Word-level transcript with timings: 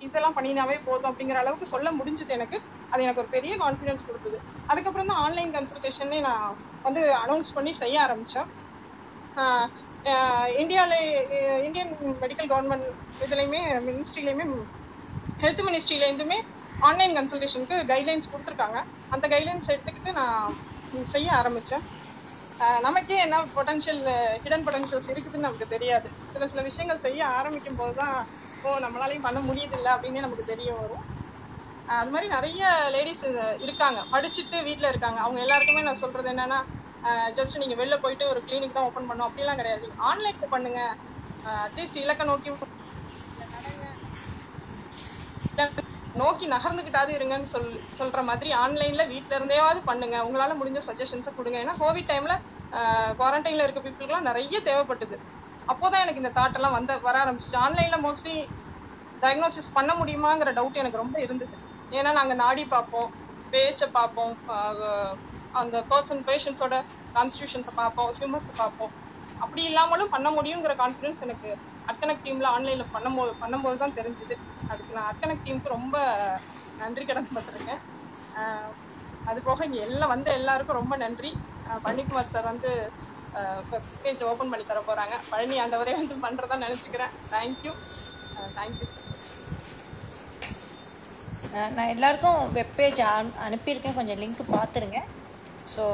இதெல்லாம் 0.00 0.36
பண்ணினாவே 0.38 0.76
போதும் 0.86 1.10
அப்படிங்கிற 1.10 1.38
அளவுக்கு 1.42 1.72
சொல்ல 1.74 1.88
முடிஞ்சது 1.98 2.32
எனக்கு. 2.38 2.58
அது 2.92 3.04
எனக்கு 3.06 3.22
ஒரு 3.24 3.30
பெரிய 3.36 3.52
கான்ஃபிடன்ஸ் 3.62 4.06
கொடுத்தது. 4.08 4.38
அதுக்கப்புறம் 4.68 5.10
தான் 5.10 5.22
ஆன்லைன் 5.24 5.54
கன்சல்டேஷனே 5.56 6.18
நான் 6.28 6.46
வந்து 6.84 7.02
அனௌன்ஸ் 7.24 7.54
பண்ணி 7.56 7.72
செய்ய 7.82 7.96
ஆரம்பித்தேன் 8.06 8.50
இந்தியாவில் 10.62 10.98
இந்தியன் 11.66 11.90
மெடிக்கல் 12.22 12.50
கவர்மெண்ட் 12.52 12.86
இதுலையுமே 13.24 13.60
மினிஸ்ட்ரிலையுமே 13.88 14.44
ஹெல்த் 15.42 15.62
மினிஸ்ட்ரிலேருந்துமே 15.68 16.38
ஆன்லைன் 16.80 17.16
கன்சல்டேஷனுக்கு 17.16 17.76
கைட்லைன்ஸ் 17.90 18.30
கொடுத்துருக்காங்க. 18.32 18.78
அந்த 19.14 19.24
கைட்லைன்ஸ் 19.32 19.72
எடுத்துக்கிட்டு 19.74 20.10
நான் 20.20 20.56
செய்ய 21.14 21.28
ஆரம்பிச்சேன். 21.40 21.84
நமக்கே 22.86 23.16
என்ன 23.24 23.36
பொட்டன்ஷியல் 23.56 24.02
ஹிடன் 24.44 24.64
பொட்டன்ஷியல்ஸ் 24.66 25.10
இருக்குதுன்னு 25.12 25.46
நமக்கு 25.46 25.66
தெரியாது. 25.74 26.08
சில 26.34 26.46
சில 26.52 26.62
விஷயங்கள் 26.68 27.04
செய்ய 27.06 27.20
ஆரம்பிக்கும் 27.38 27.80
போதுதான் 27.80 28.16
இருக்கும் 28.66 28.84
நம்மளாலையும் 28.86 29.26
பண்ண 29.26 29.38
முடியுதில்ல 29.42 29.88
அப்படின்னு 29.96 30.24
நமக்கு 30.24 30.44
தெரிய 30.46 30.70
வரும். 30.76 31.04
ஆஹ் 31.88 32.00
அது 32.00 32.10
மாதிரி 32.10 32.28
நிறைய 32.32 32.62
லேடிஸ் 32.94 33.24
இருக்காங்க. 33.64 34.00
படிச்சுட்டு 34.12 34.58
வீட்டில் 34.68 34.90
இருக்காங்க. 34.92 35.18
அவங்க 35.24 35.40
எல்லாருக்குமே 35.40 35.82
நான் 35.82 36.02
சொல்றது 36.02 36.30
என்னன்னா 36.32 36.58
ஜஸ்ட் 37.36 37.60
நீங்க 37.62 37.76
வெளில 37.76 37.96
போயிட்டு 37.98 38.24
ஒரு 38.28 38.40
கிளினிக் 38.46 38.76
தான் 38.76 38.86
ஓப்பன் 38.88 39.08
பண்ணும் 39.08 39.28
அப்படிலாம் 39.28 39.60
கிடையாது. 39.60 39.82
நீங்க 39.84 39.98
ஆன்லைன்ல 40.08 40.48
பண்ணுங்க. 40.54 40.80
அட்லீஸ்ட் 41.66 41.98
இலக்க 41.98 42.22
நோக்கி 42.26 42.50
நோக்கி 46.14 46.46
நகர்ந்துகிட்டாது 46.48 47.10
இருங்கன்னு 47.16 47.48
சொல் 47.50 47.68
சொல்ற 47.98 48.20
மாதிரி 48.24 48.50
ஆன்லைன்ல 48.56 49.02
வீட்ல 49.08 49.32
இருந்தேவாவது 49.38 49.80
பண்ணுங்க. 49.84 50.16
உங்களால 50.26 50.54
முடிஞ்ச 50.60 50.80
சஜஷன்ஸை 50.88 51.32
கொடுங்க. 51.32 51.58
ஏன்னா 51.64 51.74
கோவிட் 51.82 52.10
டைம்ல 52.12 52.34
குவாரண்டைன்ல 53.18 53.64
இருக்க 53.64 53.80
பீப்புளுக்குலாம் 53.82 54.28
நிறைய 54.28 54.56
தேவைப்பட்டது. 54.64 55.16
அப்போதான் 55.68 56.02
எனக்கு 56.02 56.22
இந்த 56.22 56.32
தாட் 56.36 56.56
எல்லாம் 56.56 56.76
வந்த 56.76 56.92
வர 57.00 57.16
ஆரம்பிச்சிச்சு. 57.22 57.56
ஆன்லைன்ல 57.64 57.98
மோஸ்ட்லி 58.02 58.36
டயக்னோசிஸ் 59.22 59.74
பண்ண 59.74 59.92
முடியுமாங்கிற 60.00 60.50
டவுட் 60.56 60.80
எனக்கு 60.82 61.02
ரொம்ப 61.02 61.16
இருந்தது. 61.20 61.56
ஏன்னா 61.92 62.10
நாங்க 62.12 62.34
நாடி 62.42 62.64
பார்ப்போம் 62.68 63.08
பேச்சை 63.52 63.88
பார்ப்போம் 63.90 64.34
அந்த 65.54 65.76
பர்சன் 65.90 66.22
பேஷண்ட்ஸோட 66.28 66.76
கான்ஸ்டியூஷன்ஸை 67.14 67.72
பார்ப்போம் 67.74 68.10
ஹியூமர்ஸை 68.16 68.54
பார்ப்போம். 68.56 68.92
அப்படி 69.40 69.62
இல்லாமலும் 69.64 70.12
பண்ண 70.12 70.28
முடியுங்கிற 70.32 70.72
கான்ஃபிடன்ஸ் 70.76 71.24
எனக்கு 71.26 71.48
அட்கனெக்ட் 71.88 72.24
டீம்ல 72.24 72.48
ஆன்லைன்ல 72.54 72.84
பண்ணும்போது 72.94 73.32
பண்ணும்போது 73.40 73.76
தான் 73.76 73.96
தெரிஞ்சுது. 73.98 74.36
அதுக்கு 74.70 74.92
நான் 74.94 75.10
அட்கனெக்ட் 75.12 75.46
டீமுக்கு 75.46 75.74
ரொம்ப 75.76 75.96
நன்றி 76.78 77.04
கடன் 77.04 77.34
பட்டிருக்கேன். 77.36 77.80
அது 79.26 79.38
போக 79.42 79.64
இங்கே 79.64 79.80
எல்லாம் 79.86 80.12
வந்த 80.14 80.28
எல்லாருக்கும் 80.38 80.80
ரொம்ப 80.80 80.94
நன்றி. 80.98 81.30
ஆஹ் 81.66 81.82
சார் 82.32 82.50
வந்து 82.50 82.70
பேஜ் 84.02 84.22
ஓபன் 84.30 84.50
பண்ணி 84.52 84.64
தர 84.70 84.80
போறாங்க. 84.88 85.14
பழனி 85.32 85.56
ஆண்டவரே 85.62 85.94
வந்து 86.00 86.14
பண்றதா 86.24 86.56
நினைச்சுக்கிறேன். 86.66 87.12
Thank you 87.34 87.72
thank you 88.58 88.86
so 88.92 89.00
much 89.10 89.30
நான் 91.76 91.92
எல்லாருக்கும் 91.94 92.40
வெப்பேஜ் 92.58 93.00
அனுப்பியிருக்கேன். 93.46 93.98
கொஞ்சம் 93.98 94.20
லிங்க் 94.22 94.42
பார்த்துருங்க 94.56 95.00
ஸோ 95.74 95.84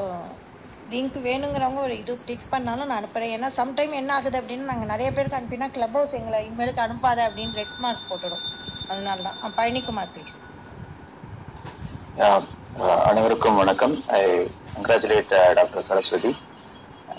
லிங்க் 0.92 1.18
வேணுங்கிறவங்க 1.26 1.80
ஒரு 1.86 1.94
இது 2.02 2.12
கிளிக் 2.26 2.52
பண்ணாலும் 2.54 2.88
நான் 2.90 3.00
அனுப்புறேன். 3.00 3.32
ஏன்னா 3.36 3.48
சம்டைம் 3.58 3.92
என்ன 4.00 4.10
ஆகுது 4.18 4.40
அப்படின்னு 4.40 4.70
நாங்கள் 4.70 4.92
நிறைய 4.92 5.08
பேருக்கு 5.16 5.38
அனுப்பினா 5.40 5.68
கிளப் 5.76 5.96
ஹவுஸ் 5.98 6.16
எங்களை 6.20 6.40
இனிமேலுக்கு 6.46 6.84
அனுப்பாத 6.86 7.20
அப்படின்னு 7.28 7.58
ரெட் 7.60 7.76
மார்க் 7.84 8.08
போட்டுடும். 8.10 8.44
அதனால 8.92 9.18
தான் 9.28 9.54
பழனிக்குமார் 9.58 10.12
ப்ளீஸ் 10.14 10.38
அனைவருக்கும் 13.10 13.60
வணக்கம். 13.60 13.94
I 14.18 14.22
uh, 14.78 15.52
doctor 15.58 15.86
Saraswathi. 15.88 16.32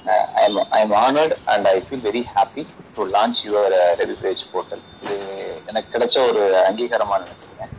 I 0.05 0.45
I'm 0.79 0.95
honoured 1.05 1.35
and 1.53 1.67
I 1.67 1.77
feel 1.85 2.05
very 2.07 2.23
happy 2.35 2.63
to 2.97 3.03
launch 3.15 3.39
your 3.47 3.75
Ravi 4.01 4.17
page 4.23 4.41
portal 4.51 4.83
இது 5.03 5.17
எனக்கு 5.67 5.91
கிடைச்ச 5.95 6.15
ஒரு 6.29 6.43
அங்கீகாரமா 6.67 7.17
நினைச்சிருக்கேன் 7.23 7.71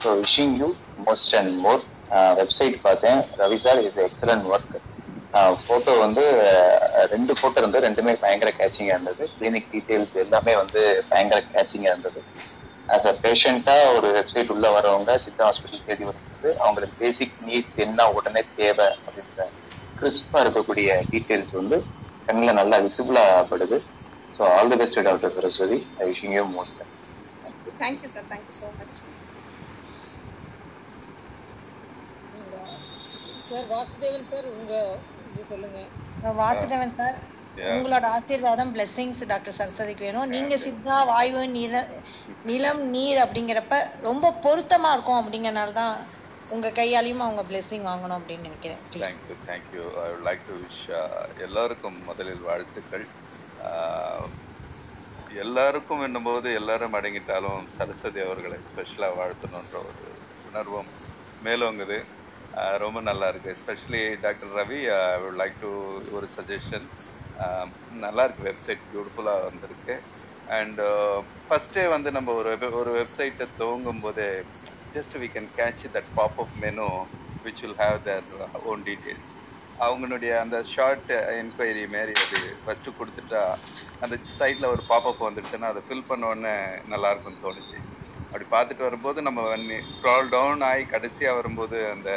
so 0.00 0.10
wishing 0.22 0.54
you 0.60 0.68
most 1.06 1.34
and 1.40 1.52
more 1.64 1.82
website 2.40 2.76
பார்த்தேன். 2.86 3.20
Ravi 3.42 3.58
sir 3.62 3.80
is 3.86 3.98
excellent 4.06 4.48
work 4.52 4.74
photo 5.62 5.92
வந்து 6.04 6.22
uh, 6.48 7.04
ரெண்டு 7.12 7.32
photo 7.38 7.58
இருந்தது 7.60 7.84
ரெண்டுமே 7.86 8.12
பயங்கர 8.24 8.50
கேச்சிங்காக 8.58 8.96
இருந்தது. 8.96 9.22
கிளினிக் 9.36 9.70
டீட்டெயில்ஸ் 9.72 10.14
எல்லாமே 10.24 10.54
வந்து 10.62 10.80
பயங்கர 11.10 11.38
கேச்சிங்காக 11.54 11.92
இருந்தது. 11.94 12.20
ஆஸ் 12.88 13.06
அ 13.10 13.14
பேஷண்ட்டாக 13.24 13.92
ஒரு 13.96 14.08
வெப்சைட் 14.16 14.52
உள்ளே 14.54 14.70
வரவங்க 14.76 15.12
சித்தா 15.22 15.46
ஹாஸ்பிட்டல் 15.48 15.86
தேடி 15.88 16.04
வரும்போது 16.08 16.48
அவங்களுக்கு 16.62 16.96
பேசிக் 17.02 17.36
நீட்ஸ் 17.48 17.76
என்ன 17.84 18.08
உடனே 18.18 18.42
தேவை 18.60 18.88
அப்படின்ற 18.98 19.40
கிறிஸ்பா 20.02 20.38
இருக்கக்கூடிய 20.44 20.88
டீட்டெயில்ஸ் 21.10 21.52
வந்து 21.58 21.78
கண்ணில் 22.28 22.58
நல்லா 22.60 22.76
விசிபிளா 22.84 23.22
படுது. 23.50 23.78
So 24.38 24.42
all 24.54 24.70
the 24.72 24.78
best 24.80 25.00
doctor 25.08 25.34
Saraswathi. 25.36 25.78
I 26.00 26.06
wishing 26.10 26.34
you 26.38 26.44
most 26.56 26.80
thank you 27.80 28.08
sir 28.14 28.28
thank you 28.30 28.54
so 28.58 28.68
much 28.78 29.00
sir 33.46 33.66
Vasudevan 33.72 34.30
sir 34.30 34.46
உங்க 34.52 34.72
இது 35.28 35.42
சொல்லுங்க. 35.50 35.80
வாசுதேவன் 36.40 36.96
சார். 36.98 37.16
உங்களோட 37.72 38.04
ஆசீர்வாதம் 38.16 38.72
பிளெஸிங்ஸ் 38.74 39.20
டாக்டர் 39.32 39.56
சரஸ்வதிக்கு 39.58 40.06
வேணும். 40.06 40.32
நீங்க 40.34 40.54
சித்தா 40.64 40.96
வாயு 41.10 41.42
நில 41.56 41.74
நிலம் 42.50 42.82
நீர் 42.94 43.20
அப்படிங்கிறப்ப 43.24 43.74
ரொம்ப 44.08 44.32
பொருத்தமா 44.44 44.90
இருக்கும் 44.94 45.20
அப்படிங்கறனால 45.20 45.72
தான் 45.80 45.94
உங்க 46.52 46.68
கையாலையும் 46.70 47.24
அவங்க 47.26 47.42
பிளெஸிங் 47.42 47.86
வாங்கணும் 47.90 48.18
அப்படின்னு 48.18 48.46
நினைக்கிறேன் 48.48 48.80
please 48.92 49.10
thank you 49.10 49.36
thank you 49.50 49.84
I 50.02 50.08
would 50.10 50.24
like 50.28 50.46
to 50.46 50.54
wish 50.62 50.88
எல்லாருக்கும் 51.38 51.98
முதலில் 52.04 52.42
வாழ்த்துக்கள். 52.48 53.06
Uh, 53.64 54.24
எல்லாருக்கும் 55.34 56.00
என்னும்போது 56.00 56.54
எல்லாரும் 56.54 56.94
அடங்கிட்டாலும் 56.94 57.66
சரஸ்வதி 57.66 58.20
அவர்களை 58.20 58.58
ஸ்பெஷலாக 58.62 59.14
வாழ்த்தணுன்ற 59.20 59.74
ஒரு 59.74 60.04
உணர்வும் 60.42 60.90
மேலோங்குது. 61.44 61.98
ரொம்ப 62.78 63.00
நல்லா 63.00 63.28
இருக்கு. 63.28 63.56
Especially 63.56 64.02
doctor 64.20 64.52
Ravi 64.56 64.80
I 65.04 65.20
would 65.22 65.38
like 65.42 65.58
to 65.60 65.70
ஒரு 66.10 66.28
சஜஷன் 66.36 66.86
நல்லா 68.04 68.24
இருக்கு 68.24 68.44
வெப்சைட் 68.44 68.82
பியூட்டிஃபுல்லாக 68.92 69.42
வந்திருக்கு. 69.42 69.96
அண்ட் 70.46 70.80
ஃபர்ஸ்டே 71.48 71.84
uh, 71.84 71.88
வந்து 71.88 72.10
நம்ம 72.10 72.32
ஒரு 72.32 72.56
web- 72.56 72.72
ஒரு 72.72 72.92
வெப்சைட்டை 73.00 73.46
துவங்கும் 73.56 74.00
போதே 74.00 74.30
just 74.92 75.14
we 75.22 75.28
can 75.34 75.50
catch 75.58 75.84
that 75.96 76.10
pop 76.18 76.40
up 76.44 76.56
menu 76.64 76.88
which 77.44 77.60
will 77.62 77.78
have 77.80 77.96
their 78.06 78.22
own 78.70 78.82
details 78.88 79.30
அவங்களுடைய 79.78 80.32
அந்த 80.42 80.56
ஷார்ட் 80.72 81.08
என்கொயரி 81.38 81.84
மாரி 81.94 82.14
அது 82.24 82.38
ஃபர்ஸ்ட் 82.62 82.88
கொடுத்துட்டா 82.98 83.42
அந்த 84.02 84.14
சைட்ல 84.38 84.66
ஒரு 84.74 84.82
பாப்பப் 84.90 85.24
வந்துடுச்சுன்னா 85.26 85.70
அதை 85.72 85.82
ஃபில் 85.86 86.08
பண்ண 86.10 86.30
உடனே 86.32 86.54
நல்லா 86.92 87.08
இருக்கும்னு 87.12 87.42
தோணுச்சு. 87.44 87.78
அப்படி 88.32 88.46
பார்த்துட்டு 88.54 88.86
வரும்போது 88.88 89.20
நம்ம 89.28 89.40
ஸ்க்ரால் 89.90 90.30
டவுன் 90.34 90.64
ஆகி 90.70 90.84
கடைசியாக 90.94 91.38
வரும்போது 91.40 91.78
அந்த 91.94 92.10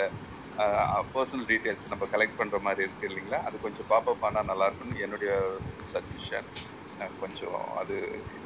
uh, 0.57 1.01
பர்சனல் 1.13 1.47
டீட்டெயில்ஸ் 1.51 1.89
நம்ம 1.91 2.03
கலெக்ட் 2.13 2.39
பண்ணுற 2.39 2.57
மாதிரி 2.67 2.85
இருக்கு 2.87 3.07
இல்லைங்களா? 3.09 3.39
அது 3.47 3.55
கொஞ்சம் 3.65 3.89
பாப்அப் 3.91 4.25
ஆனால் 4.27 4.49
நல்லா 4.51 4.67
இருக்கும்னு 4.69 5.03
என்னுடைய 5.05 5.31
சஜஷன் 5.91 6.49
கொஞ்சம் 7.21 7.59
அது 7.81 7.95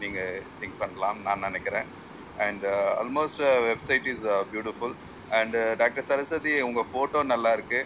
நீங்கள் 0.01 0.31
திங்க் 0.61 0.79
பண்ணலாம் 0.83 1.19
நான் 1.27 1.45
நினைக்கிறேன். 1.47 1.89
And 2.39 2.65
almost 3.01 3.41
website 3.69 4.07
is 4.13 4.25
beautiful 4.51 4.95
and 5.31 5.55
doctor 5.81 6.07
Saraswathi 6.09 6.53
உங்க 6.67 6.81
போட்டோ 6.95 7.19
நல்லா 7.33 7.51
இருக்கு. 7.57 7.79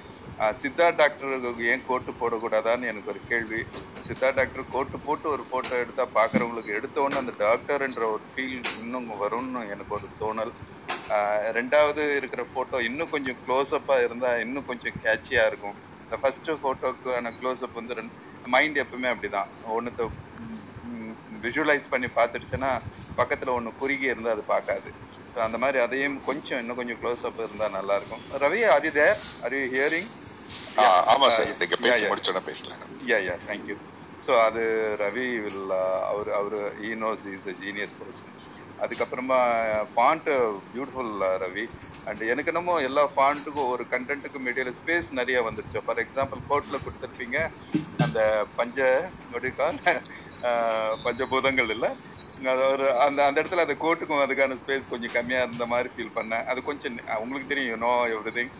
சித்தா 0.62 0.86
டாக்டர் 1.00 1.32
ஏன் 1.72 1.88
கோட்டு 1.90 2.12
போடக்கூடாதான்னு 2.22 2.90
எனக்கு 2.92 3.12
ஒரு 3.14 3.22
கேள்வி. 3.32 3.62
சித்தா 4.04 4.30
டாக்டர் 4.40 4.72
கோட்டு 4.76 4.98
போட்டு 5.08 5.28
ஒரு 5.36 5.44
போட்டோ 5.52 5.76
எடுத்தா 5.84 6.06
பாக்குறவங்களுக்கு 6.18 6.78
எடுத்த 6.80 6.98
உடனே 7.04 7.20
அந்த 7.24 7.34
டாக்டர்ன்ற 7.44 8.06
ஒரு 8.16 8.26
ஃபீல் 8.32 8.58
இன்னும் 8.82 9.10
வரும்னு 9.24 9.62
எனக்கு 9.74 9.96
ஒரு 10.00 10.08
தோணல். 10.22 10.54
ரெண்டாவது 11.58 12.04
இருக்கிற 12.20 12.42
போட்டோ 12.56 12.78
இன்னும் 12.90 13.14
கொஞ்சம் 13.16 13.40
க்ளோஸ்அப்பா 13.46 13.96
இருந்தா 14.06 14.30
இன்னும் 14.46 14.68
கொஞ்சம் 14.70 14.98
கேட்சியா 15.06 15.44
இருக்கும். 15.52 15.76
இந்த 16.06 16.16
ஃபர்ஸ்ட் 16.22 16.50
ஃபோட்டோக்கான 16.62 17.32
க்ளோஸ்அப் 17.40 17.80
வந்து 17.80 17.96
மைண்ட் 18.46 18.78
எப்பவுமே 18.84 19.10
அப்படிதான். 19.14 19.50
ஒன்னுத்த 19.78 20.08
விஷுவலைஸ் 21.44 21.92
பண்ணி 21.94 22.10
பார்த்துடுச்சுன்னா 22.18 22.72
பக்கத்துல 23.18 23.54
ஒண்ணு 23.58 23.72
குறுகி 23.82 24.08
இருந்தா 24.12 24.34
அது 24.36 24.44
பார்க்காது. 24.54 24.90
ஸோ 25.32 25.40
அந்த 25.48 25.58
மாதிரி 25.64 25.80
அதையும் 25.86 26.18
கொஞ்சம் 26.28 26.62
இன்னும் 26.62 26.80
கொஞ்சம் 26.80 27.00
க்ளோஸ்அப் 27.02 27.42
இருந்தா 27.44 27.68
நல்லா 27.78 27.96
இருக்கும் 28.00 28.24
Ravi 28.44 28.62
you 28.86 28.94
there 29.00 29.18
are 29.44 29.56
you 29.58 29.66
hearing 29.76 30.12
ஆ, 30.76 30.84
ஆமா 31.14 31.28
சார் 31.36 31.52
நீங்க 31.62 31.78
பேசி 31.84 32.04
முடிச்சோட 32.12 32.42
பேசலாம். 32.50 32.84
யா 33.04 33.18
யா 33.28 33.36
தேங்க்யூ 33.48 33.78
ஸோ 34.20 34.34
அது 34.48 34.64
ரவி 35.04 35.28
வில் 35.46 35.64
அவர் 36.12 36.30
அவர் 36.40 36.58
he 36.82 36.92
knows 37.04 37.24
is 37.34 37.48
a 37.48 37.56
genius 37.64 37.96
person 38.00 38.34
அதுக்கப்புறமா 38.80 39.40
ஃபாண்ட் 39.94 40.30
பியூட்டிஃபுல் 40.72 41.14
ரவி. 41.44 41.66
அண்ட் 42.08 42.24
எனக்கு 42.32 42.52
என்னமோ 42.54 42.76
எல்லா 42.88 43.04
ஃபாண்ட்டுக்கும் 43.14 43.72
ஒரு 43.74 43.84
கண்டென்ட்டுக்கும் 43.94 44.48
இடையில 44.52 44.72
ஸ்பேஸ் 44.80 45.10
நிறைய 45.20 45.38
வந்துருச்சு 45.48 45.84
ஃபார் 45.86 46.02
எக்ஸாம்பிள் 46.06 46.42
கோட்ல 46.50 46.78
கொடுத்துருப்பீங்க 46.86 47.38
அந்த 48.00 48.20
பஞ்ச 48.60 48.80
நொடிக்கால் 49.34 49.80
பஞ்சபூதங்கள் 51.06 51.72
இல்லை. 51.76 51.92
அது 52.40 52.62
ஒரு 52.74 52.86
அந்த 53.06 53.20
அந்த 53.28 53.38
இடத்துல 53.42 53.66
அந்த 53.66 53.76
கோட்டுக்கும் 53.84 54.24
அதுக்கான 54.26 54.58
ஸ்பேஸ் 54.62 54.92
கொஞ்சம் 54.92 55.14
கம்மியா 55.18 55.42
இருந்த 55.46 55.66
மாதிரி 55.74 55.90
ஃபீல் 55.94 56.16
பண்ணேன். 56.18 56.46
அது 56.52 56.60
கொஞ்சம் 56.70 56.94
உங்களுக்கு 57.24 57.52
தெரியும் 57.54 57.84
நோ 57.86 57.94
எவ்ரி 58.16 58.34
திங் 58.38 58.52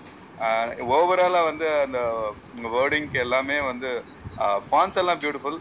ஓவராலா 0.96 1.42
வந்து 1.50 1.68
அந்த 1.86 2.00
வேர்டிங்க்கு 2.76 3.18
எல்லாமே 3.26 3.58
வந்து 3.72 3.90
ஃபான்ஸ் 4.70 5.00
எல்லாம் 5.02 5.22
பியூட்டிஃபுல் 5.24 5.60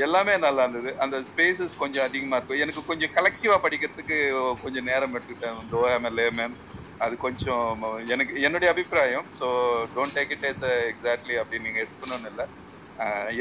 எல்லாமே 0.00 0.34
நல்லா 0.44 0.62
இருந்தது. 0.64 0.90
அந்த 1.04 1.16
ஸ்பேசஸ் 1.30 1.74
கொஞ்சம் 1.82 2.06
அதிகமா 2.08 2.36
இருக்கும். 2.38 2.60
எனக்கு 2.64 2.82
கொஞ்சம் 2.90 3.14
கலெக்டிவா 3.16 3.56
படிக்கிறதுக்கு 3.64 4.16
கொஞ்சம் 4.64 4.88
நேரம் 4.90 5.14
எடுத்துக்கிட்டேன். 5.16 5.60
தோ 5.72 5.80
ஆம் 5.90 6.10
லேமன் 6.18 6.54
அது 7.00 7.14
கொஞ்சம் 7.26 7.82
எனக்கு 8.14 8.34
என்னுடைய 8.46 8.68
அபிப்பிராயம். 8.74 9.26
So 9.38 9.46
don't 9.96 10.16
take 10.18 10.34
it 10.36 10.46
as 10.50 10.62
exactly 10.92 11.36
அப்படின்னு 11.42 11.66
நீங்க 11.68 11.80
எடுத்துக்கணும்னு 11.82 12.30
இல்லை. 12.32 12.46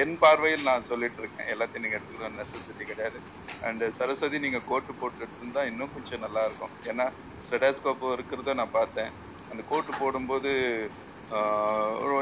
என் 0.03 0.15
பார்வையில் 0.23 0.67
நான் 0.69 0.87
சொல்லிட்டு 0.89 1.21
இருக்கேன். 1.23 1.49
எல்லாத்தையும் 1.53 1.83
நீங்க 1.85 1.97
எடுத்துக்கணும் 1.97 2.39
நெசசிட்டி 2.41 2.83
கிடையாது. 2.91 3.19
அண்ட் 3.61 3.83
சரஸ்வதி 3.97 4.37
நீங்க 4.45 4.59
கோட்டு 4.71 4.91
போட்டு 5.01 5.21
எடுத்திருந்தா 5.23 5.63
இன்னும் 5.71 5.93
கொஞ்சம் 5.95 6.23
நல்லா 6.25 6.43
இருக்கும். 6.49 6.73
ஏன்னா 6.91 7.05
ஸ்டெடாஸ்கோப் 7.43 8.05
இருக்கிறத 8.15 8.55
நான் 8.61 8.75
பார்த்தேன். 8.79 9.11
அந்த 9.51 9.61
கோட்டு 9.71 9.91
போடும்போது 10.01 10.51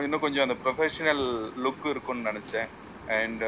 இன்னும் 0.06 0.24
கொஞ்சம் 0.24 0.46
அந்த 0.46 0.56
ப்ரொஃபஷனல் 0.64 1.24
லுக் 1.66 1.86
இருக்கும்னு 1.94 2.30
நினைச்சேன். 2.30 2.70
அண்ட் 3.08 3.44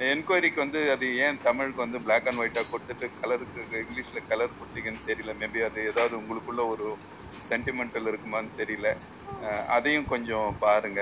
என்கொயரிக்கு 0.00 0.58
வந்து 0.64 0.80
அது 0.94 1.06
ஏன் 1.24 1.38
தமிழுக்கு 1.46 1.80
வந்து 1.84 1.98
பிளாக் 2.04 2.28
அண்ட் 2.28 2.40
ஒயிட்டா 2.42 2.62
கொடுத்துட்டு 2.72 3.06
கலருக்கு 3.20 3.60
இங்கிலீஷ்ல 3.82 4.20
கலர் 4.30 4.58
கொடுத்தீங்கன்னு 4.58 5.02
தெரியல. 5.10 5.32
மேபி 5.40 5.60
அது 5.68 5.80
ஏதாவது 5.90 6.14
உங்களுக்குள்ள 6.20 6.64
ஒரு 6.74 6.86
சென்டிமெண்டல் 7.44 8.08
இருக்குமான்னு 8.10 8.52
தெரியல. 8.60 8.88
அதையும் 9.76 10.10
கொஞ்சம் 10.12 10.48
பாருங்க. 10.64 11.00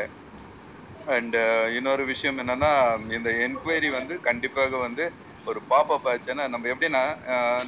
அண்ட் 1.06 1.34
uh, 1.38 1.64
இன்னொரு 1.76 2.04
விஷயம் 2.10 2.38
என்னன்னா 2.42 2.70
இந்த 3.16 3.30
என்கொயரி 3.44 3.88
வந்து 3.96 4.14
கண்டிப்பாக 4.24 4.78
வந்து 4.86 5.04
ஒரு 5.46 5.60
பாப்பப் 5.70 6.06
ஆச்சுன்னா 6.12 6.44
நம்ம 6.52 6.68
எப்படின்னா 6.72 7.02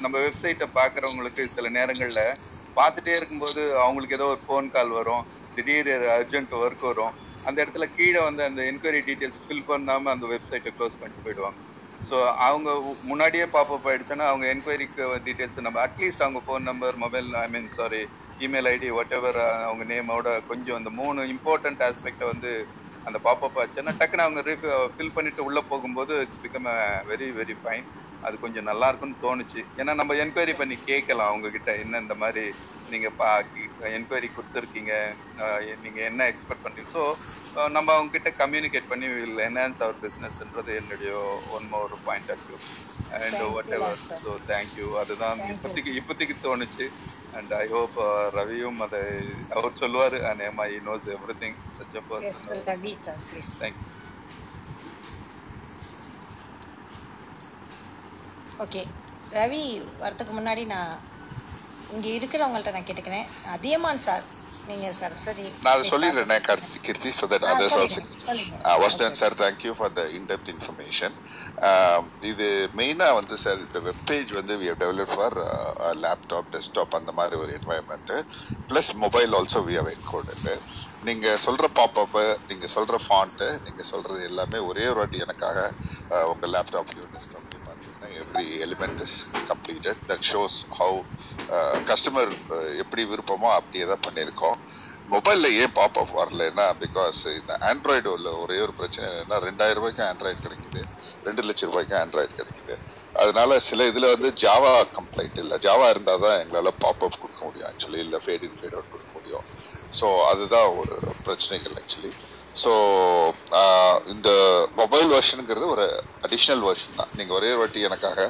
நம்ம 0.02 0.14
வெப்சைட்டை 0.24 0.66
பார்க்குறவங்களுக்கு 0.78 1.42
சில 1.56 1.68
நேரங்கள்ல 1.76 2.22
பார்த்துட்டே 2.76 3.12
இருக்கும்போது 3.18 3.62
அவங்களுக்கு 3.84 4.16
ஏதோ 4.18 4.26
ஒரு 4.32 4.40
ஃபோன் 4.44 4.68
கால் 4.74 4.92
வரும். 4.98 5.22
திடீர் 5.56 5.90
அர்ஜென்ட் 6.16 6.52
ஒர்க் 6.60 6.84
வரும். 6.90 7.14
அந்த 7.44 7.58
இடத்துல 7.64 7.86
கீழே 7.96 8.20
வந்து 8.28 8.42
அந்த 8.48 8.60
என்கொயரி 8.70 9.00
டீட்டெயில்ஸ் 9.08 9.40
ஃபில் 9.44 9.66
பண்ணாம 9.70 10.10
அந்த 10.14 10.26
வெப்சைட்டை 10.32 10.72
க்ளோஸ் 10.76 10.98
பண்ணிட்டு 10.98 11.24
போயிடுவாங்க. 11.26 11.58
ஸோ 12.02 12.16
அவங்க 12.46 12.68
முன்னாடியே 13.10 13.46
பாப்அப் 13.54 13.86
ஆயிடுச்சுன்னா 13.90 14.26
அவங்க 14.30 14.46
என்கொயரிக்கு 14.52 15.04
டீட்டெயில்ஸ் 15.26 15.64
நம்ம 15.66 15.80
அட்லீஸ்ட் 15.86 16.24
அவங்க 16.24 16.40
phone 16.46 16.68
number 16.70 16.98
mobile 17.04 17.30
I 17.42 17.46
mean 17.54 17.70
sorry 17.78 18.02
email 18.40 18.68
ID 18.72 18.90
whatever 19.18 19.40
அவங்க 19.66 19.84
நேமோட 19.92 20.28
கொஞ்சம் 20.50 20.78
அந்த 20.80 20.90
மூணு 21.00 21.22
இம்பார்ட்டன்ட் 21.34 21.82
ஆஸ்பெக்டை 21.88 22.26
வந்து 22.32 22.52
அந்த 23.08 23.18
பாப்பப் 23.26 23.58
ஆச்சுன்னா 23.62 23.94
டக்குன்னு 24.00 24.26
அவங்க 24.26 24.40
ஃபில் 24.96 25.14
பண்ணிட்டு 25.16 25.46
உள்ளே 25.48 25.62
போகும்போது 25.72 26.14
it's 26.24 26.42
become 26.44 26.68
very 27.10 27.28
very 27.40 27.56
fine 27.62 27.86
அது 28.22 28.36
கொஞ்சம் 28.44 28.68
நல்லா 28.70 28.86
இருக்கும்னு 28.90 29.22
தோணுச்சு. 29.24 29.60
ஏன்னா 29.80 29.92
நம்ம 30.00 30.14
என்கொயரி 30.24 30.54
பண்ணி 30.60 30.76
கேட்கலாம் 30.90 31.30
அவங்கக்கிட்ட 31.30 31.70
என்ன 31.84 32.00
இந்த 32.04 32.14
மாதிரி 32.22 32.44
நீங்க 32.88 33.08
என்கொயரி 33.98 34.28
கொடுத்துருக்கீங்க. 34.36 34.92
நீங்கள் 35.84 36.06
என்ன 36.10 36.26
எக்ஸ்பெக்ட் 36.32 36.64
பண்ணுறீங்க 36.64 36.90
ஸோ 36.96 37.02
நம்ம 37.76 37.88
அவங்க 37.96 38.10
கிட்ட 38.16 38.30
கம்யூனிகேட் 38.42 38.90
பண்ணி 38.92 39.06
வில் 39.14 39.44
என்ஹான்ஸ் 39.48 39.82
அவர் 39.84 40.02
பிஸ்னஸ்ன்றது 40.04 40.72
என்னுடைய 40.80 41.12
one 41.56 41.68
more 41.74 41.94
point 42.08 42.32
of 42.34 42.44
view 42.48 42.58
and 43.18 43.42
ever 43.76 44.00
doctor 44.00 44.20
so 44.20 44.30
thank you 44.50 44.86
அதுதான் 45.02 45.40
தேங்க்யூ 45.40 45.52
இப்போதைக்கு 45.52 45.92
இப்போதைக்கு 46.00 46.36
தோணுச்சு. 46.44 46.86
அண்ட் 47.32 47.52
ஐ 47.54 47.66
ஹோப் 47.70 47.96
ரவியும் 48.36 48.80
அதை 48.86 49.02
அவர் 49.56 49.78
சொல்லுவாரு 49.82 50.18
அண்ட் 50.28 50.44
ஏமா 50.48 50.66
he 50.70 50.80
knows 50.84 51.08
everything 51.42 51.58
such 51.78 51.96
a 51.96 52.04
S 52.26 52.44
person 52.44 52.64
thank you 53.60 53.86
okay 58.58 58.82
Ravi 59.32 59.60
வரதுக்கு 60.00 60.32
முன்னாடி 60.34 60.62
நான் 60.66 60.94
இங்க 61.90 62.06
இருக்கிறவங்கள்ட்ட 62.14 62.72
நான் 62.72 62.86
கேட்டுக்கிறேன். 62.86 63.26
அதியமான் 63.54 64.04
சார் 64.04 64.24
நீங்க 64.68 64.88
சரஸ்வதி 64.98 65.44
நான் 65.62 65.74
அதை 65.74 65.84
சொல்லிடுறேன் 65.90 66.44
கீர்த்தி 66.46 66.78
கீர்த்தி 66.86 67.10
so 67.12 67.26
that 67.32 67.42
ah 67.42 67.52
others 67.52 67.74
also 67.74 68.00
சொல்லுங்க 68.00 68.24
சொல்லுங்க 68.24 68.74
Vasudevan 68.82 69.12
okay 69.12 69.20
sir 69.20 69.36
thank you 69.40 69.72
for 69.78 69.92
the 69.92 70.02
in depth 70.18 70.50
information 70.54 71.14
இது 72.30 72.48
மெயினா 72.78 73.08
வந்து 73.18 73.36
சார் 73.44 73.58
இந்த 73.64 73.80
வெப் 73.86 74.04
பேஜ் 74.10 74.32
வந்து 74.38 74.56
we 74.60 74.68
develop 74.82 75.14
for 75.14 75.36
laptop 76.04 76.50
desktop 76.54 76.98
அந்த 77.00 77.14
மாதிரி 77.18 77.38
ஒரு 77.42 77.52
environment 77.58 78.14
plus 78.70 78.92
mobile 79.04 79.34
also 79.38 79.62
we 79.68 79.76
have 79.78 79.90
encoded 79.94 80.46
நீங்க 81.02 81.28
சொல்ற 81.44 81.66
பாப்அப் 81.76 82.18
நீங்க 82.48 82.66
சொல்ற 82.74 82.96
ஃபாண்ட் 83.04 83.44
நீங்க 83.66 83.82
சொல்றது 83.92 84.20
எல்லாமே 84.30 84.60
ஒரே 84.70 84.86
ஒரு 84.92 85.00
வாட்டி 85.00 85.24
எனக்காக 85.26 85.58
uh, 86.10 86.24
உங்க 86.32 86.46
லேப்டாப்லயோ 86.54 87.06
டெஸ்க்டாப்லயோ 88.18 88.24
பாத்தீங்கன்னா 88.24 88.24
every 88.24 88.46
element 88.66 89.00
is 89.06 89.16
completed 89.50 90.00
that 90.10 90.26
shows 90.32 90.58
how 90.78 90.98
customer 91.90 92.32
எப்படி 92.82 93.02
விருப்பமோ 93.12 93.50
அப்படியே 93.58 93.84
தான் 93.92 94.04
பண்ணியிருக்கோம். 94.06 94.58
மொபைல்ல 95.14 95.46
ஏன் 95.60 95.74
பாப்அப் 95.78 96.10
வரலன்னா 96.18 96.64
பிகாஸ் 96.82 97.20
இந்த 97.38 97.52
ஆண்ட்ராய்டு 97.68 98.08
உள்ள 98.14 98.28
ஒரே 98.42 98.56
ஒரு 98.64 98.72
பிரச்சனை 98.80 99.04
என்னன்னா 99.10 99.36
ரெண்டாயிரம் 99.48 99.80
ரூபாய்க்கு 99.80 100.02
ஆண்ட்ராய்டு 100.08 100.40
கிடைக்குது. 100.46 100.80
ரெண்டு 101.28 101.42
லட்சம் 101.48 101.70
ரூபாய்க்கு 101.70 101.96
ஆண்ட்ராய்டு 102.02 102.34
கிடைக்குது. 102.40 102.74
அதனால 103.14 103.58
சில 103.68 103.86
இதுல 103.90 104.10
வந்து 104.14 104.30
ஜாவா 104.44 104.72
கம்ப்ளைண்ட் 104.98 105.38
இல்லை. 105.44 105.56
ஜாவா 105.66 105.86
இருந்தால் 105.94 106.24
தான் 106.26 106.38
எங்களால் 106.42 106.78
பாப்அப் 106.84 107.20
கொடுக்க 107.22 107.40
முடியும் 107.48 107.68
ஆக்சுவலி 107.70 108.00
இல்லை 108.06 108.20
ஃபேட் 108.24 108.44
இன் 108.48 108.58
ஃபேட் 108.58 108.76
அவுட் 108.76 108.92
கொடுக்க 108.94 109.12
முடியும். 109.18 109.46
ஸோ 109.98 110.06
அதுதான் 110.32 110.68
ஒரு 110.80 110.96
பிரச்சனைகள் 111.26 111.76
ஆக்சுவலி 111.82 112.12
ஸோ 112.58 112.72
இந்த 114.06 114.28
மொபைல் 114.74 115.08
வெர்ஷனுங்கிறது 115.08 115.66
ஒரு 115.68 115.84
அடிஷ்னல் 116.22 116.62
வெர்ஷன் 116.64 116.96
தான். 116.96 117.10
நீங்க 117.12 117.32
ஒரே 117.34 117.50
வாட்டி 117.54 117.80
எனக்காக 117.80 118.20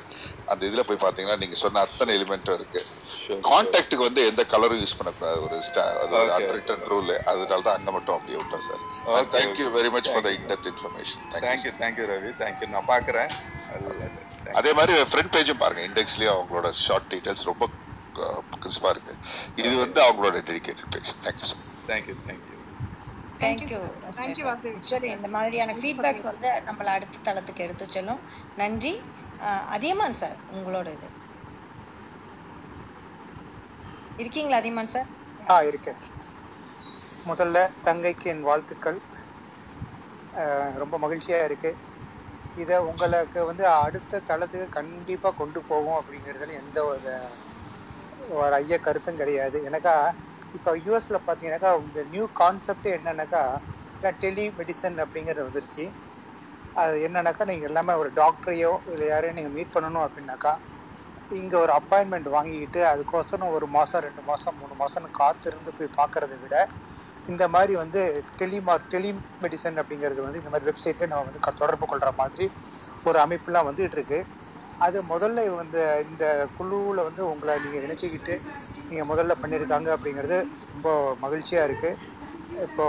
அந்த 0.45 0.63
இதுல 0.67 0.83
போய் 0.83 1.03
பாத்தீங்கன்னா 1.05 1.39
நீங்க 1.39 1.57
சொன்ன 1.57 1.81
அத்தனை 1.81 2.17
எலிமெண்ட்டும் 2.17 2.55
இருக்கு. 2.55 2.81
ஷூர் 3.05 3.23
ஷூர் 3.27 3.41
கான்டாக்டுக்கு 3.49 4.07
வந்து 4.07 4.23
எந்த 4.27 4.43
கலரும் 4.53 4.81
யூஸ் 4.83 4.99
பண்ணக்கூடாது. 4.99 5.41
ஒரு 5.43 5.57
star- 5.69 5.97
அது 6.03 6.15
ஒரு 6.19 6.33
அன்ரிட்டன் 6.39 6.85
ரூல் 6.91 7.13
அதனால 7.25 7.61
தான் 7.61 7.77
அங்க 7.79 7.91
மட்டும் 7.91 8.17
அப்படியே 8.17 8.39
விட்டோம் 8.41 8.67
sir 8.69 8.85
thank you 9.37 9.67
very 9.77 9.91
much 9.91 10.11
for 10.13 10.27
the 10.27 10.33
in depth 10.39 10.71
information 10.73 11.25
thank you 11.37 11.73
thank you 11.83 12.07
Ravi 12.13 12.33
thank you 12.43 12.69
நான் 12.69 12.89
பார்க்குறேன். 12.89 13.31
அதே 14.59 14.73
மாதிரி 14.73 14.95
ஃப்ரண்ட் 15.11 15.35
பேஜும் 15.35 15.63
பாருங்க. 15.63 15.83
இண்டெக்ஸ்லயும் 15.89 16.35
அவங்களோட 16.37 16.69
ஷார்ட் 16.79 17.11
டீடைல்ஸ் 17.13 17.45
ரொம்ப 17.45 17.65
கிறிஸ்பா 18.63 18.89
இருக்கு. 18.89 19.13
இது 19.57 19.69
ஓகே 19.71 19.79
வந்து 19.79 20.01
அவங்களோட 20.03 20.37
dedicated 20.49 20.93
page 20.95 21.13
thank you 21.25 21.49
sir 21.51 21.65
thank you 21.89 22.15
thank you 22.27 22.48
thank you 23.41 23.81
actually 24.71 25.11
இந்த 25.15 25.29
மாதிரியான 25.35 25.75
ஃபீட்பேக்ஸ் 25.81 26.29
வந்து 26.31 26.49
நம்மள 26.69 26.89
அடுத்த 26.95 27.23
தளத்துக்கு 27.25 27.65
எடுத்து 27.67 27.87
செல்லும். 27.89 28.23
நன்றி. 28.57 28.95
அதியமான் 29.77 30.19
சார் 30.19 30.39
உங்களோட 30.55 30.89
இது. 30.93 31.09
இருக்கீங்களா 34.19 34.59
அதியமான் 34.61 34.91
சார்? 34.91 35.09
ஆ 35.41 35.57
இருக்கேன். 35.69 36.01
முதல்ல 37.27 37.57
தங்கைக்கு 37.87 38.27
என் 38.27 38.43
வாழ்த்துக்கள். 38.43 38.99
ரொம்ப 40.81 40.95
மகிழ்ச்சியா 40.99 41.39
இருக்கு. 41.45 41.71
இத 42.57 42.71
உங்களுக்கு 42.89 43.41
வந்து 43.47 43.65
அடுத்த 43.79 44.23
தளத்துக்கு 44.29 44.69
கண்டிப்பா 44.79 45.31
கொண்டு 45.35 45.61
போகும் 45.65 45.99
அப்படிங்கிறதுல 45.99 46.57
எந்த 46.63 46.79
ஒரு 46.89 47.13
ஐய 48.59 48.75
கருத்தும் 48.81 49.21
கிடையாது. 49.21 49.59
எனக்கா 49.69 49.95
இப்போ 50.55 50.71
யூஎஸ்ல 50.85 51.17
பார்த்தீங்கன்னாக்கா 51.21 51.73
இந்த 51.83 52.03
நியூ 52.13 52.27
கான்செப்டே 52.41 52.93
என்னன்னாக்கா 52.99 53.43
டெலி 54.23 54.45
மெடிசன் 54.59 54.99
அப்படிங்கிறது 55.05 55.47
வந்துருச்சு. 55.47 55.85
அது 56.75 56.97
என்னன்னாக்கா 57.07 57.45
நீங்கள் 57.51 57.69
எல்லாமே 57.71 57.95
ஒரு 57.95 58.11
டாக்டரையோ 58.17 58.73
இல்லை 58.93 59.07
யாரையும் 59.09 59.39
நீங்கள் 59.39 59.57
மீட் 59.57 59.75
பண்ணணும் 59.75 60.07
அப்படின்னாக்கா 60.07 60.53
இங்கே 61.31 61.57
ஒரு 61.59 61.73
அப்பாயின்மெண்ட் 61.79 62.29
வாங்கிக்கிட்டு 62.35 62.81
அதுக்கோசரம் 62.91 63.55
ஒரு 63.57 63.67
மாதம் 63.75 64.05
ரெண்டு 64.07 64.23
மாதம் 64.29 64.59
மூணு 64.61 64.75
மாதம்னு 64.81 65.11
காத்திருந்து 65.21 65.73
போய் 65.79 65.97
பார்க்கறத 65.99 66.37
விட 66.43 66.57
இந்த 67.29 67.45
மாதிரி 67.55 67.75
வந்து 67.81 68.03
டெலிமார் 68.39 68.85
டெலிமெடிசன் 68.93 69.81
அப்படிங்கிறது 69.81 70.21
வந்து 70.23 70.41
இந்த 70.43 70.51
மாதிரி 70.51 70.69
வெப்சைட்ல 70.71 71.09
நம்ம 71.11 71.25
வந்து 71.25 71.43
க- 71.47 71.59
தொடர்பு 71.61 71.87
கொள்கிற 71.87 72.11
மாதிரி 72.21 72.47
ஒரு 73.07 73.19
அமைப்புலாம் 73.25 73.69
வந்துட்டு 73.69 73.97
இருக்கு. 73.99 74.21
அது 74.81 74.99
முதல்ல 75.13 75.45
வந்து 75.61 75.81
இந்த 76.07 76.25
குழுவில் 76.57 77.07
வந்து 77.09 77.23
உங்களை 77.33 77.55
நீங்கள் 77.65 77.85
நினச்சிக்கிட்டு 77.87 78.35
நீங்க 78.89 79.05
முதல்ல 79.11 79.35
பண்ணியிருக்காங்க 79.43 79.89
அப்படிங்கிறது 79.97 80.39
ரொம்ப 80.73 80.89
மகிழ்ச்சியா 81.25 81.63
இருக்கு. 81.69 81.91
இப்போ 82.67 82.85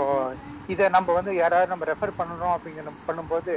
இதை 0.72 0.84
நம்ம 0.96 1.14
வந்து 1.18 1.32
யாராவது 1.42 1.72
நம்ம 1.72 1.86
ரெஃபர் 1.92 2.18
பண்ணணும் 2.20 2.54
அப்படிங்கிற 2.54 2.92
பண்ணும்போது 3.08 3.52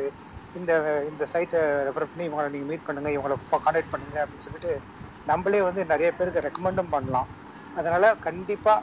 இந்த 0.60 0.72
இந்த 1.10 1.24
சைட்டை 1.34 1.60
ரெஃபர் 1.88 2.10
பண்ணி 2.10 2.26
இவங்களை 2.28 2.50
நீங்க 2.54 2.68
மீட் 2.72 2.88
பண்ணுங்க 2.88 3.10
இவங்களை 3.16 3.36
கான்டாக்ட் 3.66 3.94
பண்ணுங்க 3.94 4.18
அப்படின்னு 4.24 4.46
சொல்லிட்டு 4.48 4.74
நம்மளே 5.32 5.62
வந்து 5.68 5.82
நிறைய 5.94 6.10
பேருக்கு 6.18 6.46
ரெக்கமெண்டும் 6.48 6.94
பண்ணலாம். 6.96 7.30
அதனால 7.76 8.06
கண்டிப்பா 8.28 8.74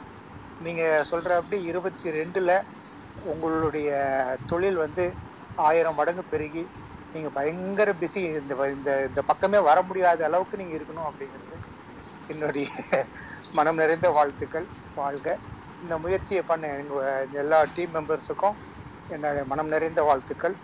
நீங்க 0.61 0.83
சொல்றபடி 1.09 1.57
இருபத்தி 1.71 2.07
ரெண்டுல 2.19 2.51
உங்களுடைய 3.31 3.89
தொழில் 4.51 4.79
வந்து 4.85 5.05
ஆயிரம் 5.67 5.97
மடங்கு 5.99 6.23
பெருகி 6.33 6.63
நீங்க 7.13 7.29
பயங்கர 7.37 7.89
பிஸி 8.01 8.21
இந்த 8.41 8.53
இந்த 8.75 8.91
இந்த 9.07 9.21
பக்கமே 9.29 9.59
வர 9.69 9.77
முடியாத 9.89 10.25
அளவுக்கு 10.29 10.61
நீங்க 10.61 10.75
இருக்கணும் 10.79 11.07
அப்படிங்கிறது 11.09 11.57
என்னுடைய 12.29 12.67
மனம் 13.53 13.79
நிறைந்த 13.81 14.07
வாழ்த்துக்கள். 14.15 14.67
வாழ்க. 14.97 15.27
இந்த 15.81 15.93
முயற்சியை 16.03 16.43
பண்ண 16.43 16.65
எங்கள் 16.75 17.05
எல்லா 17.41 17.59
டீம் 17.75 17.93
மெம்பர்ஸுக்கும் 17.97 18.57
என்னுடைய 19.09 19.43
மனம் 19.51 19.71
நிறைந்த 19.73 20.01
வாழ்த்துக்கள். 20.07 20.55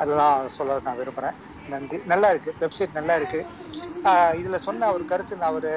அதுதான் 0.00 0.36
சொல்ல 0.56 0.78
நான் 0.80 1.00
விரும்புகிறேன் 1.00 1.38
நன்றி. 1.68 1.98
நல்லா 2.12 2.28
இருக்கு. 2.32 2.52
வெப்சைட் 2.62 2.98
நல்லா 2.98 3.14
இருக்கு. 3.20 3.40
இதில் 4.40 4.64
சொன்ன 4.66 4.88
ஒரு 4.94 5.04
கருத்து 5.04 5.42
நான் 5.42 5.56
ஒரு 5.56 5.70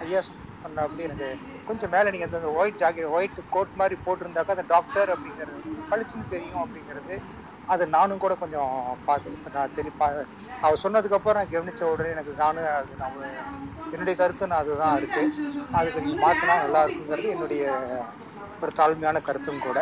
ஐயா 0.00 0.20
சொன்ன 0.64 0.82
அப்படி 0.84 1.06
எனக்கு 1.08 1.28
கொஞ்சம் 1.66 1.92
மேலே 1.94 2.08
நீங்கள் 2.10 2.28
அந்த 2.32 2.50
ஒயிட் 2.58 2.80
ஜாக்கெட் 2.82 3.12
ஒயிட் 3.16 3.40
கோட் 3.54 3.78
மாதிரி 3.80 3.96
போட்டிருந்தாக்கா 4.06 4.54
அந்த 4.56 4.66
டாக்டர் 4.74 5.10
அப்படிங்கிறது 5.14 5.58
கழிச்சுன்னு 5.60 5.90
பளிச்சுன்னு 5.90 6.32
தெரியும் 6.34 6.62
அப்படிங்கிறது 6.64 7.14
அதை 7.68 7.84
நானும் 7.96 8.22
கூட 8.24 8.34
கொஞ்சம் 8.36 8.70
பார்த்து 9.04 9.52
நான் 9.56 9.74
தெரி 9.74 9.90
பா 9.92 10.06
அவர் 10.62 10.82
சொன்னதுக்கப்புறம் 10.84 11.38
நான் 11.38 11.52
கவனித்த 11.52 11.90
உடனே 11.90 12.14
எனக்கு 12.14 12.32
நானும் 12.42 12.68
அது 12.74 12.96
நான் 12.96 13.16
என்னுடைய 13.92 14.14
கருத்து 14.16 14.50
நான் 14.50 14.62
அதுதான் 14.62 14.96
இருக்கு. 15.00 15.24
அதுக்கு 15.72 16.02
நீங்க 16.04 16.18
மாத்தினா 16.22 16.54
நல்லா 16.64 16.80
இருக்குங்கிறது 16.86 17.28
என்னுடைய 17.34 17.62
ஒரு 18.62 18.72
தாழ்மையான 18.78 19.18
கருத்தும் 19.22 19.60
கூட. 19.60 19.78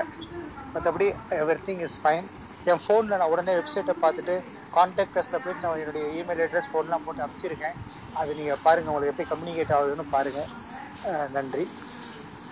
மற்றபடி 0.75 1.07
எவ்ரி 1.37 1.63
திங் 1.63 1.83
இஸ் 1.87 1.99
ஃபைன் 2.01 2.27
என் 2.67 2.83
ஃபோனில் 2.83 3.15
நான் 3.15 3.33
உடனே 3.33 3.53
வெப்சைட்டை 3.57 3.95
பார்த்துட்டு 3.99 4.35
கான்டாக்ட் 4.73 5.19
அஸ்ல 5.21 5.41
போயிட்டு 5.43 5.65
நான் 5.65 5.83
என்னுடைய 5.83 6.07
இமெயில் 6.19 6.45
அட்ரஸ் 6.45 6.71
ஃபோன்லாம் 6.71 7.05
போட்டு 7.05 7.25
அனுப்பிச்சிருக்கேன். 7.25 7.77
அது 8.17 8.31
நீங்கள் 8.35 8.63
பாருங்கள் 8.65 8.93
உங்களுக்கு 8.93 9.13
எப்படி 9.15 9.31
கம்யூனிகேட் 9.33 9.77
ஆகுதுன்னு 9.77 10.07
பாருங்கள் 10.11 10.51
நன்றி. 11.37 11.65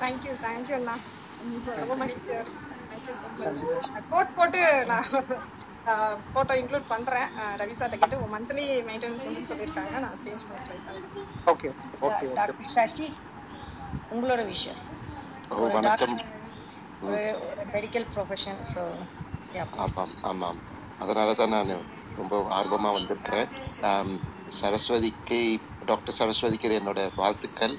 தேங்க்யூ 0.00 0.32
தேங்க்யூ 0.42 0.74
அண்ணா. 0.78 0.94
ரொம்ப 1.40 1.74
ரொம்ப 1.76 1.94
மகிழ்ச்சியா 2.02 2.38
இருக்கு 2.38 2.60
தேங்க்யூ 2.90 3.14
ஸோ 3.16 3.28
மச் 3.36 3.44
நன்றி 3.44 3.68
கோட் 4.10 4.34
போட்டு 4.36 4.62
நான் 4.90 5.08
போட்டோ 6.34 6.54
இன்க்ளூட் 6.60 6.90
பண்றேன். 6.92 7.28
ரவி 7.60 7.74
சார்ட்ட 7.78 7.98
கேட்டு 8.02 8.18
மந்த்லி 8.34 8.66
மெயின்டெனன்ஸ் 8.88 9.28
வந்து 9.28 9.48
சொல்லியிருக்காங்க 9.50 9.94
நான் 10.04 10.22
சேஞ்ச் 10.24 10.46
பண்ண 10.46 10.60
ட்ரை 10.66 10.78
பண்றேன். 10.80 11.10
Okay 11.46 11.70
okay 11.72 11.88
okay 12.02 12.28
doctor 12.36 12.70
Sasi 12.74 13.08
உங்களோட 14.10 14.42
விஷஸ் 14.48 14.84
ஓ 15.52 15.58
ஒரு 15.58 15.74
வணக்கம். 15.76 16.16
டாக்டர் 16.16 16.22
ஒரு 17.08 17.22
மெடிக்கல் 17.74 18.08
ப்ரொஃபஷன் 18.14 18.60
ஸோ 18.72 18.82
ஆமாம் 19.84 20.14
ஆமாம். 20.30 20.60
அதனால 20.98 21.30
தான் 21.34 21.54
நான் 21.54 21.72
ரொம்ப 22.16 22.34
ஆர்வமா 22.58 22.90
வந்திருக்கிறேன். 22.92 23.48
சரஸ்வதிக்கு 24.58 25.38
டாக்டர் 25.86 26.18
சரஸ்வதிக்கு 26.18 26.78
என்னோட 26.80 27.02
வாழ்த்துக்கள். 27.16 27.74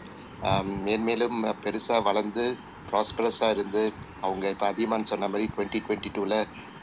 மேன்மேலும் 0.86 1.38
பெருசா 1.64 1.98
வளர்ந்து 2.04 2.46
ப்ராஸ்பரஸா 2.88 3.48
இருந்து 3.50 3.84
அவங்க 4.24 4.46
இப்போ 4.50 4.66
அதிகமான்னு 4.72 5.12
சொன்ன 5.12 5.28
மாதிரி 5.28 5.46
டுவெண்ட்டி 5.56 5.80
டுவெண்ட்டி 5.86 6.10
டூல 6.14 6.34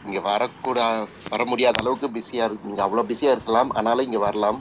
இங்க 0.04 0.20
வரக்கூடா 0.26 0.86
வர 1.32 1.42
முடியாத 1.50 1.76
அளவுக்கு 1.82 2.08
பிஸியா 2.16 2.44
இருக்கு. 2.46 2.68
நீங்க 2.68 2.82
அவ்வளோ 2.86 3.04
பிஸியா 3.10 3.32
இருக்கலாம் 3.34 3.70
ஆனாலும் 3.78 4.06
இங்க 4.08 4.20
வரலாம். 4.24 4.58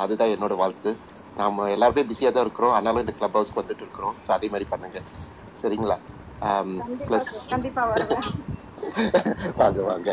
அதுதான் 0.00 0.32
என்னோட 0.34 0.54
வாழ்த்து. 0.56 0.90
நாம 1.36 1.66
எல்லாருமே 1.70 2.02
பிஸியா 2.10 2.30
தான் 2.30 2.44
இருக்கிறோம். 2.46 2.74
ஆனாலும் 2.76 3.02
இந்த 3.04 3.14
கிளப் 3.18 3.36
ஹவுஸ்க்கு 3.36 3.62
வந்துட்டு 3.62 3.84
இருக்கிறோம். 3.86 4.16
ஸோ 4.24 4.32
அதே 4.36 4.48
மாதிரி 4.52 4.68
பண்ணுங்க. 4.70 4.98
சரிங்களா? 5.56 5.98
கண்டிப்பா 6.78 7.22
ப்ளஸ் 7.22 7.28
சார் 7.28 7.48
கண்டிப்பா 7.50 7.84
வருவேன். 7.90 8.26
வாங்க 9.60 9.80
வாங்க. 9.88 10.08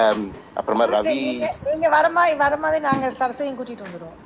ஆம், 0.00 0.26
அப்புறமா 0.56 0.84
ரவி. 0.92 1.22
நீங்க 1.22 1.46
நீங்க 1.66 1.86
வர 1.94 2.06
மாதிரி 2.10 2.36
வர 2.42 2.54
மாதிரி 2.58 2.80
நாங்க 2.86 3.06
சரஸ்வதியும் 3.18 3.58
கூட்டிட்டு 3.58 3.86
வந்துருவோம். 3.86 4.18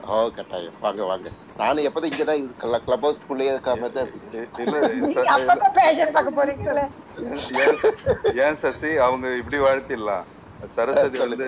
ஓ 0.00 0.14
கட்டாயம். 0.36 0.76
வாங்க 0.84 1.02
வாங்க. 1.04 1.28
நானும் 1.58 1.86
எப்போதும் 1.88 2.10
இங்கே 2.10 2.24
தான் 2.24 2.42
கிளப் 2.84 3.04
ஹவுஸ்க்குள்ளேயே 3.06 3.52
இருக்கிற 3.54 3.74
மாதிரி 3.76 3.96
தான் 3.96 4.08
இருக்கேன் 4.08 4.48
ஏன் 8.44 8.60
சசி 8.62 8.90
அவங்க 9.06 9.26
இப்படி 9.40 9.58
வாழ்த்திடலாம். 9.66 10.26
சரஸ்வதி 10.74 11.18
வந்து 11.18 11.46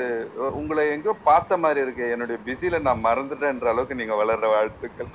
உங்களை 0.59 0.83
எங்கோ 0.95 1.12
பார்த்த 1.28 1.57
மாதிரி 1.64 1.81
இருக்கு 1.85 2.04
என்னுடைய 2.14 2.37
பிஸில 2.47 2.81
நான் 2.87 3.04
மறந்துட்டேன்ற 3.04 3.69
அளவுக்கு 3.73 3.99
நீங்க 4.00 4.14
வளர்ற 4.21 4.47
வாழ்த்துக்கள். 4.54 5.11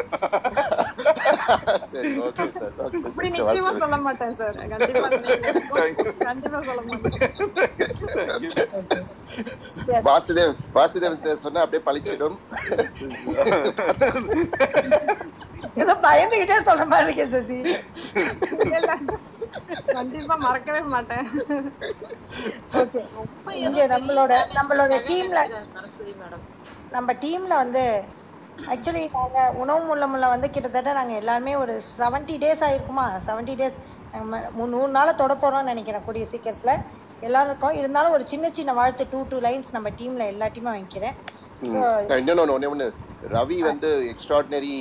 வாசுதேவ் 10.09 10.53
வாசுதேவன் 10.77 11.23
சார் 11.25 11.43
சொன்னா 11.45 11.63
அப்படியே 11.65 11.83
பழிச்சிடும். 11.87 12.37
ஏதோ 15.83 15.93
பயந்துகிட்டே 16.07 16.57
சொல்ற 16.69 16.85
மாதிரி 16.93 17.07
இருக்கே 17.07 17.27
சசி. 17.33 17.59
கண்டிப்பா 19.91 20.35
மறக்கவே 20.43 20.81
மாட்டேன். 20.93 21.27
ஓகே. 22.79 23.01
ரொம்ப 23.13 23.45
இங்க 23.59 23.81
பெரிய 23.85 23.85
நம்மளோட 23.93 24.33
டேமேஜ் 24.33 24.55
நம்மளோட 24.57 24.69
பண்ணிட்டாங்கன்னு 24.69 25.09
டீம்ல 25.09 25.39
நினைக்கிறேன் 25.39 25.67
சரஸ்வதி 25.73 26.13
மேடம் 26.21 26.45
நம்ம 26.91 27.13
டீம்ல 27.23 27.53
வந்து 27.61 27.83
ஆக்சுவலி 28.57 29.01
நாங்க 29.15 29.39
உணவு 29.61 29.81
முள்ள 29.85 30.05
முள்ள 30.07 30.25
வந்து 30.31 30.47
கிட்டத்தட்ட 30.49 30.91
நாங்க 30.93 31.13
எல்லாருமே 31.21 31.53
ஒரு 31.55 31.73
70 31.97 32.37
டேஸ் 32.43 32.63
ஆயிருக்குமா? 32.67 33.05
70 33.27 33.55
டேஸ் 33.59 33.77
நூறு 34.71 34.91
நாள 34.91 35.09
தொட 35.15 35.33
போறோம்னு 35.35 35.71
நினைக்கிறேன் 35.71 36.05
கூடிய 36.05 36.25
சீக்கிரத்துல. 36.31 36.73
எல்லாருக்கும் 37.21 37.77
இருந்தாலும் 37.79 38.15
ஒரு 38.15 38.25
சின்ன 38.27 38.49
சின்ன 38.51 38.73
வாழ்த்து 38.73 39.05
டூ 39.13 39.19
டூ 39.29 39.37
லைன்ஸ் 39.41 39.75
நம்ம 39.75 39.89
டீம்ல 39.99 40.25
எல்லாத்தையுமே 40.33 40.73
வாங்கிக்கிறேன். 40.73 41.15
ஸோ 41.61 41.77
ம் 42.01 42.19
இன்னொன்று 42.19 42.43
ஒன்று 42.47 42.69
ஒன்று 42.69 42.87
ரவி 43.29 43.57
வந்து 43.67 43.89
எக்ஸ்ட்ராடினரி 44.11 44.73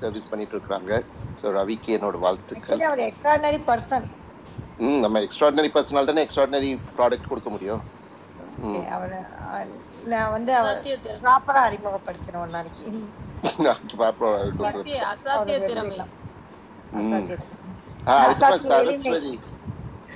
சர்வீஸ் 0.00 0.30
பண்ணிட்டு 0.30 0.54
இருக்கிறாங்க. 0.56 0.92
ஸோ 1.40 1.46
ரவிக்கு 1.56 1.90
என்னோட 1.96 2.16
வாழ்த்துக்கள். 2.18 2.82
அவர் 2.88 3.02
எக்ஸ்ட்ரானரி 3.06 3.60
பர்சன் 3.68 4.06
ம் 4.78 5.00
நம்ம 5.00 5.20
எக்ஸ்ட்ராடினரி 5.26 5.70
பர்சனல் 5.74 6.08
தானே 6.08 6.24
எக்ஸ்ட்ராடினரி 6.24 6.70
ப்ராடக்ட் 6.96 7.30
கொடுக்க 7.30 7.50
முடியும்? 7.50 7.82
நான் 10.52 10.72
வந்து 10.74 10.92
ப்ராப்பரா 11.22 11.60
அறிமுகப்படுத்துறேன் 11.68 12.42
ஒரு 12.42 12.52
நாளைக்கு. 12.56 12.86
வரேன் 14.64 14.90
அசாத்திய 15.06 15.58
திறமை. 15.68 15.98
சரஸ்வதி. 18.64 19.34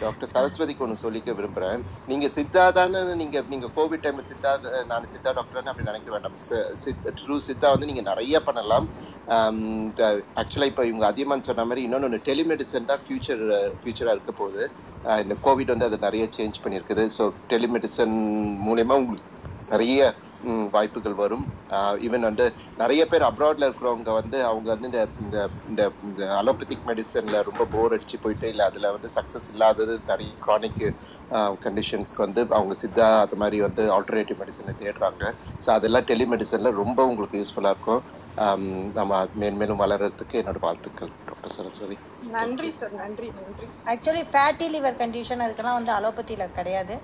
டாக்டர் 0.03 0.31
சரஸ்வதிக்கு 0.35 0.85
ஒன்று 0.87 1.03
சொல்லிக்க 1.03 1.33
விரும்புகிறேன் 1.39 1.83
நீங்கள் 2.11 2.33
சித்தா 2.37 2.65
தானே 2.79 3.01
நீங்கள் 3.23 3.47
நீங்கள் 3.53 3.73
கோவிட் 3.79 4.05
டைமில் 4.05 4.29
சித்தா 4.31 4.53
நான் 4.91 5.11
சித்தா 5.15 5.33
டாக்டர்னு 5.39 5.73
அப்படி 5.73 5.89
நினைக்க 5.91 6.11
வேண்டாம். 6.15 6.39
ட்ரூ 7.21 7.37
சித்தா 7.49 7.71
வந்து 7.75 7.89
நீங்கள் 7.91 8.09
நிறைய 8.11 8.41
பண்ணலாம். 8.49 8.89
ஆக்சுவலாக 10.41 10.71
இப்போ 10.73 10.85
இவங்க 10.91 11.07
அதிகமாக 11.13 11.47
சொன்ன 11.51 11.67
மாதிரி 11.69 11.85
இன்னொன்று 11.89 12.21
டெலிமெடிசன் 12.31 12.91
தான் 12.91 13.03
ஃபியூச்சர் 13.05 13.45
ஃபியூச்சராக 13.81 14.17
இருக்க 14.17 14.33
போகுது. 14.43 14.65
இந்த 15.25 15.35
கோவிட் 15.47 15.73
வந்து 15.75 15.89
அதை 15.89 15.99
நிறைய 16.07 16.25
சேஞ்ச் 16.37 16.63
பண்ணியிருக்குது. 16.65 17.05
ஸோ 17.17 17.25
டெலிமெடிசன் 17.55 18.17
மூலயமா 18.69 18.97
உங்களுக்கு 19.03 19.31
நிறைய 19.75 20.01
வாய்ப்புகள் 20.75 21.17
வரும். 21.21 21.45
ஈவன் 22.07 22.27
வந்து 22.29 22.47
நிறைய 22.83 23.03
பேர் 23.07 23.27
அப்ராட்ல 23.29 23.69
இருக்கிறவங்க 23.69 24.13
வந்து 24.19 24.39
அவங்க 24.51 24.69
வந்து 24.75 24.89
இந்த 24.89 25.03
இந்த 25.23 25.39
இந்த 25.71 25.83
இந்த 26.07 26.23
அலோபதிக் 26.39 26.87
மெடிசன்ல 26.91 27.41
ரொம்ப 27.49 27.67
போர் 27.73 27.95
அடிச்சு 27.97 28.19
போயிட்டு 28.25 28.49
இல்லை 28.53 28.65
அதுல 28.69 28.93
வந்து 28.97 29.11
சக்சஸ் 29.17 29.49
இல்லாதது 29.53 29.95
நிறைய 30.11 30.31
க்ரானிக் 30.47 30.83
கண்டிஷன்ஸ்க்கு 31.65 32.25
வந்து 32.27 32.43
அவங்க 32.51 32.75
சித்தா 32.83 33.09
அது 33.25 33.39
மாதிரி 33.43 33.59
வந்து 33.67 33.85
ஆல்டர்னேட்டிவ் 33.97 34.41
மெடிசனை 34.43 34.75
தேடுறாங்க. 34.83 35.23
ஸோ 35.63 35.71
அதெல்லாம் 35.77 36.09
டெலிமெடிசன்ல 36.11 36.73
ரொம்ப 36.83 37.01
உங்களுக்கு 37.11 37.41
யூஸ்ஃபுல்லா 37.43 37.75
இருக்கும். 37.75 38.03
நம்ம 38.99 39.13
மேன்மேலும் 39.41 39.83
வளர்றதுக்கு 39.83 40.41
என்னோட 40.41 40.61
வாழ்த்துக்கள் 40.65 41.13
டாக்டர் 41.29 41.55
சரஸ்வதி. 41.57 41.97
நன்றி 42.35 42.71
சார் 42.73 42.95
நன்றி 42.99 43.29
நன்றி. 43.37 43.67
ஆக்சுவலி 43.93 44.23
ஃபேட்டி 44.31 44.67
லிவர் 44.75 45.01
கண்டிஷன் 45.01 45.45
அதுக்கெல்லாம் 45.45 45.79
வந்து 45.79 45.93
அலோபதியில் 45.97 46.55
கிடையாது. 46.59 46.95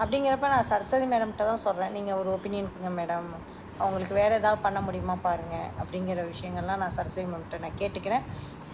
அப்படிங்கிறப்ப 0.00 0.48
நான் 0.48 0.68
சரஸ்வதி 0.70 1.06
மேடம்கிட்ட 1.10 1.44
தான் 1.48 1.64
சொல்றேன். 1.64 1.94
நீங்க 1.96 2.12
ஒரு 2.20 2.28
ஒப்பீனியன் 2.34 2.68
கொடுங்க 2.68 2.90
மேடம் 2.98 3.28
அவங்களுக்கு 3.80 4.14
வேற 4.18 4.32
ஏதாவது 4.40 4.60
பண்ண 4.62 4.78
முடியுமா 4.86 5.14
பாருங்க 5.22 5.56
அப்படிங்கிற 5.80 6.20
விஷயங்கள்லாம் 6.30 6.82
நான் 6.82 6.96
சரஸ்வதி 6.96 7.26
மேம்கிட்ட 7.32 7.58
நான் 7.64 7.80
கேட்டுக்கிறேன். 7.80 8.24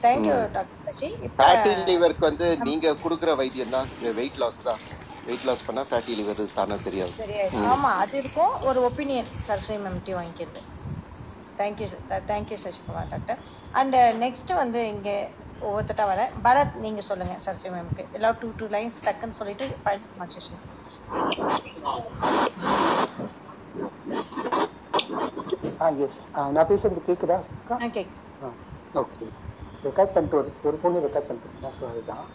தேங்க்யூ 0.02 0.36
டாக்டர் 0.54 0.80
சசி 0.88 1.08
இப்ப 1.28 1.40
ஃபேட்டி 1.40 1.72
லிவருக்கு 1.88 2.24
வந்து 2.28 2.46
நம் 2.54 2.68
நீங்க 2.68 2.88
கொடுக்குற 3.04 3.30
வைத்தியம் 3.40 3.74
தான் 3.76 3.88
வெயிட் 4.18 4.40
லாஸ் 4.42 4.60
தான். 4.68 4.80
வெயிட் 5.26 5.46
லாஸ் 5.48 5.66
பண்ணா 5.66 5.84
ஃபேட்டி 5.90 6.14
லிவர் 6.20 6.36
தானே 6.58 6.78
சரியாகும் 6.86 7.20
சரியாயிடும் 7.20 7.64
ம். 7.64 7.68
ஆமா 7.72 7.90
அது 8.02 8.16
இருக்கும். 8.22 8.54
ஒரு 8.68 8.80
ஒப்பீனியன் 8.88 9.30
சரஸ்வதி 9.42 9.80
மேம்கிட்டயும் 9.84 10.20
வாங்கிக்கிறது. 10.20 10.60
Thank you 11.58 11.86
thank you 12.28 12.56
Sasikumar 12.62 13.10
doctor 13.12 13.40
and 13.74 13.96
next 14.22 14.52
வந்து 14.60 14.80
இங்க 14.92 15.08
ஒவ்வொருத்தட்டா 15.60 16.04
வரேன். 16.10 16.32
பரத் 16.46 16.76
நீங்க 16.84 17.02
சொல்லுங்க 17.08 17.34
சரஸ்வதி 17.44 17.74
மேம்க்கு 17.76 18.04
எல்லாம் 18.18 18.38
டூ 18.40 18.50
டூ 18.60 18.68
லைன்ஸ் 18.74 19.04
டக்குன்னு 19.06 19.38
சொல்லிட்டு 19.40 19.66
பயன்படுமா 19.84 20.26
செஷன் 20.34 20.62
ஆ 25.80 25.88
எஸ் 26.04 26.20
நான் 26.50 26.68
பேசுறது 26.70 27.00
கேக்குதா? 27.08 27.38
அக்கா? 27.60 27.76
ஓகே 27.86 28.02
ஆ 28.40 28.48
ஓகே 28.94 29.26
ரெக்கார்ட் 29.84 30.14
பண்ணிட்டு 30.14 30.38
ஒரு 30.40 30.50
ஒரு 30.62 30.76
பொண்ணு 30.82 31.04
ரெக்கார்ட் 31.06 31.28
பண்ணிட்டு 31.28 31.50
ஸோ 31.76 31.84
அதுதான். 31.90 32.26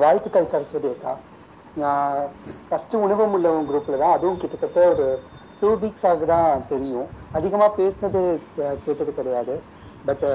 வாழ்த்துக்கள் 0.00 0.50
சரஸ்வதி 0.50 0.88
அக்கா. 0.90 1.12
நான் 1.76 2.16
ஃபர்ஸ்ட் 2.70 2.94
உணவு 2.98 3.24
உள்ளவங்க 3.30 3.68
குரூப்ல 3.70 3.98
தான். 3.98 4.16
அதுவும் 4.16 4.40
கிட்டத்தட்ட 4.42 4.80
ஒரு 4.92 5.06
டூ 5.62 5.70
வீக்ஸ் 5.82 6.08
ஆகுதான் 6.10 6.50
தெரியும். 6.66 7.08
அதிகமா 7.34 7.66
பேசுனது 7.78 8.22
கேட்டது 8.84 9.12
கிடையாது. 9.14 9.54
பட் 10.04 10.26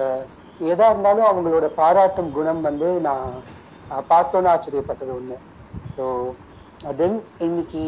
எதா 0.59 0.87
இருந்தாலும் 0.89 1.29
அவங்களோட 1.29 1.67
பாராட்டும் 1.79 2.31
குணம் 2.31 2.61
வந்து 2.61 2.89
நான் 3.01 3.29
பார்த்தோன்னு 4.09 4.51
ஆச்சரியப்பட்டது 4.53 5.11
ஒன்று 5.15 5.37
ஸோ 5.97 6.05
தென் 6.83 7.17
இன்னைக்கு 7.39 7.83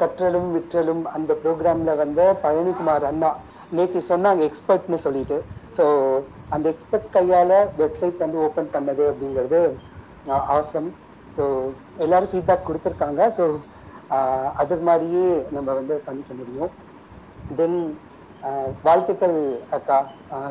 கற்றலும் 0.00 0.48
விற்றலும் 0.54 1.02
அந்த 1.16 1.32
ப்ரோக்ராம்ல 1.42 1.92
வந்த 1.96 2.20
பழனிக்குமார் 2.44 3.06
அண்ணா 3.10 3.30
நேற்று 3.72 4.00
சொன்னாங்க 4.08 4.42
எக்ஸ்பர்ட்னு 4.48 4.98
சொல்லிட்டு. 5.04 5.36
ஸோ 5.76 5.84
அந்த 6.52 6.66
எக்ஸ்பர்ட் 6.74 7.08
கையால 7.16 7.50
வெப்சைட் 7.80 8.24
வந்து 8.24 8.38
ஓப்பன் 8.46 8.72
பண்ணது 8.74 9.04
அப்படிங்கிறது 9.10 9.60
ஆசம் 10.56 10.88
ஸோ 11.38 11.44
எல்லாரும் 11.96 12.30
ஃபீட்பேக் 12.32 12.68
கொடுத்துருக்காங்க. 12.68 13.20
ஸோ 13.36 13.44
அது 14.62 14.76
மாதிரியே 14.88 15.26
நம்ம 15.56 15.68
வந்து 15.74 15.96
பண்ணிக்க 16.06 16.32
முடியும். 16.34 16.72
தென் 17.50 17.78
வாழ்த்துக்கள் 18.86 19.38
அக்கா. 19.76 19.98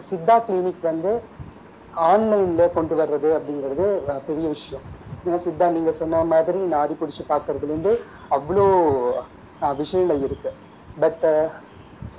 சித்தா 0.10 0.36
கிளினிக் 0.46 0.90
வந்து 0.90 1.12
ஆன்லைன்ல 2.10 2.64
கொண்டு 2.78 2.96
வர்றது 3.00 3.30
அப்படிங்கிறது 3.38 3.86
பெரிய 4.28 4.46
விஷயம். 4.56 4.84
ஏன்னா 5.24 5.38
சித்தா 5.46 5.68
நீங்க 5.78 5.92
சொன்ன 6.02 6.24
மாதிரி 6.34 6.60
நாடி 6.76 6.94
பிடிச்சு 7.00 7.24
பாக்குறதுல 7.32 7.72
இருந்து 7.74 7.94
அவ்வளோ 8.38 8.66
விஷயங்கள் 9.82 10.22
இருக்கு. 10.28 10.52
பட் 11.04 11.26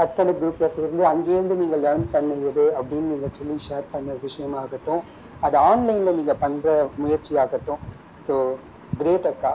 அத்தனை 0.05 0.33
குரூப்ல 0.41 0.67
சேர்ந்து 0.75 1.03
அங்கேருந்து 1.11 1.55
நீங்க 1.61 1.77
லேர்ன் 1.85 2.05
பண்ணுவது 2.15 2.65
அப்படின்னு 2.79 3.13
நீங்க 3.15 3.29
சொல்லி 3.39 3.57
ஷேர் 3.69 3.87
பண்ண 3.93 4.13
விஷயமாகட்டும் 4.27 5.03
அது 5.47 5.57
ஆன்லைன்ல 5.71 6.13
நீங்க 6.19 6.35
பண்ற 6.43 6.75
முயற்சி 7.03 7.33
ஆகட்டும் 7.45 7.81
ஸோ 8.27 8.35
கிரேட் 9.01 9.29
அக்கா 9.33 9.53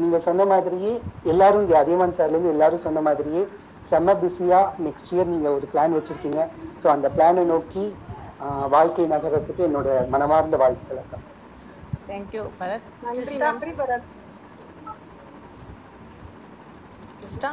நீங்க 0.00 0.18
சொன்ன 0.26 0.44
மாதிரியே 0.52 0.92
எல்லாரும் 1.32 1.62
இங்க 1.64 1.76
அதியமான் 1.82 2.16
சார்ல 2.18 2.36
இருந்து 2.36 2.54
எல்லாரும் 2.56 2.84
சொன்ன 2.86 3.00
மாதிரியே 3.08 3.42
செம்ம 3.90 4.14
பிஸியா 4.22 4.60
நெக்ஸ்ட் 4.86 5.12
இயர் 5.14 5.32
நீங்க 5.34 5.48
ஒரு 5.56 5.66
பிளான் 5.72 5.96
வச்சிருக்கீங்க. 5.98 6.40
ஸோ 6.82 6.86
அந்த 6.94 7.08
பிளானை 7.16 7.44
நோக்கி 7.52 7.84
வாழ்க்கை 8.74 9.06
நகரத்துக்கு 9.06 9.62
என்னோட 9.68 9.88
மனமார்ந்த 10.08 10.56
வாழ்த்துக்கள் 10.56 11.02
அக்கா. 11.04 11.18
Thank you 12.08 12.42
Bharath. 12.60 12.88
நன்றி 13.04 13.36
நன்றி 13.44 13.72
பரத் 13.80 14.08
கிறிஸ்டா 17.18 17.50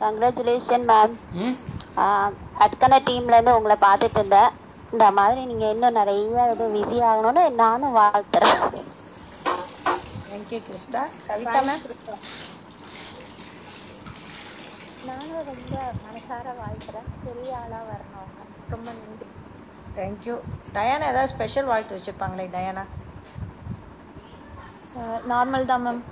கங்க்ராச்சுலேஷன் 0.00 0.84
மேம் 0.90 1.14
அட்கன 2.64 2.98
டீம்ல 3.08 3.36
இருந்து 3.36 3.56
உங்களை 3.56 3.76
பார்த்துட்டு 3.80 4.18
இருந்தேன். 4.20 4.50
இந்த 4.92 5.06
மாதிரி 5.18 5.42
நீங்க 5.50 5.66
இன்னும் 5.74 5.98
நிறைய 6.00 6.22
இது 6.54 6.66
பிஸி 6.76 6.98
ஆகணும்னு 7.10 7.44
நானும் 7.62 7.96
வாழ்த்துறேன். 7.96 8.58
தேங்க்யூ 10.26 10.58
கவிதா 11.28 11.60
மேம் 11.68 11.84
நானும் 15.02 15.46
ரொம்ப 15.48 15.74
மனசார 16.04 16.46
வாழ்த்துறேன். 16.60 17.10
பெரிய 17.24 17.50
ஆளா 17.62 17.80
வரணும். 17.90 18.30
ரொம்ப 18.74 18.88
நன்றி. 18.98 19.26
தேங்க்யூ 19.98 20.34
டயானா 20.76 21.06
ஏதாவது 21.12 21.32
ஸ்பெஷல் 21.34 21.70
வாழ்த்து 21.70 21.96
வச்சிருப்பாங்களே 21.96 22.46
டயானா? 22.56 22.84
நார்மல் 25.32 25.70
தான் 25.70 25.84
மேம் 25.86 26.02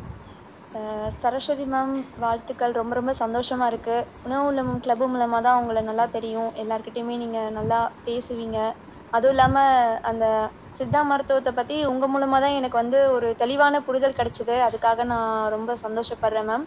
சரஸ்வதி 1.23 1.65
மேம் 1.73 1.95
வாழ்த்துக்கள். 2.25 2.77
ரொம்ப 2.81 2.93
ரொம்ப 2.99 3.13
சந்தோஷமா 3.23 3.67
இருக்கு. 3.71 3.97
உணவு 4.27 4.45
உள்ளமும் 4.49 4.83
கிளப்பு 4.85 5.07
மூலமா 5.13 5.39
தான் 5.47 5.59
உங்களை 5.61 5.81
நல்லா 5.89 6.07
தெரியும். 6.17 6.51
எல்லார்கிட்டயுமே 6.63 7.15
நீங்க 7.23 7.41
நல்லா 7.59 7.79
பேசுவீங்க. 8.07 8.59
அதுவும் 9.17 9.35
இல்லாம 9.35 9.65
அந்த 10.11 10.27
சித்தா 10.79 11.01
மருத்துவத்தை 11.09 11.53
பத்தி 11.57 11.77
உங்க 11.93 12.07
மூலமா 12.13 12.39
தான் 12.45 12.59
எனக்கு 12.59 12.77
வந்து 12.83 12.99
ஒரு 13.17 13.31
தெளிவான 13.43 13.81
புரிதல் 13.89 14.19
கிடைச்சது. 14.19 14.55
அதுக்காக 14.69 15.05
நான் 15.13 15.51
ரொம்ப 15.57 15.77
சந்தோஷப்படுறேன் 15.87 16.49
மேம் 16.51 16.67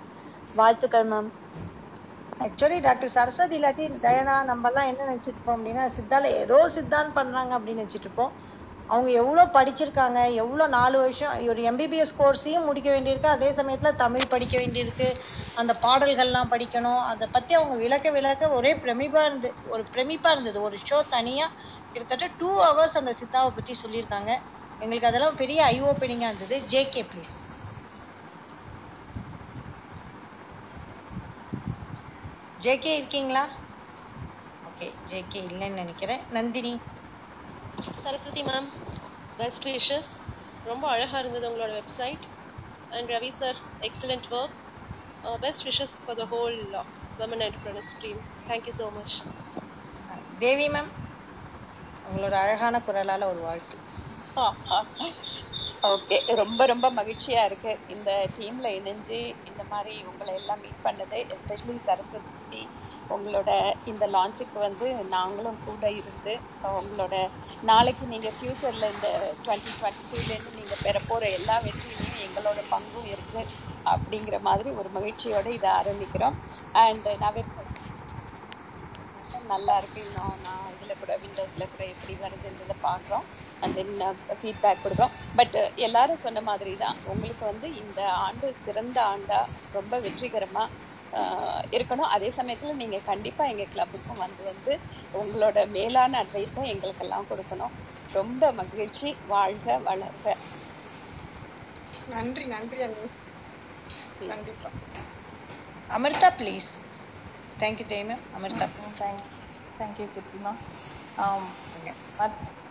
வாழ்த்துக்கள் 0.59 1.07
மேம் 1.13 1.29
ஆக்சுவலி 2.39 2.77
டாக்டர் 2.81 3.11
சரஸ்வதி 3.11 3.55
இல்லாட்டி 3.57 3.85
டயனா 4.03 4.35
நம்ம 4.43 4.69
எல்லாம் 4.69 4.87
என்ன 4.87 5.07
நினச்சிட்டு 5.09 5.33
இருப்போம் 5.33 5.57
அப்படின்னா 5.57 5.83
சித்தால 5.95 6.31
ஏதோ 6.41 6.57
சித்தான்னு 6.75 7.11
பண்றாங்க 7.13 7.51
அப்படின்னு 7.57 7.81
நினச்சிட்டு 7.81 8.07
இருப்போம் 8.07 8.31
அவங்க 8.89 9.09
எவ்வளோ 9.21 9.43
படிச்சிருக்காங்க 9.53 10.19
எவ்வளோ 10.33 10.65
நாலு 10.73 10.97
வருஷம் 10.97 11.35
ஒரு 11.47 11.61
எம்பிபிஎஸ் 11.69 12.17
கோர்ஸையும் 12.17 12.65
முடிக்க 12.65 12.89
வேண்டியிருக்கு 12.91 13.29
அதே 13.29 13.49
சமயத்தில் 13.53 13.99
தமிழ் 14.01 14.31
படிக்க 14.31 14.55
வேண்டியிருக்கு 14.57 15.07
அந்த 15.57 15.73
பாடல்கள்லாம் 15.83 16.51
படிக்கணும் 16.51 17.01
அதை 17.11 17.27
பற்றி 17.31 17.53
அவங்க 17.53 17.75
விளக்க 17.75 18.09
விளக்க 18.11 18.49
ஒரே 18.57 18.73
பிரமிப்பாக 18.83 19.27
இருந்து 19.29 19.51
ஒரு 19.65 19.83
பிரமிப்பாக 19.93 20.35
இருந்தது. 20.35 20.59
ஒரு 20.61 20.77
ஷோ 20.87 20.99
தனியாக 21.09 21.55
கிட்டத்தட்ட 21.93 22.27
டூ 22.39 22.49
ஹவர்ஸ் 22.61 22.99
அந்த 23.01 23.13
சித்தாவை 23.19 23.51
பற்றி 23.51 23.73
சொல்லியிருக்காங்க. 23.83 24.31
எங்களுக்கு 24.81 25.09
அதெல்லாம் 25.09 25.39
பெரிய 25.41 25.59
ஐ 25.65 25.77
ஓப்பனிங்காக 25.83 26.31
இருந்தது 26.31 26.55
ஜேகே 26.71 27.03
ப்ளீஸ் 27.11 27.33
ஜேகே 32.63 32.93
இருக்கீங்களா? 32.95 33.43
ஓகே 34.65 34.87
ஜேகே 35.09 35.39
இல்லைன்னு 35.47 35.73
நினைக்கிறேன். 35.73 36.21
Nandini. 36.29 36.73
Saraswathi 38.03 38.43
ma'am 38.43 38.67
best 39.37 39.65
wishes 39.67 40.09
ரொம்ப 40.63 40.87
அழகா 40.87 41.19
இருந்தது 41.19 41.45
உங்களோட 41.49 41.73
website 41.73 42.25
and 42.89 43.09
Ravi 43.09 43.29
sir 43.39 43.57
excellent 43.79 44.27
work 44.31 44.57
best 45.39 45.67
wishes 45.67 45.95
for 46.05 46.15
the 46.15 46.27
whole 46.31 46.57
entrepreneurs 47.19 47.91
team. 48.01 48.17
Thank 48.47 48.63
you 48.67 48.73
so 48.73 48.87
much. 48.91 49.11
Devi 50.39 50.67
ma'am 50.69 50.91
உங்களோட 52.05 52.31
அழகான 52.43 52.83
குரலால 52.87 53.23
ஒரு 53.25 53.39
வாழ்த்து. 53.39 53.77
ஓகே. 55.83 56.17
ரொம்ப 56.39 56.65
ரொம்ப 56.65 56.87
மகிழ்ச்சியா 56.91 57.41
இருக்கு. 57.45 57.71
இந்த 57.87 58.09
டீம்ல 58.35 58.67
இணைஞ்சு 58.77 59.17
இந்த 59.49 59.63
மாதிரி 59.69 59.93
உங்களை 60.09 60.33
எல்லாம் 60.35 60.61
மீட் 60.61 60.85
பண்ணது 60.85 61.17
எஸ்பெஷலி 61.35 61.75
சரஸ்வதி 61.85 62.61
உங்களோட 63.09 63.49
இந்த 63.91 64.05
லான்ச்சுக்கு 64.07 64.57
வந்து 64.59 64.85
நாங்களும் 65.09 65.59
கூட 65.61 65.83
இருந்து 65.99 66.33
உங்களோட 66.73 67.15
நாளைக்கு 67.63 68.05
நீங்க 68.07 68.29
ஃபியூச்சர்ல 68.35 68.87
இந்த 68.95 69.09
டுவெண்ட்டி 69.43 69.73
டுவெண்ட்டி 69.77 70.05
டூலேருந்து 70.11 70.57
நீங்க 70.59 70.77
பெறப்போற 70.85 71.23
எல்லா 71.37 71.57
வெற்றியிலையும் 71.65 72.23
எங்களோட 72.25 72.59
பங்கும் 72.71 73.09
இருக்கு 73.13 73.41
அப்படிங்கிற 73.85 74.37
மாதிரி 74.41 74.69
ஒரு 74.79 74.89
மகிழ்ச்சியோட 74.91 75.47
இதை 75.57 75.69
ஆரம்பிக்கிறோம். 75.79 76.37
அண்ட் 76.75 77.09
நான் 77.21 77.35
வெப்சைட் 77.37 77.71
நல்லா 79.49 79.75
இருக்கு. 79.79 79.99
இன்னும் 80.05 80.35
நான் 80.41 80.71
இதுல 80.73 80.93
கூட 80.97 81.13
விண்டோஸ்ல 81.23 81.63
கூட 81.69 81.83
எப்படி 81.93 82.13
வருதுன்றத 82.19 82.73
பாக்குறோம் 82.83 83.25
அண்ட் 83.63 83.75
தென் 83.75 83.93
ஃபீட்பேக் 84.39 84.83
கொடுக்குறோம். 84.83 85.13
பட் 85.35 85.55
எல்லாரும் 85.85 86.23
சொன்ன 86.23 86.41
மாதிரி 86.41 86.73
தான் 86.77 86.97
உங்களுக்கு 87.05 87.45
வந்து 87.45 87.67
இந்த 87.83 87.99
ஆண்டு 88.25 88.47
சிறந்த 88.63 88.97
ஆண்டா 89.11 89.39
ரொம்ப 89.73 89.93
வெற்றிகரமா 90.05 90.63
ஆஹ் 91.13 91.39
இருக்கணும். 91.75 92.11
அதே 92.15 92.29
சமயத்துல 92.31 92.73
நீங்க 92.73 92.97
கண்டிப்பா 93.03 93.43
எங்க 93.45 93.65
கிளப்புக்கும் 93.69 94.21
வந்து 94.23 94.43
வந்து 94.43 94.73
உங்களோட 95.13 95.57
மேலான 95.71 96.21
அட்வைஸை 96.23 96.63
எங்களுக்கெல்லாம் 96.73 97.29
கொடுக்கணும். 97.29 97.75
ரொம்ப 98.13 98.51
மகிழ்ச்சி. 98.53 99.01
வாழ்க 99.27 99.67
வளர்க. 99.85 100.25
நன்றி 102.07 102.45
நன்றி 102.47 102.79
அண்ணி. 102.81 103.07
கண்டிப்பா. 104.21 104.71
Amirtha 105.89 106.29
please 106.37 106.69
thank you 107.59 107.85
Devi 107.85 108.05
ma'am 108.05 108.25
Amirtha. 108.33 108.67
Thank 108.97 109.27
thank you 109.79 110.07
கீர்த்திமா. 110.13 110.53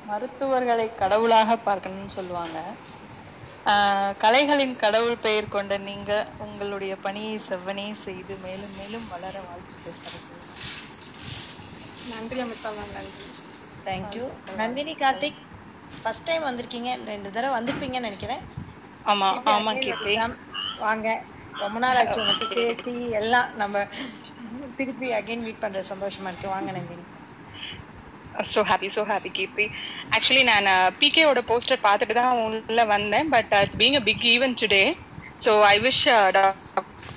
மருத்துவர்களை 0.05 0.87
கடவுளாக 0.95 1.57
பார்க்கணும்னு 1.63 2.13
சொல்லுவாங்க. 2.13 2.59
ஆஹ் 3.67 4.13
கலைகளின் 4.21 4.75
கடவுள் 4.77 5.17
பெயர் 5.19 5.49
கொண்ட 5.49 5.79
நீங்க 5.85 6.11
உங்களுடைய 6.45 6.93
பணியை 7.01 7.37
செவ்வனே 7.47 7.87
செய்து 8.03 8.37
மேலும் 8.41 8.75
மேலும் 8.75 9.07
வளர 9.09 9.35
வாழ்த்துக்கள் 9.45 9.99
மேம் 10.01 10.29
நன்றி 12.11 12.41
அமிர்தா 12.43 12.71
மேம் 12.73 12.95
நன்றி. 12.95 13.27
Thank you 13.87 14.25
Nandini 14.59 14.95
Karthik. 14.97 15.41
First 16.03 16.27
time 16.27 16.47
வந்திருக்கீங்க 16.47 16.91
ரெண்டு 17.07 17.29
தடவை 17.31 17.55
வந்திருப்பீங்கன்னு 17.57 18.09
நினைக்கிறேன். 18.09 18.43
ஆமா 19.05 19.29
ஆமா 19.51 19.73
கீர்த்தி. 19.79 20.15
வாங்க 20.79 21.09
ரொம்ப 21.55 21.79
நாள் 21.79 21.99
ஆச்சு 21.99 22.21
உங்கள்கிட்ட 22.21 22.49
பேசி 22.57 22.93
எல்லாம் 23.21 23.49
நம்ம 23.57 23.85
திருப்பி 24.79 25.09
அகைன் 25.15 25.45
மீட் 25.45 25.61
பண்ற 25.61 25.83
சந்தோஷமா 25.91 26.31
இருக்கு. 26.31 26.49
வாங்க 26.49 26.71
Nandini. 26.73 27.05
So 28.49 28.61
happy 28.69 28.89
so 28.95 29.03
happy 29.09 29.31
Keerthi 29.33 29.67
actually 30.17 30.45
நான் 30.51 30.69
பிகேவோட 31.01 31.41
போஸ்டர் 31.51 31.85
பார்த்துட்டு 31.85 32.17
தான் 32.21 32.39
உள்ள 32.47 32.85
வந்தேன் 32.93 33.31
but 33.31 33.53
it's 33.61 33.79
being 33.83 33.99
a 34.01 34.05
big 34.09 34.27
event 34.33 34.61
today 34.63 34.85
so 35.39 35.53
I 35.69 35.77
wish 35.81 36.03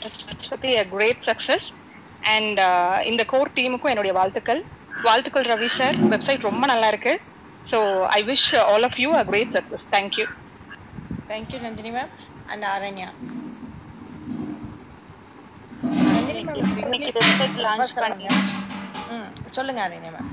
Saraswathi 0.01 0.71
a 0.77 0.85
great 0.91 1.21
success 1.27 1.67
and 2.23 2.59
இந்த 3.09 3.23
கோர் 3.31 3.55
டீமுக்கும் 3.55 3.91
என்னுடைய 3.91 4.13
வாழ்த்துக்கள். 4.17 4.61
வாழ்த்துக்கள் 5.03 5.47
ரவி 5.51 5.69
சார் 5.73 5.97
வெப்சைட் 6.11 6.47
ரொம்ப 6.47 6.63
நல்லா 6.71 6.87
இருக்கு. 6.93 7.13
So 7.63 7.77
I 8.11 8.21
wish 8.29 8.47
all 8.65 8.87
of 8.89 8.99
you 8.99 9.09
a 9.15 9.25
great 9.29 9.55
success 9.57 9.85
thank you 9.91 10.25
thank you 11.27 11.59
Nandini 11.63 11.91
ma'am 11.91 12.13
and 12.47 12.65
Aranya 12.71 13.09
Nandini 16.07 16.41
ma'am 16.47 16.63
launch 17.63 17.91
ம் 19.09 19.27
சொல்லுங்க 19.55 19.81
அரண்யா 19.85 20.11
மேம் 20.11 20.29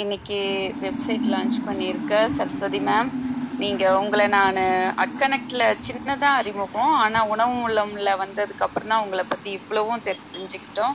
இன்னைக்கு 0.00 0.38
வெப்சைட் 0.80 1.26
லான்ச் 1.32 1.56
பண்ணியிருக்க 1.66 2.14
சரஸ்வதி 2.36 2.80
மேம் 2.86 3.10
நீங்க 3.58 3.84
உங்களை 3.98 4.26
நான் 4.28 4.58
அட்கனெக்ட்ல 5.04 5.64
சின்னதா 5.86 6.30
அறிமுகம் 6.38 6.92
ஆனா 7.02 7.20
உணவு 7.32 7.54
உள்ளம்ல 7.66 8.12
வந்ததுக்கு 8.22 8.66
அப்புறம் 8.66 8.90
தான் 8.92 9.04
உங்களை 9.04 9.24
பத்தி 9.26 9.48
இவ்வளவும் 9.58 10.04
தெரிஞ்சுக்கிட்டோம். 10.06 10.94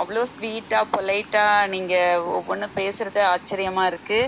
அவ்வளோ 0.00 0.22
ஸ்வீட்டா 0.32 0.80
பொலைட்டா 0.94 1.44
நீங்க 1.74 1.94
ஒவ்வொன்றும் 2.36 2.76
பேசுறது 2.80 3.22
ஆச்சரியமா 3.32 3.84
இருக்கு. 3.90 4.20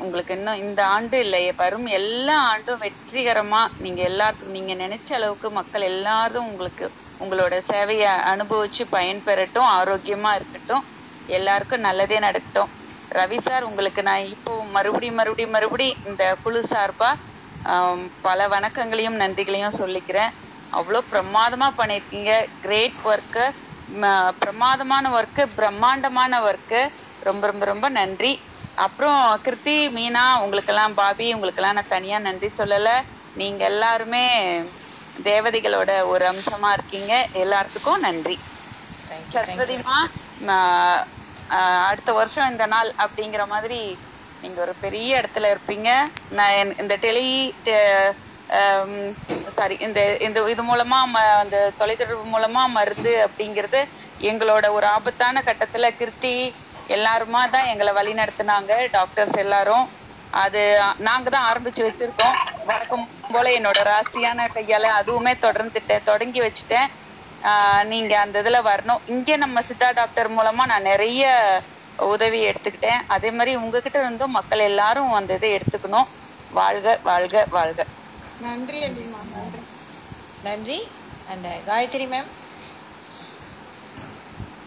உங்களுக்கு 0.00 0.32
இன்னும் 0.38 0.62
இந்த 0.64 0.80
ஆண்டு 0.94 1.16
இல்லை 1.24 1.42
வரும் 1.58 1.86
எல்லா 1.98 2.36
ஆண்டும் 2.48 2.82
வெற்றிகரமா 2.84 3.62
நீங்க 3.84 4.00
எல்லாத்துக்கும் 4.10 4.56
நீங்க 4.56 4.74
நினைச்ச 4.82 5.10
அளவுக்கு 5.18 5.50
மக்கள் 5.58 5.84
எல்லாரும் 5.92 6.48
உங்களுக்கு 6.48 6.86
உங்களோட 7.20 7.54
சேவையை 7.68 8.12
அனுபவிச்சு 8.32 8.84
பயன்பெறட்டும் 8.94 9.70
ஆரோக்கியமா 9.78 10.30
இருக்கட்டும். 10.38 10.84
எல்லாருக்கும் 11.28 11.68
நல்லதே 11.80 12.18
நடக்கட்டும். 12.20 12.70
ரவி 13.10 13.38
சார் 13.40 13.64
உங்களுக்கு 13.64 14.02
நான் 14.02 14.30
இப்போ 14.34 14.52
மறுபடியும் 14.76 15.18
மறுபடியும் 15.20 15.54
மறுபடி 15.56 15.88
இந்த 16.08 16.24
குழு 16.44 16.60
சார்பா 16.68 17.10
ஆம், 17.64 18.04
பல 18.22 18.48
வணக்கங்களையும் 18.48 19.20
நன்றிகளையும் 19.20 19.78
சொல்லிக்கிறேன். 19.78 20.32
அவ்வளோ 20.72 21.00
பிரமாதமா 21.10 21.68
பண்ணிருக்கீங்க 21.78 22.30
கிரேட் 22.60 22.98
ஒர்க்கு 23.04 23.44
பிரமாதமான 24.42 25.04
ஒர்க்கு 25.12 25.42
பிரம்மாண்டமான 25.58 26.34
ஒர்க்கு 26.44 26.80
ரொம்ப 27.22 27.42
ரொம்ப 27.50 27.64
ரொம்ப 27.66 27.86
நன்றி. 27.92 28.32
அப்புறம் 28.78 29.16
கிருத்தி 29.44 29.74
மீனா 29.96 30.24
உங்களுக்கெல்லாம் 30.44 30.94
பாபி 30.96 31.26
உங்களுக்கெல்லாம் 31.34 31.78
நான் 31.78 31.92
தனியா 31.94 32.18
நன்றி 32.20 32.48
சொல்லல. 32.52 32.88
நீங்க 33.36 33.62
எல்லாருமே 33.64 34.24
தேவதைகளோட 35.16 35.90
ஒரு 36.12 36.24
அம்சமா 36.30 36.70
இருக்கீங்க. 36.74 37.12
எல்லாத்துக்கும் 37.42 38.04
நன்றி. 38.04 38.36
சரஸ்வதிமா 39.30 39.96
அடுத்த 41.88 42.10
வருஷம் 42.12 42.50
இந்த 42.50 42.66
நாள் 42.66 42.90
அப்படிங்கிற 42.98 43.46
மாதிரி 43.46 43.80
நீங்க 44.42 44.60
ஒரு 44.60 44.74
பெரிய 44.76 45.20
இடத்துல 45.20 45.50
இருப்பீங்க. 45.52 45.90
நான் 46.30 46.78
இந்த 46.78 46.94
டெலி 47.00 47.28
சாரி 49.48 49.76
இந்த 49.78 50.00
இந்த 50.18 50.38
இது 50.50 50.62
மூலமா 50.64 50.98
ம- 51.12 51.38
அந்த 51.42 51.56
தொலைத்தொடர்பு 51.78 52.26
மூலமா 52.34 52.62
மருந்து 52.68 53.12
அப்படிங்கிறது 53.26 53.80
எங்களோட 54.22 54.70
ஒரு 54.70 54.86
ஆபத்தான 54.86 55.42
கட்டத்துல 55.46 55.88
கிருத்தி 55.98 56.34
எல்லாருமா 56.88 57.42
தான் 57.50 57.68
எங்களை 57.72 57.92
வழி 57.92 58.12
நடத்தினாங்க 58.12 58.72
டாக்டர்ஸ் 58.90 59.36
எல்லாரும். 59.36 59.86
அது 60.32 60.62
நாங்க 60.98 61.28
தான் 61.30 61.48
ஆரம்பிச்சு 61.50 61.82
வச்சிருக்கோம். 61.86 62.36
வழக்கம் 62.64 63.04
போல 63.28 63.50
என்னோட 63.50 63.80
ராசியான 63.90 64.46
கையால 64.54 64.86
அதுவுமே 65.00 65.32
தொடர்ந்துட்டேன் 65.40 66.02
தொடங்கி 66.02 66.40
வச்சுட்டேன். 66.40 66.88
ஆஹ் 67.42 67.84
நீங்க 67.86 68.12
அந்த 68.20 68.42
இதுல 68.42 68.58
வரணும். 68.66 69.02
இங்க 69.06 69.36
நம்ம 69.36 69.62
சித்தா 69.68 69.88
டாக்டர் 69.92 70.30
மூலமா 70.32 70.64
நான் 70.66 70.88
நிறைய 70.90 71.22
உதவி 71.98 72.40
எடுத்துக்கிட்டேன். 72.46 73.00
அதே 73.08 73.30
மாதிரி 73.30 73.52
உங்ககிட்ட 73.56 73.98
இருந்தும் 74.00 74.36
மக்கள் 74.38 74.62
எல்லாரும் 74.62 75.10
அந்த 75.18 75.32
இதை 75.34 75.50
எடுத்துக்கணும். 75.54 76.08
வாழ்க 76.50 76.86
வாழ்க 77.04 77.36
வாழ்க. 77.50 77.80
நன்றி 78.40 78.78
நன்றி. 78.82 79.04
நன்றி. 79.34 79.62
நன்றி 80.42 80.78
and 81.26 81.48
Gayathri 81.66 82.06
ma'am 82.10 82.30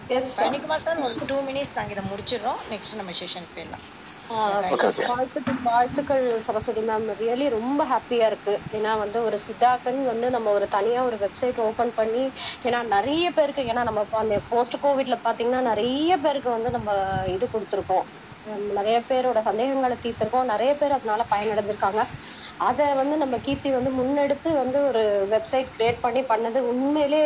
S 0.10 0.32
Palanikumar 0.34 0.84
sir 0.84 1.02
ஒரு 1.02 1.26
டூ 1.26 1.38
மினிட்ஸ் 1.46 1.74
நாங்க 1.74 1.96
இதை 1.96 2.06
முடிச்சிடுறோம். 2.06 2.62
நெக்ஸ்ட் 2.70 3.00
நம்ம 3.00 3.16
செஷன் 3.20 3.52
போயிடலாம். 3.52 3.86
வாழ்த்துக்கள் 5.02 5.60
வாழ்த்துக்கள் 5.68 6.26
சரஸ்வதி 6.46 6.82
மேம் 6.82 7.06
ரியலி 7.20 7.48
ரொம்ப 7.56 7.82
ஹாப்பியா 7.86 8.26
இருக்கு. 8.28 8.54
ஏன்னா 8.74 8.92
வந்து 9.02 9.20
ஒரு 9.24 9.38
சித்தாக்குன்னு 9.46 10.04
வந்து 10.06 10.28
நம்ம 10.30 10.52
ஒரு 10.52 10.68
தனியா 10.70 11.02
ஒரு 11.04 11.18
வெப்சைட் 11.24 11.60
ஓபன் 11.66 11.94
பண்ணி 11.96 12.24
ஏன்னா 12.66 12.80
நிறைய 12.96 13.26
பேருக்கு 13.32 13.68
ஏன்னா 13.72 13.84
நம்ம 13.90 14.04
அந்த 14.16 14.38
போஸ்ட் 14.52 14.78
கோவிட்ல 14.84 15.18
பாத்தீங்கன்னா 15.22 15.62
நிறைய 15.72 16.12
பேருக்கு 16.18 16.52
வந்து 16.52 16.72
நம்ம 16.78 16.90
இது 17.36 17.48
கொடுத்துருக்கோம். 17.54 18.06
நிறைய 18.72 18.98
பேரோட 19.04 19.40
சந்தேகங்களை 19.48 19.96
தீர்த்திருக்கோம். 20.00 20.50
நிறைய 20.52 20.72
பேர் 20.76 20.96
அதனால 20.98 21.22
பயனடைஞ்சிருக்காங்க. 21.32 22.02
அத 22.68 22.80
வந்து 23.00 23.16
நம்ம 23.18 23.36
கீர்த்தி 23.46 23.70
வந்து 23.74 23.92
முன்னெடுத்து 23.98 24.50
வந்து 24.60 24.80
ஒரு 24.90 25.04
வெப்சைட் 25.34 25.70
கிரியேட் 25.76 26.04
பண்ணி 26.04 26.22
பண்ணது 26.30 26.60
உண்மையிலே 26.72 27.24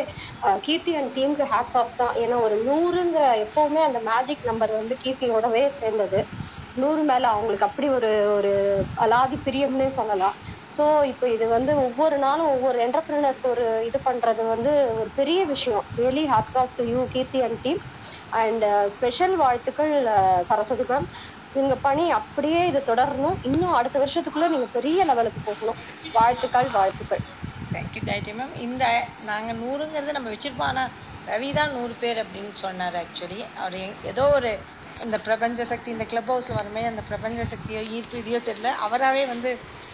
கீர்த்தி 0.68 0.94
அண்ட் 1.00 1.14
டீமுக்கு 1.16 1.48
ஹேட்ஸ் 1.52 1.78
ஆஃப் 1.82 1.98
தான். 1.98 2.14
ஏன்னா 2.24 2.38
ஒரு 2.46 2.58
நூறுங்கிற 2.68 3.26
எப்பவுமே 3.46 3.84
அந்த 3.88 4.02
மேஜிக் 4.10 4.48
நம்பர் 4.50 4.74
வந்து 4.80 4.98
கீர்த்தியோடவே 5.04 5.64
சேர்ந்தது. 5.80 6.22
நூறு 6.82 7.04
மேல 7.10 7.26
அவங்களுக்கு 7.34 7.68
அப்படி 7.68 7.88
ஒரு 7.98 8.10
ஒரு 8.36 8.52
அலாதி 9.06 9.38
பிரியம்னே 9.48 9.88
சொல்லலாம். 10.00 10.36
சோ 10.74 10.84
இப்போ 11.12 11.26
இது 11.36 11.46
வந்து 11.56 11.72
ஒவ்வொரு 11.86 12.18
நாளும் 12.26 12.52
ஒவ்வொரு 12.54 12.78
என்டர்பிரினருக்கு 12.86 13.48
ஒரு 13.54 13.66
இது 13.88 14.00
பண்றது 14.10 14.42
வந்து 14.54 14.72
ஒரு 15.00 15.10
பெரிய 15.20 15.40
விஷயம். 15.54 15.86
Really 16.00 16.26
hats 16.34 16.58
off 16.62 16.76
to 16.80 16.86
you 16.92 17.02
Keerthi 17.16 17.42
and 17.48 17.60
team 17.66 17.82
and 18.42 18.66
special 18.96 19.36
வாழ்த்துக்கள் 19.44 19.94
uh, 20.14 20.40
சரஸ்வதி 20.50 20.86
மேம் 20.86 21.08
உங்க 21.56 21.76
பணி 21.86 22.04
அப்படியே 22.20 22.60
இது 22.70 22.80
தொடரணும். 22.90 23.38
இன்னும் 23.50 23.78
அடுத்த 23.78 23.98
வருஷத்துக்குள்ள 24.00 24.48
நீங்க 24.54 24.68
பெரிய 24.78 25.06
லெவலுக்கு 25.10 25.42
போகணும். 25.44 25.80
வாழ்த்துக்கள் 26.14 26.70
வாழ்த்துக்கள். 26.78 27.24
தேங்க்யூ 27.74 28.02
தேங்க்யூ 28.08 28.34
மேம் 28.40 28.54
இந்த 28.66 28.84
நாங்க 29.30 29.52
நூறுங்கிறது 29.62 30.16
நம்ம 30.18 30.32
வச்சிருப்போம். 30.34 30.72
ஆனா 30.72 30.84
ரவி 31.28 31.50
தான் 31.54 31.74
நூறு 31.78 31.96
பேர் 32.04 32.20
அப்படின்னு 32.24 32.54
சொன்னார் 32.64 32.98
ஆக்சுவலி 33.02 33.40
அவர் 33.56 33.78
ஏதோ 34.12 34.24
ஒரு 34.38 34.52
இந்த 34.98 35.18
பிரபஞ்ச 35.26 35.66
சக்தி 35.70 35.90
இந்த 35.92 36.06
கிளப் 36.08 36.30
ஹவுஸ்ல 36.32 36.58
வரமே 36.58 36.82
அந்த 36.88 37.02
பிரபஞ்ச 37.10 37.42
சக்தியோ 37.52 37.82
ஈர்ப்பு 37.92 38.22
இதையோ 38.22 38.40
தெரியல. 38.48 38.70
அவராகவே 38.86 39.24
வந்து 39.32 39.52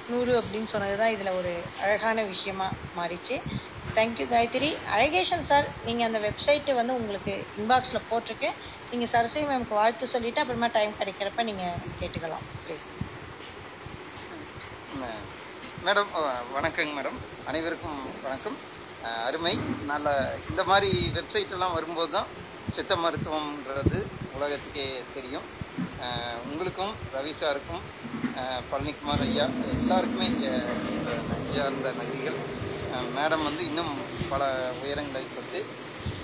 நூறு 0.08 0.34
அப்படின்னு 0.40 0.72
சொன்னதுதான் 0.72 1.14
இதுல 1.16 1.32
ஒரு 1.40 1.52
அழகான 1.84 2.18
விஷயமா 2.32 2.68
மாறிச்சு. 2.98 3.36
தேங்க்யூ 3.96 4.26
காயத்ரி. 4.30 4.70
அழகேஷன் 4.96 5.48
சார் 5.50 5.68
நீங்க 5.88 6.04
அந்த 6.08 6.20
வெப்சைட் 6.26 6.72
வந்து 6.80 6.98
உங்களுக்கு 7.00 7.34
இன்பாக்ஸ்ல 7.60 8.02
போட்டிருக்கேன் 8.10 8.58
நீங்க 8.92 9.08
சரஸ்வதி 9.14 9.48
மேம்க்கு 9.52 9.80
வாழ்த்து 9.80 10.14
சொல்லிட்டு 10.14 10.44
அப்புறமா 10.44 10.70
டைம் 10.76 11.00
கிடைக்கிறப்ப 11.00 11.48
நீங்க 11.50 11.66
கேட்டுக்கலாம் 12.00 12.46
ப்ளீஸ் 12.64 12.88
மேடம் 15.82 16.12
வணக்கங்க 16.56 16.94
மேடம் 16.98 17.18
அனைவருக்கும் 17.46 17.98
வணக்கம். 18.24 18.58
அருமை. 19.24 19.54
நல்ல 19.90 20.08
இந்த 20.50 20.62
மாதிரி 20.70 20.90
வெப்சைட் 21.18 21.54
எல்லாம் 21.56 21.76
வரும்போது 21.76 22.12
தான் 22.12 22.30
சித்த 22.70 22.94
மருத்துவம்ன்றது 22.98 24.00
உலகத்துக்கே 24.36 24.86
தெரியும். 25.16 25.48
உங்களுக்கும் 26.46 26.94
ரவி 27.14 27.34
சாருக்கும் 27.36 27.84
பழனிக்குமார் 28.70 29.24
ஐயா 29.26 29.46
எல்லாருக்குமே 29.74 30.26
இங்க 30.32 30.48
அஹ், 31.06 31.24
நெஞ்சார்ந்த 31.30 31.90
நன்றிகள். 32.00 32.38
மேடம் 33.16 33.46
வந்து 33.48 33.64
இன்னும் 33.70 33.94
பல 34.32 34.44
உயரங்களை 34.82 35.24
தொட்டு 35.30 35.60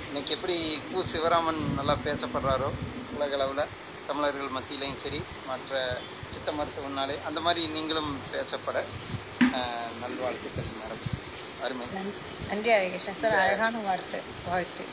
இன்னைக்கு 0.10 0.32
எப்படி 0.36 0.56
கு. 0.88 1.00
சிவராமன் 1.12 1.62
நல்லா 1.78 1.96
பேசப்படுறாரோ 2.06 2.70
உலக 3.14 3.36
அளவுல 3.38 3.62
தமிழர்கள் 4.10 4.56
மத்தியிலையும் 4.58 5.02
சரி 5.04 5.20
மற்ற 5.50 5.72
சித்த 6.32 6.50
மருத்துவனாலே 6.52 7.16
அந்த 7.28 7.40
மாதிரி 7.46 7.62
நீங்களும் 7.76 8.12
பேசப்பட 8.34 8.78
நல்வாழ்த்துக்கள் 10.02 10.70
மேடம். 10.80 11.04
அருமை. 11.60 11.88
நன்றி 12.50 12.70
அழகேஷன் 12.76 13.20
சார் 13.22 13.32
இந்த 13.32 13.44
அழகான 13.46 13.82
வாழ்த்து 13.88 14.20
வாழ்த்து. 14.46 14.84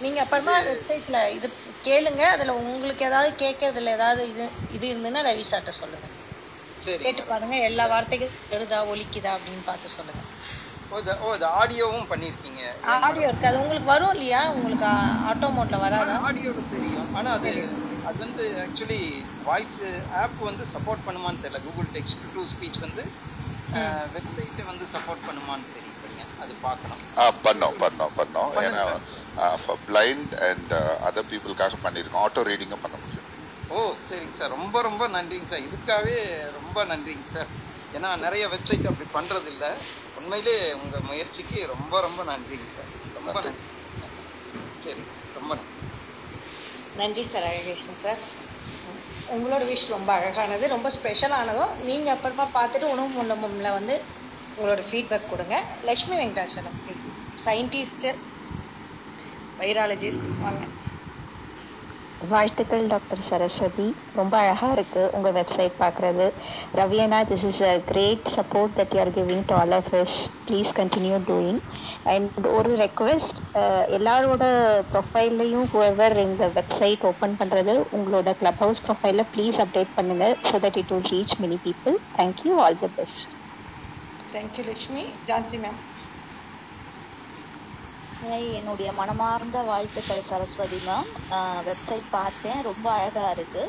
நீங்க 0.00 0.18
அப்புறமா 0.24 0.54
இது 0.56 0.70
வெப்சைட்ல 0.70 1.18
இது 1.36 1.48
கேளுங்க. 1.84 2.22
அதுல 2.34 2.54
உங்களுக்கு 2.62 3.04
ஏதாவது 3.04 3.30
கேட்கறதுல 3.38 3.94
ஏதாவது 3.94 4.22
இது 4.28 4.44
இது 4.70 4.86
இருந்ததுன்னா 4.88 5.22
ரவி 5.28 5.44
சார்ட்ட 5.48 5.74
சொல்லுங்க. 5.76 6.08
சரிங்க 6.80 7.02
கேட்டு 7.02 7.22
பாருங்க. 7.24 7.54
எல்லா 7.68 7.84
வார்த்தைகளும் 7.90 8.38
எழுதா 8.50 8.78
ஒலிக்குதா 8.88 9.32
அப்படின்னு 9.36 9.64
பார்த்து 9.64 9.96
சொல்லுங்க. 9.96 10.22
ஓ 10.90 10.98
இந்த 10.98 11.12
ஓ 11.20 11.32
இந்த 11.34 11.48
ஆடியோவும் 11.60 12.08
பண்ணியிருக்கீங்க 12.10 12.62
ஆடியோ 12.96 13.28
இருக்கு. 13.28 13.48
அது 13.50 13.60
உங்களுக்கு 13.62 13.92
வரும் 13.92 14.12
இல்லையா? 14.14 14.42
உங்களுக்கு 14.56 14.86
ஆட்டோ 15.30 15.50
மோட்ல 15.56 15.78
வராதா? 15.84 16.18
ஆடியோல 16.26 16.60
தெரியும். 16.70 17.08
ஆனா 17.12 17.30
அது 17.38 17.52
அது 18.04 18.16
வந்து 18.18 18.44
ஆக்சுவலி 18.62 19.00
வாய்ஸ் 19.44 19.76
ஆப் 20.22 20.40
வந்து 20.48 20.64
சப்போர்ட் 20.72 21.06
பண்ணுமான்னு 21.06 21.42
தெரியல. 21.42 21.60
கூகுள் 21.66 21.90
டெக்ஸ்ட் 21.94 22.24
டு 22.34 22.42
ஸ்பீச் 22.52 22.80
வந்து 22.80 23.04
ம். 23.72 23.96
வெப்சைட் 24.14 24.60
வந்து 24.70 24.84
சப்போர்ட் 24.94 25.26
பண்ணுமான்னு 25.26 25.72
தெரியலைங்க 25.72 26.24
அது 26.38 26.52
பார்க்கணும். 26.60 27.02
ஆ 27.16 27.24
பண்ணோம் 27.44 27.78
பண்ணோம் 27.80 28.16
பண்ணோம். 28.18 28.52
ஏன்னா 28.60 28.82
ஃபார் 29.36 29.82
பிளைண்ட் 29.86 30.34
அண்ட் 30.48 30.72
அதர் 31.08 31.28
பீப்புளுக்காக 31.30 31.78
பண்ணியிருக்கோம். 31.82 32.24
ஆட்டோ 32.24 32.42
ரீடிங்கும் 32.50 32.84
பண்ண 32.84 32.96
முடியும். 32.96 33.28
ஓ 33.70 33.76
சரிங்க 34.08 34.34
சார். 34.38 34.54
ரொம்ப 34.56 34.82
ரொம்ப 34.82 35.08
நன்றிங்க 35.08 35.44
சார். 35.44 35.66
இதுக்காகவே 35.68 36.16
ரொம்ப 36.50 36.84
நன்றிங்க 36.84 37.26
சார். 37.28 37.50
ஏன்னா 37.92 38.10
நிறைய 38.16 38.44
வெப்சைட் 38.48 38.88
அப்படி 38.90 39.06
பண்றது 39.12 39.46
இல்ல 39.46 39.64
உண்மையிலே 40.16 40.56
உங்க 40.74 40.96
முயற்சிக்கு 41.02 41.66
ரொம்ப 41.66 42.00
ரொம்ப 42.00 42.24
நன்றிங்க 42.24 42.68
சார். 42.68 42.90
ரொம்ப 43.14 43.36
நன்றி. 43.40 43.68
சரி 44.80 45.04
ரொம்ப 45.34 45.52
நன்றி. 45.54 45.82
நன்றி 46.94 47.22
சார் 47.24 47.46
அழகேஷன் 47.50 48.00
சார். 48.04 48.20
உங்களோட 49.26 49.62
விஷ் 49.66 49.86
ரொம்ப 49.88 50.10
அழகானது. 50.12 50.64
ரொம்ப 50.68 50.88
ஸ்பெஷலானதும் 50.96 51.74
நீங்க 51.88 52.08
அப்புறமா 52.10 52.46
பார்த்துட்டு 52.56 52.92
உணவு 52.94 53.10
முன்னமும்ல 53.18 53.70
வந்து 53.72 53.94
உங்களோட 54.56 54.82
ஃபீட்பேக் 54.88 55.30
கொடுங்க. 55.32 55.56
Lakshmi 55.80 56.16
Venkatachalam 56.16 56.78
please 56.82 57.04
scientist 57.36 58.06
virologist 59.62 60.28
வாங்க. 60.38 60.62
வாழ்த்துக்கள் 62.20 62.84
டாக்டர் 62.90 63.22
சரஸ்வதி. 63.28 63.86
ரொம்ப 64.12 64.34
அழகா 64.40 64.68
இருக்கு 64.72 65.02
உங்க 65.16 65.28
வெப்சைட் 65.36 65.74
பார்க்கிறது 65.80 66.26
ரவியனா 66.80 67.18
this 67.30 67.46
is 67.50 67.60
a 67.68 67.72
great 67.88 68.28
support 68.36 68.76
that 68.78 68.92
you 68.94 69.00
are 69.00 69.12
giving 69.16 69.44
to 69.48 69.54
all 69.54 69.74
of 69.78 69.90
us. 69.94 70.12
Please 70.46 70.70
continue 70.78 71.16
doing 71.30 71.60
and 72.12 72.46
ஒரு 72.54 72.70
ரெக்வெஸ்ட் 72.84 73.38
எல்லாரோட 73.98 74.44
ப்ரொஃபைல்லையும் 74.92 75.68
whoever 75.72 76.10
இந்த 76.26 76.46
வெப்சைட் 76.58 77.04
ஓப்பன் 77.10 77.36
பண்றது 77.40 77.74
உங்களோட 77.96 78.30
கிளப் 78.40 78.62
ஹவுஸ் 78.64 78.84
ப்ரொஃபைல 78.86 79.24
ப்ளீஸ் 79.34 79.58
அப்டேட் 79.64 79.94
பண்ணுங்க 79.94 80.26
that 80.56 80.76
it 80.76 80.90
will 80.90 81.06
reach 81.06 81.38
many 81.38 81.58
people. 81.60 81.94
Thank 82.12 82.44
you. 82.44 82.58
All 82.58 82.76
the 82.76 82.90
best. 82.90 83.28
Thank you 84.30 84.62
Lakshmi 84.66 85.04
Jhansi 85.28 85.58
ma'am 85.62 85.78
hi 88.22 88.48
என்னுடைய 88.52 88.88
மனமார்ந்த 88.92 89.58
வாழ்த்துக்கள் 89.62 90.20
சரஸ்வதி 90.22 90.78
மேம் 90.80 91.08
வெப்சைட் 91.68 92.06
பார்த்தேன். 92.10 92.60
ரொம்ப 92.62 92.86
அழகா 92.92 93.24
இருக்கு. 93.30 93.62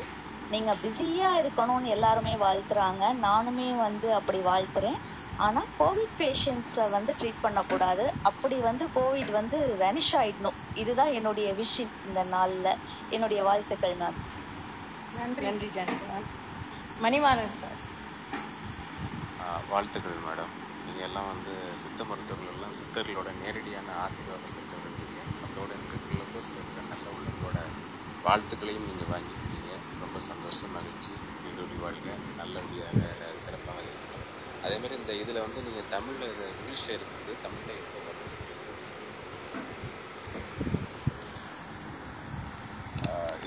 நீங்க 0.50 0.70
பிஸியா 0.82 1.30
இருக்கணும்னு 1.40 1.88
எல்லாருமே 1.88 2.34
வாழ்த்துறாங்க. 2.38 3.02
நானுமே 3.24 3.68
வந்து 3.78 4.08
அப்படி 4.14 4.40
வாழ்த்துறேன். 4.44 4.98
ஆனா 5.38 5.62
கோவிட் 5.78 6.14
பேஷண்ட்ஸ 6.18 6.76
வந்து 6.88 7.14
ட்ரீட் 7.20 7.40
பண்ணக்கூடாது. 7.40 8.04
அப்படி 8.30 8.58
வந்து 8.68 8.86
கோவிட் 8.94 9.32
வந்து 9.32 9.58
வெனிஷ் 9.82 10.14
ஆயிடணும். 10.20 10.58
இதுதான் 10.76 11.12
என்னுடைய 11.12 11.48
விஷ் 11.54 11.76
இந்த 12.02 12.22
நாள்ல. 12.32 12.66
என்னுடைய 13.10 13.42
வாழ்த்துக்கள் 13.44 13.96
மேம் 13.96 14.18
நன்றி. 15.12 15.46
நன்றி 15.46 15.68
ஜான்சி 15.72 16.04
மேம் 16.04 16.28
மணிமாறன் 16.98 17.56
சார் 17.58 17.80
வாழ்த்துக்கள் 19.68 20.18
மேடம் 20.24 20.52
எல்லாம் 21.06 21.30
வந்து 21.32 21.52
சித்த 21.82 22.04
மருத்துவர்கள் 22.10 22.52
எல்லாம் 22.54 22.76
சித்தர்களோட 22.78 23.30
நேரடியான 23.42 23.94
ஆசீர்வாதம் 24.04 24.56
பெற்றவர்கள் 24.56 25.00
அதோடு 25.02 25.22
அதோட 25.46 25.70
இருக்க 25.78 25.96
கிளப்பர்ஸ்ல 26.08 26.60
இருக்க 26.60 26.82
நல்ல 26.92 27.06
உள்ளங்களோட 27.16 27.58
வாழ்த்துக்களையும் 28.24 28.88
நீங்கள் 28.88 29.10
வாங்கியிருக்கீங்க. 29.12 29.70
ரொம்ப 30.02 30.18
சந்தோஷம் 30.28 30.74
மகிழ்ச்சி. 30.76 31.14
நீடூழி 31.42 31.76
வாழ்க. 31.84 32.06
நல்லபடியாக 32.40 33.00
சிறப்பாக 33.44 33.82
இருக்கணும் 33.88 34.24
அதே 34.62 34.76
மாதிரி 34.82 34.98
இந்த 35.00 35.14
இதில் 35.22 35.44
வந்து 35.46 35.60
நீங்கள் 35.66 35.90
தமிழில் 35.96 36.30
இது 36.34 36.46
இங்கிலீஷில் 36.56 36.96
இருக்கிறது 36.98 37.32
தமிழில் 37.46 37.80
எப்போ 37.82 38.00
வரும் 38.08 38.32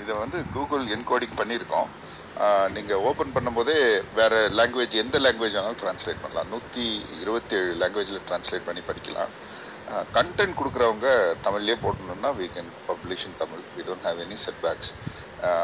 இதை 0.00 0.14
வந்து 0.22 0.38
கூகுள் 0.54 0.84
என்கோடிங் 0.94 1.38
பண்ணியிருக்கோம். 1.40 1.88
நீங்கள் 2.74 3.04
ஓப்பன் 3.08 3.32
பண்ணும்போதே 3.36 3.76
வேற 4.18 4.34
லாங்குவேஜ் 4.58 4.94
எந்த 5.02 5.16
லாங்குவேஜ் 5.24 5.56
வேணாலும் 5.56 5.80
ட்ரான்ஸ்லேட் 5.82 6.22
பண்ணலாம். 6.24 6.50
நூற்றி 6.52 6.84
இருபத்தி 7.22 7.54
ஏழு 7.60 7.72
லாங்குவேஜில் 7.82 8.26
ட்ரான்ஸ்லேட் 8.28 8.68
பண்ணி 8.68 8.82
படிக்கலாம். 8.90 9.32
கண்டென்ட் 10.16 10.56
கொடுக்குறவங்க 10.58 11.08
தமிழ்லேயே 11.46 11.76
போடணும்னா 11.84 12.30
we 12.38 12.46
can 12.56 12.70
publish 12.90 13.24
in 13.28 13.38
Tamil 13.42 13.62
we 13.76 13.82
don't 13.88 14.06
have 14.08 14.18
any 14.24 14.36
setbacks 14.64 14.90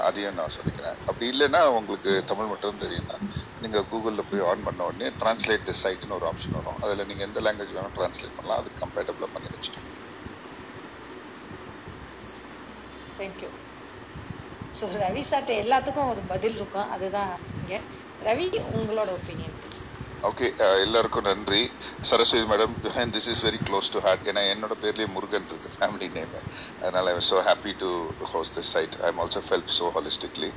அதையும் 0.09 0.39
நான் 0.41 0.55
சொல்லிக்கிறேன். 0.57 0.97
அப்படி 1.09 1.27
இல்லைன்னா 1.33 1.61
உங்களுக்கு 1.79 2.13
தமிழ் 2.31 2.51
மட்டும் 2.53 2.83
தெரியும்னா 2.85 3.19
நீங்கள் 3.65 3.87
கூகுளில் 3.91 4.29
போய் 4.31 4.47
ஆன் 4.51 4.65
பண்ண 4.69 4.87
உடனே 4.91 5.11
ட்ரான்ஸ்லேட் 5.23 5.71
சைட்னு 5.83 6.17
ஒரு 6.19 6.27
ஆப்ஷன் 6.31 6.57
வரும். 6.59 6.79
அதில் 6.85 7.07
நீங்கள் 7.11 7.29
எந்த 7.29 7.41
லாங்குவேஜ் 7.47 7.75
வேணாலும் 7.77 7.97
ட்ரான்ஸ்லேட் 7.99 8.37
பண்ணலாம். 8.39 8.63
அது 8.63 8.73
கம்பேட்டபிளாக 8.83 9.33
பண்ணி 9.37 9.51
வச்சுட்டோம் 9.57 9.89
தேங்க்யூ 13.21 13.51
ஸோ 14.75 14.85
ரவி 14.99 15.23
சார்ட்ட 15.31 15.53
எல்லாத்துக்கும் 15.63 16.11
ஒரு 16.13 16.23
பதில் 16.27 16.57
இருக்கும். 16.57 16.89
அதுதான் 16.89 17.31
இங்கே. 17.59 17.79
ரவி 18.21 18.47
உங்களோட 18.73 19.11
ஒப்பீனியன் 19.13 19.57
ப்ளீஸ் 19.59 19.83
ஓகே 20.29 20.47
uh, 20.65 20.77
எல்லாருக்கும் 20.85 21.27
நன்றி. 21.29 21.61
Saraswathi 22.11 22.47
madam 22.51 22.75
this 23.15 23.29
is 23.33 23.43
very 23.47 23.61
close 23.69 23.89
to 23.95 23.99
heart 24.07 24.27
ஏன்னா 24.31 24.43
என்னோட 24.53 24.75
பேர்லேயே 24.83 25.09
முருகன் 25.15 25.49
இருக்கு 25.51 25.71
ஃபேமிலி 25.77 26.09
நேம் 26.17 26.35
அதனால 26.83 27.13
I 27.15 27.23
so 27.29 27.39
happy 27.49 27.73
to 27.83 27.91
host 28.33 28.55
this 28.59 28.71
site 28.77 28.97
I 29.05 29.09
am 29.13 29.21
also 29.25 29.43
help 29.51 29.73
so 29.79 29.87
holistically 29.97 30.51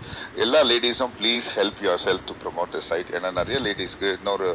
எல்லா 0.46 0.62
லேடிஸும் 0.72 1.14
please 1.20 1.48
help 1.58 1.82
yourself 2.08 2.26
to 2.32 2.36
promote 2.44 2.72
this 2.76 2.90
site 2.94 3.12
ஏன்னா 3.20 3.32
நிறைய 3.40 3.60
லேடிஸ்க்கு 3.68 4.10
இன்னொரு 4.20 4.50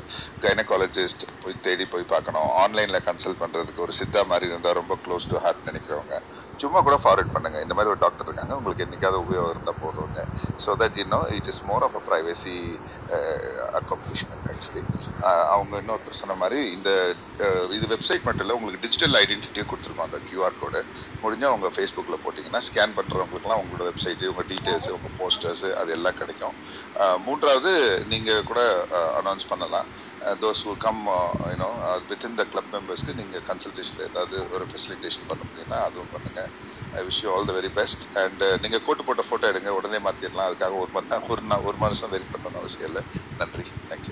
கைனகாலஜிஸ்ட் 0.46 1.26
போய் 1.44 1.58
தேடி 1.68 1.86
போய் 1.94 2.06
பார்க்கணும். 2.14 2.48
ஆன்லைனில் 2.64 3.02
கன்சல்ட் 3.08 3.42
பண்ணுறதுக்கு 3.42 3.84
ஒரு 3.86 3.94
சித்தா 4.00 4.22
மாதிரி 4.32 4.48
இருந்தால் 4.52 4.78
ரொம்ப 4.80 4.96
க்ளோஸ் 5.06 5.30
டு 5.32 5.38
ஹார்ட் 5.44 5.68
நினைக்கிறவங்க. 5.70 6.16
சும்மா 6.64 6.80
கூட 6.88 6.96
ஃபார்வர்ட் 7.04 7.34
பண்ணுங்க. 7.36 7.58
இந்த 7.66 7.74
மாதிரி 7.78 7.92
ஒரு 7.94 8.02
டாக்டர் 8.06 8.28
இருக்காங்க. 8.28 8.54
உங்களுக்கு 8.60 8.86
என்னைக்காவது 8.88 9.22
உபயோகம் 9.26 9.54
இருந்தால் 9.54 9.80
போதும்னு. 9.84 10.24
So 10.64 10.70
that 10.82 10.98
you 11.00 11.06
know 11.16 11.22
it 11.38 11.50
is 11.54 11.62
more 11.72 11.86
of 11.88 11.98
a 12.00 12.04
privacy 12.10 12.56
accomplishment 13.80 14.48
actually 14.54 14.84
அவங்க 15.54 15.74
இன்னொருத்தர் 15.82 16.20
சொன்ன 16.22 16.36
மாதிரி 16.42 16.60
இந்த 16.76 16.90
இது 17.76 17.86
வெப்சைட் 17.92 18.26
மட்டும் 18.26 18.44
இல்லை 18.46 18.56
உங்களுக்கு 18.58 18.84
டிஜிட்டல் 18.86 19.16
ஐடென்டிட்டியும் 19.22 19.70
கொடுத்துருக்கோம் 19.70 20.08
அந்த 20.08 20.20
கியூஆர் 20.28 20.60
கோடு 20.62 20.80
முடிஞ்சால் 21.24 21.52
அவங்க 21.52 21.68
ஃபேஸ்புக்கில் 21.76 22.22
போட்டிங்கன்னா 22.24 22.62
ஸ்கேன் 22.68 22.96
பண்ணுறவங்களுக்குலாம் 22.98 23.62
உங்களோட 23.64 23.84
வெப்சைட்டு 23.90 24.30
உங்கள் 24.32 24.48
டீட்டெயில்ஸ் 24.52 24.90
உங்கள் 24.96 25.14
போஸ்டர்ஸ் 25.20 25.64
அது 25.82 25.92
எல்லாம் 25.98 26.18
கிடைக்கும். 26.22 26.54
மூன்றாவது 27.26 27.72
நீங்கள் 28.12 28.46
கூட 28.50 28.60
அனௌன்ஸ் 29.20 29.50
பண்ணலாம். 29.52 29.88
Those 30.44 30.62
who 30.68 30.74
come 30.86 31.02
you know 31.52 31.68
within 32.10 32.38
the 32.40 32.44
club 32.54 32.72
மெம்பர்ஸ்க்கு 32.76 33.18
நீங்கள் 33.22 33.44
கன்சல்டேஷனில் 33.50 34.06
ஏதாவது 34.10 34.38
ஒரு 34.56 34.66
ஃபெசிலிட்டேஷன் 34.72 35.28
பண்ண 35.32 35.42
முடியும்னா 35.50 35.80
அதுவும் 35.88 36.12
பண்ணுங்கள் 36.16 36.50
I 37.00 37.02
wish 37.08 37.20
you 37.24 37.30
all 37.36 37.48
the 37.50 37.54
very 37.60 37.72
best 37.80 38.04
and 38.24 38.44
நீங்கள் 38.64 38.84
கோட்டு 38.88 39.04
போட்ட 39.08 39.24
ஃபோட்டோ 39.30 39.50
எடுங்க 39.54 39.72
உடனே 39.80 40.00
மாற்றிடலாம் 40.08 40.48
அதுக்காக 40.50 40.76
ஒரு 40.84 40.92
மணி 40.98 41.08
ஒரு 41.34 41.44
நாள் 41.52 41.66
ஒரு 41.70 41.78
மாதம் 41.84 42.12
வெயிட் 42.16 42.32
பண்ணணும்னு 42.34 42.62
அவசியம் 42.64 42.90
இல்லை. 42.92 43.04
நன்றி. 43.42 43.68
தேங்க்யூ 43.92 44.11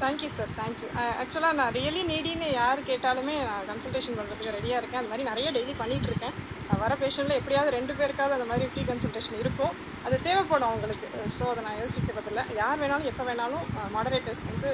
தேங்க்யூ 0.00 0.28
சார் 0.28 0.50
தேங்க்யூ 0.58 0.88
ஆக்சுவலாக 1.22 1.56
நான் 1.60 1.72
ரியலி 1.76 2.02
நீடின்னு 2.10 2.48
யார் 2.52 2.80
கேட்டாலுமே 2.90 3.34
நான் 3.42 3.66
கன்சல்டேஷன் 3.70 4.18
பண்ணுறதுக்கு 4.18 4.54
ரெடியாக 4.56 4.80
இருக்கேன். 4.82 5.00
அது 5.00 5.10
மாதிரி 5.12 5.28
நிறைய 5.30 5.48
டெய்லி 5.52 5.74
இருக்கேன். 6.04 6.34
அஹ் 6.68 6.80
வர 6.82 6.92
பேஷண்ட்ல 7.00 7.38
எப்படியாவது 7.40 7.70
ரெண்டு 7.76 7.92
பேருக்காவது 7.94 8.36
அந்த 8.36 8.46
மாதிரி 8.46 8.66
ஃப்ரீ 8.70 8.82
கன்சல்டேஷன் 8.84 9.38
இருக்கும். 9.42 9.72
அது 10.04 10.16
தேவைப்படும் 10.20 10.70
அவங்களுக்கு. 10.70 11.06
ஸோ 11.36 11.44
அதை 11.52 11.62
நான் 11.62 11.80
யோசிக்கிறது 11.82 12.30
இல்லை 12.32 12.44
யார் 12.54 12.80
வேணாலும் 12.80 13.10
எப்போ 13.12 13.24
வேணாலும் 13.24 13.64
மாடரேட்டர்ஸ் 13.96 14.44
வந்து 14.44 14.70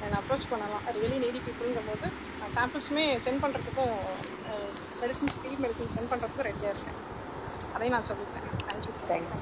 என்னை 0.00 0.16
அப்ரோச் 0.20 0.50
பண்ணலாம். 0.50 0.84
ரியலி 0.96 1.18
நீடி 1.24 1.40
பீப்புளுங்கும் 1.46 1.90
போது 1.90 2.06
சாம்பிள்ஸுமே 2.56 3.04
சென்ட் 3.26 3.42
பண்ணுறதுக்கும் 3.44 3.94
மெடிசின்ஸ் 5.02 5.36
ஃப்ரீ 5.38 5.52
மெடிசின் 5.64 5.94
சென்ட் 5.96 6.12
பண்ணுறதுக்கும் 6.12 6.48
ரெடியாக 6.50 6.74
இருக்கேன். 6.74 6.98
அதையும் 7.74 7.96
நான் 7.96 8.10
சொல்லிக்கிறேன். 8.10 8.46
தேங்க்யூ 8.66 8.94
தேங்க்யூ 9.04 9.38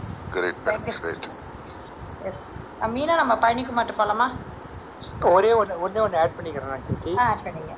எஸ் 2.20 2.44
மீனா 2.80 3.14
நம்ம 3.18 3.34
பழனிக்கு 3.42 3.72
மட்டும் 3.72 3.98
போலாமா? 3.98 4.26
ஒரே 5.30 5.50
ஒன்று 5.60 5.80
ஒன்றே 5.84 6.00
ஒன்று 6.04 6.20
ஆட் 6.22 6.36
பண்ணிக்கிறேன் 6.36 6.72
நான் 6.72 6.86
ஆ 7.14 7.26
ஆட் 7.30 7.44
பண்ணீங்க. 7.46 7.74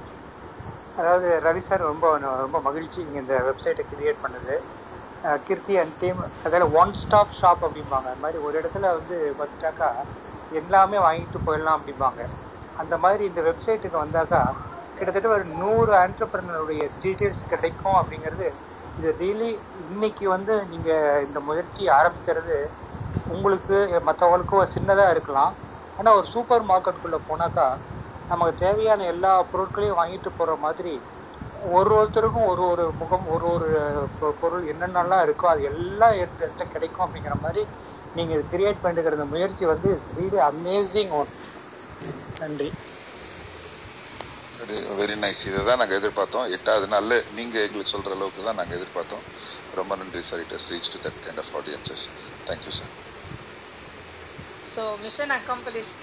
அதாவது 0.96 1.28
ரவி 1.46 1.62
சார் 1.64 1.88
ரொம்ப 1.90 2.04
ரொம்ப 2.42 2.58
மகிழ்ச்சி 2.66 2.98
நீங்கள் 3.06 3.22
இந்த 3.24 3.36
வெப்சைட்டை 3.48 3.84
கிரியேட் 3.90 4.22
பண்ணது. 4.24 4.54
கீர்த்தி 5.46 5.74
அண்ட் 5.82 5.96
டீம் 6.00 6.18
அதில் 6.46 6.66
ஒன் 6.80 6.92
ஸ்டாப் 7.02 7.36
ஷாப் 7.38 7.64
அப்படிம்பாங்க. 7.66 8.08
அது 8.12 8.22
மாதிரி 8.24 8.38
ஒரு 8.46 8.54
இடத்துல 8.60 8.90
வந்து 8.98 9.16
வந்துட்டாக்கா 9.40 9.90
எல்லாமே 10.50 10.98
வாங்கிட்டு 11.06 11.38
போயிடலாம் 11.46 11.78
அப்படிம்பாங்க. 11.78 12.20
அந்த 12.76 12.94
மாதிரி 13.04 13.22
இந்த 13.30 13.40
வெப்சைட்டுக்கு 13.48 13.98
வந்தாக்கா 14.02 14.42
கிட்டத்தட்ட 14.96 15.28
ஒரு 15.36 15.44
நூறு 15.60 15.92
ஆண்டர்பிரனருடைய 16.02 16.82
டீட்டெயில்ஸ் 17.02 17.42
கிடைக்கும் 17.52 17.98
அப்படிங்கிறது 18.00 18.48
இது 18.98 19.08
ரியலி 19.20 19.50
இன்னைக்கு 19.84 20.24
வந்து 20.34 20.54
நீங்கள் 20.72 21.24
இந்த 21.26 21.38
முயற்சி 21.48 21.82
ஆரம்பிக்கிறது 21.98 22.56
உங்களுக்கு 23.28 23.76
மற்றவங்களுக்கும் 24.08 24.72
சின்னதாக 24.74 25.14
இருக்கலாம். 25.14 25.52
ஆனால் 25.98 26.16
ஒரு 26.18 26.26
சூப்பர் 26.32 26.64
மார்க்கெட்டுக்குள்ளே 26.70 27.20
போனாக்கா 27.28 27.66
நமக்கு 28.30 28.54
தேவையான 28.62 29.06
எல்லா 29.12 29.32
பொருட்களையும் 29.50 29.98
வாங்கிட்டு 30.00 30.30
போகிற 30.32 30.54
மாதிரி 30.64 30.94
ஒரு 31.72 31.90
ஒருத்தருக்கும் 31.98 32.48
ஒரு 32.52 32.62
ஒரு 32.70 32.84
முகம் 33.00 33.26
ஒரு 33.34 33.46
ஒரு 33.52 33.68
பொ- 34.18 34.36
பொருள் 34.40 34.64
என்னென்னலாம் 34.72 35.24
இருக்கோ 35.26 35.46
அது 35.50 35.62
எல்லாம் 35.70 36.16
எடுத்து 36.22 36.44
எடுத்து 36.46 36.64
கிடைக்கும் 36.74 37.04
அப்படிங்கிற 37.06 37.36
மாதிரி 37.40 37.62
நீங்கள் 38.14 38.36
இது 38.36 38.44
கிரியேட் 38.52 38.82
பண்ணிக்கிற 38.84 39.02
முயற்சி 39.32 39.64
வந்து 39.72 39.88
இஸ் 39.96 40.08
ரியலி 40.16 40.40
அமேசிங் 40.50 41.14
ஒன் 41.20 41.32
நன்றி. 42.40 42.70
வெரி 44.58 44.76
வெரி 44.98 45.16
நைஸ் 45.22 45.42
இதை 45.48 45.60
தான் 45.62 45.80
நாங்கள் 45.80 45.98
எதிர்பார்த்தோம். 46.00 46.46
எட்டாவது 46.56 46.86
நாளில் 46.92 47.18
நீங்கள் 47.38 47.64
எங்களுக்கு 47.66 47.92
சொல்கிற 47.92 48.16
அளவுக்கு 48.16 48.46
தான் 48.46 48.58
நாங்கள் 48.60 48.78
எதிர்பார்த்தோம். 48.78 49.24
ரொம்ப 49.78 49.96
நன்றி 50.00 50.22
sir 50.28 50.42
it 50.44 50.54
is 50.58 50.68
reach 50.72 50.92
to 50.94 51.00
that 51.06 51.20
kind 51.24 51.42
of 51.44 51.52
audiences 51.58 52.04
thank you 52.46 52.74
sir 52.78 52.94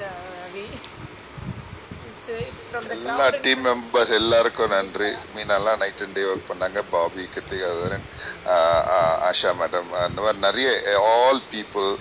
Ravi 0.01 0.65
it's 2.07 2.27
it's 2.47 2.65
from 2.69 2.87
the 2.89 2.95
எல்லா 2.95 3.27
டீம் 3.45 3.61
மெம்பர்ஸ் 3.67 4.11
எல்லாருக்கும் 4.19 4.73
நன்றி. 4.75 5.09
மீனெல்லாம் 5.35 5.79
நைட் 5.83 6.01
அண்ட் 6.05 6.15
டே 6.17 6.23
ஒர்க் 6.31 6.49
பண்ணாங்க. 6.49 6.79
பாபி 6.93 7.23
கிருத்திகாதரன் 7.33 8.05
ஆஷா 9.29 9.51
மேடம் 9.61 9.91
அந்த 10.05 10.17
மாதிரி 10.25 10.39
நிறைய 10.47 10.69
ஆல் 11.13 11.41
பீப்புள் 11.53 11.91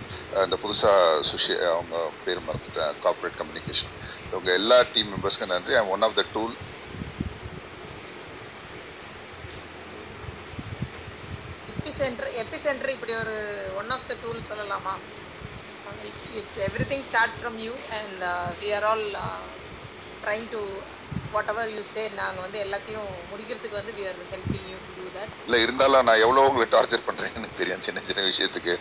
அந்த 0.43 0.57
புதுசாக 0.65 1.21
சுஷி 1.31 1.55
அவங்க 1.75 1.97
பேர் 2.25 2.47
மறந்துட்டேன். 2.49 2.93
கார்ப்பரேட் 3.05 3.39
கம்யூனிகேஷன் 3.41 3.95
இவங்க 4.33 4.51
எல்லா 4.61 4.79
டீம் 4.97 5.13
மெம்பர்ஸ்க்கும் 5.15 5.55
நன்றி. 5.55 5.77
I'm 5.81 5.93
one 5.97 6.07
of 6.09 6.19
the 6.21 6.25
tool 6.35 6.57
epicentre 12.01 12.31
epicentre 12.67 12.95
இப்படி 12.97 13.15
ஒரு 13.23 13.37
ஒன் 13.81 13.91
ஆஃப் 13.97 14.09
த 14.11 14.15
டூல் 14.23 14.49
சொல்லலாமா? 14.51 14.95
It 16.39 16.59
everything 16.93 17.07
starts 17.11 17.39
from 17.41 17.59
you 17.67 17.75
and 17.99 18.23
we 18.61 18.71
are 18.79 18.87
all 18.91 19.07
trying 20.25 20.49
to 20.55 20.63
whatever 21.53 21.69
you 21.75 21.83
say 21.91 22.03
நாங்கள் 22.21 22.45
வந்து 22.47 22.59
எல்லாத்தையும் 22.65 23.11
முடிக்கிறதுக்கு 23.31 23.77
வந்து 23.81 23.93
we 23.99 24.05
are 24.11 24.19
helping 24.33 24.67
you 24.71 24.79
to 24.87 24.93
do 24.99 25.05
that 25.17 25.35
இல்லை 25.47 25.61
இருந்தாலும் 25.65 26.07
நான் 26.09 26.23
எவ்வளோ 26.25 26.45
உங்களை 26.49 26.67
டார்ச்சர் 26.75 27.05
பண்ணுறேன்னு 27.09 27.39
எனக்கு 27.41 27.59
தெரியும். 27.61 27.85
சின்ன 27.87 28.03
சின்ன 28.09 28.25
விஷயத்துக்கு. 28.31 28.75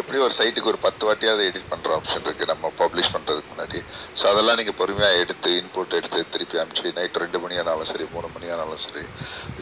எப்படி 0.00 0.18
ஒரு 0.26 0.34
சைட்டுக்கு 0.38 0.72
ஒரு 0.72 0.80
பத்து 0.86 1.06
வாட்டியாவது 1.08 1.46
எடிட் 1.50 1.70
பண்ணுற 1.72 1.96
ஆப்ஷன் 1.98 2.24
இருக்குது 2.26 2.50
நம்ம 2.52 2.72
பப்ளிஷ் 2.82 3.12
பண்ணுறதுக்கு 3.14 3.52
முன்னாடி. 3.54 3.80
ஸோ 4.20 4.24
அதெல்லாம் 4.32 4.58
நீங்கள் 4.60 4.78
பொறுமையாக 4.80 5.22
எடுத்து 5.24 5.50
இன்புட் 5.60 5.98
எடுத்து 6.00 6.20
திருப்பி 6.34 6.60
அனுப்பிச்சு 6.62 6.96
நைட் 7.00 7.22
ரெண்டு 7.24 7.40
மணி 7.44 7.58
ஆனாலும் 7.62 7.90
சரி 7.92 8.06
மூணு 8.16 8.30
மணி 8.36 8.48
ஆனாலும் 8.56 8.82
சரி 8.86 9.04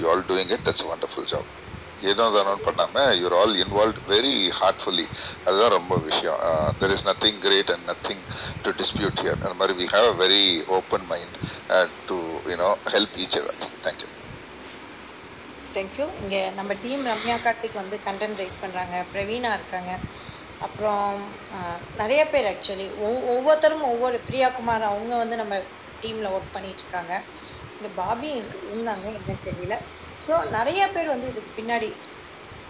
you 0.00 0.06
all 0.12 0.26
doing 0.32 0.52
it 0.56 0.66
that's 0.68 0.86
wonderful 0.92 1.30
job 1.32 1.50
ஏதோ 2.02 2.24
தானோன்னு 2.34 2.64
பண்ணாம 2.66 3.04
your 3.20 3.36
all 3.38 3.54
involve 3.62 4.00
very 4.12 4.36
heartfully 4.60 5.06
அதுதான் 5.46 5.74
ரொம்ப 5.78 5.94
விஷயம். 6.08 6.40
There 6.80 6.94
is 6.96 7.06
nothing 7.10 7.40
great 7.46 7.72
and 7.74 7.86
nothing 7.92 8.24
to 8.64 8.72
dispute 8.82 9.22
here 9.22 9.40
அந்த 9.42 9.54
மாதிரி 9.60 9.76
we 9.80 9.88
have 9.94 10.08
a 10.08 10.16
very 10.24 10.44
open 10.78 11.06
mind 11.12 11.36
to 12.08 12.18
you know 12.52 12.70
help 12.94 13.18
each 13.24 13.38
other 13.42 13.58
thank you 13.86 14.10
thank you 15.74 16.06
இங்கே 16.22 16.42
நம்ம 16.58 16.72
டீம் 16.82 17.02
ரம்யா 17.10 17.36
கார்த்திக் 17.44 17.80
வந்து 17.80 17.96
content 18.06 18.40
right 18.42 18.62
பண்ணுறாங்க 18.62 18.96
பிரவீனா 19.12 19.52
இருக்காங்க. 19.58 19.92
அப்புறம் 20.66 21.08
uh, 21.56 21.76
நிறைய 22.00 22.22
பேர் 22.32 22.48
ஆக்சுவலி 22.52 22.86
ஒவ்வொருத்தரும் 23.32 23.88
ஒவ்வொரு 23.90 24.18
பிரியா 24.28 24.48
குமார் 24.50 24.90
அவங்க 24.90 25.14
வந்து 25.22 25.36
நம்ம 25.42 25.54
டீமில் 26.02 26.32
ஒர்க் 26.34 26.54
பண்ணிட்டு 26.54 26.84
இங்கே 27.78 27.90
பாபி 28.02 28.28
இருந்தாங்க 28.70 29.04
என்னன்னு 29.10 29.46
தெரியல. 29.48 29.74
ஸோ 30.26 30.32
நிறைய 30.56 30.82
பேர் 30.94 31.14
வந்து 31.14 31.30
இதுக்கு 31.32 31.50
பின்னாடி 31.60 31.90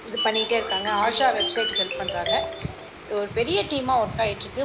இது 0.09 0.19
பண்ணிட்டே 0.27 0.57
இருக்காங்க. 0.61 0.89
ஆஷா 1.05 1.29
வெப்சைட் 1.39 1.77
ஹெல்ப் 1.79 2.01
பண்றாங்க. 2.01 2.35
ஒரு 3.19 3.29
பெரிய 3.39 3.59
டீமா 3.73 3.95
ஒர்க் 4.03 4.23
ஆயிட்டு 4.25 4.45
இருக்கு. 4.47 4.65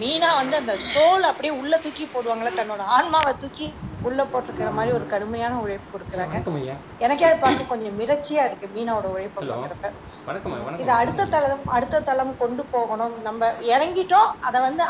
மீனா 0.00 0.28
வந்து 0.40 0.56
அந்த 0.62 0.74
சோல் 0.90 1.24
அப்படியே 1.30 1.52
உள்ள 1.60 1.74
தூக்கி 1.84 2.04
போடுவாங்கல்ல 2.14 2.52
தன்னோட 2.58 2.82
ஆன்மாவை 2.96 3.32
தூக்கி 3.42 3.66
உள்ள 4.08 4.20
போட்டிருக்கிற 4.32 4.68
மாதிரி 4.76 4.92
ஒரு 4.98 5.06
கடுமையான 5.12 5.54
உழைப்பு 5.62 5.88
கொடுக்குறாங்க. 5.94 6.36
எனக்கே 7.04 7.26
அதை 7.28 7.38
பார்க்க 7.44 7.70
கொஞ்சம் 7.72 7.96
மிரட்சியா 8.00 8.44
இருக்கு 8.48 8.68
மீனாவோட 8.76 9.08
உழைப்பை 9.14 9.42
பார்க்கறப்ப. 9.50 9.88
இது 10.82 10.92
அடுத்த 11.00 11.26
தளம் 11.34 11.66
அடுத்த 11.76 12.02
தளம் 12.10 12.32
கொண்டு 12.42 12.64
போகணும். 12.74 13.16
நம்ம 13.28 13.50
இறங்கிட்டோம். 13.74 14.30
அதை 14.48 14.60
வந்து 14.68 14.84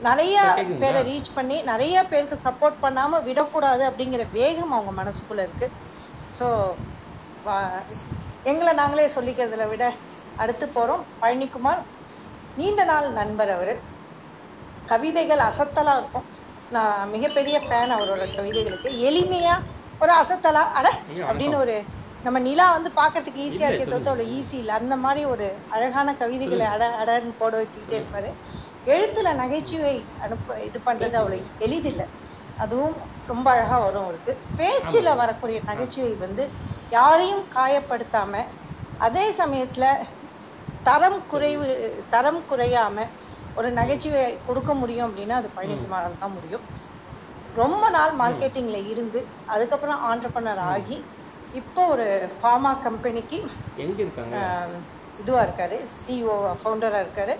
நிறைய 0.00 0.36
பேரை 0.80 1.00
ரீச் 1.08 1.34
பண்ணி 1.36 1.56
நிறைய 1.70 1.96
பேருக்கு 2.10 2.36
சப்போர்ட் 2.44 2.82
பண்ணாம 2.84 3.20
விடக்கூடாது 3.28 3.82
அப்படிங்கிற 3.88 4.24
வேகம் 4.36 4.74
அவங்க 4.76 4.92
மனசுக்குள்ள 5.00 5.42
இருக்கு. 5.46 5.68
ஸோ 6.32 6.46
எங்களை 8.44 8.72
நாங்களே 8.72 9.06
சொல்லிக்கிறதுல 9.16 9.66
விட 9.70 9.84
அடுத்து 10.38 10.66
போறோம். 10.76 11.04
பழனிக்குமார் 11.20 11.82
நீண்ட 12.56 12.82
நாள் 12.84 13.08
நண்பர் 13.18 13.52
அவரு. 13.56 13.74
கவிதைகள் 14.88 15.42
அசத்தலா 15.48 15.94
இருக்கும். 16.00 16.26
நான் 16.70 17.10
மிகப்பெரிய 17.14 17.56
ஃபேன் 17.66 17.94
அவரோட 17.96 18.22
கவிதைகளுக்கு. 18.36 18.90
எளிமையா 19.08 19.56
ஒரு 20.00 20.12
அசத்தலா 20.22 20.64
அட 20.78 20.88
அப்படின்னு 21.28 21.56
ஒரு 21.56 21.76
நம்ம 22.24 22.38
நிலா 22.46 22.66
வந்து 22.74 22.90
பாக்கிறதுக்கு 22.96 23.44
ஈஸியா 23.46 23.66
இல்லை 23.66 23.68
இருக்கே 23.68 23.84
தவிர்த்து 23.84 24.10
சொல்லுங்க. 24.10 24.12
அவ்வளவு 24.12 24.32
ஈஸி 24.36 24.56
இல்ல. 24.62 24.72
அந்த 24.80 24.94
மாதிரி 25.04 25.22
ஒரு 25.32 25.46
அழகான 25.74 26.14
கவிதைகளை 26.22 26.66
அட 26.74 26.84
அடன்னு 27.00 27.34
போட 27.40 27.52
வச்சுக்கிட்டே 27.60 27.96
இருப்பாரு. 28.00 28.30
எழுத்துல 28.92 29.28
நகைச்சுவை 29.42 29.94
அனுப்ப 30.24 30.56
இது 30.66 30.78
அவ்வளவு 30.84 31.12
சார் 31.16 31.64
எளிதில்லை. 31.66 32.06
அதுவும் 32.62 32.96
ரொம்ப 33.30 33.46
அழகா 33.54 33.76
வரும் 33.84 34.04
அவருக்கு 34.06 34.32
பேச்சுல 34.58 35.08
வரக்கூடிய 35.22 35.58
நகைச்சுவை 35.70 36.12
வந்து 36.24 36.44
யாரையும் 36.96 37.44
காயப்படுத்தாம 37.56 38.42
அதே 39.00 39.26
சமயத்துல 39.40 39.86
தரம் 40.86 41.20
குறைவு 41.32 41.66
தரம் 42.14 42.42
குறையாம 42.50 43.06
ஒரு 43.58 43.68
நகைச்சுவை 43.78 44.24
கொடுக்க 44.46 44.72
முடியும் 44.80 45.06
அப்படின்னா 45.08 45.36
அது 45.40 45.48
பழனிக்குமாரால் 45.56 46.20
தான் 46.22 46.34
முடியும். 46.36 46.64
ரொம்ப 47.54 47.84
நாள் 47.96 48.12
மார்க்கெட்டிங்ல 48.22 48.78
இருந்து 48.92 49.20
அதுக்கப்புறம் 49.54 50.02
ஆண்டர்பனர் 50.10 50.62
ஆகி 50.72 50.98
இப்போ 51.52 51.82
ஒரு 51.94 52.06
ஃபார்மா 52.38 52.72
கம்பெனிக்கு 52.86 53.38
எங்கே 53.84 54.00
இருக்காங்க? 54.04 54.36
இதுவா 55.22 55.40
இருக்காரு 55.46 55.76
சிஇஓ 55.94 56.34
ஃபவுண்டரா 56.60 56.98
இருக்காரு. 57.04 57.34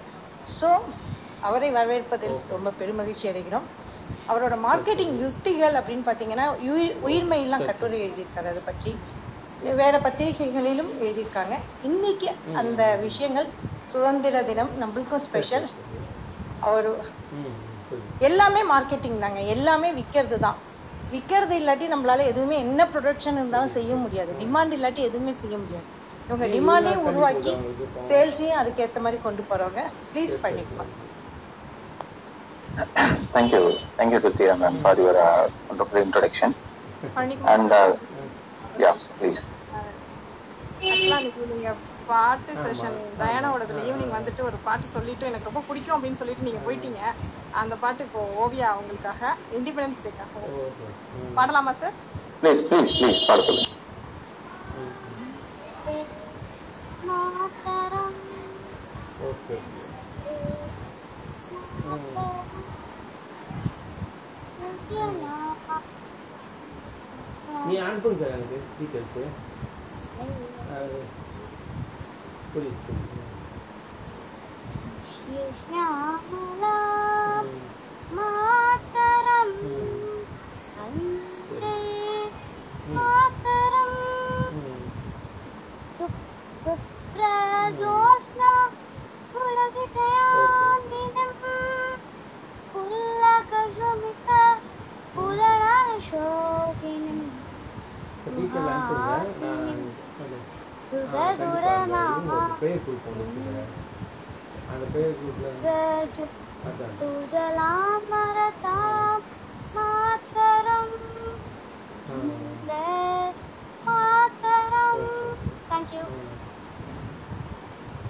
ஸோ 0.59 0.69
அவரை 1.47 1.69
வரவேற்பதில் 1.77 2.37
ரொம்ப 2.55 2.73
பெருமகிழ்ச்சி 2.81 3.27
அடைகிறோம். 3.31 3.67
அவரோட 4.31 4.55
மார்க்கெட்டிங் 4.67 5.15
யுக்திகள் 5.25 5.77
அப்படின்னு 5.81 6.07
ஓ 6.47 7.09
உயிர்மையெல்லாம் 7.09 7.67
கட்டுரை 7.69 7.99
எழுதியிருக்காரு. 8.07 8.49
அதை 8.53 8.63
பற்றி 8.71 8.93
வேற 9.81 9.95
பத்திரிகைகளிலும் 10.07 10.91
எழுதியிருக்காங்க. 11.05 11.55
இன்னைக்கு 11.89 12.29
அந்த 12.61 12.83
விஷயங்கள் 13.07 13.49
சுதந்திர 13.93 14.43
தினம் 14.49 14.73
நம்மளுக்கும் 14.83 15.25
ஸ்பெஷல் 15.27 15.67
அவர் 16.69 16.89
எல்லாமே 18.29 18.63
மார்க்கெட்டிங் 18.73 19.23
தாங்க. 19.25 19.41
எல்லாமே 19.55 19.91
விற்கிறது 19.99 20.39
தான். 20.47 20.59
விற்கிறது 21.13 21.55
இல்லாட்டி 21.61 21.87
நம்மளால 21.93 22.25
எதுவுமே 22.33 22.57
என்ன 22.65 22.81
ப்ரொடக்ஷன் 22.95 23.39
இருந்தாலும் 23.41 23.75
செய்ய 23.77 23.93
முடியாது. 24.05 24.33
டிமாண்ட் 24.43 24.75
இல்லாட்டி 24.79 25.03
எதுவுமே 25.11 25.35
செய்ய 25.43 25.57
முடியாது. 25.63 25.87
இவங்க 26.29 26.47
டிமாண்டையும் 26.55 27.07
உருவாக்கி 27.11 27.53
சேல்ஸையும் 28.09 28.61
அதுக்கேற்ற 28.63 29.01
மாதிரி 29.07 29.21
கொண்டு 29.27 29.45
போறவங்க. 29.51 29.83
ப்ளீஸ் 30.11 30.33
சரி 30.33 30.43
சரி 30.43 30.43
பண்ணிக்குமா 30.47 30.85
சரி 30.87 30.97
சரி 30.97 31.07
thank 33.35 33.53
you 33.55 33.63
thank 33.97 34.15
you, 34.15 34.21
Ditya, 34.21 34.57
ma'am, 34.63 34.77
for 34.85 34.95
your 34.97 35.17
uh, 35.19 35.45
wonderful 35.69 36.01
introduction. 36.07 36.51
And, 37.55 37.73
uh, 37.73 37.97
பாட்டு 42.11 42.53
செஷன் 42.65 42.99
டயானாவோடதுல 43.21 43.81
ஈவினிங் 43.89 44.15
வந்துட்டு 44.17 44.43
ஒரு 44.49 44.59
பாட்டு 44.67 44.87
சொல்லிட்டு 44.95 45.29
எனக்கு 45.31 45.49
ரொம்ப 45.51 45.63
பிடிக்கும் 45.69 45.97
அப்படின்னு 45.97 46.21
சொல்லிட்டு 46.21 46.47
நீங்க 46.47 46.61
போயிட்டீங்க. 46.67 47.01
அந்த 47.63 47.75
பாட்டு 47.83 48.07
இப்போ 48.07 48.21
ஓவியா 48.43 48.69
உங்களுக்காக 48.81 49.33
இண்டிபெண்டன்ஸ் 49.59 50.05
டேக்காக 50.07 50.45
பாடலாமா 51.39 51.75
சார் 51.83 51.97
ப்ளீஸ் 52.43 52.63
ப்ளீஸ் 52.69 52.93
ப்ளீஸ் 52.99 53.21
பாட 53.29 53.43
சொல்லுங்க. 53.49 53.75
ஓகே. 59.31 59.59
మీ 67.67 67.75
ఆడ 67.79 67.97
సార్ 68.21 68.33
అది 68.37 68.59
డీటెయిల్స్ 68.79 69.19
పోలీస్ 72.53 72.87
మాతరం 78.17 79.51
అంతే 80.85 81.75
మాతరం 82.95 83.93
దుప్రజోష్ణ 86.65 88.43
పులగిటయాన్వినం 89.33 91.33
పుల్లకజుమిక 92.73 94.29
புதனானுஷோகினம் 95.19 97.23
சுஹாசினிம் 98.25 99.87
சுததுரநாமா 100.89 102.41
சுஜலாம் 106.99 108.07
மரதா 108.11 108.77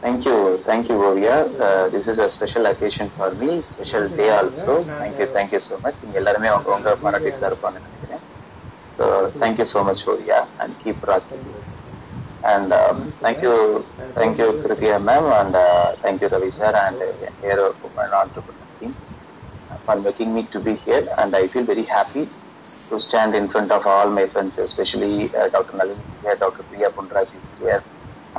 Thank 0.09 0.25
you, 0.25 0.63
thank 0.65 0.89
you, 0.89 0.95
Ovia. 0.95 1.35
Uh, 1.61 1.89
this 1.91 2.09
is 2.09 2.17
a 2.17 2.27
special 2.27 2.65
occasion 2.65 3.11
for 3.17 3.29
me, 3.41 3.49
special 3.61 4.05
எனக்கு 4.05 4.19
day 4.21 4.29
அனுப்புங்க 4.37 4.61
also. 4.69 4.75
நான் 4.91 5.01
Thank 5.03 5.19
you, 5.21 5.27
thank 5.37 5.51
you 5.55 5.61
so 5.65 5.75
much. 5.85 5.97
நீங்க 6.05 6.17
எல்லாருமே 6.21 6.49
உங்க 6.57 6.71
அதான் 6.71 6.79
உங்க 6.79 6.89
அந்த 6.91 7.03
பாராட்டிட்டு 7.05 7.41
தான் 7.43 7.51
டிவியை 7.51 7.51
இருப்பாங்கன்னு 7.53 7.89
நினைக்கிறேன். 7.89 8.23
So 8.99 9.05
thank 9.43 9.57
you 9.61 9.67
புரியுது 9.67 9.73
so 9.75 9.83
much, 9.89 10.01
புரியுது 10.07 10.15
Ovia, 10.15 10.41
and 10.63 10.73
keep 10.83 10.99
rocking. 11.13 11.43
கண்டிப்பாக 11.43 11.65
சார் 11.73 11.85
கண்டிப்பாக 11.89 12.51
And 12.53 12.73
um, 12.79 12.97
அனுப்புங்க 13.03 13.23
thank 13.27 13.43
you, 13.47 13.55
நான் 14.01 14.15
thank 14.21 14.35
you, 14.43 14.49
ஃபேஸ்புக்கில் 14.49 14.65
Tritiya 14.65 14.97
இருக்கேன் 14.97 15.07
ma'am, 15.11 15.29
and 15.41 15.57
uh, 15.67 15.89
thank 16.05 16.19
you, 16.25 16.31
Ravi 16.37 16.51
sir, 16.59 16.73
and 16.87 16.99
uh, 17.03 17.11
okay 17.13 17.29
entire 17.33 17.69
women 17.85 18.13
entrepreneur 18.25 18.71
team 18.81 18.95
for 19.87 19.97
making 20.09 20.33
me 20.39 20.45
to 20.55 20.61
be 20.69 20.75
here. 20.87 21.05
And 21.21 21.41
I 21.43 21.49
feel 21.55 21.67
very 21.75 21.89
happy 21.99 22.25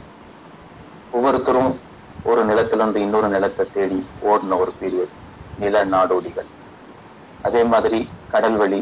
ஒவ்வொருத்தரும் 1.12 1.82
ஒரு 2.23 2.45
நிலத்திலிருந்து 2.45 2.95
இன்னொரு 2.95 3.27
நிலத்தை 3.27 3.65
தேடி 3.73 4.10
ஓடின 4.21 4.58
ஒரு 4.60 4.73
பீரியட் 4.80 5.13
நில 5.58 5.86
நாடோடிகள் 5.86 6.49
அதே 7.41 7.63
மாதிரி 7.63 8.13
கடல்வழி 8.34 8.82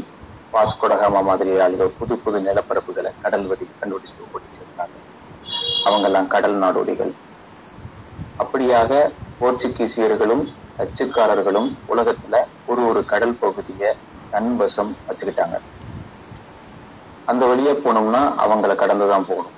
வாஸ்கோடகாமா 0.53 1.23
மாதிரி 1.23 1.51
ஆளுகள் 1.59 1.95
புது 1.97 2.17
புது 2.17 2.39
நிலப்பரப்புகளை 2.39 3.11
கடல்வழி 3.23 3.67
கண்டுபிடிச்சு 3.81 4.27
ஓடிட்டு 4.35 4.57
இருந்தாங்க 4.61 4.95
அவங்கெல்லாம் 5.85 6.27
கடல் 6.27 6.57
நாடோடிகள் 6.57 7.13
அப்படியாக 8.43 9.13
போர்ச்சுகீசியர்களும் 9.39 10.43
டச்சுக்காரர்களும் 10.77 11.69
உலகத்துல 11.87 12.35
ஒரு 12.65 12.87
ஒரு 12.87 13.05
கடல் 13.05 13.37
பகுதியை 13.37 13.95
தன்வசம் 14.31 14.91
வச்சுக்கிட்டாங்க. 15.07 15.57
அந்த 17.23 17.45
வழியா 17.45 17.73
போனோம்னா 17.85 18.21
அவங்கள 18.45 18.75
கடந்துதான் 18.75 19.25
போகணும். 19.25 19.53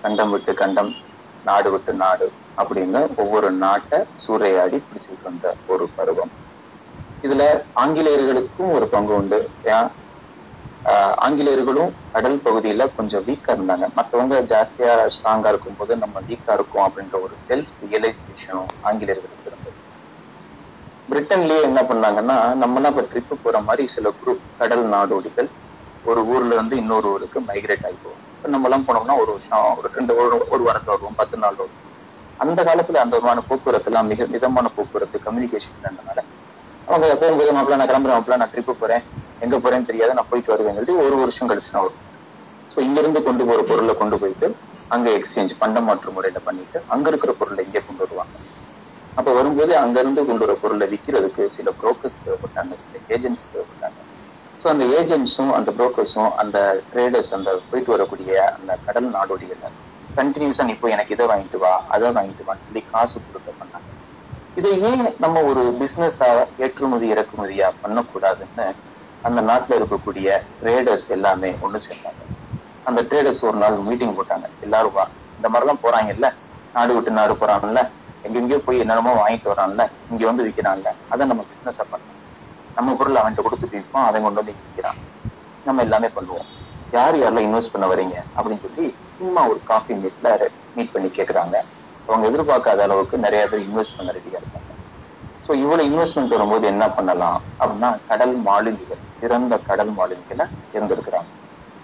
கண்டம் 0.00 0.30
விட்டு 0.30 0.54
கண்டம் 0.54 0.94
நாடு 1.42 1.70
விட்டு 1.70 1.92
நாடு 1.92 2.32
அப்படின்னு 2.62 3.14
ஒவ்வொரு 3.16 3.50
நாட்டை 3.50 3.98
சூறையாடி 3.98 4.78
பிடிச்சிட்டு 4.88 5.22
வந்த 5.22 5.56
ஒரு 5.66 5.90
பருவம். 5.94 6.32
இதுல 7.22 7.62
ஆங்கிலேயர்களுக்கும் 7.80 8.70
ஒரு 8.72 8.88
பங்கு 8.88 9.14
உண்டு. 9.14 9.50
ஏன்? 9.62 9.88
ஆங்கிலேயர்களும் 11.24 11.92
கடல் 12.10 12.42
பகுதியில 12.42 12.86
கொஞ்சம் 12.94 13.24
வீக்கா 13.26 13.50
இருந்தாங்க. 13.56 13.86
மத்தவங்க 13.98 14.36
ஜாஸ்தியா 14.50 14.92
ஸ்ட்ராங்கா 15.14 15.50
இருக்கும் 15.52 15.78
போது 15.78 15.92
நம்ம 16.02 16.22
வீக்கா 16.28 16.54
இருக்கோம் 16.58 16.86
அப்படின்ற 16.86 17.18
ஒரு 17.22 17.36
செல்ஃப் 17.44 17.72
ரியலைசேஷனும் 17.84 18.70
ஆங்கிலேயர்களுக்கு 18.82 19.48
இருந்தது. 19.48 19.78
பிரிட்டன்லயே 21.08 21.62
என்ன 21.62 21.80
பண்ணாங்கன்னா 21.88 22.36
நம்ம 22.60 22.70
இப்ப 22.88 23.04
ட்ரிப்பு 23.10 23.34
போற 23.38 23.56
மாதிரி 23.64 23.84
சில 23.92 24.08
குரூப் 24.18 24.42
கடல் 24.60 24.84
நாடோடிகள் 24.92 25.48
ஒரு 26.04 26.20
ஊர்ல 26.28 26.52
இருந்து 26.54 26.76
இன்னொரு 26.76 27.08
ஊருக்கு 27.12 27.38
மைக்ரேட் 27.48 27.84
ஆகி 27.84 27.98
போவோம் 27.98 28.22
இப்ப 28.32 28.48
நம்ம 28.48 28.68
எல்லாம் 28.68 28.86
போனோம்னா 28.86 29.16
ஒரு 29.22 29.30
வருஷம் 29.32 29.50
ஒரு 29.78 29.88
ரெண்டு 29.94 30.12
ஒரு 30.22 30.38
ஒரு 30.48 30.62
வாரத்துல 30.66 30.94
வருவோம் 30.94 31.18
பத்து 31.20 31.36
நாள் 31.42 31.58
வருவோம் 31.58 31.78
அந்த 32.40 32.60
காலத்துல 32.64 33.02
அந்த 33.02 33.14
விதமான 33.16 33.42
போக்குவரத்து 33.46 33.90
எல்லாம் 33.90 34.10
மிக 34.10 34.26
மிதமான 34.34 34.66
போக்குவரத்து 34.72 35.24
கம்யூனிகேஷன் 35.24 35.74
இருந்ததுனால 35.76 36.20
அவங்க 36.88 37.06
போகும்போது 37.14 37.54
மாப்பிள்ள 37.54 37.78
நான் 37.78 37.90
கிளம்புறேன் 37.90 38.16
மாப்பிள்ள 38.16 38.38
நான் 38.38 38.52
ட்ரிப்பு 38.52 38.74
போறேன். 38.76 39.04
எங்க 39.40 39.56
போறேன்னு 39.58 39.88
தெரியாது 39.88 40.16
நான் 40.16 40.28
போயிட்டு 40.28 40.52
வருவேன் 40.52 40.76
சொல்லிட்டு 40.76 41.04
ஒரு 41.04 41.16
வருஷம் 41.20 41.50
கழிச்சு 41.50 41.72
நான் 41.72 41.84
வருவாங்க 41.84 42.18
ஸோ 42.70 42.86
இங்க 42.86 42.98
இருந்து 43.00 43.20
கொண்டு 43.22 43.44
போற 43.44 43.60
பொருளை 43.64 43.94
கொண்டு 43.96 44.16
போயிட்டு 44.18 44.46
அங்க 44.90 45.08
எக்ஸ்சேஞ்ச் 45.16 45.52
பண்ட 45.58 45.80
மாற்று 45.82 46.14
முறையில 46.14 46.40
பண்ணிட்டு 46.44 46.78
அங்க 46.92 47.06
இருக்கிற 47.10 47.32
பொருளை 47.36 47.62
இங்கே 47.66 47.82
கொண்டு 47.82 48.02
வருவாங்க. 48.04 48.34
அப்ப 49.16 49.32
வரும்போது 49.34 49.72
அங்க 49.78 49.96
இருந்து 50.00 50.22
கொண்டு 50.22 50.44
வர 50.44 50.54
பொருளை 50.58 50.86
விற்கிறதுக்கு 50.92 51.44
சில 51.52 51.70
புரோக்கர்ஸ் 51.78 52.20
தேவைப்பட்டாங்க 52.20 52.72
சில 52.80 52.94
ஏஜென்ட்ஸ் 53.10 53.44
தேவைப்பட்டாங்க. 53.46 54.00
ஸோ 54.60 54.70
அந்த 54.70 54.84
ஏஜென்ட்ஸும் 54.96 55.52
அந்த 55.56 55.70
புரோக்கர்ஸும் 55.74 56.30
அந்த 56.40 56.58
ட்ரேடர்ஸ் 56.88 57.30
அந்த 57.32 57.50
போயிட்டு 57.66 57.94
வரக்கூடிய 57.94 58.28
அந்த 58.50 58.72
கடல் 58.86 59.08
நாடோடிகளை 59.14 59.70
கண்டினியூஸா 60.16 60.64
நீ 60.64 60.74
போய் 60.76 60.94
எனக்கு 60.94 61.14
இதை 61.14 61.26
வாங்கிட்டு 61.28 61.60
வா 61.60 61.72
அதை 61.94 62.10
வாங்கிட்டு 62.16 62.46
வான்னு 62.46 62.66
சொல்லி 62.66 62.82
காசு 62.88 63.16
கொடுக்க 63.20 63.50
பண்ணாங்க 63.54 63.88
இதை 64.56 64.70
ஏன் 64.88 65.04
நம்ம 65.24 65.42
ஒரு 65.50 65.62
பிசினஸா 65.80 66.28
ஏற்றுமதி 66.64 67.06
இறக்குமதியா 67.14 67.68
பண்ணக்கூடாதுன்னு 67.82 68.66
அந்த 69.24 69.40
நாட்டுல 69.48 69.78
இருக்கக்கூடிய 69.78 70.28
ட்ரேடர்ஸ் 70.60 71.06
எல்லாமே 71.16 71.50
ஒண்ணு 71.64 71.78
சேர்ந்தாங்க. 71.84 72.22
அந்த 72.86 73.00
ட்ரேடர்ஸ் 73.10 73.42
ஒரு 73.48 73.58
நாள் 73.62 73.76
மீட்டிங் 73.88 74.16
போட்டாங்க. 74.18 74.46
எல்லாரும் 74.66 74.96
வா 74.96 75.04
இந்த 75.38 75.48
மாதிரிலாம் 75.52 75.82
போறாங்கல்ல? 75.84 76.28
நாடு 76.74 76.92
விட்டு 76.96 77.18
நாடு 77.18 77.34
போறாங்கல்ல? 77.42 77.80
எங்கெங்கயோ 78.24 78.58
போய் 78.66 78.82
என்னென்னமோ 78.82 79.12
வாங்கிட்டு 79.20 79.52
வரான்ல 79.52 79.82
இங்க 80.10 80.22
வந்து 80.30 80.46
விற்கிறான்ல 80.46 80.90
அதை 81.12 81.22
நம்ம 81.26 81.44
பிசினஸா 81.50 81.84
பண்ணலாம் 81.92 82.18
நம்ம 82.76 82.94
பொருள் 82.98 83.20
அவன்கிட்ட 83.20 83.44
கொடுத்துட்டு 83.46 83.78
விற்போம் 83.78 84.06
அதை 84.08 84.18
கொண்டு 84.20 84.40
வந்து 84.42 84.54
விற்கிறான் 84.58 84.98
நம்ம 85.66 85.82
எல்லாமே 85.86 86.08
பண்ணுவோம். 86.16 86.48
யார் 86.92 87.16
யாரெல்லாம் 87.18 87.46
இன்வெஸ்ட் 87.48 87.74
பண்ண 87.74 87.86
வரீங்க 87.92 88.16
அப்படின்னு 88.36 88.64
சொல்லி 88.66 88.86
சும்மா 89.18 89.42
ஒரு 89.50 89.60
காஃபி 89.70 89.94
மீட்ல 90.02 90.28
மீட் 90.76 90.92
பண்ணி 90.94 91.08
கேட்கறாங்க 91.18 91.56
அவங்க 92.08 92.24
எதிர்பார்க்காத 92.30 92.82
அளவுக்கு 92.86 93.24
நிறைய 93.26 93.42
பேர் 93.50 93.66
இன்வெஸ்ட் 93.68 93.96
பண்ண 93.98 94.12
ரெடியா 94.18 94.38
இருக்காங்க. 94.40 94.70
ஸோ 95.46 95.50
இவ்வளவு 95.62 95.88
இன்வெஸ்ட்மெண்ட் 95.90 96.34
வரும்போது 96.36 96.66
என்ன 96.72 96.84
பண்ணலாம்? 96.96 97.40
அப்படின்னா 97.60 97.90
கடல் 98.10 98.34
மாலுமிகள் 98.48 99.02
சிறந்த 99.20 99.54
கடல் 99.68 99.92
மாலுமிகளை 99.98 100.46
இருந்திருக்கிறாங்க 100.76 101.30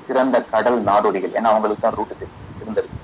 சிறந்த 0.08 0.36
கடல் 0.52 0.78
நாடோடிகள் 0.90 1.34
ஏன்னா 1.38 1.50
அவங்களுக்கு 1.54 1.84
தான் 1.86 1.96
ரூட்டு 1.98 2.14
தெரியும். 2.20 2.94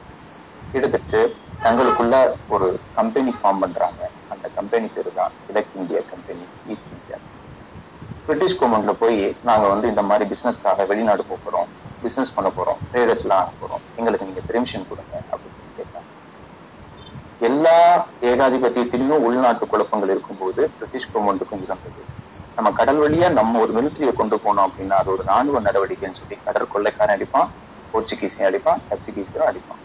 எடுத்துட்டு 0.78 1.20
தங்களுக்குள்ள 1.64 2.14
ஒரு 2.54 2.66
கம்பெனி 2.98 3.32
ஃபார்ம் 3.38 3.60
பண்றாங்க. 3.64 4.00
அந்த 4.32 4.46
கம்பெனி 4.58 4.86
பேரு 4.94 5.10
தான் 5.18 5.34
கிழக்கு 5.46 5.78
இந்திய 5.80 5.98
கம்பெனி 6.12 6.44
ஈஸ்ட் 6.72 6.88
இந்தியா. 6.94 7.18
பிரிட்டிஷ் 8.26 8.56
கவர்மெண்ட்ல 8.60 8.92
போய் 9.02 9.18
நாங்க 9.48 9.64
வந்து 9.72 9.86
இந்த 9.92 10.02
மாதிரி 10.10 10.24
பிசினஸ்க்காக 10.32 10.86
வெளிநாடு 10.90 11.24
போக 11.30 11.38
போறோம். 11.44 11.68
பிசினஸ் 12.04 12.34
பண்ண 12.36 12.48
போறோம். 12.56 12.80
ட்ரேடர்ஸ் 12.92 13.22
எல்லாம் 13.24 13.52
போறோம். 13.60 13.82
எங்களுக்கு 14.00 14.28
நீங்க 14.30 14.42
பெர்மிஷன் 14.48 14.88
கொடுங்க 14.90 15.14
அப்படின்னு 15.32 15.53
எல்லா 17.40 17.76
ஏகாதிபத்தியத்திலையும் 18.30 19.24
உள்நாட்டு 19.26 19.64
குழப்பங்கள் 19.66 20.12
இருக்கும்போது 20.14 20.62
பிரிட்டிஷ் 20.76 21.10
கவர்மெண்ட்டுக்கும் 21.12 21.64
இருந்தது 21.66 22.02
நம்ம 22.58 22.68
கடல் 22.70 23.00
வழியா 23.02 23.28
நம்ம 23.32 23.60
ஒரு 23.60 23.72
மிலிட்டரியை 23.76 24.12
கொண்டு 24.14 24.36
போனோம் 24.44 24.66
அப்படின்னா 24.68 24.96
அது 25.02 25.10
ஒரு 25.14 25.22
ராணுவ 25.30 25.60
நடவடிக்கைன்னு 25.60 26.18
சொல்லி 26.20 26.36
கடல் 26.46 26.72
கொள்ளைக்காரன் 26.74 27.16
அடிப்பான் 27.16 27.48
போர்ச்சுகீஸையும் 27.94 28.48
அடிப்பான் 28.50 28.80
டச்சுகீஸையும் 28.90 29.48
அடிப்பான். 29.48 29.80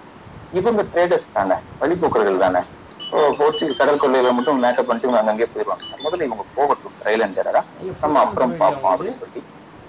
இவங்க 0.54 0.82
ட்ரேடர்ஸ் 0.92 1.32
தானே 1.38 1.58
வழிபோக்கர்கள் 1.82 2.44
தானே. 2.46 2.62
போர்ச்சுகீஸ் 3.40 3.80
கடல் 3.82 4.02
கொள்ளையில 4.04 4.32
மட்டும் 4.38 4.62
மேக்கப் 4.64 4.88
பண்ணிட்டு 4.88 5.08
இவங்க 5.08 5.22
அங்கங்கே 5.22 5.48
போயிடுவாங்க 5.54 5.84
முதல்ல 6.06 6.28
இவங்க 6.30 6.46
போகட்டும் 6.58 6.96
எரரா 7.42 7.62
நம்ம 8.04 8.20
அப்புறம் 8.26 8.54
பார்ப்போம் 8.62 8.94
அப்படின்னு 8.94 9.22
சொல்லி 9.24 9.42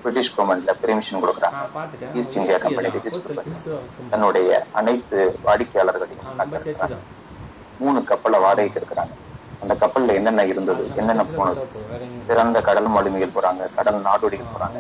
பிரிட்டிஷ் 0.05 0.33
கவர்மெண்ட்ல 0.37 0.73
பெர்மிஷன் 0.83 1.23
கொடுக்குறாங்க. 1.23 1.57
ஈஸ்ட் 2.19 2.37
இந்தியா 2.39 2.59
கம்பெனி 2.65 2.91
தன்னுடைய 4.13 4.51
அனைத்து 4.81 5.19
வாடிக்கையாளர்களையும். 5.47 6.29
மூணு 7.83 7.99
கப்பலை 8.11 8.39
வாடகைக்கு 8.45 8.81
எடுக்கிறாங்க. 8.81 9.15
அந்த 9.63 9.75
கப்பல்ல 9.81 10.15
என்னென்ன 10.19 10.45
இருந்தது 10.53 10.85
என்னென்ன 11.01 11.23
போனது? 11.37 11.63
சிறந்த 12.29 12.59
கடல் 12.69 12.89
மாலுமிகள் 12.95 13.35
போறாங்க 13.37 13.63
கடல் 13.79 13.99
நாடோடிகள் 14.09 14.53
போறாங்க. 14.55 14.79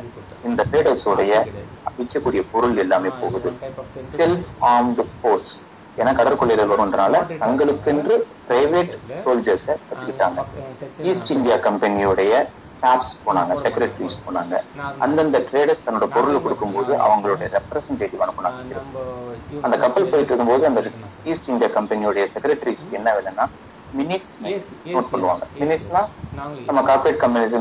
இந்த 0.48 0.64
ட்ரேடர்ஸோடைய 0.70 1.32
விற்கக்கூடிய 1.98 2.42
பொருள் 2.52 2.76
எல்லாமே 2.84 3.10
போகுது. 3.22 3.50
செல்ஃப் 4.16 4.46
ஆர்ம்டு 4.72 5.04
போர்ஸ் 5.22 5.50
ஏன்னா 6.00 6.12
கடற்கொள்ளையில 6.18 6.66
வரும்ன்றனால 6.72 7.22
தங்களுக்கென்று 7.42 8.14
பிரைவேட் 8.48 8.92
சோல்ஜர்ஸை 9.24 9.74
வச்சுக்கிட்டாங்க. 9.90 10.40
ஈஸ்ட் 11.10 11.30
இந்தியா 11.36 11.56
கம்பெனியோடைய 11.66 12.32
ஸ்டாஃப்ஸ் 12.80 13.10
போனாங்க 13.24 13.52
செக்ரட்டரிஸ் 13.62 14.14
போனாங்க. 14.26 14.54
அந்தந்த 15.04 15.38
ட்ரேடர்ஸ் 15.48 15.82
தன்னோட 15.86 16.06
பொருள் 16.14 16.42
கொடுக்கும்போது 16.44 16.92
அவங்களுடைய 17.06 17.48
ரெப்ரசன்டேட்டிவ் 17.56 18.22
அனுப்புனாங்க 18.26 18.60
அந்த 19.66 19.76
கப்பல் 19.82 20.08
போயிட்டு 20.10 20.32
இருக்கும்போது 20.32 20.64
அந்த 20.68 20.80
ஈஸ்ட் 21.30 21.48
இந்தியா 21.52 21.70
கம்பெனியோடைய 21.76 22.24
செக்ரட்டரிஸ் 22.34 22.82
என்ன 22.98 23.08
வேலைன்னா 23.18 23.44
மினிட்ஸ் 23.92 24.32
நோட் 24.94 25.10
பண்ணுவாங்க. 25.12 25.44
மினிட்ஸ்னா 25.62 26.02
நம்ம 26.68 26.80
கார்பரேட் 26.88 27.22
கம்பெனிஸ் 27.24 27.54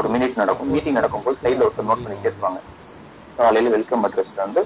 ஒரு 0.00 0.08
மினிட் 0.14 0.40
நடக்கும். 0.42 0.70
மீட்டிங் 0.74 0.98
நடக்கும்போது 0.98 1.40
சைட்ல 1.42 1.66
ஒருத்தர் 1.66 1.88
நோட் 1.90 2.04
பண்ணிட்டே 2.04 2.28
இருப்பாங்க. 2.30 2.58
காலையில 3.38 3.72
வெல்கம் 3.76 4.04
அட்ரஸ்ல 4.08 4.40
இருந்து 4.42 4.62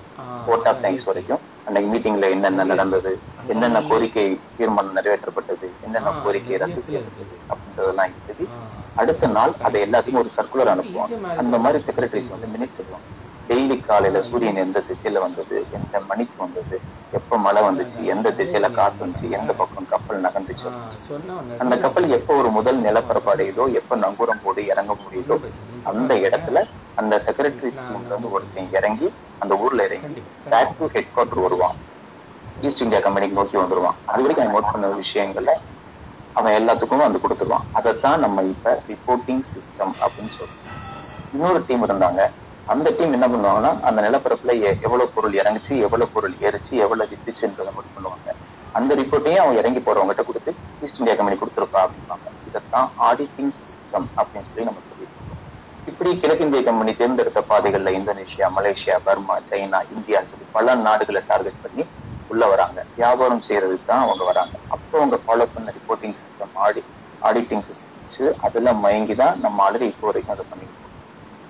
ஓட் 0.52 0.68
ஆஃப் 0.70 0.82
தேங்க்ஸ் 0.84 1.06
வரைக்கும். 1.10 1.42
அன்னைக்கு 1.70 1.90
மீட்டிங்ல 1.90 2.28
என்னென்ன 2.30 2.64
நடந்தது 2.72 3.12
என்னென்ன 3.48 3.78
கோரிக்கை 3.88 4.24
தீர்மானம் 4.54 4.96
நிறைவேற்றப்பட்டது 4.96 5.68
என்னென்ன 5.80 6.10
கோரிக்கை 6.20 6.56
ரத்து 6.62 6.80
செய்யப்பட்டது 6.80 7.34
அப்படின்றதெல்லாம் 7.50 8.14
எழுதி 8.22 8.46
அடுத்த 8.96 9.26
நாள் 9.30 9.52
அதை 9.66 9.80
எல்லாத்துக்கும் 9.86 10.22
ஒரு 10.22 10.30
சர்க்குலர் 10.36 10.72
அனுப்புவாங்க 10.72 11.12
அந்த 11.36 11.58
மாதிரி 11.58 11.78
செக்ரட்டரிஸ் 11.84 12.32
வந்து 12.32 12.48
மினிட் 12.54 12.76
சொல்லுவாங்க. 12.76 13.06
டெய்லி 13.48 13.76
காலையில 13.82 14.18
சூரியன் 14.26 14.62
எந்த 14.62 14.78
திசையில 14.88 15.20
வந்தது 15.24 15.56
எந்த 15.78 15.94
மணிக்கு 16.08 16.36
வந்தது 16.38 16.76
எப்ப 17.12 17.38
மழை 17.38 17.62
வந்துச்சு 17.66 17.96
எந்த 18.12 18.28
திசையில 18.38 18.66
காத்து 18.72 19.02
வந்துச்சு 19.02 19.32
எந்த 19.38 19.52
பக்கம் 19.60 19.90
கப்பல் 19.92 20.24
நகர்ந்துச்சு. 20.26 20.68
அந்த 21.60 21.74
கப்பல் 21.84 22.08
எப்ப 22.16 22.34
ஒரு 22.34 22.50
முதல் 22.56 22.78
நிலப்பரப்பு 22.80 23.30
அடையுதோ 23.32 23.64
எப்ப 23.80 23.96
நங்கூரம் 23.96 24.42
போடு 24.42 24.60
இறங்க 24.66 24.92
முடியுதோ 25.00 25.36
அந்த 25.86 26.12
இடத்துல 26.26 26.58
அந்த 26.94 27.14
செக்ரட்டரி 27.26 27.70
டீம்ல 27.76 28.10
இருந்து 28.12 28.30
ஒருத்தன் 28.30 28.70
இறங்கி 28.78 29.08
அந்த 29.38 29.54
ஊர்ல 29.64 29.84
இறங்கி 29.88 30.22
பேக் 30.52 30.76
டு 30.78 30.86
ஹெட் 30.94 31.12
குவார்டர் 31.14 31.44
வருவான். 31.46 31.76
ஈஸ்ட் 32.60 32.82
இந்தியா 32.84 33.00
கம்பெனிக்கு 33.00 33.38
நோக்கி 33.38 33.56
வந்துருவான். 33.56 33.98
அது 34.10 34.22
வரைக்கும் 34.22 34.44
அவன் 34.44 34.56
நோட் 34.56 34.72
பண்ண 34.72 34.88
விஷயங்கள்ல 35.02 35.52
அவன் 36.38 36.56
எல்லாத்துக்கும் 36.60 37.04
வந்து 37.06 37.22
கொடுத்துருவான். 37.22 37.64
அதைத்தான் 37.78 38.20
நம்ம 38.24 38.42
இப்ப 38.42 38.74
ரிப்போர்ட்டிங் 38.90 39.42
சிஸ்டம் 39.52 39.94
அப்படின்னு 40.04 40.32
சொல்றோம். 40.38 40.66
இன்னொரு 41.32 41.64
டீம் 41.66 41.86
இருந்தாங்க. 41.88 42.20
அந்த 42.72 42.90
டீம் 42.98 43.14
என்ன 43.16 43.26
பண்ணுவாங்கன்னா 43.28 43.72
அந்த 43.88 44.00
நிலப்பரப்புல 44.06 44.52
எவ்வளவு 44.86 45.12
பொருள் 45.14 45.32
இறங்குச்சு 45.32 45.72
எவ்வளவு 45.86 46.12
பொருள் 46.14 46.34
ஏறுச்சு 46.46 46.72
எவ்வளவு 46.84 47.10
வித்துச்சுன்றதை 47.12 47.70
நோட் 47.76 47.94
பண்ணுவாங்க. 47.96 48.28
அந்த 48.78 48.94
ரிப்போர்ட்டையும் 49.00 49.42
அவன் 49.44 49.58
இறங்கி 49.60 49.80
போறவங்ககிட்ட 49.86 50.24
கொடுத்து 50.24 50.50
ஈஸ்ட் 50.82 50.98
இந்தியா 51.00 51.16
கம்பெனி 51.16 51.38
கொடுத்துருப்பா 51.40 51.80
அப்படிம்பாங்க. 51.84 52.26
இதைத்தான் 52.48 52.88
ஆடிட்டிங் 53.08 53.52
சிஸ்டம் 53.60 54.08
அப்படின்னு 54.20 54.48
சொல்லி 54.50 54.68
நம்ம 54.68 54.80
இருக்கோம் 54.80 54.99
இப்படி 56.00 56.12
கிழக்கிந்திய 56.16 56.60
கம்பெனி 56.62 56.92
தேர்ந்தெடுத்த 56.94 57.40
பாதைகள்ல 57.48 57.90
Indonesia 57.96 58.46
Malaysia 58.54 58.94
Burma 59.02 59.34
China 59.46 59.78
India 59.92 60.20
சொல்லி 60.22 60.46
பல 60.52 60.74
நாடுகளை 60.80 61.20
டார்கெட் 61.26 61.58
பண்ணி 61.60 61.84
உள்ள 62.30 62.44
வராங்க. 62.48 62.78
வியாபாரம் 62.92 63.42
செய்யறதுக்குதான் 63.46 64.04
அவங்க 64.04 64.24
வராங்க. 64.24 64.54
அப்போ 64.74 64.94
அவங்க 64.98 65.16
ஃபாலோ 65.22 65.46
பண்ண 65.50 65.74
ரிப்போர்ட்டிங் 65.76 66.16
சிஸ்டம் 66.18 66.54
ஆடி 66.64 66.82
ஆடிட்டிங் 67.22 67.64
சிஸ்டம் 67.66 67.94
வச்சு 67.96 68.24
அதுல 68.46 68.72
மயங்கிதான் 68.80 69.36
நம்ம 69.40 69.62
ஆளுநர் 69.62 69.90
இப்போ 69.90 70.06
வரைக்கும் 70.08 70.34
அதை 70.36 70.46
பண்ணிட்டு 70.46 70.78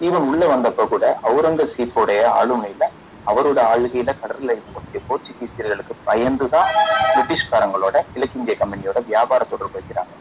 ஈவன் 0.01 0.27
உள்ள 0.29 0.45
வந்தப்ப 0.51 0.87
கூட 0.89 1.05
அவுரங்கசீப்போடைய 1.29 2.21
ஆளுமையில 2.39 2.85
அவரோட 3.27 3.59
ஆளுகையில 3.73 4.11
கடல்ல 4.21 4.55
இருக்கக்கூடிய 4.55 5.01
போர்ச்சுகீசியர்களுக்கு 5.09 5.95
பயந்துதான் 6.07 6.71
பிரிட்டிஷ்காரங்களோட 7.09 7.97
கிழக்கிந்திய 8.09 8.57
கம்பெனியோட 8.61 8.99
வியாபார 9.07 9.45
தொடர்பு 9.53 9.79
வைக்கிறாங்க 9.79 10.15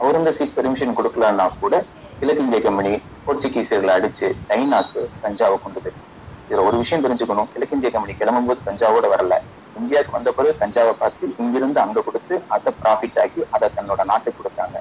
அவுரங்கசீப் 0.00 0.56
பெர்மிஷன் 0.56 0.96
கொடுக்கலன்னா 0.96 1.46
கூட 1.56 1.74
கிழக்கிந்திய 2.22 2.60
கம்பெனி 2.66 2.92
போர்ச்சுகீசியர்களை 3.24 3.92
அடிச்சு 3.98 4.26
சைனாக்கு 4.46 5.00
கஞ்சாவை 5.24 5.56
கொண்டு 5.64 5.80
போய் 5.84 5.96
இதுல 6.50 6.64
ஒரு 6.68 6.76
விஷயம் 6.82 7.04
தெரிஞ்சுக்கணும். 7.04 7.48
கிழக்கிந்திய 7.52 7.88
கம்பெனி 7.94 8.14
கிளம்பும்போது 8.20 8.60
கஞ்சாவோட 8.68 9.06
வரல. 9.14 9.34
இந்தியாவுக்கு 9.76 10.16
வந்த 10.16 10.30
பிறகு 10.36 10.52
கஞ்சாவை 10.60 10.92
பார்த்து 11.00 11.24
இங்கிருந்து 11.42 11.80
அங்க 11.84 12.02
கொடுத்து 12.06 12.34
அதை 12.56 12.70
ப்ராஃபிட் 12.82 13.18
ஆக்கி 13.22 13.42
அதை 13.56 13.68
தன்னோட 13.78 14.04
நாட்டுக்கு 14.10 14.38
கொடுத்தாங்க. 14.40 14.76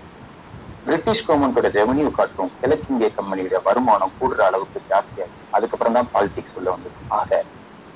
பிரிட்டிஷ் 0.85 1.25
கவர்மெண்டோட 1.27 1.67
ரெவன்யூ 1.79 2.07
காட்டும் 2.17 2.51
கிழக்கிந்திய 2.61 3.09
கம்பெனியோட 3.17 3.59
வருமானம் 3.67 4.15
கூடுற 4.19 4.41
அளவுக்கு 4.49 4.79
ஜாஸ்தியாச்சு. 4.91 5.41
அதுக்கப்புறம் 5.55 5.97
தான் 5.97 6.09
பாலிடிக்ஸ் 6.13 6.55
உள்ள 6.59 6.67
வந்தது. 6.75 6.97
ஆக 7.19 7.31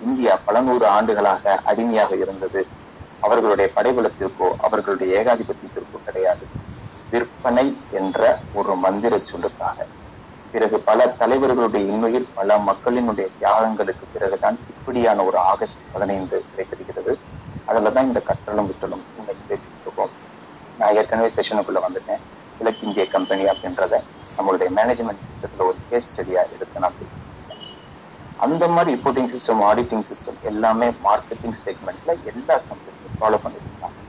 இந்தியா 0.02 0.34
பல 0.48 0.62
நூறு 0.68 0.86
ஆண்டுகளாக 0.96 1.56
அடிமையாக 1.72 2.12
இருந்தது. 2.24 2.62
அவர்களுடைய 3.26 3.68
படைபலத்திற்கோ 3.78 4.48
அவர்களுடைய 4.66 5.10
ஏகாதிபத்தியத்திற்கோ 5.22 5.98
கிடையாது. 6.08 6.44
விற்பனை 7.10 7.86
என்ற 7.90 8.44
ஒரு 8.52 8.76
மந்திர 8.76 9.22
சொல்லுக்காக. 9.32 9.78
பிறகு 10.50 10.80
பல 10.80 11.16
தலைவர்களுடைய 11.20 11.86
இன்னுயிர் 11.88 12.34
பல 12.34 12.58
மக்களினுடைய 12.58 13.28
தியாகங்களுக்கு 13.40 14.06
பிறகுதான் 14.12 14.64
இப்படியான 14.68 15.24
ஒரு 15.24 15.38
ஆகஸ்ட் 15.38 15.82
பதினைந்து 15.92 16.46
கிடைத்திருக்கிறது. 16.50 17.22
அதுலதான் 17.68 18.04
இந்த 18.04 18.24
கற்றலும் 18.26 18.70
விட்டலும் 18.70 19.04
இன்னைக்கு 19.14 19.44
பேசிட்டு 19.48 19.82
இருக்கோம். 19.82 20.14
நான் 20.76 20.96
ஏற்கனவே 20.96 21.30
செஷனுக்குள்ள 21.36 21.80
வந்துட்டேன். 21.88 22.22
கிழக்கிந்திய 22.58 23.08
கம்பெனி 23.08 23.44
அப்படின்றத 23.44 24.02
நம்மளுடைய 24.38 24.70
மேனேஜ்மெண்ட் 24.76 25.24
சிஸ்டத்துல 25.26 25.60
ஒரு 25.60 25.78
கேஸ் 25.88 26.12
ஸ்டடியா 26.12 26.52
எடுத்து 26.52 26.80
நான் 26.80 26.96
பேசிட்டு 27.00 27.30
இருக்கேன். 27.32 27.62
அந்த 28.36 28.68
மாதிரி 28.68 29.00
ரிப்போர்ட்டிங் 29.00 29.32
சிஸ்டம் 29.34 29.64
ஆடிட்டிங் 29.64 30.04
சிஸ்டம் 30.10 30.40
எல்லாமே 30.42 30.90
மார்க்கெட்டிங் 30.90 31.58
செக்மெண்ட்ல 31.66 32.24
எல்லா 32.24 32.56
கம்பெனியும் 32.56 33.16
ஃபாலோ 33.20 33.38
பண்ணிட்டு 33.42 33.70
இருக்காங்க. 33.70 34.00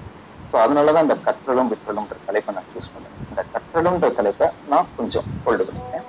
ஸோ 0.50 0.56
அதனாலதான் 0.64 1.06
இந்த 1.06 1.16
கற்றலும் 1.26 1.70
விற்றலும்ன்ற 1.72 2.16
தலைப்பை 2.28 2.52
நான் 2.56 2.68
சூஸ் 2.72 2.92
பண்ணேன். 2.94 3.16
இந்த 3.30 3.42
கற்றல் 3.54 4.14
தலைப்பை 4.18 4.46
நான் 4.72 4.88
கொஞ்சம் 4.98 5.26
ஹோல்டு 5.44 5.66
பண்ணிக்கிறேன் 5.66 6.06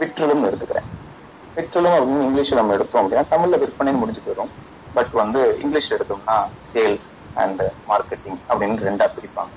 விற்றலும் 0.00 0.44
எடுத்துக்கிறேன். 0.48 0.88
விற்றலும் 1.56 1.96
அப்படின்னு 1.96 2.26
இங்கிலீஷ்ல 2.28 2.58
நம்ம 2.60 2.76
எடுத்தோம் 2.78 3.02
அப்படின்னா 3.02 3.26
தமிழ்ல 3.34 3.58
விற்பனை 3.64 3.92
முடிஞ்சு 4.02 4.22
போயிடும் 4.26 4.52
பட் 4.94 5.12
வந்து 5.20 5.40
இங்கிலீஷ்ல 5.62 5.96
எடுத்தோம்னா 5.98 6.36
சேல்ஸ் 6.70 7.06
அண்ட் 7.42 7.62
மார்க்கெட்டிங் 7.90 8.38
அப்படின்னு 8.50 8.86
ரெண்டா 8.88 9.06
பிரிப்பாங்க. 9.16 9.52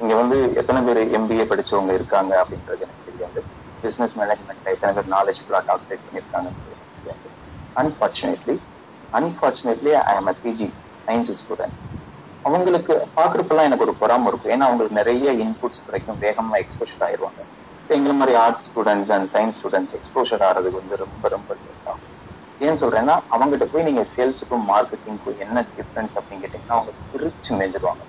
இங்க 0.00 0.14
வந்து 0.20 0.38
எத்தனை 0.60 0.80
பேர் 0.86 1.00
எம்பிஏ 1.18 1.44
படிச்சவங்க 1.50 1.92
இருக்காங்க 1.98 2.32
அப்படின்றது 2.42 2.84
எனக்கு 2.86 3.06
தெரியாது. 3.08 3.40
பிசினஸ் 3.82 4.14
மேனேஜ்மெண்ட்ல 4.20 4.74
எத்தனை 4.76 4.92
பேர் 4.96 5.12
நாலேஜ்ஃபுல்லா 5.16 5.60
டாக்டரேட் 5.70 6.04
பண்ணிருக்காங்கன்றது 6.06 6.74
எனக்கு 7.04 7.30
unfortunately 7.76 8.56
unfortunately 9.12 9.92
I 10.10 10.14
am 10.20 10.30
PG 10.44 10.68
science 11.06 11.32
student 11.40 11.76
அவங்களுக்கு 12.46 12.94
பாக்குறப்பெல்லாம் 13.18 13.68
எனக்கு 13.68 13.86
ஒரு 13.86 13.94
பொறாம 14.00 14.28
இருக்கும். 14.30 14.52
ஏன்னா 14.54 14.66
அவங்களுக்கு 14.68 15.00
நிறைய 15.00 15.32
இன்புட்ஸ் 15.44 15.84
கிடைக்கும். 15.86 16.18
வேகமா 16.24 16.56
எக்ஸ்போஷர் 16.62 17.04
ஆயிடுவாங்க 17.06 17.40
எங்களை 17.90 18.14
மாதிரி 18.14 18.34
arts 18.42 18.64
students 18.66 19.10
and 19.16 19.28
science 19.32 19.56
students 19.58 19.94
exposure 19.98 20.44
ஆகிறதுக்கு 20.46 20.80
வந்து 20.82 20.96
ரொம்ப 21.04 21.28
ரொம்ப 21.28 21.50
ஏன் 22.60 22.78
சொல்றேன்னா 22.80 23.14
அவங்ககிட்ட 23.34 23.66
போய் 23.72 23.86
நீங்க 23.88 24.02
சேல்ஸுக்கும் 24.12 24.66
மார்க்கெட்டிங்க்கும் 24.70 25.40
என்ன 25.44 25.64
டிஃபரன்ஸ் 25.72 26.14
அப்படின்னு 26.18 26.44
கேட்டீங்கன்னா 26.44 26.76
அவங்க 26.76 26.92
பிரிச்சு 27.10 27.50
மேஞ்சிருவாங்க. 27.58 28.02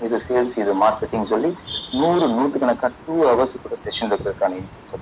இது 0.00 0.16
சேல்ஸ் 0.24 0.56
இது 0.62 0.72
மார்க்கெட்டிங் 0.82 1.28
சொல்லி 1.30 1.50
நூறு 1.92 2.26
நூற்றுக்கணக்கா 2.34 2.88
டூ 2.98 3.14
ஹவர்ஸ் 3.24 3.54
கூட 3.64 3.76
செஷன் 3.82 4.10
இருக்கிறதுக்கான 4.10 4.58
இன்புட்ஸ் 4.60 4.92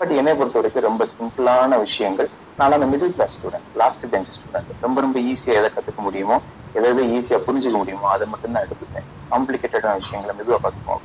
பட் 0.00 0.12
என்னை 0.20 0.32
பொறுத்த 0.38 0.58
வரைக்கும் 0.60 0.86
ரொம்ப 0.88 1.04
சிம்பிளான 1.14 1.78
விஷயங்கள். 1.86 2.28
நான் 2.58 2.74
அந்த 2.76 2.86
middle 2.92 3.14
class 3.16 3.34
student 3.36 3.66
last 3.80 4.04
bench 4.12 4.30
student 4.36 4.70
ரொம்ப 4.84 4.98
ரொம்ப 5.04 5.18
ஈஸியா 5.30 5.54
எதை 5.60 5.68
கத்துக்க 5.74 6.00
முடியுமோ 6.06 6.36
எதை 6.78 6.88
எதை 6.92 7.04
ஈஸியா 7.16 7.38
புரிஞ்சுக்க 7.46 7.76
முடியுமோ 7.82 8.06
அதை 8.14 8.26
மட்டும் 8.32 8.54
தான் 8.56 8.64
எடுத்துப்பேன். 8.66 9.06
காம்ப்ளிகேட்டடான 9.32 9.94
விஷயங்களை 10.00 10.34
மெதுவாக 10.40 10.60
பார்த்துப்போம் 10.64 11.04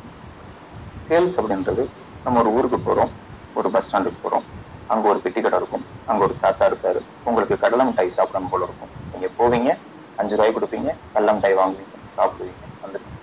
சேல்ஸ் 1.09 1.37
அப்படின்றது 1.39 1.83
நம்ம 2.25 2.39
ஒரு 2.43 2.51
ஊருக்கு 2.57 2.79
போறோம் 2.87 3.11
ஒரு 3.59 3.69
பஸ் 3.73 3.87
ஸ்டாண்டுக்கு 3.87 4.19
போறோம். 4.25 4.45
அங்க 4.93 5.05
ஒரு 5.11 5.19
பெட்டி 5.23 5.39
கடை 5.45 5.57
இருக்கும் 5.61 5.83
அங்க 6.09 6.21
ஒரு 6.27 6.35
தாத்தா 6.43 6.65
இருக்காரு. 6.71 6.99
உங்களுக்கு 7.29 7.55
கடலம் 7.63 7.93
டாய் 7.97 8.15
சாப்பிடணும் 8.17 8.51
போல 8.53 8.63
இருக்கும். 8.67 8.91
நீங்க 9.13 9.27
போவீங்க 9.39 9.69
அஞ்சு 10.21 10.35
ரூபாய் 10.37 10.55
கொடுப்பீங்க 10.57 10.89
கடலம் 11.13 11.41
டாய் 11.43 11.59
வாங்குவீங்க 11.61 11.95
சாப்பிடுவீங்க 12.17 12.63
வந்துருவீங்க 12.83 13.19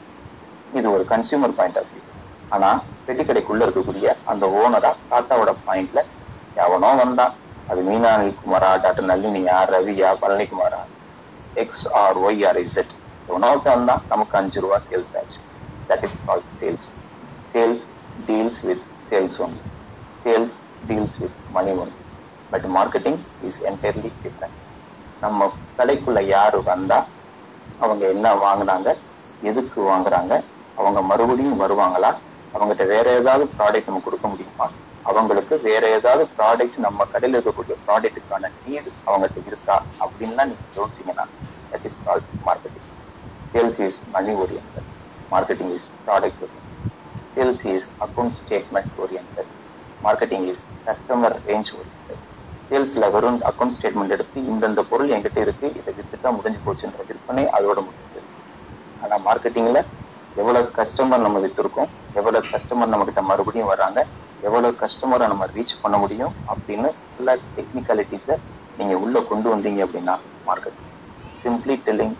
இது 0.81 0.89
ஒரு 0.97 1.05
கன்சியூமர் 1.13 1.55
பாயிண்ட் 1.59 1.79
ஆஃப் 1.81 1.91
வியூ 1.93 2.03
ஆனா 2.51 2.71
பெட்டிக்கடைக்குள்ள 3.07 3.67
இருக்கக்கூடிய 3.67 4.09
அந்த 4.25 4.45
ஓனரா 4.59 4.91
தாத்தாவோட 5.09 5.53
பாயிண்ட்ல 5.63 6.01
எவனோ 6.57 6.91
வந்தான். 6.97 7.35
அது 7.69 7.81
மீனாணி 7.85 8.29
குமாரா 8.37 8.71
டாக்டர் 8.83 9.09
நளினியா 9.11 9.57
ரவியா 9.71 10.09
பழனிக்குமாரா 10.23 10.81
X 11.57 11.85
or 12.01 12.19
Y 12.23 12.43
or 12.47 12.61
Z 12.63 12.93
எவனோக்கு 13.29 13.69
வந்தான். 13.69 14.03
நமக்கு 14.09 14.35
அஞ்சு 14.39 14.59
ரூபா 14.61 14.79
சேல்ஸ் 14.85 15.13
ஆச்சு. 15.17 15.39
That 15.89 16.05
is 16.07 16.17
call 16.23 16.45
sales 16.57 16.87
sales 17.55 17.83
deals 18.19 18.59
with 18.63 18.87
sales 19.09 19.37
only 19.41 19.63
sales 20.25 20.57
deals 20.89 21.17
with 21.19 21.37
money 21.51 21.73
only 21.79 22.05
but 22.53 22.67
marketing 22.75 23.19
is 23.41 23.59
entirely 23.69 24.11
different 24.19 24.59
நம்ம 25.23 25.49
கடைக்குள்ள 25.79 26.21
யாரு 26.29 26.59
வந்தா 26.67 26.99
அவங்க 27.81 28.05
என்ன 28.09 28.27
வாங்குனாங்க 28.43 28.89
எதுக்கு 29.43 29.81
வாங்குறாங்க 29.87 30.33
அவங்க 30.77 31.01
மறுபடியும் 31.03 31.61
வருவாங்களா 31.63 32.11
அவங்ககிட்ட 32.55 32.85
வேற 32.89 33.07
ஏதாவது 33.19 33.45
ப்ராடக்ட் 33.55 33.89
நம்ம 33.89 34.03
கொடுக்க 34.05 34.27
முடியுமா? 34.29 34.67
அவங்களுக்கு 35.07 35.55
வேற 35.63 35.85
ஏதாவது 35.97 36.25
ப்ராடக்ட் 36.35 36.79
நம்ம 36.79 37.07
கடையில் 37.13 37.37
இருக்கக்கூடிய 37.37 37.77
ப்ராடக்ட்டுக்கான 37.85 38.51
நீடு 38.59 38.91
அவங்ககிட்ட 39.07 39.41
இருக்கா? 39.47 39.77
அப்படின்லாம் 40.05 40.51
நீங்க 40.51 40.67
யோசிச்சீங்கன்னா 40.77 41.27
that 41.73 41.87
is 41.89 41.99
call 42.03 42.23
marketing 42.47 42.89
sales 43.55 43.79
is 43.81 43.99
money 44.15 44.35
orient 44.43 44.79
marketing 45.33 45.73
is 45.75 45.87
product 46.01 46.43
orient 46.43 46.69
sales 47.37 47.63
is 47.71 47.87
account 48.05 48.35
statement 48.37 48.93
orient 48.99 49.41
marketing 50.03 50.47
is 50.49 50.65
customer 50.87 51.37
range 51.45 51.71
orient 51.75 52.15
சேல்ஸ்ல 52.71 53.09
வெறும் 53.13 53.41
அக்கௌண்ட் 53.49 53.75
ஸ்டேட்மெண்ட் 53.75 54.15
எடுத்து 54.17 54.39
இந்தந்த 54.51 54.83
பொருள் 54.89 55.13
என்கிட்ட 55.15 55.41
இருக்கு 55.41 55.67
இதை 55.79 55.93
வித்துட்டா 55.97 56.31
முடிஞ்சு 56.37 56.61
போச்சுன்ற 56.65 57.05
விற்பனை 57.09 57.45
அதோட 57.57 57.79
முடிஞ்சது. 57.87 58.29
ஆனா 59.01 59.17
மார்க்கெட்டிங்ல 59.27 59.81
எவ்வளவு 60.37 60.69
கஸ்டமர் 60.79 61.25
நம்ம 61.25 61.41
வித்திருக்கோம் 61.41 61.91
எவ்வளவு 62.15 62.51
கஸ்டமர் 62.53 62.93
நம்ம 62.93 63.05
கிட்ட 63.05 63.23
மறுபடியும் 63.23 63.71
வராங்க 63.73 64.01
எவ்வளவு 64.43 64.79
கஸ்டமரை 64.83 65.27
நம்ம 65.29 65.47
ரீச் 65.53 65.81
பண்ண 65.83 65.97
முடியும் 65.99 66.35
அப்படின்னு 66.53 66.89
எல்லா 67.19 67.35
டெக்னிக்காலிட்டிஸ 67.57 68.37
நீங்க 68.79 68.95
உள்ள 68.99 69.19
கொண்டு 69.25 69.49
வந்தீங்க 69.53 69.81
அப்படின்னா 69.87 70.15
மார்க்கெட்டிங் 70.47 70.91
சிம்பிளி 71.45 71.77
டெல்லிங் 71.85 72.17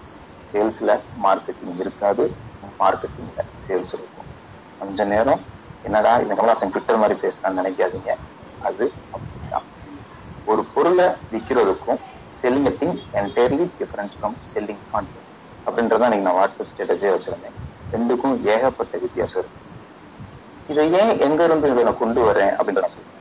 சேல்ஸ்ல 0.49 0.91
மார்க்கெட்டிங் 1.25 1.77
இருக்காது 1.83 2.25
மார்க்கெட்டிங்ல 2.81 3.41
சேல்ஸ் 3.63 3.93
இருக்கும். 3.93 4.29
கொஞ்ச 4.81 5.05
நேரம் 5.07 5.43
என்னடா 5.85 6.13
இந்த 6.23 6.35
கமலாசன் 6.35 6.73
ட்விட்டர் 6.73 7.01
மாதிரி 7.03 7.17
பேசுறான்னு 7.21 7.61
நினைக்காதீங்க. 7.61 8.11
அது 8.61 8.85
அப்படிதான் 9.15 9.67
ஒரு 10.47 10.63
பொருளை 10.73 11.05
விற்கிறதுக்கும் 11.31 12.01
selling 12.35 12.79
thing 12.79 12.97
entirely 13.21 13.67
difference 13.79 14.15
from 14.17 14.37
selling 14.49 14.85
concept 14.89 15.31
அப்படின்றதான் 15.67 16.13
நீங்க 16.13 16.27
நான் 16.27 16.39
வாட்ஸ்அப் 16.39 16.71
ஸ்டேட்டஸே 16.71 17.11
வச்சிருந்தேன். 17.13 17.57
ரெண்டுக்கும் 17.93 18.37
ஏகப்பட்ட 18.53 18.95
வித்தியாசம் 19.05 19.41
இருக்கு. 19.43 19.59
இதை 20.69 20.85
ஏன் 21.01 21.13
எங்க 21.27 21.41
இருந்து 21.45 21.71
இதை 21.73 21.85
நான் 21.85 22.03
கொண்டு 22.03 22.21
வரேன் 22.29 22.53
அப்படின்னு 22.57 22.85
நான் 22.85 22.95
சொல்றேன். 22.97 23.17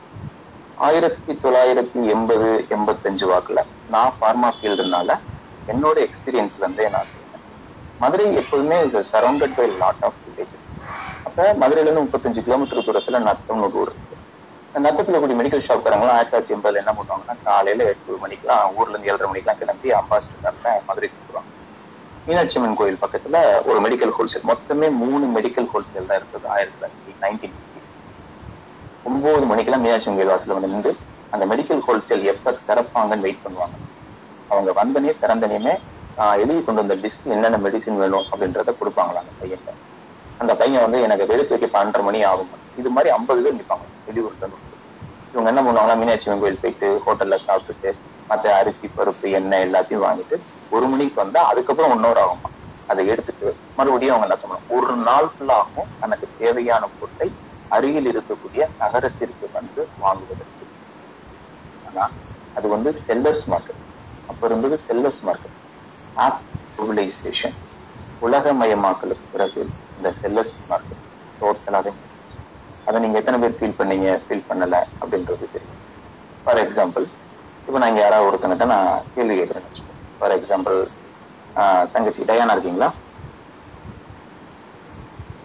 ஆயிரத்தி 0.78 1.32
தொள்ளாயிரத்தி 1.42 2.00
எண்பது 2.14 2.48
எண்பத்தஞ்சு 2.76 3.26
வாக்குல 3.32 3.60
நான் 3.94 4.14
ஃபார்மா 4.18 4.50
ஃபீல்டுனால 4.56 5.10
என்னோட 5.68 5.96
எக்ஸ்பீரியன்ஸ்ல 6.06 6.62
இருந்தே 6.64 6.88
நான் 6.96 7.10
சொல்றேன். 7.12 7.44
மதுரை 8.00 8.26
எப்போதுமே 8.40 8.76
is 8.86 9.10
surrounded 9.14 9.56
by 9.58 9.66
lot 9.82 10.04
of 10.08 10.18
villages 10.26 10.68
அப்போ 11.26 11.44
மதுரையில 11.62 11.88
இருந்து 11.88 12.04
முப்பத்தஞ்சு 12.04 12.40
கிலோமீட்டர் 12.46 12.86
தூரத்துல 12.86 13.18
நத்தம்னு 13.28 13.66
ஒரு 13.66 13.76
ஊர் 13.80 13.90
இருக்கு. 13.92 14.16
நத்தத்தில் 14.74 15.20
கூடிய 15.22 15.36
மெடிக்கல் 15.38 15.66
ஷாப்காரங்களாம் 15.68 16.16
ஆயிரத்தி 16.16 16.32
தொள்ளாயிரத்தி 16.32 16.56
எண்பதுல 16.56 16.82
என்ன 16.82 16.92
பண்ணுவாங்கன்னா 16.98 17.36
காலையில 17.48 17.86
எட்டு 17.92 18.18
மணிக்கெல்லாம் 18.24 18.76
ஊர்ல 18.78 18.94
இருந்து 18.94 19.10
ஏழரை 19.12 19.28
மணிக்கெல்லாம் 19.30 19.60
கிளம்பி 19.62 19.88
அம்பாசிடர் 20.00 20.44
கார்ல 20.46 20.74
மதுரைக்கு 20.88 21.18
வந்துருவாங்க. 21.20 21.50
மீனாட்சி 22.30 22.56
அம்மன் 22.58 22.76
கோயில் 22.78 23.00
பக்கத்துல 23.04 23.36
ஒரு 23.68 23.78
மெடிக்கல் 23.84 24.12
ஹோல்சேல் 24.16 24.44
மொத்தமே 24.50 24.88
மூணு 25.02 25.24
மெடிக்கல் 25.36 25.68
ஹோல்சேல் 25.72 26.08
தான் 26.10 26.18
இருந்தது 26.20 26.46
ஆயிரத்தி 26.54 26.76
தொள்ளாயிரத்தி 26.76 27.12
நைன்டீன் 27.24 27.56
ஒன்பது 29.06 29.46
மணிக்கெல்லாம் 29.50 29.82
மீனாட்சி 29.84 30.06
அம்மன் 30.06 30.18
கோயில் 30.20 30.32
வாசல்ல 30.32 30.56
வந்து 30.58 30.70
நின்று 30.74 30.92
அந்த 31.32 31.44
மெடிக்கல் 31.52 31.82
ஹோல்சேல் 31.86 32.22
எப்ப 32.32 32.52
திறப்பாங்கன்னு 32.68 33.26
வெயிட் 33.26 33.42
பண்ணுவாங்க. 33.44 33.76
அவங்க 34.50 34.70
வந்தனே 34.80 35.12
திறந்தனையுமே 35.22 35.74
எழுதி 36.42 36.60
கொண்டு 36.66 36.82
வந்த 36.82 36.94
லிஸ்ட் 37.04 37.26
என்னென்ன 37.36 37.58
மெடிசின் 37.66 38.00
வேணும்? 38.02 38.26
அப்படின்றத 38.32 38.74
கொடுப்பாங்களா 38.80 39.22
அந்த 39.24 39.34
பையன் 39.40 39.66
அந்த 40.40 40.52
பையன் 40.60 40.84
வந்து 40.86 40.98
எனக்கு 41.06 41.24
எடுத்து 41.34 41.54
வைக்க 41.54 41.68
பன்னெண்டரை 41.76 42.04
மணி 42.08 42.20
ஆகும். 42.30 42.52
இது 42.80 42.90
மாதிரி 42.96 43.10
ஐம்பது 43.16 43.40
பேர் 43.44 43.58
நிற்பாங்க 43.58 43.86
வெளியூர்ல 44.08 44.44
இருந்து. 44.46 44.76
இவங்க 45.34 45.48
என்ன 45.52 45.62
பண்ணுவாங்கன்னா 45.66 45.98
மீனாட்சி 46.02 46.26
அம்மன் 46.28 46.42
கோயில் 46.44 46.62
போயிட்டு 46.62 46.88
ஹோட்டல்ல 47.06 47.38
சாப்பிட்டுட்டு 47.46 47.90
மத்த 48.30 48.54
அரிசி 48.58 48.86
பருப்பு 48.90 49.26
எண்ணெய் 49.38 49.66
எல்லாத்தையும் 49.66 50.04
வாங்கிட்டு 50.06 50.36
ஒரு 50.72 50.86
மணிக்கு 50.86 51.16
வந்தா 51.22 51.40
அதுக்கப்புறம் 51.50 51.92
ஒன்னொரு 51.94 52.20
ஆகுமா 52.24 52.50
அதை 52.88 53.02
எடுத்துட்டு 53.06 53.48
மறுபடியும் 53.78 54.14
அவங்க 54.14 54.26
என்ன 54.28 54.38
சொல்லணும் 54.40 54.68
ஒரு 54.76 54.94
நாள் 55.06 55.28
ஃபுல்லாகும் 55.32 55.90
தனக்கு 55.98 56.26
தேவையான 56.36 56.84
பொருட்டை 56.92 57.28
அருகில் 57.70 58.08
இருக்கக்கூடிய 58.12 58.62
நகரத்திற்கு 58.80 59.46
வந்து 59.52 59.82
வாங்குவதற்கு. 60.00 60.64
ஆனா 61.84 62.04
அது 62.56 62.66
வந்து 62.68 62.90
செல்லஸ் 63.04 63.44
மார்க்கெட் 63.48 63.82
அப்ப 64.28 64.46
இருந்தது 64.46 64.76
செல்லஸ் 64.86 65.20
மார்க்கெட் 65.22 65.56
ஆப் 66.16 66.40
உலகமயமாக்கலுக்கு 68.22 69.26
பிறகு 69.30 69.62
இந்த 69.96 70.08
செல்லஸ் 70.18 70.52
மார்க்கெட் 70.68 71.02
டோட்டலாவே 71.40 71.92
அதை 72.86 72.98
நீங்க 73.02 73.18
எத்தனை 73.20 73.38
பேர் 73.42 73.56
ஃபீல் 73.58 73.78
பண்ணீங்க 73.78 74.08
ஃபீல் 74.24 74.48
பண்ணல 74.48 74.76
அப்படின்றது 75.00 75.46
தெரியும். 75.48 75.80
ஃபார் 76.46 76.60
எக்ஸாம்பிள் 76.62 77.06
இப்போ 77.70 77.80
நான் 77.80 77.90
இங்க 77.90 78.02
யாராவது 78.02 78.28
ஒருத்தங்கிட்ட 78.28 78.66
நான் 78.66 78.86
கேள்வி 79.12 79.34
வச்சுக்கோங்க 79.40 79.86
ஃபார் 80.20 80.34
எக்ஸாம்பிள் 80.36 80.78
தங்கச்சி 81.94 82.26
டயானா 82.26 82.54
இருக்கீங்களா? 82.54 82.88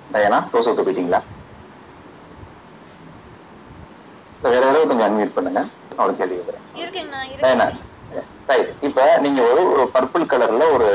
டயானா 0.10 0.40
தோசை 0.48 0.70
ஊத்த 0.72 0.84
போயிட்டீங்களா? 0.84 1.22
வேற 4.44 4.60
யாராவது 4.60 4.88
கொஞ்சம் 4.88 5.08
அன்மியூட் 5.08 5.36
பண்ணுங்க. 5.36 5.62
ஒரு 5.98 6.14
கேள்வி 6.16 6.36
கேட்கறேன் 6.38 6.66
டயானா. 7.42 7.66
ரைட் 8.50 8.72
இப்ப 8.88 9.06
நீங்க 9.20 9.42
ஒரு 9.52 9.64
ஒரு 9.74 9.86
பர்பிள் 9.96 10.26
கலர்ல 10.32 10.64
ஒரு 10.76 10.90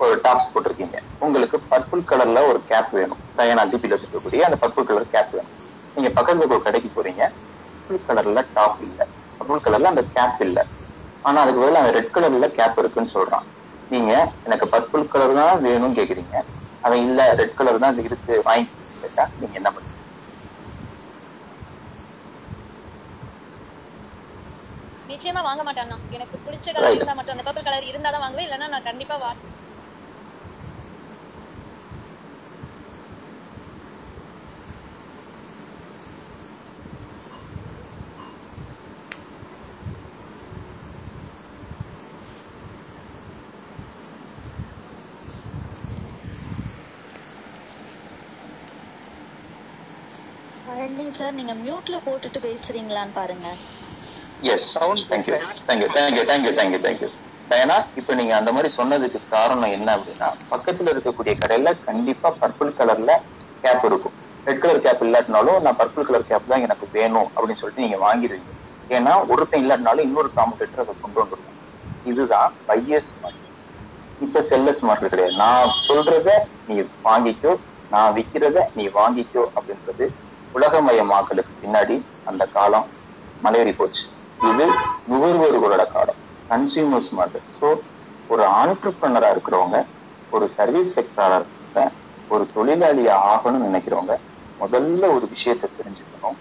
ஒரு 0.00 0.14
டாப்ஸ் 0.24 0.50
போட்டிருக்கீங்க. 0.52 0.96
உங்களுக்கு 1.20 1.56
பர்பிள் 1.70 2.02
கலர்ல 2.04 2.40
ஒரு 2.48 2.60
கேப் 2.64 2.92
வேணும். 2.92 3.22
டயானா 3.36 3.62
டிபில 3.70 3.96
இருக்கக்கூடிய 4.00 4.40
அந்த 4.48 4.58
பர்பிள் 4.62 4.88
கலர் 4.88 5.08
கேப் 5.08 5.32
வேணும். 5.32 5.52
நீங்க 5.96 6.10
பக்கத்துல 6.16 6.48
ஒரு 6.48 6.62
கடைக்கு 6.62 6.90
போறீங்க. 6.90 7.22
பர்பிள் 7.64 8.06
கலர்ல 8.08 8.40
டாப் 8.52 8.80
இல்ல. 8.80 9.00
பர்பிள் 9.40 9.64
கலர்ல 9.64 9.92
அந்த 9.92 10.04
கேப் 10.12 10.40
இல்ல. 10.46 10.58
ஆனா 11.24 11.38
அதுக்கு 11.42 11.62
பதிலா 11.62 11.80
அவன் 11.80 11.96
ரெட் 11.96 12.14
கலர்ல 12.14 12.48
கேப் 12.54 12.78
இருக்குன்னு 12.80 13.12
சொல்றான். 13.12 13.46
நீங்க 13.90 14.12
எனக்கு 14.44 14.66
பர்பிள் 14.72 15.04
கலர் 15.08 15.34
தான் 15.38 15.62
வேணும்னு 15.64 15.98
கேக்குறீங்க. 15.98 16.34
அவன் 16.84 17.02
இல்ல 17.06 17.20
ரெட் 17.40 17.56
கலர் 17.56 17.80
தான் 17.80 18.00
இருக்கு 18.02 18.32
வாங்கிக்கிறீங்கன்னு 18.46 19.04
கேட்டா 19.04 19.26
நீங்க 19.36 19.54
என்ன 19.60 19.70
பண்ணுவீங்க 19.70 19.94
நிச்சயமா 25.08 25.40
வாங்க 25.44 25.62
மாட்டாண்ணா 25.64 25.96
எனக்கு 26.10 26.36
பிடிச்ச 26.40 26.66
கலர் 26.72 26.96
இருந்தா 26.96 27.14
மட்டும். 27.14 27.34
அந்த 27.34 27.46
பர்பிள் 27.46 27.66
கலர் 27.66 27.88
இருந்தா 27.88 28.10
தான் 28.10 28.24
வாங்குவேன். 28.24 28.46
இல்லைன்னா 28.48 28.68
நான் 28.68 28.88
கண்டிப்பா 28.88 29.16
வா 50.88 51.06
சார் 51.12 51.36
நீங்க 51.36 51.54
மியூட்ல 51.58 51.96
போட்டுட்டு 52.04 52.40
பேசுறீங்களான்னு 52.44 53.16
பாருங்க. 53.16 53.46
Yes 54.42 54.66
thank you 55.10 55.36
thank you 55.62 55.88
thank you 55.90 56.24
thank you 56.28 56.52
thank you 56.54 56.80
thank you 56.82 57.08
Diana 57.50 57.76
இப்ப 58.00 58.14
நீங்க 58.18 58.32
அந்த 58.36 58.50
மாதிரி 58.54 58.68
சொன்னதுக்கு 58.74 59.18
காரணம் 59.28 59.74
என்ன 59.76 59.88
அப்படின்னா 59.96 60.28
பக்கத்துல 60.52 60.92
இருக்கக்கூடிய 60.94 61.34
கடையில 61.38 61.70
கண்டிப்பா 61.86 62.28
பர்பிள் 62.40 62.72
கலர்ல 62.78 63.10
கேப் 63.64 63.84
இருக்கும். 63.88 64.14
ரெட் 64.46 64.62
கலர் 64.62 64.82
கேப் 64.82 65.02
இல்லாட்டினாலும் 65.02 65.60
நான் 65.60 65.78
பர்பிள் 65.78 66.06
கலர் 66.08 66.26
கேப் 66.26 66.46
தான் 66.46 66.64
எனக்கு 66.66 66.86
வேணும் 66.92 67.28
அப்படின்னு 67.30 67.60
சொல்லிட்டு 67.60 67.84
நீங்க 67.84 67.98
வாங்கிடுவீங்க 68.02 68.52
ஏன்னா 68.90 69.12
ஒருத்தன் 69.32 69.62
இல்லாட்டினாலும் 69.62 70.06
இன்னொரு 70.08 70.30
காம்படிட்டர் 70.36 70.82
அதை 70.82 70.94
கொண்டு 70.96 71.18
வந்துருக்கும் 71.22 71.58
இதுதான் 72.04 72.50
பையஸ் 72.68 73.10
மார்க்கெட் 73.16 73.52
இப்ப 74.20 74.42
செல்லஸ் 74.46 74.82
மார்க்கெட் 74.82 75.12
கிடையாது. 75.12 75.34
நான் 75.38 75.72
சொல்றத 75.86 76.28
நீ 76.66 76.76
வாங்கிக்கோ 77.04 77.52
நான் 77.90 78.14
விக்கிறத 78.18 78.58
நீ 78.74 78.84
வாங்கிக்கோ 78.94 79.42
அப்படின்றது 79.56 80.06
உலகமயமாக்கலுக்கு 80.56 81.52
பின்னாடி 81.62 81.96
அந்த 82.24 82.42
காலம் 82.54 82.86
மலையேறி 83.42 83.72
போச்சு. 83.74 84.02
இது 84.40 84.64
நுகர்வோர்களோட 85.10 85.82
காலம். 85.90 86.18
கன்சியூமர்ஸ் 86.50 87.10
மார்க்கெட் 87.18 87.50
ஸோ 87.54 87.68
ஒரு 88.30 88.42
ஆண்டர்பிரனரா 88.58 89.28
இருக்கிறவங்க 89.34 89.78
ஒரு 90.32 90.46
சர்வீஸ் 90.54 90.94
செக்டரா 90.96 91.36
இருக்கிறவங்க 91.36 91.82
ஒரு 92.30 92.44
தொழிலாளியா 92.54 93.14
ஆகணும்னு 93.32 93.68
நினைக்கிறவங்க 93.68 94.14
முதல்ல 94.60 95.04
ஒரு 95.16 95.26
விஷயத்தை 95.32 95.68
தெரிஞ்சுக்கணும். 95.70 96.38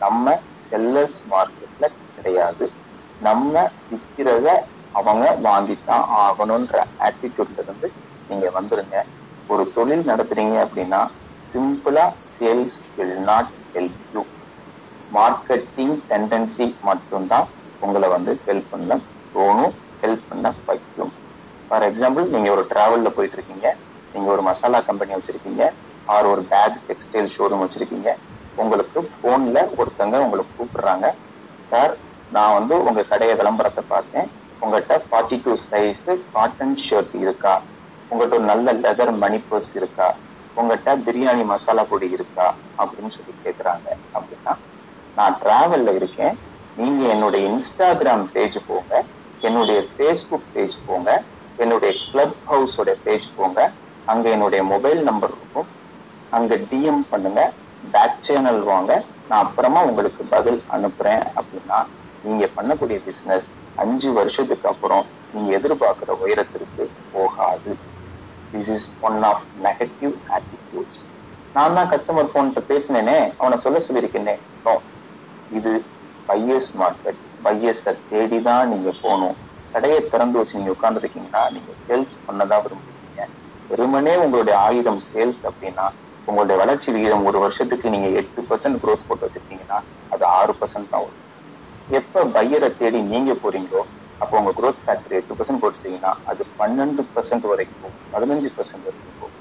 நம்ம 0.00 0.26
செல்லர்ஸ் 0.62 1.20
மார்க்கெட்ல 1.26 1.84
கிடையாது. 2.16 2.66
நம்ம 3.20 3.54
விற்கிறத 3.90 4.46
அவங்க 4.94 5.24
வாங்கித்தான் 5.46 6.04
ஆகணும்ன்ற 6.22 6.76
ஆட்டிடியூட்ல 7.06 7.60
இருந்து 7.64 7.88
நீங்க 8.30 8.46
வந்துருங்க. 8.56 8.96
ஒரு 9.48 9.64
தொழில் 9.74 10.08
நடத்துறீங்க 10.10 10.56
அப்படின்னா 10.64 11.00
சிம்பிளா 11.54 12.04
sales 12.42 12.76
will 12.94 13.16
not 13.24 13.50
help 13.74 13.98
you 14.14 14.22
marketing 15.10 15.94
tendency 16.10 16.66
மட்டும்தான் 16.80 17.48
உங்களை 17.82 18.08
வந்து 18.08 18.32
ஹெல்ப் 18.46 18.70
பண்ண 18.70 18.92
தோணும் 19.34 19.74
ஹெல்ப் 20.02 20.26
பண்ண 20.28 20.46
வைக்கும். 20.66 21.12
ஃபார் 21.70 21.82
எக்ஸாம்பிள் 21.82 22.26
நீங்க 22.28 22.48
ஒரு 22.50 22.62
டிராவல்ல 22.70 23.08
போயிட்டு 23.08 23.36
இருக்கீங்க 23.36 23.66
நீங்க 24.14 24.28
ஒரு 24.30 24.42
மசாலா 24.42 24.80
கம்பெனி 24.80 25.12
வச்சிருக்கீங்க 25.14 25.62
ஆர் 26.08 26.26
ஒரு 26.26 26.42
பேக் 26.44 26.76
டெக்ஸ்டைல் 26.88 27.32
ஷோரூம் 27.34 27.62
வச்சிருக்கீங்க 27.64 28.08
உங்களுக்கு 28.58 29.00
போன்ல 29.22 29.58
ஒருத்தங்க 29.78 30.16
உங்களுக்கு 30.24 30.52
கூப்பிடுறாங்க. 30.58 31.06
சார் 31.72 31.92
நான் 32.32 32.56
வந்து 32.58 32.74
உங்க 32.84 33.00
கடைய 33.10 33.32
விளம்பரத்தை 33.36 33.84
பார்த்தேன். 33.88 34.28
உங்கள்கிட்ட 34.62 34.96
forty 35.06 35.36
two 35.44 35.52
size 35.68 36.02
cotton 36.34 36.76
shirt 36.84 37.14
இருக்கா? 37.24 37.54
உங்கள்கிட்ட 38.10 38.38
ஒரு 38.40 38.46
நல்ல 38.52 38.72
லெதர் 38.84 39.12
மணி 39.24 39.38
பர்ஸ் 39.48 39.70
இருக்கா? 39.78 40.08
உங்ககிட்ட 40.56 40.90
பிரியாணி 41.06 41.44
மசாலா 41.44 41.84
பொடி 41.84 42.08
இருக்கா 42.10 42.46
அப்படின்னு 42.78 43.14
சொல்லி 43.14 43.34
கேட்குறாங்க 43.44 43.86
அப்படின்னா 44.14 44.54
நான் 45.16 45.36
டிராவல்ல 45.40 45.90
இருக்கேன். 45.94 46.34
நீங்க 46.76 47.02
என்னுடைய 47.08 47.42
இன்ஸ்டாகிராம் 47.48 48.24
பேஜ் 48.32 48.56
போங்க. 48.66 48.92
என்னுடைய 49.42 49.80
ஃபேஸ்புக் 49.90 50.48
பேஜ் 50.52 50.76
போங்க. 50.84 51.10
என்னுடைய 51.58 51.92
கிளப் 52.02 52.36
ஹவுஸோட 52.46 52.90
பேஜ் 53.02 53.34
போங்க. 53.34 53.58
அங்க 54.08 54.26
என்னுடைய 54.30 54.62
மொபைல் 54.64 55.02
நம்பர் 55.02 55.34
இருக்கும். 55.36 55.68
அங்க 56.32 56.54
டிஎம் 56.70 57.02
பண்ணுங்க. 57.08 57.40
பேக் 57.84 58.18
சேனல் 58.18 58.62
வாங்க. 58.62 58.92
நான் 59.26 59.44
அப்புறமா 59.44 59.80
உங்களுக்கு 59.82 60.22
பதில் 60.28 60.60
அனுப்புறேன் 60.68 61.22
அப்படின்னா 61.36 61.78
நீங்க 62.24 62.44
பண்ணக்கூடிய 62.56 62.98
பிசினஸ் 63.02 63.46
அஞ்சு 63.78 64.12
வருஷத்துக்கு 64.12 64.68
அப்புறம் 64.68 65.04
நீங்க 65.32 65.50
எதிர்பார்க்கிற 65.58 66.10
உயரத்திற்கு 66.22 66.84
போகாது. 67.10 67.70
This 68.52 68.70
is 68.74 68.86
one 69.00 69.18
of 69.30 69.44
negative 69.66 70.14
attitudes 70.36 70.98
நான் 71.54 71.76
தான் 71.76 71.90
கஸ்டமர் 71.92 72.32
போன்ட்டு 72.34 72.60
பேசினேனே 72.68 73.16
அவனை 73.38 73.56
சொல்ல 73.58 73.78
சொல்லியிருக்கேனே. 73.80 74.34
நோ 74.64 74.74
இது 75.50 75.72
பையஸ் 76.28 76.68
மார்க்கெட் 76.80 77.18
பையஸை 77.44 77.92
தேடி 78.10 78.38
தான் 78.48 78.70
நீங்க 78.72 78.90
போகணும். 79.00 79.36
கடையை 79.74 80.00
திறந்து 80.04 80.38
வச்சு 80.38 80.58
நீங்க 80.58 80.74
உட்காந்துருக்கீங்கன்னா 80.74 81.42
நீங்க 81.54 81.72
சேல்ஸ் 81.82 82.12
பண்ணதான் 82.26 82.64
விரும்புறீங்க 82.64 83.20
வெறுமனே 83.70 84.14
உங்களுடைய 84.24 84.56
ஆயுதம் 84.66 85.00
சேல்ஸ் 85.06 85.40
அப்படின்னா 85.48 85.86
உங்களுடைய 86.28 86.56
வளர்ச்சி 86.60 86.88
விகிதம் 86.94 87.26
ஒரு 87.28 87.38
வருஷத்துக்கு 87.44 87.92
நீங்க 87.94 88.08
எட்டு 88.20 88.40
பர்சன்ட் 88.50 88.80
க்ரோத் 88.82 89.06
போட்டு 89.06 89.26
வச்சிருக்கீங்கன்னா 89.26 89.78
அது 90.12 90.24
ஆறு 90.38 90.52
பர்சன்ட் 90.58 90.92
தான் 90.92 91.04
வரும். 91.04 91.18
எப்போ 91.90 92.20
பையரை 92.36 92.68
தேடி 92.76 92.98
நீங்க 93.12 93.32
போறீங்களோ 93.42 93.82
அப்போ 94.22 94.34
உங்க 94.40 94.52
growth 94.58 94.80
ஃபேக்டர் 94.82 95.16
எட்டு 95.18 95.36
பர்சன்ட் 95.36 95.62
போட்டுட்டீங்கன்னா 95.62 96.12
அது 96.30 96.42
பன்னெண்டு 96.58 97.02
பர்சன்ட் 97.14 97.46
வரைக்கும் 97.50 97.94
பதினஞ்சு 98.12 98.48
பர்சன்ட் 98.56 98.86
வரைக்கும் 98.86 99.16
போகும். 99.16 99.38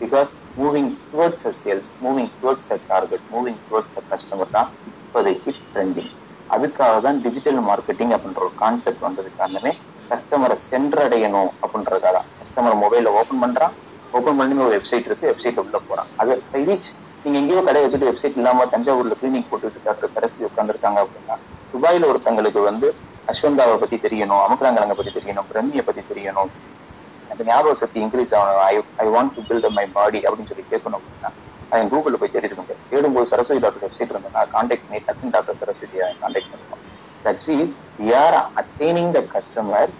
Because 0.00 0.30
moving 0.56 0.90
towards 1.06 1.44
sales 1.58 1.88
moving 2.00 2.30
towards 2.36 2.68
a 2.70 2.78
target 2.88 3.24
moving 3.30 3.60
towards 3.64 3.94
a 3.94 4.04
customer 4.10 4.54
தான் 4.56 4.68
இப்போதைக்கு 4.90 5.50
ட்ரெண்டிங் 5.68 6.10
அதுக்காக 6.50 6.96
தான் 7.00 7.18
டிஜிட்டல் 7.24 7.60
மார்க்கெட்டிங் 7.68 8.12
அப்படின்ற 8.14 8.40
ஒரு 8.42 8.54
கான்செப்ட் 8.56 9.06
வந்தது 9.06 9.30
காரணமே 9.34 9.72
கஸ்டமரை 10.10 10.56
சென்றடையணும் 10.64 11.52
அப்படின்றதுக்காக 11.62 12.18
கஸ்டமர் 12.38 12.76
மொபைல 12.82 13.12
ஓப்பன் 13.20 13.42
பண்றான் 13.44 13.74
ஓப்பன் 14.14 14.38
பண்ணி 14.38 14.62
ஒரு 14.62 14.74
வெப்சைட் 14.74 15.06
இருக்கு 15.08 15.30
வெப்சைட் 15.30 15.60
உள்ள 15.62 15.76
போறான். 15.82 16.08
அது 16.20 16.32
ரீச் 16.60 16.88
நீங்க 17.24 17.36
எங்கேயோ 17.40 17.60
கடை 17.62 17.80
வச்சுட்டு 17.82 18.08
வெப்சைட் 18.08 18.38
இல்லாம 18.38 18.66
தஞ்சாவூர்ல 18.72 19.16
கிளினிக் 19.20 19.50
போட்டுட்டு 19.50 19.80
டாக்டர் 19.84 20.12
சரஸ்வதி 20.14 20.48
உட்காந்துருக்காங்க 20.48 20.98
அப்படின்னா 21.04 21.36
துபாயில 21.74 22.08
ஒருத்தங்களுக்கு 22.10 22.62
வந்து 22.64 22.88
அஸ்வந்தாவை 23.28 23.76
பத்தி 23.78 23.96
தெரியணும் 23.98 24.42
அமுக்கராங்கரங்க 24.44 24.94
பத்தி 24.98 25.12
தெரியணும் 25.12 25.48
பிரம்மியை 25.50 25.84
பத்தி 25.84 26.02
தெரியணும். 26.10 26.50
அந்த 27.30 27.42
ஞாபக 27.44 27.74
சக்தி 27.74 27.98
இன்க்ரீஸ் 28.04 28.32
ஆகணும் 28.38 28.62
I 28.64 28.74
I 28.96 29.06
want 29.14 29.32
to 29.36 29.42
build 29.48 29.68
my 29.76 29.86
body 29.94 30.20
அப்படின்னு 30.26 30.50
சொல்லி 30.50 30.64
கேட்கணும் 30.72 30.98
அப்படின்னா 30.98 31.30
அவன் 31.72 31.90
கூகுள் 31.92 32.18
போய் 32.20 32.32
தேடிட்டு 32.34 32.56
இருக்க 32.56 32.76
தேடும்போது 32.90 33.30
சரஸ்வதி 33.30 33.60
டாக்டர் 33.64 33.84
வெப்சைட் 33.84 34.12
இருந்தேன் 34.14 34.50
கான்டாக்ட் 34.54 34.86
பண்ணி 34.86 35.00
டக்குன்னு 35.06 35.34
டாக்டர் 35.36 35.58
சரஸ்வதியை 35.62 36.08
கான்டாக்ட் 36.22 36.52
பண்ணுவோம் 36.52 36.82
that's 37.24 37.46
means 37.50 37.72
we 37.98 38.08
are 38.20 38.36
attaining 38.60 39.12
the 39.16 39.22
customer 39.34 39.92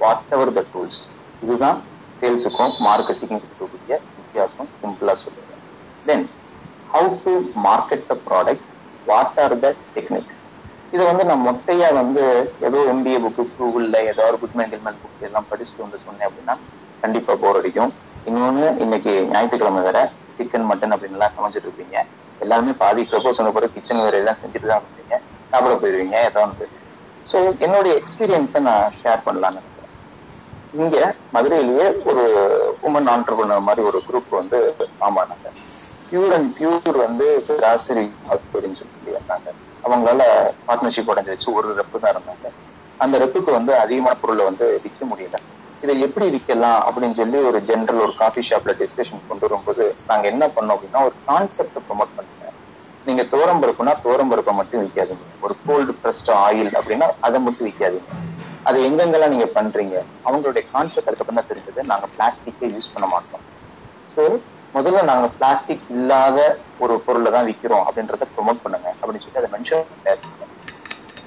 whatever 0.30 0.54
the 0.58 0.64
tools 0.72 0.98
இதுதான் 1.42 1.78
சேல்ஸுக்கும் 2.22 2.74
மார்க்கெட்டிங்கும் 2.86 3.42
இருக்கக்கூடிய 3.42 3.94
வித்தியாசம் 4.18 4.70
சிம்பிளா 4.78 5.14
சொல்லுவேன் 5.22 5.62
then 6.06 6.26
how 6.88 7.10
to 7.24 7.34
market 7.66 8.06
the 8.06 8.16
product 8.26 8.66
what 9.06 9.38
are 9.44 9.56
the 9.60 9.68
techniques 9.96 10.36
இதை 10.92 11.04
வந்து 11.08 11.24
நான் 11.28 11.44
மொட்டையா 11.46 11.88
வந்து 11.98 12.22
ஏதோ 12.66 12.78
எம்பிஏ 12.92 13.18
புக்கு 13.24 13.44
கூகுள்ல 13.56 13.96
ஏதாவது 14.10 14.36
குட்மேன் 14.42 14.72
கில்மேன் 14.72 15.00
புக் 15.02 15.26
எல்லாம் 15.28 15.48
படிச்சுட்டு 15.50 15.84
வந்து 15.84 16.00
சொன்னேன் 16.04 16.28
அப்படின்னா 16.28 16.54
கண்டிப்பா 17.02 17.32
போர் 17.42 17.58
அடிக்கும். 17.60 17.92
இன்னொன்னு 18.26 18.66
இன்னைக்கு 18.84 19.12
ஞாயிற்றுக்கிழமை 19.30 19.82
வேற 19.86 20.00
சிக்கன் 20.36 20.68
மட்டன் 20.70 20.94
அப்படின்னு 20.94 21.18
எல்லாம் 21.18 21.34
சமைச்சிட்டு 21.36 21.68
இருப்பீங்க. 21.68 21.96
எல்லாருமே 22.40 22.72
பாதி 22.82 23.02
ப்ரப்போஸ் 23.10 23.38
சொன்ன 23.38 23.52
போற 23.56 23.66
கிச்சன் 23.74 24.04
வேற 24.06 24.16
எல்லாம் 24.22 24.40
செஞ்சுட்டு 24.40 24.70
தான் 24.70 24.82
இருப்பீங்க. 24.82 25.14
சாப்பிட 25.52 25.74
போயிருவீங்க 25.82 26.16
ஏதாவது 26.28 26.44
ஒன்று 26.46 26.66
ஸோ 27.26 27.36
என்னுடைய 27.64 27.92
எக்ஸ்பீரியன்ஸை 28.00 28.60
நான் 28.68 28.94
ஷேர் 28.98 29.24
பண்ணலாம்னு 29.26 29.60
நினைக்கிறேன். 29.60 29.90
இங்க 30.74 30.96
மதுரையிலேயே 31.34 31.86
ஒரு 32.10 32.24
உமன் 32.88 33.10
ஆண்டர்பிரினர் 33.14 33.66
மாதிரி 33.68 33.82
ஒரு 33.90 33.98
குரூப் 34.08 34.38
வந்து 34.40 34.58
ஃபார்ம் 34.92 35.18
ஆனாங்க. 35.22 35.48
பியூர் 36.12 36.34
அண்ட் 36.36 36.50
பியூர் 36.58 36.98
வந்து 37.04 37.26
ராசரி 37.64 38.04
அப்படின்னு 38.32 38.78
சொல்லி 38.80 39.12
வந்தாங்க 39.18 39.48
அவங்களால 39.84 40.22
பார்ட்னர்ஷிப் 40.66 41.10
உடஞ்சு 41.12 41.32
வச்சு 41.32 41.48
ஒரு 41.58 41.68
ரெப்பு 41.78 42.02
தான் 42.02 42.14
இருந்தாங்க. 42.14 42.46
அந்த 43.00 43.14
ரெப்புக்கு 43.22 43.50
வந்து 43.56 43.72
அதிகமான 43.82 44.14
பொருளை 44.22 44.44
வந்து 44.48 44.66
விற்க 44.84 45.02
முடியல. 45.10 45.36
இதை 45.82 45.94
எப்படி 46.04 46.26
விற்கலாம் 46.34 46.80
அப்படின்னு 46.86 47.18
சொல்லி 47.18 47.38
ஒரு 47.48 47.58
ஜென்ரல் 47.68 48.02
ஒரு 48.04 48.12
காஃபி 48.20 48.42
ஷாப்ல 48.48 48.72
டிஸ்கஷன் 48.80 49.26
கொண்டு 49.28 49.46
வரும்போது 49.46 49.84
நாங்க 50.10 50.24
என்ன 50.32 50.44
பண்ணோம் 50.54 50.74
அப்படின்னா 50.76 51.02
ஒரு 51.08 51.16
கான்செப்ட் 51.28 51.78
ப்ரொமோட் 51.86 52.14
பண்ணுங்க 52.16 52.44
நீங்க 53.06 53.22
தோரம் 53.32 53.60
பருப்புனா 53.62 53.92
தோரம் 54.04 54.30
பருப்பை 54.32 54.52
மட்டும் 54.58 54.82
விற்காதீங்க. 54.82 55.24
ஒரு 55.42 55.54
கோல்டு 55.66 55.92
பிரஸ்ட் 56.02 56.30
ஆயில் 56.42 56.72
அப்படின்னா 56.78 57.08
அதை 57.26 57.38
மட்டும் 57.46 57.68
விற்காதீங்க. 57.68 58.10
அது 58.66 58.78
எங்கெங்கெல்லாம் 58.88 59.32
நீங்க 59.34 59.48
பண்றீங்க 59.56 59.94
அவங்களுடைய 60.26 60.62
கான்செப்ட் 60.70 61.10
அதுக்கப்புறம் 61.10 61.40
தான் 61.40 61.50
தெரிஞ்சது. 61.50 61.80
நாங்க 61.90 62.06
பிளாஸ்டிக்கே 62.14 62.68
யூஸ் 62.74 62.92
பண்ண 62.94 63.06
மாட்டோம். 63.14 63.44
ஸோ 64.16 64.22
முதல்ல 64.74 65.00
நாங்க 65.10 65.26
பிளாஸ்டிக் 65.38 65.86
இல்லாத 65.94 66.38
ஒரு 66.82 66.94
பொருளை 67.06 67.30
தான் 67.36 67.46
விற்கிறோம் 67.48 67.84
அப்படின்றத 67.88 68.28
ப்ரொமோட் 68.34 68.62
பண்ணுங்க. 68.64 68.88
அப்படின்னு 69.00 69.22
சொல்லி 69.24 69.40
அதை 69.42 69.50
மென்ஷன் 69.54 69.84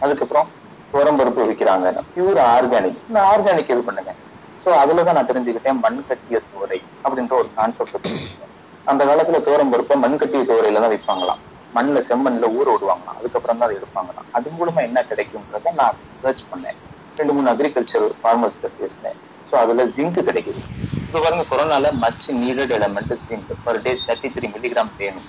அதுக்கப்புறம் 0.01 0.47
துவரம்பருப்பு 0.93 1.47
விற்கிறாங்க 1.49 1.87
பியூர் 2.15 2.39
ஆர்கானிக் 2.53 2.99
இந்த 3.09 3.19
ஆர்கானிக் 3.31 3.71
இது 3.73 3.83
பண்ணுங்க? 3.87 4.11
ஸோ 4.65 4.69
அதுலதான் 4.83 5.17
நான் 5.17 5.29
தெரிஞ்சுக்கிட்டேன் 5.31 5.81
மண் 5.85 5.99
கட்டிய 6.09 6.37
சோறை 6.49 6.79
அப்படின்ற 7.05 7.33
ஒரு 7.41 7.49
கான்செப்ட் 7.57 8.03
தெரிஞ்சுக்கிட்டேன் 8.05 8.51
அந்த 8.87 9.01
காலத்துல 9.09 9.39
துவரம்பருப்பை 9.47 9.95
மண் 10.03 10.19
கட்டிய 10.21 10.41
சோறையில 10.49 10.81
தான் 10.83 10.93
விற்பாங்களாம். 10.93 11.41
மண்ணில் 11.73 12.05
செம்மண்ல 12.07 12.47
ஊற 12.57 12.67
விடுவாங்களாம். 12.73 13.17
அதுக்கப்புறம் 13.19 13.57
தான் 13.59 13.67
அதை 13.67 13.77
எடுப்பாங்களாம். 13.79 14.27
அது 14.37 14.49
மூலமா 14.57 14.81
என்ன 14.89 14.99
கிடைக்கும்ன்றத 15.11 15.73
நான் 15.79 15.97
சர்ச் 16.21 16.43
பண்ணேன். 16.51 16.77
ரெண்டு 17.19 17.33
மூணு 17.35 17.47
அக்ரிகல்ச்சர் 17.53 18.05
ஃபார்மர்ஸ் 18.19 18.59
பேசினேன். 18.79 19.19
ஸோ 19.51 19.55
அதுல 19.61 19.81
ஜிங்க் 19.93 20.19
கிடைக்குது. 20.27 20.61
இப்போ 21.07 21.19
பாருங்க 21.19 21.43
கொரோனால 21.49 21.91
much 21.99 22.25
needed 22.39 22.73
element 22.77 23.13
zinc 23.21 23.51
per 23.65 23.81
day 23.83 23.93
thirty 24.03 24.29
three 24.35 24.47
milligram 24.53 24.93
வேணும். 24.99 25.27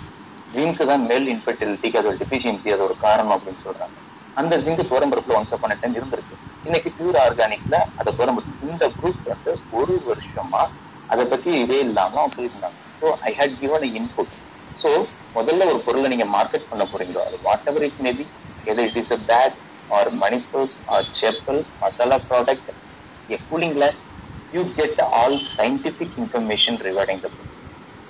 ஜிங்க் 0.48 0.82
தான் 0.84 1.04
மேல் 1.08 1.26
இன்ஃபர்டிலிட்டிக்கு 1.32 2.00
அது 2.00 2.10
ஒரு 2.10 2.18
டிஃபிஷியன்சி 2.22 2.68
அது 2.74 2.82
ஒரு 2.86 2.96
காரணம் 3.00 3.34
அப்படின்னு 3.36 3.62
சொல்றாங்க. 3.62 3.96
அந்த 4.36 4.54
ஜிங்க் 4.62 4.82
துவரம்பருப்புல 4.88 5.36
ஒன்ஸ் 5.38 5.54
அப்பான 5.54 5.76
டைம் 5.76 5.96
இருந்திருக்கு. 5.98 6.34
இன்னைக்கு 6.66 6.90
பியூர் 6.96 7.18
ஆர்கானிக்ல 7.22 7.76
அதை 7.96 8.10
துவரம்பருப்பு 8.12 8.66
இந்த 8.66 8.84
குரூப் 8.96 9.22
வந்து 9.26 9.50
ஒரு 9.78 9.94
வருஷமா 10.08 10.62
அதை 11.08 11.24
பத்தி 11.26 11.50
இதே 11.62 11.78
இல்லாம 11.84 12.16
அவங்க 12.16 12.34
சொல்லியிருந்தாங்க 12.34 12.78
so 13.02 13.08
I 13.22 13.32
had 13.38 13.56
given 13.60 13.86
input 13.92 14.34
so 14.76 14.90
முதல்ல 15.34 15.66
ஒரு 15.70 15.80
பொருளை 15.86 16.08
நீங்க 16.12 16.26
மார்க்கெட் 16.34 16.68
பண்ண 16.68 16.84
போறீங்களோ 16.86 17.22
அது 17.26 17.38
whatever 17.66 17.86
it 17.88 18.02
maybe 18.06 18.24
either 18.66 18.88
it 18.88 18.98
is 19.02 19.12
a 19.12 19.20
bag 19.30 19.56
or 19.90 20.10
money 20.22 20.38
or 20.94 21.08
chappal 21.18 21.60
masala 21.82 22.18
product 22.28 22.70
a 23.28 23.38
cooling 23.48 23.72
glass 23.74 23.96
you 24.52 24.62
get 24.74 24.98
all 25.18 25.34
scientific 25.38 26.10
information 26.24 26.74
regarding 26.88 27.20
the 27.24 27.30
book. 27.36 27.50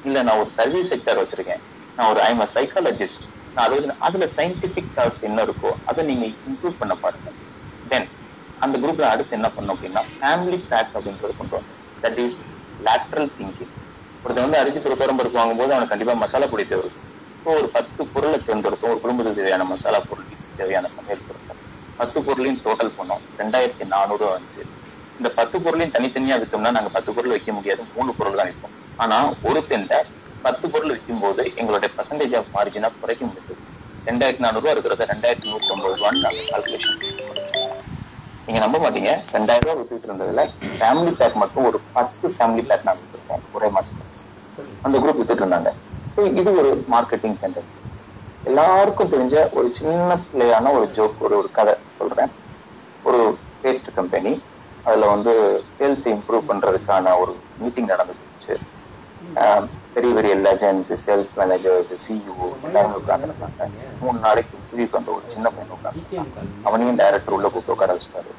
இல்ல 0.05 0.19
நான் 0.27 0.41
ஒரு 0.43 0.51
சர்வீஸ் 0.59 0.91
செக்டர் 0.93 1.21
வச்சிருக்கேன். 1.21 1.63
நான் 1.99 2.11
ஒரு 2.13 2.21
ஐம் 2.29 2.43
சைக்காலஜிஸ்ட் 2.57 3.23
நான் 3.57 3.65
அதை 3.67 3.75
வச்சு 3.77 3.97
அதுல 4.07 4.25
சயின்டிபிக் 4.37 4.91
தாட்ஸ் 4.99 5.23
என்ன 5.29 5.39
இருக்கோ 5.47 5.71
அதை 5.91 6.01
நீங்க 6.11 6.27
இம்ப்ரூவ் 6.49 6.77
பண்ண 6.83 6.95
பாருங்க. 7.05 7.29
தென் 7.85 8.09
அந்த 8.65 8.75
குரூப்பில் 8.83 9.13
அடுத்து 9.13 9.37
என்ன 9.39 9.49
பண்ணும் 9.57 9.75
அப்படின்னா 9.75 10.03
ஃபேமிலி 10.19 10.59
பேக் 10.71 10.93
அப்படின்றது 10.97 11.35
கொண்டு 11.41 11.55
வந்தோம். 11.59 11.81
தட் 12.05 12.21
இஸ் 12.25 12.37
லேட்ரல் 12.81 13.31
திங்கிங் 13.39 13.73
ஒருத்தர் 14.25 14.47
வந்து 14.47 14.61
அரிசி 14.63 14.79
துரத்தரம் 14.85 15.19
பருப்பு 15.21 15.41
வாங்கும்போது 15.41 15.73
அவனுக்கு 15.75 15.95
கண்டிப்பா 15.95 16.15
மசாலா 16.23 16.47
பொடி 16.53 16.65
தேவை. 16.71 16.89
ஸோ 17.43 17.49
ஒரு 17.59 17.69
பத்து 17.77 18.03
பொருளை 18.13 18.39
தேர்ந்தெடுத்தோம் 18.47 18.93
ஒரு 18.95 19.01
குடும்பத்துக்கு 19.05 19.41
தேவையான 19.41 19.67
மசாலா 19.73 20.01
பொருள் 20.09 20.31
தேவையான 20.61 20.87
சமையல் 20.97 21.27
பொருட்கள். 21.29 21.61
பத்து 22.01 22.19
பொருளையும் 22.27 22.61
டோட்டல் 22.65 22.97
பண்ணோம். 22.99 23.23
ரெண்டாயிரத்தி 23.41 23.85
நானூறு 23.95 24.25
வந்துச்சு. 24.33 24.63
இந்த 25.21 25.29
பத்து 25.39 25.57
பொருளையும் 25.65 25.95
தனித்தனியா 25.95 26.37
வித்தோம்னா 26.41 26.73
நாங்க 26.77 26.91
பத்து 26.97 27.11
பொருள் 27.17 27.35
வைக்க 27.35 27.53
முடியாது 27.53 27.83
மூணு 27.95 28.11
பொருள் 28.19 28.39
தான் 28.41 28.51
விற்போம் 28.51 28.75
ஆனா 28.99 29.19
ஒரு 29.49 29.61
பெண்ட 29.71 29.93
பத்து 30.45 30.67
பொருள் 30.73 30.93
விற்கும் 30.93 31.23
போது 31.23 31.43
எங்களுடைய 31.61 31.89
பர்சன்டேஜ் 31.97 32.35
ஆஃப் 32.41 32.53
மார்ஜினா 32.57 32.91
குறைக்க 32.97 33.23
முடியுது 33.29 33.55
ரெண்டாயிரத்தி 34.07 34.45
நானூறு 34.45 34.61
ரூபா 34.61 34.75
இருக்கிறத 34.75 35.07
ரெண்டாயிரத்தி 35.13 35.51
நூத்தி 35.53 35.73
ஒன்பது 35.75 35.95
ரூபான்னு 35.95 36.25
நாங்க 36.27 36.43
கால்குலேஷன் 36.51 36.99
நீங்க 38.49 38.61
நம்ப 38.65 38.79
மாட்டீங்க 38.83 39.13
ரெண்டாயிரம் 39.35 39.65
ரூபாய் 39.65 39.79
வித்துட்டு 39.81 40.09
இருந்ததுல 40.09 40.43
ஃபேமிலி 40.77 41.13
பேக் 41.21 41.41
மட்டும் 41.43 41.67
ஒரு 41.71 41.79
பத்து 41.97 42.27
ஃபேமிலி 42.35 42.65
பேக் 42.69 42.87
நான் 42.89 43.01
வித்துருக்கேன் 43.01 43.45
ஒரே 43.57 43.69
மாசத்துல. 43.77 44.05
அந்த 44.85 44.97
குரூப் 45.03 45.19
வித்துட்டு 45.21 45.45
இருந்தாங்க. 45.45 45.71
இது 46.41 46.51
ஒரு 46.61 46.71
மார்க்கெட்டிங் 46.95 47.39
டெண்டன்சி 47.43 47.79
எல்லாருக்கும் 48.47 49.13
தெரிஞ்ச 49.13 49.37
ஒரு 49.59 49.69
சின்ன 49.79 50.11
பிள்ளையான 50.25 50.73
ஒரு 50.77 50.87
ஜோக் 50.97 51.23
ஒரு 51.27 51.35
ஒரு 51.41 51.49
கதை 51.59 51.75
சொல்றேன். 51.97 52.33
ஒரு 53.05 53.21
பேஸ்ட் 53.63 53.89
கம்பெனி 53.99 54.33
அதுல 54.87 55.07
வந்து 55.15 55.33
சேல்ஸ் 55.71 56.07
இம்ப்ரூவ் 56.15 56.49
பண்றதுக்கான 56.51 57.15
ஒரு 57.23 57.33
மீட்டிங் 57.63 57.93
நடந்துச்சு 57.95 58.55
பெரிய 59.97 60.13
பெரிய 60.17 60.33
லெஜன்ஸ் 60.47 60.91
சேல்ஸ் 61.05 61.31
மேனேஜர்ஸ் 61.39 61.93
சிஇஓ 62.03 62.37
எல்லாருமே 62.67 62.99
உட்காந்துருந்தாங்க 63.01 63.61
மூணு 64.03 64.19
நாளைக்கு 64.27 64.53
இன்டர்வியூக்கு 64.59 64.99
வந்த 64.99 65.11
ஒரு 65.17 65.27
சின்ன 65.35 65.47
பையன் 65.55 65.75
உட்காந்துருக்காங்க 65.77 66.35
அவனையும் 66.69 66.99
டைரக்டர் 67.03 67.37
உள்ள 67.37 67.49
கூப்பிட்டு 67.49 67.75
உட்கார 67.77 67.95
வச்சுட்டாரு. 67.97 68.31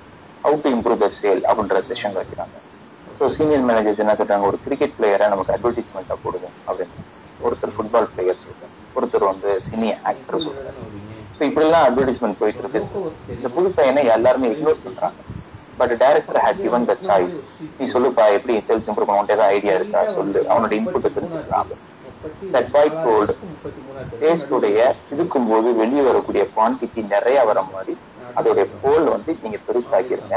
How 0.44 0.58
to 0.64 0.70
improve 0.76 1.04
the 1.04 1.10
sale 1.18 1.42
அப்படின்ற 1.50 1.80
செஷன் 1.88 2.18
வைக்கிறாங்க. 2.20 2.56
ஸோ 3.18 3.26
சீனியர் 3.36 3.66
மேனேஜர்ஸ் 3.70 4.02
என்ன 4.04 4.16
சொல்றாங்க? 4.20 4.48
ஒரு 4.52 4.58
கிரிக்கெட் 4.66 4.96
பிளேயரை 4.98 5.28
நமக்கு 5.34 5.56
அட்வர்டைஸ்மெண்ட்டாக 5.56 6.20
போடுவோம் 6.26 6.56
அப்படின்னு. 6.70 6.98
ஒருத்தர் 7.40 7.74
ஃபுட்பால் 7.76 8.10
பிளேயர் 8.14 8.42
சொல்றாங்க 8.44 8.76
ஒருத்தர் 8.98 9.30
வந்து 9.32 9.50
சினி 9.68 9.90
ஆக்டர் 10.12 10.44
சொல்றாரு. 10.46 10.80
ஸோ 11.38 11.42
இப்படி 11.50 11.66
எல்லாம் 11.68 11.86
அட்வர்டைஸ்மெண்ட் 11.88 12.40
போயிட்டு 12.42 12.62
இருக்கு. 12.64 12.82
இந்த 13.38 13.50
புது 13.58 13.70
பையனை 13.80 14.04
எல்லாருமே 14.18 14.50
இக்னோர் 14.56 14.84
பண்றாங்க. 14.86 15.20
But 15.80 15.94
director 16.04 16.42
had 16.46 16.64
given 16.66 16.88
the 16.90 16.96
choice 17.08 17.36
நீ 17.80 17.86
சொல்லுப்பா 17.94 18.24
எப்படி 18.38 18.54
சேல்ஸ் 18.68 18.88
இம்ப்ரூவ் 18.90 19.10
பண்ண 19.10 19.36
ஏதாவது 19.36 19.54
ஐடியா 19.56 19.74
இருக்கா? 19.80 20.02
சொல்லு. 20.16 20.40
அவனோட 20.52 20.74
இன்புட்டை 20.80 21.10
தெரிஞ்சுக்கலாம். 21.18 21.70
தட் 22.54 22.70
பாய் 22.76 22.98
கோல்டு 23.06 23.34
டேஸ்டுடைய 24.22 24.80
இருக்கும் 25.16 25.48
போது 25.50 25.70
வெளியே 25.82 26.04
வரக்கூடிய 26.10 26.44
குவான்டிட்டி 26.56 27.02
நிறைய 27.14 27.40
வர 27.50 27.60
மாதிரி 27.74 27.94
அதோடைய 28.36 28.66
கோல் 28.84 29.08
வந்து 29.16 29.32
நீங்க 29.44 29.58
பெருசாக்கிருங்க. 29.68 30.36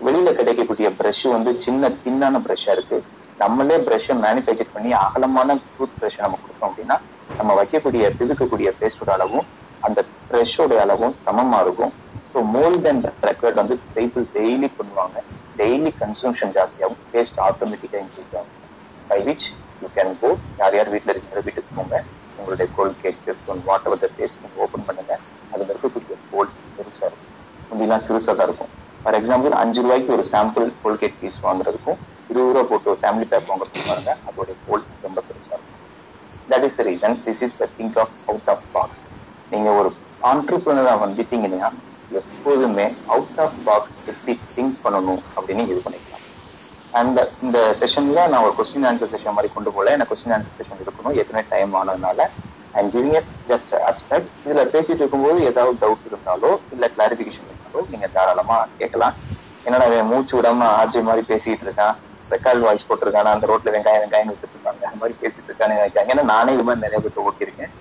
வெளியில 0.00 0.30
கிடைக்கக்கூடிய 0.38 0.88
பிரஷ் 1.00 1.24
வந்து 1.34 1.50
சின்ன 1.64 1.90
தின்னான 2.04 2.40
பிரஷ்ஷா 2.46 2.72
இருக்கு. 2.76 2.98
நம்மளே 3.38 3.76
பிரஷ்ஷை 3.86 4.14
மேனுஃபேக்சர் 4.24 4.74
பண்ணி 4.74 4.90
அகலமான 5.04 5.48
டூத் 5.74 5.96
பிரஷ் 6.00 6.22
நம்ம 6.24 6.38
கொடுத்தோம் 6.42 6.70
அப்படின்னா 6.70 6.96
நம்ம 7.38 7.54
வைக்கக்கூடிய 7.60 8.04
பிதுக்கக்கூடிய 8.18 8.70
பேஸ்டோட 8.80 9.10
அளவும் 9.16 9.46
அந்த 9.82 10.00
பிரஷோட 10.30 10.72
அளவும் 10.84 11.14
சமமா 11.24 11.58
இருக்கும். 11.66 11.92
ஸோ 12.34 12.40
மோர் 12.54 12.76
தென் 12.84 13.00
வந்து 13.60 13.74
பீப்புள் 13.96 14.24
டெய்லி 14.36 14.68
பண்ணுவாங்க. 14.78 15.16
டெய்லி 15.56 15.90
கன்சம்ஷன் 16.02 16.54
ஜாஸ்தியாகும். 16.56 17.00
டேஸ்ட் 17.14 17.38
ஆட்டோமேட்டிக்கா 17.48 17.98
இன்க்ரீஸ் 18.04 18.32
ஆகும். 18.38 18.56
By 19.10 19.18
which 19.28 19.46
you 19.82 19.88
can 19.96 20.12
go 20.22 20.30
யார் 20.60 20.76
யார் 20.78 20.92
வீட்டில் 20.94 21.14
இருக்கிற 21.14 21.40
வீட்டுக்கு 21.46 21.70
போங்க. 21.78 21.94
உங்களுடைய 22.38 22.68
Colgate 22.76 23.20
cake 23.26 23.40
what 23.68 23.86
are 23.88 24.02
the 24.04 24.10
taste 24.18 24.40
நீங்க 24.42 24.56
ஓப்பன் 24.66 24.86
பண்ணுங்க. 24.88 25.14
அதில் 25.52 25.72
இருக்கக்கூடிய 25.72 26.16
கோல்ட் 26.32 26.54
பெருசாக 26.76 27.08
இருக்கும். 27.08 27.32
முந்திலாம் 27.70 28.04
சிறுசாக 28.06 28.34
தான் 28.38 28.48
இருக்கும். 28.48 28.70
ஃபார் 29.04 29.16
எக்ஸாம்பிள் 29.18 29.54
அஞ்சு 29.62 29.80
ரூபாய்க்கு 29.84 30.14
ஒரு 30.16 30.24
சாம்பிள் 30.32 30.66
கோல்கேட் 30.82 31.18
பீஸ் 31.20 31.38
வாங்குறதுக்கும் 31.46 31.98
இருபது 32.30 32.52
ரூபா 32.52 32.62
போட்டு 32.70 32.90
ஒரு 32.92 33.00
ஃபேமிலி 33.02 33.26
பேக் 33.32 33.50
வாங்க 33.52 33.64
பாருங்க 33.88 34.12
அதோடைய 34.28 34.56
கோல் 34.66 34.84
ரொம்ப 35.06 35.18
பெருசா 35.28 35.52
இருக்கும். 35.56 35.80
That 36.48 36.64
is 36.68 36.76
the 36.78 36.84
reason 36.90 37.16
this 37.26 37.42
is 37.46 37.56
the 37.56 37.68
think 37.78 37.98
of 38.02 38.14
out 38.26 38.50
of 38.54 38.64
box 38.72 39.00
நீங்க 39.52 39.70
ஒரு 39.80 39.90
ஆண்டர்பிரினரா 40.22 40.94
வந்துட்டீங்கன்னா 41.04 41.70
எப்போதுமே 42.12 42.86
அவுட் 43.06 43.38
ஆஃப் 43.38 43.58
பாக்ஸ் 43.64 43.94
எப்படி 44.06 44.34
திங்க் 44.56 44.76
பண்ணணும் 44.84 45.22
அப்படின்னு 45.36 45.64
இது 45.66 45.80
பண்ணிக்கலாம். 45.86 46.24
அந்த 46.92 47.18
இந்த 47.42 47.58
செஷன்ல 47.78 48.26
நான் 48.28 48.44
ஒரு 48.44 48.54
கொஸ்டின் 48.58 48.86
ஆன்சர் 48.88 49.12
செஷன் 49.12 49.36
மாதிரி 49.36 49.50
கொண்டு 49.52 49.70
போல 49.72 49.92
எனக்கு 49.94 50.12
கொஸ்டின் 50.12 50.34
ஆன்சர் 50.36 50.58
செஷன் 50.60 50.82
இருக்கணும். 50.84 51.14
ஏற்கனவே 51.20 51.44
டைம் 51.48 51.74
ஆனதுனால? 51.80 52.20
I'm 52.74 52.90
giving 52.92 53.16
it 53.18 53.30
just 53.48 53.72
abstract 53.88 54.30
இதுல 54.44 54.62
பேசிட்டு 54.74 55.02
இருக்கும்போது 55.02 55.38
ஏதாவது 55.50 55.76
டவுட் 55.82 56.08
இருந்தாலோ 56.10 56.50
இல்ல 56.70 56.86
கிளாரிபிகேஷன் 56.94 57.48
இருந்தாலோ 57.48 57.82
நீங்க 57.92 58.06
தாராளமா 58.08 58.58
கேட்கலாம். 58.80 59.16
என்னடா 59.66 59.86
அவன் 59.88 60.10
மூச்சு 60.10 60.32
விடாம 60.36 60.68
ஆஜி 60.80 61.00
மாதிரி 61.08 61.22
பேசிட்டு 61.28 61.64
இருக்கான். 61.66 61.96
ரெக்கார்ட் 62.30 62.64
வாய்ஸ் 62.64 62.86
போட்டிருக்கான்? 62.88 63.32
அந்த 63.34 63.46
ரோட்ல 63.50 63.74
வெங்காயம் 63.74 64.02
வெங்காயம் 64.04 64.30
வித்துட்டு 64.30 64.56
இருக்காங்க. 64.56 64.82
அந்த 64.88 65.00
மாதிரி 65.02 65.16
பேசிட்டு 65.22 65.48
இருக்கான்னு 65.50 65.78
நினைக்காங்க 65.78 66.12
ஏன்னா 66.14 66.24
நானே 66.32 66.54
இது 66.56 66.64
மாதிரி 66.64 66.84
நிறைய 66.86 67.00
பேர் 67.04 67.26
ஓட்டிருக்கேன் 67.26 67.72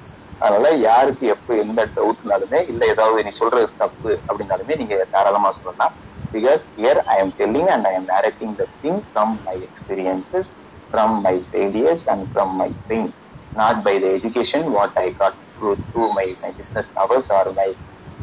அதனால 0.41 0.67
யாருக்கு 0.83 1.25
எப்போ 1.35 1.51
எந்த 1.63 1.81
டவுட்னாலுமே 1.95 2.59
இல்ல 2.71 2.81
ஏதாவது 2.93 3.25
நீ 3.25 3.31
சொல்றது 3.35 3.67
தப்பு 3.77 4.11
அப்படின்னாலுமே 4.27 4.77
நீங்க 4.81 4.95
தாராளமா 5.13 5.49
சொல்லலாம். 5.57 5.93
Because 6.33 6.61
here 6.75 6.99
I 7.07 7.17
am 7.19 7.33
telling 7.37 7.69
and 7.73 7.87
I 7.87 7.93
am 7.93 8.07
narrating 8.11 8.53
the 8.59 8.67
thing 8.79 9.01
from 9.07 9.33
my 9.45 9.55
experiences 9.67 10.49
from 10.93 11.15
my 11.21 11.35
failures 11.47 12.03
and 12.11 12.25
from 12.29 12.53
my 12.59 12.69
thing 12.89 13.07
not 13.55 13.81
by 13.83 13.93
the 13.99 14.09
education 14.17 14.65
what 14.75 14.97
I 14.97 15.07
got 15.19 15.37
through 15.51 15.71
through 15.83 16.05
my 16.17 16.27
my 16.41 16.51
business 16.59 16.89
hours 16.97 17.29
or 17.37 17.51
my 17.59 17.69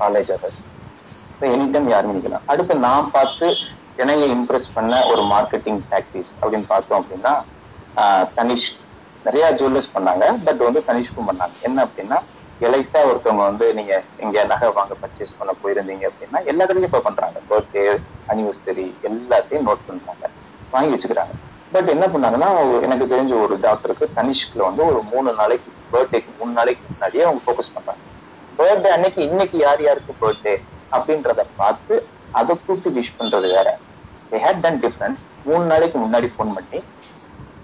college 0.00 0.30
hours 0.34 0.58
so 1.34 1.44
any 1.52 1.66
time 1.72 1.88
யாரும் 1.90 2.12
நினைக்கலாம் 2.12 2.46
அடுத்து 2.52 2.74
நான் 2.86 3.12
பார்த்து 3.12 3.48
என்னைய 3.98 4.26
Impress 4.36 4.66
பண்ண 4.74 4.92
ஒரு 5.12 5.22
marketing 5.32 5.80
practice 5.86 6.30
அப்படின்னு 6.40 6.68
பார்த்தோம் 6.68 7.00
அப்படின்னா 7.00 7.32
தனிஷ் 8.36 8.68
நிறைய 9.24 9.44
ஜுவல்லர்ஸ் 9.52 9.94
பண்ணாங்க 9.94 10.24
பட் 10.44 10.62
வந்து 10.66 10.80
தனிஷ்கும் 10.86 11.28
பண்ணாங்க. 11.28 11.54
என்ன 11.60 11.78
அப்படின்னா 11.86 12.18
எலைட்டா 12.60 13.00
ஒருத்தவங்க 13.08 13.42
வந்து 13.50 13.66
நீங்க 13.74 13.94
இங்க 14.16 14.44
நகை 14.44 14.68
வாங்க 14.68 14.94
பர்ச்சேஸ் 15.02 15.36
பண்ண 15.38 15.52
போயிருந்தீங்க 15.62 16.04
அப்படின்னா 16.10 16.38
எல்லாத்துலயும் 16.50 16.88
இப்ப 16.90 17.00
பண்றாங்க. 17.00 17.38
பர்த்டே 17.50 17.84
அனிவர்சரி 18.28 18.86
எல்லாத்தையும் 19.08 19.66
நோட் 19.68 19.86
பண்றாங்க. 19.86 20.24
வாங்கி 20.72 20.92
வச்சுக்கிறாங்க. 20.94 21.34
பட் 21.72 21.88
என்ன 21.88 22.04
பண்ணாங்கன்னா 22.06 22.48
எனக்கு 22.82 23.06
தெரிஞ்ச 23.06 23.32
ஒரு 23.42 23.54
டாக்டருக்கு 23.60 24.06
தனிஷ்குல 24.16 24.62
வந்து 24.62 24.82
ஒரு 24.86 25.00
மூணு 25.02 25.32
நாளைக்கு 25.32 25.70
பர்த்டேக்கு 25.92 26.30
மூணு 26.38 26.52
நாளைக்கு 26.52 26.84
முன்னாடியே 26.88 27.24
அவங்க 27.24 27.42
ஃபோக்கஸ் 27.46 27.74
பண்றாங்க. 27.74 28.02
பர்த்டே 28.58 28.88
அன்னைக்கு 28.88 29.20
இன்னைக்கு 29.22 29.58
யார் 29.58 29.82
யாருக்கு 29.82 30.12
பர்த்டே 30.20 30.54
அப்படின்றத 30.92 31.40
பார்த்து 31.54 31.94
அதை 32.34 32.52
கூப்பிட்டு 32.56 32.90
விஷ் 32.90 33.16
பண்றது 33.18 33.48
வேற. 33.56 33.68
தே 34.32 34.38
ஹேட் 34.38 34.60
டன் 34.60 34.80
டிஃப்ரெண்ட் 34.80 35.18
மூணு 35.42 35.64
நாளைக்கு 35.64 35.98
முன்னாடி 35.98 36.28
ஃபோன் 36.34 36.54
பண்ணி 36.54 36.78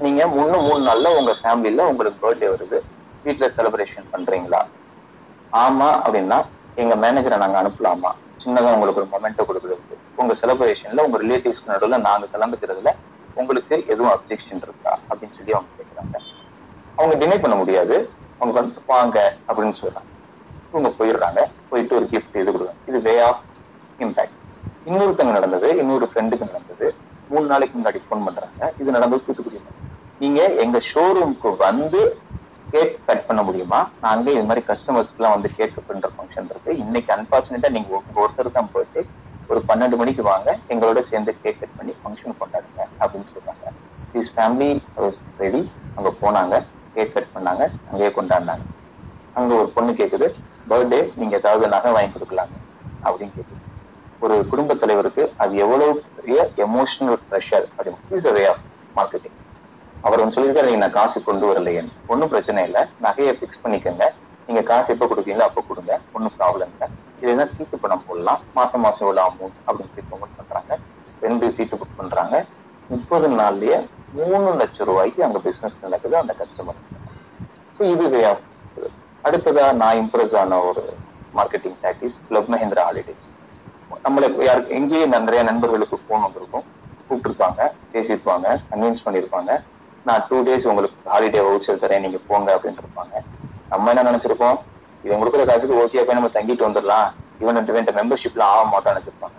நீங்க 0.01 0.23
முன்னு 0.29 0.59
மூணு 0.61 0.83
நாள்ல 0.87 1.13
உங்க 1.17 1.33
ஃபேமிலில 1.41 1.87
உங்களுக்கு 1.91 2.19
பர்த்டே 2.21 2.49
வருது. 2.51 2.79
வீட்டுல 3.25 3.47
செலிப்ரேஷன் 3.57 4.11
பண்றீங்களா? 4.13 4.61
ஆமா 5.53 5.89
அப்படின்னா 5.99 6.39
எங்க 6.77 6.95
மேனேஜரை 6.97 7.37
நாங்க 7.37 7.59
அனுப்பலாமா? 7.59 8.11
சின்னதா 8.39 8.73
உங்களுக்கு 8.73 9.01
ஒரு 9.03 9.11
மொமெண்டோ 9.13 9.43
கொடுக்குறது 9.49 9.85
உங்க 10.19 10.33
செலிப்ரேஷன்ல 10.41 11.05
உங்க 11.07 11.19
ரிலேட்டிவ்ஸ்க்கு 11.19 11.73
நடுவில் 11.73 12.05
நாங்க 12.07 12.27
கலந்துக்கிறதுல 12.33 12.91
உங்களுக்கு 13.37 13.75
எதுவும் 13.93 14.13
அப்செக்ஷன் 14.15 14.63
இருக்கா? 14.63 14.93
அப்படின்னு 15.09 15.37
சொல்லி 15.37 15.55
அவங்க 15.55 15.71
கேட்கிறாங்க 15.79 16.17
அவங்க 16.99 17.15
டினை 17.21 17.39
பண்ண 17.41 17.55
முடியாது. 17.57 17.97
அவங்க 18.41 18.55
வந்து 18.61 18.81
வாங்க 18.87 19.17
அப்படின்னு 19.49 19.77
சொல்றாங்க. 19.79 20.11
இவங்க 20.73 20.91
போயிடுறாங்க. 20.99 21.41
போயிட்டு 21.71 21.97
ஒரு 21.99 22.07
கிஃப்ட் 22.13 22.39
இது 22.41 22.51
கொடுக்குறாங்க 22.51 22.83
இது 22.87 22.99
வே 23.07 23.15
ஆஃப் 23.21 23.43
இம்பாக்ட் 23.99 24.39
இன்னொருத்தங்க 24.87 25.33
நடந்தது 25.33 25.69
இன்னொரு 25.81 26.07
ஃப்ரெண்டுக்கு 26.07 26.49
நடந்தது. 26.51 26.87
மூணு 27.31 27.47
நாளைக்கு 27.47 27.77
முன்னாடி 27.79 28.01
ஃபோன் 28.05 28.25
பண்றாங்க. 28.27 28.51
இது 28.81 28.91
நடந்தது 28.91 29.25
தூத்துக்குடி 29.27 29.61
நீங்க 30.21 30.41
எங்க 30.65 30.79
ஷோரூம்க்கு 30.91 31.51
வந்து 31.65 32.01
கேக் 32.73 32.95
கட் 33.09 33.27
பண்ண 33.27 33.41
முடியுமா? 33.49 33.81
நாங்க 34.05 34.27
இது 34.35 34.45
மாதிரி 34.49 34.63
கஸ்டமர்ஸ்க்கு 34.71 35.19
எல்லாம் 35.21 35.35
வந்து 35.37 35.49
கேக் 35.59 35.77
பண்ற 35.89 36.09
ஃபங்க்ஷன் 36.15 36.49
இருக்கு. 36.53 36.71
இன்னைக்கு 36.85 37.11
அன்பார்ச்சுனேட்டா 37.17 37.71
நீங்க 37.77 37.91
உங்க 37.99 38.19
ஒருத்தர் 38.25 38.57
தான் 38.59 38.73
போயிட்டு 38.75 39.01
ஒரு 39.51 39.61
பன்னெண்டு 39.69 39.97
மணிக்கு 40.01 40.23
வாங்க 40.33 40.49
எங்களோட 40.73 40.99
சேர்ந்து 41.09 41.33
கேக் 41.43 41.61
கட் 41.61 41.77
பண்ணி 41.79 41.93
ஃபங்க்ஷன் 42.01 42.39
கொண்டாடுங்க 42.41 42.81
அப்படின்னு 43.03 43.29
சொல்றாங்க. 43.35 43.65
திஸ் 44.15 44.31
ஃபேமிலி 44.35 44.71
வாஸ் 45.03 45.19
ரெடி 45.43 45.63
அங்க 45.99 46.11
போனாங்க 46.23 46.55
கேக் 46.97 47.15
கட் 47.17 47.33
பண்ணாங்க 47.35 47.63
அங்கேயே 47.91 48.11
கொண்டாடினாங்க. 48.19 48.65
அங்க 49.39 49.53
ஒரு 49.61 49.69
பொண்ணு 49.77 49.93
கேக்குது 50.01 50.27
பர்த்டே 50.71 51.01
நீங்க 51.21 51.35
ஏதாவது 51.41 51.67
நகை 51.75 51.93
வாங்கி 51.97 52.13
கொடுக்கலாங்க 52.15 52.55
அப்படின்னு 53.03 53.35
கேக்குது. 53.39 53.61
ஒரு 54.25 54.37
குடும்ப 54.51 54.75
தலைவருக்கு 54.83 55.23
அது 55.43 55.55
எவ்வளவு 55.65 55.95
பெரிய 56.19 56.39
எமோஷனல் 56.67 57.19
ப்ரெஷர் 57.31 57.67
அப்படின்னு 57.77 58.01
இஸ் 58.17 58.29
வே 58.37 58.45
ஆஃப் 58.53 58.63
மார்க்கெட்டிங் 58.97 59.34
அவர் 60.05 60.21
வந்து 60.21 60.35
சொல்லியிருக்காரு 60.35 60.69
"நீங்க 60.69 60.83
நான் 60.83 60.97
காசு 60.97 61.19
கொண்டு 61.29 61.45
வரலையேன்னு 61.51 61.93
ஒன்றும் 62.13 62.31
பிரச்சனை 62.33 62.61
இல்லை. 62.69 62.83
நகையை 63.05 63.33
ஃபிக்ஸ் 63.39 63.63
பண்ணிக்கோங்க. 63.63 64.07
நீங்க 64.49 64.63
காசு 64.71 64.89
எப்போ 64.95 65.07
கொடுப்பீங்களோ 65.11 65.47
அப்போ 65.49 65.63
கொடுங்க. 65.69 65.93
ஒன்றும் 66.13 66.35
ப்ராப்ளம் 66.39 66.73
இல்லை. 66.73 66.89
இல்லைன்னா 67.23 67.47
சீட்டு 67.53 67.77
பணம் 67.79 68.05
போடலாம்? 68.07 68.41
மாசம் 68.59 68.85
மாசம் 68.87 69.05
எவ்வளோ 69.07 69.23
அமௌண்ட் 69.29 69.59
அப்படின்னு 69.67 69.91
சொல்லி 69.91 70.09
ப்ரொமோட் 70.11 70.37
பண்றாங்க. 70.41 70.73
ரெண்டு 71.23 71.47
சீட்டு 71.55 71.75
புக் 71.75 71.99
பண்றாங்க. 72.01 72.35
முப்பது 72.91 73.29
நாள்லயே 73.39 73.77
மூணு 74.19 74.49
லட்சம் 74.61 74.89
ரூபாய்க்கு 74.89 75.21
அங்க 75.27 75.39
பிசினஸ் 75.47 75.77
நடக்குது. 75.85 76.17
அந்த 76.23 76.33
கஸ்டமர் 76.41 76.81
ஸோ 77.77 77.83
இது 77.93 78.07
அடுத்ததா 79.25 79.65
நான் 79.81 79.99
இம்ப்ரெஸ் 80.03 80.35
ஆன 80.41 80.59
ஒரு 80.69 80.83
marketing 81.35 81.79
tactics 81.83 82.17
club 82.27 82.51
Mahindra 82.53 82.83
holidays 82.89 83.25
நம்மள 84.05 84.25
யாருக்கு 84.47 84.77
எங்கேயே 84.79 85.07
நிறைய 85.15 85.43
நண்பர்களுக்கு 85.49 85.97
ஃபோன் 86.03 86.25
வந்திருக்கும். 86.27 86.65
கூப்பிட்டுருப்பாங்க 87.01 87.61
பேசியிருப்பாங்க 87.93 88.47
கன்வின்ஸ் 88.71 89.05
பண்ணியிருப்பாங்க. 89.05 89.51
நான் 90.05 90.25
டூ 90.29 90.39
டேஸ் 90.43 90.67
உங்களுக்கு 90.69 90.97
ஹாலிடே 91.11 91.41
வவுச்சர் 91.47 91.83
தரேன் 91.83 92.01
நீங்க 92.01 92.19
போங்க 92.27 92.49
அப்படின்னு 92.57 92.83
இருப்பாங்க. 92.85 93.15
நம்ம 93.69 93.93
என்ன 93.93 94.11
நினைச்சிருப்போம்? 94.11 94.57
இவன் 95.03 95.21
கொடுக்குற 95.23 95.45
காசுக்கு 95.47 95.79
ஓசியா 95.83 96.03
போய் 96.05 96.19
நம்ம 96.19 96.31
தங்கிட்டு 96.35 96.67
வந்துடலாம். 96.69 97.07
இவன் 97.39 97.67
இவன் 97.67 97.85
மெம்பர்ஷிப்ல 97.85 98.41
ஆக 98.41 98.63
மாட்டோம்னு 98.73 98.95
நினைச்சிருப்பாங்க. 98.95 99.39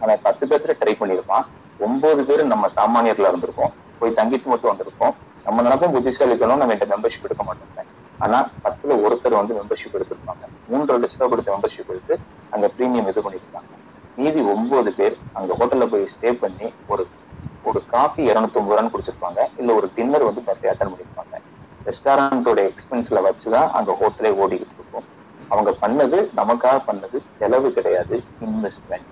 ஆனா 0.00 0.16
பத்து 0.22 0.46
பேர்த்துல 0.46 0.74
ட்ரை 0.80 0.94
பண்ணியிருப்பான். 1.00 1.44
ஒன்பது 1.78 2.24
பேர் 2.24 2.44
நம்ம 2.44 2.68
சாமானியர்களா 2.76 3.30
இருந்திருக்கோம் 3.32 3.72
போய் 3.98 4.16
தங்கிட்டு 4.16 4.44
மட்டும் 4.44 4.72
வந்திருப்போம். 4.72 5.14
நம்ம 5.44 5.62
நினைப்போம் 5.62 5.94
புத்திசாலிக்கணும் 5.94 6.60
நம்ம 6.62 6.72
இந்த 6.72 6.86
மெம்பர்ஷிப் 6.94 7.26
எடுக்க 7.28 7.42
மாட்டோம் 7.42 7.70
ஆனா 8.18 8.48
பத்துல 8.64 8.96
ஒருத்தர் 9.04 9.38
வந்து 9.40 9.54
மெம்பர்ஷிப் 9.54 9.94
எடுத்திருப்பாங்க. 9.96 10.44
மூன்று 10.66 10.98
லட்சம் 10.98 11.18
ரூபாய் 11.18 11.32
கொடுத்த 11.32 11.54
மெம்பர்ஷிப் 11.54 11.90
எடுத்து 11.94 12.18
அங்க 12.50 12.66
பிரீமியம் 12.78 13.08
இது 13.08 13.20
பண்ணிருப்பாங்க 13.20 13.70
மீதி 14.16 14.40
ஒன்பது 14.40 14.92
பேர் 14.92 15.16
அங்க 15.32 15.54
ஹோட்டல்ல 15.60 15.86
போய் 15.86 16.08
ஸ்டே 16.12 16.32
பண்ணி 16.32 16.72
ஒரு 16.86 17.06
ஒரு 17.64 17.80
காஃபி 17.86 18.22
இருநூத்தி 18.30 18.58
ஒன்பது 18.60 18.74
ரூபான்னு 18.74 18.92
குடிச்சிருப்பாங்க. 18.94 19.40
இல்ல 19.56 19.74
ஒரு 19.74 19.88
டின்னர் 19.94 20.28
வந்து 20.28 20.40
பத்து 20.40 20.70
அட்டன் 20.70 20.92
பண்ணிருப்பாங்க. 20.92 21.34
ரெஸ்டாரண்டோட 21.86 22.60
எக்ஸ்பென்ஸ்ல 22.70 23.20
வச்சுதான் 23.28 23.70
அங்க 23.70 23.96
ஹோட்டலே 24.00 24.30
ஓடிக்கிட்டு 24.42 24.78
இருக்கும். 24.78 25.06
அவங்க 25.48 25.70
பண்ணது 25.80 26.18
நமக்காக 26.36 26.76
பண்ணது 26.86 27.16
செலவு 27.38 27.72
கிடையாது. 27.72 28.16
இன்வெஸ்ட்மெண்ட் 28.46 29.08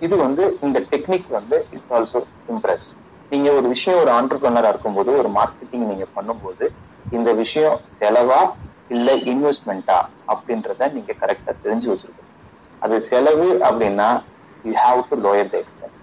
இது 0.00 0.16
வந்து 0.16 0.58
இந்த 0.60 0.78
டெக்னிக் 0.90 1.28
வந்து 1.28 1.66
இட்ஸ் 1.70 1.92
ஆல்சோ 1.92 2.20
இம்ப்ரெஸ்ட் 2.52 2.92
நீங்க 3.30 3.50
ஒரு 3.50 3.66
விஷயம் 3.68 4.00
ஒரு 4.00 4.10
ஆண்டர்பிரினரா 4.10 4.68
இருக்கும்போது 4.68 5.10
ஒரு 5.18 5.28
மார்க்கெட்டிங் 5.28 5.86
நீங்க 5.86 6.06
பண்ணும்போது 6.16 6.66
இந்த 7.10 7.32
விஷயம் 7.32 7.80
செலவா 8.00 8.40
இல்ல 8.88 9.14
இன்வெஸ்ட்மெண்ட்டா 9.32 9.98
அப்படின்றத 10.32 10.90
நீங்க 10.92 11.12
கரெக்டா 11.20 11.52
தெரிஞ்சு 11.64 11.88
வச்சிருக்கணும். 11.90 12.30
அது 12.82 13.00
செலவு 13.00 13.48
அப்படின்னா 13.68 14.08
you 14.64 14.72
have 14.84 15.00
to 15.10 15.16
lower 15.16 15.50
the 15.50 15.56
expense 15.58 15.93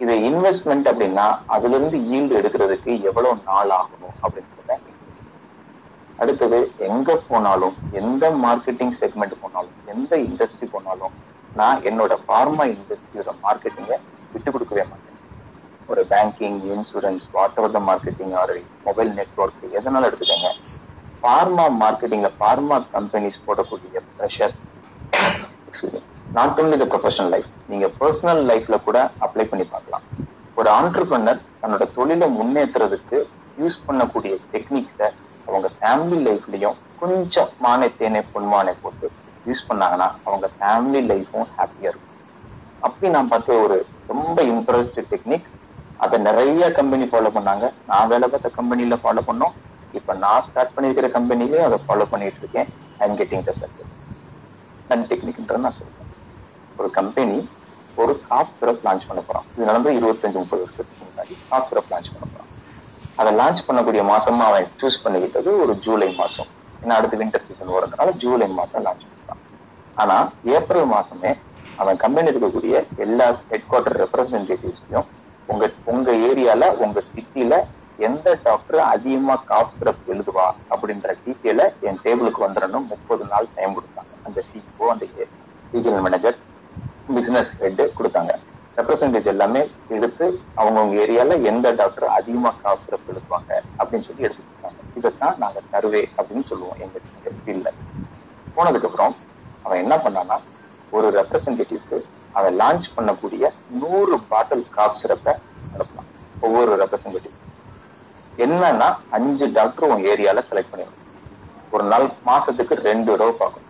இது 0.00 0.14
இன்வெஸ்ட்மெண்ட் 0.20 0.88
அப்படின்னா 0.90 1.26
அதுல 1.46 1.76
இருந்து 1.76 1.98
ஈல்டு 2.14 2.38
எடுக்கிறதுக்கு 2.40 2.92
எவ்வளவு 3.02 3.36
நாள் 3.44 3.70
ஆகணும் 3.70 4.16
அப்படின்றத 4.22 4.74
அடுத்தது 6.18 6.58
எங்க 6.78 7.16
போனாலும் 7.28 7.76
எந்த 7.90 8.30
மார்க்கெட்டிங் 8.44 8.92
செக்மெண்ட் 9.00 9.34
போனாலும் 9.40 9.74
எந்த 9.86 10.16
இண்டஸ்ட்ரி 10.16 10.66
போனாலும் 10.70 11.14
நான் 11.54 11.82
என்னோட 11.82 12.12
ஃபார்மா 12.26 12.64
இண்டஸ்ட்ரியோட 12.74 13.32
மார்க்கெட்டிங்கை 13.42 13.96
விட்டு 14.32 14.50
கொடுக்கவே 14.50 14.82
மாட்டேன். 14.82 15.18
ஒரு 15.88 16.02
banking 16.10 16.58
insurance 16.74 17.24
whatever 17.54 17.70
the 17.70 17.80
marketing 17.80 18.34
or 18.34 18.54
mobile 18.84 19.10
network 19.10 19.62
எதனால 19.72 20.08
எடுத்துக்கோங்க? 20.10 20.50
ஃபார்மா 21.22 21.66
மார்க்கெட்டிங்ல 21.82 22.30
ஃபார்மா 22.40 22.78
கம்பெனிஸ் 22.92 23.44
போடக்கூடிய 23.46 24.00
pressure 24.16 24.54
not 26.34 26.58
only 26.60 26.76
the 26.80 26.86
professional 26.92 27.30
life 27.34 27.50
நீங்க 27.72 27.86
பர்சனல் 28.00 28.42
லைஃப்ல 28.50 28.76
கூட 28.86 28.98
அப்ளை 29.24 29.44
பண்ணி 29.50 29.64
பார்க்கலாம். 29.74 30.04
ஒரு 30.58 30.68
ஆண்டர்பிரனர் 30.78 31.40
தன்னோட 31.60 31.84
தொழிலை 31.96 32.26
முன்னேற்றுறதுக்கு 32.38 33.18
யூஸ் 33.60 33.76
பண்ணக்கூடிய 33.86 34.34
டெக்னிக்ஸை 34.52 35.08
அவங்க 35.48 35.68
ஃபேமிலி 35.76 36.18
லைஃப்லயும் 36.28 36.76
கொஞ்சம் 37.00 37.50
மானை 37.64 37.88
தேனை 37.98 38.20
பொன்மானை 38.32 38.74
போட்டு 38.82 39.06
யூஸ் 39.48 39.66
பண்ணாங்கன்னா 39.68 40.08
அவங்க 40.28 40.46
ஃபேமிலி 40.56 41.02
லைஃபும் 41.10 41.48
ஹாப்பியா 41.58 41.88
இருக்கும். 41.92 42.14
அப்படி 42.86 43.10
நான் 43.16 43.30
பார்த்த 43.32 43.58
ஒரு 43.66 43.76
ரொம்ப 44.12 44.42
இம்ப்ரெஸ்ட் 44.54 44.98
டெக்னிக் 45.12 45.46
அதை 46.04 46.16
நிறைய 46.28 46.64
கம்பெனி 46.78 47.04
ஃபாலோ 47.12 47.30
பண்ணாங்க. 47.36 47.66
நான் 47.90 48.10
வேலை 48.12 48.26
பார்த்த 48.28 48.56
கம்பெனில 48.58 48.98
ஃபாலோ 49.04 49.22
பண்ணோம். 49.28 49.54
இப்ப 49.98 50.14
நான் 50.24 50.42
ஸ்டார்ட் 50.46 50.74
பண்ணிருக்கிற 50.76 51.08
கம்பெனிலயும் 51.18 51.66
அதை 51.68 51.78
ஃபாலோ 51.86 52.06
பண்ணிட்டு 52.14 52.42
இருக்கேன். 52.42 52.68
I 53.00 53.08
am 53.08 53.18
getting 53.20 53.46
the 53.48 53.54
success 53.60 53.94
none 54.90 55.06
டெக்னிக்ன்ற 55.12 55.56
நான் 55.66 55.76
சொல்றேன். 55.78 56.05
ஒரு 56.78 56.90
கம்பெனி 56.90 57.38
ஒரு 57.96 58.12
காப் 58.22 58.54
சிரப் 58.58 58.82
லான்ச் 58.84 59.06
பண்ண 59.08 59.20
போறோம் 59.22 59.46
இது 59.54 59.66
நடந்து 59.66 59.90
இருபத்தஞ்சு 59.92 60.38
முப்பது 60.38 60.62
வருஷத்துக்கு 60.62 61.04
முன்னாடி 61.04 61.34
காப் 61.44 61.68
சிரப் 61.68 61.90
லான்ச் 61.92 62.12
பண்ண 62.12 62.26
போறான். 62.26 62.50
அதை 63.18 63.30
லான்ச் 63.36 63.66
பண்ணக்கூடிய 63.66 64.02
மாசமா 64.04 64.44
அவன் 64.44 64.66
சூஸ் 64.80 65.02
பண்ணிக்கிட்டது 65.04 65.50
ஒரு 65.62 65.72
ஜூலை 65.76 66.08
மாசம். 66.14 66.50
ஏன்னா 66.82 66.96
அடுத்து 66.98 67.16
வின்டர் 67.16 67.44
சீசன் 67.46 67.74
வரதுனால 67.76 68.10
ஜூலை 68.16 68.48
மாசம் 68.58 68.84
லான்ச் 68.84 69.06
பண்றான். 69.06 69.40
ஆனா 69.96 70.16
ஏப்ரல் 70.54 70.88
மாசமே 70.90 71.30
அவன் 71.78 71.96
கம்பெனி 71.96 72.30
இருக்கக்கூடிய 72.30 72.74
எல்லா 72.96 73.26
ஹெட் 73.50 73.68
குவார்டர் 73.68 73.98
ரெப்ரஸன்டேட்டிவ்ஸையும் 74.02 75.06
உங்க 75.48 75.64
உங்க 75.84 76.10
ஏரியால 76.28 76.68
உங்க 76.76 77.00
சிட்டில 77.10 77.54
எந்த 77.98 78.28
டாக்டர் 78.42 78.80
அதிகமா 78.92 79.34
காஃப் 79.44 79.74
சிரப் 79.74 80.02
எழுதுவா 80.06 80.46
அப்படின்ற 80.74 81.14
டீட்டெயில 81.24 81.60
என் 81.80 82.00
டேபிளுக்கு 82.04 82.40
வந்துடணும். 82.44 82.88
முப்பது 82.92 83.24
நாள் 83.24 83.52
டைம் 83.54 83.76
கொடுத்தாங்க. 83.76 84.12
அந்த 84.22 84.40
சிஇஓ 84.48 84.86
அந்த 84.94 85.06
ரீஜனல் 85.72 86.04
மேனேஜர் 86.06 86.36
பிசினஸ் 87.14 87.50
ஹெட் 87.60 87.82
கொடுத்தாங்க. 87.98 88.32
ரெப்ரஸன்டேட்டிவ் 88.78 89.32
எல்லாமே 89.34 89.60
எடுத்து 89.96 90.26
அவங்கவுங்க 90.60 90.96
ஏரியால 91.04 91.36
எந்த 91.50 91.66
டாக்டர் 91.80 92.06
அதிகமா 92.18 92.50
காசு 92.62 92.82
சிறப்பு 92.84 93.12
எடுப்பாங்க 93.12 93.50
அப்படின்னு 93.78 94.06
சொல்லி 94.08 94.26
எடுத்து 94.28 94.44
இதைத்தான் 94.98 95.38
நாங்க 95.42 95.58
சர்வே 95.70 96.02
அப்படின்னு 96.16 96.48
சொல்லுவோம். 96.50 96.78
எங்க 96.84 96.96
ஃபீல்ட்ல 97.44 97.70
போனதுக்கு 98.56 98.88
அப்புறம் 98.88 99.14
அவன் 99.64 99.82
என்ன 99.84 99.94
பண்ணான்னா 100.04 100.36
ஒரு 100.96 101.08
ரெப்ரசன்டேட்டிவ்க்கு 101.18 101.98
அவன் 102.38 102.54
லான்ச் 102.60 102.86
பண்ணக்கூடிய 102.96 103.44
நூறு 103.80 104.16
பாட்டில் 104.30 104.64
காஃப் 104.76 104.98
சிரப்பை 105.00 105.34
அனுப்பலாம் 105.74 106.10
ஒவ்வொரு 106.46 106.72
ரெப்ரசன்டேட்டிவ் 106.82 107.34
என்னன்னா 108.44 108.88
அஞ்சு 109.18 109.46
டாக்டர் 109.58 109.88
உன் 109.92 110.04
ஏரியால 110.12 110.42
செலக்ட் 110.48 110.72
பண்ணிடணும். 110.72 111.02
ஒரு 111.74 111.84
நாள் 111.92 112.06
மாசத்துக்கு 112.26 112.74
ரெண்டு 112.88 113.10
தடவை 113.12 113.34
பார்க்கணும். 113.38 113.65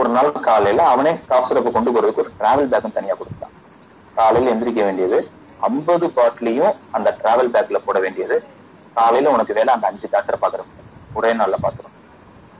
ஒரு 0.00 0.10
நாள் 0.16 0.30
காலையில 0.48 0.82
அவனே 0.92 1.12
காஃப் 1.30 1.46
சிரப்பை 1.48 1.70
கொண்டு 1.72 1.90
போறதுக்கு 1.94 2.22
ஒரு 2.22 2.30
டிராவல் 2.38 2.70
பேக்கும் 2.72 2.96
தனியா 2.98 3.14
கொடுத்தான். 3.20 3.54
காலையில 4.16 4.52
எந்திரிக்க 4.52 4.80
வேண்டியது 4.88 5.18
ஐம்பது 5.68 6.06
பாட்டிலையும் 6.16 6.74
அந்த 6.96 7.08
டிராவல் 7.20 7.52
பேக்ல 7.54 7.78
போட 7.86 7.98
வேண்டியது. 8.04 8.36
காலையில 8.96 9.32
உனக்கு 9.34 9.56
வேலை 9.58 9.70
அந்த 9.74 9.86
அஞ்சு 9.90 10.06
டாக்டரை 10.14 10.38
பாக்குறோம் 10.44 10.70
ஒரே 11.18 11.30
நாள்ல 11.40 11.56
பாக்குறோம் 11.64 11.94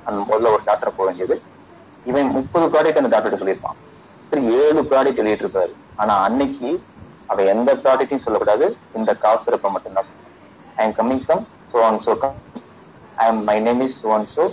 அந்த 0.06 0.18
முதல்ல 0.28 0.52
ஒரு 0.56 0.62
டாக்டரை 0.68 0.92
போக 0.96 1.06
வேண்டியது. 1.08 1.36
இவன் 2.10 2.30
முப்பது 2.36 2.66
ப்ராடக்ட் 2.72 3.00
அந்த 3.00 3.10
டாக்டர் 3.14 3.40
சொல்லியிருப்பான். 3.42 3.78
சரி 4.30 4.42
ஏழு 4.62 4.80
ப்ராடக்ட் 4.90 5.20
எழுதிட்டு 5.22 5.44
இருப்பாரு 5.46 5.72
ஆனா 6.02 6.14
அன்னைக்கு 6.26 6.70
அவ 7.30 7.42
எந்த 7.54 7.70
ப்ராடக்டையும் 7.82 8.24
சொல்லக்கூடாது. 8.24 8.66
இந்த 8.98 9.10
காஃப் 9.24 9.44
சிறப்பை 9.46 9.68
மட்டும்தான் 9.74 10.08
சொல்லுவான் 10.08 10.30
I 10.78 10.84
am 10.86 10.96
coming 11.00 11.22
from 11.24 11.42
so 11.72 11.80
and 11.88 12.02
so 12.06 12.14
come 12.22 12.36
I 13.16 13.26
am 13.32 13.42
my 13.50 13.58
name 13.68 13.82
is 13.86 13.96
so 14.04 14.10
and 14.16 14.30
so 14.36 14.44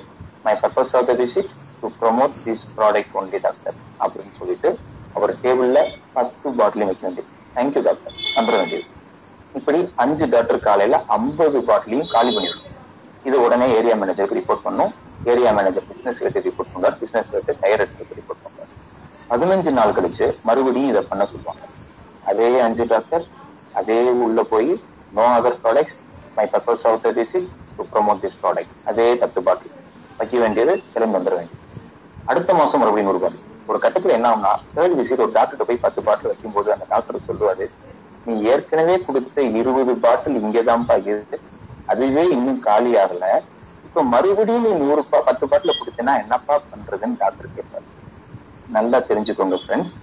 my 0.45 0.53
purpose 0.63 0.93
of 0.99 1.09
the 1.11 1.15
visit 1.21 1.51
to 1.83 1.89
promote 2.01 2.35
this 2.45 2.63
product 2.77 3.15
only 3.21 3.39
doctor 3.47 3.77
அப்படின்னு 4.03 4.33
சொல்லிட்டு 4.39 4.69
அவர் 5.15 5.33
டேபிள்ல 5.43 5.79
பத்து 6.17 6.47
பாட்டிலையும் 6.59 6.91
வைக்க 6.91 7.03
வேண்டியது 7.07 7.29
தேங்க்யூ 7.55 7.83
டாக்டர் 7.87 8.15
நம்புற 8.37 8.55
வேண்டியது 8.61 8.87
இப்படி 9.55 9.79
அஞ்சு 10.03 10.25
டாக்டர் 10.33 10.65
காலையில 10.67 10.97
ஐம்பது 11.17 11.59
பாட்டிலையும் 11.69 12.09
காலி 12.15 12.31
பண்ணிடணும் 12.35 12.65
இது 13.25 13.37
உடனே 13.45 13.67
ஏரியா 13.77 13.95
மேனேஜருக்கு 14.01 14.37
ரிப்போர்ட் 14.39 14.65
பண்ணும். 14.67 14.91
Area 15.31 15.49
manager 15.57 15.87
business 15.89 16.19
head 16.23 16.37
report 16.47 16.71
பண்ணுவார். 16.73 16.95
பிசினஸ் 17.01 17.29
ரிலேட்டட் 17.31 17.59
டயர் 17.63 17.81
எடுத்து 17.85 18.17
ரிப்போர்ட் 18.19 18.43
பண்ணுவார். 18.45 18.69
பதினஞ்சு 19.29 19.71
நாள் 19.79 19.95
கழிச்சு 19.97 20.25
மறுபடியும் 20.49 20.91
இதை 20.91 21.01
பண்ண 21.09 21.23
சொல்லுவாங்க. 21.31 21.63
அதே 22.29 22.47
அஞ்சு 22.67 22.85
டாக்டர் 22.93 23.25
அதே 23.79 23.99
உள்ள 24.27 24.39
போய் 24.53 24.71
no 25.17 25.25
other 25.37 25.59
products 25.63 25.95
my 26.37 26.45
purpose 26.53 26.83
of 26.89 27.01
the 27.05 27.11
visit 27.19 27.49
to 27.77 27.83
promote 27.93 28.21
this 28.23 28.39
product 28.43 28.73
அதே 28.91 29.07
பத்து 29.23 29.41
பாட்டில் 29.47 29.75
வைக்க 30.19 30.35
வேண்டியது 30.43 30.73
திரும்பி 30.93 31.17
வந்துட 31.17 31.35
வேண்டியது. 31.39 31.58
அடுத்த 32.29 32.53
மாசம் 32.53 32.81
மறுபடியும் 32.81 33.09
நூறு 33.09 33.21
பாட்டில் 33.21 33.41
ஒரு 33.69 33.79
கட்டத்துல 33.79 34.15
என்ன 34.17 34.27
ஆகும்னா 34.29 34.53
தேர்ட் 34.73 34.97
விசிட் 34.99 35.23
ஒரு 35.25 35.33
டாக்டர் 35.33 35.67
போய் 35.69 35.83
பத்து 35.85 36.01
பாட்டில் 36.07 36.29
வைக்கும் 36.31 36.55
போது 36.55 36.69
அந்த 36.73 36.85
டாக்டர் 36.89 37.25
சொல்லுவாரு 37.27 37.65
நீ 38.25 38.33
ஏற்கனவே 38.51 38.95
கொடுத்த 39.05 39.43
இருபது 39.59 39.93
பாட்டில் 40.03 40.37
இங்கதான்ப்பா 40.41 40.95
இருக்கு. 41.03 41.37
அதுவே 41.87 42.23
இன்னும் 42.35 42.59
காலி 42.61 42.91
ஆகல. 43.03 43.25
இப்ப 43.85 44.03
மறுபடியும் 44.11 44.65
நீ 44.65 44.71
நூறு 44.81 45.01
பத்து 45.19 45.45
பாட்டில 45.51 45.73
கொடுத்தேன்னா 45.77 46.13
என்னப்பா 46.23 46.55
பண்றதுன்னு 46.65 47.19
டாக்டர் 47.21 47.55
கேட்பாரு 47.55 47.85
நல்லா 48.67 48.97
தெரிஞ்சுக்கோங்க 49.07 49.57
ஃப்ரெண்ட்ஸ் 49.61 49.93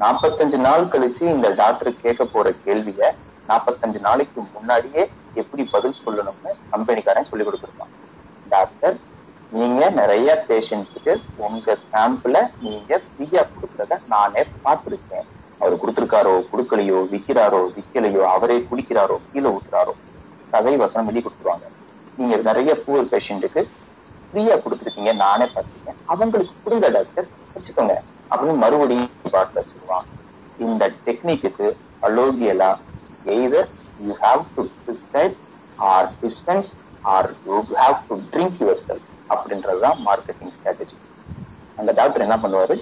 நாற்பத்தஞ்சு 0.00 0.58
நாள் 0.66 0.90
கழிச்சு 0.92 1.22
இந்த 1.34 1.48
டாக்டர் 1.60 2.00
கேட்க 2.02 2.24
போற 2.26 2.48
கேள்விய 2.64 3.04
நாற்பத்தஞ்சு 3.48 4.00
நாளைக்கு 4.00 4.40
முன்னாடியே 4.48 5.02
எப்படி 5.34 5.62
பதில் 5.72 5.98
சொல்லணும்னு 5.98 6.52
கம்பெனிக்காரன் 6.70 7.28
சொல்லி 7.30 7.44
கொடுத்துருப்பான் 7.44 7.92
டாக்டர் 8.46 8.96
நீங்க 9.58 9.82
நிறைய 10.00 10.28
பேஷண்ட்ஸுக்கு 10.48 11.12
உங்க 11.46 11.76
சாம்பிள 11.92 12.36
நீங்க 12.64 12.98
ஃப்ரீயா 13.04 13.42
கொடுக்கறத 13.52 13.98
நானே 14.14 14.42
பார்த்திருக்கேன். 14.64 15.26
அவர் 15.60 15.80
கொடுத்திருக்காரோ 15.82 16.34
கொடுக்கலையோ 16.50 16.98
விக்கிறாரோ 17.12 17.60
விக்கலையோ 17.76 18.22
அவரே 18.34 18.56
குடிக்கிறாரோ 18.70 19.16
கீழே 19.30 19.48
ஊத்துறாரோ 19.56 19.94
கதை 20.52 20.74
வசனம் 20.82 21.08
எழுதி 21.10 21.22
கொடுத்துருவாங்க. 21.22 21.66
நீங்க 22.18 22.36
நிறைய 22.48 22.70
புவர் 22.84 23.10
பேஷண்ட்டுக்கு 23.12 23.62
ஃப்ரீயா 24.28 24.56
கொடுத்துருக்கீங்க 24.64 25.12
நானே 25.24 25.46
பார்த்திருக்கேன். 25.54 25.98
அவங்களுக்கு 26.12 26.54
புரிந்த 26.64 26.88
டாக்டர்? 26.96 27.28
வச்சுக்கோங்க. 27.54 27.94
அப்படின்னு 28.30 28.62
மறுபடியும் 28.64 29.32
பாட்டில் 29.34 29.60
வச்சுருவான் 29.60 30.06
இந்த 30.58 30.84
டெக்னிக்கு 31.06 31.68
அலோகியலா 32.06 32.70
either 33.24 33.68
you 34.06 34.14
have 34.24 34.42
to 34.56 34.62
prescribe 34.84 35.36
or 35.78 36.08
dispense 36.22 36.68
or 37.14 37.28
you 37.46 37.58
have 37.82 37.96
to 38.08 38.16
drink 38.32 38.58
yourself 38.86 39.06
அப்படின்றதுதான் 39.30 39.98
மார்க்கெட்டிங் 40.06 40.52
ஸ்ட்ராட்டஜி 40.56 40.96
அந்த 41.76 41.92
டாக்டர் 41.92 42.26
என்ன 42.26 42.36
பண்ணுவாரு? 42.36 42.76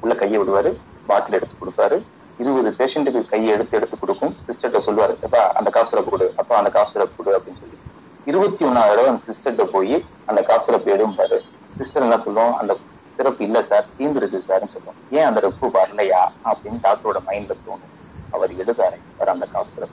உள்ள 0.00 0.14
கையை 0.14 0.38
விடுவாரு 0.40 0.70
பாட்டில் 1.06 1.36
எடுத்து 1.38 1.54
கொடுப்பாரு. 1.60 1.96
இருபது 2.42 2.70
பேஷண்ட்டுக்கு 2.78 3.28
கையை 3.28 3.50
எடுத்து 3.54 3.76
எடுத்து 3.76 3.98
கொடுக்கும். 3.98 4.34
சிஸ்டர்கிட்ட 4.46 4.80
சொல்லுவாரு 4.86 5.14
அப்பா 5.24 5.40
அந்த 5.60 5.70
காசுல 5.74 6.04
கொடு 6.10 6.32
அப்பா 6.36 6.56
அந்த 6.56 6.70
காசுல 6.78 7.06
கொடு 7.16 7.38
அப்படின்னு 7.38 7.60
சொல்லி. 7.62 7.78
இருபத்தி 8.24 8.64
ஒன்னாவது 8.64 8.92
தடவை 8.92 9.06
அந்த 9.06 9.22
சிஸ்டர்கிட்ட 9.28 9.64
போய் 9.72 10.04
அந்த 10.26 10.40
காசுல 10.48 10.76
எடும்பாரு 10.94 11.38
சிஸ்டர் 11.78 12.02
என்ன 12.02 12.16
சொல்லுவோம் 12.16 12.56
அந்த 12.56 12.76
சிறப்பு 13.16 13.44
இல்ல 13.44 13.62
சார் 13.62 13.84
தீந்துருச்சு 13.98 14.40
சார்னு 14.48 14.72
சொல்லுவோம் 14.74 15.00
ஏன் 15.10 15.24
அந்த 15.24 15.40
ரெப்பு 15.40 15.66
வரலையா? 15.78 16.22
அப்படின்னு 16.44 16.78
டாக்டரோட 16.82 17.18
மைண்ட்ல 17.26 17.54
தோணும். 17.66 17.92
அவர் 18.30 18.52
எழுத 18.56 18.98
அந்த 19.26 19.46
காசு 19.52 19.86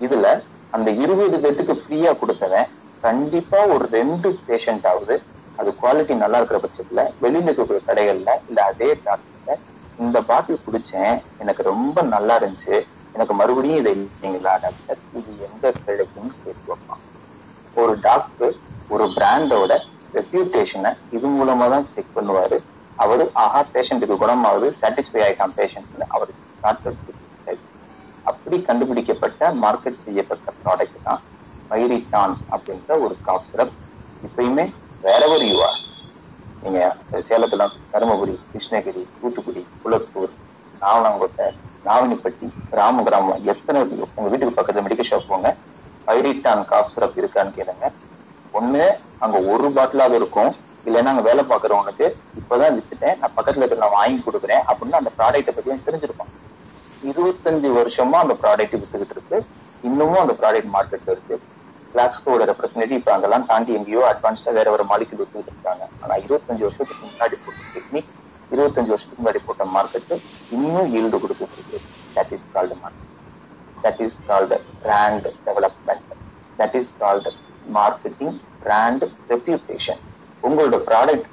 இதுல 0.00 0.42
அந்த 0.70 0.90
இருபது 0.90 1.36
பேத்துக்கு 1.44 1.74
ஃப்ரீயா 1.80 2.18
கொடுத்தவன் 2.18 2.68
கண்டிப்பா 3.02 3.58
ஒரு 3.74 3.84
ரெண்டு 3.94 4.28
பேஷண்ட் 4.44 4.86
ஆகுது 4.90 5.16
அது 5.58 5.70
குவாலிட்டி 5.80 6.14
நல்லா 6.22 6.38
இருக்கிற 6.40 6.58
பட்சத்துல 6.62 7.00
வெளியில 7.22 7.46
இருக்கக்கூடிய 7.46 7.82
கடைகள்ல 7.88 8.30
இல்ல 8.44 8.58
அதே 8.70 8.88
டாக்டர்ல 9.04 9.54
இந்த 9.98 10.18
பாட்டில் 10.28 10.64
குடிச்சேன் 10.64 11.12
எனக்கு 11.42 11.62
ரொம்ப 11.70 12.02
நல்லா 12.14 12.34
இருந்துச்சு 12.40 12.76
எனக்கு 13.14 13.34
மறுபடியும் 13.40 13.80
இதை 13.82 13.92
இல்லைங்களா 13.96 14.52
டாக்டர் 14.64 15.00
இது 15.18 15.30
எங்க 15.48 15.64
கிடைக்கும்னு 15.80 16.34
கேட்டு 16.38 16.66
வைப்பான் 16.66 17.02
ஒரு 17.76 17.94
டாக்டர் 18.06 18.54
ஒரு 18.90 19.04
பிராண்டோட 19.16 19.72
ரெப்யூட்டேஷனை 20.14 20.90
இது 21.16 21.26
மூலமா 21.34 21.66
தான் 21.72 21.88
செக் 21.90 22.14
பண்ணுவாரு. 22.16 22.56
அவரு 22.98 23.24
ஆஹா 23.42 23.60
பேஷண்ட்டுக்கு 23.72 24.16
குணமாவது 24.22 24.66
சாட்டிஸ்ஃபை 24.78 25.20
ஆயிட்டான் 25.24 25.56
பேஷண்ட்னு 25.58 26.06
அவருக்கு 26.14 26.38
அப்படி 28.26 28.56
கண்டுபிடிக்கப்பட்ட 28.64 29.42
மார்க்கெட் 29.62 30.04
செய்யப்பட்ட 30.04 30.48
ப்ராடக்ட் 30.60 30.98
தான் 31.02 31.20
பயிரிட்டான் 31.70 32.34
அப்படின்ற 32.54 33.00
ஒரு 33.00 33.14
காஃப் 33.20 33.48
சிரப் 33.48 33.74
இப்பயுமே 34.22 34.64
வேற 35.04 35.22
ஒரு 35.28 35.48
ஆர் 35.60 35.78
நீங்க 36.62 36.80
சேலத்துல 37.28 37.64
தருமபுரி 37.92 38.34
கிருஷ்ணகிரி 38.44 39.02
தூத்துக்குடி 39.14 39.62
குளத்தூர் 39.82 40.32
நாவலாங்கோட்டை 40.82 41.46
நாவணிப்பட்டி 41.84 42.46
கிராம 42.70 43.02
கிராமம் 43.02 43.44
எத்தனை 43.52 43.80
உங்க 44.10 44.28
வீட்டுக்கு 44.28 44.56
பக்கத்துல 44.56 44.84
மெடிக்கல் 44.86 45.10
ஷாப் 45.10 45.28
போங்க. 45.28 45.50
பைரிட்டான் 46.06 46.64
காஃப் 46.64 46.92
சிரப் 46.92 47.18
இருக்கான்னு 47.18 47.56
கேளுங்க. 47.56 47.86
ஒண்ணு 48.54 48.84
அங்க 49.18 49.38
ஒரு 49.52 49.68
பாட்டிலாவது 49.68 50.14
இருக்கும். 50.14 50.50
இல்லைன்னா 50.86 51.04
அங்க 51.04 51.20
வேலை 51.20 51.44
பாக்குறவனுக்கு 51.44 52.06
இப்பதான் 52.40 52.76
வித்துட்டேன். 52.76 53.18
நான் 53.18 53.34
பக்கத்துல 53.36 53.62
இருக்கிற 53.62 53.80
நான் 53.80 53.96
வாங்கி 53.98 54.22
கொடுக்குறேன் 54.22 54.62
அப்படின்னு 54.68 55.00
அந்த 55.00 55.12
ப்ராடக்ட்டை 55.18 55.54
பத்தி 55.54 55.78
தெரிஞ்சிருப்பான் 55.88 56.32
இருபத்தஞ்சு 57.02 57.68
வருஷமா 57.76 58.16
அந்த 58.24 58.34
ப்ராடக்ட் 58.42 58.80
வித்துக்கிட்டு 58.80 59.16
இருக்கு. 59.16 59.38
இன்னமும் 59.84 60.22
அந்த 60.24 60.34
ப்ராடக்ட் 60.40 60.72
மார்க்கெட்ல 60.74 61.10
இருக்கு. 61.10 61.36
கிளாஸ்கோட 61.94 62.42
ரெப்ரஸன்டேட்டிவ் 62.50 62.98
இப்போ 62.98 63.12
அங்கெல்லாம் 63.14 63.46
தாண்டி 63.46 63.72
எங்கேயோ 63.78 64.02
அட்வான்ஸ்டா 64.10 64.52
வேற 64.58 64.68
ஒரு 64.70 64.84
மாலிக்கு 64.90 65.14
கொடுத்துட்டு 65.14 65.52
இருக்காங்க. 65.52 65.84
ஆனா 66.02 66.14
இருபத்தஞ்சு 66.24 66.64
வருஷத்துக்கு 66.66 67.04
முன்னாடி 67.06 67.36
போட்ட 67.38 67.62
டெக்னிக் 67.74 68.10
இருபத்தஞ்சு 68.50 68.92
வருஷத்துக்கு 68.92 69.22
முன்னாடி 69.22 69.40
போட்ட 69.42 69.64
மார்க்கெட்டு 69.74 70.14
இன்னும் 70.50 70.90
ஈல்டு 70.96 71.16
கொடுத்துட்டு 71.22 71.56
இருக்கு. 71.58 71.78
That 72.16 72.32
is 72.36 72.46
called 72.54 72.76
market 72.76 73.08
that 73.84 74.00
is 74.04 74.16
called 74.24 74.56
brand 74.82 75.28
development 75.46 76.12
that 76.58 76.76
is 76.80 76.92
called 76.96 77.30
marketing 77.74 78.34
brand 78.62 79.04
reputation 79.30 80.00
உங்களோட 80.42 80.76
ப்ராடக்ட் 80.88 81.28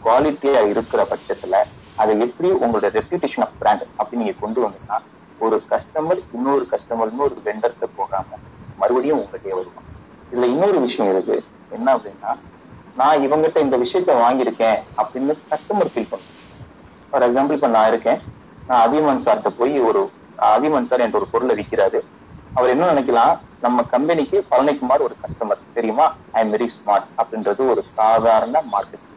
குவாலிட்டியா 0.00 0.60
இருக்கிற 0.72 1.00
பட்சத்துல 1.10 1.56
அதை 1.98 2.14
எப்படி 2.26 2.48
உங்களோட 2.56 2.88
ரெப்யூட்டேஷன் 2.96 3.44
ஆஃப் 3.44 3.56
பிராண்ட் 3.60 3.84
அப்படி 3.92 4.20
நீங்க 4.20 4.34
கொண்டு 4.38 4.64
வந்தீங்கன்னா 4.64 4.98
ஒரு 5.40 5.56
கஸ்டமர் 5.72 6.20
இன்னொரு 6.36 6.64
கஸ்டமர்னு 6.72 7.24
ஒரு 7.26 7.36
வெண்டர்கிட்ட 7.46 7.88
போகாம 7.98 8.38
மறுபடியும் 8.80 9.18
உங்ககிட்டயே 9.20 9.56
வருவான் 9.58 9.88
இதுல 10.32 10.48
இன்னொரு 10.54 10.78
விஷயம் 10.86 11.10
இருக்கு. 11.12 11.36
என்ன 11.76 11.88
அப்படின்னா 11.96 12.32
நான் 13.00 13.22
இவங்ககிட்ட 13.26 13.58
இந்த 13.66 13.76
விஷயத்த 13.82 14.12
வாங்கியிருக்கேன் 14.24 14.78
அப்படின்னு 15.00 15.32
கஸ்டமர் 15.50 15.90
ஃபீல் 15.92 16.10
பண்ணும். 16.12 16.32
ஃபார் 17.08 17.24
எக்ஸாம்பிள் 17.26 17.58
இப்ப 17.58 17.70
நான் 17.76 17.88
இருக்கேன். 17.92 18.20
நான் 18.68 18.84
அதியமான் 18.86 19.24
சார்கிட்ட 19.24 19.50
போய் 19.58 19.74
ஒரு 19.88 20.00
அதிமன் 20.52 20.88
சார் 20.90 21.04
என்ற 21.04 21.18
ஒரு 21.20 21.28
பொருளை 21.32 21.54
விற்கிறாரு 21.58 21.98
அவர் 22.58 22.72
என்ன 22.74 22.88
நினைக்கலாம்? 22.92 23.34
நம்ம 23.64 23.82
கம்பெனிக்கு 23.92 24.38
பழனிக்குமார் 24.50 25.04
ஒரு 25.06 25.14
கஸ்டமர் 25.22 25.60
தெரியுமா? 25.76 26.06
ஐ 26.36 26.40
எம் 26.44 26.52
வெரி 26.54 26.68
ஸ்மார்ட் 26.74 27.06
அப்படின்றது 27.20 27.62
ஒரு 27.72 27.82
சாதாரண 27.96 28.62
மார்க்கெட்டிங் 28.74 29.14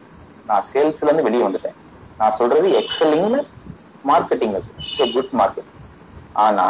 நான் 0.48 0.64
சேல்ஸ்ல 0.70 1.08
இருந்து 1.08 1.26
வெளியே 1.28 1.44
வந்துட்டேன். 1.46 1.76
நான் 2.20 2.36
சொல்றது 2.38 2.68
எக்ஸலிங்னு 2.80 3.40
மார்க்கெட்டிங் 4.10 4.54
குட் 5.16 5.34
மார்க்கெட்டிங் 5.40 5.76
ஆனா 6.44 6.66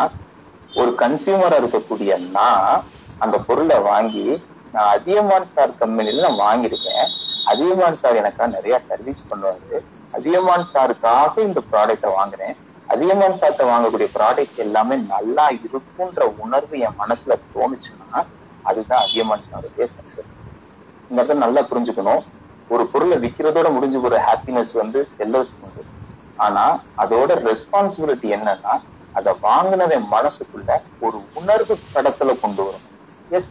ஒரு 0.75 0.91
கன்சியூமரா 1.03 1.57
இருக்கக்கூடிய 1.63 2.11
நான் 2.31 2.75
அந்த 3.21 3.37
பொருளை 3.39 3.79
வாங்கி 3.91 4.27
நான் 4.75 4.91
அதியமான் 4.97 5.51
சார் 5.55 5.73
கம்பெனில 5.77 6.23
நான் 6.27 6.43
வாங்கியிருக்கேன். 6.47 7.07
அதியமான் 7.45 7.99
சார் 8.01 8.19
எனக்கா 8.21 8.45
நிறைய 8.47 8.79
சர்வீஸ் 8.89 9.21
பண்ணுவாரு. 9.31 9.79
அதியமான் 10.15 10.67
சாருக்காக 10.73 11.35
இந்த 11.49 11.61
ப்ராடக்டை 11.71 12.11
வாங்குறேன். 12.19 12.55
அதியமான் 12.89 13.39
சார்ட்ட 13.41 13.65
வாங்கக்கூடிய 13.73 14.09
ப்ராடக்ட் 14.17 14.63
எல்லாமே 14.67 14.97
நல்லா 15.15 15.47
இருக்குன்ற 15.59 16.23
உணர்வு 16.45 16.79
என் 16.87 16.99
மனசுல 17.03 17.37
தோணுச்சுன்னா 17.55 18.21
அதுதான் 18.65 19.05
அதியமான் 19.07 19.47
சாருடைய 19.49 19.87
சக்சஸ் 19.97 20.31
இந்த 21.11 21.19
இடத்துல 21.21 21.45
நல்லா 21.45 21.63
புரிஞ்சுக்கணும். 21.71 22.23
ஒரு 22.71 22.85
பொருளை 22.93 23.17
விற்கிறதோட 23.19 23.69
முடிஞ்சு 23.73 24.01
போற 24.01 24.17
ஹாப்பினஸ் 24.29 24.73
வந்து 24.73 25.01
செல்லர்ஸ் 25.15 25.53
உண்டு. 25.61 25.83
ஆனா 26.39 26.65
அதோட 27.03 27.31
ரெஸ்பான்சிபிலிட்டி 27.49 28.29
என்னன்னா 28.37 28.75
அதை 29.19 29.33
வாங்கினவன் 29.47 30.05
மனசுக்குள்ள 30.15 30.71
ஒரு 31.07 31.19
உணர்வு 31.39 31.75
கடத்தல 31.95 32.35
கொண்டு 32.43 32.63
வரும். 32.67 32.87
Yes 33.37 33.51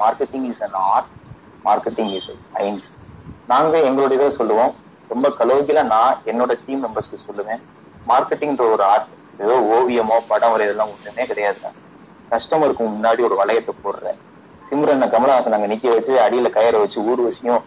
marketing 0.00 0.46
is 0.50 0.62
an 0.66 0.76
art 0.92 1.10
marketing 1.68 2.10
is 2.18 2.28
science 2.52 2.88
நாங்க 3.52 3.74
எங்களுடைய 3.88 4.30
சொல்லுவோம். 4.38 4.72
ரொம்ப 5.12 5.28
கலோக்கில 5.38 5.80
நான் 5.94 6.20
என்னோட 6.30 6.52
டீம் 6.66 6.82
மெம்பர்ஸ்க்கு 6.84 7.24
சொல்லுவேன். 7.26 7.62
மார்க்கெட்டிங்ன்ற 8.10 8.66
ஒரு 8.74 8.84
ஆர்ட் 8.92 9.10
ஏதோ 9.44 9.56
ஓவியமோ 9.76 10.16
படம் 10.30 10.52
வரையெல்லாம் 10.54 10.92
ஒண்ணுமே 10.94 11.24
கிடையாது. 11.30 11.60
கஸ்டமருக்கு 12.32 12.82
முன்னாடி 12.94 13.20
ஒரு 13.28 13.36
வளையத்தை 13.40 13.72
போடுற 13.84 14.14
சிம்ரனை 14.66 15.06
கமலஹாசன் 15.14 15.56
அங்க 15.56 15.68
நிக்க 15.72 15.94
வச்சு 15.94 16.12
அடியில 16.24 16.50
கயிறை 16.56 16.78
வச்சு 16.82 16.98
ஊர்வசியும் 17.10 17.62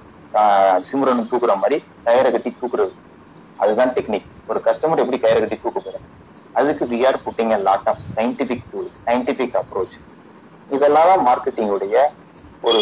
சிம்ரன் 0.88 1.28
தூக்குற 1.32 1.54
மாதிரி 1.64 1.78
கயிறை 2.08 2.30
கட்டி 2.32 2.50
தூக்குறது. 2.62 2.94
அதுதான் 3.64 3.94
டெக்னிக் 3.98 4.28
ஒரு 4.52 4.60
கஸ்டமர் 4.68 5.02
எப்படி 5.04 5.20
கயிறை 5.26 5.40
கட்டி 5.44 5.58
தூக்க 5.64 5.80
போறேன் 5.80 6.06
அதுக்கு 6.58 6.86
we 6.92 7.00
are 7.08 7.20
putting 7.26 7.54
a 7.54 7.62
lot 7.68 7.90
of 7.92 8.04
scientific 8.10 8.66
tools 8.72 8.98
scientific 9.04 9.56
approach 9.62 9.96
இதெல்லாம் 10.70 11.10
தான் 11.10 11.26
மார்க்கெட்டிங்குடைய 11.28 11.98
ஒரு 12.64 12.82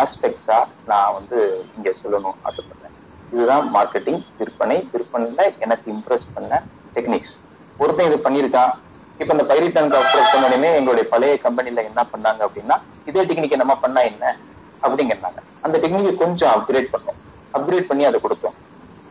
ஆஸ்பெக்ட்ஸா 0.00 0.58
நான் 0.90 1.14
வந்து 1.16 1.38
இங்க 1.76 1.90
சொல்லணும் 2.00 2.38
ஆசைப்படுறேன். 2.42 2.94
இதுதான் 3.32 3.66
மார்க்கெட்டிங் 3.74 4.20
விற்பனை 4.38 4.78
விற்பனையில 4.92 5.42
எனக்கு 5.64 5.86
இம்ப்ரெஸ் 5.94 6.26
பண்ண 6.34 6.52
டெக்னிக்ஸ் 6.96 7.32
ஒருத்தன் 7.80 8.08
இது 8.10 8.18
பண்ணியிருக்கான் 8.24 8.72
இப்ப 9.20 9.34
இந்த 9.34 9.44
பைரிட்டன் 9.50 9.90
அப்ரோச் 9.98 10.32
பண்ணணுமே 10.34 10.70
எங்களுடைய 10.78 11.04
பழைய 11.12 11.34
கம்பெனில 11.44 11.82
என்ன 11.90 12.00
பண்ணாங்க 12.12 12.40
அப்படின்னா 12.46 12.76
இதே 13.06 13.22
டெக்னிக் 13.28 13.60
நம்ம 13.62 13.74
பண்ணா 13.82 14.00
என்ன? 14.10 14.24
அப்படிங்கிறாங்க. 14.82 15.38
அந்த 15.64 15.76
டெக்னிக்கை 15.78 16.12
கொஞ்சம் 16.16 16.52
அப்கிரேட் 16.54 16.92
பண்ணோம் 16.94 17.18
அப்கிரேட் 17.54 17.88
பண்ணி 17.88 18.04
அதை 18.04 18.18
கொடுத்தோம். 18.20 18.56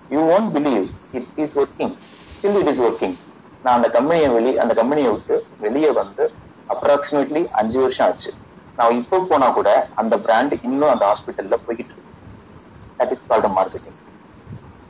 You 0.10 0.22
won't 0.34 0.52
believe 0.56 0.84
it 1.18 1.30
is 1.44 1.56
working 1.58 1.94
still 2.32 2.60
it 2.62 2.72
is 2.74 2.82
working 2.88 3.16
நான் 3.66 3.78
அந்த 3.78 3.90
கம்பெனியை 3.96 4.30
வெளியே 4.34 4.56
அந்த 4.60 4.74
கம்பெனியை 4.80 5.10
விட்டு 5.12 5.36
வெளியே 5.60 5.92
வந்து 6.00 6.24
அப்ராக்சிமேட்லி 6.70 7.42
அஞ்சு 7.60 7.78
வருஷம் 7.80 8.08
ஆச்சு. 8.08 8.32
நான் 8.78 8.98
இப்போ 9.00 9.18
போனா 9.30 9.48
கூட 9.54 9.70
அந்த 10.02 10.16
பிராண்ட் 10.26 10.56
இன்னும் 10.62 10.94
அந்த 10.94 11.04
ஹாஸ்பிட்டல்ல 11.10 11.58
போய்கிட்டு 11.64 11.94
இருக்கு. 11.94 12.12
தட் 13.00 13.14
இஸ் 13.14 13.24
மார்க்கெட்டிங் 13.52 13.98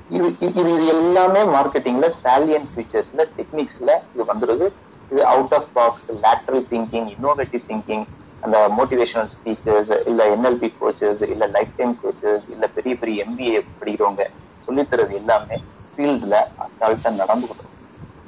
இது 0.09 0.27
இது 0.47 0.61
இது 0.73 0.95
எல்லாமே 0.95 1.41
மார்க்கெட்டிங்ல 1.53 2.07
சாலியன் 2.17 2.67
ஃபீச்சர்ஸ்ல 2.71 3.21
டெக்னிக்ஸ்ல 3.37 3.89
இது 4.13 4.23
வந்துருது. 4.31 4.65
இது 5.11 5.21
out 5.27 5.53
of 5.53 5.69
box 5.73 6.03
lateral 6.23 6.65
thinking 6.69 7.07
innovative 7.13 7.63
thinking 7.69 8.05
அந்த 8.43 8.57
மோட்டிவேஷனல் 8.77 9.29
ஸ்பீக்கர்ஸ் 9.31 9.91
இல்ல 10.09 10.21
என்எல்பி 10.33 10.69
கோச்சஸ் 10.75 11.21
இல்ல 11.27 11.45
லைஃப் 11.55 11.75
டைம் 11.75 11.93
கோச்சஸ் 11.99 12.45
இல்ல 12.49 12.67
பெரிய 12.75 12.95
பெரிய 12.97 13.25
எம்பிஏ 13.25 13.59
படிக்கிறவங்க 13.73 14.25
சொல்லித்தரது 14.67 15.13
எல்லாமே 15.21 15.57
ஃபீல்டுல 15.91 16.35
அசால்ட்டா 16.65 17.11
நடந்துகிட்டு 17.19 17.65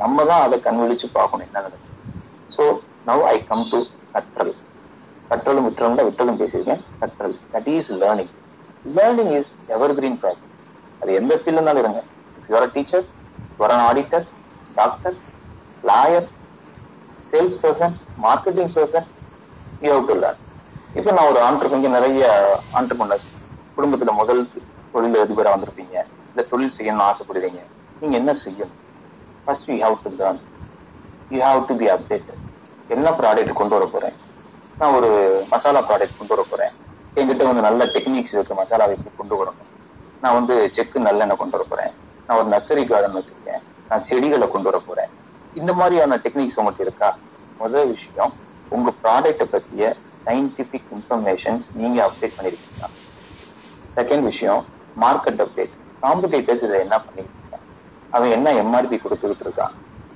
நம்ம 0.01 0.25
தான் 0.29 0.43
அதை 0.45 0.57
கண்விழிச்சு 0.67 1.07
பார்க்கணும். 1.17 1.45
என்ன 1.47 1.61
நடக்குது? 1.65 1.93
So 2.55 2.63
now 3.09 3.23
I 3.33 3.35
come 3.49 3.65
to 3.71 3.79
கற்றல். 4.13 4.53
கற்றலும் 5.29 5.65
விற்றலும் 5.67 5.97
தான் 5.99 6.07
விற்றலும் 6.09 6.39
பேசியிருக்கேன். 6.41 6.83
கற்றல். 7.01 7.35
That 7.53 7.69
is 7.75 7.91
learning 8.01 8.33
learning 8.97 9.33
is 9.39 9.51
evergreen 9.99 10.19
process 10.23 10.51
அது 11.01 11.13
எந்த 11.19 11.33
ஃபீல்டுனாலும் 11.41 11.83
இருங்க. 11.83 12.01
Your 12.51 12.71
teacher 12.75 13.05
your 13.57 13.75
auditor 13.87 14.25
doctor 14.79 15.15
lawyer 15.89 16.27
sales 17.31 17.57
person 17.63 17.95
marketing 18.25 18.71
person 18.77 19.07
you 19.83 19.89
have 19.95 20.07
to 20.11 20.15
learn 20.23 20.41
இப்போ 20.99 21.11
நான் 21.15 21.29
ஒரு 21.31 21.39
ஆண்டர்பிரினர் 21.47 21.95
நிறைய 21.97 22.25
ஆண்டர்பிரினர்ஸ் 22.79 23.27
குடும்பத்துல 23.77 24.11
முதல் 24.21 24.41
தொழில் 24.93 25.23
அதிபராக 25.23 25.53
வந்திருப்பீங்க? 25.55 25.95
இந்த 26.31 26.43
தொழில் 26.51 26.75
செய்யணும்னு 26.75 27.07
ஆசைப்படுவீங்க 27.09 27.61
நீங்க 28.01 28.15
என்ன 28.21 28.31
செய்யணும்? 28.43 28.79
First 29.47 29.69
you 29.69 29.77
have 29.81 29.97
to 30.03 30.11
learn 30.15 30.39
you 31.31 31.39
have 31.41 31.61
to 31.67 31.75
be 31.77 31.87
update 31.91 32.31
என்ன 32.89 33.09
ப்ராடக்ட் 33.17 33.53
கொண்டு 33.53 33.75
வர 33.75 33.85
போறேன்? 33.87 34.15
நான் 34.79 34.95
ஒரு 34.95 35.09
மசாலா 35.51 35.81
ப்ராடக்ட் 35.87 36.17
கொண்டு 36.17 36.33
வர 36.35 36.43
போறேன். 36.45 36.73
என்கிட்ட 37.15 37.43
வந்து 37.43 37.61
நல்ல 37.61 37.83
டெக்னிக்ஸ் 37.93 38.33
இருக்கு. 38.33 38.59
மசாலா 38.59 38.87
எப்படி 38.89 39.11
கொண்டு 39.13 39.35
வரணும். 39.35 39.69
நான் 40.23 40.37
வந்து 40.37 40.55
செக்கு 40.75 40.99
நல்லெண்ணெய் 40.99 41.39
கொண்டு 41.41 41.57
வர 41.57 41.65
போறேன். 41.65 41.93
நான் 42.29 42.39
ஒரு 42.39 42.49
நர்சரி 42.53 42.83
கார்டன் 42.85 43.17
வச்சிருக்கேன். 43.17 43.61
நான் 43.91 44.05
செடிகளை 44.07 44.47
கொண்டு 44.47 44.69
வர 44.69 44.79
போறேன். 44.81 45.11
இந்த 45.55 45.71
மாதிரியான 45.73 46.17
டெக்னிக்ஸ் 46.23 46.57
உங்கள்கிட்ட 46.59 46.87
இருக்கா? 46.87 47.09
முதல் 47.59 47.87
விஷயம் 47.87 48.33
உங்க 48.71 48.89
ப்ராடக்ட்டை 49.01 49.47
பத்திய 49.49 49.83
சயின்டிபிக் 50.25 50.89
இன்ஃபர்மேஷன் 50.95 51.59
நீங்க 51.73 51.97
அப்டேட் 52.07 52.37
பண்ணிருக்கீங்களா? 52.37 52.89
செகண்ட் 53.97 54.25
விஷயம் 54.25 54.61
மார்க்கெட் 54.97 55.41
அப்டேட் 55.43 55.73
காம்படிட்டர்ஸ் 56.03 56.63
இதை 56.63 56.77
என்ன 56.79 56.95
பண்ணிட்டு 56.99 57.34
அவன் 58.15 58.33
என்ன 58.37 58.49
எம்ஆர்பி 58.63 58.97
கொடுத்துக்கிட்டு 58.99 59.45
இருக்கான் 59.47 59.73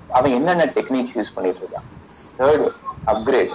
அவன் 0.10 0.36
என்னென்ன 0.38 0.66
டெக்னிக்ஸ் 0.78 1.16
யூஸ் 1.18 1.34
பண்ணிட்டு 1.36 1.62
இருக்கான் 1.64 1.88
தேர்ட் 2.39 2.66
அப்கிரேட் 3.14 3.54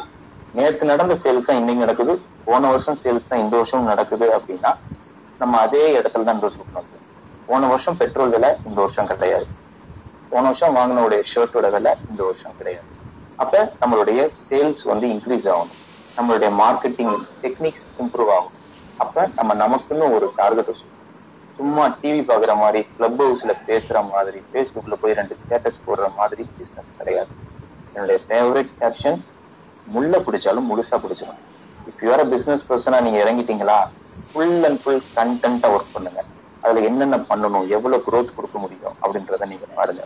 நேற்று 0.55 0.91
நடந்த 0.91 1.15
சேல்ஸ் 1.23 1.49
தான் 1.49 1.61
இன்னைக்கு 1.61 1.85
நடக்குது. 1.85 2.13
போன 2.47 2.69
வருஷம் 2.73 2.99
சேல்ஸ் 3.03 3.29
தான் 3.31 3.43
இந்த 3.45 3.55
வருஷம் 3.61 3.91
நடக்குது 3.93 4.27
அப்படின்னா 4.37 4.71
நம்ம 5.41 5.61
அதே 5.67 5.85
இடத்துல 5.99 6.27
தான் 6.29 6.41
இருக்கணும் 6.43 7.05
போன 7.49 7.67
வருஷம் 7.73 7.99
பெட்ரோல் 8.01 8.33
விலை 8.35 8.51
இந்த 8.69 8.79
வருஷம் 8.85 9.11
கிடையாது. 9.13 9.47
போன 10.33 10.45
வருஷம் 10.51 10.77
வாங்கினோடைய 10.79 11.23
ஷர்ட்டோட 11.31 11.67
விலை 11.75 11.93
இந்த 12.11 12.21
வருஷம் 12.29 12.57
கிடையாது. 12.59 12.89
அப்ப 13.39 13.53
நம்மளுடைய 13.83 14.21
சேல்ஸ் 14.45 14.83
வந்து 14.91 15.07
இன்க்ரீஸ் 15.15 15.47
ஆகணும் 15.55 15.81
நம்மளுடைய 16.17 16.51
மார்க்கெட்டிங் 16.63 17.15
டெக்னிக்ஸ் 17.45 17.85
இம்ப்ரூவ் 18.03 18.31
ஆகும். 18.37 18.55
அப்ப 19.01 19.27
நம்ம 19.39 19.53
நமக்குன்னு 19.63 20.07
ஒரு 20.17 20.27
டார்கெட்டை 20.41 20.75
சும்மா 21.59 21.85
டிவி 22.01 22.23
பாக்குற 22.29 22.53
மாதிரி 22.57 22.81
கிளப் 22.91 23.21
ஹவுஸ்ல 23.21 23.53
பேசுற 23.69 23.99
மாதிரி 24.09 24.39
பேஸ்புக்ல 24.53 24.97
போய் 25.03 25.19
ரெண்டு 25.21 25.35
ஸ்டேட்டஸ் 25.41 25.83
போடுற 25.87 26.07
மாதிரி 26.19 26.43
பிசினஸ் 26.59 26.91
கிடையாது. 26.99 27.33
என்னுடைய 27.95 28.19
ஃபேவரட் 28.25 28.73
கேப்ஷன் 28.81 29.19
முள்ள 29.87 30.15
பிடிச்சாலும் 30.27 30.69
முழுசா 30.71 30.97
பிடிச்சிடும். 31.03 31.41
இஃப் 31.87 32.03
யூஆர் 32.05 32.31
பிசினஸ் 32.33 32.67
பர்சனா 32.69 32.99
நீங்க 33.01 33.19
இறங்கிட்டீங்களா 33.25 33.79
ஃபுல் 34.31 34.65
அண்ட் 34.69 34.81
ஃபுல் 34.83 35.03
கண்டென்ட்டா 35.19 35.69
ஒர்க் 35.75 35.95
பண்ணுங்க. 35.95 36.21
அதுல 36.63 36.83
என்னென்ன 36.89 37.17
பண்ணணும் 37.31 37.69
எவ்வளவு 37.77 38.05
குரோத் 38.07 38.37
கொடுக்க 38.37 38.59
முடியும் 38.59 38.97
அப்படின்றத 39.03 39.47
நீங்க 39.53 39.67
பாருங்க. 39.79 40.03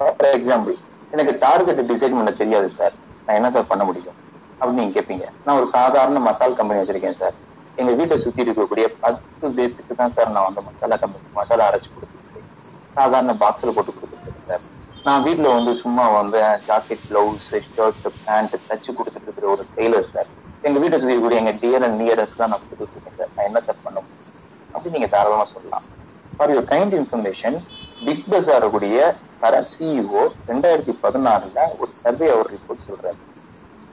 ஃபார் 0.00 0.34
எக்ஸாம்பிள் 0.36 0.74
எனக்கு 1.12 1.32
டார்கெட் 1.38 1.88
டிசைட் 1.90 2.18
பண்ண 2.18 2.32
தெரியாது 2.32 2.68
சார் 2.70 2.94
நான் 3.28 3.38
என்ன 3.38 3.50
சார் 3.50 3.70
பண்ண 3.72 3.82
முடியும்? 3.84 4.16
அப்படின்னு 4.60 4.80
நீங்க 4.80 4.94
கேட்பீங்க 4.96 5.26
நான் 5.44 5.58
ஒரு 5.60 5.66
சாதாரண 5.76 6.20
மசால் 6.28 6.58
கம்பெனி 6.58 6.80
வச்சிருக்கேன் 6.80 7.20
சார் 7.20 7.36
எங்க 7.80 7.92
வீட்டை 7.92 8.16
சுத்தி 8.16 8.44
இருக்கக்கூடிய 8.44 8.86
பத்து 9.00 9.48
பேத்துக்கு 9.56 9.94
தான் 10.00 10.12
சார் 10.16 10.30
நான் 10.30 10.46
வந்து 10.48 10.62
மசாலா 10.68 10.96
கம்பெனி 10.96 11.28
மசாலா 11.38 11.66
அரைச்சு 11.70 11.88
கொடுத்துருக்கேன். 11.94 12.48
சாதாரண 12.96 13.32
பாக்ஸ்ல 13.32 13.72
போட்டு 13.76 13.92
கொடுத்துருக்கேன் 13.92 14.46
சார். 14.46 14.62
நான் 15.04 15.24
வீட்டுல 15.24 15.54
வந்து 15.54 15.74
சும்மா 15.74 16.08
வந்து 16.08 16.40
ஜாக்கெட் 16.68 17.04
பிளவுஸ் 17.08 17.46
ஷர்ட் 17.76 18.06
பேண்ட் 18.26 18.56
தச்சு 18.68 18.90
கொடுத்துட்டு 18.98 19.28
இருக்கிற 19.28 19.48
ஒரு 19.48 19.64
டெய்லர் 19.76 20.10
சார். 20.12 20.28
எங்க 20.62 20.78
வீட்டை 20.78 20.98
சுத்தி 20.98 21.14
இருக்கக்கூடிய 21.14 21.42
எங்க 21.42 21.54
டியர் 21.62 21.84
அண்ட் 21.86 22.00
நியரஸ்ட் 22.02 22.36
தான் 22.36 22.48
நான் 22.48 22.64
கொடுத்துட்டு 22.64 22.96
இருக்கேன் 22.96 23.16
சார். 23.16 23.32
நான் 23.36 23.46
என்ன 23.46 23.60
சார் 23.60 23.82
பண்ண 23.82 23.98
முடியும்? 24.00 24.28
அப்படின்னு 24.74 24.96
நீங்க 24.98 25.06
தாராளமா 25.06 25.44
சொல்லலாம். 25.44 25.86
For 26.36 26.50
your 26.50 26.70
kind 26.74 26.94
information 27.00 27.56
Big 28.04 28.24
Bazaar 28.30 28.70
கூடிய 28.70 29.16
தர 29.38 29.64
சிஇஓ 29.72 30.22
ரெண்டாயிரத்தி 30.48 30.92
பதினாறுல 31.02 31.60
ஒரு 31.78 31.90
சர்வே 32.02 32.28
அவர் 32.30 32.50
ரிப்போர்ட் 32.54 32.86
சொல்றாரு. 32.88 33.20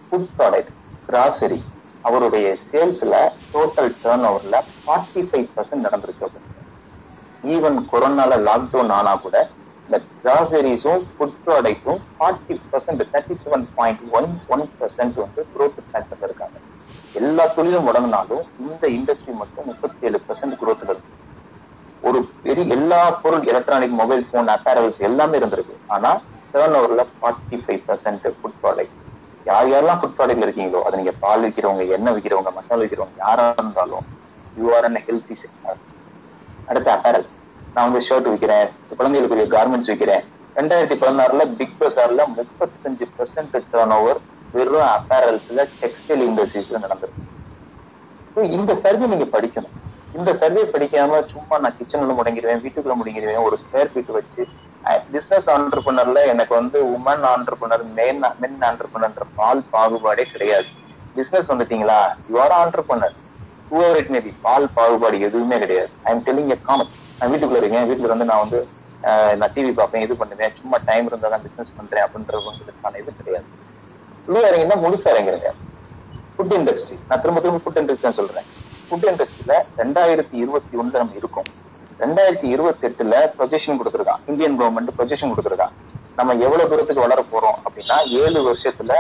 ஃபுட் 0.07 0.29
ப்ராடக்ட் 0.37 0.73
கிராசரி 1.05 1.63
அவருடைய 2.03 2.47
சேல்ஸ்ல 2.65 3.15
டோட்டல் 3.53 3.91
டேர்ன் 4.03 4.25
ஓவர்ல 4.29 4.57
ஃபார்ட்டி 4.75 5.21
ஃபைவ் 5.29 5.47
பர்சன்ட் 5.55 5.85
நடந்திருக்கு 5.87 6.25
அப்படின்னு. 6.27 6.61
ஈவன் 7.43 7.77
கொரோனால 7.91 8.33
லாக்டவுன் 8.47 8.93
ஆனா 8.99 9.15
கூட 9.15 9.37
இந்த 9.89 9.97
கிராசரிஸும் 10.21 11.03
food 11.13 11.37
ப்ராடக்ட்டும் 11.45 12.01
forty 12.15 12.55
percent 12.71 13.03
thirty 13.13 13.35
seven 13.43 13.65
point 13.77 14.01
one 14.17 14.29
one 14.47 14.65
percent 14.79 15.17
வந்து 15.23 15.41
குரோத் 15.53 15.79
ஃபேக்டர்ல 15.89 16.27
இருக்காங்க. 16.29 16.57
எல்லா 17.15 17.45
தொழிலும் 17.47 17.87
முடங்கினாலும் 17.87 18.43
இந்த 18.65 18.87
இண்டஸ்ட்ரி 18.97 19.33
மட்டும் 19.33 19.65
முப்பத்தி 19.65 20.07
ஏழு 20.07 20.19
பர்சன்ட் 20.27 20.59
குரோத்ல 20.61 20.89
இருக்கு. 20.89 21.13
ஒரு 22.03 22.19
பெரிய 22.43 22.65
எல்லா 22.75 22.99
பொருள் 23.23 23.43
எலக்ட்ரானிக் 23.43 23.97
மொபைல் 24.01 24.29
போன் 24.31 24.51
அப்பேரல்ஸ் 24.55 24.99
எல்லாமே 25.09 25.37
இருந்திருக்கு. 25.39 25.75
ஆனா 25.87 26.11
டேர்ன் 26.53 26.77
ஓவர்ல 26.79 27.05
forty 27.15 27.57
five 27.63 27.81
percent 27.87 28.27
food 28.37 28.59
product 28.63 28.98
யார் 29.49 29.69
யாரெல்லாம் 29.71 29.99
ஃபுட் 29.99 30.15
ப்ராடக்ட்ல 30.17 30.47
இருக்கீங்களோ 30.47 30.81
அது 30.85 30.99
நீங்க 30.99 31.13
பால் 31.23 31.43
விற்கிறவங்க 31.45 31.85
எண்ணெய் 31.95 32.15
விற்கிறவங்க 32.15 32.51
மசாலா 32.57 32.81
விற்கிறவங்க 32.81 33.21
யாரா 33.25 33.45
இருந்தாலும் 33.57 34.05
you 34.55 34.67
are 34.77 34.87
an 34.89 34.99
healthy 35.07 35.35
sector 35.41 35.79
அடுத்து 36.67 36.91
அப்பேரல்ஸ் 36.95 37.31
நான் 37.75 37.87
வந்து 37.87 38.01
ஷர்ட் 38.07 38.29
விற்கிறேன் 38.31 38.67
குழந்தைகளுக்குரிய 38.91 39.47
கார்மெண்ட்ஸ் 39.55 39.89
விற்கிறேன் 39.91 40.23
ரெண்டாயிரத்தி 40.55 40.97
பதினாறுல 41.03 41.43
பிக் 41.59 41.77
பஸார்ல 41.81 42.21
முப்பத்தஞ்சு 42.35 43.05
பெர்சென்ட் 43.17 43.57
டர்ன் 43.73 43.95
ஓவர் 43.97 44.19
வெறும் 44.53 44.87
அப்பேரல்ஸ்ல 44.95 45.63
டெக்ஸ்டைல் 45.81 46.23
இண்டஸ்ட்ரீஸ்ல 46.27 46.79
நடந்திருக்கு. 46.85 47.23
இந்த 48.57 48.71
சர்வே 48.83 49.05
நீங்க 49.07 49.27
படிக்கணும். 49.35 49.75
இந்த 50.13 50.31
சர்வே 50.41 50.63
படிக்காம 50.73 51.21
சும்மா 51.31 51.55
நான் 51.63 51.77
கிச்சன்ல 51.79 52.13
முடங்கிடுவேன் 52.19 52.63
வீட்டுக்குள்ள 52.63 52.95
முடங்கிடுவேன் 52.99 53.45
ஒரு 53.47 53.57
ஸ்கொயர் 53.61 53.91
ஃபீட் 53.93 54.15
வச்சு 54.17 54.41
பிசினஸ் 55.13 55.47
ஆண்டர்பனர்ல 55.55 56.19
எனக்கு 56.33 56.53
வந்து 56.59 56.79
உமன் 56.95 57.25
ஆண்டர்பனர் 57.33 57.83
மென் 57.97 58.21
மென் 58.41 58.59
ஆண்டர்பனர் 58.69 59.31
பால் 59.39 59.63
பாகுபாடே 59.73 60.25
கிடையாது. 60.33 60.67
பிசினஸ் 61.17 61.49
வந்துட்டீங்களா? 61.51 61.99
You 62.31 62.37
are 62.45 62.55
entrepreneur 62.61 63.15
whoever 63.71 63.99
it 64.01 64.11
maybe 64.15 64.31
பால் 64.45 64.67
பாகுபாடு 64.77 65.17
எதுவுமே 65.27 65.57
கிடையாது. 65.63 65.91
I 66.07 66.11
am 66.13 66.23
telling 66.27 66.51
a 66.55 66.57
common 66.67 66.91
நான் 67.19 67.31
வீட்டுக்குள்ள 67.31 67.61
இருக்கேன். 67.61 67.87
வீட்டுல 67.89 68.11
வந்து 68.13 68.29
நான் 68.31 68.43
வந்து 68.45 68.59
நான் 69.39 69.53
டிவி 69.55 69.71
பார்ப்பேன் 69.79 70.03
இது 70.05 70.15
பண்ணுவேன். 70.21 70.53
சும்மா 70.59 70.77
டைம் 70.89 71.05
இருந்தால் 71.09 71.33
தான் 71.33 71.43
பிசினஸ் 71.45 71.75
பண்றேன் 71.77 72.05
அப்படின்றதுக்கான 72.05 72.99
இது 73.03 73.11
கிடையாது. 73.19 73.47
உள்ள 74.27 74.41
இறங்கினா 74.49 74.77
முழுசா 74.85 75.07
இறங்கிருங்க. 75.13 75.49
ஃபுட் 76.35 76.55
இண்டஸ்ட்ரி 76.57 76.95
நான் 77.09 77.21
திரும்ப 77.23 77.39
திரும்ப 77.43 77.61
ஃபுட் 77.63 77.79
இண்டஸ்ட்ரி 77.81 78.11
சொல்றேன். 78.19 78.47
ஃபுட் 78.87 79.07
இண்டஸ்ட்ரியில 79.11 79.55
ரெண்டாயிரத்தி 79.81 80.35
இருபத்தி 80.43 80.75
ஒண்ணுல 80.81 81.01
நம்ம 81.01 81.17
இருக்கோம். 81.21 81.47
ரெண்டாயிரத்தி 82.01 82.47
இருபத்தி 82.55 82.87
எட்டுல 82.87 83.15
பொசிஷன் 83.37 83.79
கொடுத்துருக்கான். 83.79 84.21
இந்தியன் 84.25 84.57
கவர்மெண்ட் 84.59 84.91
பொசிஷன் 84.97 85.31
கொடுத்துருக்கான். 85.31 85.73
நம்ம 86.19 86.35
எவ்வளவு 86.45 86.69
தூரத்துக்கு 86.71 87.05
வளர 87.05 87.21
போறோம் 87.31 87.57
அப்படின்னா 87.65 87.97
ஏழு 88.21 88.39
வருஷத்துல 88.47 88.93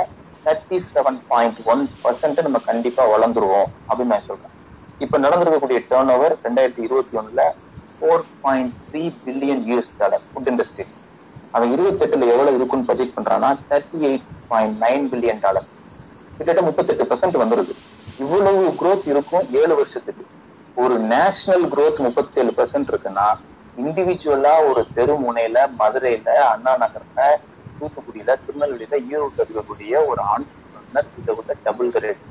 thirty 0.45 0.77
seven 0.93 1.19
point 1.27 1.59
one 1.71 1.81
percent 2.03 2.41
நம்ம 2.45 2.59
கண்டிப்பா 2.69 3.03
வளர்ந்துருவோம் 3.13 3.69
அப்படின்னு 3.89 4.13
நான் 4.13 4.27
சொல்றேன். 4.29 4.53
இப்ப 5.05 5.19
நடந்திருக்கக்கூடிய 5.25 5.79
டேர்ன் 5.91 6.11
ஓவர் 6.15 6.35
ரெண்டாயிரத்தி 6.45 6.81
இருபத்தி 6.87 7.17
ஒண்ணுல 7.19 7.43
four 7.99 8.23
point 8.45 8.73
three 8.89 9.03
billion 9.25 9.63
US 9.69 9.91
dollar 10.01 10.23
food 10.31 10.49
industry 10.51 10.85
அவன் 11.51 11.71
இருபத்தி 11.75 12.03
எட்டுல 12.05 12.27
எவ்வளவு 12.33 12.57
இருக்குன்னு 12.59 12.87
ப்ரொஜெக்ட் 12.89 13.15
பண்றான்னா 13.17 13.51
thirty 13.69 14.01
eight 14.09 14.27
point 14.47 14.75
nine 14.83 15.07
billion 15.13 15.41
dollar 15.45 15.67
கிட்டத்தட்ட 16.37 16.67
முப்பத்தெட்டு 16.67 17.07
பர்சன்ட் 17.11 17.39
வந்துருது. 17.43 17.73
இவ்வளவு 18.23 18.61
குரோத் 18.81 19.07
இருக்கும் 19.13 19.45
ஏழு 19.61 19.73
வருஷத்துக்கு. 19.75 20.23
ஒரு 20.79 20.95
நேஷனல் 21.09 21.65
குரோத் 21.71 22.03
முப்பத்தி 22.05 22.39
ஏழு 22.41 22.51
பர்சன்ட் 22.57 22.91
இருக்குன்னா 22.91 23.27
இண்டிவிஜுவலா 23.77 24.53
ஒரு 24.69 24.81
தெரு 24.95 25.13
முனையில 25.23 25.57
மதுரையில 25.79 26.29
அண்ணா 26.49 26.73
நகர்ல 26.81 27.19
தூத்துக்குடியில 27.81 28.35
திருநெல்வேலியில 28.41 28.97
ஈரோடு 29.09 29.37
இருக்கக்கூடிய 29.37 30.01
ஒரு 30.09 30.21
ஆண்டர்பிரினர் 30.33 31.09
இதை 31.19 31.33
விட 31.37 31.55
டபுள் 31.65 31.91
ரேட் 31.97 32.23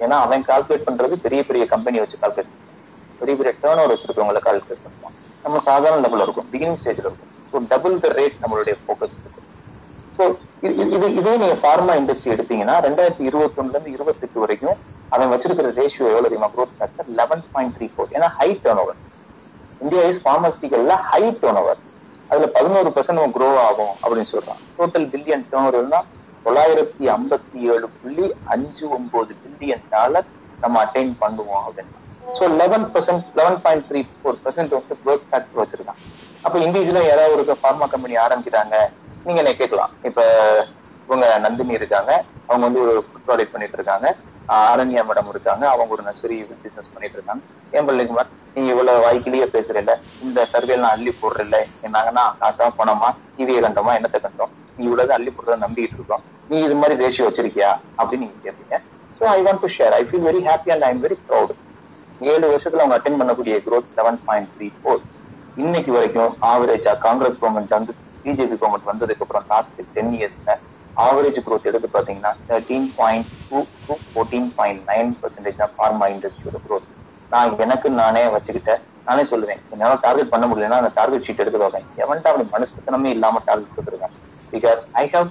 ஏன்னா 0.00 0.16
அவன் 0.24 0.46
கால்குலேட் 0.48 0.86
பண்றது 0.88 1.16
பெரிய 1.24 1.40
பெரிய 1.48 1.64
கம்பெனி 1.72 1.98
வச்சு 2.02 2.16
கால்குலேட் 2.16 2.50
பண்ணுவான் 2.50 2.80
பெரிய 3.20 3.34
பெரிய 3.38 3.52
டேர்ன் 3.58 3.80
ஓவர் 3.80 3.92
வச்சிருக்கவங்களை 3.92 4.42
கால்குலேட் 4.46 4.84
பண்ணுவான் 4.86 5.14
நம்ம 5.44 5.58
சாதாரண 5.66 6.00
லெவலில் 6.04 6.26
இருக்கும். 6.26 6.48
பிகினிங் 6.52 6.78
ஸ்டேஜ்ல 6.80 7.08
இருக்கும். 7.08 7.20
ஸோ 7.52 7.58
டபுள் 7.72 7.96
த 8.00 8.10
ரேட் 8.18 8.36
நம்மளுடைய 8.42 8.74
ஃபோக்கஸ் 8.80 9.16
இருக்கும் 9.16 9.46
ஸோ 10.18 10.24
இது 10.62 10.74
இதே 11.20 11.32
நீங்க 11.34 11.56
ஃபார்மா 11.62 11.94
இண்டஸ்ட்ரி 12.00 12.32
எடுத்தீங்கன்னா 12.34 12.76
ரெண்டாயிரத்தி 12.86 13.24
இருபத்தி 13.30 13.58
ஒண்ணுல 13.60 13.76
இருந்து 13.76 13.94
இருபத்தி 13.96 14.24
எட்டு 14.26 14.42
வரைக்கும் 14.44 14.76
அவன் 15.12 15.30
வச்சிருக்கிற 15.32 15.70
ரேஷியோ 15.78 16.06
எவ்வளவு 16.10 16.26
தெரியுமா? 16.26 16.48
Growth 16.54 16.76
factor 16.78 17.08
eleven 17.18 17.42
point 17.54 17.74
three 17.76 17.86
four 17.92 18.14
ஏன்னா 18.16 18.28
high 18.38 18.48
turn 18.64 18.80
over 18.84 18.98
India 19.80 20.02
is 20.10 20.22
ஃபார்மஸ்டிக்கல்ல 20.24 20.94
high 21.10 21.22
turn 21.42 21.60
over 21.62 21.80
அதுல 22.30 22.46
பதினோரு 22.56 22.90
பர்சன்ட் 22.94 23.18
நம்ம 23.18 23.34
க்ரோ 23.36 23.48
ஆகும் 23.66 23.94
அப்படின்னு 24.02 24.30
சொல்றான். 24.32 24.60
டோட்டல் 24.78 25.06
பில்லியன் 25.12 25.44
டர்ன் 25.50 25.68
ஓவர்னா 25.70 26.00
தொள்ளாயிரத்தி 26.46 27.04
ஐம்பத்தி 27.16 27.58
ஏழு 27.74 27.86
புள்ளி 28.00 28.24
அஞ்சு 28.54 28.84
ஒன்பது 28.96 29.32
பில்லியன் 29.42 29.84
டாலர் 29.94 30.28
நம்ம 30.62 30.80
அட்டைன் 30.84 31.14
பண்ணுவோம் 31.22 31.62
அப்படின்னா. 31.66 32.00
So 32.36 32.44
eleven 32.60 32.86
percent 32.94 33.24
eleven 33.40 33.60
point 33.64 33.86
three 33.90 34.00
four 34.12 34.40
percent 34.44 34.74
வந்து 34.78 34.96
க்ரோத் 35.02 35.26
ஃபேக்டர் 35.28 35.60
வச்சிருக்கான். 35.62 36.00
அப்ப 36.44 36.56
இண்டிவிஜுவலா 36.64 37.02
யாராவது 37.06 37.36
ஒரு 37.36 37.56
ஃபார்மா 37.60 37.86
கம்பெனி 37.92 38.14
ஆரம்பிக்கிறாங்க 38.24 38.74
நீங்க 39.26 39.38
என்ன 39.42 39.52
கேட்கலாம். 39.60 39.92
இப்ப 40.08 40.20
இவங்க 41.08 41.26
நந்தினி 41.44 41.74
இருக்காங்க 41.78 42.10
அவங்க 42.48 42.64
வந்து 42.66 42.82
ஒரு 42.84 42.94
ஃபுட் 43.04 43.26
ப்ராடக்ட் 43.26 43.54
பண்ணிட்டு 43.54 43.78
இருக்காங்க. 43.78 44.06
ஆரண்யா 44.48 45.02
மேடம் 45.08 45.30
இருக்காங்க 45.32 45.64
அவங்க 45.72 45.90
ஒரு 45.96 46.02
நர்சரி 46.08 46.36
பிசினஸ் 46.62 46.92
பண்ணிட்டு 46.94 47.16
இருக்காங்க. 47.18 47.42
ஏன் 47.72 47.86
பிள்ளைங்க 47.88 48.24
நீங்க 48.56 48.68
இவ்வளவு 48.74 49.04
வாய்க்கிலேயே 49.04 49.46
இல்ல 49.74 49.92
இந்த 50.24 50.40
சர்வே 50.52 50.74
எல்லாம் 50.76 50.94
அள்ளி 50.96 51.12
போடுறல 51.20 51.56
என்னாங்கன்னா 51.86 52.24
காசா 52.40 52.66
பணமா 52.78 53.08
இதே 53.42 53.56
கண்டோமா 53.64 53.92
என்னத்தை 53.98 54.20
கண்டோம்? 54.26 54.52
நீ 54.78 54.82
இவ்வளவு 54.84 55.14
அள்ளி 55.16 55.30
போடுறத 55.30 55.56
நம்பிக்கிட்டு 55.64 55.98
இருக்கோம். 55.98 56.22
நீ 56.50 56.56
இது 56.66 56.74
மாதிரி 56.80 56.94
ரேஷியோ 57.02 57.26
வச்சிருக்கியா? 57.28 57.70
அப்படின்னு 57.98 58.24
நீங்க 58.24 58.40
கேட்பீங்க. 58.46 58.76
So 59.20 59.24
I 59.30 59.38
want 59.46 59.62
to 59.64 59.70
share 59.76 59.94
I 59.94 60.02
feel 60.08 60.26
very 60.28 60.40
happy 60.48 60.72
and 60.74 60.84
I 60.84 60.90
am 60.90 61.02
very 61.04 61.16
proud 61.28 61.52
ஏழு 62.20 62.46
வருஷத்துல 62.50 62.82
அவங்க 62.82 62.96
அட்டன் 62.96 63.18
பண்ணக்கூடிய 63.20 63.54
growth 63.66 63.90
eleven 63.98 64.18
point 64.26 64.50
three 64.54 64.68
four 64.76 65.02
இன்னைக்கு 65.62 65.90
வரைக்கும் 65.94 66.32
ஆவரேஜா 66.50 66.92
காங்கிரஸ் 67.04 67.36
கவர்மெண்ட் 67.40 67.74
வந்து 67.74 67.92
பிஜேபி 68.24 68.56
கவர்மெண்ட் 68.60 68.88
வந்ததுக்கு 68.90 69.22
அப்புறம் 69.24 69.44
லாஸ்ட் 69.52 69.82
டென் 69.96 70.14
இயர்ஸ்ல 70.18 70.52
ஆவரேஜ் 70.96 71.38
growth 71.46 71.66
எடுத்து 71.70 71.88
பாத்தீங்கன்னா 71.96 72.32
thirteen 72.48 72.88
point 72.98 73.28
two 73.50 73.58
two 73.86 73.94
fourteen 74.08 74.48
point 74.58 74.82
nine 74.90 75.10
percentage 75.20 75.60
தான் 75.62 75.72
ஃபார்மா 75.76 76.06
இண்டஸ்ட்ரியோட 76.14 76.58
growth. 76.66 76.88
நான் 77.32 77.54
எனக்கு 77.64 77.88
நானே 78.00 78.24
வச்சுக்கிட்டேன். 78.34 78.82
நானே 79.08 79.22
சொல்லுவேன். 79.30 79.60
என்னால 79.74 79.94
டார்கெட் 80.06 80.32
பண்ண 80.34 80.44
முடியலன்னா 80.50 80.80
அந்த 80.82 80.92
டார்கெட் 80.98 81.24
ஷீட் 81.26 81.42
எடுத்து 81.44 81.62
பார்ப்பேன். 81.62 81.86
எவன்ட்டு 82.02 82.30
அப்படி 82.30 82.46
மனசுத்தனமே 82.56 83.12
இல்லாம 83.16 83.42
டார்கெட் 83.48 83.74
கொடுத்துருக்கான். 83.76 84.14
பிகாஸ் 84.52 84.82
ஐ 85.02 85.06
ஹவ் 85.14 85.30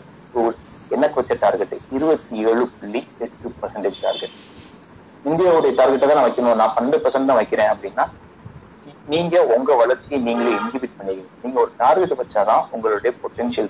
எனக்கு 0.95 1.17
வச்ச 1.19 1.33
டார்கெட் 1.45 1.75
இருபத்தி 1.97 2.35
ஏழு 2.49 2.65
புள்ளி 2.79 3.01
எட்டு 3.25 3.47
பர்சன்டேஜ் 3.61 3.99
டார்கெட் 4.07 4.35
இந்தியாவுடைய 5.25 5.71
டார்கெட்டை 5.79 6.07
தான் 6.07 6.19
நான் 6.19 6.27
வைக்கணும். 6.29 6.59
நான் 6.61 6.75
பன்னெண்டு 6.77 6.99
பர்சன்ட் 7.05 7.29
தான் 7.31 7.41
வைக்கிறேன் 7.41 7.71
அப்படின்னா 7.73 8.05
நீங்க 9.11 9.35
உங்க 9.55 9.71
வளர்ச்சியை 9.75 10.19
நீங்களே 10.27 10.51
இன்ஹிபிட் 10.59 10.97
பண்ணிக்கிறீங்க 10.97 11.41
நீங்க 11.43 11.57
ஒரு 11.63 11.71
டார்கெட் 11.81 12.19
வச்சாதான் 12.21 12.63
உங்களுடைய 12.75 13.11
பொட்டன்ஷியல் 13.21 13.69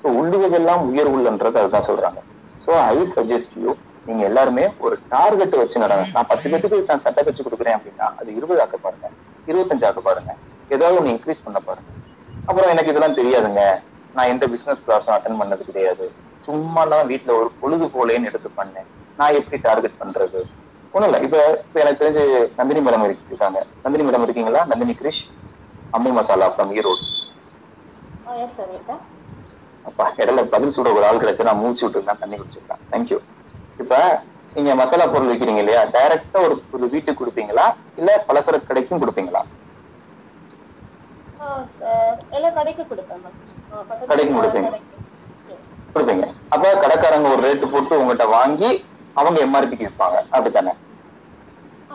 ஸோ 0.00 0.08
உள்ளுவதெல்லாம் 0.20 0.82
உயர் 0.90 1.10
உள்ளன்றது 1.14 1.60
அதுதான் 1.62 1.86
சொல்றாங்க. 1.88 2.20
ஸோ 2.64 2.70
ஐ 2.92 2.98
சஜஸ்ட் 3.14 3.54
யூ 3.62 3.70
நீங்க 4.08 4.22
எல்லாருமே 4.28 4.64
ஒரு 4.84 4.94
டார்கெட் 5.14 5.56
வச்சு 5.60 5.82
நடங்க. 5.84 6.04
நான் 6.14 6.28
பத்து 6.30 6.46
பேத்துக்கு 6.50 6.90
நான் 6.92 7.04
சட்டை 7.06 7.22
வச்சு 7.26 7.46
கொடுக்குறேன் 7.46 7.76
அப்படின்னா 7.76 8.06
அது 8.20 8.30
இருபது 8.38 8.60
ஆக்க 8.64 8.78
பாருங்க. 8.84 9.08
இருபத்தஞ்சு 9.46 9.86
ஆக்க 9.88 10.00
பாருங்க. 10.08 10.32
ஏதாவது 10.74 10.98
ஒன்று 10.98 11.14
இன்க்ரீஸ் 11.14 11.44
பண்ண 11.46 11.58
பாருங்க. 11.68 11.90
அப்புறம் 12.48 12.72
எனக்கு 12.74 12.92
இதெல்லாம் 12.92 13.18
தெரியாதுங்க. 13.20 13.62
நான் 14.16 14.30
எந்த 14.34 14.44
பிசினஸ் 14.52 14.84
கிளாஸும் 14.86 15.14
அட்டன் 15.16 15.40
பண்ணது 15.40 15.64
கிடையாது. 15.64 16.06
சும்மா 16.46 16.84
தான் 16.92 17.08
வீட்டுல 17.10 17.34
ஒரு 17.40 17.50
பொழுது 17.60 17.86
போலேன்னு 17.96 18.30
எடுத்து 18.30 18.50
பண்ணேன். 18.60 18.88
நான் 19.18 19.36
எப்படி 19.40 19.58
டார்கெட் 19.68 20.00
பண்றது? 20.02 20.40
ஒண்ணும் 20.94 21.08
இல்ல. 21.08 21.18
இப்ப 21.20 21.36
இப்ப 21.60 21.80
எனக்கு 21.80 22.00
தெரிஞ்சு 22.00 22.22
நந்தினி 22.58 22.80
மேடம் 22.80 23.04
இருக்காங்க. 23.24 23.58
நந்தினி 23.84 24.04
மேடம் 24.04 24.24
இருக்கீங்களா? 24.24 24.62
நந்தினி 24.70 24.94
கிரிஷ் 24.94 25.22
அம்மு 25.92 26.10
மசாலா 26.16 26.48
ஃப்ரம் 26.50 26.72
ஈரோடு. 26.76 27.04
அப்பா 29.84 30.04
இடையில 30.16 30.42
பதில் 30.48 30.74
சொல்ற 30.74 30.90
ஒரு 30.92 31.06
ஆள் 31.06 31.20
கிடைச்சு 31.20 31.46
நான் 31.48 31.60
மூச்சு 31.60 31.82
விட்டு 31.84 32.00
தண்ணி 32.14 32.36
குடிச்சிருக்கேன். 32.36 32.82
தேங்க்யூ 32.90 33.18
இப்ப 33.78 33.94
நீங்க 34.56 34.70
மசாலா 34.74 35.04
பொருள் 35.06 35.30
விற்கிறீங்க 35.30 35.62
இல்லையா? 35.62 35.82
டைரக்டா 35.94 36.38
ஒரு 36.46 36.56
ஒரு 36.70 36.86
வீட்டுக்கு 36.88 37.20
கொடுப்பீங்களா? 37.20 37.66
இல்ல 37.96 38.10
பலசரக்கு 38.28 38.70
கடைக்கும் 38.70 39.02
கொடுப்பீங்களா? 39.02 39.42
கடைக்கும் 44.08 44.38
கொடுப்பீங்க. 44.38 44.70
கொடுப்பீங்க. 45.94 46.24
அப்ப 46.54 46.72
கடைக்காரங்க 46.82 47.28
ஒரு 47.28 47.42
ரேட்டு 47.42 47.66
போட்டு 47.68 48.00
உங்ககிட்ட 48.00 48.26
வாங்கி 48.30 48.70
அவங்க 49.20 49.38
எம்ஆர்பிக்கு 49.46 49.86
விற்பாங்க. 49.88 50.18
அப்படித்தானே? 50.34 50.72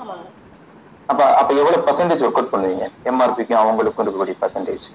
ஆமாங்க. 0.02 0.28
அப்ப 1.12 1.22
அப்ப 1.40 1.52
எவ்வளவு 1.62 1.86
பர்சன்டேஜ் 1.88 2.24
ஒர்க் 2.26 2.40
அவுட் 2.40 2.54
பண்ணுவீங்க 2.54 2.86
எம்ஆர்பிக்கும் 3.12 3.62
அவங்களுக்கும் 3.64 4.04
இருக்கக்கூடிய 4.06 4.36
பர்சன்டேஜ் 4.44 4.86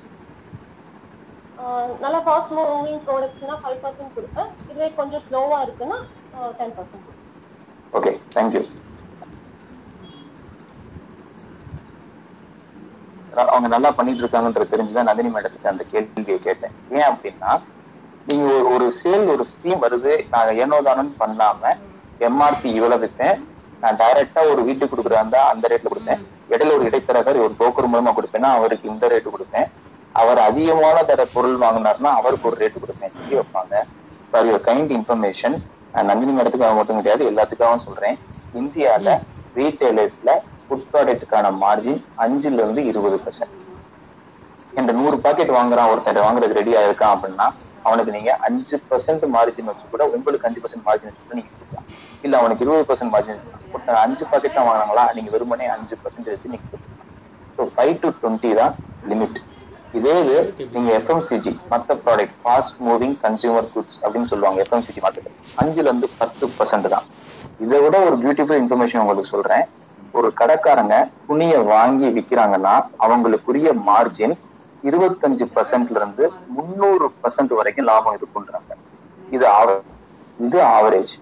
நல்லா 2.02 2.20
ஃபாஸ்ட் 2.26 2.52
மூவிங் 2.56 3.02
ப்ராடக்ட்ஸ்னா 3.06 3.56
ஃபைவ் 3.62 3.80
பர்சன்ட் 3.84 4.14
கொடுப்பேன். 4.16 4.50
இதுவே 4.70 4.88
கொஞ்சம் 4.98 5.24
ஸ்லோவா 5.26 5.58
இருக்குன்னா 5.66 5.98
டென் 6.60 6.76
பர்சன்ட் 6.78 7.08
ஓகே 7.98 8.12
தேங்க்யூ 8.36 8.62
அவங்க 13.50 13.68
நல்லா 13.74 13.90
பண்ணிட்டு 13.96 14.22
இருக்காங்கன்றது 14.22 14.72
தெரிஞ்சுதான் 14.72 15.08
நந்தினி 15.08 15.30
மேடத்துக்கு 15.34 15.72
அந்த 15.72 15.82
கேள்வியை 15.92 16.38
கேட்டேன். 16.46 16.74
ஏன் 16.96 17.08
அப்படின்னா 17.10 17.50
நீங்க 18.28 18.46
ஒரு 18.56 18.68
ஒரு 18.74 18.86
சேல் 18.98 19.30
ஒரு 19.34 19.44
ஸ்கீம் 19.50 19.82
வருது 19.84 20.12
நான் 20.32 20.58
ஏனோதானம் 20.64 21.12
பண்ணாம 21.20 21.62
எம்ஆர்பி 22.20 22.68
இவ்வளவு 22.78 23.02
வித்தேன் 23.04 23.38
நான் 23.82 23.98
டைரக்டா 24.00 24.40
ஒரு 24.52 24.60
வீட்டுக்கு 24.66 24.92
கொடுக்குறதா 24.92 25.22
இருந்தா 25.22 25.42
அந்த 25.52 25.68
ரேட்ல 25.72 25.90
கொடுப்பேன் 25.92 26.22
இடையில 26.52 26.74
ஒரு 26.76 26.84
இடைத்தரகர் 26.88 27.44
ஒரு 27.44 27.52
புரோக்கர் 27.58 27.90
மூலமா 27.92 28.12
கொடுப்பேன்னா 28.16 28.50
அவருக்கு 28.58 28.90
இந்த 28.92 29.08
ரேட்டு 29.12 29.34
கொடுப்பேன் 29.34 29.68
அவர் 30.14 30.40
அதிகமான 30.48 30.96
தர 31.10 31.24
பொருள் 31.34 31.56
வாங்கினார்னா 31.62 32.10
அவருக்கு 32.20 32.48
ஒரு 32.50 32.56
ரேட்டு 32.62 32.82
கொடுப்பேன் 32.82 33.12
சொல்லி 33.16 33.36
வைப்பாங்க. 33.40 33.74
For 34.30 34.46
your 34.48 34.64
kind 34.68 34.92
information 34.98 35.56
Nandini 36.08 36.32
மேடத்துக்காக 36.34 36.74
மட்டும் 36.78 36.98
கிடையாது 36.98 37.22
எல்லாத்துக்காகவும் 37.30 37.84
சொல்றேன். 37.86 38.16
இந்தியால 38.60 39.08
ரீட்டைலர்ஸ்ல 39.58 40.30
ஃபுட் 40.64 40.86
ப்ராடக்ட்டுக்கான 40.90 41.46
மார்ஜின் 41.62 42.00
அஞ்சுல 42.24 42.62
இருந்து 42.64 42.82
இருபது 42.90 43.16
பர்சன்ட் 43.24 43.56
இந்த 44.72 44.90
நூறு 44.98 45.16
பாக்கெட் 45.24 45.56
வாங்குறான் 45.58 45.90
ஒருத்தர் 45.92 46.24
வாங்குறதுக்கு 46.26 46.60
ரெடியா 46.60 46.80
இருக்கான் 46.88 47.14
அப்படின்னா 47.14 47.46
அவனுக்கு 47.86 48.12
நீங்க 48.16 48.30
அஞ்சு 48.46 48.76
பர்சன்ட் 48.88 49.24
மார்ஜின் 49.36 49.68
வச்சு 49.70 49.84
கூட 49.94 50.04
உங்களுக்கு 50.16 50.48
அஞ்சு 50.48 50.60
பர்சன்ட் 50.64 50.86
மார்ஜின் 50.88 51.08
வச்சு 51.10 51.22
கூட 51.24 51.36
நீங்க 51.38 51.50
கொடுக்கலாம். 51.52 51.86
இல்ல 52.26 52.34
அவனுக்கு 52.40 52.64
இருபது 52.66 52.86
பர்சன்ட் 52.90 53.12
மார்ஜின் 53.14 53.40
ஒருத்தர் 53.74 54.02
அஞ்சு 54.04 54.24
பாக்கெட் 54.30 54.56
தான் 54.56 54.66
வாங்குறாங்களா? 54.68 55.04
நீங்க 55.16 55.30
வெறுமனே 55.34 55.68
அஞ்சு 55.76 55.94
பர்சன்ட் 56.02 56.30
வச்சு 56.32 56.52
நீங்க 56.54 56.66
கொடுத்துக்கலாம் 56.70 57.08
ஸோ 57.56 57.64
ஃபைவ் 57.74 57.94
டு 58.02 58.10
டுவெண்ட்டி 58.20 58.50
தான் 58.60 58.74
லிமிட் 59.12 59.38
இதே 59.98 60.16
இது 60.22 60.36
நீங்க 60.74 60.90
எஃப்எம்சிஜி 60.98 61.52
மற்ற 61.70 61.94
product 62.04 62.36
fast 62.42 62.76
moving 62.88 63.16
consumer 63.24 63.70
goods 63.74 63.96
அப்படின்னு 64.02 64.28
சொல்லுவாங்க 64.32 64.58
எஃப்எம்சிஜி 64.64 65.00
மார்க்கெட் 65.04 65.30
அஞ்சுல 65.62 65.88
இருந்து 65.90 66.08
பத்து 66.20 66.44
பர்சன்ட் 66.58 66.88
தான். 66.94 67.06
இதை 67.64 67.78
விட 67.84 67.96
ஒரு 68.08 68.16
பியூட்டிஃபுல் 68.22 68.60
இன்ஃபர்மேஷன் 68.62 69.02
உங்களுக்கு 69.02 69.32
சொல்றேன். 69.34 69.64
ஒரு 70.14 70.28
கடைக்காரங்க 70.40 70.94
துணியை 71.28 71.58
வாங்கி 71.72 72.06
விக்கிறாங்கன்னா 72.16 72.74
அவங்களுக்குரிய 73.06 73.68
மார்ஜின் 73.88 74.36
இருபத்தஞ்சு 74.88 75.44
பர்சன்ட்ல 75.54 75.98
இருந்து 76.00 76.24
முந்நூறு 76.56 77.06
பர்சன்ட் 77.22 77.52
வரைக்கும் 77.58 77.88
லாபம் 77.90 78.16
இருக்குன்றாங்க. 78.18 78.72
இது 79.36 79.46
இது 80.46 80.58
ஆவரேஜ் 80.76 81.12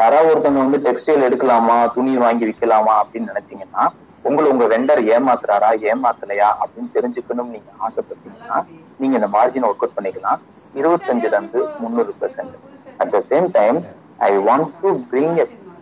யாராவது 0.00 0.28
ஒருத்தவங்க 0.32 0.60
வந்து 0.64 0.78
டெக்ஸ்டைல் 0.84 1.24
எடுக்கலாமா 1.28 1.76
துணி 1.94 2.12
வாங்கி 2.24 2.44
விற்கலாமா 2.48 2.92
அப்படின்னு 3.02 3.30
நினைச்சீங்கன்னா 3.32 3.84
உங்களை 4.28 4.46
உங்க 4.52 4.64
வெண்டர் 4.72 5.02
ஏமாத்துறாரா 5.14 5.70
ஏமாத்தலையா 5.90 6.48
அப்படின்னு 6.62 6.90
தெரிஞ்சுக்கணும்னு 6.96 7.54
நீங்க 7.56 7.70
ஆசைப்பட்டீங்கன்னா 7.86 8.58
நீங்க 9.00 9.14
இந்த 9.20 9.28
மார்ஜின் 9.36 9.66
ஒர்க் 9.68 9.82
அவுட் 9.84 9.96
பண்ணிக்கலாம். 9.98 10.40
இருபத்தஞ்சுல 10.80 11.34
இருந்து 11.36 11.60
முந்நூறு 11.82 12.12
percent 12.20 12.56
at 13.02 13.12
the 13.14 13.20
same 13.30 13.46
time 13.58 13.78
I 14.28 14.30
want 14.48 14.68
to 14.82 14.90
bring 15.12 15.36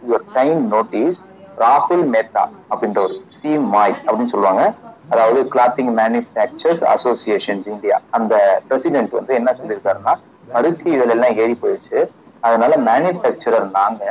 your 0.08 0.26
time 0.38 0.60
notice 0.74 1.18
ராகுல் 1.64 2.04
மேத்தா 2.14 2.44
அப்படின்ற 2.70 3.00
ஒரு 3.06 3.16
சி 3.36 3.50
மாய் 3.74 3.96
அப்படின்னு 4.06 4.32
சொல்லுவாங்க. 4.34 4.64
அதாவது 5.12 5.40
கிளாத்திங் 5.52 5.92
மேனுஃபேக்சர்ஸ் 6.00 6.82
அசோசியேஷன்ஸ் 6.94 7.66
இந்தியா 7.74 7.96
அந்த 8.16 8.34
பிரசிடென்ட் 8.68 9.18
வந்து 9.18 9.32
என்ன 9.40 9.50
சொல்லியிருக்காருன்னா 9.58 10.14
பருத்தி 10.54 10.88
இதுல 10.96 11.14
எல்லாம் 11.16 11.36
ஏறி 11.42 11.54
போயிடுச்சு. 11.62 11.98
அதனால 12.46 12.72
மேனுஃபேக்சரர் 12.88 13.66
நாங்க 13.78 14.02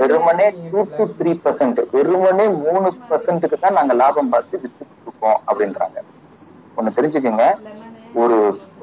வெறுமனே 0.00 0.46
டூ 0.70 0.80
டு 0.96 1.04
த்ரீ 1.18 1.32
பர்சன்ட் 1.44 1.80
வெறுமனே 1.94 2.46
மூணு 2.64 2.88
பர்சன்ட்டுக்கு 3.10 3.56
தான் 3.64 3.76
நாங்க 3.78 3.94
லாபம் 4.02 4.32
பார்த்து 4.34 4.60
வித்துக்கிட்டு 4.62 5.04
இருக்கோம் 5.06 5.38
அப்படின்றாங்க. 5.48 5.96
ஒண்ணு 6.78 6.96
தெரிஞ்சுக்கோங்க. 6.98 7.46
ஒரு 8.22 8.38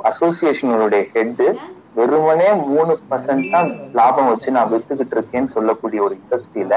அசோசியேஷனுடைய 0.10 1.03
ஹெட் 1.14 1.44
வெறுமனே 1.99 2.49
மூணு 2.68 2.94
பர்சன்ட் 3.10 3.48
தான் 3.56 3.70
லாபம் 3.99 4.30
வச்சு 4.32 4.56
நான் 4.58 4.72
வித்துக்கிட்டு 4.74 5.16
இருக்கேன்னு 5.18 5.53
சொல்லக்கூடிய 5.56 6.02
ஒரு 6.08 6.14
இண்டஸ்ட்ரியில 6.22 6.76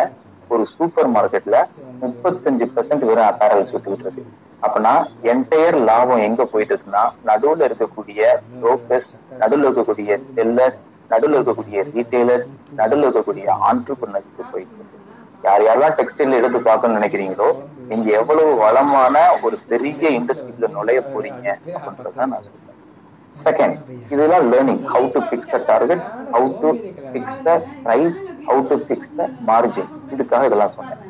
ஒரு 0.48 0.64
சூப்பர் 0.74 1.10
மார்க்கெட்ல 1.16 1.56
முப்பத்தஞ்சு 2.02 2.66
பெர்சென்ட் 2.74 3.04
வெறும் 3.08 3.28
அப்பேரல்ஸ் 3.28 3.72
வித்துக்கிட்டு 3.74 4.06
இருக்கு. 4.06 4.24
அப்படின்னா 4.62 4.94
என்டையர் 5.32 5.78
லாபம் 5.88 6.24
எங்க 6.28 6.42
போயிட்டு 6.44 6.74
இருக்குன்னா 6.74 7.04
நடுவுல 7.28 7.66
இருக்கக்கூடிய 7.68 8.20
புரோக்கர்ஸ் 8.60 9.08
நடுவுல 9.42 9.66
இருக்கக்கூடிய 9.68 10.16
செல்லர்ஸ் 10.36 10.78
நடுவில் 11.10 11.36
இருக்கக்கூடிய 11.38 11.78
ரீட்டைலர்ஸ் 11.94 12.46
நடுவுல 12.80 13.06
இருக்கக்கூடிய 13.06 13.46
ஆண்டர்பிரினர்ஸ்க்கு 13.68 14.44
போயிட்டு 14.52 14.76
இருக்கு. 14.76 14.90
யார் 15.44 15.64
யாரெல்லாம் 15.66 15.96
டெக்ஸ்டைல் 15.98 16.38
எடுத்து 16.38 16.60
பார்க்கணும்னு 16.68 17.00
நினைக்கிறீங்களோ 17.00 17.48
நீங்க 17.88 18.08
எவ்வளவு 18.20 18.52
வளமான 18.56 19.16
ஒரு 19.46 19.56
பெரிய 19.72 20.10
இண்டஸ்ட்ரியில 20.18 20.70
நுழைய 20.76 21.00
போறீங்க 21.12 21.46
அப்படின்றத 21.76 22.26
நான் 22.26 22.46
செகண்ட் 23.44 23.76
இதெல்லாம் 24.14 24.46
learning 24.52 24.82
how 24.94 25.06
to 25.14 25.20
fix 25.30 25.50
the 25.54 25.58
target 25.70 26.04
how 26.32 26.48
to 26.62 26.70
fix 27.12 27.38
the 27.46 27.56
price 27.84 28.16
how 28.48 28.62
to 28.70 28.76
fix 28.88 29.12
the 29.18 29.28
margin 29.50 29.90
இதுக்காக 30.14 30.44
இதெல்லாம் 30.48 30.74
சொன்னேன். 30.78 31.00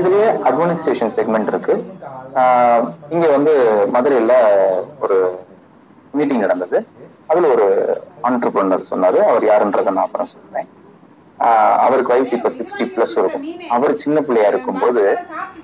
இதுலயே 0.00 0.28
அட்மினிஸ்ட்ரேஷன் 0.48 1.14
செக்மெண்ட் 1.18 1.50
இருக்கு. 1.52 1.74
இங்க 3.14 3.26
வந்து 3.36 3.52
மதுரையில 3.94 4.34
ஒரு 5.04 5.16
மீட்டிங் 6.12 6.44
நடந்தது. 6.44 6.78
அதுல 7.30 7.48
ஒரு 7.54 7.66
ஆண்டர்பிரினர் 8.28 8.90
சொன்னாரு. 8.90 9.18
அவர் 9.30 9.44
யாருன்றதை 9.50 9.90
நான் 9.96 10.06
அப்புறம் 10.06 10.28
ஆஹ் 11.46 11.76
அவருக்கு 11.84 12.12
வயசு 12.12 12.32
இப்ப 12.36 12.50
சிக்ஸ்டி 12.56 12.84
பிளஸ் 12.94 13.14
இருக்கும். 13.20 13.44
அவர் 13.74 14.00
சின்ன 14.02 14.20
பிள்ளையா 14.26 14.48
இருக்கும்போது 14.48 15.02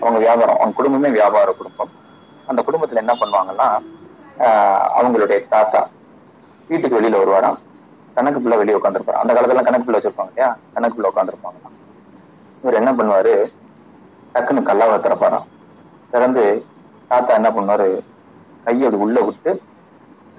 அவங்க 0.00 0.18
வியாபாரம் 0.24 0.56
அவங்க 0.56 0.76
குடும்பமே 0.78 1.08
வியாபார 1.16 1.48
குடும்பம். 1.58 1.92
அந்த 2.46 2.60
குடும்பத்துல 2.66 3.02
என்ன 3.04 3.14
பண்ணுவாங்கன்னா 3.20 3.68
அவங்களுடைய 4.96 5.46
தாத்தா 5.48 5.80
வீட்டுக்கு 6.70 6.98
வெளியில 7.00 7.18
வருவாராம் 7.18 7.58
கணக்கு 8.16 8.40
பிள்ளை 8.40 8.58
வெளியே 8.58 8.76
உட்காந்துருப்பாரு 8.76 9.18
அந்த 9.18 9.32
காலத்துல 9.34 9.62
கணக்கு 9.62 9.84
பிள்ளை 9.84 9.98
வச்சிருப்பாங்க 9.98 10.30
இல்லையா? 10.30 10.56
கணக்கு 10.74 10.94
பிள்ளை 10.94 11.10
உட்காந்துருப்பாங்க 11.12 11.58
இவர் 12.62 12.74
என்ன 12.74 12.92
பண்ணுவாரு? 12.92 13.34
டக்குன்னு 14.34 14.62
கல்லாவை 14.62 14.98
திறப்பாராம். 14.98 15.46
திறந்து 16.10 16.64
தாத்தா 17.08 17.34
என்ன 17.34 17.50
பண்ணுவாரு? 17.50 18.02
கையை 18.64 18.88
உள்ள 18.90 19.20
விட்டு 19.20 19.60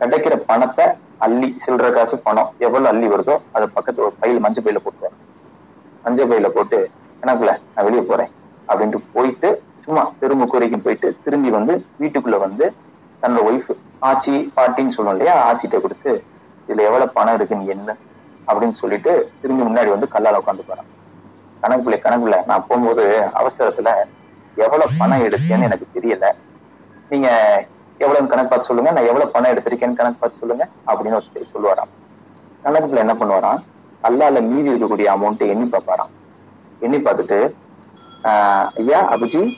கிடைக்கிற 0.02 0.36
பணத்தை 0.46 0.86
அள்ளி 1.18 1.58
சில்லற 1.62 1.94
காசு 1.94 2.18
பணம் 2.18 2.50
எவ்வளவு 2.58 2.88
அள்ளி 2.88 3.08
வருதோ 3.08 3.42
அதை 3.52 3.68
பக்கத்துல 3.76 4.00
ஒரு 4.00 4.16
பையில 4.22 4.40
மஞ்சள் 4.40 4.64
பையில 4.64 4.82
போட்டுருவாரு. 4.84 5.16
மஞ்சள் 6.06 6.30
பையில 6.32 6.48
போட்டு 6.48 6.90
கணக்குல 7.24 7.60
நான் 7.76 7.86
வெளியே 7.86 8.02
போறேன். 8.02 8.32
அப்படின்ட்டு 8.70 9.02
போயிட்டு 9.14 9.62
சும்மா 9.86 10.12
திரும்ப 10.20 10.46
குறைக்கும் 10.46 10.82
போயிட்டு 10.82 11.16
திரும்பி 11.24 11.50
வந்து 11.50 11.86
வீட்டுக்குள்ள 12.02 12.40
வந்து 12.40 12.66
தன்னோட 13.24 13.44
ஒய்ஃப் 13.50 13.72
ஆச்சி 14.02 14.52
பாட்டின்னு 14.56 14.96
சொல்லுவோம் 14.96 15.18
இல்லையா? 15.18 15.54
ஆச்சிட்ட 15.54 15.82
கொடுத்து 15.82 16.24
இதுல 16.68 16.80
எவ்வளவு 16.80 17.10
பணம் 17.10 17.36
இருக்கு? 17.36 17.56
நீ 17.56 17.66
என்ன? 17.66 17.96
அப்படின்னு 18.48 18.70
சொல்லிட்டு 18.70 19.32
திரும்பி 19.42 19.64
முன்னாடி 19.64 19.90
வந்து 19.90 20.08
கல்லால 20.14 20.42
உட்காந்து 20.42 20.68
போறான் 20.68 20.96
கணக்குல 21.62 21.96
கணக்குல 22.00 22.46
நான் 22.46 22.66
போகும்போது 22.68 23.30
அவசரத்துல 23.34 23.94
எவ்வளவு 24.56 24.92
பணம் 24.98 25.20
எடுத்தேன்னு 25.20 25.64
எனக்கு 25.64 25.88
தெரியல. 25.94 26.32
நீங்க 27.10 27.28
எவ்வளவு 27.98 28.28
கணக்கு 28.28 28.50
பார்த்து 28.50 28.68
சொல்லுங்க. 28.68 28.92
நான் 28.92 29.06
எவ்வளவு 29.06 29.32
பணம் 29.32 29.52
எடுத்திருக்கேன்னு 29.52 29.94
கணக்கு 29.94 30.20
பார்த்து 30.20 30.40
சொல்லுங்க 30.40 30.68
அப்படின்னு 30.88 31.20
ஒருத்தர் 31.20 31.52
சொல்லுவாராம். 31.54 31.92
கணக்குல 32.64 32.96
என்ன 32.96 33.14
பண்ணுவாராம்? 33.14 33.64
கல்லால 34.04 34.42
மீதி 34.42 34.70
இருக்கக்கூடிய 34.70 35.08
அமௌண்ட் 35.08 35.48
எண்ணி 35.48 35.70
பார்ப்பாராம். 35.70 36.10
எண்ணி 36.80 36.98
பார்த்துட்டு 36.98 37.54
ஆஹ் 38.24 38.68
ஐயா 38.78 39.14
அபிஜி 39.14 39.54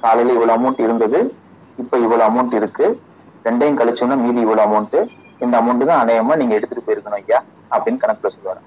காலையில 0.00 0.32
இவ்வளவு 0.32 0.58
அமௌண்ட் 0.58 0.80
இருந்தது. 0.80 1.34
இப்ப 1.76 1.98
இவ்வளவு 1.98 2.30
அமௌண்ட் 2.30 2.54
இருக்கு. 2.54 3.00
ரெண்டையும் 3.44 3.78
கழிச்சோம்னா 3.80 4.16
மீதி 4.24 4.40
இவ்வளவு 4.46 4.66
அமௌண்ட் 4.68 4.98
இந்த 5.44 5.54
அமௌண்ட் 5.60 5.84
தான் 5.90 6.02
அநேகமா 6.04 6.34
நீங்க 6.40 6.54
எடுத்துட்டு 6.58 6.86
போயிருக்கணும் 6.86 7.20
ஐயா 7.20 7.38
அப்படின்னு 7.74 8.02
கணக்குல 8.02 8.30
சொல்லுவாரு. 8.34 8.60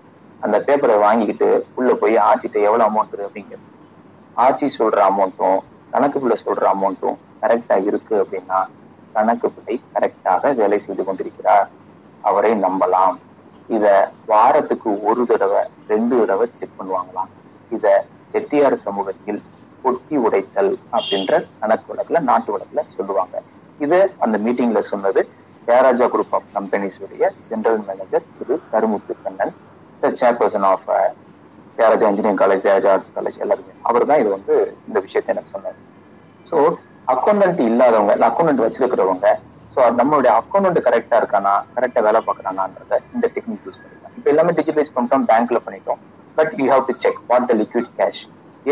அந்த 0.45 0.58
பேப்பரை 0.68 0.95
வாங்கிக்கிட்டு 1.06 1.48
உள்ள 1.80 1.91
போய் 2.02 2.16
ஆட்சிட்டு 2.30 2.60
எவ்வளவு 2.68 2.88
அமௌண்ட் 2.90 3.14
அப்படிங்கிறது 3.28 3.70
ஆச்சி 4.45 4.68
சொல்ற 4.78 5.00
அமௌண்ட்டும் 5.10 5.60
கணக்குக்குள்ள 5.94 6.36
சொல்ற 6.45 6.64
அமௌண்ட்டும் 6.76 7.18
கரெக்டா 7.41 7.76
இருக்கு 7.90 8.16
அப்படின்னா 8.24 8.60
கணக்கு 9.16 9.48
பிள்ளை 9.56 9.76
கரெக்டாக 9.94 10.54
வேலை 10.60 10.78
செய்து 10.84 11.04
கொண்டிருக்கிறார். 11.04 11.68
அவரை 12.30 12.52
நம்பலாம். 12.66 13.16
இத 13.76 13.86
வாரத்துக்கு 14.32 14.90
ஒரு 15.10 15.24
தடவை 15.32 15.62
ரெண்டு 15.91 16.14
தடவை 16.22 16.45
செக் 16.58 16.78
பண்ணுவாங்களாம். 16.80 17.30
இத 17.76 18.06
செட்டியார் 18.32 18.84
சமூகத்தில் 18.86 19.41
கொட்டி 19.84 20.16
உடைத்தல் 20.26 20.72
அப்படின்ற 20.98 21.41
கணக்கு 21.62 21.88
வழக்குல 21.91 22.20
நாட்டு 22.30 22.52
வழக்குல 22.56 22.84
சொல்லுவாங்க. 22.98 23.36
இது 23.80 24.00
அந்த 24.26 24.36
மீட்டிங்ல 24.45 24.82
சொன்னது 24.91 25.22
ஜெயராஜா 25.68 26.06
குரூப் 26.14 26.34
ஆஃப் 26.38 26.48
கம்பெனிஸ் 26.56 26.98
உடைய 27.04 27.26
general 27.50 27.84
manager 27.90 28.26
Thiru 28.38 28.56
Karumuthu 28.72 29.14
Kannan 29.26 29.54
chairperson 30.22 30.68
of 30.72 30.88
Jeyaraja 31.78 32.08
engineering 32.10 32.41
college 32.41 32.64
Jeyaraja 32.66 32.90
arts 32.94 33.14
college 33.16 33.38
எல்லாருமே. 33.44 33.74
அவர் 33.90 34.08
தான் 34.10 34.22
இது 34.24 34.30
வந்து 34.36 34.56
இந்த 34.88 34.98
விஷயத்த 35.06 35.34
எனக்கு 35.34 35.54
சொன்னார். 35.56 35.78
ஸோ 36.50 36.56
அக்கௌண்டன்ட் 37.14 37.62
இல்லாதவங்க 37.70 38.14
இல்லை 38.18 38.28
அக்கௌண்டன்ட் 38.32 38.64
வச்சிருக்கிறவங்க 38.66 39.28
ஸோ 39.76 39.80
நம்மளுடைய 40.00 40.32
அக்கௌண்ட் 40.41 40.80
கரெக்டா 40.88 41.18
இருக்கானா 41.22 41.54
கரெக்டா 41.76 42.02
வேலை 42.08 42.20
பார்க்கறானான்றத 42.28 43.00
இந்த 43.14 43.26
டெக்னிக் 43.36 43.64
யூஸ் 43.66 43.80
பண்ணிக்கலாம். 43.80 44.14
இப்போ 44.18 44.30
எல்லாமே 44.34 44.52
டிஜிட்டலைஸ் 44.60 44.94
பண்ணிட்டோம் 44.95 45.26
பேங்க்ல 45.32 45.60
பண்ணிட்டோம். 45.66 46.02
But 46.38 46.52
you 46.60 46.68
have 46.74 46.84
to 46.90 46.95
check 47.04 47.20
what 47.32 47.48
the 47.52 47.56
liquid 47.62 47.90
cash 48.00 48.22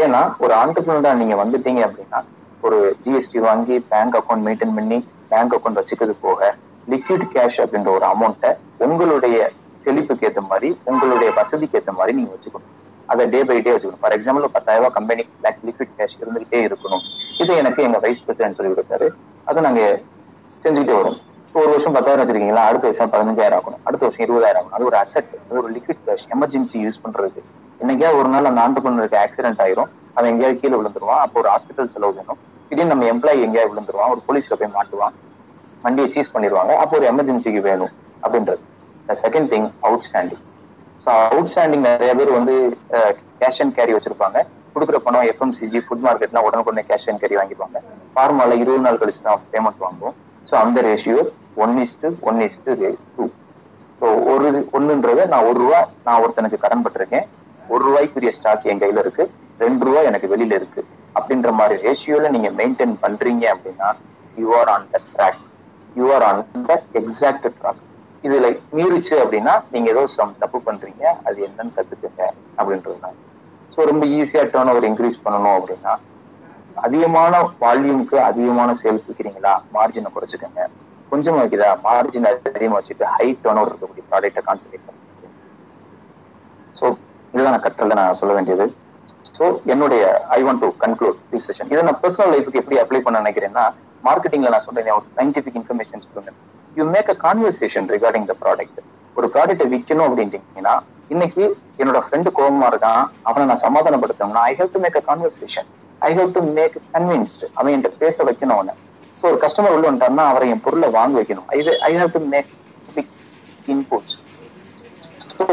ஏன்னா 0.04 0.22
ஒரு 0.44 0.54
ஆண்டர்பிரினரா 0.62 1.14
நீங்க 1.22 1.36
வந்துட்டீங்க 1.44 1.82
அப்படின்னா 1.88 2.20
ஒரு 2.62 2.96
ஜிஎஸ்டி 3.04 3.38
வாங்கி 3.38 3.80
பேங்க் 3.80 4.16
அக்கௌண்ட் 4.20 4.46
மெயின்டைன் 4.48 4.76
பண்ணி 4.76 5.08
பேங்க் 5.30 5.54
அக்கௌண்ட் 5.56 5.80
வச்சுக்கிறது 5.80 6.16
போக 6.22 6.56
லிக்விட் 6.90 7.26
கேஷ் 7.34 7.58
அப்படின்ற 7.58 7.90
ஒரு 7.98 8.06
அமௌண்ட்டை 8.06 8.52
உங்களுடைய 8.78 9.50
செழிப்புக்கு 9.84 10.28
ஏற்ற 10.28 10.42
மாதிரி 10.42 10.78
உங்களுடைய 10.84 11.34
வசதிக்கு 11.34 11.78
ஏற்ற 11.80 11.92
மாதிரி 11.92 12.18
நீங்க 12.18 12.32
வச்சுக்கணும். 12.34 12.70
அதை 13.06 13.26
டே 13.30 13.44
பை 13.44 13.62
டே 13.62 13.72
வச்சுக்கணும். 13.72 14.00
ஃபார் 14.00 14.14
எக்ஸாம்பிள் 14.18 14.46
பத்தாயிரம் 14.58 14.92
ரூபாய் 14.94 14.98
கம்பெனி 14.98 15.24
லிக்விட் 15.44 15.94
கேஷ் 15.98 16.18
இருந்துகிட்டே 16.22 16.60
இருக்கணும். 16.68 17.04
இது 17.40 17.56
எனக்கு 17.56 17.84
எங்க 17.84 17.98
வைஸ் 17.98 18.24
பிரசிடென்ட் 18.26 18.56
சொல்லி 18.56 18.72
கொடுத்தாரு. 18.72 19.08
அதை 19.44 19.64
நாங்க 19.64 20.00
செஞ்சுக்கிட்டே 20.64 20.96
வரும். 20.96 21.18
ஒரு 21.54 21.70
வருஷம் 21.70 21.94
பத்தாயிரம் 21.94 22.28
வச்சிருக்கீங்களா? 22.28 22.64
அடுத்த 22.70 22.90
வருஷம் 22.90 23.12
பதினஞ்சாயிரம் 23.12 23.60
ஆகணும். 23.60 23.82
அடுத்த 23.84 24.06
வருஷம் 24.06 24.26
இருபதாயிரம் 24.28 24.64
ஆகணும். 24.64 24.76
அது 24.78 24.86
ஒரு 24.86 24.98
அசெட் 24.98 25.32
அது 25.50 25.62
ஒரு 25.64 25.72
லிக்விட் 25.72 26.04
கேஷ் 26.06 26.28
எமர்ஜென்சி 26.36 26.78
யூஸ் 26.86 27.02
பண்றதுக்கு. 27.04 27.42
என்னைக்கா 27.82 28.10
ஒரு 28.20 28.30
நாள் 28.34 28.50
அந்த 28.50 28.62
ஆண்டர்பனருக்கு 28.66 29.18
ஆக்சிடென்ட் 29.24 29.62
ஆயிரும். 29.66 29.90
அவன் 30.16 30.30
எங்கேயாவது 30.32 30.60
கீழே 30.62 30.76
விழுந்துருவான். 30.80 31.22
அப்போ 31.26 31.38
ஒரு 31.42 31.50
ஹாஸ்பிட்டல் 31.54 31.90
செலவு 31.94 32.14
வேணும். 32.20 32.40
திடீர்னு 32.70 32.92
நம்ம 32.94 33.06
எம்ப்ளாயி 33.14 33.40
எங்கேயாவது 33.48 33.72
விழுந்துருவான். 33.72 34.12
ஒரு 34.14 34.22
போலீஸ்ல 34.28 34.58
போய் 34.60 34.76
மாட்டுவான். 34.78 35.16
வண்டியை 35.86 36.08
சீஸ் 36.16 36.34
பண்ணிடுவாங்க. 36.34 36.74
அப்போ 36.82 36.96
ஒரு 37.00 37.08
எமர்ஜென்சிக்கு 37.12 37.62
வேணும் 37.70 37.94
அப்படின்றது. 38.24 38.62
Second 39.24 39.50
thing 39.54 39.68
outstanding 40.08 40.44
so 41.04 41.10
outstanding 41.52 41.86
நிறைய 41.88 42.12
பேர் 42.20 42.32
வந்து 42.38 42.56
கேஷ் 43.40 43.60
அண்ட் 43.64 43.76
கேரி 43.78 43.94
வச்சிருப்பாங்க. 43.96 44.38
கொடுக்குற 44.74 44.98
பணம் 45.06 45.28
எஃப்எம்சிஜி 45.32 45.80
ஃபுட் 45.86 46.04
மார்க்கெட்லாம் 46.08 46.46
உடனுக்குடனே 46.48 46.84
கேஷ் 46.90 47.08
அண்ட் 47.12 47.22
கேரி 47.24 47.36
வாங்கிப்பாங்க 47.40 47.78
ஃபார்மால 48.14 48.56
இருபது 48.62 48.84
நாள் 48.86 49.00
கழிச்சு 49.02 49.22
தான் 49.28 49.44
பேமெண்ட் 49.54 49.84
வாங்குவோம். 49.86 50.16
ஸோ 50.50 50.54
அந்த 50.64 50.82
ratio 50.88 51.22
one 51.64 51.76
is to 51.86 52.10
one 52.30 52.40
is to 52.48 52.76
two 53.16 53.26
so 54.00 54.08
ஒரு 54.34 54.50
ஒண்ணுன்றது 54.78 55.24
நான் 55.34 55.48
ஒரு 55.50 55.58
ரூபா 55.64 55.80
நான் 56.06 56.22
ஒருத்தனுக்கு 56.24 56.64
கடன் 56.64 56.84
பட்டிருக்கேன். 56.86 57.26
ஒரு 57.74 57.82
ரூபாய்க்குரிய 57.88 58.32
ஸ்டாக் 58.38 58.68
என் 58.72 58.82
கையில 58.84 59.04
இருக்கு. 59.06 59.24
ரெண்டு 59.60 59.86
ரூபாய் 59.88 60.10
எனக்கு 60.10 60.28
வெளியில 60.34 60.58
இருக்கு. 60.60 60.82
அப்படின்ற 61.16 61.50
மாதிரி 61.60 61.76
ரேஷியோல 61.86 62.30
நீங்க 62.36 62.50
மெயின்டைன் 62.60 62.96
பண்றீங்க 63.04 63.44
அப்படின்னா 63.54 63.90
you 64.38 64.50
are 64.60 64.72
on 64.76 64.88
the 64.94 65.00
track 65.14 65.42
you 65.96 66.06
are 66.16 66.26
on 66.30 66.44
the 66.68 66.78
exact 67.00 67.48
track 67.60 67.82
இதுல 68.24 68.48
மீறிச்சு 68.78 69.14
அப்படின்னா 69.24 69.54
நீங்க 69.74 69.88
ஏதோ 69.94 70.04
சம் 70.16 70.34
தப்பு 70.42 70.60
பண்றீங்க. 70.68 71.04
அது 71.28 71.38
என்னன்னு 71.48 71.76
கத்துக்குங்க 71.78 72.24
அப்படின்றதுதான். 72.60 73.18
ஸோ 73.74 73.86
ரொம்ப 73.92 74.06
ஈஸியா 74.18 74.44
டேர்ன் 74.54 74.72
ஓவர் 74.74 74.88
இன்க்ரீஸ் 74.90 75.24
பண்ணணும் 75.26 75.58
அப்படின்னா 75.60 75.94
அதிகமான 76.86 77.34
வால்யூம்க்கு 77.64 78.18
அதிகமான 78.30 78.70
சேல்ஸ் 78.82 79.08
விற்கிறீங்களா 79.08 79.54
மார்ஜினை 79.76 80.12
குறைச்சிக்கோங்க. 80.16 80.62
கொஞ்சமா 81.12 81.40
வைக்குதா 81.42 81.70
மார்ஜின் 81.88 82.28
அதிகமாக 82.32 82.78
வச்சுட்டு 82.80 83.06
ஹை 83.16 83.28
டேர்ன் 83.44 83.60
ஓவர் 83.62 83.72
இருக்கக்கூடிய 83.72 84.04
ப்ராடக்ட்டை 84.12 84.44
கான்சன்ட்ரேட் 84.48 84.86
பண்ணுங்க. 84.88 85.11
இதுதான் 87.34 87.54
நான் 87.56 87.66
கற்றுல 87.66 87.98
நான் 88.00 88.20
சொல்ல 88.20 88.34
வேண்டியது. 88.38 88.66
ஸோ 89.38 89.44
என்னுடைய 89.74 90.04
I 90.30 90.40
want 90.46 90.64
to 90.64 90.70
conclude 90.84 91.18
this 91.32 91.46
session 91.48 91.70
இதை 91.74 91.82
நான் 91.88 92.00
பர்சனல் 92.04 92.32
லைஃபுக்கு 92.34 92.62
எப்படி 92.62 92.78
அப்ளை 92.84 93.02
பண்ண 93.04 93.22
நினைக்கிறேன்னா 93.24 93.66
மார்க்கெட்டிங்ல 94.04 94.52
நான் 94.54 94.66
சொல்றேன் 94.68 94.96
ஒரு 94.98 95.06
சயின்டிபிக் 95.18 95.58
இன்ஃபர்மேஷன் 95.60 96.04
சொல்லுங்க. 96.06 96.32
You 96.78 96.84
make 96.96 97.10
a 97.10 97.18
conversation 97.26 97.88
regarding 97.96 98.28
the 98.30 98.36
product 98.44 98.80
ஒரு 99.16 99.28
ப்ராடக்ட்டை 99.34 99.68
விற்கணும் 99.74 100.08
அப்படின்ட்டீங்கன்னா 100.08 100.76
இன்னைக்கு 101.10 101.44
என்னோட 101.82 102.00
ஃப்ரெண்டு 102.06 102.30
கோபமா 102.38 102.68
இருக்கான். 102.72 103.04
அவனை 103.28 103.46
நான் 103.46 103.64
சமாதானப்படுத்தணும்னா 103.66 104.44
I 104.50 104.54
have 104.60 104.74
to 104.76 104.82
make 104.84 104.98
a 104.98 105.04
conversation 105.10 105.68
I 106.02 106.12
have 106.18 106.32
to 106.38 106.42
make 106.58 106.78
convinced 106.94 107.50
அவன் 107.54 107.74
என்கிட்ட 107.74 108.02
பேச 108.04 108.16
வைக்கணும் 108.30 108.56
அவனை. 108.58 108.74
ஸோ 109.24 109.30
ஒரு 109.30 109.38
கஸ்டமர் 109.44 109.76
உள்ள 109.76 109.86
வந்துட்டாருன்னா 109.88 110.26
அவரை 110.32 110.48
என் 110.54 110.64
பொருளை 110.66 110.90
வாங்க 110.98 111.16
வைக்கணும். 111.20 111.48
I 111.50 111.60
I 111.88 111.94
have 112.00 112.16
to 112.16 112.22
make 112.34 112.50
inputs 113.68 114.16
so 115.41 115.45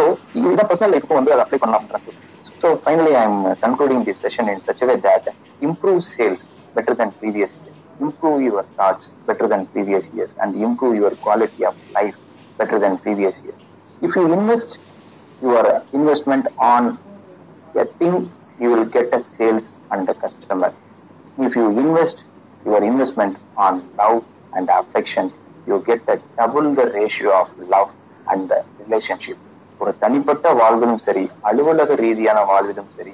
இதை 0.51 0.63
பர்சனல் 0.69 0.93
லைஃப்க்கு 0.95 1.19
வந்து 1.19 1.33
அதை 1.35 1.43
அப்ளை 1.45 1.59
பண்ணலாம் 1.63 1.85
சொல்றேன் 1.87 2.05
so 2.61 2.67
finally 2.83 3.13
I 3.21 3.23
am 3.29 3.39
concluding 3.65 4.03
the 4.09 4.15
session 4.23 4.49
in 4.53 4.63
such 4.67 4.83
way 4.89 4.95
that 5.07 5.29
improve 5.61 6.01
sales 6.13 6.43
better 6.75 6.97
than 6.99 7.09
previous 7.13 7.51
year 7.61 7.73
improve 7.99 8.39
your 8.41 8.61
thoughts 8.77 9.03
better 9.29 9.47
than 9.51 9.61
previous 9.73 10.03
years 10.15 10.31
and 10.41 10.55
improve 10.67 10.95
your 10.95 11.11
quality 11.25 11.63
of 11.69 11.75
life 11.97 12.15
better 12.59 12.77
than 12.83 12.93
previous 12.99 13.35
years 13.43 13.59
if 14.01 14.15
you 14.15 14.25
invest 14.37 14.71
your 15.41 15.63
investment 15.91 16.45
on 16.71 16.83
a 17.75 17.85
thing 17.93 18.15
you 18.59 18.69
will 18.69 18.85
get 18.87 19.13
a 19.13 19.19
sales 19.21 19.65
and 19.91 20.09
a 20.09 20.15
customer 20.15 20.71
if 21.37 21.55
you 21.55 21.67
invest 21.77 22.23
your 22.65 22.83
investment 22.83 23.37
on 23.57 23.73
love 23.93 24.19
and 24.53 24.69
affection 24.71 25.33
you 25.67 25.83
get 25.83 26.01
a 26.07 26.17
double 26.37 26.73
the 26.73 26.87
ratio 26.91 27.31
of 27.33 27.47
love 27.67 27.91
and 28.27 28.49
the 28.49 28.59
relationship 28.79 29.37
ஒரு 29.80 29.92
தனிப்பட்ட 29.98 30.52
வாழ்விலும் 30.52 31.02
சரி 31.02 31.24
அலுவலக 31.42 31.94
ரீதியான 31.94 32.38
வாழ்விலும் 32.44 32.90
சரி 32.96 33.12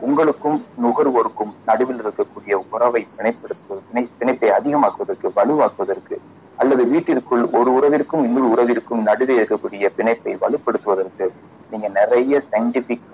உங்களுக்கும் 0.00 0.58
நுகர்வோருக்கும் 0.76 1.52
நடுவில் 1.66 2.00
இருக்கக்கூடிய 2.00 2.54
உறவை 2.70 3.02
பிணைப்படுத்துவது 3.16 4.04
பிணைப்பை 4.18 4.50
அதிகமாக்குவதற்கு 4.50 5.28
வலுவாக்குவதற்கு 5.36 6.16
அல்லது 6.58 6.82
வீட்டிற்குள் 6.86 7.44
ஒரு 7.50 7.70
உறவிற்கும் 7.72 8.24
இன்னொரு 8.24 8.48
உறவிற்கும் 8.48 9.02
நடுவே 9.02 9.34
இருக்கக்கூடிய 9.34 9.90
பிணைப்பை 9.96 10.34
வலுப்படுத்துவதற்கு 10.40 11.26
நீங்க 11.70 11.88
நிறைய 11.88 12.40
சயின்டிபிக் 12.50 13.06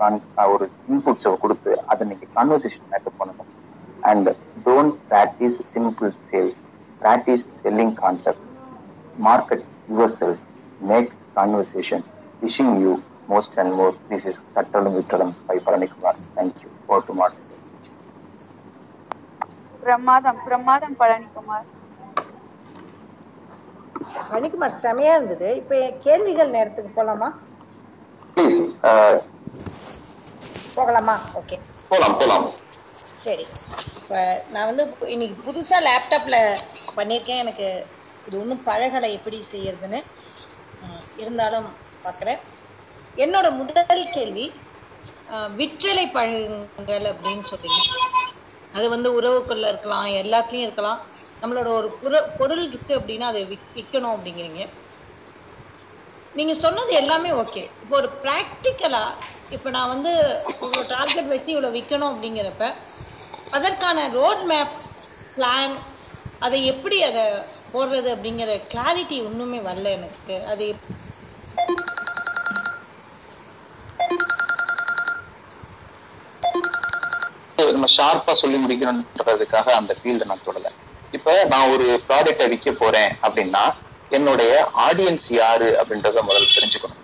ஒரு 0.47 0.65
இன்புட்ஸை 0.89 1.33
கொடுத்து 1.37 1.71
அதை 1.85 2.05
நீங்க 2.07 2.27
கான்வர்சேஷன் 2.35 2.89
மேக்கப் 2.91 3.19
பண்ணணும் 3.19 3.51
and 4.03 4.29
don't 4.65 4.95
practice 5.09 5.57
simple 5.73 6.11
sales 6.27 6.57
practice 7.01 7.45
selling 7.57 7.93
concept 7.93 8.45
market 9.19 9.65
your 9.89 10.15
sell 10.15 10.37
make 10.81 11.11
conversation 11.35 12.05
wishing 12.41 12.79
you 12.79 12.93
most 13.27 13.51
and 13.55 13.71
more 13.73 13.91
this 14.09 14.23
is 14.25 14.37
கட்டளம் 14.55 14.97
விட்டளம் 14.97 15.33
by 15.47 15.57
Palanikumar 15.67 16.19
over 16.89 17.01
to 17.01 17.13
moderator 17.13 17.59
பிரமாதம் 19.83 20.39
பிரமாதம் 20.45 20.97
பழனிக்குமார் 21.01 21.67
மணிக்குமார் 24.31 24.81
செமையா 24.83 25.13
இருந்தது. 25.15 25.49
இப்ப 25.61 25.79
கேள்விகள் 26.05 26.55
நேரத்துக்கு 26.55 26.91
போலாமா? 26.97 27.29
Uh, 28.83 29.19
போகலாமா? 30.77 31.15
ஓகே 31.39 31.57
போலாம் 31.91 32.17
போலாம். 32.19 32.47
சரி. 33.23 33.45
இப்ப 33.99 34.13
நான் 34.47 34.69
வந்து 34.69 34.83
இன்னைக்கு 35.07 35.35
புதுசா 35.47 35.77
லேப்டாப்ல 35.87 36.37
பண்ணியிருக்கேன். 36.97 37.41
எனக்கு 37.43 37.67
இது 38.27 38.35
ஒன்றும் 38.39 38.63
பழகலை 38.63 39.09
எப்படி 39.13 39.39
செய்யறதுன்னு. 39.51 39.99
இருந்தாலும் 41.15 41.67
பார்க்குறேன். 42.05 42.41
என்னோட 43.17 43.47
முதல் 43.59 44.11
கேள்வி 44.15 44.45
விற்றலை 45.59 46.05
பழங்கள் 46.15 47.05
அப்படின்னு 47.11 47.45
சொல்றீங்க. 47.51 47.81
அது 48.73 48.85
வந்து 48.93 49.09
உறவுக்குள்ள 49.17 49.65
இருக்கலாம் 49.71 50.07
எல்லாத்துலயும் 50.21 50.67
இருக்கலாம். 50.67 50.99
நம்மளோட 51.41 51.69
ஒரு 51.77 51.89
பொருள் 52.39 52.63
இருக்கு 52.69 52.93
அப்படின்னா 52.99 53.27
அதை 53.31 53.41
விற்கணும் 53.77 54.13
அப்படிங்கிறீங்க. 54.15 54.61
நீங்க 56.35 56.53
சொன்னது 56.63 56.91
எல்லாமே 56.99 57.31
ஓகே 57.41 57.63
இப்போ 57.83 57.95
ஒரு 58.01 58.09
ப்ராக்டிக்கலா 58.23 59.05
இப்ப 59.55 59.69
நான் 59.75 59.91
வந்து 59.93 60.11
இவ்வளவு 60.61 60.83
டார்கெட் 60.93 61.31
வச்சு 61.33 61.49
இவ்வளவு 61.53 61.75
விற்கணும் 61.77 62.11
அப்படிங்கிறப்ப 62.11 62.65
அதற்கான 63.53 64.05
ரோட் 64.17 64.43
மேப் 64.51 64.75
பிளான் 65.37 65.73
அதை 66.41 66.59
எப்படி 66.73 66.97
அதை 67.09 67.23
போடுறது 67.73 68.09
அப்படிங்கிற 68.15 68.53
கிளாரிட்டி 68.71 69.17
ஒண்ணுமே 69.27 69.59
வரல 69.67 69.91
எனக்கு. 69.97 70.35
அது 70.51 70.65
நம்ம 77.81 77.95
ஷார்ப்பா 77.99 78.33
சொல்லி 78.39 78.57
முடிக்கணும்ன்றதுக்காக 78.63 79.67
அந்த 79.77 79.91
ஃபீல்டை 79.99 80.25
நான் 80.31 80.43
தொடல. 80.47 80.67
இப்ப 81.13 81.29
நான் 81.51 81.71
ஒரு 81.75 81.85
ப்ராடக்டை 82.07 82.45
விற்க 82.51 82.71
போறேன் 82.81 83.11
அப்படின்னா 83.25 83.63
என்னுடைய 84.17 84.51
ஆடியன்ஸ் 84.87 85.25
யாரு 85.37 85.69
அப்படின்றத 85.79 86.21
முதல்ல 86.27 86.49
தெரிஞ்சுக்கணும். 86.57 86.99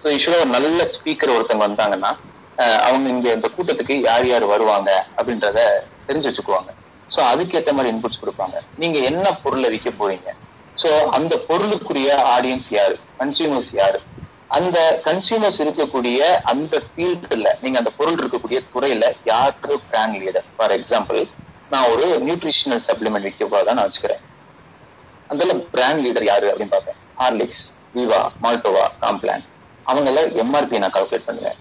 ஸோ 0.00 0.06
யூஸ்வலா 0.12 0.38
ஒரு 0.44 0.52
நல்ல 0.56 0.84
ஸ்பீக்கர் 0.92 1.32
ஒருத்தவங்க 1.36 1.66
வந்தாங்கன்னா 1.66 2.12
அவங்க 2.86 3.08
இங்க 3.14 3.28
இந்த 3.38 3.48
கூட்டத்துக்கு 3.56 3.96
யார் 4.08 4.28
யார் 4.30 4.46
வருவாங்க 4.52 4.90
அப்படின்றத 5.18 5.58
தெரிஞ்சு 6.08 6.28
வச்சுக்குவாங்க. 6.28 6.70
ஸோ 7.08 7.18
அதுக்கேற்ற 7.32 7.74
மாதிரி 7.78 7.92
இன்புட்ஸ் 7.94 8.22
கொடுப்பாங்க. 8.22 8.56
நீங்க 8.82 8.98
என்ன 9.10 9.26
பொருளை 9.44 9.70
விற்க 9.74 9.92
போறீங்க? 10.00 10.28
ஸோ 10.76 10.90
அந்த 11.18 11.34
பொருளுக்குரிய 11.50 12.10
ஆடியன்ஸ் 12.36 12.70
யாரு? 12.78 12.96
கன்சியூமர்ஸ் 13.22 13.70
யாரு? 13.80 14.00
அந்த 14.56 14.78
கன்சியூமர்ஸ் 15.06 15.58
இருக்கக்கூடிய 15.64 16.20
அந்த 16.52 16.74
ஃபீல்டுல 16.86 17.48
நீங்க 17.62 17.76
அந்த 17.80 17.90
பொருள் 17.98 18.20
இருக்கக்கூடிய 18.22 18.58
துறையில 18.72 19.04
யாரு 19.30 19.74
பிராண்ட் 19.90 20.16
லீடர் 20.22 20.46
ஃபார் 20.56 20.72
எக்ஸாம்பிள் 20.76 21.20
நான் 21.72 21.90
ஒரு 21.92 22.06
நியூட்ரிஷனல் 22.26 22.82
சப்ளிமெண்ட் 22.86 23.26
விற்க 23.28 23.44
போறதா 23.44 23.74
நான் 23.78 23.86
வச்சுக்கிறேன். 23.88 24.22
அதுல 25.32 25.54
பிராண்ட் 25.74 26.02
லீடர் 26.04 26.26
யாரு 26.30 26.46
அப்படின்னு 26.50 26.74
பார்ப்பேன். 26.76 26.98
ஹார்லிக்ஸ் 27.20 27.62
விவா 27.96 28.20
மால்டோவா 28.44 28.84
காம்ப்ளான் 29.02 29.44
அவங்கள 29.90 30.22
எம்ஆர்பி 30.42 30.80
நான் 30.82 30.94
கால்குலேட் 30.96 31.28
பண்ணுவேன். 31.28 31.58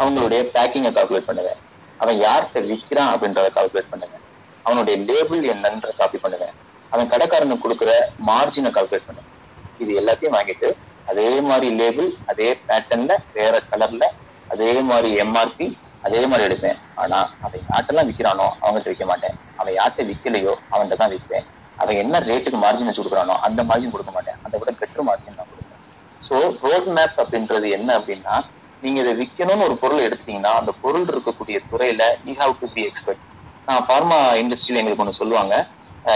அவங்களுடைய 0.00 0.40
பேக்கிங்கை 0.56 0.90
கால்குலேட் 0.96 1.28
பண்ணுவேன். 1.30 1.60
அவன் 2.02 2.18
யார்கிட்ட 2.26 2.60
விற்கிறான் 2.70 3.12
அப்படின்றத 3.14 3.48
கால்குலேட் 3.58 3.92
பண்ணுவேன். 3.92 4.22
அவனுடைய 4.66 4.96
லேபிள் 5.08 5.44
என்னன்ற 5.54 5.88
காப்பி 6.00 6.18
பண்ணுவேன். 6.24 6.54
அவன் 6.90 7.10
கடைக்காரனுக்கு 7.12 7.64
கொடுக்குற 7.64 7.92
மார்ஜினை 8.30 8.72
கால்குலேட் 8.76 9.08
பண்ணுவேன். 9.08 9.30
இது 9.82 9.92
எல்லாத்தையும் 10.00 10.36
வாங்கிட்டு 10.38 10.68
அதே 11.06 11.28
மாதிரி 11.48 11.68
லேபிள் 11.80 12.10
அதே 12.32 12.48
பேட்டர்ன்ல 12.66 13.14
வேற 13.38 13.54
கலர்ல 13.70 14.04
அதே 14.50 14.72
மாதிரி 14.90 15.10
எம்ஆர்பி 15.24 15.66
அதே 16.04 16.20
மாதிரி 16.30 16.46
எடுப்பேன். 16.48 16.78
ஆனா 17.02 17.18
அவன் 17.44 17.62
யார்ட்டெல்லாம் 17.70 18.08
விற்கிறானோ 18.08 18.46
அவங்ககிட்ட 18.62 18.92
விற்க 18.92 19.06
மாட்டேன். 19.10 19.36
அவன் 19.60 19.76
யார்கிட்ட 19.78 20.02
விற்கலையோ 20.10 20.54
அவன்கிட்ட 20.72 20.98
தான் 21.02 21.12
விற்பேன். 21.14 21.46
அவன் 21.78 22.00
என்ன 22.02 22.16
ரேட்டுக்கு 22.28 22.58
மார்ஜின் 22.64 22.88
வச்சு 22.88 23.00
கொடுக்குறானோ 23.00 23.36
அந்த 23.46 23.60
மார்ஜின் 23.70 23.94
கொடுக்க 23.94 24.12
மாட்டேன். 24.16 24.38
அதை 24.46 24.58
விட 24.60 24.72
பெட்டர் 24.80 25.06
மார்ஜின் 25.08 25.38
தான் 25.40 25.50
கொடுப்பேன். 25.52 25.80
ஸோ 26.20 26.34
ரோட் 26.64 26.88
மேப் 26.96 27.16
அப்படின்றது 27.22 27.68
என்ன 27.78 27.88
அப்படின்னா 27.98 28.34
நீங்க 28.82 28.98
இதை 29.04 29.12
விற்கணும்னு 29.20 29.66
ஒரு 29.68 29.76
பொருள் 29.82 30.04
எடுத்துட்டீங்கன்னா 30.06 30.52
அந்த 30.60 30.72
பொருள் 30.84 31.06
இருக்கக்கூடிய 31.12 31.58
துறையில 31.70 32.02
you 32.26 32.34
have 32.42 32.54
to 32.62 32.68
be 32.74 32.82
expert 32.88 33.22
நான் 33.68 33.86
ஃபார்மா 33.88 34.18
இண்டஸ்ட்ரியில 34.42 34.80
எங்களுக்கு 34.80 35.04
ஒன்று 35.04 35.20
சொல்லுவாங்க. 35.20 35.54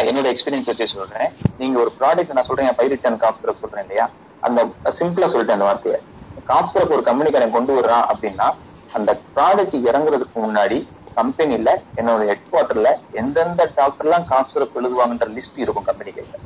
என்னோட 0.09 0.27
எக்ஸ்பீரியன்ஸ் 0.32 0.69
வச்சு 0.70 0.86
சொல்றேன். 0.93 1.28
நீங்க 1.60 1.77
ஒரு 1.85 1.90
ப்ராடக்ட் 1.98 2.35
நான் 2.36 2.48
சொல்றேன் 2.48 2.78
பை 2.81 2.86
ரிட்டர்ன் 2.93 3.20
சிரப் 3.39 3.62
சொல்றேன் 3.62 3.85
இல்லையா? 3.86 4.06
அந்த 4.43 4.60
சிம்பிளா 4.97 5.28
சொல்லிட்டேன் 5.28 5.56
அந்த 5.56 5.69
வார்த்தையை. 5.69 5.98
காஃப் 6.47 6.70
சிரப் 6.70 6.94
ஒரு 6.94 7.02
கம்பெனிக்காரன் 7.06 7.56
கொண்டு 7.56 7.73
வர்றான் 7.77 8.06
அப்படின்னா 8.10 8.47
அந்த 8.94 9.10
ப்ராடக்ட் 9.31 9.77
இறங்குறதுக்கு 9.89 10.39
முன்னாடி 10.40 10.78
கம்பெனில 11.16 11.69
என்னோட 11.98 12.20
ஹெட் 12.31 12.47
குவார்டர்ல 12.47 12.89
எந்தெந்த 13.20 13.62
டாக்டர்லாம் 13.77 14.27
எல்லாம் 14.27 14.48
சிரப் 14.51 14.77
எழுதுவாங்கன்ற 14.77 15.28
லிஸ்ட் 15.36 15.59
இருக்கும் 15.65 15.89
கம்பெனி 15.89 16.12
கையில 16.12 16.36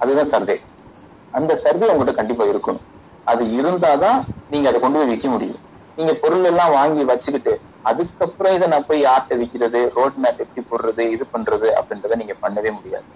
அதுதான் 0.00 0.30
சர்வே 0.32 0.56
அந்த 1.34 1.52
சர்வே 1.62 1.88
உங்கள்கிட்ட 1.88 2.20
கண்டிப்பா 2.20 2.44
இருக்கணும். 2.50 2.84
அது 3.26 3.42
இருந்தாதான் 3.58 4.20
நீங்க 4.48 4.66
அதை 4.68 4.78
கொண்டு 4.80 4.98
போய் 4.98 5.10
விற்க 5.10 5.26
முடியும். 5.28 5.60
நீங்க 5.98 6.12
பொருள் 6.22 6.44
எல்லாம் 6.44 6.72
வாங்கி 6.72 7.02
வச்சுக்கிட்டு 7.04 7.54
அதுக்கப்புறம் 7.84 8.54
இதை 8.56 8.66
நான் 8.68 8.86
போய் 8.86 9.00
யார்கிட்ட 9.02 9.40
விற்கிறது 9.40 9.80
ரோட் 9.96 10.16
மேப் 10.16 10.42
எப்படி 10.44 10.62
போடுறது 10.64 11.04
இது 11.14 11.24
பண்றது 11.34 11.68
அப்படின்றத 11.78 12.18
நீங்க 12.20 12.34
பண்ணவே 12.42 12.70
முடியாது. 12.78 13.06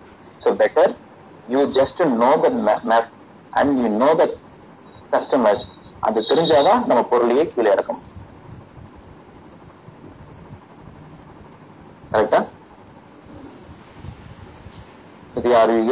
So 0.40 0.51
better 0.61 0.93
you 1.49 1.61
just 1.77 2.01
know 2.16 2.31
the 2.40 2.49
map 2.85 3.11
and 3.61 3.73
you 3.83 3.89
know 4.05 4.11
the 4.20 4.24
customers 5.15 5.62
அது 6.09 6.20
தெரிஞ்சாதான் 6.31 6.81
நம்ம 6.89 7.01
பொருளையே 7.11 7.45
கீழே 7.55 7.70
இறக்கும். 7.77 8.01
கரெக்டா 12.12 12.41
இது 15.41 15.51
ஆர் 15.61 15.74
யூ 15.77 15.83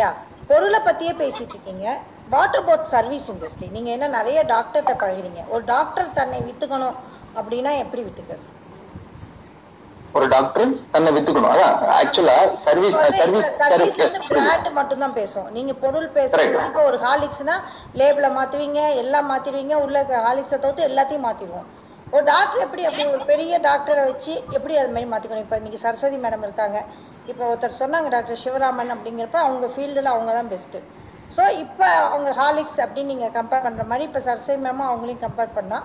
யா. 0.00 0.10
பொருளை 0.50 0.78
பத்தியே 0.86 1.12
பேசிட்டு 1.18 1.54
இருக்கீங்க. 1.54 1.86
வாட் 2.34 2.56
அபவுட் 2.60 2.86
சர்வீஸ் 2.92 3.28
இண்டஸ்ட்ரி 3.32 3.66
நீங்க 3.76 3.90
என்ன 3.96 4.06
நிறைய 4.16 4.38
டாக்டர்கிட்ட 4.52 4.94
பழகிறீங்க. 5.02 5.42
ஒரு 5.54 5.62
டாக்டர் 5.74 6.16
தன்னை 6.18 6.38
வித்துக்கணும் 6.46 6.96
அப்படின்னா 7.40 7.72
எப்படி 7.82 8.02
வித்துக்கிறது? 8.06 8.46
ஒரு 10.16 10.26
டாக்டர் 10.34 10.70
தன்னை 10.92 11.10
வித்துக்கணும். 11.14 11.52
அதான் 11.54 11.74
ஆக்சுவலா 11.98 12.36
சர்வீஸ் 12.62 12.94
சர்வீஸ் 13.18 13.50
சர்வீஸ் 13.72 14.14
பிராண்ட் 14.30 14.70
மட்டும் 14.78 15.02
தான் 15.04 15.14
பேசும். 15.18 15.46
நீங்க 15.56 15.72
பொருள் 15.82 16.08
Correct. 16.16 16.56
இப்போ 16.68 16.82
ஒரு 16.88 16.98
ஹார்லிக்ஸ்னா 17.04 17.56
லேபிள 18.00 18.28
மாத்துவீங்க 18.38 18.80
எல்லாம் 19.02 19.28
மாத்திடுவீங்க 19.32 19.76
உள்ள 19.84 19.96
இருக்க 20.00 20.24
ஹார்லிக்ஸை 20.26 20.58
தவிர்த்து 20.64 20.88
எல்லாத்தையும் 20.90 21.26
மாத்திடுவோம். 21.28 21.68
ஒரு 22.14 22.24
டாக்டர் 22.32 22.64
எப்படி 22.66 22.82
அப்படி 22.88 23.04
ஒரு 23.14 23.24
பெரிய 23.32 23.52
டாக்டரை 23.68 24.04
வச்சு 24.10 24.32
எப்படி 24.56 24.74
அது 24.82 24.92
மாதிரி 24.94 25.10
மாத்திக்கணும்? 25.12 25.44
இப்போ 25.46 25.58
இன்னைக்கு 25.60 25.82
சரஸ்வதி 25.84 26.18
மேடம் 26.24 26.46
இருக்காங்க. 26.48 26.78
இப்போ 27.30 27.42
ஒருத்தர் 27.50 27.80
சொன்னாங்க 27.82 28.08
டாக்டர் 28.16 28.42
சிவராமன் 28.44 28.92
அப்படிங்கிறப்ப 28.94 29.38
அவங்க 29.46 29.66
ஃபீல்டில் 29.74 30.12
அவங்க 30.14 30.30
தான் 30.38 30.50
பெஸ்ட்டு 30.54 30.80
ஸோ 31.34 31.42
இப்போ 31.64 31.88
அவங்க 32.06 32.30
ஹார்லிக்ஸ் 32.38 32.78
அப்படின்னு 32.84 33.12
நீங்கள் 33.12 33.34
கம்பேர் 33.36 33.64
பண்ணுற 33.66 33.82
மாதிரி 33.90 34.04
இப்போ 34.08 34.20
சரஸ்வதி 34.28 34.60
மேமும் 34.64 34.88
அவங்களையும் 34.90 35.24
கம்பேர் 35.26 35.56
பண்ணால் 35.58 35.84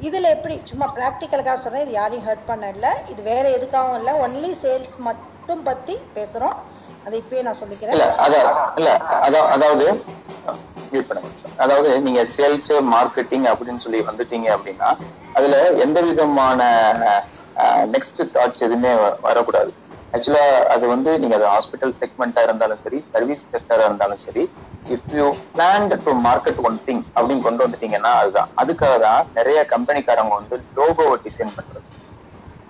இதில் 0.00 0.32
எப்படி 0.34 0.54
சும்மா 0.70 0.86
ப்ராக்டிக்கலுக்காக 0.96 1.58
சொல்கிறேன் 1.60 1.84
இது 1.86 1.92
யாரையும் 1.98 2.26
ஹர்ட் 2.28 2.48
பண்ண 2.48 2.70
இல்லை 2.76 2.90
இது 3.12 3.20
வேற 3.22 3.44
எதுக்காகவும் 3.58 3.98
இல்லை 4.00 4.12
ஒன்லி 4.24 4.50
சேல்ஸ் 4.62 4.94
மட்டும் 5.08 5.62
பற்றி 5.68 5.94
பேசுகிறோம் 6.16 6.56
அதை 7.06 7.14
இப்பயே 7.22 7.42
நான் 7.46 7.60
சொல்லிக்கிறேன். 7.60 7.94
இல்ல 7.96 8.06
அதான் 8.24 8.46
அதான் 9.26 9.48
அதாவது 9.54 9.86
அதாவது 11.64 11.88
நீங்க 12.06 12.22
சேல்ஸ் 12.34 12.70
மார்க்கெட்டிங் 12.94 13.46
அப்படின்னு 13.52 13.82
சொல்லி 13.84 14.00
வந்துட்டீங்க 14.10 14.48
அப்படின்னா 14.56 14.90
அதுல 15.34 15.56
எந்த 15.84 15.98
விதமான 16.00 16.60
நெக்ஸ்ட் 17.94 18.20
தாட்ஸ் 18.34 18.64
எதுவுமே 18.66 18.92
வரக்கூடாது. 19.20 19.70
ஆக்சுவலா 20.14 20.44
அது 20.74 20.84
வந்து 20.92 21.10
நீங்க 21.22 21.34
அது 21.38 21.46
ஹாஸ்பிட்டல் 21.52 21.94
செக்மெண்டா 21.98 22.42
இருந்தாலும் 22.46 22.80
சரி 22.82 22.98
சர்வீஸ் 23.08 23.42
செக்டரா 23.52 23.84
இருந்தாலும் 23.88 24.22
சரி 24.24 24.42
if 24.88 25.14
you 25.16 25.24
plan 25.54 25.86
to 26.06 26.12
market 26.26 26.60
one 26.68 26.78
thing 26.86 27.02
அப்படின்னு 27.16 27.46
கொண்டு 27.46 27.64
வந்துட்டீங்கன்னா 27.64 28.12
அதுதான். 28.20 28.50
அதுக்காக 28.62 28.96
தான் 29.06 29.22
நிறைய 29.38 29.58
கம்பெனிக்காரங்க 29.74 30.34
வந்து 30.40 30.56
லோகோவை 30.78 31.16
டிசைன் 31.26 31.56
பண்றது. 31.56 31.86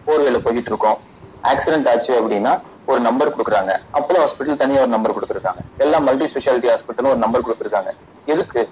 போர்வேல 0.07 0.39
போயிட்டு 0.45 0.71
இருக்கோம். 0.73 0.99
ஆக்சிடென்ட் 1.45 1.89
ஆச்சு 1.93 2.13
அப்படின்னா 2.21 2.53
ஒரு 2.89 3.01
நம்பர் 3.01 3.33
கொடுக்குறாங்க. 3.35 3.73
அப்போலோ 3.99 4.19
ஹாஸ்பிட்டல் 4.23 4.61
தனியா 4.63 4.83
ஒரு 4.85 4.93
நம்பர் 4.95 5.17
கொடுத்துருக்காங்க. 5.17 5.63
எல்லா 5.85 5.99
மல்டி 6.09 6.27
ஸ்பெஷாலிட்டி 6.31 6.69
ஹாஸ்பிட்டலும் 6.73 7.13
ஒரு 7.15 7.23
நம்பர் 7.25 7.47
கொடுத்துருக்காங்க. 7.47 7.91
எதுக்கு? 8.27 8.63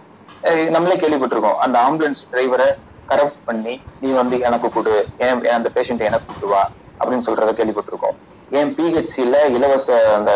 நம்மளே 0.74 0.96
கேள்விப்பட்டிருக்கோம். 1.02 1.58
அந்த 1.64 1.76
ஆம்புலன்ஸ் 1.86 2.20
டிரைவரை 2.30 2.68
கரெக்ட் 3.08 3.40
பண்ணி 3.44 3.74
நீ 4.02 4.08
வந்து 4.12 4.36
எனக்கு 4.48 4.68
கொடு. 4.70 4.94
என் 5.24 5.42
அந்த 5.56 5.68
பேஷண்ட் 5.76 6.08
எனக்கு 6.08 6.28
கொடுவா 6.32 6.52
வா. 6.54 6.62
அப்படின்னு 7.00 7.26
சொல்றத 7.28 7.52
கேள்விப்பட்டிருக்கோம். 7.58 8.16
ஏன் 8.58 8.72
பிஹெச்சில 8.76 9.36
இலவச 9.56 9.86
அந்த 10.16 10.32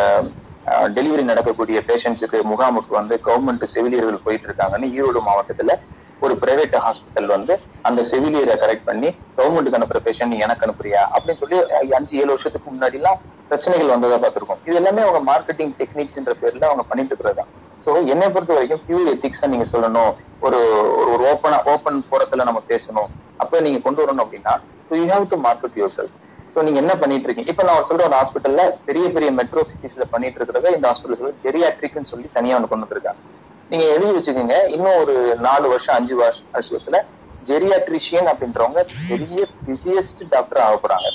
டெலிவரி 0.96 1.22
நடக்கக்கூடிய 1.28 1.78
பேஷண்ட்ஸுக்கு 1.86 2.38
முகாமுக்கு 2.50 2.92
வந்து 3.00 3.14
கவர்மெண்ட் 3.26 3.70
செவிலியர்கள் 3.74 4.24
போயிட்டு 4.24 4.48
இருக்காங்கன்னு 4.48 4.88
ஈரோடு 4.96 5.20
மாவட்டத்துல 5.28 5.74
ஒரு 6.24 6.34
பிரைவேட் 6.42 6.74
ஹாஸ்பிட்டல் 6.84 7.28
வந்து 7.34 7.54
அந்த 7.88 8.00
செவிலியரை 8.10 8.54
கரெக்ட் 8.62 8.88
பண்ணி 8.88 9.08
கவர்மெண்ட்டுக்கு 9.36 9.78
அனுப்புற 9.78 10.00
பேஷண்ட் 10.06 10.34
எனக்கு 10.44 10.66
அனுப்புறியா? 10.66 11.02
அப்படின்னு 11.14 11.40
சொல்லி 11.42 11.58
அஞ்சு 11.98 12.12
ஏழு 12.20 12.30
வருஷத்துக்கு 12.32 12.70
முன்னாடி 12.70 12.98
எல்லாம் 13.00 13.18
பிரச்சனைகள் 13.48 13.92
வந்ததா 13.94 14.16
பார்த்திருக்கோம். 14.22 14.60
இது 14.66 14.76
எல்லாமே 14.80 15.02
அவங்க 15.06 15.20
மார்க்கெட்டிங் 15.30 15.72
டெக்னிக்ஸ்ன்ற 15.80 16.34
பேர்ல 16.42 16.64
அவங்க 16.70 16.84
பண்ணிட்டு 16.90 17.14
இருக்கிறதுதான் 17.14 17.50
சோ 17.84 17.90
என்னை 18.12 18.28
பொறுத்த 18.28 18.56
வரைக்கும் 18.56 18.82
பியூர் 18.88 19.10
எத்திக்ஸ் 19.14 19.44
நீங்க 19.54 19.66
சொல்லணும். 19.72 20.12
ஒரு 20.46 20.58
ஒரு 21.12 21.22
ஓப்பனா 21.32 21.58
ஓப்பன் 21.72 22.00
போரத்துல 22.10 22.44
நம்ம 22.48 22.62
பேசணும். 22.72 23.10
அப்ப 23.42 23.60
நீங்க 23.66 23.78
கொண்டு 23.86 24.02
வரணும் 24.02 24.24
அப்படின்னா 24.24 24.54
you 25.00 25.06
have 25.14 25.26
to 25.32 25.36
market 25.46 25.78
yourself 25.96 26.16
so 26.52 26.62
நீங்க 26.66 26.78
என்ன 26.82 26.94
பண்ணிட்டு 27.00 27.26
இருக்கீங்க? 27.26 27.50
இப்ப 27.54 27.64
நான் 27.68 27.86
சொல்ற 27.88 28.02
ஒரு 28.08 28.16
ஹாஸ்பிட்டல்ல 28.20 28.62
பெரிய 28.88 29.06
பெரிய 29.16 29.30
மெட்ரோ 29.38 29.62
சிட்டிஸ்ல 29.70 30.04
பண்ணிட்டு 30.12 30.38
இருக்கிறத 30.38 30.72
இந்த 30.76 30.86
ஹாஸ்பிட்டல் 30.90 31.34
ஜெரியாட்ரிக்னு 31.44 32.10
சொல்லி 32.12 32.28
தனியா 32.38 32.56
ஒன்று 32.58 32.70
கொண்டு 32.70 32.86
வந்திருக்காங்க. 32.86 33.20
நீங்க 33.70 33.84
எழுதி 33.94 34.12
வச்சுக்கோங்க 34.16 34.56
இன்னும் 34.74 34.98
ஒரு 35.02 35.14
நாலு 35.46 35.66
வருஷம் 35.72 35.96
அஞ்சு 35.98 36.14
வருஷம் 36.20 36.46
வருஷத்துல 36.56 37.00
ஜெரியாட்ரிஷியன் 37.48 38.28
அப்படின்றவங்க 38.32 38.80
பெரிய 39.08 39.40
பிஸியஸ்ட் 39.66 40.22
டாக்டர் 40.34 40.62
ஆக 40.66 40.76
போறாங்க. 40.84 41.08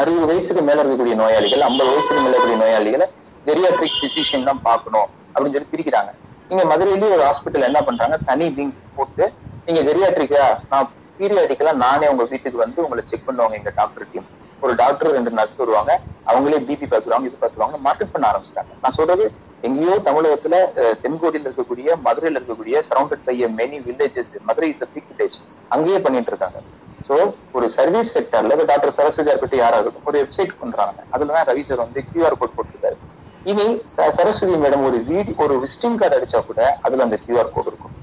அறுபது 0.00 0.26
வயசுக்கு 0.30 0.62
மேல 0.68 0.80
இருக்கக்கூடிய 0.82 1.14
நோயாளிகள் 1.22 1.64
ஐம்பது 1.68 1.90
வயசுக்கு 1.92 2.20
மேல 2.24 2.34
இருக்கக்கூடிய 2.34 2.60
நோயாளிகளை 2.64 3.06
ஜெரியாட்ரிக் 3.44 3.98
பிசிஷியன் 4.02 4.48
தான் 4.50 4.62
பார்க்கணும் 4.68 5.08
அப்படின்னு 5.32 5.56
சொல்லி 5.56 5.72
பிரிக்கிறாங்க. 5.74 6.10
நீங்க 6.50 6.64
மதுரையிலேயே 6.72 7.14
ஒரு 7.16 7.24
ஹாஸ்பிட்டல் 7.28 7.68
என்ன 7.68 7.80
பண்றாங்க? 7.86 8.16
தனி 8.28 8.46
விங் 8.56 8.74
போட்டு 8.96 9.24
நீங்க 9.66 9.80
ஜெரியாட்ரிக்கா 9.88 10.42
நான் 10.72 10.90
பீரியாடிக்கலா 11.18 11.72
நானே 11.84 12.06
உங்க 12.12 12.24
வீட்டுக்கு 12.32 12.58
வந்து 12.64 12.78
உங்களை 12.84 13.02
செக் 13.10 13.26
பண்ணுவாங்க 13.28 13.56
எங்க 13.60 13.70
டாக்டர் 13.78 14.10
டீம் 14.12 14.26
ஒரு 14.60 14.74
டாக்டர் 14.74 15.10
ரெண்டு 15.10 15.30
நர்ஸ் 15.30 15.56
வருவாங்க. 15.56 16.00
அவங்களே 16.26 16.60
பிபி 16.60 16.86
பார்த்துருவாங்க 16.90 17.24
இது 17.24 17.36
பார்த்துருவாங்க 17.40 17.76
மார்க்கெட் 17.84 18.12
பண்ண 18.12 18.30
ஆரம்பிச்சிட்டாங்க. 18.30 18.72
நான் 18.82 18.96
சொல்றது 18.96 19.32
எங்கேயோ 19.60 19.94
தமிழகத்துல 20.04 20.54
தென்கோடியில் 21.02 21.46
இருக்கக்கூடிய 21.46 22.00
மதுரையில் 22.00 22.42
இருக்கக்கூடிய 22.42 22.80
surrounded 22.88 23.24
by 23.24 23.44
many 23.44 23.80
villages 23.82 24.32
Madurai 24.42 24.68
is 24.68 24.78
big 24.78 25.04
place 25.16 25.42
அங்கேயே 25.68 25.98
பண்ணிட்டு 25.98 26.26
இருக்காங்க. 26.26 26.60
ஸோ 27.08 27.34
ஒரு 27.52 27.68
சர்வீஸ் 27.68 28.18
செக்டர்ல 28.18 28.64
டாக்டர் 28.64 28.94
சரஸ்வதியா 28.96 29.26
இருக்கட்டும் 29.26 29.58
யாரா 29.58 29.78
இருக்கட்டும் 29.78 30.14
ஒரு 30.14 30.26
வெப்சைட் 30.26 30.54
பண்றாங்க. 30.60 31.02
அதுலதான் 31.12 31.48
ரவி 31.48 31.58
சார் 31.58 31.78
வந்து 31.78 32.02
கியூஆர் 32.14 32.38
கோட் 32.38 32.56
போட்டிருக்காரு. 32.56 32.96
இனி 33.42 33.66
ச- 33.74 34.08
சரஸ்வதி 34.08 34.54
மேடம் 34.54 34.84
ஒரு 34.84 35.04
வீடி 35.08 35.36
ஒரு 35.36 35.66
விசிட்டிங் 35.66 35.94
கார்டு 35.94 36.20
அடிச்சா 36.20 36.46
கூட 36.46 36.78
அதுல 36.82 37.02
அந்த 37.02 37.18
கியூஆர் 37.26 37.52
கோட் 37.52 37.66
இருக்கும். 37.66 37.94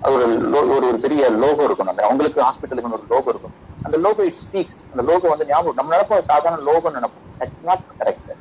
அது 0.00 0.14
ஒரு 0.14 0.50
ஒரு 0.50 0.74
ஒரு 0.76 0.98
பெரிய 0.98 1.30
லோகோ 1.30 1.62
இருக்கும். 1.62 1.86
அந்த 1.86 2.02
அவங்களுக்கு 2.02 2.42
ஹாஸ்பிட்டலுக்கு 2.42 2.92
ஒரு 2.92 3.02
லோகோ 3.08 3.30
இருக்கும். 3.30 3.68
அந்த 3.84 3.96
லோகோ 4.04 4.22
இட் 4.28 4.38
ஸ்பீக்ஸ் 4.40 4.78
அந்த 4.92 5.02
லோகோ 5.10 5.26
வந்து 5.32 5.46
ஞாபகம் 5.50 5.78
நம்ம 5.78 5.92
நினைப்போம் 5.96 6.26
சாதாரண 6.30 6.62
லோகோ 6.68 6.90
நினைப்போம். 6.96 7.26
நாட் 7.68 7.84
கரெக்ட் 8.00 8.32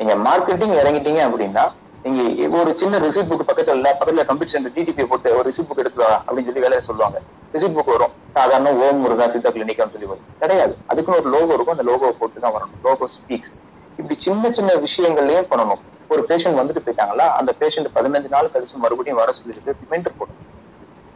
நீங்க 0.00 0.14
மார்க்கெட்டிங் 0.28 0.74
இறங்கிட்டீங்க 0.80 1.20
அப்படின்னா 1.28 1.64
நீங்க 2.04 2.22
ஒரு 2.58 2.70
சின்ன 2.80 2.98
ரிசிப்ட் 3.04 3.30
புக் 3.30 3.48
பக்கத்துல 3.48 3.76
இல்ல 3.78 3.88
பக்கத்துல 3.98 4.24
கம்ப்யூட்டர் 4.28 4.54
சென்டர் 4.54 4.74
டிடிபி 4.76 5.04
போட்டு 5.12 5.28
ஒரு 5.38 5.46
ரிசிப்ட் 5.48 5.68
புக் 5.70 5.82
எடுத்து 5.82 6.04
அப்படின்னு 6.26 6.48
சொல்லி 6.48 6.64
வேலையை 6.66 6.82
சொல்லுவாங்க. 6.88 7.18
ரிசிப்ட் 7.54 7.76
புக் 7.78 7.92
வரும். 7.94 8.14
சாதாரண 8.34 8.72
ஓம் 8.84 9.00
முருகா 9.04 9.26
சித்தா 9.32 9.50
கிளினிக் 9.54 9.82
சொல்லி 9.94 10.08
வரும். 10.10 10.26
கிடையாது. 10.42 10.74
அதுக்குன்னு 10.92 11.20
ஒரு 11.22 11.30
லோகோ 11.34 11.52
இருக்கும். 11.56 11.76
அந்த 11.76 11.86
லோகோ 11.90 12.10
போட்டு 12.20 12.44
தான் 12.44 12.54
வரணும் 12.56 12.80
லோகோ 12.86 13.06
ஸ்பீக்ஸ் 13.14 13.52
இப்படி 13.98 14.16
சின்ன 14.26 14.50
சின்ன 14.56 14.70
விஷயங்கள்லயும் 14.86 15.50
பண்ணணும். 15.52 15.82
ஒரு 16.10 16.22
பேஷண்ட் 16.28 16.58
வந்துட்டு 16.60 16.82
போயிட்டாங்களா 16.86 17.26
அந்த 17.38 17.50
பேஷண்ட் 17.60 17.88
பதினஞ்சு 17.96 18.28
நாள் 18.34 18.52
கழிச்சு 18.54 18.82
மறுபடியும் 18.84 19.20
வர 19.20 19.30
சொல்லிட்டு 19.38 19.76
ரிமைண்டர் 19.82 20.18
போடணும். 20.18 20.42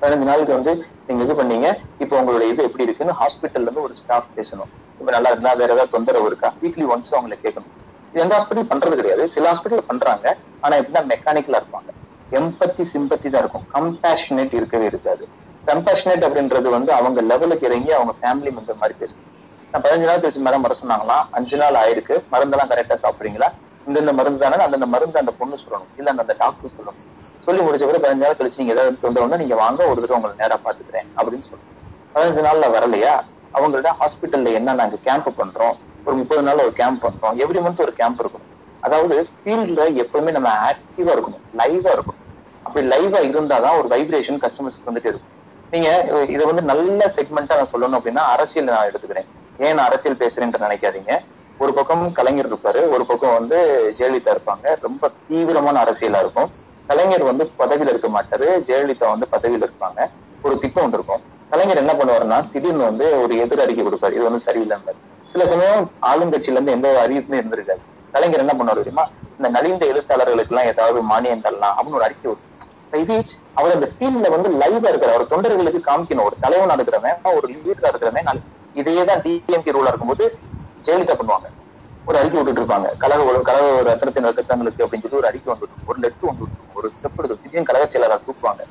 பதினஞ்சு 0.03 0.29
நாளுக்கு 0.31 0.53
வந்து 0.53 0.73
நீங்க 1.07 1.23
இது 1.25 1.35
பண்ணீங்க. 1.35 1.69
இப்போ 1.99 2.15
உங்களோட 2.21 2.45
இது 2.53 2.63
எப்படி 2.63 2.87
இருக்குன்னு 2.87 3.19
ஹாஸ்பிட்டல்ல 3.21 3.67
இருந்து 3.67 3.83
ஒரு 3.83 3.95
ஸ்டாஃப் 3.95 4.31
பேசணும். 4.37 4.71
இப்ப 5.01 5.11
நல்லா 5.11 5.31
இருந்தா 5.31 5.53
வேற 5.53 5.71
ஏதாவது 5.73 5.91
தொந்தரவு 5.91 6.27
இருக்கா? 6.27 6.49
வீக்லி 6.63 6.85
ஒன்ஸ் 6.93 7.11
அவங்களை 7.11 7.39
கேட்கணும். 7.45 7.73
எந்த 8.15 8.33
ஹாஸ்பிட்டல் 8.37 8.71
பண்றது 8.71 8.97
கிடையாது. 8.97 9.25
சில 9.29 9.45
ஹாஸ்பிட்டல் 9.51 9.89
பண்றாங்க. 9.91 10.27
ஆனா 10.63 10.75
எப்படின்னா 10.77 11.03
மெக்கானிக்கலா 11.13 11.61
இருப்பாங்க. 11.63 11.91
எம்பத்தி 12.33 12.83
சிம்பத்தி 12.93 13.29
தான் 13.29 13.43
இருக்கும். 13.43 13.67
கம்பேஷனேட் 13.75 14.55
இருக்கவே 14.59 14.87
இருக்காது. 14.87 15.25
கம்பேஷனேட் 15.67 16.27
அப்படின்றது 16.27 16.69
வந்து 16.69 16.91
அவங்க 16.93 17.21
லெவலுக்கு 17.23 17.67
இறங்கி 17.69 17.91
அவங்க 17.93 18.13
ஃபேமிலி 18.21 18.51
மெம்பர் 18.57 18.81
மாதிரி 18.83 18.97
பேசணும் 19.01 19.27
நான் 19.75 19.83
பதினஞ்சு 19.85 20.09
நாள் 20.09 20.23
பேசி 20.23 20.39
மேடம் 20.47 20.65
மர 20.65 20.75
சொன்னாங்களாம் 20.75 21.27
அஞ்சு 21.39 21.57
நாள் 21.57 21.79
ஆயிருக்கு. 21.83 22.15
மருந்தெல்லாம் 22.33 22.71
கரெக்டா 22.73 22.97
சாப்பிடுறீங்களா? 23.03 23.49
இந்தந்த 23.87 24.13
மருந்து 24.13 24.43
தானே 24.43 24.65
அந்தந்த 24.67 24.89
மருந்து 24.95 25.23
அந்த 25.23 25.33
பொண்ணு 25.41 25.57
சொல்லணும். 25.63 25.91
இல்ல 25.99 26.15
அந்த 26.17 26.35
டாக்டர் 26.43 26.75
சொல்லணும். 26.77 27.01
சொல்லி 27.45 27.61
முடிச்ச 27.63 27.85
பிறகு 27.89 28.03
பதினஞ்சு 28.05 28.25
நாள் 28.25 28.39
கழிச்சு 28.39 28.61
நீங்க 28.61 28.73
ஏதாவது 28.77 29.01
கொண்டு 29.01 29.39
நீங்க 29.43 29.57
வாங்க 29.63 29.81
ஒரு 29.91 30.01
தடவை 30.01 30.17
உங்களை 30.19 30.37
நேரா 30.43 30.57
பாத்துக்கிறேன் 30.65 31.09
அப்படின்னு 31.21 31.47
சொல்லணும் 31.49 31.69
பதினஞ்சு 32.15 32.43
நாள்ல 32.47 32.69
வரலையா? 32.77 33.15
அவங்கள்ட்ட 33.55 33.91
ஹாஸ்பிட்டல்ல 34.01 34.53
என்ன 34.59 34.75
நாங்க 34.81 34.97
கேம்ப் 35.07 35.29
பண்றோம்? 35.41 35.77
ஒரு 36.05 36.15
முப்பது 36.21 36.43
நாள் 36.43 36.63
ஒரு 36.65 36.73
கேம்ப் 36.81 37.03
பண்றோம். 37.05 37.35
எவ்ரி 37.43 37.61
மந்த் 37.67 37.85
ஒரு 37.87 37.93
கேம்ப் 38.01 38.21
இருக்கணும் 38.23 38.49
அதாவது 38.87 39.17
ஃபீல்ட்ல 39.45 39.83
எப்பவுமே 40.03 40.31
நம்ம 40.37 40.51
ஆக்டிவா 40.69 41.11
இருக்கணும். 41.17 41.43
லைவா 41.61 41.91
இருக்கணும். 41.97 42.21
அப்படி 42.67 42.87
லைவா 42.93 43.19
இருந்தாதான் 43.31 43.77
ஒரு 43.79 43.89
வைப்ரேஷன் 43.95 44.41
கஸ்டமர்ஸ்க்கு 44.45 44.89
வந்துட்டு 44.89 45.11
இருக்கும். 45.11 45.29
நீங்க 45.71 45.89
இதை 46.35 46.45
வந்து 46.51 46.63
நல்ல 46.71 47.11
செக்மெண்டா 47.17 47.53
நான் 47.59 47.73
சொல்லணும் 47.73 47.99
அப்படின்னா 47.99 48.25
அரசியல் 48.37 48.71
நான் 48.73 48.89
எடுத்துக்கிறேன். 48.91 49.29
ஏன் 49.59 49.75
நான் 49.75 49.87
அரசியல் 49.87 50.21
பேசுறேன்ட்டு 50.23 50.65
நினைக்காதீங்க. 50.67 51.13
ஒரு 51.59 51.73
பக்கம் 51.79 52.05
கலைஞர் 52.19 52.51
இருப்பாரு 52.53 52.81
ஒரு 52.95 53.05
பக்கம் 53.11 53.37
வந்து 53.39 53.59
ஜெயலலிதா 53.99 54.33
இருப்பாங்க. 54.37 54.75
ரொம்ப 54.87 55.11
தீவிரமான 55.29 55.83
அரசியலா 55.85 56.21
இருக்கும். 56.25 56.51
கலைஞர் 56.91 57.25
வந்து 57.31 57.45
பதவியில 57.59 57.93
இருக்க 57.93 58.09
மாட்டாரு. 58.09 58.47
ஜெயலலிதா 58.69 59.09
வந்து 59.15 59.27
பதவியில 59.35 59.67
இருப்பாங்க. 59.69 60.01
ஒரு 60.43 60.57
திட்டம் 60.57 60.85
வந்திருக்கும் 60.85 61.23
கலைஞர் 61.51 61.83
என்ன 61.83 61.93
பண்ணுவாருன்னா 61.93 62.51
திடீர்னு 62.53 62.85
வந்து 62.85 63.07
ஒரு 63.23 63.33
எதிர் 63.37 63.63
அறிக்கை 63.65 63.85
கொடுப்பாரு. 63.87 64.17
இது 64.19 64.29
வந்து 64.29 64.45
சரியில்லைன்னு 64.47 64.95
சில 65.33 65.47
சமயம் 65.47 65.83
ஆளுங்கட்சியில 66.11 66.57
இருந்து 66.57 66.73
எந்த 66.73 66.87
ஒரு 66.93 67.01
அறிவிப்புமே 67.05 67.41
இருந்திருக்காது. 67.41 67.83
கலைஞர் 68.15 68.43
என்ன 68.45 68.55
பண்ணுவாரு 68.59 68.83
தெரியுமா? 68.83 69.05
இந்த 69.39 69.49
நலிந்த 69.49 69.83
எழுத்தாளர்களுக்கு 69.93 70.53
எல்லாம் 70.55 70.71
ஏதாவது 70.73 70.99
மானியம் 71.11 71.45
தரலாம் 71.47 71.77
அப்படின்னு 71.77 71.99
ஒரு 72.01 72.07
அறிக்கை 72.09 72.29
விட்டு 72.31 72.49
இது 72.93 73.17
அவர் 73.59 73.75
அந்த 73.77 73.89
ஃபீல்ட்ல 73.93 74.31
வந்து 74.35 74.49
லைவா 74.61 74.89
இருக்கிற 74.93 75.11
அவர் 75.15 75.31
தொண்டர்களுக்கு 75.33 75.81
காமிக்கணும். 75.89 76.27
ஒரு 76.29 76.37
தலைவனா 76.45 76.75
இருக்கிறவன் 76.79 77.37
ஒரு 77.39 77.49
லீடரா 77.55 77.91
இருக்கிறவன் 77.93 78.29
நாளைக்கு. 78.29 78.51
இதேதான் 78.81 79.23
டிஎம்கே 79.25 79.75
ரூலா 79.77 79.91
இருக்கும்போது 79.93 80.25
ஜெயலலிதா 80.87 81.17
பண்ணுவாங்க. 81.21 81.49
ஒரு 82.07 82.19
அறிக்கை 82.19 82.43
விட்டுட்டு 82.43 82.75
இருப்பாங்க. 82.75 82.97
கழக 82.99 83.23
ஒரு 83.23 83.41
கழக 83.43 83.65
ஒரு 83.65 83.91
ரத்தனத்தின் 83.91 84.29
ரத்தத்தங்களுக்கு 84.29 84.83
அப்படின்னு 84.85 85.05
சொல்லி 85.05 85.17
ஒரு 85.17 85.27
அறிக்கை 85.27 85.55
வந்துட்டு 85.55 85.87
ஒரு 85.87 85.99
லெட்டர் 85.99 86.33
வந்துட்டு 86.33 86.59
ஒரு 86.75 86.91
ஸ்டெப் 86.95 87.19
எடுத்து 87.19 87.37
திடீர்னு 87.37 87.67
கழக 87.67 87.87
செயலாளர் 87.87 88.21
கூப்பிடுவாங்க. 88.27 88.63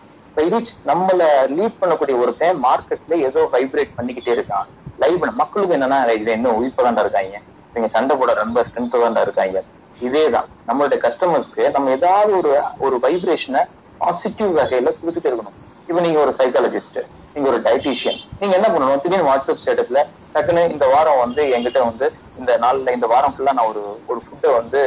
நம்மள 0.86 1.24
லீட் 1.58 1.80
பண்ணக்கூடிய 1.82 2.20
ஒருத்தன் 2.20 2.64
மார்க்கெட்ல 2.64 3.14
ஏதோ 3.14 3.50
வைப்ரேட் 3.54 3.96
பண்ணிக்கிட்டே 3.98 4.34
இருக்கான். 4.38 4.68
லைவ் 5.00 5.24
மக்களுக்கு 5.42 5.76
என்னன்னா 5.76 6.10
இது 6.18 6.32
என்ன 6.32 6.50
உயிர்ப்பதாண்டா 6.50 7.00
இருக்காங்க. 7.00 7.40
நீங்க 7.74 7.90
சண்டை 7.90 8.18
போட 8.18 8.34
ரொம்ப 8.34 8.64
ஸ்ட்ரென்த் 8.68 8.94
தான்டா 8.94 9.22
இருக்காங்க. 9.22 9.64
இதேதான் 10.02 10.48
நம்மளுடைய 10.68 11.00
கஸ்டமர்ஸ்க்கு 11.06 11.72
நம்ம 11.72 11.90
ஏதாவது 11.90 12.38
ஒரு 12.38 12.54
ஒரு 12.80 13.00
வைப்ரேஷனை 13.02 13.64
பாசிட்டிவ் 13.98 14.58
வகையில 14.58 14.90
கொடுத்துட்டே 14.90 15.30
இருக்கணும். 15.32 15.58
இப்ப 15.88 16.02
நீங்க 16.02 16.20
ஒரு 16.20 16.34
சைக்காலஜிஸ்ட் 16.38 17.00
நீங்க 17.36 17.48
ஒரு 17.52 17.60
டயட்டீஷியன் 17.68 18.20
நீங்க 18.40 18.54
என்ன 18.60 18.68
பண்ணணும்? 18.74 19.02
திடீர்னு 19.04 19.30
வாட்ஸ்அப் 19.30 19.62
ஸ்டேட்டஸ்ல 19.62 20.00
டக்குன்னு 20.36 20.64
இந்த 20.74 20.86
வாரம் 20.94 21.22
வந்து 21.24 21.42
என்கிட்ட 21.56 21.80
வந்து 21.90 22.06
இந்த 22.40 22.52
நாள்ல 22.64 22.94
இந்த 22.98 23.08
வாரம் 23.14 23.34
ஃபுல்லா 23.36 23.54
நான் 23.58 23.70
ஒரு 23.72 23.82
ஒரு 24.12 24.20
ஃபுட்டை 24.26 24.50
வந்து 24.60 24.80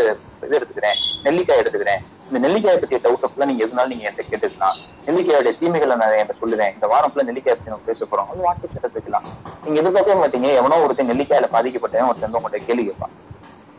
இது 0.45 0.57
எடுத்துக்கிறேன். 0.59 0.97
நெல்லிக்காய் 1.27 1.61
எடுத்துக்கிறேன். 1.63 2.01
இந்த 2.31 2.39
நெல்லிக்காயை 2.45 2.79
பற்றிய 2.83 3.01
டவுட்டை 3.05 3.29
ஃபுல்லா 3.31 3.49
நீங்க 3.51 3.65
எதுனாலும் 3.67 3.93
நீங்க 3.93 4.07
என்கிட்ட 4.07 4.31
கேட்டுக்கலாம். 4.31 4.77
நெல்லிக்காயோட 5.07 5.51
தீமைகளை 5.61 5.95
நான் 6.01 6.15
என்கிட்ட 6.15 6.37
சொல்லுவேன். 6.43 6.73
இந்த 6.77 6.87
வாரம் 6.93 7.11
ஃபுல்லா 7.11 7.29
நெல்லிக்காய் 7.31 7.57
பத்தி 7.57 7.73
நம்ம 7.73 7.89
பேச 7.91 8.07
போறோம். 8.11 8.29
அது 8.31 8.45
வாட்ஸ்அப் 8.47 8.73
ஸ்டேட்டஸ் 8.73 8.97
வைக்கலாம். 8.99 9.27
நீங்க 9.67 9.79
எதிர்பார்க்கவே 9.81 10.19
மாட்டீங்க. 10.23 10.49
எவனோ 10.61 10.79
ஒருத்தன் 10.85 11.11
நெல்லிக்காயில 11.13 11.49
பாதிக்கப்பட்டவன் 11.57 12.11
ஒருத்தன் 12.13 12.39
உங்கள்கிட்ட 12.39 12.69
கேள்வி 12.69 12.85
கேட்பான். 12.89 13.15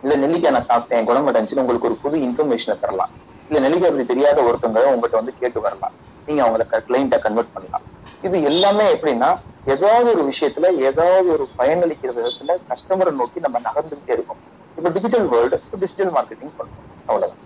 இல்ல 0.04 0.14
நெல்லிக்காய் 0.22 0.56
நான் 0.56 0.70
சாப்பிட்டேன் 0.70 1.08
குணமடைஞ்சுன்னு 1.10 1.64
உங்களுக்கு 1.64 1.90
ஒரு 1.90 1.98
புது 2.04 2.18
இன்ஃபர்மேஷனை 2.28 2.76
தரலாம். 2.84 3.12
இல்ல 3.50 3.60
நெல்லிக்காய் 3.66 3.94
பத்தி 3.94 4.06
தெரியாத 4.06 4.40
ஒருத்தவங்க 4.48 4.84
உங்ககிட்ட 4.92 5.22
வந்து 5.22 5.34
கேட்டு 5.42 5.60
வரலாம். 5.66 5.96
நீங்க 6.28 6.42
அவங்கள 6.46 6.66
கிளைண்ட்டை 6.88 7.20
கன்வெர்ட் 7.26 7.54
பண்ணலாம். 7.56 7.86
இது 8.24 8.38
எல்லாமே 8.52 8.86
எப்படின்னா 8.96 9.30
ஏதாவது 9.68 10.08
ஒரு 10.14 10.24
விஷயத்துல 10.30 10.70
ஏதாவது 10.90 11.28
ஒரு 11.36 11.46
பயனளிக்கிற 11.60 12.12
விதத்துல 12.18 12.56
கஸ்டமரை 12.70 13.14
நோக்கி 13.20 13.46
நம்ம 13.46 13.60
நகர்ந்துகிட்டே 13.68 14.16
இருக்கோம். 14.18 14.42
இப்ப 14.78 14.90
டிஜிட்டல் 14.96 15.28
வேர்ல்டு 15.34 15.52
டிஜிட்டல் 15.76 16.14
மார்க்கெட்டிங் 16.18 16.56
பண்ணுவோம் 16.58 16.80
அவ்வளவுதான். 17.08 17.42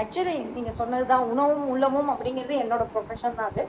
ஆக்சுவலி 0.00 0.34
நீங்க 0.54 0.72
சொன்னதுதான் 0.78 1.28
உணவும் 1.32 1.66
உள்ளமும் 1.72 2.10
அப்படிங்கிறது 2.14 2.54
என்னோட 2.62 2.82
ப்ரொஃபஷன் 2.92 3.38
தான் 3.38 3.50
அது. 3.50 3.62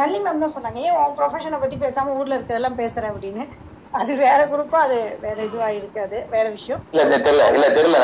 நல்லி 0.00 0.18
மேம் 0.20 0.42
தான் 0.42 0.54
சொன்னாங்க. 0.54 0.80
ஏன் 0.86 0.96
உன் 1.00 1.16
ப்ரொஃபஷனை 1.18 1.58
பத்தி 1.62 1.76
பேசாம 1.84 2.14
ஊர்ல 2.18 2.36
இருக்கிறதெல்லாம் 2.38 2.80
பேசுறேன் 2.80 3.12
அப்படின்னு? 3.12 3.44
அது 3.92 4.16
வேற 4.16 4.46
குரூப்பா 4.46 4.78
அது 4.78 5.18
வேற 5.20 5.44
இதுவா 5.44 5.68
இருக்காது 5.70 6.26
வேற 6.30 6.48
விஷயம். 6.48 6.82
இல்ல 6.90 7.04
தெரியல 7.18 7.52
இல்ல 7.54 7.68
தெரியல 7.68 8.00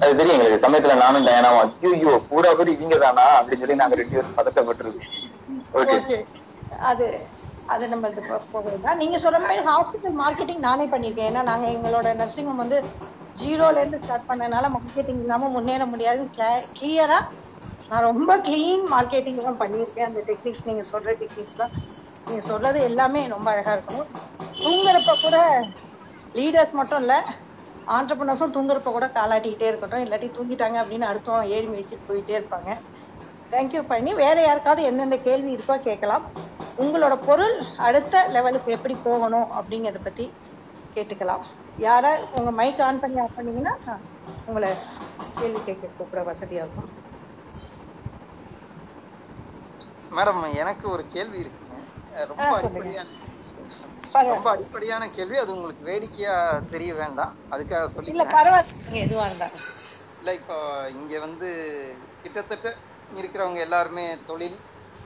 அது 0.00 0.16
தெரியும் 0.16 0.36
எங்களுக்கு. 0.36 0.66
சமயத்துல 0.66 0.96
நானும் 0.96 1.26
டயனாவும் 1.26 1.72
ஐயோ 1.92 2.20
பூரா 2.28 2.54
பேர் 2.54 2.68
இவங்க 2.68 2.96
தானா? 2.96 3.40
அப்படின்னு 3.40 3.58
சொல்லி 3.58 3.74
நாங்க 3.74 3.94
ரெண்டு 3.94 4.14
பேரும் 4.14 4.36
பதட்டப்பட்டிருக்கோம். 4.36 6.24
அது 6.80 7.06
அது 7.66 7.88
நம்ம 7.88 8.08
இது 8.08 8.20
போ- 8.22 8.40
போகலாம் 8.52 8.96
நீங்க 8.96 9.18
சொல்ற 9.18 9.40
மாதிரி 9.40 9.62
ஹாஸ்பிட்டல் 9.66 10.18
மார்க்கெட்டிங் 10.18 10.58
நானே 10.58 10.84
பண்ணிருக்கேன் 10.84 11.28
ஏன்னா 11.28 11.42
நாங்க 11.42 11.66
எங்களோட 11.68 12.14
நர்சிங் 12.14 12.44
ஹோம் 12.44 12.56
வந்து 12.56 12.78
ஜீரோல 13.36 13.76
இருந்து 13.76 14.00
ஸ்டார்ட் 14.02 14.28
பண்ணனால 14.28 14.70
மார்க்கெட்டிங் 14.74 15.20
இல்லாம 15.20 15.48
முன்னேற 15.48 15.86
முடியாது. 15.86 16.22
கிளியரா 16.78 17.18
நான் 17.88 18.02
ரொம்ப 18.02 18.38
கிளீன் 18.38 18.84
மார்க்கெட்டிங் 18.90 19.42
தான் 19.42 19.60
பண்ணியிருக்கேன். 19.60 20.04
அந்த 20.04 20.20
டெக்னிக்ஸ் 20.26 20.64
நீங்க 20.64 20.82
சொல்ற 20.92 21.16
டெக்னிக்ஸ்லாம் 21.20 21.74
நீங்க 22.26 22.42
சொல்றது 22.42 22.78
எல்லாமே 22.88 23.20
ரொம்ப 23.34 23.48
அழகா 23.52 23.72
இருக்கும். 23.72 24.04
தூங்குறப்ப 24.62 25.12
கூட 25.20 25.36
லீடர்ஸ் 26.34 26.78
மட்டும் 26.80 27.02
இல்ல 27.04 27.14
ஆண்டர்பனர்ஸும் 27.96 28.54
தூங்குறப்ப 28.56 28.92
கூட 28.92 29.06
காலாட்டிக்கிட்டே 29.16 29.68
இருக்கட்டும். 29.70 30.04
இல்லாட்டி 30.04 30.28
தூங்கிட்டாங்க 30.36 30.76
அப்படின்னு 30.82 31.10
அடுத்தவன் 31.10 31.50
ஏறி 31.56 31.66
மிதிச்சுட்டு 31.72 32.08
போயிட்டே 32.08 32.34
இருப்பாங்க. 32.38 32.70
தேங்க்யூ 33.52 33.82
பண்ணி 33.92 34.12
வேற 34.22 34.36
யாருக்காவது 34.42 34.82
எந்தெந்த 34.90 35.16
கேள்வி 35.26 35.50
இருக்கோ 35.56 35.76
கேட்கலாம். 35.88 36.24
உங்களோட 36.82 37.14
பொருள் 37.28 37.54
அடுத்த 37.86 38.24
லெவலுக்கு 38.34 38.74
எப்படி 38.76 38.94
போகணும் 39.06 39.48
அப்படிங்கிறத 39.58 40.00
பத்தி 40.04 40.26
கேட்டுக்கலாம். 40.96 41.44
யாரை 41.86 42.12
உங்க 42.38 42.50
மைக் 42.60 42.82
ஆன் 42.88 43.02
பண்ணி 43.02 43.18
ஆஃப் 43.24 43.36
பண்ணீங்கன்னா 43.38 43.74
உங்களை 44.48 44.70
கேள்வி 45.38 45.60
கேட்க 45.64 45.94
கூப்பிட 45.98 46.22
வசதியா 46.30 46.62
இருக்கும். 46.64 46.90
மேடம் 50.16 50.40
எனக்கு 50.62 50.86
ஒரு 50.94 51.04
கேள்வி 51.14 51.38
இருக்கு. 51.44 51.65
ரொம்ப 52.32 52.50
அடிப்படையான 52.58 53.08
ரொம்ப 54.28 54.46
அடிப்படையான 54.52 55.04
கேள்வி. 55.16 55.36
அது 55.42 55.50
உங்களுக்கு 55.56 55.82
வேடிக்கையா 55.88 56.34
தெரிய 56.72 56.92
வேண்டாம். 57.00 57.34
அதுக்காக 57.50 57.88
இல்ல 58.06 58.22
சொல்லிக்கிறேன் 58.22 58.32
பரவாயில்ல 58.34 58.72
எதுவா 59.02 59.26
இருந்தாலும். 59.28 59.64
இல்ல 60.18 60.30
இப்போ 60.38 60.56
இங்க 60.94 61.14
வந்து 61.24 61.48
கிட்டத்தட்ட 62.22 62.68
இருக்கிறவங்க 63.10 63.60
எல்லாருமே 63.64 64.06
தொழில் 64.26 64.58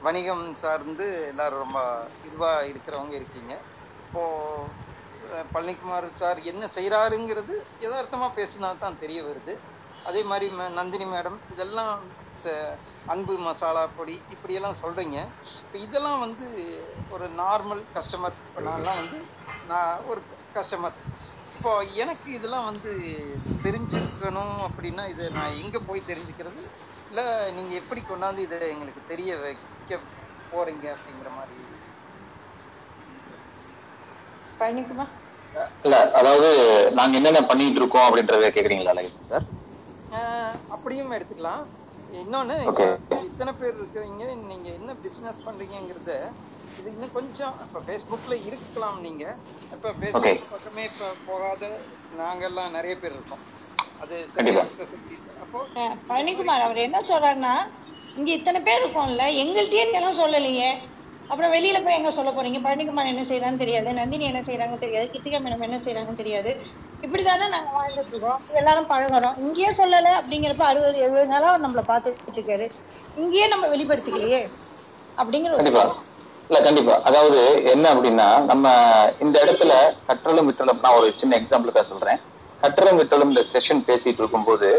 வணிகம் 0.02 0.44
சார்ந்து 0.60 1.06
எல்லாரும் 1.28 1.62
ரொம்ப 1.64 1.80
இதுவா 2.28 2.52
இருக்கிறவங்க 2.70 3.14
இருக்கீங்க. 3.18 3.52
இப்போ 4.00 4.22
பழனிக்குமார் 5.52 6.06
சார் 6.14 6.38
என்ன 6.50 6.64
செய்யறாருங்கிறது 6.74 7.54
யதார்த்தமா 7.84 8.28
பேசினா 8.36 8.70
தான் 8.78 9.00
தெரிய 9.02 9.20
வருது. 9.26 9.54
அதே 10.04 10.22
மாதிரி 10.26 10.46
நந்தினி 10.78 11.06
மேடம் 11.08 11.38
இதெல்லாம் 11.52 11.94
ச- 12.42 12.74
அன்பு 13.06 13.34
மசாலா 13.46 13.84
பொடி 13.96 14.14
இப்படியெல்லாம் 14.34 14.80
சொல்றீங்க. 14.82 15.18
இப்போ 15.62 15.78
இதெல்லாம் 15.86 16.20
வந்து 16.24 16.46
ஒரு 17.10 17.26
நார்மல் 17.38 17.82
கஸ்டமர் 17.96 18.36
இப்போ 18.44 18.62
நான்லாம் 18.66 19.00
வந்து 19.02 19.18
நான் 19.64 19.92
ஒரு 20.06 20.20
கஸ்டமர் 20.54 20.96
இப்போ 21.54 21.70
எனக்கு 22.02 22.28
இதெல்லாம் 22.38 22.68
வந்து 22.70 22.90
தெரிஞ்சுக்கணும் 23.64 24.56
அப்படின்னா 24.68 25.04
இதை 25.12 25.26
நான் 25.36 25.58
எங்க 25.62 25.78
போய் 25.88 26.08
தெரிஞ்சுக்கிறது? 26.08 26.62
இல்ல 27.10 27.20
நீங்க 27.56 27.72
எப்படி 27.82 28.00
கொண்டாந்து 28.04 28.46
இதை 28.46 28.58
எங்களுக்கு 28.74 29.02
தெரிய 29.12 29.30
வைக்க 29.40 29.98
போறீங்க 30.52 30.86
அப்படிங்கிற 30.94 31.30
மாதிரி? 31.38 31.60
பழனிக்குமார் 34.60 35.14
இல்ல 35.84 35.96
அதாவது 36.18 36.48
நாங்க 36.98 37.14
என்னென்ன 37.18 37.40
பண்ணிட்டு 37.50 37.80
இருக்கோம் 37.80 38.06
அப்படின்றத 38.06 38.50
கேக்குறீங்களா 38.50 38.94
சார்? 39.30 39.46
அப்படியும் 40.74 41.14
எடுத்துக்கலாம். 41.16 41.64
இன்னொன்னு 42.12 42.56
இத்தனை 43.28 43.52
பேர் 43.54 43.76
இருக்கிறீங்க 43.76 44.22
நீங்க 44.44 44.68
என்ன 44.78 44.94
பிசினஸ் 45.04 45.44
பண்றீங்கங்கிறத 45.46 46.12
இது 46.78 46.88
இன்னும் 46.90 47.16
கொஞ்சம் 47.16 47.54
இப்ப 47.64 47.80
Facebookல 47.88 48.34
இருக்கலாம் 48.48 48.98
நீங்க. 49.00 49.24
இப்ப 49.72 49.92
Facebook 50.00 50.44
பக்கமே 50.52 50.84
இப்ப 50.90 51.10
போகாத 51.26 51.64
நாங்கெல்லாம் 52.20 52.74
நிறைய 52.76 52.94
பேர் 52.98 53.16
இருக்கோம். 53.16 53.44
அது 54.00 54.16
அப்போ 55.42 55.60
பழனிக்குமார் 56.08 56.66
அவர் 56.66 56.84
என்ன 56.86 56.98
சொல்றாருன்னா 57.08 57.54
இங்க 58.16 58.30
இத்தனை 58.32 58.60
பேர் 58.60 58.82
இருக்கோம்ல 58.82 59.24
எங்கள்கிட்டயே 59.42 59.84
எல்லாம் 59.92 60.20
சொல்லலைங்க 60.20 60.64
அப்புறம் 61.30 61.52
வெளியில 61.54 61.78
போய் 61.82 61.98
எங்க 61.98 62.10
சொல்ல 62.10 62.30
போறீங்க? 62.32 62.60
பழனிக்குமார் 62.64 63.10
என்ன 63.12 63.24
செய்யறான்னு 63.28 63.62
தெரியாது 63.62 63.98
நந்தினி 63.98 64.24
என்ன 64.30 64.42
செய்யறாங்கன்னு 64.46 64.84
தெரியாது 64.84 65.06
கிருத்திகா 65.12 65.38
மேடம் 65.40 65.66
என்ன 65.68 65.78
செய்யறாங்கன்னு 65.84 66.22
தெரியாது. 66.22 66.52
இப்படிதானே 67.02 67.46
நாங்க 67.52 67.70
வாழ்ந்துட்டு 67.76 68.12
இருக்கோம். 68.12 68.40
எல்லாரும் 68.60 68.90
பழகுறோம். 68.90 69.36
இங்கேயே 69.44 69.70
சொல்லல 69.78 70.08
அப்படிங்கிறப்ப 70.20 70.64
அறுபது 70.68 70.98
எழுபது 71.00 71.26
நாளா 71.26 71.50
அவர் 71.50 71.64
நம்மள 71.64 71.82
பாத்துட்டு 71.90 72.38
இருக்காரு. 72.38 72.66
இங்கேயே 73.16 73.46
நம்ம 73.48 73.68
வெளிப்படுத்திக்கலையே 73.74 74.42
அப்படிங்கிற 75.18 75.52
ஒரு 75.52 75.62
கண்டிப்பா. 75.62 75.84
இல்ல 76.50 76.58
கண்டிப்பா. 76.60 76.94
அதாவது 77.08 77.40
என்ன 77.72 77.84
அப்படின்னா 77.94 78.28
நம்ம 78.50 78.64
இந்த 79.24 79.36
இடத்துல 79.44 79.72
கற்றலும் 80.08 80.48
விட்டலும் 80.48 80.82
நான் 80.84 80.98
ஒரு 80.98 81.08
சின்ன 81.20 81.36
எக்ஸாம்பிளுக்காக 81.40 81.86
சொல்றேன். 81.90 82.20
கற்றலும் 82.62 82.98
விட்டலும் 83.00 83.30
இந்த 83.32 83.42
செஷன் 83.50 83.86
பேசிட்டு 83.88 84.20
இருக்கும்போது 84.22 84.70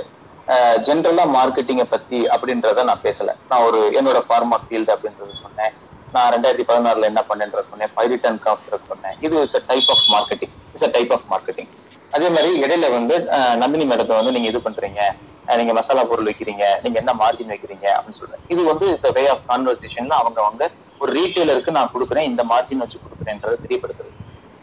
ஜென்ரலா 0.85 1.23
மார்க்கெட்டிங்கை 1.35 1.85
பத்தி 1.87 2.19
அப்படின்றத 2.33 2.83
நான் 2.83 3.03
பேசல. 3.03 3.29
நான் 3.49 3.65
ஒரு 3.67 3.79
என்னோட 3.99 4.19
ஃபார்மா 4.27 4.57
ஃபீல்டு 4.63 4.93
அப்படின்றத 4.95 5.33
சொன்னேன். 5.39 5.73
நான் 6.13 6.31
ரெண்டாயிரத்தி 6.33 6.65
பதினாறுல 6.69 7.09
என்ன 7.09 7.21
பண்ணேன்ற 7.27 7.61
சொன்னேன் 7.67 7.91
பைரிட் 7.97 8.25
அண்ட் 8.29 8.41
காஸ்டர் 8.45 8.87
சொன்னேன் 8.87 9.15
இது 9.25 9.35
is 9.45 9.55
a 9.55 9.63
type 9.67 9.89
of 9.93 10.05
marketing 10.13 10.53
it's 10.69 10.85
a 10.87 10.91
type 10.95 11.13
of 11.17 11.27
marketing 11.33 11.69
அதே 12.11 12.29
மாதிரி 12.29 12.49
இடையில 12.63 12.85
வந்து 12.95 13.15
நந்தினி 13.61 13.85
மேடத்தை 13.85 14.15
வந்து 14.17 14.33
நீங்க 14.35 14.47
இது 14.51 14.61
பண்றீங்க. 14.65 15.01
நீங்க 15.47 15.73
மசாலா 15.77 16.03
பொருள் 16.09 16.27
வைக்கிறீங்க. 16.29 16.65
நீங்க 16.83 16.97
என்ன 17.01 17.13
மார்ஜின் 17.21 17.51
வைக்கிறீங்க 17.53 17.85
அப்படின்னு 17.95 18.19
சொல்றேன். 18.19 18.43
இது 18.49 18.61
வந்து 18.71 18.85
இஸ் 18.93 19.05
வே 19.17 19.23
ஆஃப் 19.27 19.45
கான்வர்சேஷன் 19.49 20.11
அவங்க 20.19 20.39
அவங்க 20.43 20.63
ஒரு 21.01 21.11
ரீட்டைலருக்கு 21.17 21.77
நான் 21.77 21.93
கொடுக்குறேன். 21.93 22.27
இந்த 22.31 22.41
மார்ஜின் 22.51 22.83
வச்சு 22.83 22.97
கொடுக்குறேன்றதை 22.99 23.57
தெரியப்படுத்துறது. 23.63 24.15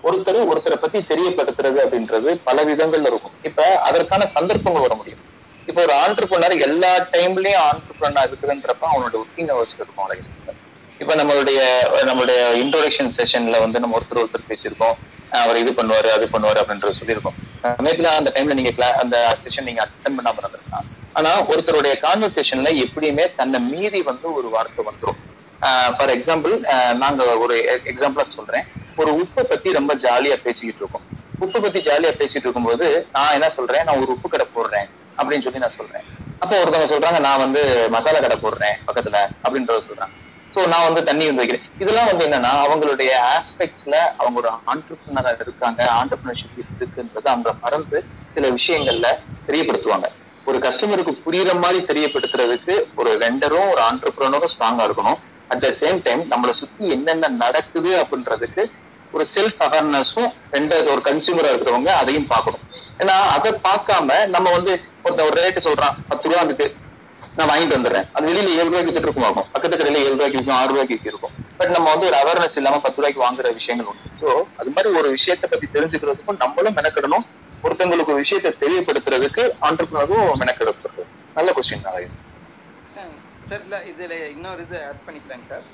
ஒருத்தர் 0.04 0.48
ஒருத்தரை 0.50 0.76
பத்தி 0.76 0.98
தெரியப்படுத்துறது 1.10 1.78
அப்படின்றது 1.84 2.30
பல 2.44 2.64
விதங்கள்ல 2.64 3.10
இருக்கும். 3.12 3.36
இப்ப 3.48 3.58
அதற்கான 3.88 4.26
சந்தர்ப்பங்கள் 4.32 4.86
வர 4.86 4.94
முடியும். 4.94 5.22
இப்ப 5.68 5.80
ஒரு 5.82 5.94
ஆண்டர்பனர் 6.02 6.54
எல்லா 6.66 6.92
டைம்லயும் 7.14 7.62
ஆண்டர்பனர் 7.66 8.28
இருக்குதுன்றப்ப 8.28 8.84
அவனோட 8.92 9.14
ஒர்க்கிங் 9.22 9.52
அவர்ஸ் 9.54 9.74
இருக்கும். 9.78 10.08
லைசன்ஸ் 10.10 10.44
இப்ப 11.02 11.14
நம்மளுடைய 11.20 11.60
நம்மளுடைய 12.08 12.38
இன்ட்ரோடக்ஷன் 12.62 13.10
செஷன்ல 13.16 13.56
வந்து 13.64 13.80
நம்ம 13.82 13.96
ஒருத்தர் 13.98 14.20
ஒருத்தர் 14.22 14.48
பேசியிருக்கோம். 14.50 14.96
அவர் 15.42 15.60
இது 15.62 15.70
பண்ணுவாரு 15.78 16.08
அது 16.16 16.24
பண்ணுவாரு 16.34 16.58
அப்படின்றது 16.62 16.98
சொல்லியிருக்கோம். 17.00 17.36
மேபி 17.86 18.04
அந்த 18.18 18.30
டைம்ல 18.36 18.54
நீங்க 18.58 18.72
அந்த 19.02 19.16
செஷன் 19.42 19.68
நீங்க 19.68 19.80
அட்டன் 19.84 20.16
பண்ணாம 20.18 20.40
இருந்திருக்கலாம். 20.42 20.86
ஆனா 21.18 21.30
ஒருத்தருடைய 21.50 21.94
கான்வர்சேஷன்ல 22.06 22.70
எப்படியுமே 22.84 23.24
தன்னை 23.40 23.58
மீறி 23.70 24.00
வந்து 24.10 24.26
ஒரு 24.38 24.48
வார்த்தை 24.54 24.82
வந்துரும். 24.90 25.18
ஃபார் 25.96 26.12
எக்ஸாம்பிள் 26.16 26.54
நாங்க 27.02 27.22
ஒரு 27.44 27.56
எக்ஸாம்பிளா 27.90 28.26
சொல்றேன். 28.36 28.66
ஒரு 29.00 29.10
உப்பை 29.22 29.42
பத்தி 29.52 29.68
ரொம்ப 29.78 29.92
ஜாலியா 30.04 30.36
பேசிக்கிட்டு 30.46 30.82
இருக்கோம். 30.82 31.06
உப்பு 31.44 31.58
பத்தி 31.64 31.80
ஜாலியா 31.88 32.12
பேசிட்டு 32.20 32.46
இருக்கும்போது 32.46 32.86
நான் 33.16 33.34
என்ன 33.38 33.48
சொல்றேன்? 33.56 33.84
நான் 33.88 34.00
ஒரு 34.04 34.10
உப்பு 34.16 34.28
கடை 34.34 34.46
போடுறேன் 34.56 34.88
அப்படின்னு 35.18 35.44
சொல்லி 35.46 35.62
நான் 35.64 35.78
சொல்றேன். 35.80 36.06
அப்போ 36.42 36.54
ஒருத்தவங்க 36.62 36.88
சொல்றாங்க 36.94 37.20
நான் 37.26 37.42
வந்து 37.44 37.62
மசாலா 37.94 38.20
கடை 38.24 38.38
போடுறேன் 38.46 38.76
பக்கத்துல 38.88 39.20
அப்படின்றத 39.44 39.80
சொல்றாங்க. 39.88 40.14
சோ 40.58 40.62
நான் 40.72 40.86
வந்து 40.86 41.02
தண்ணி 41.08 41.24
வந்து 41.26 41.42
வைக்கிறேன். 41.42 41.66
இதெல்லாம் 41.82 42.08
வந்து 42.10 42.24
என்னன்னா 42.26 42.52
அவங்களுடைய 42.62 43.10
ஆஸ்பெக்ட்ஸ்ல 43.34 43.96
அவங்க 44.20 44.36
ஒரு 44.42 44.50
ஆண்டர்பிரினரா 44.70 45.32
இருக்காங்க. 45.44 45.80
ஆண்டர்பிரினர்ஷிப் 45.98 46.56
இருக்குன்றது 46.78 47.28
அவங்க 47.32 47.50
மறந்து 47.64 47.98
சில 48.32 48.48
விஷயங்கள்ல 48.56 49.08
தெரியப்படுத்துவாங்க. 49.48 50.08
ஒரு 50.46 50.58
கஸ்டமருக்கு 50.64 51.12
புரியுற 51.24 51.52
மாதிரி 51.62 51.80
தெரியப்படுத்துறதுக்கு 51.90 52.74
ஒரு 52.94 53.10
வெண்டரும் 53.22 53.68
ஒரு 53.74 53.82
ஆண்டர்பிரினரும் 53.88 54.52
ஸ்ட்ராங்கா 54.52 54.86
இருக்கணும். 54.88 55.18
அட் 55.52 55.62
த 55.66 55.70
சேம் 55.80 56.00
டைம் 56.06 56.22
நம்மளை 56.32 56.54
சுத்தி 56.60 56.84
என்னென்ன 56.96 57.30
நடக்குது 57.44 57.92
அப்படின்றதுக்கு 58.02 58.64
ஒரு 59.12 59.24
செல்ஃப் 59.34 59.60
அவேர்னஸும் 59.66 60.30
வெண்டர்ஸ் 60.54 60.90
ஒரு 60.94 61.02
கன்சியூமரா 61.08 61.52
இருக்கிறவங்க 61.52 61.92
அதையும் 62.00 62.28
பார்க்கணும். 62.34 62.64
ஏன்னா 63.02 63.16
அதை 63.36 63.50
பார்க்காம 63.68 64.26
நம்ம 64.34 64.50
வந்து 64.50 64.72
ஒருத்தன் 65.04 65.28
ஒரு 65.30 65.36
ரேட்டு 65.42 65.66
சொல்றான் 65.68 65.96
பத்து 66.08 66.28
ரூபா 66.28 66.40
இருக்கு 66.40 66.68
நான் 67.38 67.50
வாங்கிட்டு 67.50 67.76
வந்துடுறேன். 67.76 68.06
அது 68.16 68.26
வெளியில 68.28 68.54
ஏழு 68.60 68.68
ரூபாய்க்கு 68.68 68.88
வித்துட்டு 68.88 69.08
இருக்கும் 69.08 69.26
ஆகும் 69.28 69.46
பக்கத்து 69.54 69.78
கடையில 69.80 70.00
ஏழு 70.04 70.14
ரூபாய்க்கு 70.14 70.38
விற்கும் 70.38 70.58
ஆறு 70.60 70.70
ரூபாய்க்கு 70.72 70.96
விற்கும். 71.08 71.34
பட் 71.58 71.72
நம்ம 71.76 71.86
வந்து 71.92 72.06
ஒரு 72.10 72.16
அவேர்னஸ் 72.22 72.56
இல்லாம 72.60 72.80
பத்து 72.84 72.98
ரூபாய்க்கு 73.00 73.24
வாங்குற 73.24 73.52
விஷயங்கள் 73.58 73.88
உண்டு. 73.90 74.10
சோ 74.20 74.28
அது 74.60 74.70
மாதிரி 74.76 74.88
ஒரு 75.00 75.08
விஷயத்தை 75.16 75.46
பத்தி 75.52 75.68
தெரிஞ்சுக்கிறதுக்கும் 75.76 76.40
நம்மளும் 76.44 76.76
மெனக்கிடணும். 76.78 77.26
ஒருத்தவங்களுக்கு 77.64 78.12
ஒரு 78.14 78.22
விஷயத்தை 78.24 78.50
தெரியப்படுத்துறதுக்கு 78.64 79.44
ஆண்டர்பனரும் 79.68 80.28
மெனக்கெடுத்துறது 80.42 81.04
நல்ல 81.38 81.52
கொஸ்டின் 81.56 81.86
சார் 83.50 83.62
இல்ல 83.66 83.76
இதுல 83.90 84.14
இன்னொரு 84.34 84.62
இது 84.66 84.78
ஆட் 84.88 85.04
பண்ணிக்கலாங்க 85.06 85.46
சார் 85.52 85.66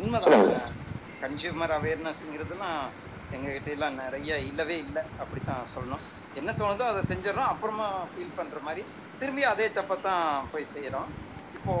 உண்மைதான். 0.00 0.74
கன்சியூமர் 1.22 1.72
அவேர்னஸ்ங்கிறதுலாம் 1.76 2.82
எங்க 3.36 3.48
கிட்ட 3.54 3.70
எல்லாம் 3.76 3.98
நிறைய 4.02 4.36
இல்லவே 4.50 4.76
இல்லை. 4.84 5.02
அப்படித்தான் 5.22 5.64
சொல்லணும். 5.74 6.04
என்ன 6.40 6.50
தோணுதோ 6.60 6.84
அதை 6.92 7.02
செஞ்சிடறோம். 7.10 7.50
அப்புறமா 7.52 7.86
ஃபீல் 8.12 8.36
பண்ற 8.38 8.58
மாதிரி 8.68 8.82
திரும்பி 9.20 9.42
அதே 9.44 9.66
தப்பத்தான் 9.70 10.26
போய் 10.50 10.72
செய்யறோம். 10.74 11.08
இப்போ 11.52 11.74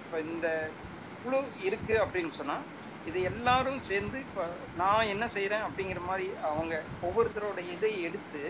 இப்போ 0.00 0.16
இந்த 0.26 0.48
குழு 1.24 1.38
இருக்கு 1.68 1.94
அப்படின்னு 2.04 2.32
சொன்னா 2.32 2.56
இது 3.06 3.18
எல்லாரும் 3.22 3.80
சேர்ந்து 3.80 4.18
இப்ப 4.18 4.44
நான் 4.74 5.10
என்ன 5.14 5.24
செய்யறேன் 5.34 5.64
அப்படிங்கிற 5.66 6.00
மாதிரி 6.02 6.26
அவங்க 6.50 6.74
ஒவ்வொருத்தரோட 7.00 7.60
இதை 7.74 7.92
எடுத்து 8.02 8.42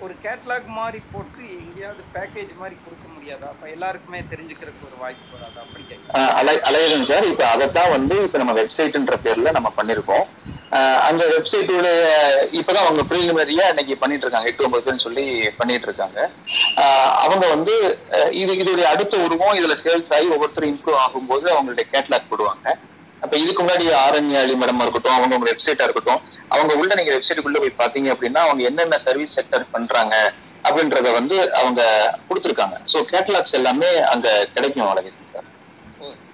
ஒரு 0.00 0.14
கேட்லாக் 0.24 0.66
மாதிரி 0.78 0.98
போட்டு 1.12 1.42
எங்கேயாவது 1.60 2.02
பேக்கேஜ் 2.14 2.52
மாதிரி 2.54 2.76
கொடுக்க 2.80 3.06
முடியாதா? 3.08 3.46
அப்ப 3.52 3.70
எல்லாருக்குமே 3.70 4.20
தெரிஞ்சுக்கிறதுக்கு 4.32 4.88
ஒரு 4.90 4.96
வாய்ப்பு 5.02 5.34
வராதா? 5.34 5.60
அப்படி 5.64 5.84
கேட்கிறேன். 5.84 6.32
அலை 6.62 6.80
சார் 7.08 7.30
இப்ப 7.30 7.44
அதைத்தான் 7.48 7.94
வந்து 7.96 8.16
இப்ப 8.26 8.38
நம்ம 8.38 8.54
வெப்சைட்ன்ற 8.60 9.16
பேர்ல 9.24 9.52
நம்ம 9.58 9.70
பண்ணிருக்கோம். 9.78 10.26
அந்த 11.08 11.22
வெப்சைட்டோட 11.32 11.88
இப்பதான் 12.58 12.84
அவங்க 12.84 13.02
ப்ரீலிமினரியா 13.10 13.64
இன்னைக்கு 13.72 13.94
பண்ணிட்டு 13.98 14.24
இருக்காங்க 14.24 14.50
எட்டு 14.50 14.64
ஒன்பதுன்னு 14.66 15.04
சொல்லி 15.04 15.24
பண்ணிட்டு 15.58 15.86
இருக்காங்க 15.88 16.18
அவங்க 17.24 17.44
வந்து 17.54 17.74
இது 18.40 18.52
இதோடைய 18.62 18.86
அடுத்த 18.92 19.16
உருவம் 19.26 19.56
இதுல 19.58 19.76
சேல்ஸ் 19.82 20.12
ஆகி 20.16 20.26
ஒவ்வொருத்தரும் 20.34 20.72
இம்ப்ரூவ் 20.72 21.00
ஆகும்போது 21.04 21.46
அவங்களுடைய 21.54 21.86
கேட்லாக் 21.94 22.30
போடுவாங்க. 22.30 22.66
அப்ப 23.22 23.34
இதுக்கு 23.42 23.60
முன்னாடி 23.62 23.84
ஆரண்யாளி 24.04 24.54
மேடமா 24.54 24.84
இருக்கட்டும் 24.84 25.16
அவங்க 25.16 25.36
வெப்சைட்டா 25.48 25.86
இருக்கட்டும் 25.86 26.22
அவங்க 26.50 26.72
உள்ள 26.80 26.90
நீங்க 26.98 27.12
வெப்சைட்டுக்குள்ள 27.14 27.60
போய் 27.62 27.80
பாத்தீங்க 27.82 28.08
அப்படின்னா 28.14 28.40
அவங்க 28.46 28.62
என்னென்ன 28.70 28.98
சர்வீஸ் 29.06 29.36
செக்டர் 29.38 29.64
பண்றாங்க 29.74 30.14
அப்படின்றத 30.64 31.08
வந்து 31.18 31.36
அவங்க 31.60 31.80
கொடுத்துருக்காங்க. 32.28 32.76
சோ 32.90 32.96
கேட்டலாக்ஸ் 33.12 33.56
எல்லாமே 33.58 33.90
அங்க 34.12 34.28
கிடைக்கும் 34.54 34.88
அழகேசன் 34.92 35.30
சார் 35.30 35.46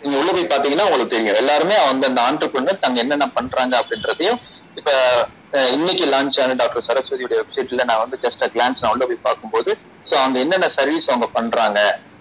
நீங்க 0.03 0.17
உள்ள 0.21 0.31
போய் 0.37 0.53
பாத்தீங்கன்னா 0.53 0.87
உங்களுக்கு 0.89 1.15
தெரியும். 1.15 1.41
எல்லாருமே 1.43 1.77
அந்த 1.91 2.05
அந்த 2.11 2.21
ஆண்டர்பிரினர் 2.29 2.87
அங்க 2.89 2.99
என்னென்ன 3.05 3.27
பண்றாங்க 3.39 3.75
அப்படின்றதையும் 3.81 4.39
இப்ப 4.79 4.91
இன்னைக்கு 5.77 6.05
லான்ச் 6.13 6.39
ஆன 6.43 6.55
டாக்டர் 6.61 6.85
சரஸ்வதியோட 6.87 7.35
வெப்சைட்ல 7.41 7.85
நான் 7.91 8.03
வந்து 8.05 8.17
ஜஸ்ட் 8.23 8.45
கிளான்ஸ் 8.55 8.81
நான் 8.83 8.93
உள்ள 8.95 9.05
போய் 9.11 9.27
பார்க்கும்போது 9.27 9.71
சோ 10.09 10.13
அவங்க 10.23 10.39
என்னென்ன 10.45 10.69
சர்வீஸ் 10.79 11.11
அவங்க 11.11 11.27
பண்றாங்க 11.39 11.79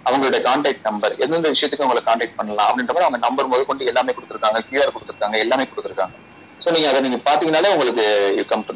அவங்களுடைய 0.07 0.41
கான்டாக்ட் 0.47 0.87
நம்பர் 0.89 1.13
எந்தெந்த 1.23 1.49
விஷயத்துக்கு 1.53 1.85
அவங்களை 1.85 2.03
கான்டாக்ட் 2.07 2.37
பண்ணலாம் 2.39 2.69
அப்படின்ற 2.69 2.93
மாதிரி 2.93 3.07
அவங்க 3.07 3.21
நம்பர் 3.27 3.49
முதல் 3.51 3.69
கொண்டு 3.69 3.89
எல்லாமே 3.91 4.15
கொடுத்துருக்காங்க 4.15 4.61
கியூஆர் 4.67 4.93
கொடுத்துருக்காங்க 4.95 5.37
எல்லாமே 5.45 5.65
கொடுத்துருக்காங்க. 5.71 6.15
சோ 6.61 6.71
நீங்க 6.75 6.87
அதை 6.89 6.99
நீங்க 7.05 7.19
பாத்தீங்கன்னாலே 7.27 7.73
உங்களுக்கு 7.75 8.05
கம் 8.51 8.65
டு 8.67 8.73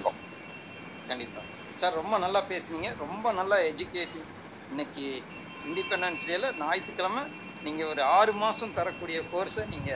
கண்டிப்பா. 1.09 1.41
சார் 1.79 1.97
ரொம்ப 2.01 2.15
நல்லா 2.17 2.39
பேசுனீங்க. 2.51 2.89
ரொம்ப 3.05 3.31
நல்லா 3.39 3.57
எஜுகேட்டிவ் 3.71 4.25
இன்னைக்கு 4.71 5.05
இண்டிபெண்டன்ஸ் 5.63 6.23
டேல 6.29 6.47
ஞாயிற்றுக்கிழமை 6.61 7.23
நீங்க 7.63 7.81
ஒரு 7.91 8.01
ஆறு 8.17 8.33
மாசம் 8.33 8.73
தரக்கூடிய 8.77 9.19
கோர்ஸை 9.31 9.63
நீங்க 9.73 9.91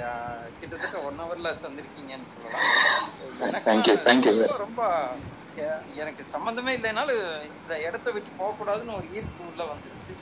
கிட்டத்தட்ட 0.60 0.98
ஒன் 1.08 1.20
ஹவர்ல 1.24 1.50
தந்திருக்கீங்கன்னு 1.66 2.32
சொல்லலாம். 2.36 2.68
ரொம்ப 4.66 4.82
எனக்கு 6.02 6.24
சம்பந்தமே 6.34 6.72
இல்லைனாலும் 6.78 7.22
இந்த 7.50 7.74
இடத்த 7.88 8.12
விட்டு 8.16 8.32
போக 8.40 8.52
கூடாதுன்னு 8.60 8.98
ஒரு 9.00 9.08
ஈர்ப்பு 9.18 9.44
உள்ள 9.50 9.64
வந்துருச்சு. 9.72 10.14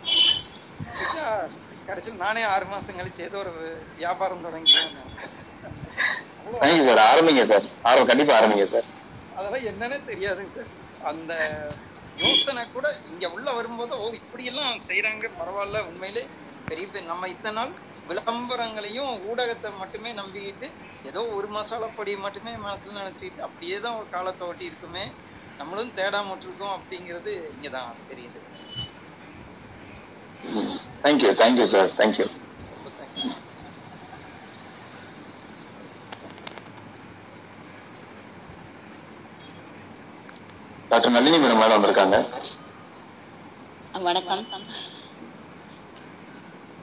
கடைசியில் 1.87 2.23
நானே 2.25 2.41
ஆறு 2.53 2.65
மாசம் 2.65 2.97
கழிச்சு 2.99 3.21
ஏதோ 3.29 3.37
ஒரு 3.43 3.51
வியாபாரம் 3.99 4.43
அவ்வளோ 4.43 4.55
தேங்க்யூ 6.61 6.83
சார் 6.89 7.01
ஆரம்பிங்க 7.07 7.43
சார் 7.49 7.65
ஆரம்பம் 7.83 8.09
கண்டிப்பா 8.11 8.35
ஆரம்பிங்க 8.37 8.67
சார் 8.67 8.87
அதெல்லாம் 9.35 9.67
என்னன்னே 9.71 9.99
தெரியாதுங்க 10.09 10.53
சார் 10.57 10.71
அந்த 11.03 11.33
யோசனை 12.17 12.61
கூட 12.67 12.87
இங்க 13.09 13.25
உள்ள 13.31 13.47
வரும்போது 13.53 13.93
ஓ 13.99 14.07
இப்படி 14.19 14.43
எல்லாம் 14.45 14.85
செய்யறாங்க 14.87 15.29
பரவாயில்ல 15.39 15.81
உண்மையிலே 15.89 16.23
பெரிய 16.69 17.03
நம்ம 17.05 17.27
இத்தனை 17.27 17.55
நாள் 17.57 17.73
விளம்பரங்களையும் 18.07 19.13
ஊடகத்தை 19.29 19.69
மட்டுமே 19.79 20.11
நம்பிக்கிட்டு 20.13 20.67
ஏதோ 21.05 21.21
ஒரு 21.35 21.47
மசாலா 21.49 21.87
பொடியை 21.97 22.19
மட்டுமே 22.19 22.53
மனசுல 22.63 22.97
நினைச்சுக்கிட்டு 22.99 23.41
அப்படியே 23.41 23.77
தான் 23.79 23.97
ஒரு 23.99 24.07
காலத்தை 24.09 24.43
ஓட்டி 24.47 24.65
இருக்குமே. 24.65 25.03
நம்மளும் 25.59 25.93
தேடாம 25.95 26.35
இருக்கோம் 26.39 26.75
அப்படிங்கிறது 26.77 27.31
இங்கதான் 27.53 28.01
தெரியுது. 28.09 28.39
Thank you 31.03 31.31
thank you 31.41 31.65
sir 31.71 31.89
thank you 31.99 32.25
ரொம்ப 32.71 32.89
thanks 32.97 33.27
doctor 40.91 41.13
Nalini 41.15 41.37
madam 41.37 41.61
madam 41.61 41.75
வந்திருக்காங்க. 41.75 42.17
வணக்கம். 43.93 44.43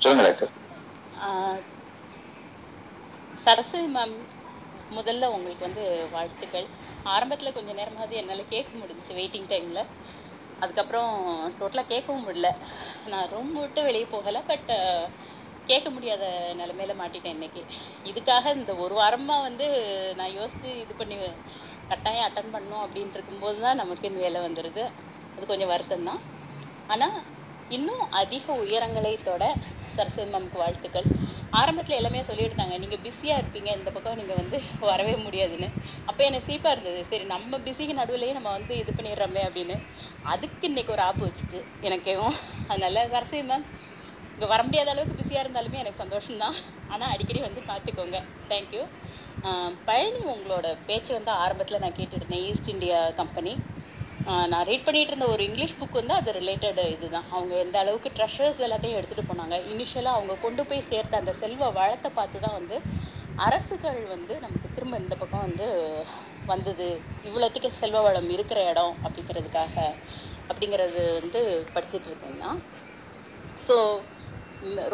சொல்லுங்க 0.00 0.24
டாக்டர். 0.28 0.52
சரஸ்வதி 3.38 3.88
மேம் 3.92 4.14
முதல்ல 4.90 5.28
உங்களுக்கு 5.34 5.66
வந்து 5.66 5.84
வாழ்த்துக்கள். 6.10 6.66
ஆரம்பத்துல 7.06 7.52
கொஞ்ச 7.52 7.70
நேரமாவது 7.74 8.14
என்னால 8.16 8.44
கேட்க 8.48 8.72
முடிஞ்சுச்சு 8.78 9.18
வெயிட்டிங் 9.18 9.50
டைம்ல 9.50 9.80
அதுக்கப்புறம் 10.62 11.10
டோட்டலா 11.58 11.84
கேட்கவும் 11.88 12.24
முடியல. 12.24 12.50
நான் 13.06 13.28
ரூம் 13.28 13.52
விட்டு 13.56 13.80
வெளியே 13.82 14.06
போகல 14.08 14.40
பட் 14.46 14.70
கேட்க 15.68 15.88
முடியாத 15.90 16.24
நிலைமையில 16.56 16.94
மாட்டிட்டேன் 16.96 17.36
இன்னைக்கு. 17.36 17.62
இதுக்காக 18.10 18.52
இந்த 18.56 18.72
ஒரு 18.84 18.94
வாரமா 18.94 19.36
வந்து 19.42 19.66
நான் 20.16 20.36
யோசிச்சு 20.36 20.70
இது 20.82 20.94
பண்ணி 20.94 21.16
கட்டாயம் 21.90 22.26
அட்டன் 22.28 22.52
பண்ணும் 22.56 22.82
அப்படின்ட்டு 22.84 23.18
இருக்கும்போது 23.18 23.58
தான் 23.66 23.80
நமக்கு 23.82 24.08
இந்த 24.10 24.20
வேலை 24.26 24.40
வந்துடுது 24.46 24.84
அது 25.36 25.44
கொஞ்சம் 25.52 25.72
வருத்தம் 25.74 26.08
தான் 26.10 26.20
ஆனால் 26.94 27.16
இன்னும் 27.76 28.04
அதிக 28.20 28.46
உயரங்களை 28.62 29.12
தொட 29.28 29.44
சரஸ்வதி 29.96 30.30
மேம்க்கு 30.32 30.58
வாழ்த்துக்கள். 30.62 31.06
ஆரம்பத்தில் 31.58 31.98
எல்லாமே 31.98 32.20
சொல்லியிருந்தாங்க 32.28 32.76
நீங்கள் 32.82 33.02
பிஸியாக 33.04 33.40
இருப்பீங்க 33.42 33.70
இந்த 33.78 33.90
பக்கம் 33.94 34.18
நீங்கள் 34.20 34.40
வந்து 34.40 34.56
வரவே 34.90 35.14
முடியாதுன்னு. 35.26 35.68
அப்போ 36.08 36.20
எனக்கு 36.28 36.46
சீப்பாக 36.48 36.74
இருந்தது. 36.74 37.00
சரி 37.10 37.24
நம்ம 37.34 37.58
பிஸிக்கு 37.66 37.94
நடுவிலேயே 38.00 38.32
நம்ம 38.38 38.52
வந்து 38.58 38.74
இது 38.82 38.92
பண்ணிடுறோமே 38.98 39.42
அப்படின்னு. 39.48 39.76
அதுக்கு 40.32 40.68
இன்னைக்கு 40.70 40.94
ஒரு 40.96 41.04
ஆப்பு 41.08 41.24
வச்சுட்டு 41.28 41.60
எனக்கேவும். 41.88 42.36
அதனால 42.70 43.06
சரஸ்வதி 43.14 43.44
மேம் 43.50 43.66
இங்கே 44.34 44.46
வர 44.52 44.60
முடியாத 44.68 44.90
அளவுக்கு 44.94 45.18
பிஸியாக 45.20 45.44
இருந்தாலுமே 45.44 45.80
எனக்கு 45.82 46.02
சந்தோஷம்தான். 46.04 46.56
ஆனால் 46.92 47.12
அடிக்கடி 47.14 47.40
வந்து 47.48 47.62
பார்த்துக்கோங்க. 47.70 48.18
தேங்க்யூ 48.52 48.82
பழனி 49.88 50.20
உங்களோட 50.32 50.66
பேச்சு 50.86 51.10
வந்து 51.12 51.32
ஆரம்பத்தில் 51.42 51.82
நான் 51.82 51.98
கேட்டுருந்தேன் 51.98 52.18
இருந்தேன் 52.18 52.50
ஈஸ்ட் 52.50 52.72
இந்தியா 52.74 52.98
கம்பெனி 53.20 53.52
நான் 54.46 54.66
ரீட் 54.68 54.84
பண்ணிட்டு 54.84 55.12
இருந்த 55.12 55.26
ஒரு 55.32 55.42
இங்கிலீஷ் 55.46 55.78
புக் 55.78 55.98
வந்து 55.98 56.14
அது 56.18 56.30
ரிலேட்டட் 56.38 56.78
இதுதான். 56.92 57.26
அவங்க 57.30 57.54
எந்த 57.64 57.76
அளவுக்கு 57.82 58.10
ட்ரெஷர்ஸ் 58.16 58.62
எல்லாத்தையும் 58.66 58.98
எடுத்துகிட்டு 58.98 59.30
போனாங்க. 59.30 59.56
இனிஷியலாக 59.72 60.18
அவங்க 60.18 60.34
கொண்டு 60.44 60.62
போய் 60.68 60.88
சேர்த்த 60.88 61.20
அந்த 61.22 61.32
செல்வ 61.42 61.68
வளத்தை 61.78 62.10
பார்த்து 62.12 62.44
தான் 62.44 62.58
வந்து 62.58 62.76
அரசுகள் 63.38 64.00
வந்து 64.14 64.34
நமக்கு 64.44 64.68
திரும்ப 64.74 64.96
இந்த 65.02 65.14
பக்கம் 65.20 65.46
வந்து 65.46 65.66
வந்தது. 66.48 66.88
இவ்வளோத்துக்கு 67.28 67.70
செல்வ 67.78 68.00
வளம் 68.06 68.30
இருக்கிற 68.36 68.60
இடம் 68.70 68.94
அப்படிங்கிறதுக்காக 69.04 69.76
அப்படிங்கிறது 70.50 71.02
வந்து 71.18 71.40
படிச்சிட்டுருக்கேன் 71.74 72.40
நான். 72.42 72.60
ஸோ 73.60 73.76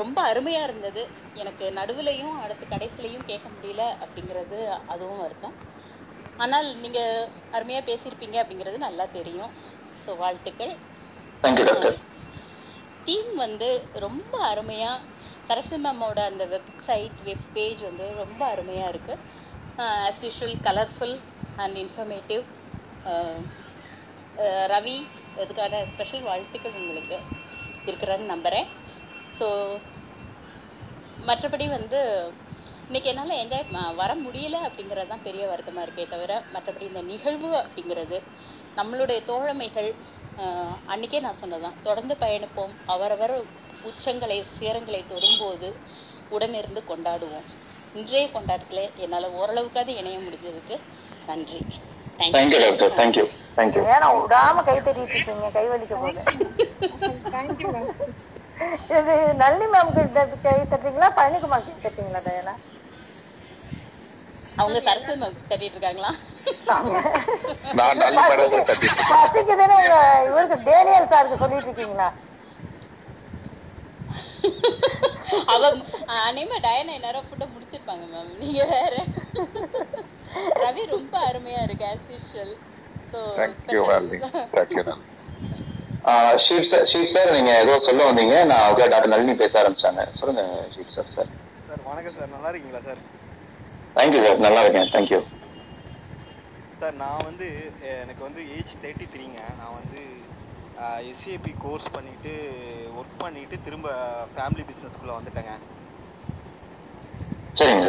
ரொம்ப 0.01 0.19
அருமையா 0.31 0.63
இருந்தது. 0.65 1.03
எனக்கு 1.35 1.65
நடுவுலையும் 1.79 2.37
அடுத்து 2.43 2.65
கடைசிலையும் 2.67 3.29
கேட்க 3.29 3.49
முடியல 3.49 3.83
அப்படிங்கிறது 4.05 4.59
அதுவும் 4.87 5.23
வருத்தம். 5.23 5.57
ஆனால் 6.39 6.69
நீங்க 6.83 7.01
அருமையா 7.53 7.81
பேசியிருப்பீங்க 7.87 8.37
அப்படிங்கிறது 8.43 8.79
நல்லா 8.87 9.07
தெரியும். 9.19 9.53
ஸோ 10.05 10.11
வாழ்த்துக்கள். 10.17 10.75
டீம் 13.07 13.31
வந்து 13.37 13.69
ரொம்ப 14.05 14.33
அருமையா 14.49 14.93
சரசு 15.47 15.77
மேமோட 15.79 16.19
அந்த 16.31 16.45
வெப்சைட் 16.53 17.19
வெப் 17.27 17.47
பேஜ் 17.53 17.83
வந்து 17.89 18.07
ரொம்ப 18.21 18.41
அருமையா 18.53 18.87
இருக்கு. 18.93 19.15
As 19.79 20.23
usual 20.27 20.59
colourful 20.67 21.17
and 21.59 21.79
informative 21.85 22.45
Ravi 24.73 24.97
இதுக்கான 25.43 25.83
ஸ்பெஷல் 25.91 26.25
வாழ்த்துக்கள் 26.25 26.79
உங்களுக்கு 26.81 27.17
இருக்கிறான்னு 27.87 28.33
நம்புறேன். 28.33 28.69
ஸோ 29.41 29.49
மற்றபடி 31.29 31.67
வந்து 31.77 31.99
இன்னைக்கு 32.89 33.09
என்னால 33.13 33.35
என்ஜாய் 33.43 33.67
வர 34.01 34.11
முடியல 34.25 34.57
அப்படிங்கிறது 34.69 35.11
தான் 35.13 35.27
பெரிய 35.27 35.43
வருத்தமா 35.51 35.83
இருக்கே 35.87 36.07
தவிர 36.15 36.33
மற்றபடி 36.55 36.85
இந்த 36.91 37.03
நிகழ்வு 37.11 37.51
அப்படிங்கிறது 37.63 38.19
நம்மளுடைய 38.79 39.19
தோழமைகள் 39.31 39.91
ஆஹ் 40.43 40.77
அன்னைக்கே 40.93 41.21
நான் 41.25 41.41
சொன்னதான் 41.41 41.81
தொடர்ந்து 41.87 42.15
பயணிப்போம். 42.23 42.75
அவரவர் 42.95 43.35
உச்சங்களை 43.85 44.39
சிகரங்களை 44.55 45.01
தொடும்போது 45.11 45.69
உடனிருந்து 46.31 46.81
கொண்டாடுவோம். 46.91 47.47
இன்றைய 47.95 48.27
கொண்டாட்டத்துல 48.35 48.83
என்னால 49.05 49.31
ஓரளவுக்காவது 49.41 49.95
இணைய 50.01 50.19
முடிஞ்சதுக்கு 50.27 50.77
நன்றி. 51.29 51.61
தேங்க்யூ 52.19 52.61
டாக்டர் 52.65 52.97
தேங்க்யூ 52.99 53.25
தேங்க்யூ 53.59 53.83
ஏன்னா 53.95 54.09
விடாம 54.19 54.65
கை 54.69 54.77
தட்டிட்டு 54.79 55.15
இருக்கீங்க 55.15 55.51
கை 55.59 55.67
வலிக்க 55.73 55.95
போகுது. 56.03 56.23
இது 58.97 59.13
நளினி 59.39 59.67
மேம் 59.73 59.95
கிட்ட 59.95 60.19
கை 60.39 60.55
தட்டுறீங்களா 60.65 61.11
பழனிக்குமார் 61.17 61.67
கை 61.67 61.77
தட்டுறீங்களா 61.79 62.23
தயானா 62.25 62.55
அவங்க 64.59 64.79
சரஸ்வதி 64.83 65.19
மேம் 65.21 65.39
தட்டிட்டு 65.45 65.77
இருக்காங்களா? 65.77 66.11
நான் 67.79 68.01
நல்ல 68.03 68.19
மேடம் 68.31 68.55
தட்டிட்டு 68.61 68.87
இருக்கேன். 68.89 69.13
பசிக்குதுன்னு 69.15 69.79
உங்க 69.81 69.97
இவருக்கு 70.29 70.59
டேனியல் 70.69 71.11
சாருக்கு 71.13 71.43
சொல்லிட்டு 71.43 71.69
இருக்கீங்களா? 71.69 72.09
அவ 75.53 75.63
அநேகமா 76.21 76.57
டயனா 76.65 76.95
நேரம் 76.99 77.27
ஃபுட்டை 77.27 77.47
முடிச்சிருப்பாங்க 77.51 78.05
மேம் 78.13 78.33
நீங்க 78.41 78.63
வேற. 78.73 78.95
ரவி 80.61 80.83
ரொம்ப 80.93 81.15
அருமையா 81.29 81.61
இருக்கு 81.65 81.87
as 81.91 82.09
usual 82.13 82.55
so 83.13 83.21
thank you 83.37 83.83
ma'am 83.89 84.11
thank you 84.55 84.85
ma'am 84.89 85.05
sheep 86.45 86.69
sir 86.69 86.87
ஷீப் 86.91 87.13
சார் 87.13 87.35
நீங்க 87.37 87.51
ஏதோ 87.63 87.75
சொல்ல 87.87 88.01
வந்தீங்க. 88.09 88.37
நான் 88.51 88.65
அவங்க 88.67 88.85
டாக்டர் 88.93 89.13
நளினி 89.15 89.35
பேச 89.43 89.53
ஆரம்பிச்சாங்க 89.61 90.05
சொல்லுங்க 90.19 90.43
ஷீப் 90.75 90.95
சார் 90.95 91.11
சார். 91.15 91.31
சார் 91.69 91.83
வணக்கம் 91.89 92.17
சார். 92.17 92.33
நல்லா 92.35 92.51
இருக்கீங்களா 92.53 92.83
சார்? 92.89 93.01
தேங்க்யூ 93.97 94.23
சார் 94.25 94.45
நல்லா 94.47 94.63
இருக்கேன். 94.65 94.91
தேங்க்யூ 94.95 95.21
சார் 96.81 96.95
நான் 97.01 97.27
வந்து 97.29 97.47
எனக்கு 98.03 98.23
வந்து 98.27 98.43
ஏஜ் 98.57 98.75
தேர்ட்டி 98.83 99.07
த்ரீங்க 99.15 99.41
நான் 99.59 99.77
வந்து 99.79 100.03
எஸ்ஏபி 101.09 101.53
கோர்ஸ் 101.65 101.89
பண்ணிட்டு 101.97 102.33
ஒர்க் 102.99 103.21
பண்ணிட்டு 103.23 103.57
திரும்ப 103.67 103.89
ஃபேமிலி 104.35 104.65
பிஸ்னஸ்க்குள்ள 104.69 105.13
வந்துட்டேங்க. 105.17 105.55
சரிங்க. 107.55 107.87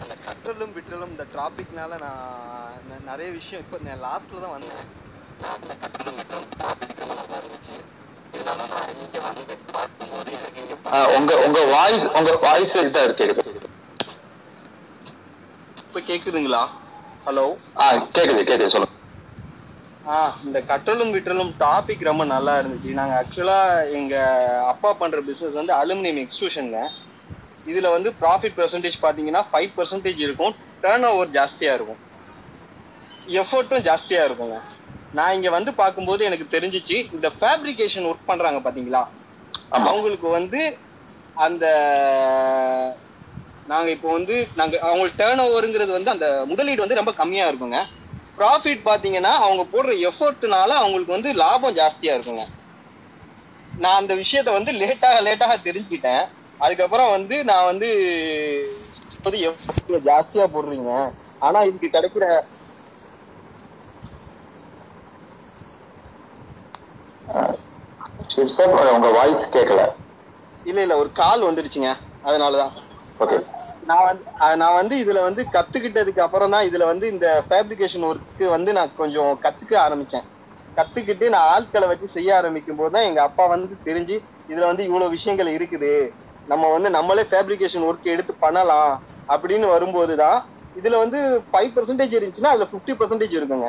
இந்த 0.00 0.14
கற்றலும் 0.26 0.74
விற்றலும் 0.76 1.12
இந்த 1.14 1.24
டாபிக்னால 1.36 1.98
நான் 2.04 2.80
நிறைய 3.10 3.28
விஷயம் 3.38 3.62
இப்போ 3.64 3.78
நான் 3.86 4.04
லாஸ்ட்ல 4.06 4.42
தான் 4.44 4.56
வந்தேன் 4.56 4.84
இந்த 5.58 5.74
கற்றலும் 5.82 6.18
விற்றலும் 6.18 6.50
topic 6.60 6.90
நல்லா 7.10 7.36
இருந்துச்சு 7.40 7.76
இதனால 8.32 8.38
நான் 8.38 8.38
இங்க 8.38 8.38
வந்து 8.38 8.38
பார்க்கும்போது 8.38 8.38
எனக்கு 8.38 8.38
இங்க 8.38 8.39
உங்க 11.16 11.32
உங்க 11.44 11.60
வாய்ஸ் 11.72 12.04
உங்க 12.14 12.32
வாய்ஸ் 12.42 12.74
இதா 12.82 13.02
இருக்கு 13.06 13.28
இப்ப 15.82 16.00
கேக்குதுங்களா? 16.06 16.62
ஹலோ 17.26 17.46
ஆ 17.78 17.86
கேக்குது 18.14 18.42
கேக்குது 18.42 18.72
சொல்லுங்க. 18.72 18.94
ஆ 20.04 20.16
இந்த 20.44 20.58
கற்றலும் 20.62 21.12
விற்றலும் 21.14 21.52
டாபிக் 21.60 22.02
ரொம்ப 22.02 22.24
நல்லா 22.26 22.54
இருந்துச்சு. 22.60 22.90
நாங்க 22.94 23.14
ஆக்சுவலா 23.18 23.58
எங்க 23.98 24.14
அப்பா 24.72 24.92
பண்ற 24.94 25.20
பிசினஸ் 25.28 25.58
வந்து 25.60 25.74
அலுமினியம் 25.78 26.22
எக்ஸ்ட்ரூஷன்ங்க 26.24 26.80
இதுல 27.66 27.88
வந்து 27.92 28.10
ப்ராஃபிட் 28.20 28.56
பெர்சன்டேஜ் 28.56 29.02
பாத்தீங்கன்னா 29.02 29.42
ஃபைவ் 29.48 29.70
பர்சன்டேஜ் 29.76 30.20
இருக்கும். 30.20 30.54
டேர்ன் 30.82 31.08
ஓவர் 31.10 31.34
ஜாஸ்தியா 31.36 31.72
இருக்கும். 31.74 32.00
எஃபர்ட்டும் 33.36 33.84
ஜாஸ்தியா 33.86 34.22
இருக்குங்க. 34.24 34.58
நான் 35.12 35.32
இங்க 35.36 35.48
வந்து 35.54 35.70
பார்க்கும்போது 35.78 36.24
எனக்கு 36.24 36.44
தெரிஞ்சிச்சு 36.52 36.96
இந்த 37.14 37.26
ஃபேப்ரிகேஷன் 37.36 38.04
ஒர்க் 38.10 38.24
பண்றாங்க 38.24 38.56
பாத்தீங்களா? 38.62 39.00
அவங்களுக்கு 39.80 40.26
வந்து 40.38 40.60
அந்த 41.36 41.64
நாங்க 43.66 43.88
இப்போ 43.94 44.08
வந்து 44.14 44.34
நாங்க 44.58 44.74
அவங்களுக்கு 44.86 45.18
டேர்ன் 45.20 45.40
ஓவருங்கிறது 45.44 45.92
வந்து 45.96 46.12
அந்த 46.12 46.26
முதலீடு 46.50 46.82
வந்து 46.82 46.98
ரொம்ப 47.00 47.12
கம்மியா 47.20 47.44
இருக்குங்க. 47.50 47.78
ப்ராஃபிட் 48.38 48.82
பாத்தீங்கன்னா 48.86 49.30
அவங்க 49.44 49.62
போடுற 49.72 49.92
எஃபர்ட்னால 50.08 50.70
அவங்களுக்கு 50.80 51.16
வந்து 51.16 51.30
லாபம் 51.42 51.76
ஜாஸ்தியா 51.78 52.12
இருக்குங்க. 52.16 52.44
நான் 53.78 53.98
அந்த 54.00 54.12
விஷயத்த 54.20 54.50
வந்து 54.56 54.72
லேட்டாக 54.80 55.22
லேட்டாக 55.26 55.56
தெரிஞ்சுக்கிட்டேன். 55.66 56.22
அதுக்கப்புறம் 56.60 57.12
வந்து 57.16 57.36
நான் 57.50 57.68
வந்து 57.70 57.88
வந்து 59.24 59.38
effort 59.48 59.76
ஜாஸ்தியா 60.08 60.44
போடுறீங்க. 60.52 60.90
ஆனா 61.42 61.58
இதுக்கு 61.70 61.88
கிடைக்கிற 61.90 62.24
ஷீப் 62.48 62.58
சார் 64.68 64.88
உங்க 68.92 69.08
வாய்ஸ் 69.16 69.42
கேட்கல 69.50 69.82
இல்ல 70.66 70.78
இல்ல 70.82 70.94
ஒரு 71.02 71.10
கால் 71.14 71.46
வந்துருச்சுங்க 71.46 71.90
அதனாலதான். 72.24 72.72
ஓகே 73.20 73.36
நான் 73.82 74.06
வந்து 74.06 74.24
நான் 74.60 74.78
வந்து 74.78 74.94
இதுல 75.02 75.20
வந்து 75.26 75.42
கத்துக்கிட்டதுக்கு 75.54 76.24
அப்புறம் 76.24 76.52
தான் 76.54 76.66
இதுல 76.68 76.84
வந்து 76.90 77.06
இந்த 77.14 77.26
ஃபேப்ரிகேஷன் 77.48 78.06
ஒர்க்கு 78.10 78.46
வந்து 78.56 78.70
நான் 78.78 78.94
கொஞ்சம் 78.94 79.30
கத்துக்க 79.44 79.74
ஆரம்பிச்சேன். 79.82 80.26
கத்துக்கிட்டு 80.76 81.26
நான் 81.28 81.48
ஆட்களை 81.54 81.86
வச்சு 81.90 82.06
செய்ய 82.08 82.30
ஆரம்பிக்கும் 82.36 82.80
போதுதான் 82.80 83.06
எங்க 83.08 83.20
அப்பா 83.28 83.44
வந்து 83.52 83.74
தெரிஞ்சு 83.88 84.16
இதுல 84.48 84.68
வந்து 84.70 84.86
இவ்வளவு 84.88 85.14
விஷயங்கள் 85.16 85.50
இருக்குது. 85.56 85.92
நம்ம 86.48 86.64
வந்து 86.74 86.90
நம்மளே 86.90 87.24
ஃபேப்ரிகேஷன் 87.30 87.86
ஒர்க் 87.88 88.12
எடுத்து 88.14 88.32
பண்ணலாம் 88.44 88.92
அப்படின்னு 89.28 89.66
வரும்போதுதான் 89.74 90.38
இதுல 90.76 90.98
வந்து 91.02 91.18
ஃபைவ் 91.48 91.70
பர்சன்டேஜ் 91.76 92.16
இருந்துச்சுன்னா 92.16 92.52
அதுல 92.52 92.66
பிப்டி 92.72 92.94
பர்சன்டேஜ் 93.00 93.38
இருக்குங்க. 93.38 93.68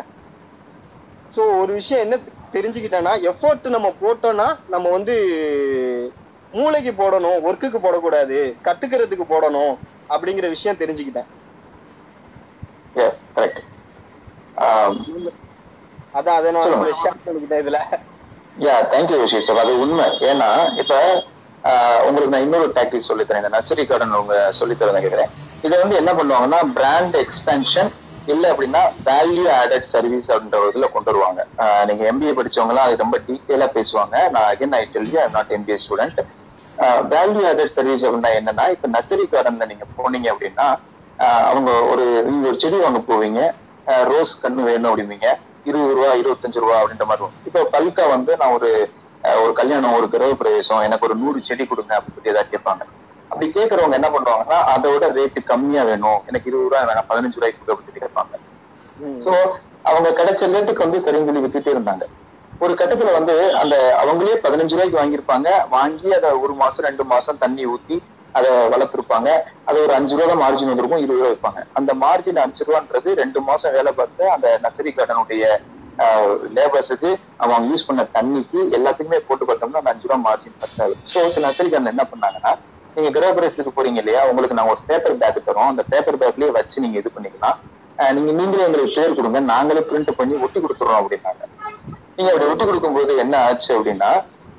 சோ 1.34 1.42
ஒரு 1.62 1.72
விஷயம் 1.80 2.04
என்ன 2.06 2.16
தெரிஞ்சுக்கிட்டேன்னா 2.54 3.14
எஃபோர்ட் 3.30 3.68
நம்ம 3.76 3.90
போட்டோம்னா 4.02 4.48
நம்ம 4.70 4.90
வந்து 4.90 5.16
மூளைக்கு 6.54 6.92
போடணும் 6.92 7.38
ஒர்க்குக்கு 7.48 7.80
போடக்கூடாது 7.84 8.38
கத்துக்கிறதுக்கு 8.66 9.26
போடணும் 9.30 9.74
அப்படிங்கிற 10.14 10.48
விஷயம் 10.50 10.80
தெரிஞ்சுக்கிட்டேன். 10.82 11.30
கரெக்ட் 13.36 13.62
அதான் 16.18 16.38
அதை 16.38 16.50
நான் 16.52 16.74
உங்களை 16.76 16.94
ஷேர் 17.04 17.22
பண்ணிக்கிட்டேன் 17.26 17.62
இதுல. 17.64 17.80
யா 18.66 18.74
தேங்க்யூ 18.94 19.18
யோசிஷ் 19.22 19.48
சார் 19.48 19.62
அது 19.64 19.74
உண்மை. 19.80 20.08
ஏன்னா 20.32 20.50
இப்ப 20.82 20.96
ஆஹ் 21.70 22.02
உங்களுக்கு 22.08 22.34
நான் 22.34 22.46
இன்னொரு 22.46 22.68
டாக்டிக் 22.76 23.08
சொல்லித்தரேன் 23.08 23.42
இந்த 23.44 23.52
நர்சரி 23.56 23.84
கார்டன் 23.88 24.20
உங்க 24.20 24.36
சொல்லித்தரேன் 24.60 25.04
கேட்கிறேன் 25.06 25.32
இதை 25.62 25.76
வந்து 25.82 25.96
என்ன 26.02 26.12
பண்ணுவாங்கன்னா 26.20 26.60
பிராண்ட் 26.78 27.16
எக்ஸ்பென்ஷன் 27.16 27.90
இல்ல 28.28 28.44
அப்படின்னா 28.54 28.82
வேல்யூ 29.08 29.46
ஆடட் 29.60 29.88
சர்வீஸ் 29.94 30.28
அப்படின்ற 30.32 30.58
ஒரு 30.62 30.72
இதுல 30.74 30.88
கொண்டு 30.96 31.10
வருவாங்க. 31.12 31.42
நீங்க 31.90 32.04
எம்பிஏ 32.12 32.34
படிச்சவங்களாம் 32.40 32.88
அது 32.88 33.04
ரொம்ப 33.04 33.18
டீட்டெயிலா 33.28 33.68
பேசுவாங்க. 33.78 34.16
நான் 34.34 34.48
again 34.52 34.78
I 34.80 34.84
tell 34.94 35.10
you 35.14 35.20
I 35.26 35.28
not 35.38 35.54
MBA 35.58 35.78
student 35.84 36.22
value 37.14 37.42
added 37.52 37.74
service 37.78 38.04
அப்படின்னா 38.08 38.32
என்னன்னா 38.40 38.66
இப்ப 38.76 38.88
நர்சரி 38.96 39.26
கார்டன்ல 39.34 39.66
நீங்க 39.72 39.86
போனீங்க 40.00 40.28
அப்படின்னா 40.34 40.68
அவங்க 41.50 41.72
ஒரு 41.92 42.06
நீங்க 42.28 42.46
ஒரு 42.52 42.58
செடி 42.64 42.78
வாங்க 42.84 43.00
போவீங்க. 43.10 43.42
ரோஸ் 44.12 44.32
கண்ணு 44.44 44.62
வேணும் 44.70 44.90
அப்படிம்பீங்க. 44.92 45.28
இருபது 45.70 45.94
ரூபா 45.98 46.12
இருபத்தஞ்சு 46.22 46.64
ரூபா 46.64 46.78
அப்படின்ற 46.82 47.06
மாதிரி 47.10 47.24
வரும். 47.26 47.38
இப்போ 47.48 47.62
பல்கா 47.76 48.06
வந்து 48.16 48.32
நான் 48.42 48.56
ஒரு 48.58 48.70
ஒரு 49.44 49.52
கல்யாணம் 49.60 49.96
ஒரு 49.98 50.08
கிரக 50.14 50.36
பிரவேசம் 50.42 50.86
எனக்கு 50.88 51.08
ஒரு 51.08 51.16
நூறு 51.24 51.40
செடி 51.48 51.64
கொடுங்க 51.72 51.94
அப்படின்னு 51.98 52.18
சொல்லி 52.18 52.34
ஏதாவது 52.34 52.52
கேட்பாங்க. 52.54 52.84
அப்படி 53.32 53.48
கேட்கறவங்க 53.58 53.98
என்ன 54.00 54.10
பண்ணுவாங்கன்னா 54.14 54.60
அதோட 54.74 55.04
ரேட்டு 55.18 55.42
கம்மியா 55.52 55.84
வேணும். 55.90 56.20
எனக்கு 56.30 56.50
இருபது 56.50 56.66
ரூபாய் 56.68 56.88
வேணாம் 56.90 57.10
பதினஞ்சு 57.12 57.38
ரூபாய்க்கு 57.38 57.60
கொடு 57.62 57.74
அப்படின்னு 57.76 58.04
கேட்பாங்க. 58.06 58.34
சோ 59.24 59.32
அவங்க 59.90 60.10
கிடைச்ச 60.20 60.50
ரேட்டுக்கு 60.54 60.86
வந்து 60.86 61.04
சரின்னு 61.06 61.28
சொல்லி 61.30 61.44
வித்துட்டே 61.46 61.74
இருந்தாங்க. 61.76 62.04
ஒரு 62.62 62.74
கட்டத்துல 62.80 63.12
வந்து 63.18 63.36
அந்த 63.62 63.76
அவங்களே 64.02 64.36
பதினஞ்சு 64.46 64.74
ரூபாய்க்கு 64.76 65.00
வாங்கியிருப்பாங்க. 65.02 65.48
வாங்கி 65.76 66.10
அதை 66.18 66.30
ஒரு 66.44 66.56
மாசம் 66.62 66.86
ரெண்டு 66.90 67.04
மாசம் 67.14 67.42
தண்ணி 67.44 67.64
ஊத்தி 67.74 67.96
அதை 68.36 68.50
வளர்த்துருப்பாங்க. 68.74 69.30
அது 69.70 69.78
ஒரு 69.86 69.94
அஞ்சு 69.98 70.14
ரூபா 70.18 70.28
தான் 70.32 70.42
மார்ஜின் 70.44 70.72
வந்திருக்கும் 70.72 71.04
இருபது 71.04 71.20
ரூபா 71.20 71.32
வைப்பாங்க 71.34 71.62
அந்த 71.80 71.92
மார்ஜின் 72.04 72.42
அஞ்சு 72.44 72.68
ரூபான்றது 72.68 73.10
ரெண்டு 73.22 73.40
மாசம் 73.50 73.76
வேலை 73.78 73.92
பார்த்து 74.00 74.24
அந்த 74.36 74.48
நர்சரி 74.66 74.92
கார்டனுடைய 74.98 75.46
லேபர்ஸுக்கு 76.58 77.10
அவங்க 77.44 77.66
யூஸ் 77.72 77.88
பண்ண 77.88 78.02
தண்ணிக்கு 78.16 78.60
எல்லாத்துக்குமே 78.78 79.20
போட்டு 79.28 79.46
பார்த்தோம்னா 79.50 79.82
அந்த 79.82 79.92
அஞ்சு 79.94 80.08
ரூபா 80.08 80.20
மார்ஜின் 80.28 80.62
பத்தாது 80.64 80.94
ஸோ 81.12 81.20
சில 81.34 81.44
நர்சரி 81.48 81.70
கார்டன் 81.74 81.94
என்ன 81.94 82.06
பண்ணாங்கன்னா 82.12 82.52
நீங்க 82.96 83.10
கிரகப்பிரவேசத்துக்கு 83.16 83.78
போறீங்க 83.78 84.00
இல்லையா 84.04 84.22
உங்களுக்கு 84.30 84.58
நான் 84.58 84.72
ஒரு 84.74 84.82
பேப்பர் 84.90 85.20
பேக் 85.22 85.40
தரோம். 85.48 85.70
அந்த 85.74 85.84
பேப்பர் 85.92 86.20
பேக்லயே 86.22 86.52
வச்சு 86.58 86.84
நீங்க 86.86 86.98
இது 87.02 87.12
பண்ணிக்கலாம். 87.16 87.58
நீங்க 88.18 88.32
நீங்களே 88.40 88.66
எங்களுக்கு 88.68 88.96
பேர் 88.98 89.18
கொடுங்க. 89.18 89.40
நாங்களே 89.54 89.82
பிரிண்ட் 89.90 90.12
பண்ணி 90.20 90.36
ஒட்டி 90.46 90.60
கொடுத்துறோம் 90.64 91.00
அப்படின்னாங்க. 91.02 91.44
நீங்க 92.16 92.30
அப்படி 92.32 92.48
ஒட்டி 92.52 92.66
கொடுக்கும்போது 92.70 93.12
என்ன 93.24 93.36
ஆச்சு 93.48 93.72
அப்படின்னா 93.78 94.12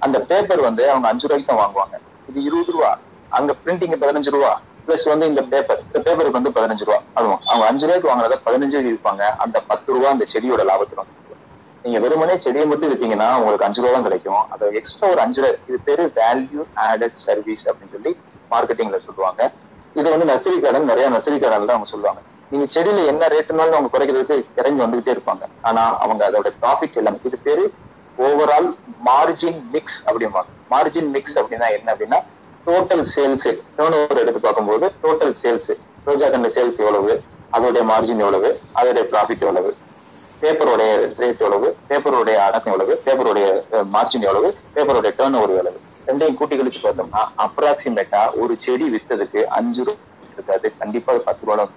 அந்த 0.06 0.18
பேப்பர் 0.30 0.62
வந்து 0.68 0.84
அவங்க 0.92 1.06
அஞ்சு 1.10 1.26
ரூபாய்க்கு 1.26 1.50
தான் 1.50 1.62
வாங்குவாங்க. 1.62 1.96
இது 2.30 2.38
இருபது 2.48 2.72
ரூபா. 2.76 2.90
அங்க 3.38 3.52
பிரிண்டிங் 3.64 3.96
பதினஞ்சு 4.04 4.30
ரூபா. 4.36 4.52
பிளஸ் 4.86 5.04
வந்து 5.12 5.26
இந்த 5.32 5.42
பேப்பர் 5.52 5.80
இந்த 5.86 5.98
பேப்பருக்கு 6.06 6.38
வந்து 6.38 6.54
பதினஞ்சு 6.58 6.84
ரூபா. 6.86 6.98
அதுவும் 7.18 7.40
அவங்க 7.50 7.64
அஞ்சு 7.70 7.84
ரூபாய்க்கு 7.86 8.10
வாங்குறத 8.10 8.38
பதினஞ்சு 8.46 8.78
இருப்பாங்க 8.92 9.22
அந்த 9.44 9.56
பத்து 9.70 9.88
ரூபா 9.94 10.08
அந்த 10.14 10.24
செடியோட 10.32 10.64
லாபத்துல. 10.70 11.02
வந்து 11.02 11.21
நீங்க 11.84 11.98
வெறுமனே 12.04 12.34
செடியை 12.42 12.64
மட்டும் 12.70 12.90
வித்தீங்கன்னா 12.90 13.28
உங்களுக்கு 13.38 13.66
அஞ்சு 13.66 13.80
ரூபா 13.82 13.92
தான் 13.94 14.06
கிடைக்கும். 14.08 14.42
அது 14.52 14.64
எக்ஸ்ட்ரா 14.78 15.06
ஒரு 15.14 15.20
அஞ்சு 15.24 15.38
ரூபாய் 15.40 15.56
இது 15.68 15.78
பேரு 15.88 16.04
வேல்யூ 16.18 16.60
ஆடட் 16.88 17.16
சர்வீஸ் 17.24 17.62
அப்படின்னு 17.68 17.94
சொல்லி 17.96 18.12
மார்க்கெட்டிங்ல 18.50 18.98
சொல்லுவாங்க. 19.06 19.40
இது 19.96 20.06
வந்து 20.14 20.28
நர்சரி 20.32 20.58
கார்டன் 20.64 20.90
நிறைய 20.92 21.06
நர்சரி 21.14 21.38
கார்டன்ல 21.44 21.74
அவங்க 21.76 21.88
சொல்லுவாங்க. 21.94 22.20
நீங்க 22.52 22.66
செடியில 22.74 23.04
என்ன 23.12 23.28
ரேட்டுனாலும் 23.34 23.76
அவங்க 23.78 23.90
குறைக்கிறதுக்கு 23.94 24.36
இறங்கி 24.60 24.80
வந்துகிட்டே 24.84 25.14
இருப்பாங்க. 25.16 25.44
ஆனா 25.68 25.82
அவங்க 26.04 26.22
அதோட 26.28 26.50
ப்ராஃபிட் 26.62 26.98
எல்லாமே 27.02 27.20
இது 27.30 27.38
பேரு 27.48 27.64
ஓவரால் 28.18 28.68
மார்ஜின் 29.08 29.60
மிக்ஸ் 29.74 29.98
அப்படிம்பாங்க. 30.08 30.50
மார்ஜின் 30.74 31.10
மிக்ஸ் 31.14 31.36
அப்படின்னா 31.40 31.68
என்ன 31.76 31.88
அப்படின்னா 31.94 32.18
டோட்டல் 32.66 33.04
சேல்ஸ் 33.12 33.46
டேர்ன் 33.78 33.96
ஓவர் 33.98 34.20
எடுத்து 34.22 34.40
பார்க்கும்போது 34.40 34.86
டோட்டல் 35.04 35.34
சேல்ஸ் 35.40 35.70
ரோஜா 36.06 36.26
கண்ட 36.34 36.48
சேல்ஸ் 36.56 36.76
எவ்வளவு 36.82 37.12
அதோடைய 37.52 37.82
மார்ஜின் 37.92 38.22
எவ்வளவு 38.24 38.50
அதோடைய 38.78 39.04
ப்ராஃபிட் 39.12 39.42
எவ்வளவு 39.46 39.70
பேப்பருடைய 40.42 40.92
ரேட் 41.20 41.42
எவ்வளவு 41.44 41.68
பேப்பருடைய 41.88 42.36
அடக்கம் 42.46 42.72
எவ்வளவு 42.72 42.94
பேப்பருடைய 43.06 43.46
மார்ஜின் 43.94 44.26
எவ்வளவு 44.28 44.48
பேப்பருடைய 44.74 45.12
டேர்ன் 45.18 45.36
ஓவர் 45.40 45.52
எவ்வளவு. 45.56 45.78
ரெண்டையும் 46.08 46.38
கூட்டி 46.38 46.54
கழிச்சு 46.60 46.80
பார்த்தோம்னா 46.84 47.22
அப்ராக்சிமேட்டா 47.44 48.22
ஒரு 48.42 48.54
செடி 48.64 48.86
வித்ததுக்கு 48.94 49.40
அஞ்சு 49.58 49.82
ரூபா 49.88 50.00
இருக்காது. 50.36 50.66
கண்டிப்பா 50.80 51.12
பத்து 51.28 51.46
ரூபாய் 51.46 51.70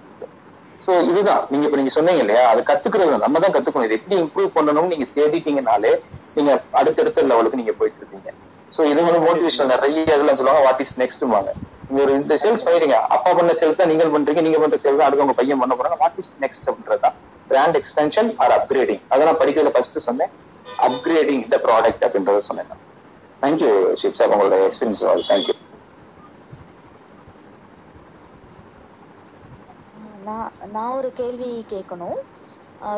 சோ 0.84 0.92
இதுதான். 1.10 1.42
நீங்க 1.50 1.64
இப்ப 1.66 1.78
நீங்க 1.78 1.92
சொன்னீங்க 1.96 2.20
இல்லையா? 2.24 2.42
அதை 2.50 2.60
கத்துக்கிறது 2.70 3.14
நம்ம 3.26 3.38
தான் 3.44 3.54
கத்துக்கணும். 3.54 3.86
இது 3.88 3.96
எப்படி 3.98 4.16
இம்ப்ரூவ் 4.24 4.50
பண்ணணும்னு 4.56 4.92
நீங்க 4.94 5.06
தேடிட்டீங்கனாலே 5.16 5.92
நீங்க 6.36 6.50
அடுத்தடுத்த 6.80 7.24
லெவலுக்கு 7.30 7.60
நீங்க 7.60 7.74
போயிட்டு 7.78 8.00
இருப்பீங்க 8.02 8.30
சோ 8.74 8.82
இது 8.90 9.00
வந்து 9.06 9.20
மோட்டிவேஷன் 9.26 9.72
நிறைய 9.74 10.02
இதெல்லாம் 10.16 10.38
சொல்லுவாங்க. 10.38 10.62
வாட் 10.66 10.82
இஸ் 10.84 10.94
நெக்ஸ்ட் 11.02 11.24
வாங்க 11.34 11.50
நீங்க 11.88 12.00
ஒரு 12.04 12.12
இந்த 12.20 12.34
சேல்ஸ் 12.42 12.64
பண்ணிட்டீங்க 12.66 12.98
அப்பா 13.14 13.30
பண்ண 13.38 13.52
சேல்ஸ் 13.60 13.80
தான் 13.80 13.90
நீங்கள் 13.92 14.12
பண்றீங்க. 14.16 14.42
நீங்க 14.46 14.60
பண்ற 14.64 14.78
சேல்ஸ் 14.84 15.00
தான் 15.00 15.08
அடுத்து 15.08 15.26
உங்க 15.26 15.36
பையன் 15.40 15.62
பண்ண 15.64 15.74
போறாங்க. 15.80 15.98
வாட் 16.04 16.18
இஸ் 16.22 16.30
நெக்ஸ்ட் 16.44 16.68
அப்படின்றதான் 16.70 17.16
பிராண்ட் 17.50 17.76
எக்ஸ்பென்ஷன் 17.76 18.30
ஆர் 18.38 18.54
அப்கிரேடிங் 18.56 19.02
அதெல்லாம் 19.08 19.40
படிக்கிறத 19.40 19.72
ஃபர்ஸ்ட் 19.74 20.06
சொன்னேன். 20.06 20.32
அப்கிரேடிங் 20.66 21.44
த 21.48 21.58
ப்ராடக்ட் 21.64 22.04
அப்படின்றத 22.06 22.40
சொன்னேன். 22.46 22.70
தேங்க்யூ 23.42 23.70
ஷிப் 24.00 24.18
சார் 24.18 24.32
உங்களோட 24.34 24.58
எக்ஸ்பீரியன்ஸ் 24.66 25.02
தேங்க்யூ 25.30 25.54
நான் 30.26 30.46
நான் 30.70 30.96
ஒரு 30.96 31.08
கேள்வி 31.14 31.50
கேட்கணும். 31.72 32.18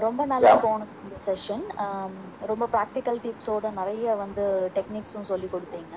ரொம்ப 0.03 0.23
நல்லா. 0.27 0.53
போனது 0.63 0.93
இந்த 0.99 1.17
செஷன் 1.27 1.65
ரொம்ப 2.51 2.65
ப்ராக்டிக்கல் 2.73 3.19
டிப்ஸோட 3.27 3.67
நிறைய 3.73 4.15
வந்து 4.23 4.45
டெக்னிக்ஸும் 4.77 5.29
சொல்லி 5.31 5.49
கொடுத்தீங்க. 5.49 5.95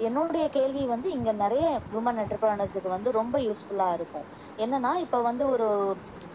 என்னுடைய 0.00 0.44
கேள்வி 0.50 0.82
வந்து 0.86 1.08
இங்க 1.10 1.32
நிறைய 1.42 1.66
விமன் 1.94 2.20
என்டர்பிரனர்ஸுக்கு 2.22 2.90
வந்து 2.96 3.12
ரொம்ப 3.12 3.36
யூஸ்ஃபுல்லா 3.40 3.88
இருக்கும். 3.98 4.26
என்னன்னா 4.58 4.92
இப்ப 5.04 5.20
வந்து 5.22 5.46
ஒரு 5.48 5.68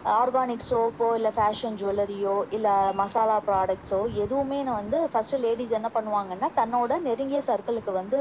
ஆர்கானிக் 0.04 0.64
சோப்போ 0.64 1.06
இல்ல 1.16 1.28
ஃபேஷன் 1.36 1.76
ஜுவல்லரியோ 1.80 2.34
இல்ல 2.56 2.68
மசாலா 2.94 3.36
ப்ராடக்ட்ஸோ 3.46 4.00
எதுவுமே 4.24 4.58
நான் 4.62 4.80
வந்து 4.80 4.98
ஃபர்ஸ்ட் 5.12 5.36
லேடிஸ் 5.44 5.76
என்ன 5.78 5.88
பண்ணுவாங்கன்னா 5.94 6.48
தன்னோட 6.58 6.98
நெருங்கிய 7.06 7.40
சர்க்கிளுக்கு 7.48 7.92
வந்து 7.92 8.18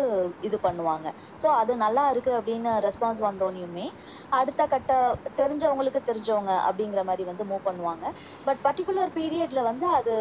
இது 0.47 0.59
பண்ணுவாங்க. 0.63 1.07
ஸோ 1.39 1.47
அது 1.61 1.73
நல்லா 1.83 2.03
இருக்கு 2.13 2.31
அப்படின்னு 2.39 2.71
ரெஸ்பான்ஸ் 2.87 3.23
வந்தோனையுமே 3.27 3.85
அடுத்த 4.31 4.61
கட்ட 4.67 4.91
தெரிஞ்சவங்களுக்கு 5.39 6.01
தெரிஞ்சவங்க 6.09 6.53
அப்படிங்கிற 6.67 7.03
மாதிரி 7.03 7.25
வந்து 7.31 7.45
மூவ் 7.51 7.67
பண்ணுவாங்க. 7.67 8.05
பட் 8.45 8.61
பர்டிகுலர் 8.67 9.11
பீரியட்ல 9.17 9.61
வந்து 9.69 9.87
அது 9.99 10.15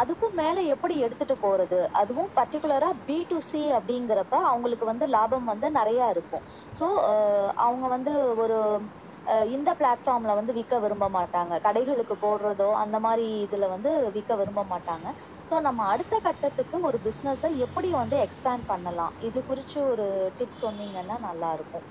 அதுக்கும் 0.00 0.36
மேல 0.36 0.58
எப்படி 0.74 0.94
எடுத்துட்டு 1.06 1.36
போறது? 1.38 1.80
அதுவும் 2.00 2.30
பர்டிகுலரா 2.38 2.90
பி 3.08 3.18
டு 3.30 3.38
சி 3.48 3.62
அப்படிங்கிறப்ப 3.78 4.34
அவங்களுக்கு 4.50 4.86
வந்து 4.92 5.06
லாபம் 5.16 5.50
வந்து 5.52 5.68
நிறைய 5.70 6.14
இருக்கும். 6.14 6.44
ஸோ 6.74 6.86
அவங்க 7.66 7.86
வந்து 7.96 8.12
ஒரு 8.42 8.58
இந்த 9.54 9.70
பிளாட்ஃபார்ம்ல 9.78 10.32
வந்து 10.38 10.52
விற்க 10.56 10.74
விரும்ப 10.80 11.06
மாட்டாங்க. 11.14 11.54
கடைகளுக்கு 11.64 12.14
போடுறதோ 12.20 12.68
அந்த 12.82 12.96
மாதிரி 13.00 13.26
இதுல 13.44 13.68
வந்து 13.74 13.90
விற்க 14.16 14.32
விரும்ப 14.36 14.62
மாட்டாங்க. 14.72 15.06
ஸோ 15.48 15.56
நம்ம 15.66 15.86
அடுத்த 15.92 16.14
கட்டத்துக்கு 16.26 16.78
ஒரு 16.88 16.98
பிஸ்னஸை 17.06 17.50
எப்படி 17.66 17.90
வந்து 18.00 18.18
எக்ஸ்பேண்ட் 18.26 18.66
பண்ணலாம்? 18.66 18.96
இது 19.28 19.40
குறிச்சு 19.48 19.78
ஒரு 19.90 20.06
டிப்ஸ் 20.38 20.60
சொன்னீங்கன்னா 20.60 21.18
நல்லா 21.28 21.50
இருக்கும் 21.54 21.86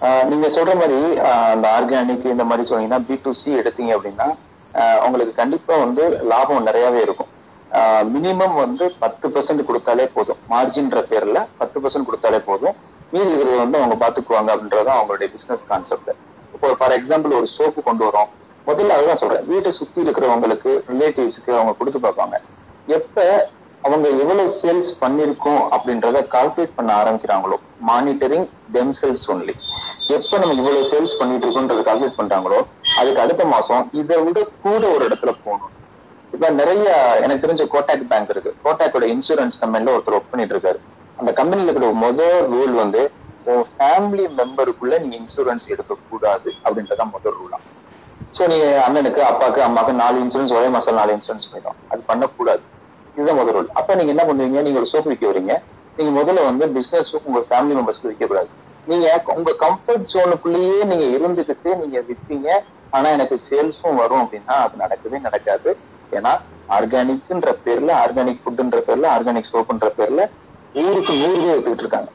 ஆஹ் 0.00 0.24
நீங்க 0.30 0.46
சொல்ற 0.52 0.72
மாதிரி 0.74 0.98
ஆஹ் 1.26 1.50
அந்த 1.52 1.66
ஆர்கானிக் 1.76 2.26
இந்த 2.32 2.44
மாதிரி 2.44 2.66
சொன்னீங்கன்னா 2.68 3.00
பி 3.06 3.16
டு 3.20 3.32
சி 3.38 3.50
எடுத்தீங்க 3.60 3.92
அப்படின்னா 3.96 4.26
ஆஹ் 4.74 5.00
உங்களுக்கு 5.06 5.34
கண்டிப்பா 5.40 5.74
வந்து 5.84 6.02
லாபம் 6.32 6.66
நிறையவே 6.68 7.00
இருக்கும். 7.06 7.30
மினிமம் 8.12 8.56
வந்து 8.56 8.84
பத்து 9.02 9.26
பர்சன்ட் 9.28 9.68
கொடுத்தாலே 9.68 10.06
போதும். 10.12 10.40
மார்ஜின்ற 10.52 11.00
பேர்ல 11.10 11.38
பத்து 11.60 11.76
பர்சன்ட் 11.82 12.08
கொடுத்தாலே 12.08 12.40
போதும். 12.46 12.76
மீதி 13.12 13.30
இருக்கிறது 13.30 13.62
வந்து 13.64 13.78
அவங்க 13.78 13.96
பாத்துக்குவாங்க 14.02 14.50
அப்படின்றது 14.54 14.90
அவங்களுடைய 14.96 15.28
பிசினஸ் 15.34 15.66
கான்செப்ட் 15.66 16.10
இப்போ 16.54 16.68
ஃபார் 16.78 16.94
எக்ஸாம்பிள் 16.98 17.36
ஒரு 17.36 17.46
சோப்பு 17.46 17.82
கொண்டு 17.82 18.02
வரோம். 18.08 18.30
முதல்ல 18.66 18.94
அதுதான் 18.96 19.20
சொல்றேன். 19.22 19.44
வீட்டை 19.46 19.70
சுத்தி 19.70 20.02
இருக்கிறவங்களுக்கு 20.02 20.70
ரிலேட்டிவ்ஸுக்கு 20.92 21.50
அவங்க 21.50 21.72
கொடுத்து 21.78 21.98
பார்ப்பாங்க. 21.98 22.36
எப்ப 22.86 23.24
அவங்க 23.82 24.06
எவ்வளவு 24.08 24.52
சேல்ஸ் 24.62 24.88
பண்ணிருக்கோம் 25.00 25.62
அப்படின்றத 25.74 26.22
கால்குலேட் 26.34 26.76
பண்ண 26.76 26.90
ஆரம்பிக்கிறாங்களோ? 27.02 27.56
மானிட்டரிங் 27.88 28.46
தெம்செல்ஸ் 28.72 29.26
ஒன்லி 29.32 29.54
எப்ப 30.08 30.38
நம்ம 30.38 30.54
இவ்வளவு 30.54 30.88
சேல்ஸ் 30.90 31.18
பண்ணிட்டு 31.18 31.46
இருக்கோம்ன்றத 31.46 31.84
கால்குலேட் 31.88 32.18
பண்றாங்களோ? 32.20 32.58
அதுக்கு 32.98 33.20
அடுத்த 33.20 33.44
மாசம் 33.44 33.88
இதை 33.92 34.18
விட 34.18 34.48
கூட 34.62 34.82
ஒரு 34.88 35.08
இடத்துல 35.08 35.32
போகணும். 35.44 35.72
இப்ப 36.32 36.48
நிறைய 36.50 36.86
எனக்கு 37.22 37.44
தெரிஞ்ச 37.46 37.64
கோட்டாக் 37.74 38.08
பேங்க் 38.08 38.30
இருக்கு. 38.30 38.54
கோட்டாக்கோட 38.64 39.04
இன்சூரன்ஸ் 39.14 39.60
கம்பெனில 39.60 39.96
ஒருத்தர் 39.96 40.16
ஒர்க் 40.18 40.30
பண்ணிட்டு 40.30 40.54
இருக்காரு. 40.56 40.80
அந்த 41.18 41.30
கம்பெனில 41.38 41.66
இருக்கிற 41.66 41.88
முதல் 42.02 42.38
ரூல் 42.52 42.74
வந்து 42.80 43.02
உன் 43.46 43.64
ஃபேமிலி 43.70 44.24
மெம்பருக்குள்ள 44.38 44.94
நீங்க 45.02 45.16
இன்சூரன்ஸ் 45.20 45.64
எடுக்க 45.74 45.98
கூடாது 46.04 46.50
அப்படின்றதான் 46.64 47.14
முதல் 47.14 47.36
ரூலா 47.38 47.58
ஸோ 48.32 48.44
நீங்க 48.46 48.66
அண்ணனுக்கு 48.86 49.20
அப்பாக்கு 49.28 49.60
அம்மாக்கு 49.66 49.92
நாலு 50.00 50.16
இன்சூரன்ஸ் 50.22 50.54
ஒரே 50.56 50.68
மாசம் 50.74 50.98
நாலு 50.98 51.12
இன்சூரன்ஸ் 51.16 51.46
போயிடும். 51.50 51.76
அது 51.86 52.00
பண்ணக்கூடாது. 52.06 52.62
இதுதான் 53.16 53.38
முதல் 53.38 53.56
ரூல் 53.56 53.70
அப்ப 53.78 53.94
நீங்க 53.94 54.12
என்ன 54.14 54.24
பண்ணுவீங்க? 54.28 54.60
நீங்க 54.62 54.78
ஒரு 54.78 54.88
சோப்பு 54.90 55.10
விற்க 55.12 55.26
வரீங்க. 55.28 55.52
நீங்க 55.98 56.10
முதல்ல 56.18 56.40
வந்து 56.46 56.64
பிசினஸ் 56.76 57.10
உங்க 57.20 57.40
ஃபேமிலி 57.46 57.76
மெம்பர்ஸ்க்கு 57.76 58.10
விற்க 58.10 58.26
கூடாது 58.26 58.50
நீங்க 58.86 59.06
உங்க 59.34 59.52
கம்ஃபர்ட் 59.62 60.10
சோனுக்குள்ளேயே 60.10 60.80
நீங்க 60.90 61.04
இருந்துகிட்டு 61.16 61.70
நீங்க 61.80 61.98
விற்பீங்க 62.08 62.48
ஆனா 62.92 63.08
எனக்கு 63.16 63.36
சேல்ஸும் 63.46 63.98
வரும் 64.00 64.22
அப்படின்னா 64.24 64.56
அது 64.64 64.82
நடக்கவே 64.82 65.18
நடக்காது. 65.24 65.70
ஏன்னா 66.12 66.32
ஆர்கானிக்ன்ற 66.68 67.50
பேர்ல 67.64 67.90
ஆர்கானிக் 68.02 68.42
ஃபுட்ன்ற 68.42 68.78
பேர்ல 68.86 69.06
ஆர்கானிக் 69.16 69.50
சோப்புன்ற 69.50 69.88
பேர்ல 69.98 70.22
ஊருக்கு 70.82 71.12
நூறு 71.20 71.38
பேர் 71.42 71.54
எடுத்துக்கிட்டு 71.54 71.84
இருக்காங்க 71.86 72.10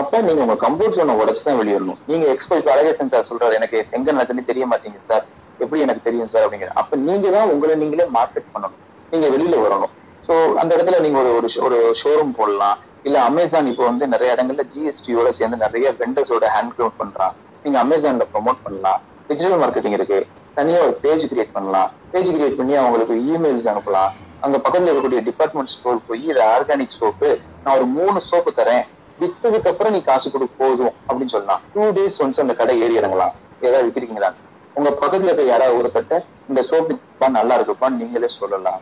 அப்ப 0.00 0.20
நீங்க 0.26 0.40
உங்க 0.44 0.56
கம்ஃபர்ட் 0.64 0.96
ஜோனை 0.96 1.14
உடச்சு 1.20 1.42
தான் 1.46 1.58
வெளியிடணும் 1.60 2.00
நீங்க 2.10 2.24
எக்ஸ்போ 2.32 2.56
இப்ப 2.60 2.70
அழகேசன் 2.74 3.12
சார் 3.12 3.28
சொல்றாரு 3.30 3.54
எனக்கு 3.60 3.78
எங்க 3.96 4.08
நடக்குதுன்னு 4.12 4.50
தெரிய 4.50 4.64
மாட்டீங்க 4.72 4.98
சார் 5.08 5.24
எப்படி 5.60 5.80
எனக்கு 5.84 6.06
தெரியும் 6.08 6.30
சார் 6.32 6.44
அப்படிங்கிற. 6.46 6.70
அப்ப 6.80 6.96
நீங்க 7.06 7.28
தான் 7.36 7.50
உங்களை 7.52 7.74
நீங்களே 7.82 8.06
மார்க்கெட் 8.16 8.52
பண்ணணும். 8.54 8.80
நீங்க 9.12 9.26
வெளியில 9.34 9.56
வரணும். 9.64 9.92
சோ 10.26 10.34
அந்த 10.60 10.70
இடத்துல 10.76 10.98
நீங்க 11.04 11.18
ஒரு 11.22 11.30
ஒரு 11.36 11.48
ஒரு 11.66 11.78
ஷோரூம் 12.00 12.36
போடலாம். 12.38 12.76
இல்ல 13.06 13.16
அமேசான் 13.28 13.70
இப்போ 13.72 13.84
வந்து 13.84 14.06
நிறைய 14.14 14.34
இடங்கள்ல 14.34 14.64
ஜிஎஸ்டியோட 14.72 15.28
சேர்ந்து 15.38 15.58
நிறைய 15.64 15.88
வெண்டர்ஸோட 16.00 16.46
ஹேண்ட் 16.54 16.74
கிரவுண்ட் 16.76 16.98
பண்றான். 17.02 17.34
நீங்க 17.64 17.78
அமேசான்ல 17.84 18.26
ப்ரொமோட் 18.32 18.62
பண்ணலாம். 18.66 19.00
டிஜிட்டல் 19.28 19.60
மார்க்கெட்டிங் 19.62 19.96
இருக்கு. 19.98 20.18
தனியா 20.58 20.78
ஒரு 20.86 20.94
பேஜ் 21.04 21.24
கிரியேட் 21.32 21.54
பண்ணலாம். 21.56 21.90
பேஜ் 22.12 22.30
கிரியேட் 22.34 22.58
பண்ணி 22.60 22.74
அவங்களுக்கு 22.82 23.14
இமெயில்ஸ் 23.34 23.70
அனுப்பலாம். 23.72 24.10
அங்க 24.44 24.56
பக்கத்துல 24.64 24.90
இருக்கக்கூடிய 24.90 25.20
டிபார்ட்மெண்ட் 25.28 25.70
ஸ்டோர் 25.74 26.04
போய் 26.08 26.24
இது 26.30 26.40
ஆர்கானிக் 26.54 26.96
சோப்பு 26.98 27.30
நான் 27.68 27.78
ஒரு 27.78 27.88
மூணு 27.96 28.18
சோப்பு 28.26 28.50
தரேன். 28.58 28.84
வித்ததுக்கு 29.18 29.68
அப்புறம் 29.70 29.92
நீ 29.94 29.98
காசு 30.06 30.26
கொடு 30.32 30.46
போதும் 30.60 30.94
அப்படின்னு 31.08 31.32
சொல்லலாம் 31.32 31.62
டூ 31.74 31.84
டேஸ் 31.96 32.16
ஒன்ஸ் 32.24 32.40
அந்த 32.42 32.54
கடை 32.60 32.74
ஏறி 32.84 32.94
இறங்கலாம். 33.00 33.32
ஏதாவது 33.66 33.86
விற்கிறீங்களா 33.86 34.30
உங்க 34.76 34.90
பக்கத்துல 35.00 35.28
இருக்க 35.30 35.44
யாராவது 35.52 35.78
ஒருத்தட்ட 35.80 36.14
இந்த 36.50 36.60
சோப்பு 36.68 36.94
நல்லா 37.38 37.54
இருக்குப்பான்னு 37.58 38.00
நீங்களே 38.02 38.28
சொல்லலாம். 38.34 38.80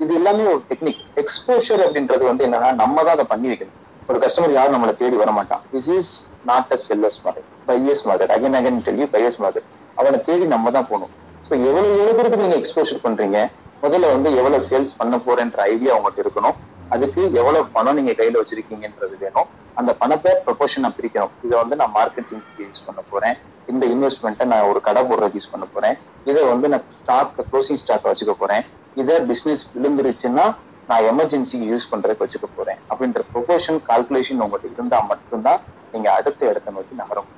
இது 0.00 0.12
எல்லாமே 0.20 0.44
ஒரு 0.52 0.60
டெக்னிக் 0.70 1.02
எக்ஸ்போஷர் 1.22 1.82
அப்படின்றது 1.86 2.24
வந்து 2.30 2.44
என்னன்னா 2.48 2.70
நம்ம 2.82 2.96
தான் 3.06 3.16
அதை 3.16 3.26
பண்ணி 3.32 3.48
வைக்கணும். 3.52 3.76
ஒரு 4.08 4.18
கஸ்டமர் 4.24 4.56
யாரும் 4.58 4.76
நம்மளை 4.76 4.94
தேடி 5.00 5.16
வர 5.22 5.30
மாட்டான். 5.38 5.62
This 5.72 5.88
is 5.96 6.12
not 6.50 6.72
a 6.76 6.78
sellers 6.86 7.18
market 7.24 7.48
buyers 7.70 8.02
market 8.08 8.34
again 8.36 8.58
again 8.60 8.80
Delhi 8.88 9.06
buyers 9.16 9.38
market 9.44 9.68
அவனை 9.96 10.20
தேடி 10.28 10.46
நம்ம 10.54 10.70
தான் 10.76 10.88
போகணும். 10.90 11.12
ஸோ 11.46 11.52
எவ்வளவு 11.68 11.90
எவ்வளவு 11.96 12.16
பேருக்கு 12.18 12.42
நீங்க 12.44 12.58
எக்ஸ்போஷர் 12.62 13.04
பண்றீங்க? 13.06 13.40
முதல்ல 13.84 14.14
வந்து 14.14 14.30
எவ்வளவு 14.40 14.66
சேல்ஸ் 14.70 14.98
பண்ண 15.00 15.16
போறேன்ற 15.26 15.60
ஐடியா 15.74 15.92
அவங்ககிட்ட 15.94 16.24
இருக்கணும். 16.26 16.56
அதுக்கு 16.94 17.22
எவ்வளவு 17.40 17.64
பணம் 17.76 17.98
நீங்க 17.98 18.12
கையில 18.18 18.40
வச்சிருக்கீங்கன்றது 18.40 19.16
வேணும். 19.24 19.48
அந்த 19.80 19.90
பணத்தை 20.02 20.30
ப்ரொபோஷனா 20.46 20.90
பிரிக்கணும். 20.98 21.34
இதை 21.46 21.54
வந்து 21.62 21.78
நான் 21.80 21.94
மார்க்கெட்டிங்க்கு 21.98 22.66
யூஸ் 22.68 22.86
பண்ண 22.86 23.00
போறேன். 23.12 23.36
இந்த 23.72 23.84
இன்வெஸ்ட்மெண்ட்டை 23.94 24.46
நான் 24.52 24.68
ஒரு 24.70 24.80
கடை 24.88 25.02
போடுறதுக்கு 25.08 25.38
யூஸ் 25.38 25.52
பண்ண 25.54 25.66
போறேன். 25.74 25.96
இதை 26.30 26.42
வந்து 26.52 26.66
நான் 26.72 26.86
ஸ்டாக் 26.96 27.34
க்ளோசிங் 27.50 27.80
ஸ்டாக் 27.82 28.08
வச்சுக்க 28.10 28.34
போறேன். 28.42 28.64
இதை 29.02 29.16
பிசினஸ் 29.30 29.62
விழுந்துருச்சுன்னா 29.74 30.46
நான் 30.90 31.06
எமர்ஜென்சிக்கு 31.12 31.66
யூஸ் 31.72 31.90
பண்றதுக்கு 31.90 32.24
வச்சுக்க 32.24 32.48
போறேன். 32.58 32.78
அப்படின்ற 32.90 33.22
ப்ரொபோஷன் 33.32 33.80
கால்குலேஷன் 33.88 34.44
உங்கள்கிட்ட 34.44 34.78
இருந்தா 34.78 35.00
மட்டும்தான் 35.10 35.60
நீங்க 35.94 36.08
அடுத்த 36.18 36.50
இடத்தை 36.52 36.72
நோக்கி 36.76 36.94
நகரும். 37.02 37.28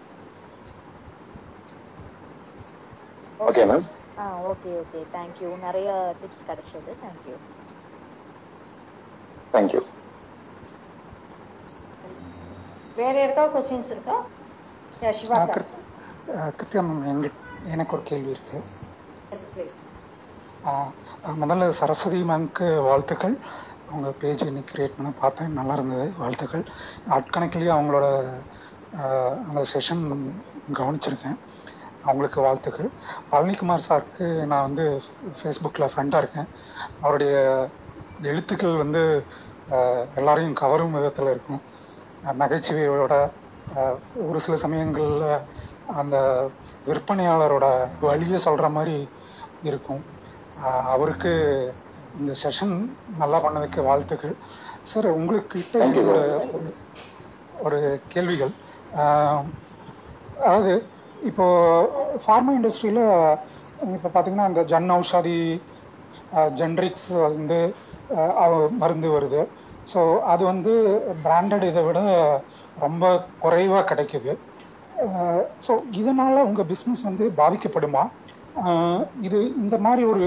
Okay 3.48 3.64
ma'am 3.70 3.86
okay 4.50 4.70
okay 4.82 5.00
thank you 5.14 5.50
நிறைய 5.66 5.90
டிப்ஸ் 6.20 6.46
கிடைச்சது. 6.48 6.92
தேங்க்யூ 7.04 7.36
தேங்க்யூ 9.52 9.82
வேற 12.98 13.14
யாருக்காவது 13.20 13.52
கொஸ்டின்ஸ் 13.54 13.92
இருக்கா? 13.94 14.16
சிவா 15.20 15.38
சார் 15.46 15.62
கிருத்தியா 16.58 16.82
மேம் 16.88 17.06
எங்க 17.12 17.28
எனக்கு 17.74 17.94
ஒரு 17.96 18.04
கேள்வி 18.10 18.30
இருக்கு. 18.34 18.58
முதல்ல 21.42 21.68
சரஸ்வதி 21.80 22.20
மேம்க்கு 22.30 22.66
வாழ்த்துக்கள். 22.88 23.34
அவங்க 23.90 24.08
பேஜ் 24.22 24.42
இன்னைக்கு 24.48 24.72
கிரியேட் 24.72 24.96
பண்ண 24.96 25.10
பார்த்தேன். 25.20 25.56
நல்லா 25.58 25.74
இருந்தது 25.78 26.06
வாழ்த்துக்கள். 26.22 26.64
ஆட்கணக்கிலேயே 27.16 27.72
அவங்களோட 27.76 28.06
அந்த 29.48 29.62
செஷன் 29.72 30.04
கவனிச்சிருக்கேன். 30.78 31.38
அவங்களுக்கு 32.04 32.40
வாழ்த்துக்கள். 32.46 32.90
பழனிக்குமார் 33.30 33.86
சாருக்கு 33.88 34.26
நான் 34.50 34.66
வந்து 34.68 34.84
ஃபேஸ்புக்கில் 35.38 35.90
ஃப்ரெண்டாக 35.92 36.22
இருக்கேன். 36.22 36.48
அவருடைய 37.02 37.34
எழுத்துக்கள் 38.30 38.80
வந்து 38.82 39.02
எல்லாரையும் 40.20 40.58
கவரும் 40.62 40.96
விதத்தில் 40.96 41.30
இருக்கும். 41.34 41.60
நகைச்சுவையோட 42.40 43.14
ஒரு 44.28 44.38
சில 44.44 44.54
சமயங்கள்ல 44.62 45.26
அந்த 46.00 46.16
விற்பனையாளரோட 46.88 47.66
வழியை 48.00 48.38
சொல்ற 48.44 48.66
மாதிரி 48.76 48.96
இருக்கும். 49.70 50.02
அவருக்கு 50.94 51.32
இந்த 52.20 52.32
செஷன் 52.42 52.74
நல்லா 53.20 53.38
பண்ணதுக்கு 53.44 53.80
வாழ்த்துக்கள். 53.88 54.34
Sir 54.90 55.08
sir. 55.10 55.12
ஒரு 55.22 56.18
ஒரு 57.66 57.78
கேள்விகள். 58.12 58.52
அதாவது 60.44 60.72
இப்போ 61.30 61.46
ஃபார்மா 62.24 62.52
இண்டஸ்ட்ரியில 62.58 63.00
இப்போ 63.96 64.08
பார்த்தீங்கன்னா 64.14 64.48
அந்த 64.50 64.62
ஜன் 64.72 64.90
ஔஷாதி 64.98 65.38
ஜென்ரிக்ஸ் 66.60 67.08
வந்து 67.26 67.58
மருந்து 68.82 69.08
வருது. 69.16 69.40
ஸோ 69.88 70.00
அது 70.26 70.42
வந்து 70.44 70.72
பிராண்டட் 71.24 71.64
இதை 71.64 71.82
விட 71.82 72.00
ரொம்ப 72.76 73.04
குறைவாக 73.38 73.88
கிடைக்குது. 73.90 74.32
ஸோ 75.60 75.72
இதனால 76.00 76.36
உங்க 76.48 76.62
பிஸ்னஸ் 76.70 77.02
வந்து 77.04 77.24
பாதிக்கப்படுமா? 77.36 78.04
இது 79.26 79.38
இந்த 79.56 79.76
மாதிரி 79.80 80.02
ஒரு 80.12 80.26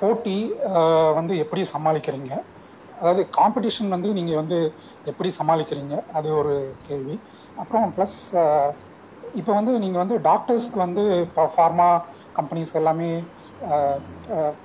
போட்டி 0.00 0.36
வந்து 1.18 1.34
எப்படி 1.44 1.62
சமாளிக்கிறீங்க? 1.72 2.32
அதாவது 2.88 3.22
காம்படிஷன் 3.36 3.88
வந்து 3.88 4.08
நீங்க 4.12 4.32
வந்து 4.36 4.58
எப்படி 5.04 5.28
சமாளிக்கிறீங்க? 5.38 5.94
அது 6.12 6.28
ஒரு 6.40 6.54
கேள்வி. 6.82 7.16
அப்புறம் 7.56 7.86
ப்ளஸ் 7.96 8.18
இப்போ 9.34 9.52
வந்து 9.52 9.72
நீங்க 9.78 9.98
வந்து 9.98 10.16
டாக்டர்ஸ்க்கு 10.26 10.78
வந்து 10.78 11.02
இப்போ 11.26 11.42
ஃபார்மா 11.52 11.88
கம்பெனிஸ் 12.34 12.72
எல்லாமே 12.80 13.10
அஹ், 13.66 13.98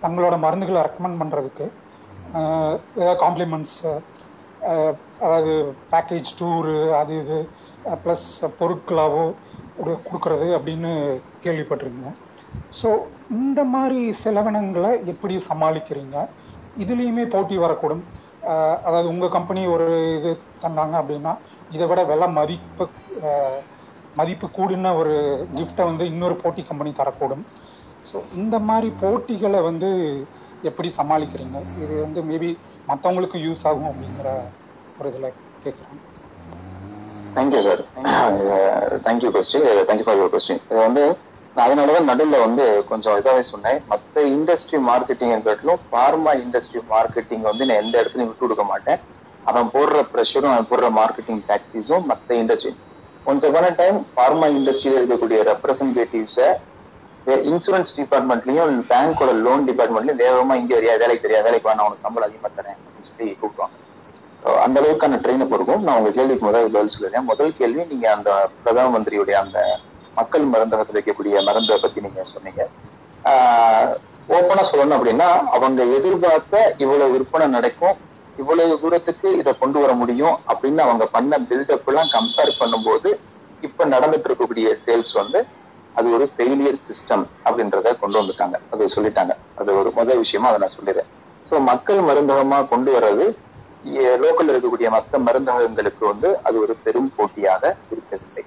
தங்களோட 0.04 0.36
மருந்துகளை 0.44 0.82
ரெக்கமெண்ட் 0.88 1.22
பண்றதுக்கு 1.22 1.66
ஏதாவது 3.02 3.20
காம்ப்ளிமெண்ட்ஸ் 3.24 3.78
அதாவது 5.26 5.54
பேக்கேஜ் 5.94 6.30
டூரு 6.40 6.76
அது 7.00 7.14
இது 7.24 7.38
ப்ளஸ் 8.04 8.28
பொருட்களாகவோ 8.60 9.26
கொடுக்குறது 9.78 9.98
கொடுக்கறது 10.08 10.48
அப்படின்னு 10.58 10.92
கேள்விப்பட்டிருக்கேன். 11.44 12.16
ஸோ 12.80 12.90
இந்த 13.40 13.60
மாதிரி 13.74 14.00
செலவினங்களை 14.24 14.92
எப்படி 15.14 15.36
சமாளிக்கிறீங்க? 15.50 16.18
இதுலேயுமே 16.84 17.26
போட்டி 17.36 17.56
வரக்கூடும். 17.66 18.04
அதாவது 18.88 19.08
உங்கள் 19.14 19.36
கம்பெனி 19.36 19.62
ஒரு 19.76 19.88
இது 20.18 20.32
தந்தாங்க 20.64 20.96
அப்படின்னா 21.02 21.34
இதை 21.76 21.86
விட 21.92 22.02
விலை 22.12 22.28
மதிப்பு 22.40 22.86
மதிப்பு 24.20 24.48
கூடின 24.58 24.92
ஒரு 25.00 25.16
கிஃப்டை 25.56 25.84
வந்து 25.90 26.04
இன்னொரு 26.12 26.36
போட்டி 26.44 26.62
கம்பெனி 26.70 26.92
தரக்கூடும். 27.00 27.44
ஸோ 28.10 28.18
இந்த 28.42 28.56
மாதிரி 28.70 28.90
போட்டிகளை 29.04 29.60
வந்து 29.70 29.90
எப்படி 30.62 30.90
சமாளிக்கிறீங்க? 31.00 31.58
இது 31.84 31.94
வந்து 32.06 32.22
மேபி 32.30 32.50
மற்றவங்களுக்கு 32.90 33.38
யூஸ் 33.48 33.64
ஆகும் 33.70 33.90
அப்படிங்கிற 33.92 34.30
ஒரு 35.00 35.10
இதில் 35.12 35.34
கேட்குறேன் 35.64 36.04
thank you 37.36 37.62
sir 37.68 37.82
thank you 39.06 39.30
question 39.36 39.66
thank you 39.88 40.06
for 40.08 40.20
your 40.20 40.34
question 40.36 40.62
இது 40.70 40.80
வந்து 40.88 41.04
நான் 41.56 41.66
அதனாலதான் 41.68 42.10
நடுவில் 42.10 42.44
வந்து 42.46 42.66
கொஞ்சம் 42.90 43.16
இதாவே 43.20 43.44
சொன்னேன். 43.52 43.78
மற்ற 43.92 44.24
இண்டஸ்ட்ரி 44.36 44.78
மார்க்கெட்டிங் 44.90 45.32
காட்டிலும் 45.48 45.82
ஃபார்மா 45.90 46.32
இண்டஸ்ட்ரி 46.44 46.82
மார்க்கெட்டிங் 46.92 47.46
வந்து 47.50 47.68
நான் 47.68 47.82
எந்த 47.84 47.96
இடத்துலையும் 48.02 48.30
விட்டு 48.32 48.46
கொடுக்க 48.46 48.66
மாட்டேன். 48.72 49.00
அவன் 49.46 49.72
போடுற 49.76 50.00
ப்ரெஷரும் 50.14 50.54
அவன் 50.54 50.70
போடுற 50.72 50.88
மார்க்கெட்டிங் 51.00 51.42
டாக்டிஸும் 51.50 52.06
மற்ற 52.12 52.36
இண்டஸ்ட்ரி 52.42 52.74
ஒன்ஸ் 53.26 53.46
அப்பான 53.48 53.70
டைம் 53.82 53.98
ஃபார்மா 54.14 54.48
இண்டஸ்ட்ரியில 54.58 55.00
இருக்கக்கூடிய 55.00 55.40
ரெப்ரசன்டேட்டிவ்ஸை 55.52 56.48
இன்சூரன்ஸ் 57.50 57.92
டிபார்ட்மெண்ட்லயும் 57.98 58.76
பேங்கோட 58.92 59.32
லோன் 59.46 59.66
டிபார்ட்மெண்ட்லயும் 59.70 60.22
வேகமா 60.24 60.56
இங்க 60.62 60.74
வரியா 60.78 60.94
வேலைக்கு 61.04 61.26
தெரியா 61.26 61.42
வேலைக்கு 61.48 61.68
வா 61.70 61.76
நான் 61.78 61.88
உனக்கு 61.88 62.06
சம்பளம் 62.06 62.28
அதிகமா 62.28 62.50
தரேன் 62.52 62.78
அப்படின்னு 62.78 63.08
சொல்லி 63.10 63.28
கூப்பிடுவாங்க. 63.42 63.76
அந்த 64.66 64.78
அளவுக்கான 64.82 65.20
ட்ரெயின் 65.24 65.44
இருக்கும் 65.58 65.86
நான் 65.88 65.98
உங்க 66.00 66.12
கேள்விக்கு 66.18 66.48
முதல் 66.48 66.74
பதில் 66.76 66.94
சொல்லிடுறேன். 66.96 67.28
முதல் 67.32 67.58
கேள்வி 67.60 67.84
நீங்க 67.92 68.08
அந்த 68.16 68.30
பிரதம 68.64 68.92
மந்திரியுடைய 68.96 69.38
அந்த 69.44 69.60
மக்கள் 70.18 70.52
மருந்தகத்தில் 70.54 70.98
வைக்கக்கூடிய 70.98 71.44
மருந்தை 71.48 71.78
பத்தி 71.84 72.06
நீங்க 72.06 72.22
சொன்னீங்க. 72.34 72.62
ஓப்பனா 74.30 74.64
சொல்லணும் 74.70 74.98
அப்படின்னா 74.98 75.28
அவங்க 75.58 75.82
எதிர்பார்த்த 75.98 76.56
இவ்வளவு 76.84 77.14
விற்பனை 77.16 77.48
நடக்கும் 77.58 77.98
இவ்வளவு 78.38 78.74
தூரத்துக்கு 78.82 79.28
இதை 79.42 79.52
கொண்டு 79.62 79.78
வர 79.84 79.92
முடியும் 80.02 80.36
அப்படின்னு 80.52 80.82
அவங்க 80.88 81.06
பண்ண 81.16 81.38
பில்டப் 81.50 81.88
எல்லாம் 81.92 82.12
கம்பேர் 82.16 82.52
பண்ணும்போது 82.60 83.10
இப்ப 83.64 83.86
நடந்துட்டு 83.94 84.28
இருக்கக்கூடிய 84.30 84.68
சேல்ஸ் 84.84 85.14
வந்து 85.22 85.40
அது 85.98 86.08
ஒரு 86.16 86.26
ஃபெயிலியர் 86.34 86.80
சிஸ்டம் 86.88 87.26
அப்படின்றத 87.48 87.94
கொண்டு 88.02 88.18
வந்துட்டாங்க. 88.22 88.56
அதை 88.74 88.88
சொல்லிட்டாங்க. 88.96 89.34
அது 89.60 89.70
ஒரு 89.82 89.90
முதல் 90.00 90.22
விஷயமா 90.24 90.50
அதை 90.52 90.60
நான் 90.64 90.76
சொல்லிடுறேன். 90.78 91.10
ஸோ 91.48 91.60
மக்கள் 91.72 92.00
மருந்தகமா 92.10 92.58
கொண்டு 92.74 92.92
வர்றது 92.98 93.26
லோக்கல் 94.24 94.50
இருக்கக்கூடிய 94.52 94.88
மற்ற 94.96 95.20
மருந்தகங்களுக்கு 95.26 96.04
வந்து 96.12 96.30
அது 96.48 96.58
ஒரு 96.64 96.74
பெரும் 96.86 97.12
போட்டியாக 97.18 97.64
இருக்கவில்லை. 97.94 98.44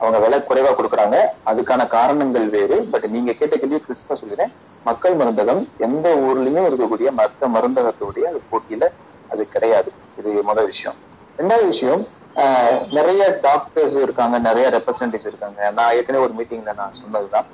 அவங்க 0.00 0.18
விலை 0.24 0.38
குறைவா 0.48 0.70
கொடுக்குறாங்க. 0.78 1.16
அதுக்கான 1.50 1.82
காரணங்கள் 1.96 2.46
வேறு. 2.56 2.76
பட் 2.92 3.06
நீங்க 3.14 3.32
கேட்ட 3.38 3.54
கேள்வி 3.56 3.80
கிறிஸ்பா 3.86 4.16
சொல்லிடுறேன். 4.20 4.52
மக்கள் 4.88 5.14
மருந்தகம் 5.20 5.62
எந்த 5.86 6.06
ஊர்லயும் 6.28 6.66
இருக்கக்கூடிய 6.68 7.10
மற்ற 7.20 7.48
மருந்தகத்துடைய 7.56 8.24
அது 8.30 8.40
போட்டியில 8.50 8.88
அது 9.32 9.42
கிடையாது. 9.54 9.90
இது 10.20 10.30
முதல் 10.50 10.68
விஷயம். 10.72 10.98
ரெண்டாவது 11.38 11.66
விஷயம் 11.72 12.02
நிறைய 12.96 13.22
டாக்டர்ஸ் 13.42 13.96
இருக்காங்க 14.04 14.38
நிறைய 14.38 14.66
ரெப்ரசன்டேட்டிவ்ஸ் 14.76 15.28
இருக்காங்க. 15.30 15.70
நான் 15.70 15.94
ஏற்கனவே 15.96 16.24
ஒரு 16.24 16.34
மீட்டிங்ல 16.38 16.72
நான் 16.80 16.98
சொன்னதுதான். 17.00 17.46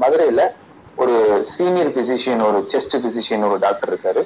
மதுரையில 0.00 0.42
ஒரு 0.96 1.42
சீனியர் 1.52 1.90
பிசிஷியன் 1.96 2.42
ஒரு 2.48 2.58
செஸ்ட் 2.72 2.96
பிசிஷியன் 3.04 3.46
ஒரு 3.48 3.58
டாக்டர் 3.58 3.90
இருக்காரு. 3.92 4.22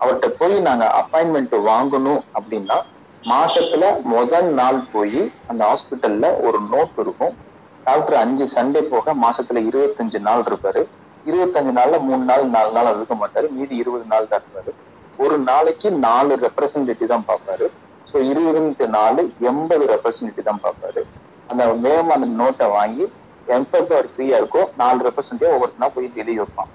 அவர்கிட்ட 0.00 0.28
போய் 0.40 0.54
நாங்க 0.60 0.84
அப்பாயின்மெண்ட் 1.00 1.56
வாங்கணும் 1.70 2.22
அப்படின்னா 2.38 2.78
மாசத்துல 3.22 3.84
முதல் 4.14 4.48
நாள் 4.60 4.80
போய் 4.92 5.20
அந்த 5.46 5.60
ஹாஸ்பிட்டல்ல 5.68 6.26
ஒரு 6.46 6.58
நோட் 6.72 7.00
இருக்கும். 7.04 7.34
டாக்டர் 7.84 8.14
அஞ்சு 8.14 8.44
சண்டே 8.56 8.80
போக 8.92 9.14
மாசத்துல 9.14 9.62
இருபத்தஞ்சு 9.70 10.18
நாள் 10.18 10.44
இருப்பாரு. 10.48 10.82
இருபத்தஞ்சு 11.26 11.72
நாள்ல 11.78 12.00
மூணு 12.00 12.22
நாள் 12.24 12.44
நாலு 12.56 12.70
நாள் 12.72 12.96
இருக்க 12.96 13.14
மாட்டாரு. 13.14 13.48
மீதி 13.50 13.76
இருபது 13.76 14.04
நாள் 14.04 14.28
தான் 14.28 14.42
இருப்பாரு. 14.42 14.72
ஒரு 15.18 15.38
நாளைக்கு 15.38 15.90
நாலு 15.90 16.38
ரெப்ரசன்டேட்டிவ் 16.44 17.12
தான் 17.14 17.28
பார்ப்பாரு. 17.28 17.68
இப்போ 18.16 18.28
இருபது 18.32 18.86
நாலு 18.94 19.22
எண்பது 19.48 19.84
ரெப்ரசன்டேட்டிவ் 19.90 20.46
தான் 20.48 20.60
பார்ப்பாரு. 20.62 21.00
அந்த 21.50 21.62
வேகமா 21.86 22.12
அந்த 22.16 22.28
நோட்டை 22.38 22.66
வாங்கி 22.74 23.04
எப்போ 23.56 23.78
அவர் 23.80 24.06
ஃப்ரீயா 24.12 24.36
இருக்கோ 24.40 24.62
நாலு 24.82 25.00
ரெப்ரசன்டேட்டிவ் 25.06 25.54
ஒவ்வொருத்தனா 25.56 25.88
போய் 25.96 26.06
எழுதி 26.22 26.36
வைப்பான். 26.38 26.70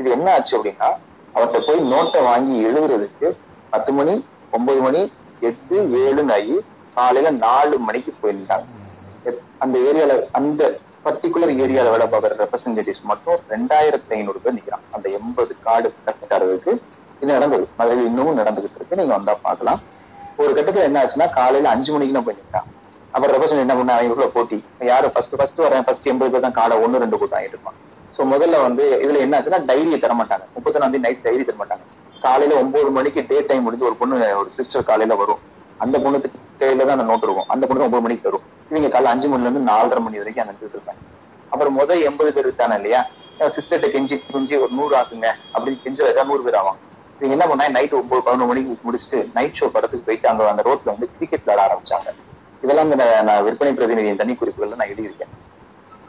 இது 0.00 0.08
என்ன 0.16 0.26
ஆச்சு 0.34 0.52
அப்படின்னா 0.56 0.88
அவர்கிட்ட 1.34 1.60
போய் 1.68 1.80
நோட்டை 1.92 2.20
வாங்கி 2.28 2.54
எழுதுறதுக்கு 2.68 3.28
பத்து 3.72 3.92
மணி 3.96 4.14
ஒன்பது 4.58 4.82
மணி 4.86 5.00
எட்டு 5.48 5.78
ஏழுன்னு 6.02 6.34
ஆகி 6.36 6.58
காலையில 6.98 7.32
நாலு 7.46 7.78
மணிக்கு 7.86 8.14
போயிருந்தாங்க. 8.20 8.68
அந்த 9.66 9.74
ஏரியால 9.88 10.18
அந்த 10.40 10.70
பர்டிகுலர் 11.06 11.54
ஏரியால 11.64 11.90
வேலை 11.94 12.06
பார்க்குற 12.12 12.38
ரெப்ரசன்டேட்டிவ்ஸ் 12.42 13.02
மட்டும் 13.12 13.40
ரெண்டாயிரத்தி 13.54 14.14
ஐநூறு 14.18 14.42
பேர் 14.44 14.56
நிற்கிறான் 14.58 14.86
அந்த 14.98 15.08
எண்பது 15.18 15.54
கார்டு 15.66 15.90
கட்டுறதுக்கு 16.06 16.74
இது 17.24 17.32
நடந்தது? 17.38 17.66
மதுரையில் 17.80 18.08
இன்னமும் 18.12 18.40
நடந்துகிட்டு 18.42 18.80
இருக்கு. 18.80 19.00
நீங்க 19.00 19.14
வந்தா 19.18 19.36
பார்க்கலாம். 19.48 19.82
ஒரு 20.42 20.52
கட்டத்துல 20.56 20.86
என்ன 20.88 21.00
ஆச்சுன்னா 21.02 21.26
காலையில 21.38 21.72
அஞ்சு 21.74 21.90
மணிக்கு 21.94 22.16
தான் 22.16 22.26
போய் 22.28 22.40
அப்புறம் 23.14 23.32
ரெப்ரசன்ட் 23.34 23.64
என்ன 23.64 23.74
பண்ண 23.78 23.92
அவங்க 23.96 24.26
போட்டி. 24.36 24.56
யாரு 24.90 25.06
ஃபர்ஸ்ட் 25.14 25.34
ஃபர்ஸ்ட் 25.38 25.60
வரேன் 25.64 25.84
ஃபர்ஸ்ட் 25.86 26.06
எண்பது 26.12 26.30
பேர் 26.32 26.46
தான் 26.46 26.56
காலை 26.60 26.76
ஒன்னு 26.84 27.02
ரெண்டு 27.02 27.18
கூட்டம் 27.20 27.38
ஆயிருப்பான். 27.40 27.76
ஸோ 28.14 28.22
முதல்ல 28.32 28.56
வந்து 28.66 28.84
இதுல 29.04 29.20
என்ன 29.24 29.36
ஆச்சுன்னா 29.38 29.60
டைரியை 29.70 29.98
தர 30.04 30.14
மாட்டாங்க. 30.20 30.44
முப்பத்தொன்னாம் 30.54 30.92
தேதி 30.94 31.04
நைட் 31.06 31.22
டைரி 31.26 31.44
தர 31.48 31.56
மாட்டாங்க. 31.60 31.84
காலையில 32.22 32.56
ஒன்பது 32.62 32.90
மணிக்கு 32.96 33.20
டே 33.30 33.38
டைம் 33.48 33.64
முடிஞ்சு 33.66 33.88
ஒரு 33.90 33.96
பொண்ணு 34.00 34.20
ஒரு 34.40 34.50
சிஸ்டர் 34.56 34.88
காலையில 34.90 35.16
வரும். 35.22 35.40
அந்த 35.80 35.96
பொண்ணுக்கு 36.04 36.28
கையில 36.60 36.84
தான் 36.88 36.96
அந்த 36.98 37.06
நோட் 37.10 37.24
இருக்கும். 37.26 37.48
அந்த 37.54 37.64
பொண்ணு 37.68 37.86
ஒன்பது 37.86 38.04
மணிக்கு 38.06 38.28
வரும். 38.28 38.44
இவங்க 38.70 38.88
காலை 38.94 39.08
அஞ்சு 39.14 39.26
மணில 39.32 39.48
இருந்து 39.48 39.68
நாலரை 39.70 40.00
மணி 40.06 40.20
வரைக்கும் 40.22 40.44
அங்க 40.44 40.70
இருப்பாங்க. 40.74 41.00
அப்புறம் 41.52 41.76
முதல் 41.80 42.04
எண்பது 42.08 42.30
பேர் 42.36 42.46
இருக்கான 42.48 42.76
இல்லையா? 42.80 43.00
சிஸ்டர்கிட்ட 43.54 43.88
கெஞ்சி 43.94 44.14
குஞ்சி 44.34 44.54
ஒரு 44.64 44.72
நூறு 44.78 44.94
ஆக்குங்க. 45.00 45.28
அப்படின்னு 45.54 45.82
கெஞ்சி 45.84 46.00
நூறு 46.30 46.44
பேர் 46.46 46.58
ஆகும் 46.60 46.78
இவங்க 47.24 47.36
என்ன 47.36 47.46
பண்ணா 47.50 47.66
நைட் 47.74 47.94
ஒன்பது 47.98 48.22
பதினொரு 48.24 48.48
மணிக்கு 48.48 48.72
முடிச்சுட்டு 48.86 49.18
நைட் 49.36 49.58
ஷோ 49.58 49.66
படத்துக்கு 49.74 50.06
போயிட்டு 50.08 50.28
அங்க 50.30 50.48
அந்த 50.52 50.62
ரோட்ல 50.66 50.90
வந்து 50.94 51.06
கிரிக்கெட் 51.16 51.44
விளையாட 51.44 51.62
ஆரம்பிச்சாங்க. 51.66 52.10
இதெல்லாம் 52.64 52.90
நான் 53.28 53.44
விற்பனை 53.46 53.70
பிரதிநிதியின் 53.78 54.20
தனி 54.22 54.32
குறிப்புகள்ல 54.40 54.78
நான் 54.80 54.90
எழுதியிருக்கேன். 54.92 55.32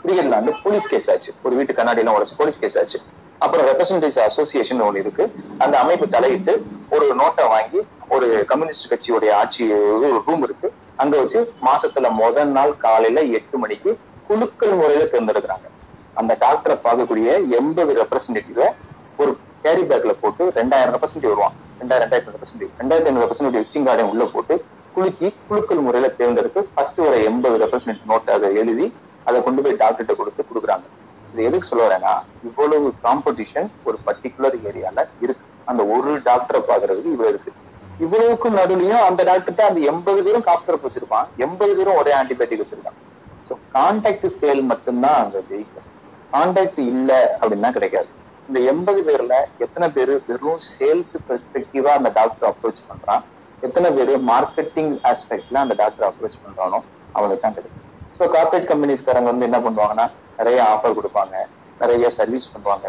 கிரிக்கெட்ல 0.03 0.35
வந்து 0.39 0.53
போலீஸ் 0.63 0.87
கேஸ் 0.91 1.07
ஆச்சு. 1.11 1.29
ஒரு 1.45 1.53
வீட்டு 1.59 1.73
கண்ணாடி 1.77 2.01
எல்லாம் 2.01 2.17
உடச்சு 2.17 2.35
போலீஸ் 2.41 2.59
கேஸ் 2.63 2.75
ஆச்சு. 2.81 2.99
அப்புறம் 3.45 3.65
ரெப்ரசன்டேட்டிவ் 3.69 4.25
அசோசியேஷன் 4.25 4.83
ஒன்று 4.87 5.03
இருக்கு. 5.05 5.23
அந்த 5.63 5.75
அமைப்பு 5.83 6.07
தலையிட்டு 6.15 6.53
ஒரு 6.97 7.07
நோட்டை 7.21 7.45
வாங்கி 7.53 7.79
ஒரு 8.15 8.27
கம்யூனிஸ்ட் 8.51 8.89
கட்சியுடைய 8.91 9.31
ஆட்சி 9.39 9.63
ஒரு 10.07 10.21
ரூம் 10.27 10.43
இருக்கு. 10.47 10.67
அங்க 11.03 11.15
வச்சு 11.21 11.39
மாசத்துல 11.69 12.09
முதல் 12.23 12.53
நாள் 12.57 12.73
காலையில 12.85 13.23
எட்டு 13.39 13.57
மணிக்கு 13.63 13.91
குழுக்கள் 14.27 14.77
முறையில 14.81 15.07
தேர்ந்தெடுக்கிறாங்க. 15.13 15.67
அந்த 16.21 16.33
டாக்டரை 16.45 16.77
பார்க்கக்கூடிய 16.85 17.29
எண்பது 17.59 17.93
ரெப்ரசன்டேட்டிவ 18.01 18.61
ஒரு 19.21 19.31
கேரி 19.65 19.83
பேக்ல 19.89 20.13
போட்டு 20.23 20.43
ரெண்டாயிரம் 20.57 21.01
பர்சன்டேஜ் 21.01 21.31
வருவான். 21.33 21.55
ரெண்டாயிரம் 21.81 22.03
ரெண்டாயிரத்தி 22.05 22.31
ரெப்ரசன்டேட்டிவ் 22.33 22.73
ரெண்டாயிரத்தி 22.81 23.09
ஐநூறு 23.11 23.23
ரெப்ரசன்டேட்டிவ் 23.25 23.61
விசிட்டிங் 23.61 23.87
கார்டையும் 23.87 24.11
உள்ள 24.13 24.25
போட்டு 24.33 24.55
குலுக்கி 24.95 25.27
குழுக்கள் 25.47 25.81
முறையில 25.85 26.07
தேர்ந்தெடுத்து 26.19 26.61
ஃபர்ஸ்ட் 26.73 26.99
ஒரு 27.05 27.17
எண்பது 27.29 27.55
ரெப்ரசன்டேட்டிவ் 27.63 28.11
நோட்டை 28.11 28.33
அதை 28.37 28.49
எழுதி 28.61 28.85
அதை 29.29 29.37
கொண்டு 29.45 29.61
போய் 29.65 29.79
டாக்டர்கிட்ட 29.81 30.15
கொடுத்து 30.19 30.41
கொடுக்குறாங்க. 30.49 30.85
இது 31.31 31.45
எதுக்கு 31.47 31.69
சொல்ல 31.69 31.83
வரேன்னா 31.87 32.13
இவ்வளவு 32.47 32.87
காம்படிஷன் 33.05 33.69
ஒரு 33.87 33.97
பர்டிகுலர் 34.07 34.57
ஏரியால 34.69 35.05
இருக்கு. 35.25 35.45
அந்த 35.71 35.81
ஒரு 35.95 36.11
டாக்டரை 36.27 36.61
பாக்குறதுக்கு 36.69 37.13
இவ்வளவு 37.15 37.33
இருக்கு. 37.33 37.51
இவ்வளவுக்கும் 38.05 38.57
நடுவுலயும் 38.59 39.03
அந்த 39.07 39.21
டாக்டர்கிட்ட 39.29 39.63
அந்த 39.69 39.81
எண்பது 39.91 40.21
பேரும் 40.27 40.45
காசு 40.47 40.65
சிறப்பு 40.67 40.87
வச்சிருப்பான். 40.87 41.27
எண்பது 41.45 41.73
பேரும் 41.79 41.99
ஒரே 42.01 42.13
ஆன்டிபயோட்டிக் 42.19 42.63
வச்சிருக்கான். 42.63 42.99
ஸோ 43.47 43.55
கான்டாக்ட் 43.77 44.27
சேல் 44.39 44.63
மட்டும்தான் 44.71 45.19
அங்க 45.23 45.39
ஜெயிக்கும். 45.49 45.87
கான்டாக்ட் 46.35 46.79
இல்ல 46.91 47.11
அப்படின்னா 47.41 47.71
கிடைக்காது. 47.77 48.09
இந்த 48.49 48.59
எண்பது 48.71 49.01
பேர்ல 49.07 49.35
எத்தனை 49.65 49.87
பேர் 49.95 50.11
வெறும் 50.27 50.59
சேல்ஸ் 50.71 51.15
பெர்ஸ்பெக்டிவா 51.27 51.91
அந்த 51.99 52.09
டாக்டர் 52.17 52.47
அப்ரோச் 52.49 52.81
பண்றான்? 52.89 53.23
எத்தனை 53.65 53.89
பேர் 53.97 54.11
மார்க்கெட்டிங் 54.31 54.91
ஆஸ்பெக்ட்ல 55.09 55.59
அந்த 55.63 55.75
டாக்டர் 55.81 56.07
அப்ரோச் 56.09 56.37
பண்றானோ 56.43 56.79
அவனுக்கு 57.17 57.43
தான் 57.45 57.55
கிடைக்கும் 57.57 57.83
ஸோ 58.17 58.23
கார்பரேட் 58.35 58.69
கம்பெனிஸ்காரங்க 58.71 59.29
வந்து 59.33 59.47
என்ன 59.49 59.59
பண்ணுவாங்கன்னா 59.65 60.05
நிறைய 60.39 60.59
ஆஃபர் 60.73 60.97
கொடுப்பாங்க 60.99 61.35
நிறைய 61.81 62.09
சர்வீஸ் 62.17 62.51
பண்ணுவாங்க. 62.53 62.87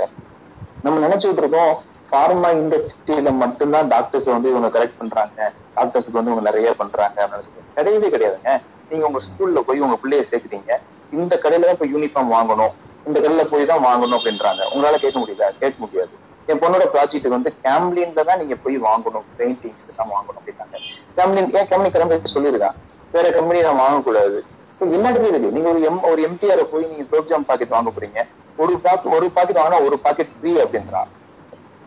நம்ம 0.84 0.96
நினைச்சுட்டு 1.04 1.42
இருக்கோம் 1.42 1.72
ஃபார்மா 2.10 2.48
இண்டஸ்ட்ரியில 2.62 3.30
மட்டும்தான் 3.42 3.88
டாக்டர்ஸ் 3.94 4.28
வந்து 4.34 4.50
இவங்க 4.52 4.68
கரெக்ட் 4.76 4.98
பண்றாங்க 5.00 5.38
டாக்டர்ஸ்க்கு 5.76 6.18
வந்து 6.18 6.32
இவங்க 6.32 6.44
நிறைய 6.50 6.68
பண்றாங்க 6.80 7.18
அப்படின்னு 7.24 7.46
சொல்லி 7.46 7.64
கிடையவே 7.78 8.08
கிடையாதுங்க. 8.14 8.52
நீங்க 8.90 9.04
உங்க 9.08 9.20
ஸ்கூல்ல 9.26 9.62
போய் 9.68 9.84
உங்க 9.86 9.96
பிள்ளைய 10.02 10.24
சேர்க்குறீங்க 10.30 10.72
இந்த 11.20 11.34
கடையில 11.44 11.68
தான் 11.70 11.80
போய் 11.80 11.92
யூனிஃபார்ம் 11.94 12.34
வாங்கணும். 12.36 12.74
இந்த 13.06 13.18
கடையில 13.24 13.42
போய் 13.50 13.68
தான் 13.70 13.84
வாங்கணும் 13.88 14.16
அப்படின்றாங்க. 14.18 14.62
உங்களால 14.72 14.96
கேட்க 15.04 15.16
முடியுதா? 15.22 15.48
கேட்க 15.62 15.76
முடியாது. 15.84 16.14
என் 16.50 16.60
பொண்ணோட 16.62 16.84
ப்ராஜெக்ட்டுக்கு 16.94 17.36
வந்து 17.36 17.52
கேம்லின்ல 17.66 18.22
தான் 18.28 18.40
நீங்க 18.42 18.56
போய் 18.64 18.76
வாங்கணும். 18.88 19.26
பெயிண்டிங் 19.38 19.78
தான் 20.00 20.12
வாங்கணும் 20.14 20.38
அப்படின்னாங்க. 20.40 20.76
கேம்லின் 21.16 21.50
ஏன் 21.58 21.68
கேம்லின் 21.70 21.94
கிளம்பி 21.96 22.34
சொல்லியிருக்கான் 22.36 22.76
வேற 23.14 23.26
கம்பெனி 23.36 23.60
நான் 23.66 23.82
வாங்கக்கூடாது. 23.84 24.38
என்ன 24.96 25.10
இருக்கு 25.10 25.52
நீங்க 25.56 25.68
ஒரு 25.74 25.82
எம் 25.90 26.02
ஒரு 26.10 26.20
எம்டிஆர் 26.28 26.62
போய் 26.72 26.90
நீங்க 26.90 27.04
குலோப்ஜாம் 27.10 27.46
பாக்கெட் 27.50 27.76
வாங்க 27.76 27.90
போறீங்க. 27.96 28.20
ஒரு 28.62 28.74
பாக்கெட் 28.84 29.14
ஒரு 29.16 29.26
பாக்கெட் 29.36 29.60
வாங்கினா 29.60 29.78
ஒரு 29.88 29.96
பாக்கெட் 30.04 30.32
ஃப்ரீ 30.36 30.52
அப்படின்றான் 30.64 31.10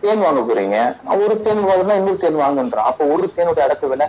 தேன் 0.01 0.23
வாங்க 0.25 0.41
போறீங்க. 0.49 0.77
ஒரு 1.25 1.35
தேன் 1.45 1.63
வாங்கினா 1.69 1.95
இன்னொரு 1.99 2.19
தேன் 2.23 2.41
வாங்குன்றான் 2.43 2.87
அப்போ 2.89 3.05
ஒரு 3.13 3.25
தேனோட 3.35 3.61
அடக்க 3.67 3.87
விலை 3.93 4.07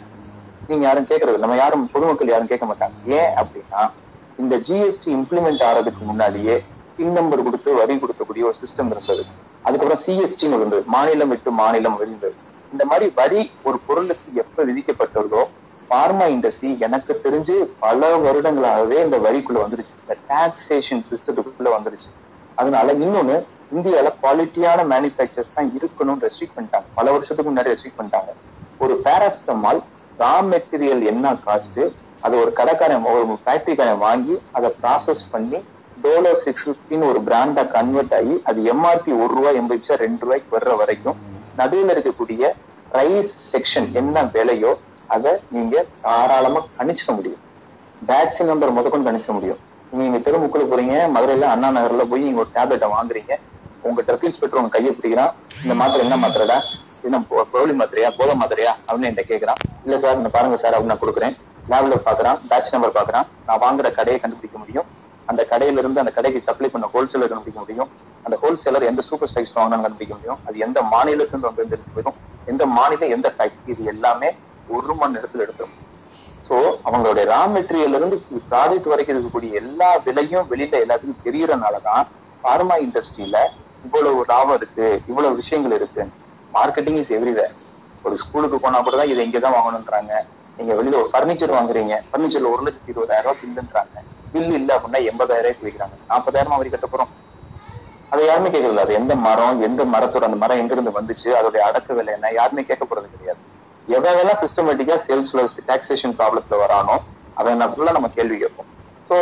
நீங்க 0.69 0.85
யாரும் 0.89 1.09
கேட்கறது 1.11 1.43
நம்ம 1.45 1.57
யாரும் 1.63 1.85
பொதுமக்கள் 1.95 2.33
யாரும் 2.33 2.51
கேட்க 2.53 2.67
மாட்டாங்க. 2.71 2.97
ஏன் 3.19 3.33
அப்படின்னா 3.41 3.83
இந்த 4.43 4.57
ஜிஎஸ்டி 4.67 5.09
இம்ப்ளிமெண்ட் 5.19 5.65
ஆறதுக்கு 5.71 6.03
முன்னாடியே 6.11 6.57
பின் 7.01 7.15
நம்பர் 7.19 7.45
கொடுத்து 7.47 7.71
வரி 7.81 7.95
கொடுக்கக்கூடிய 8.01 8.43
ஒரு 8.49 8.57
சிஸ்டம் 8.63 8.91
இருந்தது. 8.95 9.23
அதுக்கப்புறம் 9.67 10.03
சிஎஸ்டின்னு 10.07 10.57
இருந்தது. 10.59 10.83
மாநிலம் 10.95 11.31
விட்டு 11.33 11.51
மாநிலம் 11.61 11.97
இருந்தது 12.05 12.35
இந்த 12.73 12.85
மாதிரி 12.91 13.07
வரி 13.21 13.41
ஒரு 13.69 13.79
பொருளுக்கு 13.87 14.29
எப்ப 14.43 14.65
விதிக்கப்பட்டதோ 14.69 15.43
பார்மா 15.93 16.27
இண்டஸ்ட்ரி 16.35 16.69
எனக்கு 16.87 17.13
தெரிஞ்சு 17.25 17.55
பல 17.85 18.11
வருடங்களாகவே 18.25 18.99
இந்த 19.07 19.17
வரிக்குள்ள 19.27 19.59
வந்துருச்சு. 19.63 19.95
இந்த 20.03 20.17
டாக்ஸேஷன் 20.33 21.03
சிஸ்டத்துக்குள்ள 21.09 21.71
வந்துருச்சு. 21.77 22.09
அதனால 22.61 22.93
இன்னொன்னு 23.05 23.37
இந்தியால 23.77 24.13
குவாலிட்டியான 24.21 24.85
மேனுபேக்சர்ஸ் 24.93 25.55
தான் 25.57 25.73
இருக்கணும்னு 25.79 26.25
ரெஸ்ட்ரிக்ட் 26.27 26.57
பண்ணிட்டாங்க. 26.59 26.87
பல 26.99 27.07
வருஷத்துக்கு 27.17 27.51
முன்னாடி 27.51 27.73
ரெஸ்ட்ரிக்ட் 27.73 27.99
பண்ணிட்டாங்க. 28.01 28.31
ஒரு 28.85 28.95
பேராஸ்டமால் 29.09 29.83
ரா 30.23 30.35
மெட்டீரியல் 30.53 31.05
என்ன 31.13 31.35
காஸ்ட் 31.49 31.83
அதை 32.25 32.35
ஒரு 32.45 32.51
கடைக்காரன் 32.61 33.11
ஒரு 33.19 33.37
ஃபேக்டரிக்காரன் 33.45 34.03
வாங்கி 34.07 34.35
அதை 34.59 34.71
ப்ராசஸ் 34.81 35.23
பண்ணி 35.35 35.59
டோலோ 36.03 36.33
சிக்ஸ் 36.43 36.65
ஃபிஃப்டின்னு 36.65 37.09
ஒரு 37.11 37.21
பிராண்டா 37.27 37.63
கன்வெர்ட் 37.75 38.15
ஆகி 38.19 38.35
அது 38.49 38.61
எம்ஆர்பி 38.73 39.13
ஒரு 39.23 39.33
ரூபாய் 39.35 39.59
எண்பது 39.61 39.81
பைசா 39.81 39.97
ரெண்டு 40.03 40.25
ரூபாய்க்கு 40.25 40.57
வர்ற 40.57 40.73
வரைக்கும் 40.81 41.19
நடுவில் 41.57 41.93
இருக்கக்கூடிய 41.95 42.43
பிரைஸ் 42.91 43.31
செக்ஷன் 43.47 43.89
என்ன 43.95 44.23
விலையோ 44.35 44.73
அதை 45.11 45.33
நீங்க 45.55 45.75
தாராளமா 46.03 46.61
கணிச்சுக்க 46.77 47.13
முடியும். 47.15 47.43
பேட்ச் 48.03 48.39
நம்பர் 48.43 48.77
முதற்கொண்டு 48.77 49.09
கணிச்சுக்க 49.09 49.35
முடியும். 49.37 49.61
நீங்க 49.93 50.19
தெருமுக்குள்ள 50.27 50.65
போறீங்க 50.69 50.97
மதுரையில 51.15 51.47
அண்ணா 51.55 51.69
நகர்ல 51.77 52.05
போய் 52.11 52.27
நீங்க 52.27 52.43
ஒரு 52.43 52.51
டேப்லெட்டை 52.57 52.89
வாங்குறீங்க 52.93 53.33
உங்க 53.85 54.01
ட்ரக் 54.07 54.27
இன்ஸ்பெக்டர் 54.29 54.61
உங்க 54.61 54.73
கையை 54.75 54.91
பிடிக்கிறான் 54.93 55.33
இந்த 55.63 55.75
மாத்திரை 55.81 56.03
என்ன 56.07 56.17
மாத்திரடா 56.23 56.59
என்ன 57.05 57.19
போலி 57.53 57.75
மாத்திரையா 57.81 58.11
போத 58.17 58.31
மாத்திரையா 58.41 58.73
அப்படின்னு 58.81 59.09
என்கிட்ட 59.09 59.31
கேட்கறான் 59.31 59.61
இல்ல 59.85 59.99
சார் 59.99 60.19
இந்த 60.21 60.31
பாருங்க 60.31 60.57
சார் 60.57 60.75
அப்படின்னு 60.75 60.95
நான் 60.95 61.05
கொடுக்குறேன். 61.05 61.35
லேப்ல 61.69 61.97
பாக்குறான் 62.07 62.41
பேட்ச் 62.49 62.73
நம்பர் 62.75 62.97
பாக்குறான். 62.97 63.27
நான் 63.43 63.63
வாங்குற 63.65 63.89
கடையை 63.93 64.19
கண்டுபிடிக்க 64.21 64.59
முடியும். 64.59 64.89
அந்த 65.29 65.43
கடையில 65.51 65.83
இருந்து 65.83 66.03
அந்த 66.03 66.13
கடைக்கு 66.17 66.41
சப்ளை 66.47 66.69
பண்ண 66.71 66.87
ஹோல்சேலர் 66.95 67.31
கண்டுபிடிக்க 67.33 67.61
முடியும். 67.61 67.91
அந்த 68.25 68.37
ஹோல்சேலர் 68.43 68.89
எந்த 68.91 69.03
சூப்பர் 69.09 69.31
ஸ்பைஸ் 69.31 69.53
வாங்கினாலும் 69.57 69.85
கண்டுபிடிக்க 69.87 70.15
முடியும். 70.15 70.41
அது 70.47 70.59
எந்த 70.67 70.79
மாநிலத்துல 70.95 71.47
வந்து 71.49 71.71
தெரிஞ்சு 71.73 71.95
போயிடும் 71.97 72.19
எந்த 72.47 72.67
மாநிலம் 72.77 73.15
எந்த 73.17 73.29
ஃபேக்டரி 73.37 73.73
இது 73.75 73.85
எல்லாமே 73.95 74.31
ஒரு 74.69 74.95
மணி 75.01 75.15
நேரத்துல 75.17 75.45
எடுத்துரும். 75.47 75.77
சோ 76.47 76.57
அவங்களுடைய 76.87 77.25
ரா 77.33 77.41
மெட்டீரியல் 77.55 77.97
இருந்து 77.99 78.17
ப்ராடக்ட் 78.51 78.91
வரைக்கும் 78.93 79.15
இருக்கக்கூடிய 79.17 79.61
எல்லா 79.63 79.91
விலையும் 80.07 80.49
வெளியில 80.53 80.81
எல்லாத்துக்கும் 80.85 81.25
தெரியறதுனாலதான் 81.27 82.05
பார்மா 82.45 82.77
இண்டஸ்ட்ரியில 82.87 83.39
இவ்வளவு 83.85 84.25
லாபம் 84.31 84.57
இருக்கு 84.61 84.87
இவ்வளவு 85.11 85.39
விஷயங்கள் 85.41 85.77
இருக்கு. 85.79 86.03
மார்க்கெட்டிங் 86.53 86.99
இஸ் 87.03 87.13
எவ்ரிவேர் 87.19 87.55
ஒரு 88.05 88.15
ஸ்கூலுக்கு 88.21 88.59
போனா 88.61 88.79
கூட 88.81 88.97
தான் 88.97 89.11
இதை 89.13 89.23
இங்கதான் 89.27 89.57
வாங்கணும்ன்றாங்க. 89.57 90.13
நீங்க 90.59 90.73
வெளியில 90.79 90.99
ஒரு 91.03 91.11
பர்னிச்சர் 91.15 91.57
வாங்குறீங்க. 91.57 91.95
பர்னிச்சர்ல 92.13 92.53
ஒரு 92.55 92.65
லட்சத்தி 92.67 92.93
இருபதாயிரம் 92.95 93.27
ரூபாய் 93.27 93.41
பில்லுன்றாங்க 93.43 93.97
பில் 94.35 94.53
இல்ல 94.59 94.71
அப்படின்னா 94.77 95.01
எண்பதாயிரம் 95.11 95.47
ரூபாய்க்கு 95.47 95.67
விற்கிறாங்க 95.67 95.97
நாற்பதாயிரம் 96.11 96.61
வரி 96.61 96.71
கட்ட 96.75 96.89
போறோம். 96.93 97.11
அதை 98.13 98.23
யாருமே 98.29 98.49
கேட்கறது 98.55 98.83
அது 98.85 98.93
எந்த 99.01 99.13
மரம் 99.27 99.61
எந்த 99.69 99.83
மரத்தோட 99.95 100.25
அந்த 100.29 100.39
மரம் 100.43 100.61
எங்க 100.63 100.73
இருந்து 100.77 100.97
வந்துச்சு 100.99 101.29
அதோடைய 101.39 101.63
அடக்கு 101.69 101.93
விலை 101.99 102.13
என்ன 102.17 102.33
யாருமே 102.39 102.63
கேட்க 102.71 102.85
போறது 102.85 103.09
கிடையாது. 103.15 103.41
எவெல்லாம் 103.89 104.41
சிஸ்டமேட்டிக்கா 104.43 104.97
சேல்ஸ்ல 105.05 105.41
டாக்ஸேஷன் 105.71 106.17
ப்ராப்ளத்துல 106.19 106.59
வரானோ 106.65 106.97
அதை 107.37 107.55
நான் 107.61 107.73
ஃபுல்லா 107.75 107.93
நம்ம 107.97 108.11
கேள்வி 108.17 108.37
கேட்போம். 108.43 108.69
ஸோ 109.11 109.15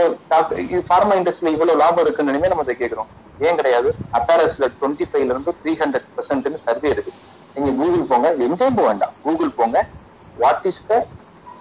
ஃபார்மா 0.88 1.14
இண்டஸ்ட்ரியில 1.20 1.54
இவ்வளவு 1.56 1.80
லாபம் 1.82 2.04
இருக்குன்னு 2.04 2.50
நம்ம 2.52 2.64
அதை 2.66 2.76
கேட்கிறோம். 2.82 3.08
ஏன் 3.40 3.58
கிடையாது? 3.60 3.88
அப்பாரஸ்ல 4.18 4.66
டுவெண்ட்டி 4.78 5.04
ஃபைவ்ல 5.10 5.32
இருந்து 5.34 5.52
த்ரீ 5.60 5.72
ஹண்ட்ரட் 5.82 6.08
பர்சன்ட் 6.16 6.58
சர்வே 6.66 6.88
இருக்கு 6.94 7.12
நீங்க 7.56 7.70
கூகுள் 7.80 8.08
போங்க 8.10 8.28
எங்கேயும் 8.46 8.78
போக 8.78 8.86
வேண்டாம். 8.88 9.14
கூகுள் 9.26 9.52
போங்க 9.58 9.78
what 10.36 10.66
is 10.70 10.82
the 10.88 10.92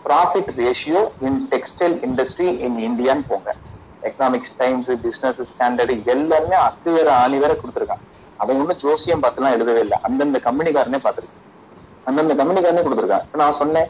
profit 0.08 0.52
ratio 0.64 1.02
in 1.28 1.40
textile 1.54 1.96
industry 2.08 2.50
in 2.66 2.78
இந்தியான்னு 2.88 3.26
போங்க. 3.32 3.50
எக்கனாமிக்ஸ் 4.10 4.54
டைம்ஸ் 4.62 4.90
பிசினஸ் 5.06 5.40
ஸ்டாண்டர்டு 5.52 5.96
எல்லாருமே 6.14 6.58
அக்கு 6.68 6.92
ஆணி 7.22 7.38
வேற 7.44 7.54
கொடுத்துருக்கான் 7.62 8.04
அவங்க 8.42 8.60
ஒன்றும் 8.64 8.80
ஜோசியம் 8.84 9.24
பார்த்துலாம் 9.24 9.56
எழுதவே 9.58 9.82
இல்லை. 9.86 9.98
அந்தந்த 10.08 10.40
கம்பெனிக்காரனே 10.48 11.00
பார்த்துருக்கு 11.06 11.46
அந்தந்த 12.10 12.34
கம்பெனிக்காரனே 12.42 12.84
கொடுத்துருக்கான் 12.86 13.26
இப்ப 13.28 13.40
நான் 13.44 13.58
சொன்னேன் 13.62 13.90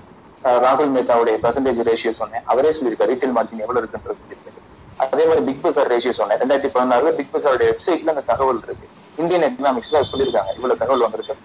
ராகுல் 0.63 0.93
மேத்தாவுடைய 0.95 1.35
பர்சன்டேஜ் 1.43 1.79
ரேஷியோ 1.89 2.11
சொன்னேன். 2.21 2.43
அவரே 2.51 2.71
சொல்லியிருக்காரு 2.75 3.11
ரீட்டைல் 3.13 3.35
மார்ஜின் 3.37 3.63
எவ்வளவு 3.65 3.81
இருக்குன்றது 3.81 4.17
சொல்லியிருக்காரு. 4.21 4.59
அதே 5.03 5.23
மாதிரி 5.29 5.43
பிக் 5.47 5.63
பசார் 5.65 5.91
ரேஷியோ 5.93 6.13
சொன்னேன். 6.19 6.39
ரெண்டாயிரத்தி 6.41 6.71
பதினாறுல 6.75 7.11
பிக் 7.19 7.33
பசாருடைய 7.33 7.67
வெப்சைட்ல 7.71 8.13
அந்த 8.13 8.23
தகவல் 8.31 8.61
இருக்கு. 8.67 8.87
இந்தியன் 9.21 9.45
எக்கனாமிக்ஸ்ல 9.49 10.01
சொல்லியிருக்காங்க 10.11 10.51
இவ்வளவு 10.57 10.81
தகவல் 10.81 11.05
வந்திருக்கு 11.05 11.35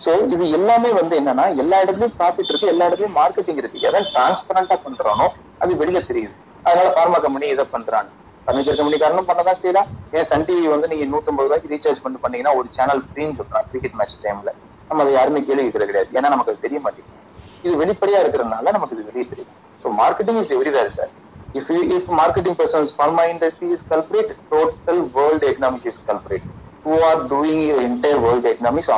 சோ 0.00 0.10
இது 0.34 0.44
எல்லாமே 0.58 0.90
வந்து 0.98 1.14
என்னன்னா 1.20 1.46
எல்லா 1.62 1.78
இடத்துலயும் 1.84 2.16
ப்ராஃபிட் 2.18 2.50
இருக்கு 2.52 2.72
எல்லா 2.72 2.86
இடத்துலயும் 2.88 3.18
மார்க்கெட்டிங் 3.18 3.60
இருக்கு. 3.62 3.78
எதை 3.88 4.00
டிரான்ஸ்பரண்டா 4.10 4.76
பண்றானோ 4.86 5.26
அது 5.60 5.72
வெளியில 5.80 6.00
தெரியுது. 6.10 6.34
அதனால 6.64 6.88
பார்மா 6.98 7.18
கம்பெனி 7.24 7.46
இதை 7.54 7.64
பண்றாங்க. 7.74 8.08
பர்னிச்சர் 8.46 8.78
கம்பெனிக்காரனும் 8.78 9.28
பண்ணதான் 9.28 9.60
செய்யலாம் 9.60 9.88
ஏன் 10.16 10.28
சன் 10.30 10.46
டிவி 10.46 10.66
வந்து 10.72 10.90
நீங்க 10.92 11.04
நூத்தம்பது 11.12 11.46
ரூபாய்க்கு 11.46 11.72
ரீசார்ஜ் 11.72 12.02
பண்ணி 12.04 12.18
பண்ணீங்கன்னா 12.22 12.54
ஒரு 12.58 12.68
சேனல் 12.76 13.02
ஃப்ரீன்னு 13.06 13.36
சொல்றான் 13.40 13.66
கிரிக்கெட் 13.70 13.96
மேட்ச் 13.98 14.16
டைம்ல 14.24 14.52
நம்ம 14.90 15.02
அதை 15.04 15.12
யாருமே 15.14 15.40
கேள்வி 15.42 15.64
கேட்கறது 15.64 15.90
கிடையாது. 15.90 16.10
ஏன்னா 16.18 16.28
நமக்கு 16.34 16.52
அது 16.52 16.64
தெரிய 16.66 16.78
மாட்டேங்குது. 16.84 17.16
இது 17.64 17.74
வெளிப்படையா 17.76 18.20
இருக்கிறதுனால 18.22 18.72
நமக்கு 18.76 18.96
இது 18.96 19.08
வெளியே 19.08 19.26
தெரியும் 19.26 19.50
so 19.84 19.88
marketing 20.00 20.38
is 20.42 20.52
everywhere 20.56 20.94
sir 20.94 21.10
if 21.54 21.70
if 21.96 22.10
marketing 22.20 22.56
persons 22.60 22.90
pharma 23.00 23.24
industry 23.32 23.68
is 23.76 23.84
culprit 23.92 24.32
total 24.52 25.02
world 25.16 25.46
world 25.60 25.88
is 25.90 26.00
culprit 26.08 26.46
or 26.84 27.02
are 27.02 27.28
doing 27.28 27.60
your 27.62 27.80
entire 27.82 28.18
all 28.26 28.40
economy, 28.42 28.82
so 28.82 28.92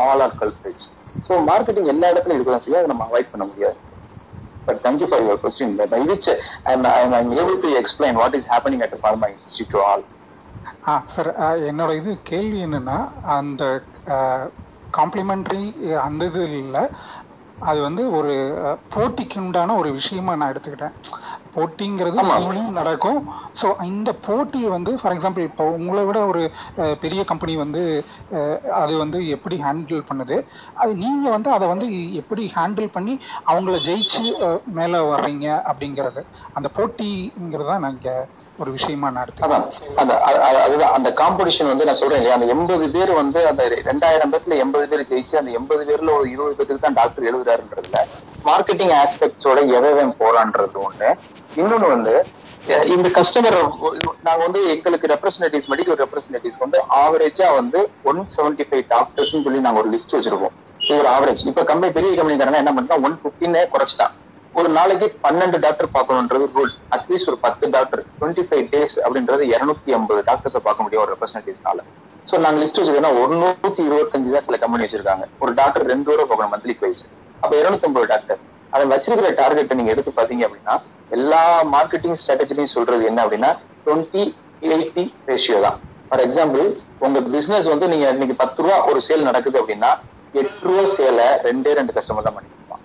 so 1.27 1.35
marketing 1.49 1.89
எல்லா 1.93 2.07
இடத்துலையும் 2.13 2.39
இருக்க 2.39 2.53
தான் 2.53 2.79
அதை 2.79 2.89
நம்ம 2.91 3.05
அவாய்ட் 3.09 3.31
பண்ண 3.33 3.45
முடியாது 3.45 3.79
but 4.67 4.81
thank you 4.85 5.07
for 5.09 5.23
your 5.23 5.41
question 5.43 5.77
but 5.77 5.93
I 5.95 6.01
which 6.09 6.27
I'm 6.71 6.85
I'm 6.93 7.15
I'm 7.19 7.31
able 7.37 7.57
to 7.65 7.71
explain 7.81 8.19
what 8.21 8.35
is 8.39 8.49
happening 8.53 8.83
at 8.87 8.97
pharma 9.03 9.29
institute 9.35 9.75
all 9.83 10.05
ah 10.89 10.95
sir 11.15 11.31
என்னோட 11.71 11.91
இது 12.01 12.13
கேள்வி 12.33 12.59
என்னன்னா 12.67 12.99
அந்த 13.37 13.65
காம்ப்ளிமெண்ட்ரி 14.93 15.65
அந்த 16.07 16.25
இது 16.31 16.43
இல்லை 16.63 16.85
அது 17.63 17.81
வந்து 17.81 18.05
ஒரு 18.19 18.35
போட்டிக்கு 18.95 19.39
உண்டான 19.39 19.75
ஒரு 19.83 19.91
விஷயமா 19.99 20.33
நான் 20.39 20.53
எடுத்துக்கிட்டேன் 20.53 20.97
போட்டிங்கிறது 21.55 22.19
ஈவினிங் 22.39 22.71
நடக்கும். 22.73 23.19
ஸோ 23.61 23.83
இந்த 23.85 24.13
போட்டியை 24.23 24.71
வந்து 24.71 24.93
ஃபார் 24.95 25.15
எக்ஸாம்பிள் 25.15 25.47
இப்போ 25.47 25.65
உங்களை 25.77 26.05
விட 26.05 26.19
ஒரு 26.27 26.43
அஹ், 26.79 26.97
பெரிய 26.97 27.23
கம்பெனி 27.25 27.57
வந்து 27.57 27.83
அஹ், 28.33 28.59
அது 28.75 28.97
வந்து 28.99 29.19
எப்படி 29.29 29.57
ஹேண்டில் 29.63 30.03
பண்ணுது? 30.09 30.39
அது 30.77 30.93
நீங்க 30.97 31.27
வந்து 31.31 31.51
அதை 31.53 31.69
வந்து 31.69 31.89
எப்படி 32.15 32.45
ஹேண்டில் 32.55 32.89
பண்ணி 32.91 33.17
அவங்கள 33.47 33.77
ஜெயிச்சு 33.85 34.23
அஹ், 34.43 34.61
மேல 34.73 35.03
வர்றீங்க 35.07 35.47
அப்படிங்கிறது. 35.67 36.23
அந்த 36.55 36.71
போட்டிங்கிறதா 36.77 37.77
நான் 37.79 37.95
இங்க 37.95 38.13
ஒரு 38.59 38.71
விஷயமா 38.73 39.11
நான் 39.11 39.21
அதான். 39.21 39.63
எடுத்துக்கிறேன் 39.63 39.99
அந்த 39.99 40.15
அ- 40.27 40.43
அ- 40.47 40.63
அதுதான். 40.63 40.95
அந்த 40.95 41.11
காம்படிஷன் 41.19 41.69
வந்து 41.69 41.85
நான் 41.85 41.95
சொல்றேன் 41.95 42.19
இல்லையா? 42.19 42.35
அந்த 42.35 42.49
எண்பது 42.49 42.89
பேர் 42.91 43.13
வந்து 43.15 43.41
அந்த 43.49 43.63
ரெண்டாயிரம் 43.87 44.33
பேர்ல 44.33 44.59
எண்பது 44.61 44.87
பேர் 44.89 45.09
ஜெயிச்சு 45.09 45.39
அந்த 45.39 45.51
எண்பது 45.53 45.85
பேர்ல 45.85 46.13
ஒரு 46.19 46.29
இருபது 46.31 46.57
பேருக்கு 46.59 46.85
தான் 46.85 46.95
டாக்டர் 46.95 47.29
எழுதுறாருன்றதுல. 47.31 48.01
மார்க்கெட்டிங் 48.49 48.95
ஆஸ்பெக்ட்ஸோட 49.03 49.59
எவன் 49.79 50.13
போறான்றது 50.21 50.79
ஒண்ணு. 50.87 51.09
இன்னொன்னு 51.61 51.89
வந்து 51.95 52.15
இந்த 52.95 53.09
கஸ்டமர் 53.17 53.57
நாங்க 54.27 54.41
வந்து 54.47 54.61
எங்களுக்கு 54.75 55.11
ரெப்ரஸன்டேட்டிவ்ஸ் 55.13 55.69
மெடிக்கல் 55.73 56.01
ரெப்ரஸன்டேட்டிவ்ஸ் 56.03 56.61
வந்து 56.65 56.79
ஆவரேஜா 57.03 57.49
வந்து 57.61 57.79
ஒன் 58.11 58.21
செவன்டி 58.35 58.67
ஃபைவ் 58.69 58.85
டாக்டர்ஸ் 58.95 59.33
சொல்லி 59.47 59.63
நாங்க 59.67 59.81
ஒரு 59.83 59.91
லிஸ்ட் 59.95 60.15
வச்சிருக்கோம். 60.17 60.55
இது 60.85 60.99
ஒரு 61.01 61.09
ஆவரேஜ் 61.15 61.43
இப்ப 61.51 61.65
கம்பெனி 61.71 61.93
பெரிய 61.99 62.13
கம்பெனிக்காரங்க 62.19 62.63
என்ன 62.63 62.75
பண்ணா 62.79 62.99
ஒன் 63.07 63.17
பிப்டின்னே 63.23 63.63
குறைச்சிட்டான் 63.75 64.15
ஒரு 64.55 64.69
நாளைக்கு 64.77 65.07
பன்னெண்டு 65.25 65.59
டாக்டர் 65.65 65.95
பார்க்கணுன்றது 65.95 66.47
ரூல் 66.57 66.73
அட்லீஸ்ட் 66.97 67.31
ஒரு 67.31 67.39
பத்து 67.45 67.71
டாக்டர் 67.77 68.03
டுவெண்ட்டி 68.19 68.43
ஃபைவ் 68.49 68.65
டேஸ் 68.73 68.95
அப்படின்றது 69.05 69.45
இருநூத்தி 69.53 69.95
ஐம்பது 69.99 70.23
டாக்டர்ஸை 70.27 70.63
பார்க்க 70.67 70.85
முடியும் 70.85 71.03
ஒரு 71.05 71.13
ரெப்ரஸன்டேட்டிவ்னால 71.15 71.85
சோ 72.27 72.41
நாங்க 72.45 72.59
லிஸ்ட் 72.63 72.79
வச்சிருக்கோம் 72.79 73.19
ஒரு 73.23 73.35
நூத்தி 73.41 73.81
இருபத்தஞ்சு 73.89 74.35
தான் 74.35 74.45
சில 74.47 74.59
கம்பெனி 74.59 74.85
வச்சிருக்காங்க. 74.85 75.25
ஒரு 75.43 75.53
டாக்டர் 75.61 75.89
ரெண்டு 75.93 76.11
ரூபா 76.11 76.27
போகணும் 76.31 76.53
மந்த்லி 76.55 76.75
பிரைஸ் 76.81 77.01
அப்ப 77.43 77.53
இருநூத்தி 77.61 77.87
ஐம்பது 77.89 78.07
டாக்டர். 78.13 78.41
அதை 78.75 78.85
வச்சிருக்கிற 78.93 79.31
டார்கெட்டை 79.41 79.75
நீங்க 79.79 79.93
எடுத்து 79.95 80.13
பாத்தீங்க 80.19 80.43
அப்படின்னா 80.49 80.75
எல்லா 81.17 81.43
மார்க்கெட்டிங் 81.75 82.19
ஸ்ட்ராட்டஜிலையும் 82.21 82.75
சொல்றது 82.77 83.03
என்ன 83.11 83.21
அப்படின்னா 83.25 83.51
டுவெண்ட்டி 83.87 84.23
எயிட்டி 84.75 85.05
ரேஷியோ 85.31 85.59
தான். 85.67 85.79
ஃபார் 86.09 86.23
எக்ஸாம்பிள் 86.27 86.65
உங்க 87.07 87.19
பிசினஸ் 87.35 87.67
வந்து 87.73 87.87
நீங்க 87.93 88.07
இன்னைக்கு 88.15 88.37
பத்து 88.43 88.63
ரூபா 88.65 88.77
ஒரு 88.91 89.01
சேல் 89.07 89.29
நடக்குது 89.29 89.59
அப்படின்னா 89.63 89.91
எட்டு 90.41 90.67
ரூபா 90.69 90.85
சேலை 90.97 91.27
ரெண்டே 91.47 91.73
ரெண்டு 91.79 91.93
கஸ்டமர் 91.97 92.27
தான் 92.27 92.37
பண்ணிட்டு 92.37 92.59
இருப்பான் 92.59 92.83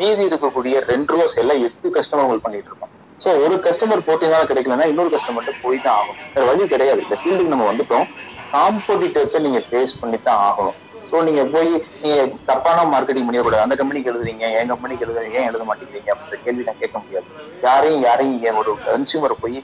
மீதி 0.00 0.22
இருக்கக்கூடிய 0.30 0.74
ரெண்டு 0.92 1.12
ரூபா 1.14 1.26
சேலை 1.34 1.56
எட்டு 1.68 1.88
கஸ்டமர் 1.96 2.24
உங்களுக்கு 2.26 2.46
பண்ணிட்டு 2.46 2.70
இருப்பான் 2.70 2.92
சோ 3.22 3.28
ஒரு 3.44 3.54
கஸ்டமர் 3.66 4.06
போட்டினால 4.08 4.42
கிடைக்கலன்னா 4.50 4.86
இன்னொரு 4.90 5.10
கஸ்டமர்கிட்ட 5.14 5.62
போய் 5.64 5.84
தான் 5.86 5.96
ஆகும் 6.00 6.18
வேற 6.34 6.44
வழி 6.50 6.66
கிடையாது. 6.74 7.00
இந்த 7.06 7.16
ஃபீல்டுக்கு 7.20 7.54
நம்ம 7.54 7.66
வந்துட்டோம். 7.70 8.06
காம்படிட்டர்ஸை 8.54 9.40
நீங்க 9.46 9.60
ஃபேஸ் 9.68 9.92
பண்ணி 10.00 10.18
தான் 10.28 10.42
ஆகணும். 10.48 10.76
சோ 11.10 11.16
நீங்க 11.26 11.42
போய் 11.54 11.70
நீங்க 12.02 12.16
தப்பான 12.50 12.84
மார்க்கெட்டிங் 12.92 13.26
பண்ணிடக்கூடாது 13.26 13.64
அந்த 13.66 13.76
கம்பெனிக்கு 13.80 14.10
எழுதுறீங்க 14.12 14.44
என் 14.58 14.70
கம்பெனிக்கு 14.72 15.04
எழுதுறீங்க 15.06 15.38
ஏன் 15.40 15.48
எழுத 15.50 15.64
மாட்டேங்கிறீங்க 15.68 16.10
அப்படின்ற 16.12 16.38
கேள்வி 16.44 16.66
நான் 16.68 16.82
கேட்க 16.82 16.96
முடியாது. 17.02 17.26
யாரையும் 17.62 18.02
யாரையும் 18.08 18.60
ஒரு 18.62 18.72
கன்சியூமரை 18.88 19.36
போய் 19.44 19.58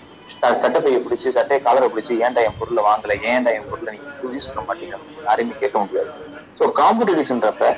சட்டப்பையை 0.62 0.98
பிடிச்சி 1.04 1.28
சட்டையை 1.36 1.60
காலரை 1.66 1.86
பிடிச்சி 1.92 2.14
ஏன்டா 2.26 2.40
என் 2.48 2.58
பொருளை 2.60 2.82
வாங்கல 2.88 3.14
ஏன்டா 3.32 3.50
என் 3.58 3.68
பொருளை 3.70 3.90
நீங்க 3.94 4.32
யூஸ் 4.34 4.48
பண்ண 4.48 4.62
மாட்டீங்க 4.68 4.96
யாரையுமே 5.26 5.54
கேட்க 5.62 5.76
முடியாது. 5.84 6.10
ஸோ 6.58 6.64
காம்படிஷன்றப்ப 6.80 7.70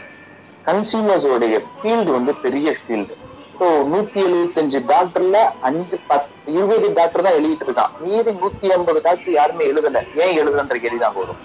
கன்சியூமர்ஸோடைய 0.64 1.56
ஃபீல்டு 1.72 2.10
வந்து 2.18 2.32
பெரிய 2.44 2.68
ஃபீல்டு 2.80 3.14
ஸோ 3.60 3.66
நூத்தி 3.93 4.18
எழுபத்தஞ்சு 4.26 4.78
டாக்டர்ல 4.90 5.36
அஞ்சு 5.68 5.97
பத்து 6.10 6.32
இருபது 6.56 6.88
டாக்டர் 6.98 7.26
தான் 7.26 7.36
எழுதிட்டு 7.38 7.66
இருக்கான். 7.66 7.93
மீதி 8.02 8.32
நூத்தி 8.43 8.66
ஐம்பது 8.76 9.01
டாக்டர் 9.06 9.36
யாருமே 9.38 9.64
எழுதல. 9.72 10.01
ஏன் 10.24 10.34
எழுதலன்ற 10.40 10.76
கேள்வி 10.82 11.01
தான் 11.05 11.16
வரும். 11.20 11.40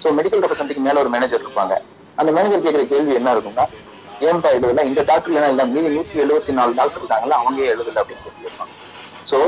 ஸோ 0.00 0.08
மெடிக்கல் 0.18 0.42
ரெப்ரசன்டேட்டிவ் 0.44 0.86
மேல 0.86 1.00
ஒரு 1.02 1.10
மேனேஜர் 1.10 1.42
இருப்பாங்க. 1.42 1.74
அந்த 2.18 2.30
மேனேஜர் 2.32 2.64
கேட்கிற 2.64 2.84
கேள்வி 2.86 3.12
என்ன 3.14 3.32
இருக்கும்னா 3.34 3.66
ஏன்பா 4.20 4.48
எழுதல 4.56 4.82
இந்த 4.88 5.02
டாக்டர் 5.04 5.34
என்ன 5.34 5.50
இல்ல 5.52 5.64
மீதி 5.70 5.90
நூத்தி 5.94 6.22
எழுபத்தி 6.22 6.52
நாலு 6.52 6.72
டாக்டர் 6.74 7.00
இருக்காங்கல்ல 7.00 7.38
அவங்க 7.40 7.58
ஏன் 7.62 7.72
எழுதல 7.74 8.00
அப்படின்னு 8.02 8.24
கேள்வி 8.26 8.50
ஸோ 9.24 9.38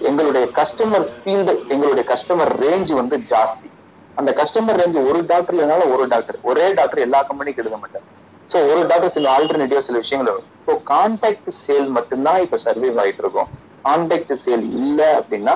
எங்களுடைய 0.00 0.44
கஸ்டமர் 0.58 1.06
ஃபீல்டு 1.14 1.54
எங்களுடைய 1.72 2.04
கஸ்டமர் 2.10 2.52
ரேஞ்ச் 2.62 2.90
வந்து 2.98 3.16
ஜாஸ்தி. 3.30 3.68
அந்த 4.16 4.30
கஸ்டமர் 4.38 4.78
ரேஞ்ச் 4.80 4.98
ஒரு 5.04 5.20
டாக்டர் 5.26 5.54
இல்லைனால 5.54 5.82
ஒரு 5.94 6.04
டாக்டர் 6.08 6.38
ஒரே 6.42 6.66
டாக்டர் 6.78 7.04
எல்லா 7.04 7.20
கம்பெனிக்கு 7.28 7.62
எழுத 7.62 7.76
மாட்டார் 7.76 8.04
ஸோ 8.48 8.58
ஒரு 8.70 8.80
டாக்டர் 8.90 9.14
சில 9.14 9.28
ஆல்டர்னேட்டிவ் 9.32 9.86
சில 9.86 9.98
விஷயங்கள் 9.98 10.30
வரும். 10.30 10.48
ஸோ 10.64 10.72
கான்டாக்ட் 10.90 11.50
சேல் 11.60 11.88
மட்டும்தான் 11.96 12.40
இப்ப 12.44 12.58
சர்வே 12.64 12.88
ஆயிட்டு 12.96 13.22
இருக்கும். 13.24 13.50
கான்டாக்ட் 13.84 14.32
சேல் 14.42 14.64
இல்லை 14.78 15.08
அப்படின்னா 15.18 15.54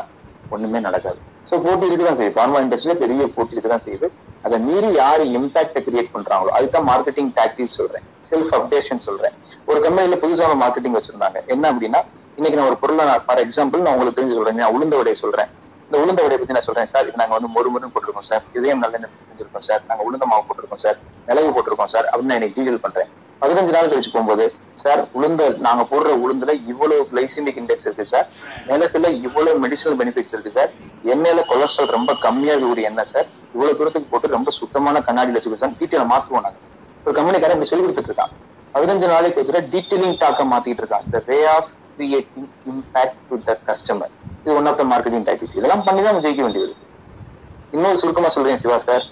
ஒண்ணுமே 0.51 0.81
நடக்காது. 0.81 1.21
சோ 1.49 1.55
போட்டி 1.65 1.87
இருக்குதான் 1.89 2.19
செய்யுது. 2.19 2.37
பார்மா 2.41 2.61
இண்டஸ்ட்ரியில 2.65 2.97
பெரிய 3.03 3.27
போட்டி 3.37 3.57
இருக்குதான் 3.57 3.85
செய்யுது. 3.87 4.07
அதை 4.47 4.57
மீறி 4.67 4.91
யாரு 5.03 5.25
இம்பாக்ட 5.39 5.81
கிரியேட் 5.87 6.15
பண்றாங்களோ 6.15 6.53
அதுதான் 6.59 6.87
மார்க்கெட்டிங் 6.91 7.31
டாக்டிக்ஸ் 7.39 7.77
சொல்றேன். 7.79 8.05
செல்ஃப் 8.29 8.55
அப்டேஷன் 8.59 9.03
சொல்றேன். 9.07 9.35
ஒரு 9.71 9.79
கம்பெனில 9.87 10.17
புதுசான 10.23 10.57
மார்க்கெட்டிங் 10.63 10.97
வச்சிருந்தாங்க. 10.99 11.39
என்ன 11.55 11.65
அப்படின்னா 11.73 12.01
இன்னைக்கு 12.39 12.59
நான் 12.59 12.71
ஒரு 12.71 12.79
பொருளை 12.83 13.03
நான் 13.11 13.25
ஃபார் 13.27 13.43
எக்ஸாம்பிள் 13.45 13.85
நான் 13.85 13.95
உங்களுக்கு 13.97 14.19
தெரிஞ்சு 14.19 14.39
சொல்றேன். 14.39 14.59
நான் 14.63 14.75
உளுந்த 14.77 14.95
வடை 15.01 15.15
சொல்றேன். 15.25 15.51
இந்த 15.89 15.97
உளுந்த 16.03 16.21
வடையை 16.23 16.39
பத்தி 16.41 16.57
நான் 16.57 16.67
சொல்றேன் 16.69 16.91
சார் 16.93 17.07
இது 17.09 17.21
நாங்க 17.21 17.35
வந்து 17.37 17.51
மொறு 17.57 17.69
மொறுன்னு 17.73 17.93
போட்டிருக்கோம் 17.95 18.29
சார் 18.31 18.45
இதயம் 18.59 18.83
நல்ல 18.85 18.95
தெரிஞ்சிருக்கோம் 18.95 19.31
செஞ்சிருக்கோம் 19.31 19.67
சார் 19.69 19.83
நாங்க 19.89 20.03
உளுந்த 20.09 20.27
மாவு 20.31 20.45
போட்டிருக்கோம் 20.49 20.83
சார் 20.85 20.97
மிளகு 21.29 21.53
போட்டிருக்கோம் 21.57 21.93
சார் 21.95 22.07
அப்படின்னு 22.11 22.33
நான் 22.33 22.41
இன்னைக்கு 22.41 22.59
டீடெயில் 22.59 22.85
பண்றேன். 22.87 23.11
பதினஞ்சு 23.45 23.73
நாள் 23.75 23.89
கழிச்சு 23.93 24.11
போகும்போது 24.13 24.45
சார் 24.83 25.01
உளுந்த 25.17 25.43
நாங்க 25.65 25.83
போடுற 25.91 26.11
உளுந்துல 26.25 26.53
இவ்வளவு 26.71 27.03
கிளைசிமிக் 27.11 27.59
இண்டெக்ஸ் 27.63 27.87
இருக்கு 27.87 28.05
சார் 28.11 28.27
நிலத்துல 28.69 29.11
இவ்வளவு 29.27 29.61
மெடிசனல் 29.65 29.99
பெனிஃபிட்ஸ் 30.01 30.33
இருக்கு 30.35 30.53
சார் 30.57 30.71
எண்ணெயில 31.13 31.43
கொலஸ்ட்ரால் 31.51 31.93
ரொம்ப 31.97 32.15
கம்மியா 32.25 32.55
இருக்கக்கூடிய 32.55 32.91
எண்ணெய் 32.91 33.11
சார் 33.13 33.27
இவ்வளவு 33.55 33.77
தூரத்துக்கு 33.79 34.11
போட்டு 34.13 34.37
ரொம்ப 34.37 34.53
சுத்தமான 34.59 35.03
கண்ணாடியில 35.09 35.43
சொல்லி 35.45 35.59
சார் 35.63 35.77
டீட்டெயில 35.81 36.05
மாத்துவோம் 36.13 36.45
நாங்க. 36.47 36.61
ஒரு 37.07 37.15
கம்பெனிக்காரன் 37.19 37.57
இப்படி 37.57 37.71
சொல்லி 37.71 37.85
கொடுத்துட்டு 37.85 38.11
இருக்கான். 38.13 38.33
பதினஞ்சு 38.75 39.07
நாளைக்கு 39.15 39.41
ஒரு 39.53 39.63
டீட்டெயிலிங் 39.75 40.17
டாக்க 40.23 40.47
மாத்திட்டு 40.53 40.83
இருக்கான். 40.85 41.05
இந்த 41.09 41.19
way 41.29 41.39
of 41.57 41.71
creating 41.99 42.49
impact 42.71 43.21
to 43.29 43.37
the 43.49 43.59
customer 43.69 44.15
இது 44.41 44.57
one 44.61 44.69
of 44.73 44.81
the 44.81 44.87
marketing 44.93 45.27
tactics 45.29 45.57
இதெல்லாம் 45.59 45.85
பண்ணி 45.89 46.01
தான் 46.03 46.13
நம்ம 46.13 46.27
ஜெயிக்க 46.27 46.43
வேண்டியது. 46.47 46.75
இன்னொரு 47.77 48.01
சுருக்கமா 48.03 48.31
சொல்றேன் 48.37 48.61
சிவா 48.65 48.79
சார் 48.89 49.05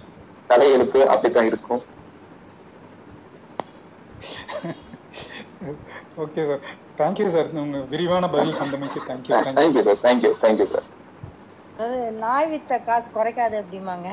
தலையெழுப்பு 0.51 1.01
அப்படித்தான் 1.13 1.51
இருக்கும். 1.53 1.83
ஓகே 6.17 6.43
சார் 6.49 6.63
தேங்க்யூ 6.99 7.27
சார் 7.27 7.51
உங்க 7.53 7.79
விரிவான 7.79 8.29
பதில் 8.29 8.55
தந்தமைக்கு 8.55 9.01
thank you 9.07 9.35
thank you 9.57 9.83
sir 9.83 10.03
thank you 10.03 10.33
thank you 10.43 10.65
sir 10.65 10.87
அதாவது 11.77 12.13
நாய் 12.13 12.51
வித்த 12.53 12.85
காசு 12.85 13.11
குறைக்காது 13.11 13.57
அப்படிம்பாங்க. 13.63 14.09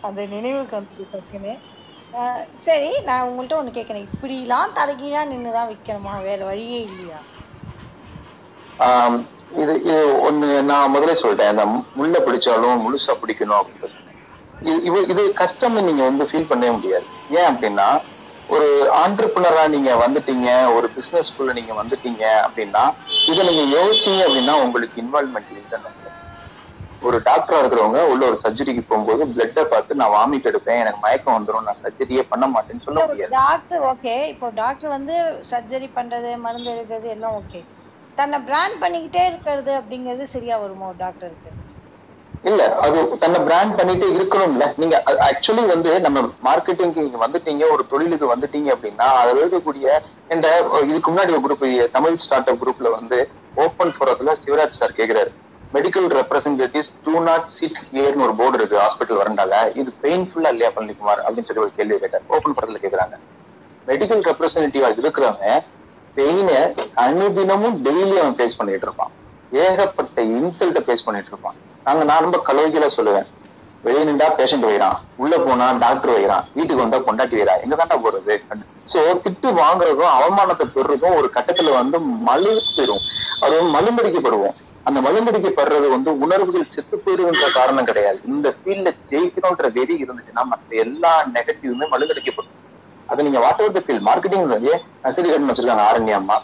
அந்த 0.00 0.26
நினைவுக்கு 0.26 0.76
வந்து 0.76 1.08
டக்குன்னு 1.12 1.54
ஆஹ் 2.12 2.44
சரி 2.56 3.00
நான் 3.00 3.28
உங்கள்ட்ட 3.28 3.58
ஒண்ணு 3.60 3.72
கேட்கறேன். 3.72 4.08
இப்படிலாம் 4.08 4.74
தலைகீழா 4.74 5.22
நின்னுதான் 5.32 5.70
விக்கணுமா? 5.72 6.22
வேற 6.22 6.44
வழியே 6.44 6.80
இல்லையா? 6.82 7.20
இது 9.52 9.74
இது 9.82 9.96
ஒண்ணு 10.30 10.62
நான் 10.62 10.94
முதல்ல 10.94 11.12
சொல்லிட்டேன். 11.22 11.52
அந்த 11.52 11.64
முள்ள 11.94 12.18
பிடிச்சாலும் 12.18 12.82
முழுசா 12.84 13.12
பிடிக்கணும் 13.22 13.60
அப்படின்னு 13.60 13.90
இது- 14.62 15.08
இது 15.10 15.34
கஷ்டம்னு 15.38 15.82
நீங்க 15.82 16.04
வந்து 16.04 16.24
ஃபீல் 16.24 16.50
பண்ணவே 16.50 16.72
முடியாது. 16.72 17.06
ஏன் 17.28 17.50
அப்படின்னா 17.52 17.88
ஒரு 18.52 18.68
ஆண்டர்பிரினரா 19.00 19.64
நீங்க 19.74 19.90
வந்துட்டீங்க 20.02 20.48
ஒரு 20.76 20.86
பிசினஸ் 20.94 21.34
குள்ள 21.34 21.52
நீங்க 21.52 21.74
வந்துட்டீங்க 21.78 22.24
அப்படின்னா 22.44 22.82
இதை 23.30 23.42
நீங்க 23.48 23.64
யோசிச்சீங்க 23.74 24.22
அப்படின்னா 24.26 24.56
உங்களுக்கு 24.64 24.96
இன்வால்மெண்ட் 25.02 25.52
இல்லைன்னு 25.54 26.10
ஒரு 27.02 27.18
டாக்டரா 27.26 27.60
இருக்கிறவங்க 27.60 28.00
உள்ள 28.10 28.22
ஒரு 28.26 28.36
சர்ஜரிக்கு 28.42 28.82
போகும்போது 28.82 29.22
பிளட்டை 29.30 29.62
பார்த்து 29.70 29.98
நான் 30.00 30.12
வாமிட் 30.12 30.48
எடுப்பேன் 30.50 30.80
எனக்கு 30.82 31.00
மயக்கம் 31.04 31.36
வந்துடும் 31.36 31.66
நான் 31.66 31.80
சர்ஜரியே 31.80 32.22
பண்ண 32.28 32.44
மாட்டேன்னு 32.48 32.84
சொல்ல 32.84 33.00
முடியாது. 33.06 33.32
டாக்டர் 33.38 33.82
ஓகே 33.88 34.14
இப்போ 34.32 34.48
டாக்டர் 34.60 34.94
வந்து 34.94 35.14
சர்ஜரி 35.50 35.88
பண்றது 35.96 36.30
மருந்து 36.38 36.72
எழுதுறது 36.74 37.08
எல்லாம் 37.14 37.36
ஓகே 37.40 37.62
தன்னை 38.18 38.38
பிராண்ட் 38.46 38.78
பண்ணிக்கிட்டே 38.82 39.24
இருக்கிறது 39.30 39.72
அப்படிங்கிறது 39.80 40.26
சரியா 40.32 40.56
வருமா 40.62 40.88
டாக்டருக்கு 40.98 41.50
இல்ல 42.44 42.62
அது 42.84 42.98
தன்னை 43.22 43.40
பிராண்ட் 43.40 43.76
பண்ணிட்டே 43.78 44.06
இருக்கணும்ல. 44.16 44.64
நீங்க 44.80 44.94
ஆக்சுவலி 45.28 45.64
வந்து 45.66 46.00
நம்ம 46.00 46.20
மார்க்கெட்டிங்க்கு 46.48 47.04
நீங்க 47.04 47.18
வந்துட்டீங்க 47.26 47.64
ஒரு 47.74 47.82
தொழிலுக்கு 47.92 48.32
வந்துட்டீங்க 48.34 48.68
அப்படின்னா 48.74 49.08
அதுல 49.20 49.42
இருக்கக்கூடிய 49.42 49.86
இந்த 50.30 50.46
இதுக்கு 50.90 51.10
முன்னாடி 51.10 51.32
ஒரு 51.36 51.44
குரூப் 51.46 51.64
தமிழ் 51.92 52.14
ஸ்டார்ட் 52.14 52.50
அப் 52.52 52.60
குரூப்ல 52.62 52.90
வந்து 52.90 53.18
ஓப்பன் 53.56 53.94
போறதுல 53.98 54.34
சிவராஜ் 54.42 54.78
சார் 54.80 54.98
கேக்குறாரு. 54.98 55.30
Medical 55.74 56.08
representatives 56.18 56.90
do 57.04 57.14
not 57.20 57.46
sit 57.46 57.78
ஹியர்னு 57.86 58.24
ஒரு 58.26 58.34
போர்டு 58.40 58.58
இருக்கு 58.58 58.76
ஹாஸ்பிட்டல் 58.78 59.20
வரண்டால 59.22 59.54
இது 59.80 59.90
பெயின்ஃபுல்லா 60.02 60.50
இல்லையா 60.54 60.70
பழனிக்குமார்? 60.74 61.22
அப்படின்னு 61.26 61.48
சொல்லி 61.48 61.64
ஒரு 61.64 61.72
கேள்வி 61.76 61.98
கேட்டார். 61.98 62.24
ஓப்பன் 62.28 62.56
போறதுல 62.56 62.80
கேக்குறாங்க. 62.84 63.16
மெடிக்கல் 63.86 64.26
ரெப்ரசன்டேட்டிவா 64.28 64.90
இருக்கிறவங்க 64.94 65.46
பெயினை 66.16 66.58
அனுதினமும் 67.04 67.76
டெய்லி 67.84 68.16
அவன் 68.22 68.36
ஃபேஸ் 68.38 68.58
பண்ணிட்டு 68.58 68.86
இருப்பான். 68.88 69.12
ஏகப்பட்ட 69.52 70.20
இன்சல்ட்ட 70.36 70.80
பேஸ் 70.88 71.06
பண்ணிட்டு 71.06 71.30
இருப்பான் 71.32 71.56
நாங்க 71.86 72.02
நான் 72.04 72.24
ரொம்ப 72.26 72.38
கலவைகளா 72.48 72.88
சொல்லுவேன். 72.96 73.28
வெளியே 73.84 74.02
நின்றா 74.08 74.26
பேஷண்ட் 74.38 74.66
வைறான். 74.68 74.98
உள்ள 75.22 75.34
போனா 75.38 75.66
டாக்டர் 75.84 76.12
வைறான். 76.16 76.44
வீட்டுக்கு 76.56 76.82
வந்தா 76.82 76.98
கொண்டாட்டி 77.06 77.36
வைறா. 77.38 77.54
எங்க 77.64 77.74
தாண்டா 77.76 77.96
போறது? 78.04 78.34
சோ 78.90 79.00
திட்டு 79.24 79.48
வாங்குறதும் 79.62 80.12
அவமானத்தை 80.18 80.66
பெறுறதும் 80.76 81.16
ஒரு 81.20 81.28
கட்டத்துல 81.36 81.72
வந்து 81.80 81.98
மழுத்திரும் 82.28 83.02
அது 83.42 83.52
வந்து 83.58 83.74
மலுமடிக்கப்படுவோம் 83.76 84.56
அந்த 84.86 84.98
மலுமடிக்கப்படுறது 85.06 85.88
வந்து 85.94 86.10
உணர்வுகள் 86.24 86.70
செத்து 86.72 86.96
போயிருன்ற 86.98 87.46
காரணம் 87.58 87.88
கிடையாது. 87.90 88.18
இந்த 88.32 88.48
ஃபீல்ட்ல 88.56 88.90
ஜெயிக்கணும்ன்ற 89.08 89.68
வெறி 89.76 89.94
இருந்துச்சுன்னா 90.04 90.44
மற்ற 90.52 90.76
எல்லா 90.84 91.12
நெகட்டிவுமே 91.36 91.86
மழுங்கடிக்கப்படும் 91.92 92.56
அது 93.08 93.24
நீங்க 93.26 93.40
வாட் 93.44 93.60
எவர் 93.62 93.86
ஃபீல் 93.86 94.06
மார்க்கெட்டிங் 94.08 94.44
வந்து 94.46 94.72
கடன் 95.16 95.48
வச்சிருக்காங்க 95.48 95.84
ஆரண்யம்மா. 95.90 96.36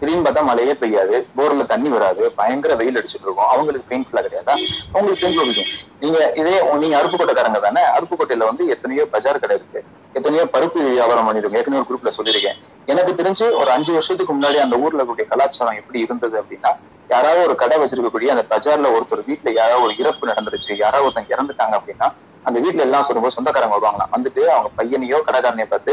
திடீர்னு 0.00 0.24
பார்த்தா 0.26 0.42
மழையே 0.48 0.72
பெய்யாது 0.80 1.16
போர்ல 1.36 1.62
தண்ணி 1.72 1.88
வராது 1.88 2.22
பயங்கர 2.38 2.72
வெயில் 2.80 2.98
அடிச்சுட்டு 2.98 3.26
இருக்கும். 3.26 3.50
அவங்களுக்கு 3.52 3.88
பெயின்ஃபுல்லா 3.90 4.22
கிடையாதா? 4.26 4.54
அவங்களுக்கு 4.94 5.22
பெயின்ஃபுல் 5.22 5.48
இருக்கும் 5.48 5.70
நீங்க 6.02 6.18
இதே 6.40 6.56
நீங்க 6.82 6.96
அருப்புக்கோட்டைக்காரங்க 7.00 7.60
தானே? 7.66 7.82
அருப்புக்கோட்டையில 7.96 8.48
வந்து 8.50 8.64
எத்தனையோ 8.74 9.04
பஜார் 9.14 9.42
கடை 9.44 9.56
இருக்கு. 9.60 9.80
எத்தனையோ 10.18 10.44
பருப்பு 10.54 10.80
வியாபாரம் 10.90 11.26
பண்ணிருக்கோம் 11.28 11.58
ஏற்கனவே 11.60 11.80
ஒரு 11.82 11.88
குரூப்ல 11.90 12.12
சொல்லியிருக்கேன். 12.18 12.58
எனக்கு 12.92 13.12
தெரிஞ்சு 13.20 13.46
ஒரு 13.60 13.70
அஞ்சு 13.76 13.90
வருஷத்துக்கு 13.92 14.34
முன்னாடி 14.34 14.58
அந்த 14.64 14.76
ஊர்ல 14.84 15.04
கூடிய 15.04 15.26
கலாச்சாரம் 15.32 15.78
எப்படி 15.80 15.98
இருந்தது 16.06 16.36
அப்படின்னா 16.42 16.70
யாராவது 17.10 17.40
ஒரு 17.46 17.54
கடை 17.62 17.76
வச்சிருக்கக்கூடிய 17.80 18.28
அந்த 18.34 18.44
பஜார்ல 18.52 18.88
ஒருத்தர் 18.96 19.26
வீட்டுல 19.30 19.50
யாராவது 19.60 19.84
ஒரு 19.86 19.94
இறப்பு 20.02 20.30
நடந்துருச்சு 20.30 20.72
யாராவது 20.84 21.06
ஒருத்தங்க 21.06 21.34
இறந்துட்டாங்க 21.36 21.74
அப்படின்னா 21.78 22.08
அந்த 22.44 22.58
வீட்டுல 22.64 22.86
எல்லாம் 22.88 23.04
சொல்லும்போது 23.06 23.36
சொந்தக்காரங்க 23.36 23.76
வருவாங்களாம். 23.76 24.12
வந்துட்டு 24.16 24.42
அவங்க 24.54 24.70
பையனையோ 24.78 25.18
கடைக்காரனையோ 25.28 25.68
பார்த்து 25.74 25.92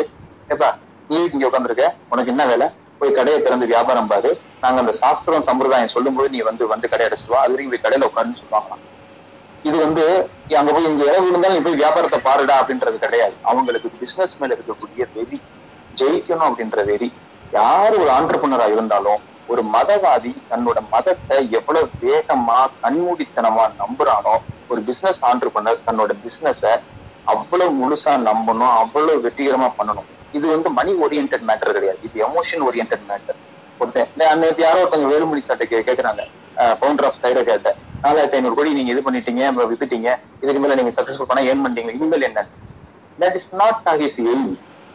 ஏப்பா 0.50 0.70
நீ 1.10 1.18
இங்க 1.34 1.46
உட்காந்துருக்க 1.50 1.86
உனக்கு 2.14 2.34
என்ன 2.34 2.46
வேலை? 2.46 2.68
போய் 3.02 3.18
கடையை 3.18 3.40
திறந்து 3.42 3.66
வியாபாரம் 3.74 4.10
பாரு. 4.12 4.32
நாங்க 4.64 4.80
அந்த 4.84 4.94
சாஸ்திரம் 5.02 5.48
சம்பிரதாயம் 5.50 5.94
சொல்லும் 5.96 6.18
போது 6.18 6.30
நீ 6.36 6.40
வந்து 6.50 6.64
வந்து 6.74 6.92
கடை 6.92 7.06
அடைச்சிட்டு 7.08 7.34
வா. 7.34 7.42
அது 7.46 7.54
வரைக்கும் 7.54 7.74
போய் 7.74 7.86
கடையில 7.86 8.10
உட்காருன்னு 8.10 8.40
சொல்லுவாங்களாம் 8.42 8.82
இது 9.66 9.78
வந்து 9.86 10.06
அங்க 10.60 10.72
போய் 10.76 10.88
இங்க 10.92 11.04
இடம் 11.10 11.28
இருந்தாலும் 11.32 11.58
நீ 11.58 11.64
போய் 11.68 11.82
வியாபாரத்தை 11.82 12.20
பாருடா 12.28 12.56
அப்படின்றது 12.62 12.98
கிடையாது. 13.04 13.36
அவங்களுக்கு 13.50 13.90
பிசினஸ் 14.02 14.34
மேல 14.40 14.56
இருக்கக்கூடிய 14.58 15.04
வெறி 15.16 15.38
ஜெயிக்கணும் 15.94 16.48
அப்படின்ற 16.50 16.80
வெறி. 16.90 17.10
யார் 17.54 17.96
ஒரு 18.02 18.10
ஆண்டர்பனரா 18.18 18.66
இருந்தாலும் 18.76 19.22
ஒரு 19.50 19.62
மதவாதி 19.76 20.32
தன்னோட 20.52 20.80
மதத்தை 20.94 21.38
எவ்வளவு 21.60 21.88
வேகமா 22.04 22.60
கண்மூடித்தனமா 22.84 23.66
நம்புறானோ 23.82 24.36
ஒரு 24.70 24.82
பிசினஸ் 24.88 25.20
ஆண்டர்பனர் 25.30 25.84
தன்னோட 25.88 26.12
பிசினஸ 26.24 26.62
அவ்வளவு 27.28 27.72
முழுசா 27.82 28.14
நம்பணும் 28.30 28.76
அவ்வளவு 28.82 29.24
வெற்றிகரமா 29.26 29.68
பண்ணணும். 29.78 30.10
இது 30.34 30.46
வந்து 30.54 30.70
மணி 30.80 30.92
ஓரியன்ட் 31.04 31.48
மேட்டர் 31.50 31.76
கிடையாது. 31.78 32.00
இது 32.08 32.16
எமோஷன் 32.28 32.64
ஓரியன்ட் 32.68 32.96
மேட்டர் 33.12 33.40
ஒருத்தன் 33.80 34.10
நேற்று 34.42 34.64
யாரோ 34.66 34.80
ஒருத்தங்க 34.84 35.08
வேலுமணி 35.14 35.42
சார்ட்ட 35.46 35.66
கே 35.72 35.80
கேக்குறாங்க. 35.90 36.22
பவுண்டர் 36.82 37.08
ஆஃப் 37.10 37.22
தைரோ 37.24 37.42
கேட்ட 37.50 37.70
நாலாயிரத்தி 38.04 38.38
ஐநூறு 38.38 38.56
கோடி 38.58 38.76
நீங்க 38.78 38.92
இது 38.94 39.02
பண்ணிட்டீங்க 39.06 39.42
வித்துட்டீங்க. 39.72 40.10
இதுக்கு 40.44 40.62
மேல 40.64 40.76
நீங்க 40.80 40.92
சக்சஸ்ஃபுல் 40.98 41.30
பண்ணா 41.30 41.44
ஏன் 41.52 41.64
பண்ணீங்க 41.66 41.92
இனிமேல் 41.98 42.28
என்ன? 42.30 42.42
That 43.18 43.36
is 43.40 43.50
not 43.62 43.90
his 44.04 44.20
aim 44.26 44.48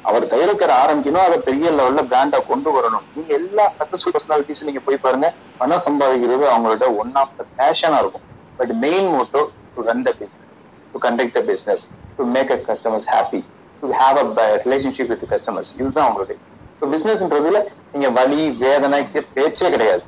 அவர் 0.05 0.25
தைரக்கரை 0.33 0.75
ஆரம்பிக்கணும் 0.83 1.27
அதை 1.27 1.39
பெரிய 1.47 1.69
லெவல்ல 1.79 2.03
பிராண்டா 2.11 2.39
கொண்டு 2.51 2.71
வரணும். 2.77 3.07
நீங்க 3.17 3.31
எல்லா 3.41 3.65
சக்சஸ்ஃபுல் 3.79 4.15
பர்சனாலிட்டிஸும் 4.15 4.69
நீங்க 4.71 4.83
போய் 4.87 5.05
பாருங்க. 5.07 5.29
பணம் 5.61 5.85
சம்பாதிக்கிறது 5.87 6.45
அவங்களோட 6.53 6.87
ஒன் 7.03 7.13
ஆஃப் 7.23 7.37
த 7.39 7.45
பேஷனா 7.61 7.99
இருக்கும். 8.03 8.25
But 8.59 8.73
main 8.85 9.09
motto 9.15 9.43
to 9.75 9.83
run 9.89 10.05
the 10.09 10.13
business 10.21 10.59
to 10.95 10.99
conduct 11.07 11.37
the 11.39 11.43
business 11.51 11.85
to 12.19 12.25
make 12.37 12.53
a 12.57 12.59
customers 12.69 13.09
happy 13.15 13.41
to 13.83 13.89
have 13.99 14.19
a 14.21 14.27
relationship 14.65 15.11
with 15.13 15.25
customers 15.33 15.71
இதுதான் 15.77 16.07
அவங்களுடைய. 16.07 16.39
இப்போ 16.75 16.87
பிசினஸ்ன்றதுல 16.89 17.59
நீங்க 17.93 18.09
வலி 18.19 18.41
வேதனைக்கு 18.61 19.21
பேச்சே 19.35 19.69
கிடையாது. 19.71 20.05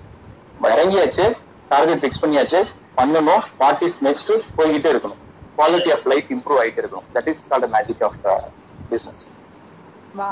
இறங்கியாச்சு 0.70 1.24
டார்கெட் 1.70 2.00
ஃபிக்ஸ் 2.00 2.22
பண்ணியாச்சு 2.22 2.60
பண்ணணும். 2.96 3.42
வாட் 3.58 3.82
இஸ் 3.86 3.98
நெக்ஸ்ட் 4.06 4.30
போய்கிட்டே 4.56 4.90
இருக்கணும். 4.92 5.20
குவாலிட்டி 5.58 5.92
ஆஃப் 5.92 6.06
லைஃப் 6.06 6.30
இம்ப்ரூவ் 6.36 6.60
ஆகிட்டே 6.62 6.82
இருக்கணும். 6.82 7.08
That 7.14 7.30
is 7.32 7.42
called 7.46 7.70
magic 7.76 8.02
of 8.08 8.18
business 8.90 9.24
வா 10.14 10.28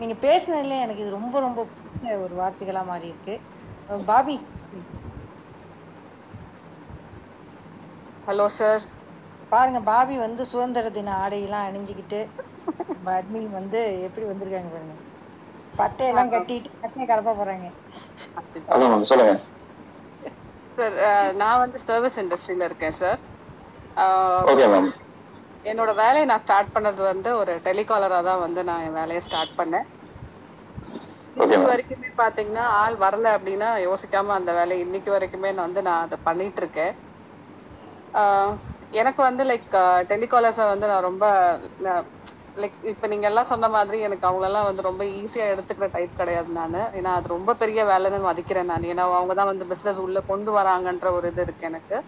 நீங்க 0.00 0.14
பேசுனதுல 0.22 0.78
எனக்கு 0.82 1.02
இது 1.02 1.16
ரொம்ப 1.16 1.36
ரொம்ப 1.40 1.60
பிடிச்ச 1.68 2.18
ஒரு 2.22 2.34
வார்த்தைகளா 2.36 2.82
மாறி 2.86 3.08
இருக்கு. 3.08 3.36
பாபி. 4.06 4.36
ஹலோ 8.26 8.46
சார் 8.54 8.82
பாருங்க 9.52 9.80
பாபி 9.86 10.14
வந்து 10.18 10.42
சுதந்திர 10.50 10.90
தின 10.92 11.14
ஆடையெல்லாம் 11.20 11.66
அணிஞ்சுக்கிட்டு 11.68 12.20
நம்ம 12.88 13.14
அட்மின் 13.16 13.48
வந்து 13.56 13.78
எப்படி 14.06 14.26
வந்திருக்காங்க 14.28 14.70
பாருங்க. 14.72 14.96
பட்டையெல்லாம் 15.74 16.32
கட்டிட்டு 16.32 16.70
பட்டையை 16.76 17.06
கலப்ப 17.08 17.34
போறாங்க. 17.36 17.66
சொல்லுங்க. 19.04 19.34
சார் 20.78 20.96
நான் 21.36 21.60
வந்து 21.60 21.78
சர்வீஸ் 21.84 22.20
இண்டஸ்ட்ரியில 22.22 22.68
இருக்கேன் 22.68 22.98
சார். 23.00 23.20
ஓகே 24.46 24.66
மேம் 24.68 24.90
என்னோட 25.64 25.90
வேலையை 25.98 26.24
நான் 26.28 26.42
ஸ்டார்ட் 26.42 26.74
பண்ணது 26.74 27.00
வந்து 27.04 27.30
ஒரு 27.38 27.54
டெலிகாலரா 27.66 28.20
தான் 28.28 28.44
வந்து 28.44 28.60
நான் 28.68 28.84
என் 28.86 28.98
வேலையை 28.98 29.22
ஸ்டார்ட் 29.24 29.58
பண்ணேன். 29.58 29.86
ஓகே 31.36 31.56
இன்னைக்கு 31.56 31.68
வரைக்குமே 31.68 32.08
பாத்தீங்கன்னா 32.18 32.64
ஆள் 32.76 32.96
வரல 33.02 33.32
அப்படின்னா 33.36 33.68
யோசிக்காம 33.84 34.34
அந்த 34.36 34.52
வேலையை 34.58 34.82
இன்னைக்கு 34.86 35.10
வரைக்குமே 35.14 35.50
நான் 35.52 35.68
வந்து 35.68 35.82
நான் 35.82 36.04
அதை 36.04 36.18
பண்ணிட்டு 36.26 36.62
இருக்கேன் 36.62 36.92
ஆஹ் 38.14 38.54
எனக்கு 38.92 39.20
வந்து 39.22 39.42
லைக் 39.46 39.76
டெலிகாலர்ஸை 40.10 40.66
வந்து 40.68 40.86
நான் 40.90 41.06
ரொம்ப 41.06 41.24
லைக் 42.56 42.76
இப்ப 42.90 43.06
நீங்க 43.06 43.26
எல்லாம் 43.26 43.50
சொன்ன 43.50 43.68
மாதிரி 43.68 43.98
எனக்கு 44.00 44.26
அவங்க 44.26 44.46
எல்லாம் 44.46 44.64
வந்து 44.64 44.82
ரொம்ப 44.82 45.02
ஈஸியா 45.18 45.44
எடுத்துக்கிற 45.52 45.86
டைப் 45.90 46.12
கிடையாது 46.14 46.50
நானு. 46.52 46.80
ஏன்னா 46.98 47.10
அது 47.18 47.28
ரொம்ப 47.28 47.54
பெரிய 47.54 47.80
வேலைன்னு 47.84 48.20
மதிக்கிறேன் 48.28 48.70
நான். 48.70 48.88
ஏன்னா 48.92 49.04
அவங்க 49.12 49.34
தான் 49.34 49.50
வந்து 49.52 49.66
பிசினஸ் 49.66 50.00
உள்ள 50.04 50.20
கொண்டு 50.22 50.52
வராங்கன்ற 50.58 51.10
ஒரு 51.12 51.28
இது 51.28 51.42
இருக்கு 51.42 51.66
எனக்கு. 51.66 51.98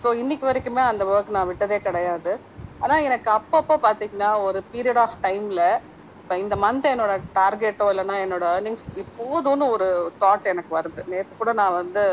சோ 0.00 0.14
இன்னைக்கு 0.14 0.46
வரைக்குமே 0.46 0.82
அந்த 0.86 1.04
ஒர்க் 1.06 1.34
நான் 1.36 1.46
விட்டதே 1.46 1.78
கிடையாது. 1.80 2.32
ஆனா 2.82 2.96
எனக்கு 3.08 3.30
அப்பப்போ 3.32 3.76
பாத்தீங்கன்னா 3.82 4.30
ஒரு 4.42 4.58
பீரியட் 4.72 5.02
ஆஃப் 5.04 5.18
டைம்ல 5.22 5.62
இப்ப 6.20 6.38
இந்த 6.38 6.56
மந்த் 6.56 6.86
என்னோட 6.92 7.12
டார்கெட்டோ 7.38 7.86
இல்லைன்னா 7.92 8.16
என்னோட 8.24 8.44
ஏர்னிங்ஸ் 8.56 8.84
இப்போதும்னு 9.02 9.66
ஒரு 9.70 9.88
தாட் 10.20 10.44
எனக்கு 10.44 10.72
வருது. 10.78 11.02
நேற்று 11.06 11.34
கூட 11.36 11.52
நான் 11.54 11.78
வந்து 11.80 12.04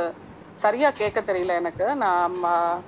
சரியா 0.60 0.90
கேட்க 0.94 1.20
தெரியல 1.24 1.54
எனக்கு. 1.62 1.86
நான் 1.98 2.34
ம- 2.44 2.82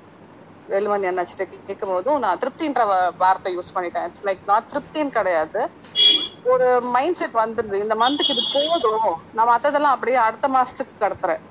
வேலுமணி 0.68 1.08
அண்ணாச்சிட்ட 1.10 1.44
கேட்கும் 1.50 1.92
போதும் 1.92 2.22
நான் 2.24 2.40
திருப்தின்ற 2.42 2.82
வார்த்தை 3.24 3.52
யூஸ் 3.56 3.74
பண்ணிட்டேன். 3.76 4.08
இட்ஸ் 4.10 4.26
லைக் 4.28 4.42
நான் 4.46 4.70
திருப்தின்னு 4.72 5.18
கிடையாது. 5.18 5.62
ஒரு 6.46 6.68
மைண்ட் 6.96 7.20
செட் 7.20 7.38
வந்துருது. 7.40 7.82
இந்த 7.84 7.96
மந்த்துக்கு 7.96 8.36
இது 8.36 8.44
போதும். 8.56 9.08
நான் 9.36 9.52
மத்ததெல்லாம் 9.52 9.96
அப்படியே 9.96 10.20
அடுத்த 10.28 10.48
மாசத்துக்கு 10.56 10.96
கடத்துறேன். 11.00 11.44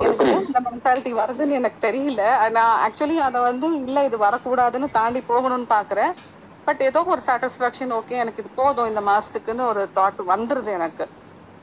எனக்கு 0.00 0.46
இந்த 0.46 0.60
மென்டாலிட்டி 0.66 1.10
வருதுன்னு 1.16 1.58
எனக்கு 1.58 1.78
தெரியல. 1.86 2.22
நான் 2.56 2.74
ஆக்சுவலி 2.84 3.16
அதை 3.26 3.40
வந்து 3.42 3.68
இல்ல 3.80 4.04
இது 4.08 4.18
வரக்கூடாதுன்னு 4.24 4.88
தாண்டி 4.98 5.22
போகணும்னு 5.28 5.68
பாக்குறேன். 5.74 6.12
பட் 6.66 6.82
ஏதோ 6.86 7.00
ஒரு 7.12 7.22
சாட்டிஸ்பாக்சன் 7.26 7.94
ஓகே 7.96 8.20
எனக்கு 8.22 8.42
இது 8.42 8.50
போதும் 8.54 8.90
இந்த 8.90 9.02
மாசத்துக்குன்னு 9.08 9.64
ஒரு 9.70 9.82
தாட் 9.98 10.20
வந்துருது 10.32 10.72
எனக்கு. 10.78 11.06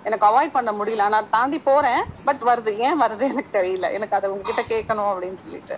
எனக்கு 0.08 0.28
அவாய்ட் 0.28 0.56
பண்ண 0.56 0.72
முடியல. 0.74 1.08
நான் 1.08 1.30
தாண்டி 1.30 1.60
போறேன். 1.62 2.00
பட் 2.28 2.44
வருது. 2.50 2.74
ஏன் 2.80 3.02
வருது 3.02 3.26
எனக்கு 3.28 3.52
தெரியல. 3.52 3.90
எனக்கு 3.98 4.18
அதை 4.18 4.30
உங்ககிட்ட 4.34 4.64
கேட்கணும் 4.74 5.12
அப்படின்னு 5.12 5.40
சொல்லிட்டு. 5.40 5.78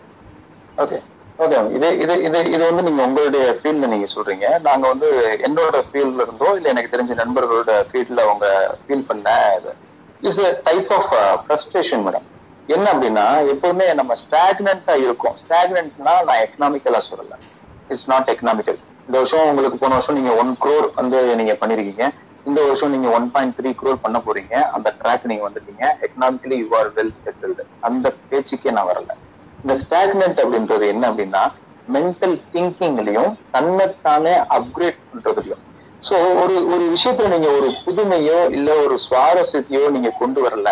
ஓகே 0.78 0.98
ஓகே 1.40 1.58
இது 1.76 1.88
இது 2.04 2.14
இது 2.28 2.40
இது 2.50 2.64
வந்து 2.66 2.86
நீங்க 2.88 3.02
உங்களுடைய 3.06 3.44
ஃபீல்ட்ல 3.58 3.88
நீங்க 3.88 4.08
சொல்றீங்க. 4.12 4.48
நாங்க 4.68 4.86
வந்து 4.88 5.10
என்னோட 5.48 5.78
ஃபீல்ட்ல 5.88 6.26
இருந்தோ 6.26 6.50
இல்ல 6.58 6.74
எனக்கு 6.74 6.94
தெரிஞ்ச 6.94 7.16
நண்பர்களோட 7.22 7.74
ஃபீல்ட்ல 7.90 8.26
அவங்க 8.28 8.48
ஃபீல் 8.82 9.08
பண்ண 9.08 9.28
is 10.24 10.40
a 10.42 10.50
type 10.64 10.90
of 10.96 11.12
frustration 11.42 12.04
madam 12.06 12.26
என்ன 12.70 12.86
அப்படின்னா 12.94 13.24
எப்பவுமே 13.54 13.86
நம்ம 14.00 14.16
ஸ்டாக்னண்டா 14.22 14.96
இருக்கோம். 15.06 15.38
ஸ்டாக்னன்ட்னா 15.42 16.14
நான் 16.28 16.44
எக்கனாமிக்கலா 16.46 17.00
சொல்லல. 17.06 17.34
இட்ஸ் 17.90 18.08
நாட் 18.08 18.32
எக்கனாமிக்கல் 18.34 18.78
இந்த 19.08 19.16
வருஷம் 19.18 19.48
உங்களுக்கு 19.50 19.78
போன 19.78 19.94
வருஷம் 19.94 20.18
நீங்க 20.18 20.34
ஒன் 20.36 20.52
க்ரோர் 20.60 20.88
வந்து 20.96 21.20
நீங்க 21.36 21.54
பண்ணிருக்கீங்க. 21.62 22.06
இந்த 22.46 22.60
வருஷம் 22.66 22.94
நீங்க 22.96 23.10
ஒன் 23.18 23.30
பாயிண்ட் 23.34 23.56
த்ரீ 23.58 23.70
க்ரோர் 23.80 24.04
பண்ண 24.04 24.18
போறீங்க. 24.26 24.54
அந்த 24.76 24.90
ட்ராக் 25.00 25.30
நீங்க 25.32 25.44
வந்துட்டீங்க. 25.48 25.84
Economically 26.06 26.58
you 26.62 26.70
are 26.80 26.92
well 26.98 27.16
settled 27.18 27.64
அந்த 27.88 28.14
பேச்சுக்கே 28.30 28.72
நான் 28.78 28.90
வரல. 28.92 29.12
இந்த 29.64 29.74
ஸ்டாக்னன்ட் 29.82 30.40
அப்படின்றது 30.44 30.86
என்ன 30.94 31.04
அப்படின்னா 31.12 31.44
மென்டல் 31.96 32.38
திங்கிங்லயும் 32.54 33.34
தன்னைத்தானே 33.56 34.34
அப்கிரேட் 34.58 35.00
பண்றதுலயும். 35.10 35.64
சோ 36.02 36.16
ஒரு 36.42 36.56
ஒரு 36.74 36.84
விஷயத்துல 36.96 37.30
நீங்க 37.34 37.50
ஒரு 37.60 37.70
புதுமையோ 37.86 38.38
இல்ல 38.58 38.70
ஒரு 38.84 38.96
சுவாரஸ்யத்தையோ 39.06 39.90
நீங்க 39.96 40.12
கொண்டு 40.22 40.40
வரல 40.46 40.70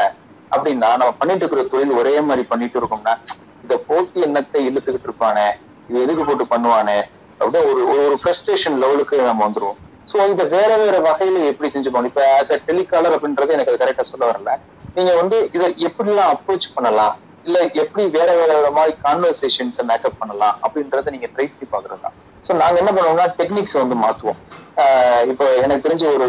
அப்படின்னா 0.52 0.89
நம்ம 0.99 1.11
பண்ணிட்டு 1.11 1.44
இருக்கிற 1.44 1.64
தொழில் 1.72 1.98
ஒரே 2.02 2.14
மாதிரி 2.27 2.44
பண்ணிட்டு 2.48 2.80
இருக்கோம்னா 2.80 3.14
இந்த 3.64 3.76
போட்டி 3.88 4.19
என்னத்தை 4.27 4.60
இழுத்துக்கிட்டு 4.68 5.07
இருப்பானே? 5.10 5.48
இது 5.89 6.03
எதுக்கு 6.03 6.23
போட்டு 6.26 6.45
பண்ணுவானே? 6.53 6.98
அப்படியே 7.39 7.64
ஒரு 7.72 7.81
ஒரு 7.95 8.15
ஃப்ரஸ்ட்ரேஷன் 8.22 8.77
லெவலுக்கு 8.84 9.18
நம்ம 9.22 9.44
வந்துருவோம். 9.48 9.80
சோ 10.07 10.17
இதை 10.34 10.45
வேற 10.53 10.71
வேற 10.81 10.95
வகையில 11.05 11.43
எப்படி 11.51 11.69
செஞ்சு 11.69 11.89
போகணும் 11.89 12.11
இப்ப 12.11 12.23
ஆஸ் 12.35 12.51
அ 12.51 12.59
டெலிகாலர் 12.67 13.15
அப்படின்றது 13.17 13.55
எனக்கு 13.55 13.71
அது 13.71 13.81
கரெக்டா 13.81 14.05
சொல்ல 14.05 14.25
வரல. 14.29 14.51
நீங்க 14.95 15.11
வந்து 15.15 15.38
இதை 15.55 15.67
எப்படிலாம் 15.88 16.31
அப்ரோச் 16.34 16.67
பண்ணலாம்? 16.75 17.15
இல்ல 17.45 17.57
எப்படி 17.81 18.03
வேற 18.15 18.29
வேற 18.41 18.69
மாதிரி 18.77 18.93
கான்வர்சேஷன்ஸ் 19.03 19.77
மேக்கப் 19.89 20.19
பண்ணலாம்? 20.19 20.55
அப்படின்றத 20.65 21.11
நீங்க 21.15 21.27
ட்ரை 21.34 21.45
பண்ணி 21.49 21.67
பாக்குறது 21.67 22.01
தான். 22.01 22.15
ஸோ 22.43 22.59
நாங்க 22.61 22.77
என்ன 22.81 22.91
பண்ணுவோம்னா 22.91 23.27
டெக்னிக்ஸ் 23.39 23.75
வந்து 23.75 23.97
மாத்துவோம். 24.03 24.39
ஆஹ் 24.77 25.23
இப்போ 25.31 25.45
எனக்கு 25.57 25.85
தெரிஞ்ச 25.85 26.03
ஒரு 26.15 26.25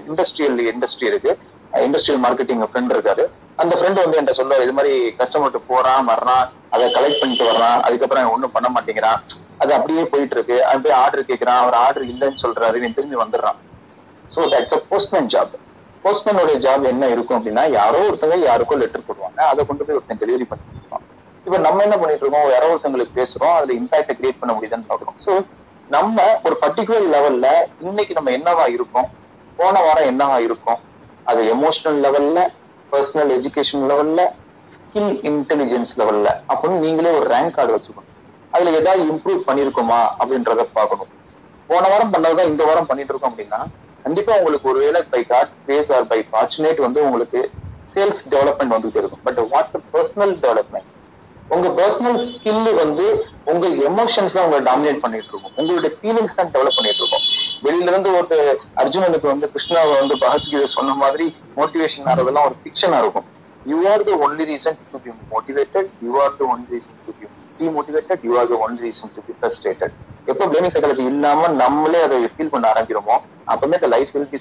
இண்டஸ்ட்ரியல் 0.00 0.58
இண்டஸ்ட்ரி 0.72 1.06
இருக்கு. 1.10 1.32
இண்டஸ்ட்ரியல் 1.72 2.22
மார்க்கெட்டிங் 2.24 2.62
ஃப்ரெண்ட் 2.64 2.94
இருக்காரு 2.94 3.24
அந்த 3.58 3.72
ஃப்ரெண்ட் 3.76 4.00
வந்து 4.00 4.16
என்கிட்ட 4.18 4.38
சொல்லுவாரு 4.38 4.64
இது 4.66 4.76
மாதிரி 4.78 4.92
கஸ்டமர்கிட்ட 5.18 5.60
போறான் 5.70 6.08
வர்றான் 6.10 6.44
அதை 6.72 6.84
கலெக்ட் 6.94 7.20
பண்ணிட்டு 7.20 7.44
வர்றான் 7.50 7.78
அதுக்கப்புறம் 7.86 8.32
ஒன்றும் 8.34 8.54
பண்ண 8.54 8.68
மாட்டேங்கிறான். 8.74 9.20
அது 9.62 9.72
அப்படியே 9.78 10.04
போயிட்டு 10.12 10.34
இருக்கு 10.36 10.56
அவன் 10.66 10.84
போய் 10.84 10.98
ஆர்டர் 11.00 11.28
கேட்கிறான் 11.28 11.60
அவர் 11.62 11.76
ஆர்டர் 11.84 12.06
இல்லைன்னு 12.12 12.42
சொல்றாரு. 12.44 12.76
இவன் 12.80 12.96
திரும்பி 12.96 13.18
வந்துடுறான். 13.22 13.58
So 14.24 14.40
that's 14.52 14.74
a 14.76 14.80
postman 14.90 15.30
job 15.32 15.54
போஸ்ட்மேனோட 16.04 16.52
job 16.64 16.84
என்ன 16.92 17.08
இருக்கும் 17.14 17.38
அப்படின்னா 17.38 17.64
யாரோ 17.78 17.98
ஒருத்தவங்க 18.06 18.46
யாருக்கோ 18.50 18.78
லெட்டர் 18.80 19.08
போடுவாங்க. 19.08 19.40
அதை 19.50 19.60
கொண்டு 19.66 19.84
போய் 19.86 19.98
ஒருத்தன் 19.98 20.20
டெலிவரி 20.22 20.46
பண்ணிட்டு 20.50 20.78
இருப்பான் 20.78 21.04
இப்போ 21.46 21.58
நம்ம 21.58 21.82
என்ன 21.86 21.96
பண்ணிட்டு 22.00 22.24
இருக்கோம் 22.24 22.50
யாரோ 22.54 22.68
ஒருத்தவங்களுக்கு 22.72 23.18
பேசுறோம். 23.20 23.54
அதுல 23.58 23.74
இம்பாக்ட 23.80 24.14
கிரியேட் 24.18 24.40
பண்ண 24.40 24.52
முடியுதுன்னு 24.56 24.90
பாக்குறோம் 24.90 25.18
ஸோ 25.24 25.32
நம்ம 25.88 26.16
ஒரு 26.46 26.56
பர்டிகுலர் 26.62 27.06
லெவல்ல 27.14 27.46
இன்னைக்கு 27.80 28.12
நம்ம 28.14 28.30
என்னவா 28.30 28.66
இருக்கோம்? 28.76 29.08
போன 29.58 29.74
வாரம் 29.80 30.08
என்னவா 30.12 30.36
இருக்கோம்? 30.38 30.80
அது 31.26 31.40
எமோஷனல் 31.54 31.98
லெவல்ல 32.04 32.38
பர்சனல் 32.92 33.32
எஜுகேஷன் 33.36 33.84
லெவல்ல 33.90 34.20
ஸ்கில் 34.72 35.12
இன்டெலிஜென்ஸ் 35.30 35.92
லெவல்ல 36.00 36.28
அப்படின்னு 36.48 36.78
நீங்களே 36.78 37.12
ஒரு 37.18 37.26
ரேங்க் 37.34 37.54
கார்டு 37.56 37.74
வச்சுக்கணும். 37.74 38.08
அதுல 38.54 38.72
ஏதாவது 38.80 39.02
இம்ப்ரூவ் 39.12 39.40
பண்ணிருக்குமா 39.48 40.00
அப்படின்றத 40.20 40.66
பார்க்கணும். 40.78 41.10
போன 41.70 41.88
வாரம் 41.92 42.12
பண்ணதுதான் 42.14 42.50
இந்த 42.52 42.62
வாரம் 42.70 42.88
பண்ணிட்டு 42.90 43.12
இருக்கோம் 43.14 43.32
அப்படின்னா 43.32 43.60
கண்டிப்பா 44.06 44.32
உங்களுக்கு 44.38 44.70
ஒருவேளை 44.70 45.00
பை 45.12 45.20
காட்ஸ் 45.32 45.58
பேஸ் 45.68 45.90
ஆர் 45.96 46.08
பை 46.12 46.18
ஃபார்ச்சுனேட் 46.30 46.80
வந்து 46.86 47.00
உங்களுக்கு 47.08 47.40
சேல்ஸ் 47.92 48.22
டெவலப்மெண்ட் 48.32 48.74
வந்துட்டு 48.76 49.00
இருக்கும். 49.02 49.22
பட் 49.28 49.40
வாட்ஸ் 49.52 49.76
பர்சனல் 49.94 50.34
டெவலப்மெண்ட் 50.44 50.90
உங்க 51.54 51.68
பர்சனல் 51.78 52.18
ஸ்கில் 52.24 52.68
வந்து 52.80 53.06
உங்க 53.52 53.66
எமோஷன்ஸ் 53.88 54.34
தான் 54.34 54.44
உங்களை 54.46 54.60
டாமினேட் 54.68 55.02
பண்ணிட்டு 55.02 55.30
இருக்கும். 55.32 55.54
உங்களுடைய 55.60 55.90
ஃபீலிங்ஸ் 55.96 56.36
தான் 56.38 56.52
டெவலப் 56.54 56.76
பண்ணிட்டு 56.78 57.02
இருக்கும். 57.02 57.24
வெளியில 57.66 57.90
இருந்து 57.92 58.10
ஒரு 58.18 58.38
அர்ஜுனனுக்கு 58.82 59.28
வந்து 59.32 59.48
கிருஷ்ணாவை 59.54 59.94
வந்து 60.00 60.16
பகத்கீதை 60.22 60.68
சொன்ன 60.76 60.94
மாதிரி 61.02 61.26
மோட்டிவேஷன் 61.58 62.08
ஆறதெல்லாம் 62.12 62.46
ஒரு 62.50 62.56
ஃபிக்ஷனா 62.62 63.00
இருக்கும். 63.04 63.26
You 63.72 63.78
are 63.90 64.04
the 64.08 64.14
only 64.26 64.44
reason 64.52 64.78
to 64.92 65.00
be 65.04 65.12
motivated 65.34 65.90
you 66.06 66.14
are 66.22 66.32
the 66.38 66.42
only 66.52 66.68
reason 66.74 66.96
demotivated 67.60 68.24
you 68.28 68.32
are 68.40 68.48
the 68.52 68.56
reason 68.84 69.12
to 69.16 69.22
be 69.28 69.34
frustrated 69.38 69.94
எப்போ 70.26 70.44
பிளேனிங் 70.50 70.74
சைக்காலஜி 70.74 71.04
இல்லாம 71.12 71.48
நம்மளே 71.60 72.00
அதை 72.06 72.18
ஃபீல் 72.34 72.52
பண்ண 72.54 72.66
ஆரம்பிக்கிறோமோ 72.72 73.16
அப்பவுமே 73.48 73.78
the 73.78 73.88
life 73.94 74.10
will 74.14 74.30
be 74.32 74.38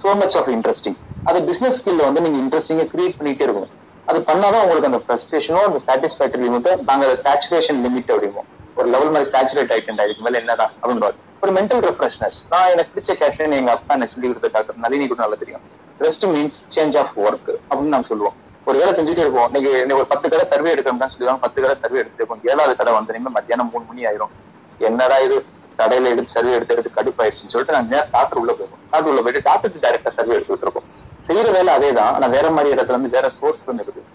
so 0.00 0.12
much 0.20 0.36
of 0.40 0.50
interesting 0.54 0.96
அது 1.26 1.38
business 1.48 1.76
ஸ்கில்ல 1.78 2.06
வந்து 2.08 2.22
நீங்க 2.24 2.38
இன்ட்ரெஸ்டிங்கா 2.42 2.86
கிரியேட் 2.92 3.18
பண்ணிட்டே 3.18 3.44
இருக்கும் 3.46 3.70
அது 4.08 4.18
பண்ணாதான் 4.28 4.62
உங்களுக்கு 4.64 4.90
அந்த 4.90 5.00
ஃப்ரஸ்ட்ரேஷனோ 5.04 5.60
அந்த 5.68 5.78
சாட்டிஸ்ஃபேக்டரி 5.86 6.42
லிமிட்டோ 6.46 6.72
நாங்க 6.90 7.04
அதை 7.08 7.16
சேச்சுரேஷன் 7.22 7.80
லிமிட் 7.86 8.12
அப்படிமோ 8.14 8.42
ஒரு 8.76 8.88
லெவல் 8.94 9.12
மாதிரி 9.14 9.28
சேச்சுரேட் 9.34 9.72
ஆயிட்டு 9.74 10.06
இதுக்கு 10.06 10.24
மேல 10.26 10.40
என்னதான் 10.42 10.72
அப்படின்றது 10.80 11.16
ஒரு 11.42 11.52
மென்டல் 11.58 11.82
ரெஃப்ரெஷ்னஸ் 11.86 12.38
நான் 12.52 12.70
எனக்கு 12.74 12.92
பிடிச்ச 12.92 13.14
கேஷன் 13.22 13.56
எங்க 13.58 13.70
அப்பா 13.76 13.94
என்ன 13.96 14.08
சொல்லி 14.12 14.28
கொடுத்த 14.28 14.50
டாக்டர் 14.56 14.82
நளினி 14.84 15.06
கூட 15.06 15.20
நல்லா 15.24 15.38
தெரியும். 15.42 15.64
Rest 16.00 16.24
means 16.32 16.56
change 16.72 16.96
of 17.02 17.14
work 17.24 17.50
அப்படின்னு 17.68 17.94
நான் 17.96 18.08
சொல்லுவோம். 18.10 18.36
ஒரு 18.68 18.76
வேலை 18.80 18.92
செஞ்சுட்டே 18.96 19.24
இருப்போம். 19.24 19.48
இன்னைக்கு 19.50 19.70
இன்னைக்கு 19.82 20.02
ஒரு 20.02 20.10
பத்து 20.12 20.26
கடை 20.32 20.44
சர்வே 20.52 20.70
எடுக்கணும்னு 20.74 21.10
சொல்லிடுவாங்க. 21.12 21.42
பத்து 21.46 21.58
கடை 21.62 21.74
சர்வே 21.82 22.00
எடுத்துட்டு 22.02 22.50
ஏழாவது 22.52 22.74
கடை 22.80 22.92
வந்து 22.98 23.34
மத்தியானம் 23.38 23.70
மூணு 23.72 23.84
மணி 23.90 24.06
ஆயிரும். 24.10 24.32
என்னடா 24.80 25.18
இது? 25.26 25.36
கடையில 25.80 26.10
எடுத்து 26.14 26.34
சர்வே 26.36 26.52
எடுத்து 26.56 26.74
எடுத்து 26.74 26.90
கடுப்பாயிடுச்சுன்னு 26.96 27.52
சொல்லிட்டு 27.52 27.76
நான் 27.76 27.90
நேரம் 27.92 28.10
டாக்டர் 28.16 28.40
உள்ள 28.42 28.52
போயிருக்கோம். 28.58 28.82
டாக்டர் 28.92 29.10
உள்ள 29.12 29.22
போயிட்டு 29.24 29.46
டாக்டர் 29.48 29.84
டேரக்டா 29.84 30.10
சர்வே 30.16 30.34
எடுத்துட்டு 30.36 30.66
இருக்கோம் 30.66 30.88
செய்யற 31.26 31.48
வேலை 31.56 31.70
அதே 31.78 31.90
தான் 31.98 32.12
ஆனா 32.16 32.26
வேற 32.36 32.46
மாதிரி 32.56 32.72
இடத்துல 32.74 32.94
இருந்து 32.96 33.14
வேற 33.16 33.26
சோர்ஸ் 33.38 33.62
இருந்து 33.64 33.84
எடுத்துட்டு 33.84 34.12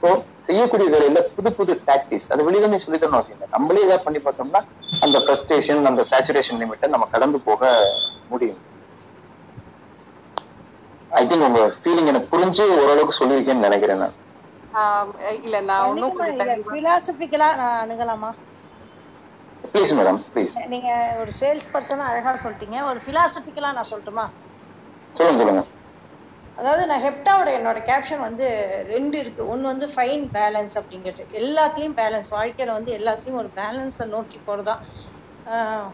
சோ 0.00 0.08
செய்யக்கூடிய 0.46 0.86
வேலையில 0.94 1.20
புது 1.36 1.50
புது 1.58 1.72
டாக்டிஸ் 1.88 2.26
அது 2.32 2.46
வெளியிலுமே 2.46 2.78
சொல்லித்தரணும் 2.84 3.18
அவசியம் 3.18 3.38
இல்லை. 3.38 3.48
நம்மளே 3.56 3.84
ஏதாவது 3.86 4.04
பண்ணி 4.06 4.20
பார்த்தோம்னா 4.26 4.60
அந்த 5.04 5.16
ஃப்ரஸ்ட்ரேஷன் 5.24 5.88
அந்த 5.90 6.02
சேச்சுரேஷன் 6.10 6.60
லிமிட்டை 6.62 6.88
நம்ம 6.94 7.06
கடந்து 7.14 7.38
போக 7.48 7.62
முடியும். 8.32 8.60
ஐ 11.14 11.22
திங்க் 11.24 11.46
உங்க 11.46 11.60
ஃபீலிங் 11.76 12.10
எனக்கு 12.10 12.30
புரிஞ்சு 12.30 12.64
ஓரளவுக்கு 12.76 13.18
சொல்லியிருக்கேன்னு 13.18 13.66
நினைக்கிறேன் 13.66 14.02
நான். 14.02 14.16
இல்ல 15.40 15.56
நான் 15.68 16.00
தெளிவா 16.40 16.44
பிலாசபிக்கலா 16.72 17.48
நான் 17.56 17.80
அணுகலாமா? 17.82 18.30
ப்ளீஸ் 19.64 19.92
மேடம் 19.98 20.20
ப்ளீஸ் 20.30 20.54
நீங்க 20.72 20.90
ஒரு 21.20 21.32
சேல்ஸ் 21.38 21.70
பர்சன் 21.72 22.06
அழகா 22.06 22.32
சொல்லிட்டீங்க. 22.42 22.78
ஒரு 22.86 23.00
பிலாசபிக்கலா 23.06 23.70
நான் 23.72 23.90
சொல்லட்டுமா? 23.90 24.26
சொல்லுங்க 25.14 25.40
சொல்லுங்க. 25.40 25.62
அதாவது 26.58 26.82
நான் 26.86 27.02
ஹெப்டாவோட 27.04 27.48
என்னோட 27.54 27.78
கேப்ஷன் 27.86 28.20
வந்து 28.20 28.46
ரெண்டு 28.86 29.16
இருக்கு. 29.18 29.42
ஒன்னு 29.46 29.66
வந்து 29.66 29.86
ஃபைன் 29.88 30.24
பேலன்ஸ் 30.34 30.74
அப்படிங்கிறது. 30.80 31.24
எல்லாத்துலயும் 31.40 31.96
பேலன்ஸ் 31.96 32.30
வாழ்க்கையில 32.30 32.76
வந்து 32.78 32.92
எல்லாத்துலயும் 32.98 33.40
ஒரு 33.42 33.50
பேலன்ஸை 33.56 34.06
நோக்கி 34.14 34.40
போறதா 34.42 34.76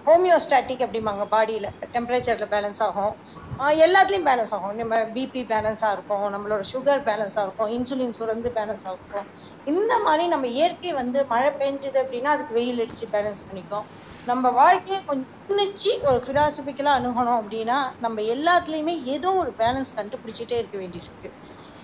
ஹோமியோஸ்டாட்டிக் 0.09 0.83
அப்படிம்பாங்க 0.87 1.25
பாடியில். 1.35 1.69
டெம்பரேச்சரில் 1.95 2.51
பேலன்ஸ் 2.53 2.81
ஆகும். 2.87 3.15
எல்லாத்துலேயும் 3.85 4.29
பேலன்ஸ் 4.29 4.53
ஆகும். 4.57 4.77
நம்ம 4.81 4.99
பிபி 5.17 5.41
பேலன்ஸாக 5.53 5.95
இருக்கும். 5.97 6.27
நம்மளோட 6.35 6.63
சுகர் 6.73 7.03
பேலன்ஸாக 7.09 7.45
இருக்கும். 7.47 7.71
இன்சுலின் 7.77 8.15
சுரந்து 8.19 8.51
பேலன்ஸ் 8.59 8.85
ஆகும் 8.91 9.27
இந்த 9.67 9.93
மாதிரி 10.07 10.25
நம்ம 10.35 10.47
இயற்கை 10.59 10.93
வந்து 11.01 11.19
மழை 11.33 11.51
பெஞ்சுது 11.63 11.99
அப்படின்னா 12.03 12.31
அதுக்கு 12.35 12.55
வெயில் 12.59 12.83
அடித்து 12.85 13.09
பேலன்ஸ் 13.17 13.43
பண்ணிக்கும். 13.49 13.87
நம்ம 14.27 14.51
வாழ்க்கையை 14.61 15.01
கொஞ்சம் 15.11 15.29
உன்னிச்சு 15.51 15.93
ஒரு 16.09 16.19
ஃபிலாசபிக்கலாக 16.27 16.99
அணுகணும் 17.01 17.39
அப்படின்னா 17.41 17.79
நம்ம 18.05 18.21
எல்லாத்துலேயுமே 18.35 18.95
ஏதோ 19.15 19.31
ஒரு 19.43 19.53
பேலன்ஸ் 19.63 19.93
கண்டுபிடிச்சிட்டே 19.99 20.57
இருக்க 20.61 20.77
வேண்டியிருக்கு. 20.83 21.29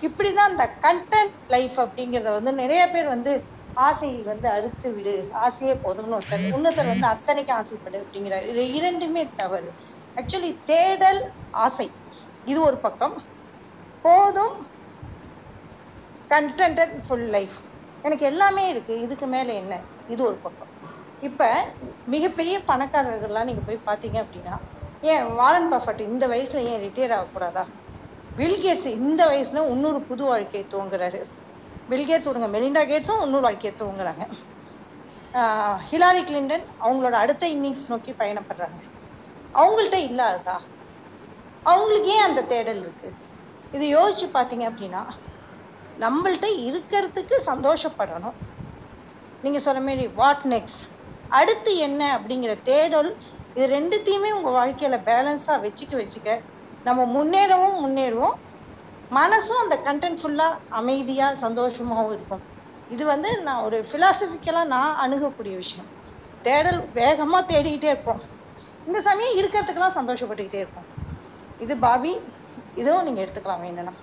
இப்படிதான் 0.01 0.51
இந்த 0.53 0.65
கண்டென்ட் 0.85 1.35
லைஃப் 1.55 1.77
அப்படிங்கிறத 1.83 2.31
வந்து 2.37 2.51
நிறைய 2.61 2.83
பேர் 2.93 3.07
வந்து 3.15 3.31
ஆசையை 3.77 4.21
வந்து 4.23 4.47
அறுத்து 4.49 4.93
விடு. 4.93 5.13
ஆசையே 5.43 5.73
போதும்னு 5.75 6.17
ஒருத்தர் 6.17 6.45
இன்னொருத்தர் 6.47 6.91
வந்து 6.91 7.07
அத்தனைக்கு 7.07 7.53
ஆசைப்படு 7.53 7.97
அப்படிங்கிறாரு. 8.03 8.45
இது 8.45 8.63
இரண்டுமே 8.71 9.23
தவறு. 9.35 9.69
ஆக்சுவலி 10.17 10.51
தேடல் 10.63 11.21
ஆசை. 11.63 11.87
இது 12.45 12.59
ஒரு 12.61 12.77
பக்கம். 12.77 13.15
போதும். 14.05 14.55
கண்டென்ட் 16.29 16.79
ஃபுல் 17.05 17.27
லைஃப் 17.27 17.57
எனக்கு 18.03 18.25
எல்லாமே 18.25 18.69
இருக்கு. 18.69 19.01
இதுக்கு 19.01 19.27
மேல 19.27 19.53
என்ன? 19.53 19.73
இது 20.07 20.21
ஒரு 20.23 20.37
பக்கம். 20.37 20.71
இப்ப 21.21 21.43
மிகப்பெரிய 22.05 22.59
பணக்காரர்கள்லாம் 22.67 23.43
நீங்க 23.43 23.61
போய் 23.61 23.85
பாத்தீங்க 23.85 24.17
அப்படின்னா 24.23 24.55
ஏன் 25.03 25.33
வாரன் 25.33 25.71
பஃபட் 25.73 26.01
இந்த 26.01 26.27
வயசுல 26.27 26.63
ஏன் 26.65 26.81
ரிட்டையர் 26.83 27.15
ஆகக்கூடாதா? 27.17 27.63
பில்கேட்ஸ் 28.37 28.87
இந்த 28.99 29.21
வயசுல 29.27 29.69
இன்னொரு 29.69 30.01
புது 30.03 30.23
வாழ்க்கையை 30.23 30.65
துவங்குறாரு. 30.67 31.21
பில்கேட்ஸ் 31.89 32.27
விடுங்க 32.29 32.47
மெலிண்டா 32.55 32.83
கேட்ஸும் 32.91 33.23
இன்னொரு 33.25 33.45
வாழ்க்கையை 33.47 33.73
தூங்குறாங்க 33.81 34.23
ஹிலாரி 35.89 36.21
கிளின்டன் 36.27 36.65
அவங்களோட 36.85 37.15
அடுத்த 37.23 37.43
இன்னிங்ஸ் 37.55 37.89
நோக்கி 37.91 38.11
பயணப்படுறாங்க. 38.21 38.79
அவங்கள்ட்ட 39.55 39.97
இல்லாததா? 40.09 40.55
அவங்களுக்கு 41.65 42.09
ஏன் 42.15 42.27
அந்த 42.27 42.41
தேடல் 42.53 42.81
இருக்கு? 42.83 43.09
இது 43.73 43.85
யோசிச்சு 43.97 44.27
பார்த்தீங்க 44.37 44.65
அப்படின்னா 44.71 45.01
நம்மள்ட்ட 45.97 46.47
இருக்கிறதுக்கு 46.67 47.35
சந்தோஷப்படணும். 47.49 48.37
நீங்க 49.43 49.59
சொன்ன 49.65 49.81
மாரி 49.87 50.05
வாட் 50.19 50.45
நெக்ஸ்ட் 50.53 50.83
அடுத்து 51.39 51.71
என்ன 51.87 52.01
அப்படிங்கிற 52.17 52.53
தேடல் 52.69 53.09
இது 53.55 53.65
ரெண்டுத்தையுமே 53.77 54.29
உங்க 54.37 54.49
வாழ்க்கையில 54.59 54.97
பேலன்ஸா 55.09 55.55
வச்சுக்க 55.65 55.93
வச்சுக்க 56.01 56.29
நம்ம 56.85 57.01
முன்னேறவும் 57.15 57.79
முன்னேறுவோம். 57.83 58.35
மனசும் 59.11 59.61
அந்த 59.63 59.75
கண்டென்ட் 59.87 60.21
ஃபுல்லா 60.21 60.47
அமைதியா 60.79 61.27
சந்தோஷமாவும் 61.43 62.15
இருக்கும். 62.17 62.43
இது 62.89 63.05
வந்து 63.05 63.29
நான் 63.47 63.63
ஒரு 63.67 63.77
பிலாசபிக்கலா 63.91 64.63
நான் 64.65 64.99
அணுகக்கூடிய 65.03 65.55
விஷயம். 65.55 65.89
தேடல் 66.45 66.79
வேகமா 66.99 67.39
தேடிக்கிட்டே 67.51 67.89
இருப்போம். 67.93 68.21
இந்த 68.87 68.99
சமயம் 69.01 69.37
இருக்கிறதுக்கெல்லாம் 69.39 69.97
சந்தோஷப்பட்டுக்கிட்டே 69.99 70.61
இருப்போம். 70.63 70.87
இது 71.59 71.75
பாபி 71.85 72.13
இதுவும் 72.81 73.05
நீங்க 73.07 73.21
எடுத்துக்கலாம் 73.25 73.63
வேணும்னா. 73.65 73.93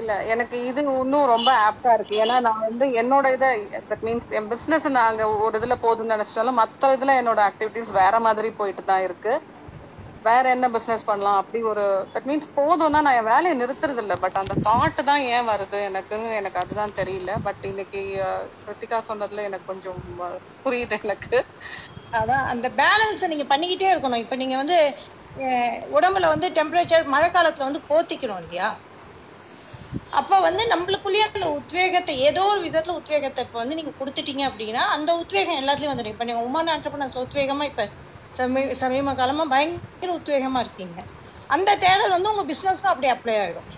இல்ல 0.00 0.12
எனக்கு 0.32 0.56
இது 0.70 0.80
இன்னும் 1.02 1.30
ரொம்ப 1.34 1.50
ஆப்டா 1.66 1.92
இருக்கு. 1.96 2.14
ஏன்னா 2.24 2.36
நான் 2.46 2.64
வந்து 2.68 2.86
என்னோட 3.00 3.26
இதை 3.36 3.50
தட் 3.90 4.04
மீன்ஸ் 4.06 4.34
என் 4.38 4.48
பிசினஸ் 4.52 4.86
நாங்க 5.00 5.28
ஒரு 5.44 5.58
இதுல 5.60 5.76
போதும்னு 5.84 6.14
நினைச்சாலும் 6.14 6.58
மத்த 6.62 6.92
இதுல 6.96 7.14
என்னோட 7.20 7.40
ஆக்டிவிட்டிஸ் 7.50 7.92
வேற 8.00 8.20
மாதிரி 8.26 8.50
போயிட்டு 8.60 8.84
தான் 8.84 9.04
இருக்கு. 9.06 9.34
வேற 10.26 10.44
என்ன 10.54 10.66
பிசினஸ் 10.74 11.06
பண்ணலாம்? 11.06 11.38
அப்படி 11.40 11.58
ஒரு 11.70 11.84
தட் 12.14 12.28
மீன்ஸ் 12.28 12.48
போதும்னா 12.58 13.00
நான் 13.00 13.18
என் 13.18 13.30
வேலையை 13.30 13.54
நிறுத்துறது 13.60 14.02
இல்ல 14.04 14.14
பட் 14.24 14.40
அந்த 14.42 14.56
தாட் 14.68 15.00
தான் 15.08 15.22
ஏன் 15.30 15.48
வருது 15.50 15.78
எனக்குன்னு 15.88 16.30
எனக்கு 16.40 16.60
அதுதான் 16.62 16.96
தெரியல. 17.00 17.32
பட் 17.46 17.62
இன்னைக்கு 17.70 18.02
கிருத்திகா 18.60 19.00
சொன்னதுல 19.10 19.46
எனக்கு 19.48 19.70
கொஞ்சம் 19.72 20.02
புரியுது 20.66 20.98
எனக்கு. 21.06 21.38
அதான் 22.12 22.46
அந்த 22.52 22.68
பேலன்ஸ் 22.80 23.22
நீங்க 23.30 23.46
பண்ணிக்கிட்டே 23.50 23.88
இருக்கணும். 23.92 24.22
இப்ப 24.24 24.36
நீங்க 24.42 24.56
வந்து 24.56 24.78
அஹ், 25.36 25.80
உடம்புல 25.96 26.26
வந்து 26.30 26.48
டெம்பரேச்சர் 26.56 27.12
மழை 27.14 27.28
காலத்துல 27.30 27.68
வந்து 27.68 27.82
போத்திக்கணும் 27.90 28.42
இல்லையா? 28.44 28.68
அப்ப 30.12 30.38
வந்து 30.44 30.62
நம்மளுக்குள்ளேயே 30.72 31.26
அந்த 31.30 31.48
உத்வேகத்தை 31.58 32.14
ஏதோ 32.28 32.42
ஒரு 32.50 32.60
விதத்துல 32.64 32.96
உத்வேகத்தை 33.00 33.42
இப்ப 33.46 33.58
வந்து 33.60 33.78
நீங்க 33.78 33.92
கொடுத்துட்டீங்க 33.98 34.42
அப்படின்னா 34.48 34.82
அந்த 34.96 35.10
உத்வேகம் 35.22 35.60
எல்லாத்துலயும் 35.60 35.92
வந்துடும். 35.92 36.14
இப்ப 36.14 36.26
நீங்க 36.28 36.42
உமன் 36.48 36.72
ஆண்டர்பனர்ஸ் 36.74 37.18
உத்வேகமா 37.24 37.66
இப்ப 37.66 37.84
சமீ 38.36 38.62
சமீப 38.80 39.14
காலமா 39.14 39.44
பயங்கர 39.52 40.10
உத்வேகமா 40.18 40.60
இருக்கீங்க. 40.64 40.98
அந்த 41.50 41.76
தேடல் 41.82 42.14
வந்து 42.14 42.32
உங்க 42.32 42.44
பிசினஸ்க்கும் 42.48 42.92
அப்படி 42.92 43.08
அப்ளை 43.12 43.34
ஆயிடும். 43.42 43.68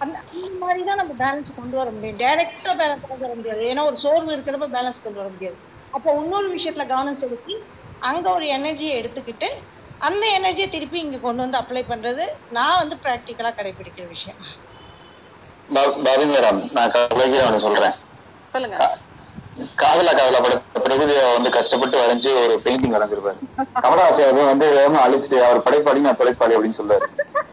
அந்த 0.00 0.16
அந்த 0.32 0.54
மாதிரி 0.60 0.82
தான் 0.84 1.00
நம்ம 1.00 1.14
பேலன்ஸ் 1.18 1.50
கொண்டு 1.54 1.76
வர 1.76 1.88
முடியும். 1.90 2.20
டைரக்டா 2.22 2.72
பேலன்ஸ் 2.80 3.04
கொண்டு 3.04 3.26
வர 3.26 3.34
முடியாது. 3.34 3.62
ஏன்னா 3.70 3.82
ஒரு 3.90 3.98
சோர்வு 4.04 4.30
இருக்கிறப்ப 4.36 4.68
பேலன்ஸ் 4.76 5.04
கொண்டு 5.04 5.20
வர 5.20 5.30
முடியாது. 5.30 5.58
அப்போ 5.92 6.08
இன்னொரு 6.20 6.48
விஷயத்துல 6.54 6.84
கவனம் 6.86 7.20
செலுத்தி 7.20 7.54
அங்க 8.02 8.26
ஒரு 8.30 8.46
எனர்ஜியை 8.56 8.94
எடுத்துக்கிட்டு 9.00 9.48
அந்த 10.00 10.24
எனர்ஜியை 10.38 10.68
திருப்பி 10.70 10.98
இங்க 11.00 11.18
கொண்டு 11.20 11.44
வந்து 11.44 11.60
அப்ளை 11.60 11.82
பண்றது 11.86 12.24
நான் 12.50 12.78
வந்து 12.78 12.96
பிராக்டிக்கலா 13.02 13.52
கடைபிடிக்கிற 13.54 14.06
விஷயம். 14.08 14.40
நான் 16.70 16.92
கலைஞர் 16.94 17.60
சொல்லுங்க. 18.54 18.78
காதல 19.82 20.10
காதல 20.18 20.38
படத்தை 20.44 20.80
பிரபுதேவா 20.86 21.28
வந்து 21.36 21.50
கஷ்டப்பட்டு 21.56 21.96
வரைஞ்சு 22.00 22.30
ஒரு 22.42 22.54
பெயிண்டிங் 22.64 22.94
வரைஞ்சிருப்பாரு. 22.96 23.38
கமலஹாசன் 23.84 24.40
வந்து 24.52 24.66
வேகமா 24.76 25.00
அழிச்சிட்டு 25.06 25.38
அவர் 25.46 25.64
படைப்பாளி 25.66 26.00
நான் 26.06 26.18
தொலைப்பாளி 26.20 26.56
அப்படின்னு 26.56 26.78
சொல்லுவாரு 26.80 27.06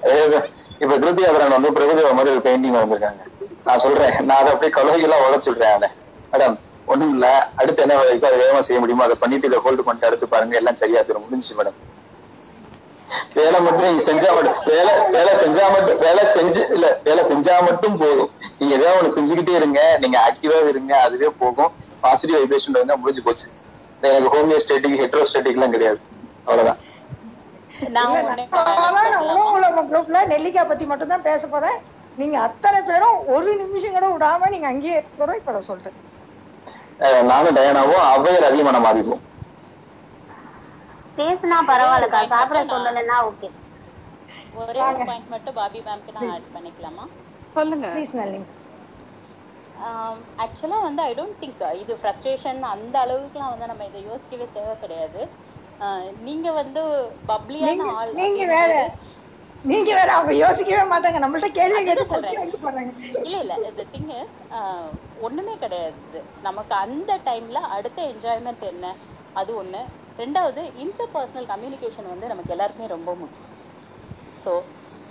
அதாவது 0.03 0.37
இப்ப 0.83 0.93
கிருத்தியாதரன் 1.03 1.55
வந்து 1.57 1.69
பிரபுதேவா 1.77 2.11
மாதிரி 2.17 2.33
ஒரு 2.35 2.43
பெயிண்டிங் 2.47 2.75
வரைஞ்சிருக்காங்க. 2.77 3.21
நான் 3.67 3.83
சொல்றேன் 3.85 4.15
நான் 4.27 4.41
அதை 4.41 4.49
அப்படியே 4.53 4.73
கலவைகளா 4.77 5.17
உடச்சு 5.25 5.49
விடுறேன் 5.51 5.75
அதை. 5.77 5.89
மேடம் 6.33 6.57
ஒண்ணும் 6.87 7.13
இல்ல. 7.15 7.25
அடுத்து 7.59 7.83
என்ன 7.85 7.95
வரைக்கும் 7.99 8.29
அதை 8.29 8.37
வேகமா 8.43 8.61
செய்ய 8.67 8.79
முடியுமோ 8.81 9.05
அதை 9.07 9.15
பண்ணிட்டு 9.23 9.47
இதை 9.49 9.59
ஹோல்டு 9.65 9.85
பண்ணிட்டு 9.87 10.09
அடுத்து 10.09 10.27
பாருங்க 10.33 10.55
எல்லாம் 10.61 10.79
சரியா 10.81 11.01
தரும் 11.07 11.25
முடிஞ்சு 11.25 11.57
மேடம். 11.59 11.77
வேலை 13.37 13.59
மட்டும் 13.65 13.87
நீங்க 13.87 14.03
செஞ்சா 14.09 14.29
மட்டும் 14.37 14.57
வேலை 14.71 14.93
வேலை 15.15 15.33
செஞ்சா 15.41 15.65
மட்டும் 15.75 15.99
வேலை 16.05 16.23
செஞ்சு 16.37 16.61
இல்ல 16.75 16.85
வேலை 17.07 17.21
செஞ்சா 17.31 17.55
மட்டும் 17.67 17.97
போதும். 18.03 18.31
நீங்க 18.59 18.71
ஏதாவது 18.79 18.99
ஒண்ணு 18.99 19.15
செஞ்சுக்கிட்டே 19.17 19.53
இருங்க 19.59 19.81
நீங்க 20.03 20.17
ஆக்டிவா 20.27 20.57
இருங்க 20.71 20.93
அதுவே 21.05 21.29
போகும். 21.41 21.73
பாசிட்டிவ் 22.03 22.39
வைப்ரேஷன் 22.39 22.75
இருந்தா 22.75 22.97
முடிஞ்சு 23.01 23.23
போச்சு. 23.27 23.45
எனக்கு 24.01 24.33
ஹோமியோஸ்டேட்டிக் 24.35 24.99
ஹெட்ரோஸ்டேட்டிக் 25.03 25.57
எல்லாம் 25.57 25.75
கிடையாது. 25.75 25.99
அவ்வளவுதான். 26.47 26.81
குரூப்ல 29.89 30.19
நெல்லிக்காய் 30.33 30.69
பத்தி 30.69 30.85
மட்டும் 30.91 31.13
தான் 31.13 31.25
பேச 31.29 31.47
போறேன். 31.47 31.77
நீங்க 32.17 32.35
அத்தனை 32.47 32.79
பேரும் 32.89 33.17
ஒரு 33.35 33.51
நிமிஷம் 33.61 33.95
கூட 33.97 34.07
விடாம 34.13 34.49
நீங்க 34.53 34.67
அங்கேயே 34.71 34.97
இருக்கிறோம் 34.99 35.39
இப்ப 35.41 35.53
நான் 35.57 35.69
சொல்றேன். 35.71 35.97
நானும் 37.29 37.55
டயனாவும் 37.57 38.03
அவையர் 38.13 38.47
அதிகமான 38.49 38.77
மாறிடுவோம். 38.85 39.23
பேசுனா 41.17 41.57
பரவாயில்லக்கா 41.69 42.15
பாயிண்ட் 42.15 42.33
சாப்பிட 42.33 42.59
சொல்லலைன்னா 42.73 43.17
ஓகே 43.29 43.49
ஒரே 44.61 44.85
பாயிண்ட் 45.07 45.31
மட்டும் 45.33 45.57
பாபி 45.59 45.79
மேம்க்கு 45.87 46.15
நான் 46.17 46.31
ஆட் 46.35 46.47
பண்ணிக்கலாமா? 46.55 47.05
சொல்லுங்க. 47.55 47.87
ப்ளீஸ் 47.93 48.13
நளினி. 48.19 48.47
ஆக்சுவலா 50.43 50.77
வந்து 50.81 51.01
ஐ 51.03 51.11
டோன்ட் 51.15 51.41
திங்க் 51.41 51.61
இது 51.81 51.93
ஃப்ரஸ்ட்ரேஷன் 51.99 52.61
அந்த 52.73 52.95
அளவுக்குலாம் 53.05 53.53
வந்து 53.53 53.69
நம்ம 53.71 53.85
இதை 53.85 54.01
யோசிக்கவே 54.03 54.47
தேவை 54.53 54.75
கிடையாது. 54.77 55.21
நீங்க 56.25 56.47
வந்து 56.59 56.81
பப்ளியான 57.29 57.79
ஆள் 57.95 58.11
நீங்க 58.19 58.43
வேற. 58.53 58.71
நீங்க 59.63 60.33
வேற 60.33 60.53
அவங்க 60.53 60.81
யோசிக்கவே 60.83 60.83
மாட்டாங்க. 60.91 61.19
நம்மள்ட்ட 61.23 62.03
கேள்வி 62.07 62.35
கேட்டு 62.35 62.57
போறாங்க. 62.61 62.93
இல்ல 63.25 63.35
இல்ல. 63.43 63.53
இந்த 63.69 63.83
திங் 63.93 64.09
ஒண்ணுமே 65.27 65.55
கிடையாது. 65.57 65.97
நமக்கு 66.47 66.73
அந்த 66.85 67.11
டைம்ல 67.25 67.59
அடுத்த 67.77 67.99
என்ஜாய்மெண்ட் 68.13 68.63
என்ன? 68.71 68.85
அது 69.35 69.51
ஒண்ணு. 69.61 69.81
ரெண்டாவது 70.19 70.61
இன்டர் 70.83 71.13
பர்சனல் 71.15 71.51
கம்யூனிகேஷன் 71.51 72.11
வந்து 72.13 72.31
நமக்கு 72.31 72.53
எல்லாருக்குமே 72.55 72.87
ரொம்ப 72.95 73.11
முக்கியம். 73.15 73.53
ஸோ 74.45 74.51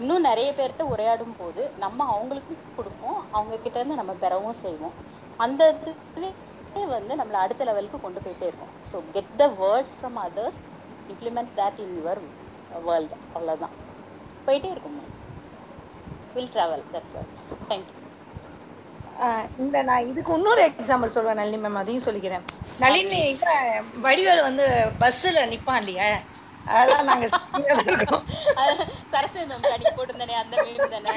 இன்னும் 0.01 0.27
நிறைய 0.28 0.48
பேர்கிட்ட 0.56 0.85
உரையாடும் 0.93 1.36
போது 1.40 1.62
நம்ம 1.85 2.06
அவங்களுக்கும் 2.14 2.77
கொடுப்போம் 2.78 3.18
அவங்க 3.36 3.55
கிட்ட 3.64 3.77
இருந்து 3.81 4.01
நம்ம 4.01 4.14
பெறவும் 4.24 4.60
செய்வோம். 4.64 4.97
அந்த 5.44 5.62
இதுவே 5.82 6.31
வந்து 6.97 7.12
நம்மளை 7.20 7.39
அடுத்த 7.44 7.64
லெவலுக்கு 7.68 7.98
கொண்டு 8.05 8.23
போயிட்டே 8.24 8.48
இருக்கும். 8.51 8.73
So 8.90 8.97
get 9.16 9.35
the 9.43 9.47
words 9.62 9.94
from 9.98 10.18
others 10.27 10.60
implement 11.12 11.52
that 11.60 11.81
in 11.85 11.94
your 11.98 12.20
world 12.89 13.14
அவ்வளோதான் 13.36 13.74
போயிட்டே 14.47 14.70
இருக்கும் 14.74 14.98
வில் 16.36 16.52
ட்ராவல் 16.56 16.85
தட்ஸ் 16.94 17.16
தேங்க்யூ 17.70 17.94
இந்த 19.64 19.77
நான் 19.89 20.09
இதுக்கு 20.10 20.32
இன்னொரு 20.39 20.62
எக்ஸாம்பிள் 20.70 21.14
சொல்லுவேன் 21.14 21.39
நளினி 21.40 21.59
மேம் 21.62 21.78
அதையும் 21.82 22.06
சொல்லிக்கிறேன். 22.06 22.44
நளினி 22.82 23.20
வடிவேல் 24.06 24.47
வந்து 24.48 24.64
பஸ்ஸில் 25.02 25.39
நிப்பான் 25.52 25.81
இல்லையா? 25.82 26.09
அதெல்லாம் 26.66 27.09
நாங்க 27.10 27.26
இருக்கோம். 27.93 28.24
சரஸ்வதி 29.12 29.47
மேம் 29.47 29.66
அன்னைக்கு 29.66 29.97
போட்டிருந்தானே 29.97 30.36
அந்த 30.43 30.56
மீம் 30.64 30.94
தானே? 30.94 31.14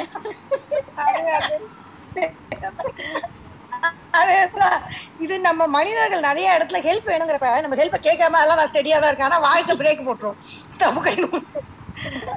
அதேதான் 4.13 4.77
இது 5.23 5.35
நம்ம 5.47 5.67
மனிதர்கள் 5.75 6.27
நிறைய 6.27 6.55
இடத்துல 6.57 6.79
ஹெல்ப் 6.87 7.09
வேணுங்கிறப்ப 7.11 7.49
நம்ம 7.65 7.77
ஹெல்ப் 7.81 7.97
கேட்காம 8.07 8.41
எல்லாம் 8.43 8.59
நான் 8.59 8.71
ஸ்டெடியா 8.71 8.97
தான் 8.99 9.11
இருக்கேன். 9.11 9.29
ஆனா 9.29 9.39
வாழ்க்கை 9.47 9.75
பிரேக் 9.79 10.07
போட்டுரும். 10.07 10.37
தப்பு 10.79 11.01
கை 11.01 11.15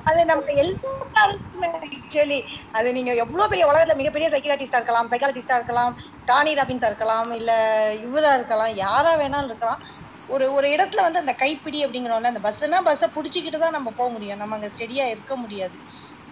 அது 0.08 0.20
நம்ம 0.30 0.52
எல்லாருக்குமே 0.62 1.68
ஆக்சுவலி 1.80 2.38
அது 2.72 2.88
நீங்க 2.96 3.12
எவ்வளவு 3.22 3.50
பெரிய 3.50 3.64
உலகத்துல 3.68 3.96
மிகப்பெரிய 4.00 4.28
சைக்கியாட்டிஸ்டா 4.32 4.78
இருக்கலாம் 4.80 5.10
சைக்காலஜிஸ்டா 5.12 5.56
இருக்கலாம் 5.58 5.92
டானி 6.28 6.52
ராபின்ஸா 6.58 6.88
இருக்கலாம் 6.90 7.30
இல்ல 7.38 7.52
இவரா 8.04 8.32
இருக்கலாம் 8.38 8.72
யாரா 8.82 9.12
வேணாலும் 9.20 9.50
இருக்கலாம். 9.50 9.80
ஒரு 10.28 10.46
ஒரு 10.56 10.66
இடத்துல 10.74 11.04
வந்து 11.06 11.22
அந்த 11.22 11.34
கைப்பிடி 11.40 11.78
அப்படிங்கிறோம்ல 11.84 12.32
அந்த 12.32 12.42
பஸ்ஸுனா 12.44 12.78
பஸ்ஸை 12.86 13.08
பிடிச்சிக்கிட்டு 13.14 13.58
தான் 13.58 13.76
நம்ம 13.76 13.90
போக 13.92 14.08
முடியும். 14.14 14.40
நம்ம 14.42 14.56
அங்க 14.56 14.68
ஸ்டெடியா 14.74 15.06
இருக்க 15.14 15.34
முடியாது. 15.42 15.76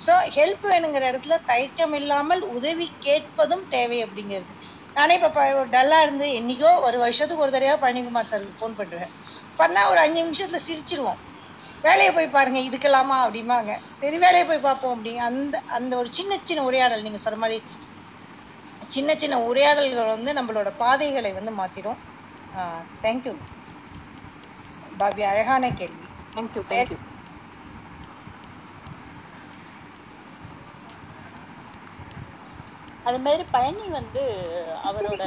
சோ 0.00 0.12
ஹெல்ப் 0.34 0.64
வேணுங்கிற 0.70 1.04
இடத்துல 1.10 1.36
தயக்கம் 1.48 1.94
இல்லாமல் 1.98 2.42
உதவி 2.54 2.86
கேட்பதும் 3.06 3.64
தேவை 3.74 3.98
அப்படிங்கிறது. 4.04 4.52
நானே 4.96 5.14
இப்ப 5.18 5.42
டல்லா 5.74 5.98
இருந்து 6.02 6.26
என்னைக்கோ 6.38 6.70
ஒரு 6.86 6.98
வருஷத்துக்கு 7.04 7.44
ஒரு 7.44 7.54
தடவையா 7.54 7.76
பழனிக்குமார் 7.82 8.30
சாருக்கு 8.30 8.58
ஃபோன் 8.58 8.78
பண்ணுவேன் 8.80 9.12
பண்ணால் 9.58 9.90
ஒரு 9.92 10.00
அஞ்சு 10.04 10.20
நிமிஷத்துல 10.20 10.60
சிரிச்சிருவோம். 10.66 11.20
வேலையை 11.84 12.10
போய் 12.12 12.34
பாருங்க 12.34 12.60
இதுக்கெல்லாமா 12.68 13.16
அப்படிம்பாங்க. 13.24 13.70
சரி 13.96 14.16
வேலையை 14.24 14.44
போய் 14.46 14.66
பார்ப்போம் 14.66 14.94
அப்படி. 14.94 15.12
அந்த 15.28 15.54
அந்த 15.78 15.92
ஒரு 16.00 16.08
சின்ன 16.18 16.38
சின்ன 16.42 16.64
உரையாடல் 16.68 17.06
நீங்க 17.06 17.20
சொன்ன 17.24 17.40
மாதிரி 17.44 17.58
சின்ன 18.90 19.10
சின்ன 19.16 19.36
உரையாடல்கள் 19.48 20.12
வந்து 20.12 20.30
நம்மளோட 20.38 20.68
பாதைகளை 20.78 21.30
வந்து 21.34 21.52
மாற்றிடும் 21.58 21.98
ஆஹ் 22.52 22.84
தேங்க்யூ 23.02 23.34
பாபி 25.00 25.22
அழகான 25.28 25.64
கேள்வி. 25.74 26.06
தேங்க்யூ 26.36 26.62
தேங்க்யூ 26.70 26.98
அது 33.04 33.18
மாதிரி 33.22 33.44
பழனி 33.52 33.86
வந்து 33.94 34.22
அவரோட 34.88 35.22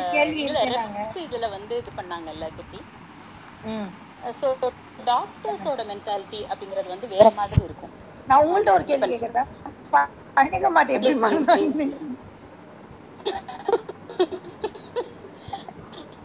இதுல 1.25 1.47
வந்து 1.55 1.73
இது 1.81 1.91
பண்ணாங்கல்ல 1.97 2.47
கிட்டி? 2.53 2.79
ஸோ 4.33 4.47
டாக்டர்ஸோட 5.07 5.81
மென்டாலிட்டி 5.89 6.41
அப்படிங்கிறது 6.51 6.89
வந்து 6.93 7.07
வேற 7.15 7.27
மாதிரி 7.39 7.61
இருக்கும். 7.63 7.93
நான் 8.27 8.43
உங்கள்ட்ட 8.45 8.73
ஒரு 8.75 8.85
கேள்வி 8.89 9.09
கேட்கறேன் 9.13 9.49
பழனிக்க 10.37 10.69
மாட்டேன் 10.71 10.97
எப்படி 10.97 11.13
எஸ் 11.13 11.23
ப்ளீஸ் 11.23 11.47
ப்ளீஸ் 11.49 11.77
மறந்தாங்க 11.77 12.03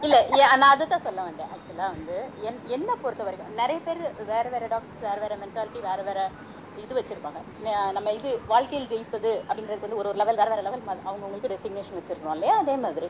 இல்ல 0.01 0.17
ஏ- 0.33 0.51
நான் 0.53 0.73
அதுதான் 0.73 1.01
சொல்ல 1.01 1.21
வந்தேன் 1.21 1.49
ஆக்சுவலா 1.53 1.87
வந்து 1.89 2.17
என் 2.41 2.59
என்ன 2.67 2.95
பொறுத்த 2.95 3.23
வரைக்கும் 3.23 3.55
நிறைய 3.55 3.79
பேர் 3.79 3.99
வேற 4.27 4.45
வேற 4.49 4.65
டாக்டர்ஸ் 4.67 5.05
வேற 5.05 5.17
வேற 5.19 5.33
மென்டாலிட்டி 5.37 5.79
வேற 5.81 6.01
வேற 6.01 6.19
இது 6.77 6.93
வச்சிருப்பாங்க. 6.95 7.39
ந- 7.63 7.91
நம்ம 7.91 8.11
இது 8.11 8.29
வாழ்க்கையில் 8.47 8.89
ஜெயிப்பது 8.89 9.31
அப்படிங்கிறது 9.47 9.85
வந்து 9.85 9.95
ஒரு 9.95 10.09
ஒரு 10.09 10.17
லெவல் 10.17 10.35
வேற 10.35 10.49
வேற 10.49 10.61
லெவல் 10.61 10.83
அவங்கவுங்களுக்கு 11.01 11.51
டெசிக்னேஷன் 11.53 11.97
வச்சிருக்கோம் 11.97 12.35
இல்லையா? 12.35 12.55
அதே 12.57 12.75
மாதிரி. 12.77 13.07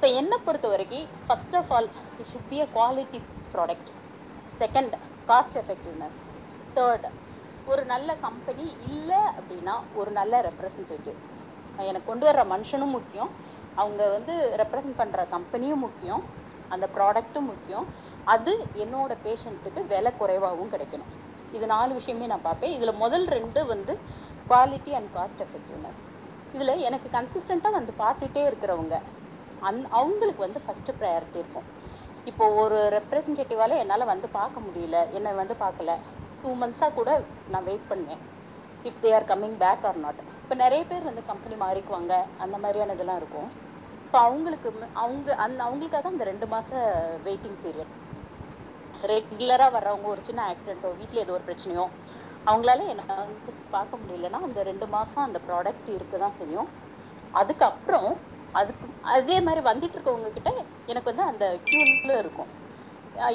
ஸோ 0.00 0.14
என்ன 0.14 0.38
பொறுத்த 0.38 0.68
வரைக்கும் 0.68 1.06
first 1.26 1.56
of 1.56 1.72
all 1.72 1.88
it 2.18 2.30
should 2.32 2.48
be 2.48 2.60
a 2.60 2.68
quality 2.74 3.20
product 3.52 3.90
second 4.60 4.94
cost 5.28 5.58
effectiveness 5.62 6.18
third 6.76 7.06
ஒரு 7.66 7.84
நல்ல 7.84 8.16
கம்பெனி 8.16 8.66
இல்லை 8.88 9.20
அப்படின்னா 9.38 9.74
ஒரு 9.94 10.10
நல்ல 10.10 10.40
ரெப்ரசன்டேட்டிவ் 10.42 11.18
எனக்கு 11.82 12.06
கொண்டு 12.06 12.26
வர்ற 12.26 12.42
மனுஷனும் 12.50 12.94
முக்கியம். 12.96 13.30
அவங்க 13.80 14.02
வந்து 14.16 14.34
ரெப்ரசன்ட் 14.60 15.00
பண்ணுற 15.02 15.22
கம்பெனியும் 15.34 15.84
முக்கியம். 15.86 16.22
அந்த 16.74 16.86
ப்ராடக்ட்டும் 16.96 17.48
முக்கியம். 17.52 17.86
அது 18.34 18.52
என்னோட 18.82 19.12
பேஷண்ட்டுக்கு 19.24 19.80
விலை 19.92 20.12
குறைவாகவும் 20.20 20.72
கிடைக்கணும். 20.74 21.10
இது 21.56 21.66
நாலு 21.74 21.92
விஷயமே 21.98 22.28
நான் 22.32 22.46
பார்ப்பேன். 22.48 22.74
இதில் 22.76 23.00
முதல் 23.04 23.26
ரெண்டு 23.36 23.60
வந்து 23.72 23.94
குவாலிட்டி 24.50 24.92
அண்ட் 24.98 25.10
காஸ்ட் 25.16 25.42
எஃபெக்டிவ்னஸ் 25.46 26.00
இதில் 26.56 26.82
எனக்கு 26.88 27.08
கன்சிஸ்டண்ட்டாக 27.16 27.76
வந்து 27.78 27.92
பார்த்துட்டே 28.02 28.42
இருக்கிறவங்க 28.50 28.96
அந் 29.68 29.80
அவங்களுக்கு 29.98 30.42
வந்து 30.46 30.60
ஃபஸ்ட்டு 30.64 30.96
ப்ரையாரிட்டி 31.00 31.38
இருக்கும். 31.42 31.68
இப்போ 32.30 32.44
ஒரு 32.62 32.78
ரெப்ரசன்டேட்டிவால 32.96 33.78
என்னால் 33.82 34.10
வந்து 34.12 34.28
பார்க்க 34.38 34.66
முடியல 34.66 34.98
என்னை 35.18 35.32
வந்து 35.40 35.54
பார்க்கல 35.64 35.96
டூ 36.42 36.52
மந்த்ஸாக 36.62 36.96
கூட 36.98 37.10
நான் 37.52 37.66
வெயிட் 37.70 37.90
பண்ணுவேன் 37.90 38.22
if 38.88 39.02
they 39.02 39.12
are 39.18 39.28
coming 39.32 39.58
back 39.64 39.84
or 39.90 40.00
not 40.04 40.22
இப்போ 40.44 40.54
நிறைய 40.62 40.82
பேர் 40.88 41.08
வந்து 41.08 41.22
கம்பெனி 41.28 41.56
மாறிக்குவாங்க. 41.62 42.14
அந்த 42.44 42.56
மாதிரியான 42.62 42.94
இதெல்லாம் 42.96 43.20
இருக்கும். 43.20 43.48
ஸோ 44.10 44.16
அவங்களுக்கு 44.26 44.68
அவங்க 45.02 45.28
அந்த 45.44 45.60
அவங்களுக்காக 45.66 46.08
அந்த 46.12 46.24
ரெண்டு 46.30 46.46
மாத 46.52 46.72
வெயிட்டிங் 47.26 47.60
பீரியட் 47.62 47.92
ரெகுலராக 48.94 49.74
வர்றவங்க 49.76 50.06
ஒரு 50.12 50.22
சின்ன 50.28 50.40
ஆக்சிடென்ட்டோ 50.50 50.90
வீட்டில் 51.00 51.22
ஏதோ 51.22 51.34
ஒரு 51.36 51.46
பிரச்சனையோ 51.48 51.84
அவங்களால 52.46 52.86
என்ன 52.92 53.02
வந்து 53.20 53.52
பார்க்க 53.74 54.00
முடியலன்னா 54.00 54.40
அந்த 54.48 54.62
ரெண்டு 54.70 54.86
மாதம் 54.94 55.26
அந்த 55.26 55.38
ப்ராடக்ட் 55.48 55.88
இருக்க 55.96 56.16
தான் 56.24 56.38
செய்யும். 56.40 56.68
அதுக்கப்புறம் 57.34 58.10
அதுக்கு 58.54 58.86
அதே 59.16 59.36
மாதிரி 59.46 59.62
வந்துட்டு 59.70 59.96
இருக்கவங்க 59.96 60.30
கிட்ட 60.36 60.50
எனக்கு 60.90 61.10
வந்து 61.12 61.24
அந்த 61.30 61.44
கியூல 61.68 62.12
இருக்கும். 62.22 62.50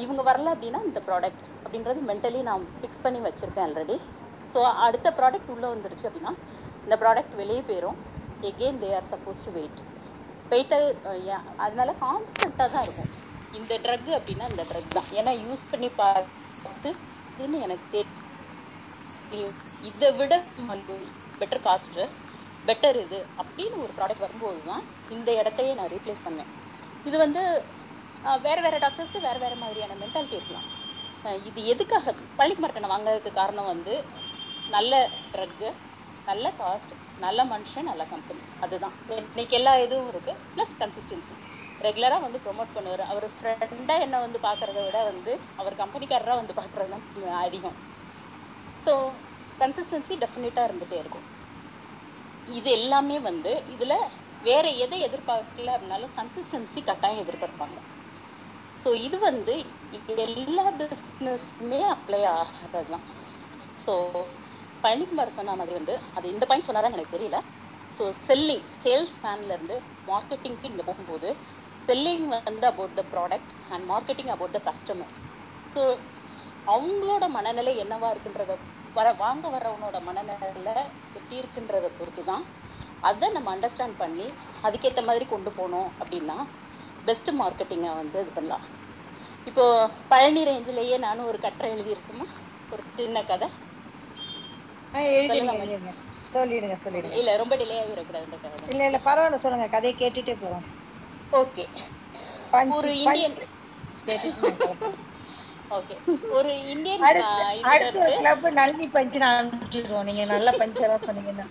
இவங்க 0.04 0.22
வரல 0.30 0.54
அப்படின்னா 0.54 0.80
இந்த 0.90 1.00
ப்ராடக்ட் 1.08 1.44
அப்படின்றது 1.66 2.00
மென்டலி 2.10 2.40
நான் 2.50 2.64
ஃபிக்ஸ் 2.80 3.04
பண்ணி 3.06 3.20
வச்சிருப்பேன் 3.28 3.66
ஆல்ரெடி 3.68 3.98
ஸோ 4.56 4.60
அடுத்த 4.86 5.08
ப்ராடக்ட் 5.20 5.52
உள்ளே 5.56 5.68
வந்துருச்சு 5.74 6.08
அப்படின்னா 6.10 6.34
இந்த 6.90 6.98
ப்ராடக்ட் 7.02 7.34
வெளியே 7.40 7.62
போயிடும் 7.66 7.98
again 8.50 8.80
they 8.84 8.88
are 8.98 9.10
suppose 9.10 9.42
to 9.46 9.52
wait 9.58 9.80
வெயிட்டை 10.52 10.78
அதனால 11.66 11.90
கான்ஸ்டண்ட்டாக 12.04 12.70
தான் 12.76 12.86
இருக்கும். 12.86 13.10
இந்த 13.58 13.74
ட்ரக் 13.84 14.08
அப்படின்னா 14.18 14.46
இந்த 14.54 14.64
ட்ரக் 14.70 14.96
தான். 14.98 15.10
ஏன்னா 15.20 15.32
யூஸ் 15.44 15.62
பண்ணி 15.72 15.90
பார்த்து 16.00 16.90
இதுன்னு 17.38 17.60
எனக்கு 17.66 17.86
தெரியும் 17.94 19.58
இதை 19.90 20.10
விட 20.20 20.34
பெட்டர் 21.42 21.62
காஸ்ட்டு 21.68 22.06
பெட்டர் 22.70 22.98
இது 23.04 23.20
அப்படின்னு 23.44 23.78
ஒரு 23.84 23.94
ப்ராடக்ட் 24.00 24.26
வரும்போது 24.26 24.64
தான் 24.70 24.84
இந்த 25.16 25.30
இடத்தையே 25.42 25.76
நான் 25.80 25.92
ரீப்ளேஸ் 25.96 26.26
பண்ணேன். 26.28 26.50
இது 27.10 27.20
வந்து 27.26 27.44
வேறு 28.48 28.64
வேற 28.64 28.64
வேற 28.68 28.80
டாக்டர்ஸ்க்கு 28.86 29.22
வேற 29.28 29.38
வேற 29.46 29.54
மாதிரியான 29.64 29.98
மென்டாலிட்டி 30.02 30.38
இருக்கலாம். 30.40 30.68
இது 31.52 31.60
எதுக்காக? 31.76 32.16
பள்ளிக்கு 32.40 32.64
மரத்தனை 32.66 32.90
வாங்குறதுக்கு 32.94 33.34
காரணம் 33.42 33.72
வந்து 33.74 33.94
நல்ல 34.78 34.94
ட்ரக்கு 35.36 35.70
நல்ல 36.30 36.48
காஸ்ட் 36.58 36.94
நல்ல 37.20 37.40
மனுஷன் 37.46 37.90
நல்ல 37.90 38.04
கம்பெனி 38.08 38.44
அதுதான். 38.62 38.96
இன்னைக்கு 39.28 39.56
எல்லா 39.58 39.74
இதுவும் 39.84 40.12
இருக்கு. 40.12 40.34
ப்ளஸ் 40.54 40.76
கன்சிஸ்டன்சி 40.82 41.36
ரெகுலரா 41.82 42.18
வந்து 42.24 42.40
ப்ரொமோட் 42.46 42.76
பண்ணுவாரு. 42.76 43.04
அவர் 43.08 43.28
ஃப்ரெண்டா 43.36 43.96
என்ன 44.06 44.20
வந்து 44.20 44.40
பாக்குறத 44.44 44.80
விட 44.86 45.00
வந்து 45.04 45.32
அவர் 45.56 45.82
கம்பெனிக்காரரா 45.84 46.36
வந்து 46.42 46.58
பாக்குறது 46.60 46.96
தான் 46.96 47.06
அதிகம். 47.44 47.78
ஸோ 48.86 48.94
கன்சிஸ்டன்சி 49.60 50.16
டெஃபினட்டா 50.24 50.64
இருந்துட்டே 50.68 50.98
இருக்கும். 51.00 51.26
இது 52.48 52.70
எல்லாமே 52.72 53.18
வந்து 53.22 53.52
இதுல 53.76 53.94
வேற 54.44 54.66
எதை 54.86 55.00
எதிர்பார்க்கல 55.08 55.74
அப்படின்னாலும் 55.76 56.16
கன்சிஸ்டன்சி 56.18 56.82
கட்டாயம் 56.84 57.24
எதிர்பார்ப்பாங்க. 57.24 57.78
ஸோ 58.82 58.90
இது 59.06 59.18
வந்து 59.22 59.54
எல்லா 60.26 60.66
பிஸ்னஸ்மே 60.82 61.80
அப்ளை 61.94 62.22
ஆகிறதுதான் 62.36 63.06
ஸோ 63.80 63.94
பழனிக்குமார் 64.84 65.38
சொன்ன 65.38 65.56
மாதிரி 65.56 65.74
வந்து 65.78 65.96
அது 66.18 66.26
இந்த 66.34 66.44
பாயிண்ட் 66.50 66.68
சொன்னாரான்னு 66.68 66.98
எனக்கு 66.98 67.18
தெரியல. 67.18 67.38
ஸோ 68.00 68.04
செல்லிங் 68.28 68.68
சேல்ஸ் 68.82 69.16
மேன்ல 69.24 69.56
இருந்து 69.56 69.76
மார்க்கெட்டிங்க்கு 70.08 70.72
நீங்க 70.72 70.86
போகும்போது 70.90 71.30
செல்லிங் 71.88 72.26
வந்து 72.32 72.66
about 72.72 72.98
the 73.00 73.04
product 73.14 73.54
and 73.74 73.86
marketing 73.92 74.32
about 74.36 74.56
the 74.58 74.62
customer 74.68 75.14
so 75.76 75.82
அவங்களோட 76.68 77.24
மனநிலை 77.38 77.74
என்னவா 77.84 78.08
இருக்குன்றத 78.14 78.54
வர 78.96 79.08
வாங்க 79.22 79.46
வர்றவனோட 79.54 79.98
மனநிலை 80.08 80.76
எப்படி 81.16 81.36
இருக்குன்றத 81.42 81.88
பொறுத்து 81.98 82.24
தான் 82.24 82.44
அதை 83.04 83.28
நம்ம 83.36 83.52
அண்டர்ஸ்டாண்ட் 83.56 83.98
பண்ணி 83.98 84.28
அதுக்கேற்ற 84.64 85.02
மாதிரி 85.04 85.26
கொண்டு 85.28 85.52
போனோம் 85.58 85.90
அப்படின்னா 86.02 86.38
பெஸ்ட் 87.04 87.30
மார்க்கெட்டிங்கை 87.40 87.92
வந்து 88.00 88.18
இது 88.24 88.32
பண்ணலாம். 88.32 88.66
இப்போ 89.48 89.64
பழனி 90.12 90.42
ரேஞ்சிலேயே 90.50 90.98
நானும் 91.06 91.30
ஒரு 91.32 91.40
கட்டுரை 91.40 91.70
எழுதியிருக்குமா? 91.76 92.28
ஒரு 92.72 92.84
சின்ன 92.98 93.24
கதை. 93.24 93.48
ஆ, 94.94 95.00
எழுதிடுங்க 95.14 95.58
எழுதிடுங்க. 95.58 95.94
சொல்லிடுங்க 96.30 96.78
சொல்லிடுங்க. 96.84 97.20
இல்ல 98.68 98.82
இல்ல 98.88 99.00
பரவாயில்ல 99.06 99.40
சொல்லுங்க 99.44 99.68
கதையை 99.70 99.96
கேட்டுட்டே 99.98 100.36
போறோம் 100.38 100.68
ஓகே. 101.34 101.66
ஒரு 102.76 102.92
இந்தியன் 103.04 103.38
ஓகே. 105.72 105.98
ஒரு 106.32 106.52
இந்தியன் 106.74 107.06
அடுத்து 107.06 107.44
இதுல 107.62 107.84
அடுத்து 107.84 107.98
ஒரு 107.98 108.12
இருந்து 108.12 108.16
கிளப் 108.16 108.48
நல்லி 108.60 108.86
பஞ்சு 108.96 109.20
நான் 109.20 109.38
ஆரம்பிச்சிடுவோம் 109.40 110.08
நீங்க 110.08 110.26
நல்ல 110.30 110.50
பஞ்செல்லாம் 110.60 111.06
சொன்னீங்கன்னா. 111.06 111.48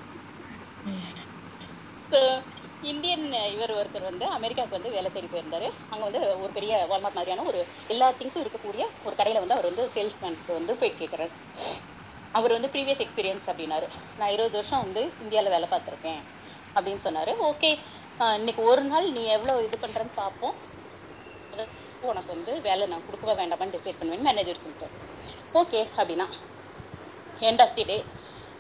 ம். 0.85 1.15
So, 2.13 2.21
இந்தியன் 2.83 3.25
இவர் 3.53 3.73
ஒருத்தர் 3.77 4.07
வந்து 4.07 4.25
அமெரிக்காவுக்கு 4.37 4.77
வந்து 4.77 4.93
வேலை 4.93 5.11
தேடி 5.11 5.29
போயிருந்தாரு. 5.29 5.69
அங்க 5.89 6.03
வந்து 6.05 6.21
ஒரு 6.43 6.53
பெரிய 6.53 6.73
வால்மார்ட் 6.91 7.19
மாதிரியான 7.19 7.45
ஒரு 7.45 7.61
எல்லா 7.91 8.09
திங்ஸும் 8.15 8.45
இருக்கக்கூடிய 8.45 8.85
ஒரு 9.03 9.17
கடையில 9.17 9.43
வந்து 9.43 9.57
அவர் 9.57 9.71
வந்து 9.71 9.87
சேல்ஸ்மேனுக்கு 9.95 10.53
வந்து 10.55 10.75
போய் 10.81 10.99
கேட்கிறாரு 11.01 11.35
அவர் 12.37 12.55
வந்து 12.57 12.71
ப்ரீவியஸ் 12.75 13.03
எக்ஸ்பீரியன்ஸ் 13.05 13.47
அப்படின்னாரு. 13.51 13.87
நான் 14.19 14.33
இருபது 14.35 14.57
வருஷம் 14.59 14.83
வந்து 14.85 15.03
இந்தியாவில் 15.23 15.55
வேலை 15.55 15.69
பார்த்துருக்கேன். 15.73 16.21
அப்படின்னு 16.77 17.03
சொன்னாரு. 17.07 17.33
ஓகே 17.51 17.71
இன்னைக்கு 18.41 18.63
ஒரு 18.71 18.83
நாள் 18.91 19.07
நீ 19.17 19.23
எவ்வளோ 19.37 19.55
இது 19.67 19.77
பண்ணுறேன்னு 19.85 20.15
பார்ப்போம் 20.23 20.57
உனக்கு 22.09 22.31
வந்து 22.35 22.53
வேலை 22.67 22.85
நான் 22.91 23.05
கொடுக்கவா 23.07 23.35
வேண்டாமான்னு 23.41 23.75
டிசைட் 23.77 23.99
பண்ணுவேன் 24.01 24.27
மேனேஜர் 24.27 24.63
சொல்லிட்டு 24.63 24.89
ஓகே 25.61 25.81
அப்படின்னா 25.99 26.27
எண்ட் 27.49 27.63
ஆஃப் 27.65 27.75
தி 27.77 27.85
டே 27.91 27.97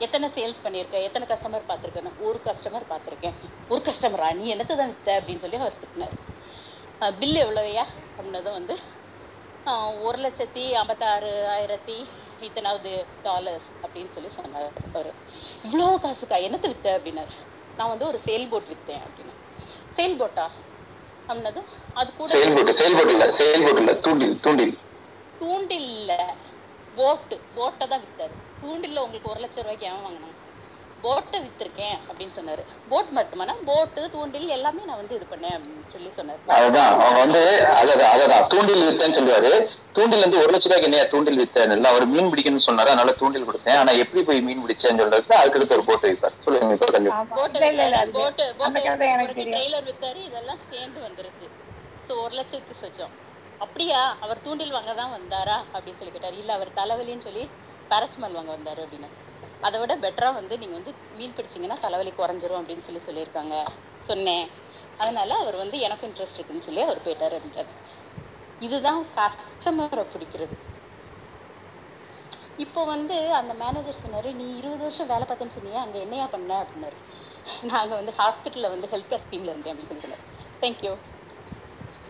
எத்தனை 0.04 0.26
சேல்ஸ் 0.36 0.62
பண்ணியிருக்கேன் 0.64 1.04
எத்தனை 1.08 1.26
கஸ்டமர் 1.30 1.68
பார்த்துருக்கேன் 1.70 2.18
ஒரு 2.26 2.38
கஸ்டமர் 2.46 2.86
பார்த்துருக்கேன். 2.90 3.36
ஒரு 3.72 3.80
கஸ்டமரா 3.88 4.28
நீ 4.40 4.44
என்னத்தை 4.54 4.74
தான் 4.80 4.92
வித்த? 4.92 5.16
அப்படின்னு 5.20 5.42
சொல்லி 5.44 5.60
அவர் 5.62 5.80
திட்டினார். 5.82 6.14
பில் 7.20 7.38
எவ்வளோயா 7.44 7.84
அப்படின்னதும் 8.16 8.58
வந்து 8.58 8.76
ஒரு 10.06 10.18
லட்சத்தி 10.24 10.64
ஐம்பத்தாறு 10.82 11.32
ஆயிரத்தி 11.54 11.98
இத்தனாவது 12.40 12.92
டாலர்ஸ் 13.22 13.68
அப்படின்னு 13.82 14.10
சொல்லி 14.10 14.30
சொன்னார் 14.30 14.66
அவரு. 14.88 15.12
இவ்வளோ 15.64 15.88
காசுக்கா? 16.02 16.38
என்னத்தை 16.46 16.68
வித்த 16.68 16.96
அப்படின்னாரு. 16.96 17.34
நான் 17.78 17.92
வந்து 17.92 18.06
ஒரு 18.06 18.18
சேல் 18.24 18.48
போட் 18.48 18.70
வித்தேன் 18.72 19.04
அப்படின்னு. 19.06 19.34
சேல் 19.96 20.18
போட்டா 20.18 20.46
அப்படின்னதும் 21.28 21.68
அது 21.96 22.10
கூட 22.14 22.32
செயல்பட்டு 22.32 22.74
செயல்பட்டு 22.78 23.14
இல்ல. 23.14 23.26
செயல்பட்டு 23.38 23.82
இல்ல. 23.82 23.94
தூண்டில் 24.02 24.36
தூண்டில். 24.40 24.74
தூண்டில் 25.40 25.86
இல்ல 25.90 26.12
போட்டு 26.94 27.36
போட்டை 27.52 27.86
தான் 27.86 28.04
வித்தாரு. 28.04 28.34
தூண்டில்ல 28.62 29.04
உங்களுக்கு 29.04 29.32
ஒரு 29.32 29.42
லட்சம் 29.44 29.64
ரூபாய்க்கு 29.64 29.90
ஏன் 29.90 30.04
வாங்கினான் 30.04 30.37
போட்டை 31.04 31.38
வித்திருக்கேன் 31.42 31.98
அப்படின்னு 32.08 32.34
சொன்னாரு. 32.38 32.62
போட் 32.90 33.10
மட்டுமானா 33.18 33.54
போட்டு 33.68 34.00
தூண்டில் 34.14 34.54
எல்லாமே 34.56 34.82
நான் 34.88 35.00
வந்து 35.00 35.16
இது 35.18 35.26
பண்ணேன் 35.32 35.54
அப்படின்னு 35.56 35.92
சொல்லி 35.94 36.10
சொன்னாரு. 36.18 36.40
அதுதான். 36.56 36.92
அவங்க 37.04 37.18
வந்து 37.24 37.42
அதான் 37.80 38.10
அதான் 38.14 38.48
தூண்டில் 38.52 38.86
வித்தேன்னு 38.88 39.16
சொல்லுவாரு. 39.18 39.52
தூண்டில் 39.96 40.24
வந்து 40.24 40.40
ஒரு 40.42 40.50
லட்ச 40.54 40.66
ரூபாய்க்கு 40.66 40.88
என்னையா 40.88 41.04
தூண்டில் 41.12 41.40
வித்தேன் 41.42 41.74
இல்ல 41.76 41.92
அவர் 41.92 42.06
மீன் 42.14 42.30
பிடிக்கணும்னு 42.32 42.66
சொன்னாரு. 42.66 42.92
அதனால 42.92 43.14
தூண்டில் 43.20 43.46
கொடுத்தேன். 43.50 43.78
ஆனா 43.82 43.94
எப்படி 44.02 44.22
போய் 44.28 44.44
மீன் 44.48 44.64
பிடிச்சேன்னு 44.64 45.00
சொல்றதுக்கு 45.02 45.38
அதுக்கு 45.40 45.58
அடுத்து 45.60 45.76
ஒரு 45.78 45.86
போட்டு 45.90 46.08
வைப்பார். 46.10 46.36
சொல்லுங்க 46.44 46.74
இப்ப 46.78 46.90
இல்ல 49.66 49.80
வித்தாரு. 49.88 50.20
இதெல்லாம் 50.28 50.60
சேர்ந்து 50.72 51.00
வந்துருச்சு. 51.06 51.48
சோ 52.08 52.14
ஒரு 52.24 52.34
லட்சத்து 52.40 52.74
சொச்சம். 52.82 53.14
அப்படியா? 53.64 54.02
அவர் 54.24 54.44
தூண்டில் 54.44 54.76
வாங்க 54.76 54.92
தான் 55.00 55.14
வந்தாரா? 55.18 55.56
அப்படின்னு 55.74 56.00
சொல்லி 56.02 56.14
கேட்டாரு. 56.16 56.36
இல்ல 56.42 56.52
அவர் 56.58 56.76
தலைவலின்னு 56.80 57.26
சொல்லி 57.30 57.46
பாரஸ்மல் 57.92 58.36
வாங்க 58.38 58.52
வந்தாரு 58.56 58.80
அப்படின்னு. 58.84 59.08
அதை 59.62 59.76
விட 59.80 59.92
பெட்டரா 59.96 60.30
வந்து 60.34 60.54
நீங்க 60.58 60.74
வந்து 60.74 60.92
மீன் 61.12 61.36
பிடிச்சீங்கன்னா 61.36 61.78
தலைவலி 61.80 62.12
குறைஞ்சிரும் 62.14 62.60
அப்படின்னு 62.60 62.86
சொல்லி 62.86 63.02
சொல்லியிருக்காங்க. 63.02 63.54
சொன்னேன். 64.08 64.46
அதனால 64.98 65.30
அவர் 65.38 65.56
வந்து 65.56 65.76
எனக்கும் 65.80 66.08
இன்ட்ரெஸ்ட் 66.10 66.38
இருக்குன்னு 66.38 66.66
சொல்லி 66.66 66.82
அவர் 66.82 67.04
போயிட்டாரு 67.04 67.38
இதுதான் 68.60 69.02
கஸ்டமரை 69.16 70.04
பிடிக்கிறது. 70.08 70.54
இப்போ 72.64 72.80
வந்து 72.86 73.16
அந்த 73.38 73.52
மேனேஜர் 73.56 73.98
சொன்னாரு 73.98 74.30
நீ 74.34 74.46
இருபது 74.56 74.82
வருஷம் 74.82 75.10
வேலை 75.10 75.26
பார்த்தேன்னு 75.26 75.56
சொன்னீங்க 75.56 75.80
அங்க 75.82 75.98
என்னையா 76.00 76.26
பண்ண? 76.28 76.50
அப்படின்னாரு. 76.62 76.98
நாங்க 77.68 77.92
வந்து 77.94 78.12
ஹாஸ்பிட்டல்ல 78.18 78.72
வந்து 78.74 78.90
ஹெல்த் 78.90 79.10
கேர் 79.10 79.28
டீம்ல 79.28 79.52
இருந்தேன் 79.52 79.74
அப்படின்னு 79.74 80.04
சொல்லி 80.04 80.18
தேங்க்யூ 80.62 80.92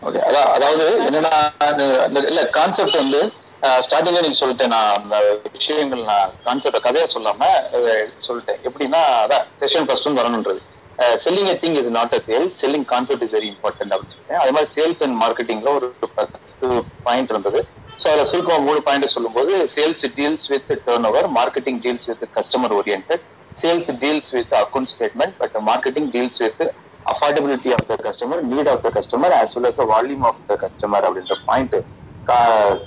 ஓகே 0.03 0.21
அதாவது 0.51 0.85
என்னன்னா 1.01 1.33
இல்ல 2.25 2.43
கான்செப்ட் 2.55 3.01
வந்து 3.01 3.21
ஸ்டார்டிங்ல 3.83 4.23
நீங்க 4.25 4.39
சொல்லிட்டேன் 4.41 4.73
நான் 4.75 4.97
அந்த 4.99 5.17
விஷயங்கள் 5.49 6.03
நான் 6.11 6.35
கான்செப்ட் 6.45 6.85
கதையை 6.85 7.07
சொல்லாம 7.13 7.49
சொல்லிட்டேன். 8.27 8.61
எப்படின்னா 8.69 9.01
அதான் 9.23 9.47
session 9.61 9.87
first 9.89 10.21
வரணுன்றது. 10.21 10.61
Selling 11.23 11.51
thing 11.63 11.79
is 11.81 11.91
not 11.97 12.15
a 12.17 12.21
sales 12.27 12.55
selling 12.61 12.87
concept 12.93 13.25
is 13.27 13.35
very 13.37 13.49
important 13.55 13.93
அப்படின்னு 13.95 14.15
சொல்லிட்டேன். 14.15 14.41
அது 14.43 14.53
மாதிரி 14.57 14.71
சேல்ஸ் 14.77 15.03
அண்ட் 15.07 15.17
மார்க்கெட்டிங்ல 15.23 15.73
ஒரு 15.79 15.89
பத்து 16.19 16.69
பாயிண்ட் 17.07 17.33
இருந்தது. 17.35 17.61
ஸோ 17.99 18.07
அதில் 18.11 18.29
சுருக்கமாக 18.31 18.63
மூணு 18.67 18.81
பாயிண்ட் 18.87 19.13
சொல்லும்போது 19.15 19.53
sales 19.73 20.05
deals 20.19 20.47
with 20.53 20.69
turnover 21.11 21.29
marketing 21.39 21.81
deals 21.85 22.07
with 22.11 22.25
customer 22.37 22.75
orient 22.79 23.13
sales 23.55 23.89
deals 24.03 24.29
with 24.35 24.53
account 24.63 24.91
statement 24.93 25.35
but 25.41 25.57
marketing 25.71 26.09
deals 26.15 26.39
with 26.43 26.63
affordability 27.07 27.71
of 27.77 27.87
the 27.91 27.97
customer 28.07 28.43
need 28.51 28.71
of 28.73 28.83
the 28.87 28.91
customer 28.97 29.35
as 29.39 29.53
well 29.57 29.69
as 29.71 29.81
the 29.81 29.87
volume 29.93 30.25
of 30.31 30.43
the 30.51 30.57
customer 30.65 31.07
அப்படின்ற 31.09 31.37
point 31.49 31.77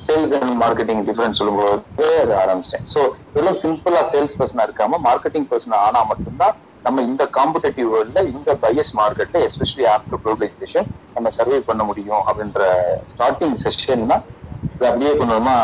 sales 0.01 0.33
and 0.37 0.55
marketing 0.61 1.03
difference 1.07 1.39
சொல்லும்போது 1.39 1.71
அது 2.19 2.33
ஆரம்பிச்சேன் 2.41 2.83
so 2.91 3.01
வெறும் 3.35 3.59
சிம்பிளா 3.61 4.01
sales 4.09 4.35
பர்சனா 4.37 4.65
இருக்காம 4.67 4.99
marketing 5.07 5.47
person 5.51 5.77
ஆனா 5.79 6.01
மட்டும்தான் 6.11 6.55
நம்ம 6.85 7.01
இந்த 7.03 7.23
காம்படேட்டிவ் 7.33 7.89
வேர்ல்ட்ல 7.93 8.21
இந்த 8.31 8.51
பையஸ் 8.63 8.91
மார்க்கெட்ல 8.99 9.41
எஸ்பெஷலி 9.47 9.85
ஆஃப்டர் 9.91 10.21
குளோபலைசேஷன் 10.23 10.87
நம்ம 11.15 11.29
சர்வே 11.37 11.59
பண்ண 11.69 11.83
முடியும் 11.83 12.23
அப்படின்ற 12.27 12.61
ஸ்டார்டிங் 13.09 13.57
செஷன் 13.63 14.09
தான் 14.11 14.23
இது 14.71 14.87
அப்படியே 14.87 15.13
கொஞ்சமா 15.19 15.55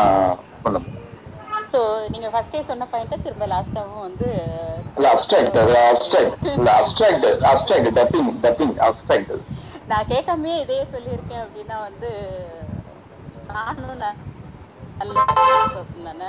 வந்தோம் 0.64 0.88
ஸோ 1.72 1.80
நீங்க 2.12 2.28
ஃபர்ஸ்டே 2.32 2.60
சொன்ன 2.68 2.88
பாயிண்ட்டை 2.92 3.18
திரும்ப 3.24 3.46
லாஸ்டாவும் 3.48 4.04
வந்து 4.04 4.28
இல்ல 4.96 5.08
அப்டிராக்ட் 5.12 5.58
அது 5.62 5.74
அப்டிராக்ட் 5.84 6.46
இல்ல 6.52 6.70
அப்டிராக்ட் 6.80 7.26
அப்டிராக்ட் 7.50 7.90
டப்பிங் 7.98 8.30
டப்பிங் 8.44 8.74
அப்டிராக்ட் 8.86 9.32
நான் 9.90 10.10
கேட்காமயே 10.10 10.56
இதையே 10.62 10.84
சொல்லியிருக்கேன் 10.92 11.42
அப்படின்னா 11.44 11.76
வந்து 11.84 12.10
நானும் 13.48 14.00
ந- 14.00 14.18
நல்ல 15.00 15.16
பர்சன் 15.74 16.06
தானே 16.08 16.28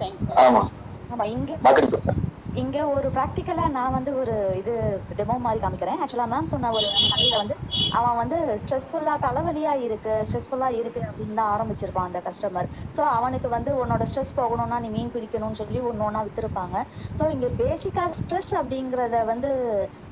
தேங்க்யூ 0.00 0.34
ஆமா. 0.42 0.62
ஆமா 1.10 1.24
இங்க. 1.34 1.50
மார்க்கெட்டிங் 1.64 1.94
பர்சன் 1.94 2.18
இங்க 2.54 2.76
ஒரு 2.92 3.08
ப்ராக்டிக்கலா 3.14 3.64
நான் 3.74 3.94
வந்து 3.94 4.10
ஒரு 4.20 4.32
இது 4.60 4.72
டெமோ 5.18 5.34
மாதிரி 5.42 5.60
காமிக்கிறேன். 5.62 5.98
ஆக்சுவலா 6.02 6.26
மேம் 6.32 6.50
சொன்ன 6.52 6.70
ஒரு 6.76 6.86
கதையில 7.04 7.40
வந்து 7.40 7.54
அவன் 7.92 8.16
வந்து 8.20 8.38
ஸ்ட்ரெஸ்ஃபுல்லா 8.62 9.14
தலைவலியா 9.24 9.72
இருக்கு 9.86 10.14
ஸ்ட்ரெஸ்ஃபுல்லா 10.26 10.68
இருக்கு 10.78 11.00
அப்படின்னு 11.08 11.38
தான் 11.40 11.52
ஆரம்பிச்சிருப்பான் 11.54 12.08
அந்த 12.08 12.20
கஸ்டமர் 12.26 12.68
சோ 12.96 13.02
அவனுக்கு 13.16 13.48
வந்து 13.56 13.72
உன்னோட 13.82 14.04
ஸ்ட்ரெஸ் 14.10 14.32
போகணும்னா 14.38 14.78
நீ 14.84 14.90
மீன் 14.90 15.14
பிடிக்கணும்னு 15.14 15.60
சொல்லி 15.62 15.80
ஒன்று 15.88 16.06
ஒன்றா 16.08 16.22
வித்துருப்பாங்க. 16.26 16.76
சோ 17.14 17.24
இங்க 17.34 17.48
பேசிக்கா 17.60 18.04
ஸ்ட்ரெஸ் 18.18 18.52
அப்படிங்கறத 18.60 18.96
வந்து 19.30 19.50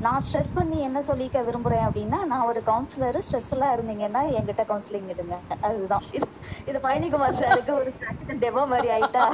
நான் 0.01 0.25
ஸ்ட்ரெஸ் 0.27 0.53
பண்ணி 0.53 0.79
என்ன 0.89 1.03
சொல்லிக்க 1.09 1.45
விரும்புறேன் 1.49 1.87
அப்படின்னா 1.89 2.21
நான் 2.33 2.49
ஒரு 2.51 2.63
கவுன்சிலர் 2.71 3.21
ஸ்ட்ரெஸ்ஃபுல்லா 3.27 3.71
இருந்தீங்கன்னா 3.77 4.23
என்கிட்ட 4.39 4.65
கவுன்சிலிங் 4.71 5.11
எடுங்க 5.15 5.37
அதுதான். 5.63 6.07
இது 6.13 6.27
இது 6.69 6.79
பழனிக்குமார் 6.87 7.41
சாருக்கு 7.41 7.75
ஒரு 7.81 7.93
ப்ராக்டிக்கல் 7.99 8.43
டெமோ 8.45 8.65
மாதிரி 8.73 8.91
ஆயிட்டா. 8.97 9.25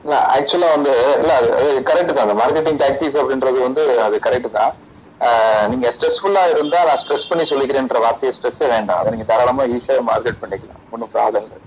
இல்ல 0.03 0.15
ஆக்சுவலா 0.35 0.69
வந்து 0.75 0.91
இல்ல 1.21 1.31
அது 1.39 1.47
கரெக்ட் 1.89 2.13
தான். 2.13 2.25
அந்த 2.27 2.37
மார்க்கெட்டிங் 2.41 2.79
டாக்டிக்ஸ் 2.83 3.19
அப்படின்றது 3.21 3.59
வந்து 3.67 3.83
அது 4.05 4.17
கரெக்ட் 4.27 4.57
தான். 4.57 4.73
ஆஹ் 5.21 5.65
நீங்க 5.71 5.87
ஸ்ட்ரெஸ்ஃபுல்லா 5.95 6.43
இருந்தா 6.53 6.79
நான் 6.89 6.99
ஸ்ட்ரெஸ் 7.01 7.27
பண்ணி 7.29 7.45
சொல்லிக்கிறேன்ற 7.49 7.99
வார்த்தையை 8.05 8.31
ஸ்ட்ரெஸ்ஸே 8.35 8.67
வேண்டாம். 8.73 8.99
அதை 9.01 9.11
நீங்க 9.15 9.25
தாராளமா 9.31 9.65
ஈஸியா 9.75 9.97
மார்க்கெட் 10.11 10.41
பண்ணிக்கலாம். 10.43 10.83
ஒன்றும் 10.93 11.11
ப்ராப்ளம் 11.15 11.45
இல்லை. 11.47 11.59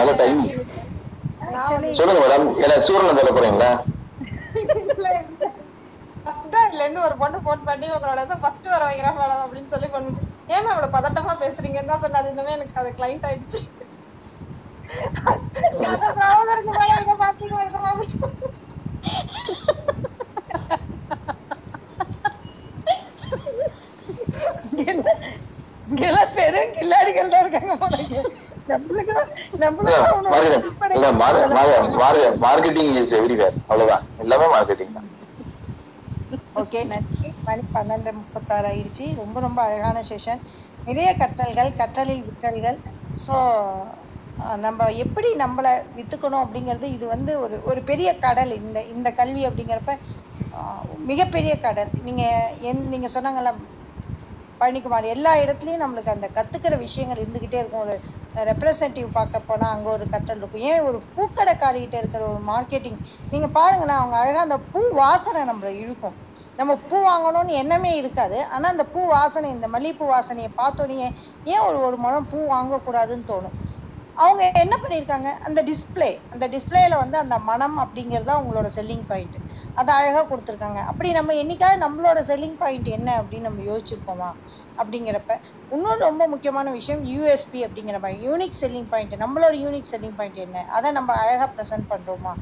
நல்ல 0.00 0.12
டைம் 0.20 0.42
சொல்லுங்க 1.98 2.20
மேடம் 2.22 2.46
எனக்கு 2.64 2.86
சூரியன் 2.86 3.20
தர 3.20 3.30
போறீங்களா? 3.36 3.70
இல்லன்னு 6.68 7.04
ஒரு 7.06 7.14
பொண்ணு 7.20 7.38
போன் 7.46 7.66
பண்ணி 7.68 7.86
உங்களோட 7.94 8.38
ஃபர்ஸ்ட் 8.42 8.66
வர 8.72 8.82
வைக்கிறேன் 8.88 9.18
மேடம் 9.18 9.42
அப்படின்னு 9.44 9.72
சொல்லி 9.74 9.88
பண்ணுச்சு 9.94 10.22
ஏமா 10.54 10.70
இவ்வளவு 10.72 10.94
பதட்டமா 10.96 11.32
பேசுறீங்கன்னு 11.42 11.92
தான் 11.92 12.04
சொன்னது 12.04 12.30
இன்னுமே 12.32 12.54
எனக்கு 12.56 12.80
அது 12.82 12.90
கிளைண்ட் 12.98 13.26
ஆயிடுச்சு. 13.28 13.60
இங்கெல்லாம் 25.90 26.32
பெரும் 26.36 26.72
கில்லாடிகள் 26.76 27.30
தான் 27.32 27.42
இருக்காங்க 27.44 27.74
மார்க்கெட்டிங் 32.44 32.92
இஸ் 33.00 33.12
எவ்ரிவேர் 33.18 33.56
அவ்வளவுதான் 33.68 34.04
எல்லாமே 34.22 34.46
மார்க்கெட்டிங் 34.54 34.96
தான். 34.96 35.08
ஓகே 36.60 36.80
நன்றி. 36.92 37.28
மணி 37.46 37.62
பன்னெண்டு 37.76 38.10
முப்பத்தாறு 38.20 38.66
ஆயிடுச்சு. 38.70 39.04
ரொம்ப 39.20 39.36
ரொம்ப 39.46 39.58
அழகான 39.66 39.98
செஷன் 40.10 40.42
நிறைய 40.86 41.08
கற்றல்கள் 41.22 41.70
கற்றலில் 41.80 42.24
விற்றல்கள். 42.28 42.78
ஸோ 43.24 43.36
நம்ம 44.64 44.86
எப்படி 45.04 45.28
நம்மளை 45.42 45.72
வித்துக்கணும் 45.96 46.42
அப்படிங்கிறது 46.44 46.86
இது 46.96 47.04
வந்து 47.14 47.32
ஒரு 47.44 47.56
ஒரு 47.70 47.80
பெரிய 47.90 48.08
கடல் 48.26 48.52
இந்த 48.60 48.78
இந்த 48.94 49.08
கல்வி 49.20 49.42
அப்படிங்கிறப்ப 49.48 49.94
மிகப்பெரிய 51.10 51.52
கடல். 51.66 51.90
நீங்க 52.06 52.22
என் 52.68 52.84
நீங்க 52.92 53.08
சொன்னாங்கள்ல 53.14 53.50
பழனிக்குமார் 54.60 55.12
எல்லா 55.14 55.32
இடத்துலயும் 55.42 55.82
நம்மளுக்கு 55.84 56.14
அந்த 56.14 56.28
கத்துக்கிற 56.36 56.74
விஷயங்கள் 56.86 57.20
இருந்துகிட்டே 57.22 57.58
இருக்கும். 57.60 57.84
ஒரு 57.86 57.96
ரெப்ரசன்டேட்டிவ் 58.50 59.10
பார்க்க 59.18 59.48
போனா 59.48 59.66
அங்க 59.74 59.88
ஒரு 59.96 60.06
கட்டல் 60.14 60.40
இருக்கும். 60.40 60.64
ஏன் 60.70 60.86
ஒரு 60.88 60.98
பூக்கடைக்காரிகிட்ட 61.16 61.96
இருக்கிற 62.00 62.22
ஒரு 62.32 62.40
மார்க்கெட்டிங் 62.52 62.98
நீங்க 63.32 63.48
பாருங்களேன் 63.58 64.00
அவங்க 64.00 64.16
அழகா 64.22 64.42
அந்த 64.46 64.58
பூ 64.72 64.82
வாசனை 65.02 65.42
நம்மள 65.50 65.70
இழுக்கும். 65.82 66.16
நம்ம 66.58 66.72
பூ 66.90 66.96
வாங்கணும்னு 67.08 67.58
எண்ணமே 67.62 67.90
இருக்காது. 68.00 68.38
ஆனா 68.54 68.66
அந்த 68.74 68.84
பூ 68.94 69.00
வாசனை 69.14 69.48
இந்த 69.56 69.66
மல்லிகைப்பூ 69.74 70.06
வாசனையை 70.14 70.50
பார்த்தோன்னே 70.60 71.08
ஏன் 71.52 71.64
ஒரு 71.68 71.78
ஒரு 71.88 71.98
முழம் 72.04 72.30
பூ 72.32 72.38
வாங்கக்கூடாதுன்னு 72.54 73.28
தோணும்? 73.32 73.56
அவங்க 74.18 74.44
என்ன 74.62 74.74
பண்ணியிருக்காங்க 74.82 75.28
அந்த 75.48 75.60
டிஸ்ப்ளே 75.62 76.08
அந்த 76.30 76.44
டிஸ்பிளேல 76.48 76.94
வந்து 76.96 77.16
அந்த 77.18 77.38
மனம் 77.50 77.76
அப்படிங்கிறது 77.82 78.28
தான் 78.30 78.46
செல்லிங் 78.78 79.04
பாயிண்ட் 79.10 79.36
அதை 79.74 79.90
அழகாக 79.98 80.24
கொடுத்துருக்காங்க. 80.30 80.80
அப்படி 80.90 81.10
நம்ம 81.12 81.34
என்னைக்காவது 81.42 81.82
நம்மளோட 81.84 82.20
செல்லிங் 82.30 82.56
பாயிண்ட் 82.62 82.88
என்ன 82.96 83.08
அப்படின்னு 83.20 83.48
நம்ம 83.48 83.62
யோசிச்சிருக்கோமா 83.70 84.30
அப்படிங்கிறப்ப 84.78 85.32
இன்னொரு 85.70 86.00
ரொம்ப 86.08 86.26
முக்கியமான 86.28 86.70
விஷயம் 86.70 87.02
யூஎஸ்பி 87.12 87.60
அப்படிங்கிற 87.66 87.98
மாதிரி 88.04 88.18
யூனிக் 88.26 88.58
செல்லிங் 88.60 88.90
பாயிண்ட் 88.92 89.14
நம்மளோட 89.24 89.54
யூனிக் 89.64 89.90
செல்லிங் 89.92 90.16
பாயிண்ட் 90.20 90.40
என்ன? 90.46 90.64
அதை 90.76 90.88
நம்ம 90.92 91.10
அழகாக 91.22 91.48
ப்ரெசென்ட் 91.56 91.90
பண்ணுறோமா 91.92 92.32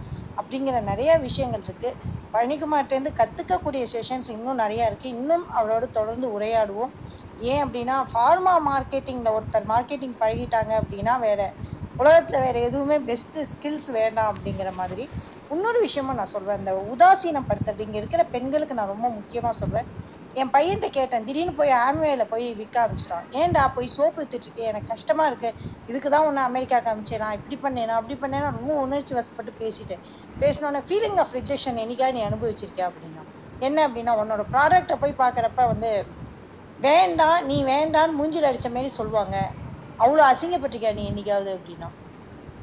அப்படிங்கிற 0.40 0.80
நிறைய 0.90 1.10
விஷயங்கள் 1.28 1.64
இருக்கு. 1.68 1.90
பழனிக்குமார்ட்ட 2.34 3.12
கற்றுக்கக்கூடிய 3.20 3.82
செஷன்ஸ் 3.94 4.28
இன்னும் 4.36 4.58
நிறையா 4.58 4.84
இருக்கு. 4.90 5.08
இன்னும் 5.18 5.46
அவரோட 5.58 5.84
தொடர்ந்து 5.98 6.26
உரையாடுவோம். 6.38 6.92
ஏன் 7.40 7.62
அப்படின்னா 7.64 7.96
ஃபார்மா 8.12 8.54
மார்க்கெட்டிங்ல 8.66 9.30
ஒருத்தர் 9.36 9.66
மார்க்கெட்டிங் 9.68 10.16
பழகிட்டாங்க 10.20 10.72
அப்படின்னா 10.80 11.14
வேற 11.20 11.40
உலகத்துல 11.98 12.40
வேற 12.40 12.56
எதுவுமே 12.60 12.96
பெஸ்ட் 13.08 13.38
ஸ்கில்ஸ் 13.50 13.88
வேண்டாம் 13.92 14.32
அப்படிங்கிற 14.32 14.70
மாதிரி. 14.74 15.04
இன்னொரு 15.50 15.78
விஷயமும் 15.80 16.18
நான் 16.18 16.32
சொல்வேன் 16.32 16.58
இந்த 16.58 16.72
உதாசீனம் 16.92 17.48
படுத்துறது 17.48 17.80
இங்க 17.80 17.98
இருக்கிற 17.98 18.22
பெண்களுக்கு 18.34 18.74
நான் 18.74 18.92
ரொம்ப 18.94 19.08
முக்கியமா 19.16 19.50
சொல்வேன் 19.56 19.88
என் 20.34 20.50
பையன்கிட்ட 20.50 20.88
கேட்டேன் 20.90 21.26
திடீர்னு 21.26 21.54
போய் 21.54 21.72
ஆம்வேல 21.80 22.24
போய் 22.26 22.46
விற்க 22.54 22.76
ஆரம்பிச்சிட்டான். 22.82 23.26
ஏன்டா 23.34 23.62
போய் 23.74 23.94
சோப்பு 23.94 24.18
வித்துட்டு 24.18 24.46
இருக்கே? 24.46 24.64
எனக்கு 24.64 24.92
கஷ்டமா 24.92 25.24
இருக்கு. 25.26 25.50
இதுக்குதான் 25.88 26.26
உன்னை 26.28 26.42
அமெரிக்காக்கு 26.44 26.90
அமிச்சேன் 26.92 27.08
இப்படி 27.38 27.56
பண்ணேனா 27.62 27.94
அப்படி 27.98 28.16
பண்ணேனா 28.16 28.50
ரொம்ப 28.50 28.74
உணர்ச்சி 28.84 29.14
வசப்பட்டு 29.14 29.52
பேசிட்டேன். 29.60 30.02
பேசினோடனே 30.40 30.82
ஃபீலிங் 30.88 31.18
ஆஃப் 31.18 31.34
ரிஜெக்ஷன் 31.38 31.80
என்னைக்கா 31.84 32.08
நீ 32.12 32.22
அனுபவிச்சிருக்கியா 32.22 32.88
அப்படின்னா? 32.90 33.22
என்ன 33.60 33.78
அப்படின்னா 33.88 34.12
உன்னோட 34.20 34.42
ப்ராடக்ட்டை 34.52 34.96
போய் 34.96 35.20
பாக்குறப்ப 35.20 35.60
வந்து 35.72 35.90
வேண்டாம் 36.78 37.44
நீ 37.46 37.64
வேண்டான்னு 37.64 38.16
மூஞ்சில் 38.20 38.48
அடிச்ச 38.48 38.70
மாரி 38.70 38.88
சொல்லுவாங்க. 38.88 39.36
அவ்வளவு 39.96 40.28
அசிங்கப்பட்டிருக்கியா 40.32 40.94
நீ 40.94 41.10
என்னைக்காவது 41.10 41.50
அப்படின்னா? 41.56 41.88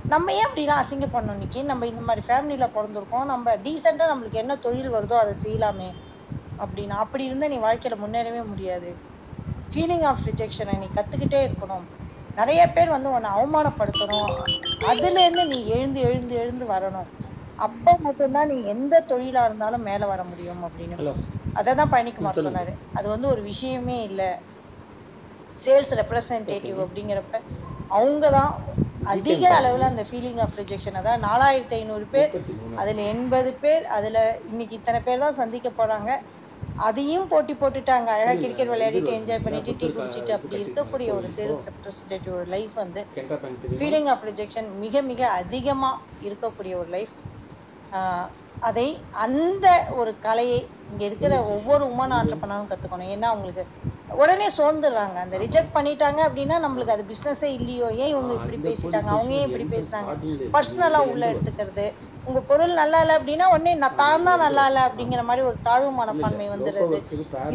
நம்ம 0.08 0.34
ஏன் 0.34 0.48
அப்படிலாம் 0.50 0.82
அசிங்கப்படணும் 0.84 1.32
இன்னைக்கு? 1.32 1.64
நம்ம 1.64 1.88
இந்த 1.88 2.02
மாதிரி 2.02 2.26
ஃபேமிலியில் 2.28 2.74
பிறந்திருக்கோம். 2.76 3.26
நம்ம 3.26 3.56
டீசெண்டாக 3.56 4.12
நம்மளுக்கு 4.12 4.42
என்ன 4.44 4.56
தொழில் 4.56 4.94
வருதோ 4.94 5.14
அதை 5.14 5.34
செய்யலாமே 5.44 5.90
அப்படின்னா 6.58 6.96
அப்படி 7.04 7.24
இருந்தா 7.24 7.48
நீ 7.48 7.58
வாழ்க்கையில 7.58 7.98
முன்னேறவே 8.04 8.46
முடியாது. 8.46 8.90
ஃபீலிங் 9.72 10.04
ஆஃப் 10.04 10.26
ரிஜெக்ஷனை 10.26 10.78
நீ 10.78 10.88
கத்துக்கிட்டே 10.96 11.40
இருக்கணும். 11.48 11.86
நிறைய 12.38 12.68
பேர் 12.68 12.90
வந்து 12.90 13.12
உன்னை 13.12 13.30
அவமானப்படுத்தணும். 13.32 14.32
அதுல 14.92 15.22
இருந்து 15.22 15.46
நீ 15.46 15.68
எழுந்து 15.68 16.00
எழுந்து 16.00 16.36
எழுந்து 16.36 16.66
வரணும். 16.68 17.10
அப்ப 17.60 17.96
மட்டும்தான் 18.06 18.50
நீ 18.50 18.58
எந்த 18.74 19.04
தொழிலா 19.10 19.42
இருந்தாலும் 19.46 19.84
மேல 19.84 20.06
வர 20.08 20.22
முடியும் 20.26 20.64
அப்படின்னு. 20.68 20.98
ம் 21.80 21.92
பழனிக்குமார் 21.92 22.38
சொல்லுங்க. 22.38 22.62
சொன்னாரு. 22.62 22.74
அது 22.94 23.08
வந்து 23.14 23.28
ஒரு 23.30 23.42
விஷயமே 23.50 23.98
இல்ல. 24.06 24.22
சேல்ஸ் 25.60 25.94
ரெப்ரசன்டேட்டிவ் 26.00 26.78
அப்படிங்கிறப்ப 26.86 27.40
அவங்கதான் 27.90 28.54
அதிக 29.06 29.42
அளவுல 29.58 29.88
அந்த 29.90 30.04
ஃபீலிங் 30.10 30.42
ஆஃப் 30.44 30.58
ரிஜெக்ஷன் 30.60 31.00
அதாவது 31.00 31.24
நாலாயிரத்தி 31.26 31.76
ஐநூறு 31.80 32.06
பேர் 32.10 32.32
அதுல 32.78 33.02
எண்பது 33.14 33.52
பேர் 33.58 33.84
அதுல 33.98 34.18
இன்னைக்கு 34.50 34.76
இத்தனை 34.80 35.00
பேர் 35.02 35.24
தான் 35.24 35.40
சந்திக்க 35.42 35.70
போறாங்க. 35.74 36.10
அதையும் 36.78 37.30
போட்டி 37.30 37.54
போட்டுட்டாங்க. 37.56 38.08
அழகா 38.10 38.34
இல்ல 38.34 38.42
கிரிக்கெட் 38.44 38.72
விளையாடிட்டு 38.72 39.12
என்ஜாய் 39.18 39.44
பண்ணிட்டு 39.44 39.74
டீ 39.76 39.88
குடிச்சிட்டு 39.94 40.32
அப்படி 40.38 40.56
இருக்கக்கூடிய 40.60 41.10
ஒரு 41.18 41.28
சேல்ஸ் 41.36 41.62
ரெப்ரசன்டேட்டிவ் 41.70 42.22
லைஃப் 42.54 42.76
வந்து 42.78 43.02
ஃபீலிங் 43.76 44.10
ஆஃப் 44.14 44.26
ரிஜெக்ஷன் 44.30 44.70
மிக 44.84 45.02
மிக 45.04 45.22
அதிகமா 45.40 45.92
இருக்கக்கூடிய 46.26 46.74
ஒரு 46.82 46.90
லைஃப் 46.90 47.14
அதை 48.70 48.88
அந்த 49.26 49.68
ஒரு 50.00 50.12
கலையை 50.26 50.60
இங்க 50.92 51.04
இருக்கிற 51.06 51.34
ஒவ்வொரு 51.54 51.84
உமன் 51.86 52.04
எங்க 52.06 52.20
ஆண்டர்பனாலும் 52.20 52.70
கத்துக்கணும். 52.72 53.12
ஏன்னா 53.16 53.28
அவங்களுக்கு 53.32 53.64
உடனே 54.22 54.48
சோர்ந்துடுறாங்க. 54.58 55.18
அந்த 55.26 55.36
ரிஜெக்ட் 55.44 55.76
பண்ணிட்டாங்க 55.76 56.20
அப்படின்னா 56.28 56.56
நம்மளுக்கு 56.66 56.96
அது 56.96 57.04
பிசினஸே 57.12 57.50
இல்லையோ? 57.60 57.88
ஏன் 58.04 58.12
இவங்க 58.14 58.34
இப்படி 58.34 58.58
பேசிட்டாங்க? 58.68 59.10
அவங்க 59.16 59.34
ஏன் 59.40 59.48
இப்படி 59.48 59.66
பேசினாங்க 59.76 60.12
பர்சனலா 60.56 61.00
உள்ள 61.12 61.24
எடுத்துக்கிறது. 61.34 61.86
உங்க 62.28 62.40
பொருள் 62.50 62.74
நல்லா 62.82 63.00
இல்லை 63.04 63.16
அப்படின்னா 63.20 63.46
உடனே 63.54 63.74
நான் 63.84 63.98
தான் 64.02 64.28
தான் 64.28 64.44
நல்லா 64.46 64.66
இல்லை 64.70 64.84
அப்படிங்கிற 64.90 65.24
மாதிரி 65.30 65.46
ஒரு 65.50 65.58
தாழ்வு 65.68 65.92
மனப்பான்மை 66.00 66.48
வந்துடுறது 66.56 67.00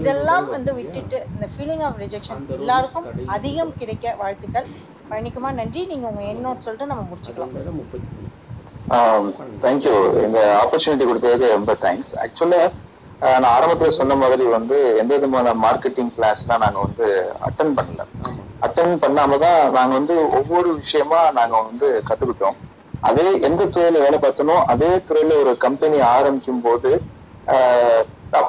இதெல்லாம் 0.00 0.49
வந்து 0.57 0.73
விட்டுட்டு 0.81 1.20
இந்த 1.34 1.49
ஃபீலிங் 1.55 1.84
ஆஃப் 1.89 2.00
ரிஜெக்ஷன் 2.05 2.44
எல்லாருக்கும் 2.58 3.08
அதிகம் 3.36 3.75
கிடைக்க 3.83 4.17
வாழ்த்துக்கள். 4.23 4.68
பழனிக்குமா 5.10 5.52
நன்றி. 5.60 5.83
நீங்க 5.86 6.07
உங்க 6.12 6.25
எண்ணோட் 6.34 6.65
சொல்லிட்டு 6.67 6.91
நம்ம 6.92 7.05
முடிச்சுக்கலாம். 7.10 7.55
Um, 8.97 9.25
தேங்க்யூ 9.62 9.94
இந்த 10.26 10.39
ஆப்பர்ச்சுனிட்டி 10.60 11.07
கொடுத்ததுக்கு 11.08 11.49
ரொம்ப 11.57 11.73
தேங்க்ஸ் 11.83 12.08
ஆக்சுவலா 12.23 12.60
uh, 13.23 13.36
நான் 13.42 13.55
ஆரம்பத்துல 13.57 13.91
சொன்ன 13.97 14.17
மாதிரி 14.23 14.44
வந்து 14.55 14.76
எந்த 15.00 15.12
விதமான 15.17 15.52
மார்க்கெட்டிங் 15.65 16.12
கிளாஸ்லாம் 16.17 16.62
நாங்க 16.65 16.78
வந்து 16.86 17.07
அட்டன் 17.49 17.75
பண்ணல. 17.78 18.05
அட்டன் 18.62 18.94
பண்ணாம 19.02 19.39
தான் 19.44 19.60
நாங்க 19.76 19.92
வந்து 19.94 20.17
ஒவ்வொரு 20.39 20.70
விஷயமா 20.81 21.20
நாங்க 21.41 21.57
வந்து 21.60 21.89
கத்துக்கிட்டோம். 22.08 22.57
அதே 23.02 23.26
எந்த 23.50 23.62
துறையில 23.75 24.00
வேலை 24.07 24.20
பார்த்தனோ 24.25 24.57
அதே 24.73 24.91
துறையில 25.08 25.36
ஒரு 25.42 25.55
கம்பெனி 25.67 26.00
ஆரம்பிக்கும் 26.15 26.65
போது 26.68 26.92
uh, 27.47 28.00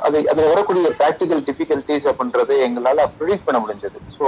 அது 0.08 0.18
அதுல 0.32 0.48
வரக்கூடிய 0.54 0.88
ப்ராக்டிக்கல் 1.00 1.46
டிஃபிகல்டிஸ் 1.50 2.10
அப்படின்றது 2.12 2.56
எங்களால 2.68 3.04
ப்ரிடிக்ட் 3.18 3.48
பண்ண 3.48 3.60
முடிஞ்சது. 3.66 4.00
ஸோ 4.16 4.26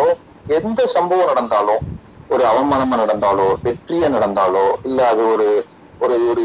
எந்த 0.60 0.82
சம்பவம் 0.96 1.32
நடந்தாலும் 1.34 1.82
ஒரு 2.30 2.44
அவமானமா 2.52 2.98
நடந்தாலோ 3.06 3.46
வெற்றியா 3.66 4.08
நடந்தாலோ 4.18 4.66
இல்ல 4.90 5.00
அது 5.14 5.24
ஒரு 5.36 5.48
ஒரு 6.06 6.16
ஒரு 6.30 6.44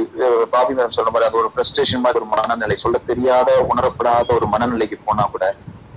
பாபி 0.54 0.72
மேம் 0.78 0.94
சொன்ன 0.96 1.10
மாதிரி 1.12 1.28
அது 1.28 1.40
ஒரு 1.42 1.50
ஃப்ரஸ்ட்ரேஷன் 1.52 2.02
மாதிரி 2.04 2.20
ஒரு 2.20 2.28
மனநிலை. 2.32 2.74
சொல்ல 2.82 2.98
தெரியாத 3.10 3.50
உணரப்படாத 3.70 4.28
ஒரு 4.38 4.46
மனநிலைக்கு 4.54 4.98
போனா 5.06 5.24
கூட 5.34 5.44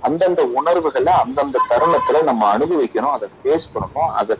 அந்தந்த 0.02 0.42
உணர்வுகளை 0.58 1.12
அந்தந்த 1.22 1.62
தருணத்துல 1.70 2.22
நம்ம 2.28 2.42
அனுபவிக்கணும் 2.56 3.14
அதை 3.16 3.26
ஃபேஸ் 3.40 3.66
பண்ணணும் 3.72 4.10
அதை 4.20 4.36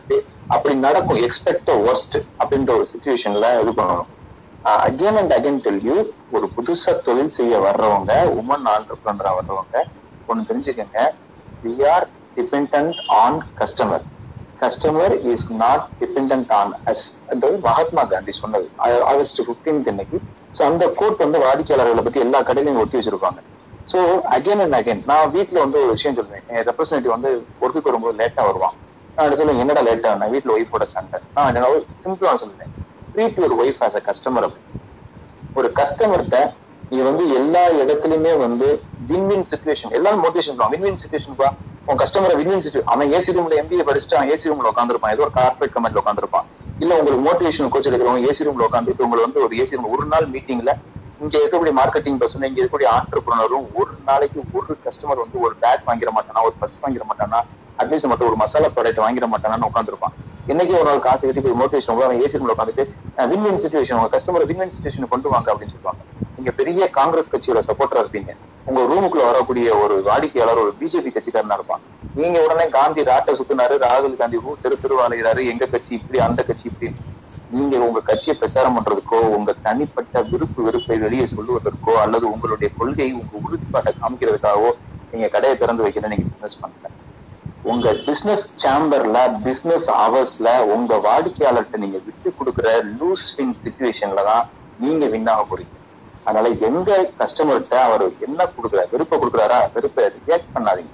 அப்படி 0.55 0.73
நடக்கும். 0.85 1.19
எக்ஸ்பெக்ட் 1.27 1.69
ஒர்ஸ்ட் 1.83 2.15
அப்படின்ற 2.41 2.71
ஒரு 2.77 2.87
சுச்சுவேஷன்ல 2.91 3.49
இது 3.63 3.73
பண்ணணும். 3.79 4.09
Again 4.87 5.19
and 5.21 5.33
again 5.37 5.61
tell 5.65 5.83
you 5.89 5.97
ஒரு 6.35 6.47
புதுசா 6.55 6.91
தொழில் 7.05 7.35
செய்ய 7.37 7.53
வர்றவங்க 7.67 8.13
உமன் 8.39 8.67
ஆண்டர்பிரனரா 8.73 9.31
வர்றவங்க 9.37 9.77
ஒண்ணு 10.29 10.47
தெரிஞ்சுக்கங்க. 10.49 10.99
We 11.63 11.73
are 11.93 12.07
depend 12.37 12.75
on 13.21 13.39
customer 13.61 14.05
customer 14.61 15.13
is 15.31 15.45
not 15.61 15.85
depend 16.01 16.33
on 16.57 16.73
us 16.91 17.03
என்றது 17.33 17.55
மகாத்மா 17.67 18.03
காந்தி 18.11 18.33
சொன்னது. 18.33 18.67
ஆகஸ்ட் 19.11 19.41
பிப்டீன்த் 19.47 19.89
இன்னைக்கு 19.93 20.17
ஸோ 20.53 20.61
அந்த 20.69 20.85
கோட் 20.99 21.23
வந்து 21.23 21.37
வாடிக்கையாளர்களை 21.45 22.03
பத்தி 22.05 22.25
எல்லா 22.25 22.39
கடையிலையும் 22.47 22.81
ஒட்டி 22.81 22.97
வச்சிருப்பாங்க. 22.97 23.39
ஸோ 23.87 23.99
அகைன் 24.35 24.63
அண்ட் 24.63 24.77
அகைன் 24.77 25.01
நான் 25.05 25.31
வீட்டுல 25.35 25.63
வந்து 25.63 25.77
ஒரு 25.81 25.93
விஷயம் 25.95 26.17
சொல்லுவேன் 26.17 26.45
என் 26.49 26.65
ரெப்ரஸன்டேட்டிவ் 26.69 27.15
வந்து 27.15 27.31
ஒர்க்குக்கு 27.63 27.89
வரும்போது 27.89 28.19
லேட்டா 28.21 28.43
வருவான். 28.49 28.75
நான் 29.17 29.37
சொல்லுவேன் 29.39 29.61
என்னடா 29.63 29.81
லேட்டா 29.87 30.11
நான் 30.19 30.33
வீட்டுல 30.33 30.55
ஒய்ஃபோட 30.57 30.85
சண்டை. 30.91 31.19
நான் 31.37 31.59
சிம்பிளா 32.03 32.33
சொல்லுவேன் 32.41 32.71
treat 33.15 33.39
your 33.39 33.55
wife 33.61 33.81
as 33.85 33.97
a 33.99 34.03
customer 34.09 34.47
அப்படின்னு 34.47 34.69
ஒரு 35.55 35.69
கஸ்டமர்கிட்ட 35.79 36.37
நீ 36.91 36.97
வந்து 37.01 37.23
எல்லா 37.35 37.61
இடத்துலயுமே 37.81 38.31
வந்து 38.37 38.67
வின் 39.09 39.27
வின் 39.27 39.45
சுச்சுவேஷன் 39.49 39.93
எல்லாரும் 39.97 40.23
மோட்டிவேஷன் 40.23 40.57
வின் 40.71 40.83
வின் 40.85 40.99
சுச்சுவேஷன் 41.01 41.37
உன் 41.87 41.99
கஸ்டமரை 42.01 42.33
வின் 42.39 42.51
வின் 42.51 42.63
சுச்சுவேஷன் 42.63 42.91
அவன் 42.93 43.13
ஏசி 43.17 43.35
ரூம்ல 43.35 43.59
எம்பிஏ 43.59 43.85
படிச்சுட்டு 43.89 44.17
அவன் 44.17 44.31
ஏசி 44.33 44.49
ரூம்ல 44.49 44.71
உட்காந்துருப்பான் 44.71 45.13
ஏதோ 45.15 45.23
ஒரு 45.23 45.33
கார்பரேட் 45.37 45.75
கம்பெனில 45.75 46.01
உட்காந்துருப்பான் 46.01 46.47
இல்ல 46.79 46.97
உங்களுக்கு 46.99 47.23
மோட்டிவேஷன் 47.27 47.71
கோச் 47.73 47.87
எடுக்கிறவங்க 47.89 48.27
ஏசி 48.29 48.47
ரூம்ல 48.47 48.67
உட்காந்துட்டு 48.67 49.05
உங்களை 49.05 49.21
வந்து 49.25 49.43
ஒரு 49.45 49.55
ஏசி 49.61 49.77
ரூம் 49.77 49.93
ஒரு 49.93 50.05
நாள் 50.13 50.27
மீட்டிங்ல 50.33 50.73
இங்க 51.19 51.35
இருக்கக்கூடிய 51.37 51.73
மார்க்கெட்டிங் 51.79 52.19
பர்சன் 52.21 52.47
இங்க 52.47 52.59
இருக்கக்கூடிய 52.59 52.89
ஆண்டர்பிரினரும் 52.95 53.65
ஒரு 53.79 53.91
நாளைக்கு 54.07 54.39
ஒரு 54.53 54.75
கஸ்டமர் 54.85 55.23
வந்து 55.23 55.39
ஒரு 55.45 55.55
பேக் 55.61 55.87
வாங்கிட 55.89 56.11
மாட்டானா 56.15 56.43
ஒரு 56.47 56.55
பர்ஸ் 56.59 56.77
வாங்கிட 56.83 57.05
மாட்டானா 57.09 57.39
அட்லீஸ்ட் 57.79 58.09
மட்டும் 58.11 58.29
ஒரு 58.29 58.39
மசாலா 58.41 58.71
ப்ராடக்ட் 58.75 59.03
வாங்கிட 59.03 59.27
மாட்டானான்னு 59.33 59.69
உட்காந்துருப்பான் 59.69 60.15
என்னைக்கு 60.47 60.73
ஒரு 60.79 60.87
நாள் 60.89 61.05
காசு 61.05 61.23
கட்டி 61.23 61.41
போய் 61.41 61.59
மோட்டிவேஷன் 61.61 61.93
அவன் 61.95 62.21
ஏசி 62.25 62.39
ரூம்ல 62.39 62.53
உட்காந்துட்டு 62.55 62.85
வின் 63.31 63.45
வின் 63.45 63.61
சுச்சுவேஷன் 63.63 63.97
உங்க 63.99 64.09
கஸ்டமர் 64.15 64.47
வின் 64.49 64.61
வின் 64.61 64.73
சுச்சுவேஷன் 64.75 65.11
கொண்டு 65.13 65.33
வாங்க 65.33 65.47
அப்படின்னு 65.51 65.73
சொல்லுவாங்க. 65.75 66.01
நீங்க 66.37 66.51
பெரிய 66.59 66.87
காங்கிரஸ் 66.97 67.31
கட்சியோட 67.31 67.61
சப்போர்ட்டரா 67.67 68.01
இருப்பீங்க. 68.03 68.31
உங்க 68.67 68.81
ரூமுக்குள்ள 68.91 69.23
வரக்கூடிய 69.29 69.67
ஒரு 69.83 69.95
வாடிக்கையாளர் 70.07 70.61
ஒரு 70.63 70.71
பிஜேபி 70.79 71.11
கட்சிக்காரனா 71.15 71.57
இருப்பான். 71.59 71.83
நீங்க 72.15 72.37
உடனே 72.45 72.65
காந்தி 72.69 73.01
ராட்டை 73.09 73.33
சுத்தினாரு 73.39 73.75
ராகுல் 73.83 74.19
காந்தி 74.21 74.37
ஊ 74.45 74.53
திரு 74.63 74.75
திருவாலையிறாரு 74.83 75.41
எங்க 75.51 75.65
கட்சி 75.73 75.91
இப்படி 75.99 76.19
அந்த 76.27 76.41
கட்சி 76.49 76.65
இப்படி 76.69 76.89
நீங்க 77.49 77.75
உங்க 77.85 77.99
கட்சியை 78.09 78.33
பிரச்சாரம் 78.37 78.75
பண்றதுக்கோ 78.77 79.19
உங்க 79.37 79.51
தனிப்பட்ட 79.67 80.21
விருப்பு 80.31 80.59
வெறுப்பை 80.67 80.97
வெளியே 80.97 81.25
சொல்லுவதற்கோ 81.31 81.93
அல்லது 82.03 82.25
உங்களுடைய 82.33 82.69
கொள்கையை 82.79 83.13
உங்க 83.21 83.33
உறுதிப்பாட்டை 83.45 83.93
காமிக்கிறதுக்காகவோ 84.01 84.71
நீங்க 85.13 85.27
கடையை 85.27 85.55
திறந்து 85.57 85.85
வைக்கணும் 85.85 86.13
நீங்க 86.13 86.27
பிசினஸ் 86.29 86.59
பண்ணுங்க 86.61 86.87
உங்க 87.69 87.87
பிசினஸ் 88.05 88.43
சேம்பர்ல 88.61 89.17
பிசினஸ் 89.47 89.85
ஹவர்ஸ்ல 89.99 90.49
உங்க 90.75 90.95
வாடிக்கையாளர்கிட்ட 91.07 91.77
நீங்க 91.83 91.99
விட்டு 92.07 92.29
கொடுக்குற 92.39 92.69
லூஸ் 92.99 93.25
வின் 93.37 93.55
சுச்சுவேஷன்ல 93.63 94.23
தான் 94.29 94.45
நீங்க 94.83 95.05
வின் 95.13 95.29
ஆக 95.33 95.41
போறீங்க. 95.49 95.75
அதனால 96.27 96.49
எங்க 96.67 96.89
கஸ்டமர்கிட்ட 97.19 97.75
அவர் 97.87 98.05
என்ன 98.27 98.47
கொடுக்குற 98.55 98.81
வெறுப்ப 98.93 99.19
கொடுக்குறாரா 99.21 99.59
வெறுப்பை 99.75 100.05
ரியாக்ட் 100.17 100.51
பண்ணாதீங்க. 100.55 100.91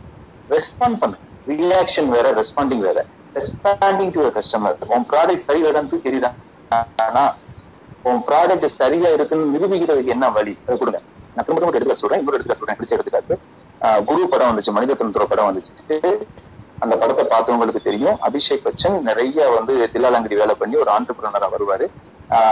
ரெஸ்பாண்ட் 0.56 1.00
பண்ணுங்க. 1.02 1.24
ரியாக்ஷன் 1.52 2.10
வேற 2.16 2.28
ரெஸ்பாண்டிங் 2.40 2.84
வேற. 2.88 3.00
ரெஸ்பாண்டிங் 3.38 4.14
டு 4.16 4.22
கஸ்டமர் 4.38 4.78
உன் 4.96 5.08
ப்ராடக்ட் 5.12 5.46
சரி 5.48 5.62
வேடான்னு 5.66 5.92
தூக்கி 5.94 6.22
ஆனா 7.08 7.24
உன் 8.10 8.22
ப்ராடக்ட் 8.28 8.66
சரியா 8.80 9.10
இருக்குன்னு 9.18 9.54
நிரூபிக்கிறதுக்கு 9.54 10.14
என்ன 10.16 10.26
வழி? 10.38 10.54
அதை 10.66 10.76
கொடுங்க. 10.82 11.00
நான் 11.34 11.46
திரும்ப 11.46 11.60
திரும்ப 11.62 11.78
எடுத்துக்க 11.78 12.02
சொல்றேன். 12.02 12.20
இன்னொரு 12.22 12.38
எடுத்துக்க 12.38 12.60
சொல்றேன். 12.60 12.78
பிடிச்ச 12.80 12.98
எடுத்துக்காட்டு. 12.98 13.36
குரு 14.10 14.22
படம் 14.34 14.50
வந்துச்சு. 14.50 14.76
மனித 14.78 14.96
தந்திர 15.02 15.26
படம் 15.32 15.50
வந்துச்சு. 15.50 15.74
அந்த 16.84 16.94
படத்தை 17.02 17.24
பார்த்தவங்களுக்கு 17.32 17.82
தெரியும். 17.88 18.18
அபிஷேக் 18.28 18.66
பச்சன் 18.66 18.98
நிறைய 19.10 19.48
வந்து 19.58 19.74
தில்லாலங்கடி 19.94 20.36
வேலை 20.42 20.56
பண்ணி 20.62 20.76
ஒரு 20.84 20.92
ஆண்டர்பிரினரா 20.96 21.48
வருவாரு. 21.56 21.86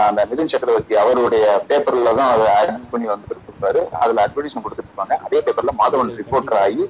அந்த 0.07 0.21
மிதுன் 0.29 0.49
சக்கரவர்த்தி 0.51 0.93
அவருடைய 1.03 1.45
பேப்பர்ல 1.69 2.13
தான் 2.19 2.31
அதை 2.33 2.45
ஆட் 2.57 2.91
பண்ணி 2.91 3.07
வந்துட்டு 3.11 3.45
இருப்பாரு 3.47 3.81
அதுல 4.01 4.23
அட்வர்டைஸ்மெண்ட் 4.25 4.65
கொடுத்துருப்பாங்க. 4.67 5.13
அதே 5.25 5.39
பேப்பர்ல 5.45 5.73
மாதவன் 5.81 6.11
ரிப்போர்ட்டர் 6.21 6.59
ஆகி 6.65 6.83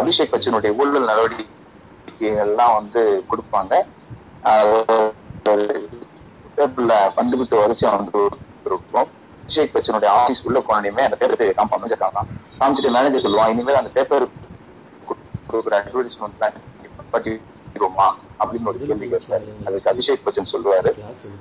அபிஷேக் 0.00 0.32
பச்சனுடைய 0.34 0.70
ஊழல் 0.80 1.08
நடவடிக்கைகள்லாம் 1.10 2.76
வந்து 2.78 3.02
கொடுப்பாங்க. 3.30 3.72
பேப்பர்ல 6.56 6.94
பந்துபிட்டு 7.18 7.56
வரிசையா 7.62 7.90
வந்து 7.98 8.22
இருக்கும் 8.70 9.08
அபிஷேக் 9.42 9.74
பச்சனுடைய 9.76 10.10
ஆபீஸ் 10.16 10.44
உள்ள 10.48 10.58
போனோடனே 10.66 11.04
அந்த 11.08 11.18
பேப்பர் 11.20 11.60
காமிச்சிருக்காங்க. 11.60 12.20
காமிச்சிட்டு 12.58 12.94
மேனேஜர் 12.96 13.24
சொல்லுவான் 13.26 13.52
இனிமேல் 13.54 13.80
அந்த 13.82 13.92
பேப்பர் 13.98 14.26
கொடுக்குற 15.50 15.76
அட்வர்டைஸ்மெண்ட் 15.82 16.58
நிப்பாட்டிடுவோமா 17.10 18.06
அப்படின்னு 18.40 18.68
ஒரு 18.70 18.78
கேள்வி 18.80 19.06
கேட்பாரு 19.12 19.46
அதுக்கு 19.68 19.90
அபிஷேக் 19.92 20.24
பச்சன் 20.26 20.50
சொல்லுவாரு 20.52 20.90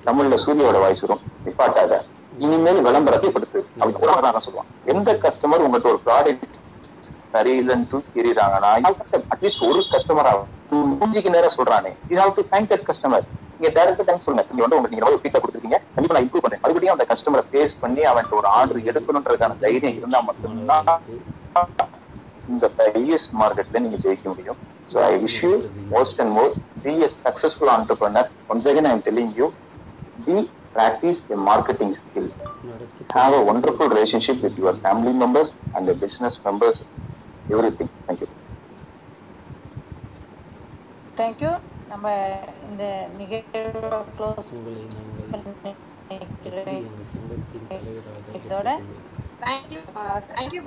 தமிழ்ல 0.07 0.37
சூரியோட 0.43 0.77
வாய்ஸ் 0.83 1.01
வரும். 1.03 1.23
நிப்பாட்டாத. 1.45 1.97
இனிமேல் 2.45 2.81
விளம்பரத்தை 2.87 3.29
படுத்து 3.35 3.59
அப்படின்னு 3.79 4.45
சொல்லுவான். 4.47 4.69
எந்த 4.93 5.13
கஸ்டமர் 5.25 5.65
உங்கள்கிட்ட 5.65 5.91
ஒரு 5.93 6.01
ப்ராடக்ட் 6.07 6.47
சரியில்லைன்னு 7.33 7.89
தூக்கி 7.91 8.21
அட்லீஸ்ட் 9.33 9.65
ஒரு 9.69 9.81
கஸ்டமரா 9.95 10.31
மூஞ்சிக்கு 11.01 11.33
நேரம் 11.35 11.57
சொல்றானே. 11.59 11.91
You 12.11 12.17
have 12.21 12.33
to 12.37 12.43
thank 12.53 12.69
that 12.71 12.87
customer 12.89 13.27
நீங்க 13.59 13.69
டேரக்டா 13.77 14.03
தேங்க்ஸ் 14.07 14.25
சொல்லுங்க. 14.25 14.43
நீங்க 14.49 14.63
வந்து 14.65 14.77
உங்களுக்கு 14.77 14.97
நீங்க 14.97 15.21
ஃபீட்பேக் 15.21 15.43
கொடுத்துருக்கீங்க. 15.45 15.79
கண்டிப்பா 15.95 16.15
நான் 16.15 16.25
இம்ப்ரூவ் 16.25 16.43
பண்றேன். 16.45 16.63
மறுபடியும் 16.65 16.95
அந்த 16.95 17.05
கஸ்டமரை 17.11 17.43
ஃபேஸ் 17.51 17.73
பண்ணி 17.83 18.03
அவன் 18.11 18.29
ஒரு 18.39 18.47
ஆர்டர் 18.57 18.81
எடுக்கணுன்றதுக்கான 18.89 19.57
தைரியம் 19.65 19.97
இருந்தா 19.99 20.19
மட்டும்தான் 20.29 20.89
இந்த 22.53 22.67
ஹையஸ்ட் 22.77 23.33
மார்க்கெட்ல 23.41 23.79
நீங்க 23.85 23.97
ஜெயிக்க 24.05 24.25
முடியும். 24.31 24.59
So 24.88 24.98
I 25.06 25.12
wish 25.24 25.38
you 25.44 25.52
most 25.94 26.18
and 26.22 26.34
more 26.38 26.52
be 26.84 26.94
a 27.06 27.10
successful 27.18 27.72
entrepreneur 27.76 28.28
once 28.48 28.68
again 28.72 28.88
I 28.90 28.94
am 28.96 29.06
telling 29.08 29.32
you 29.40 29.48
be 30.26 30.36
practice 30.74 31.18
a 31.30 31.36
marketing 31.38 31.94
skill. 31.94 32.24
Have 33.10 33.34
a 33.34 33.42
wonderful 33.42 33.88
relationship 33.88 34.42
with 34.42 34.56
your 34.56 34.74
family 34.76 35.12
members 35.14 35.48
and 35.74 35.88
the 35.88 35.94
business 35.96 36.44
members, 36.44 36.76
everything. 37.48 37.90
Thank 38.06 38.22
you. 38.22 38.28
Thank you 41.18 41.50
நம்ம 41.90 42.06
இந்த 42.68 42.84
நிகழ்வை 43.18 43.98
close 44.16 44.48
இதோட 48.38 48.68
thank you 49.42 49.80
thank you 50.30 50.62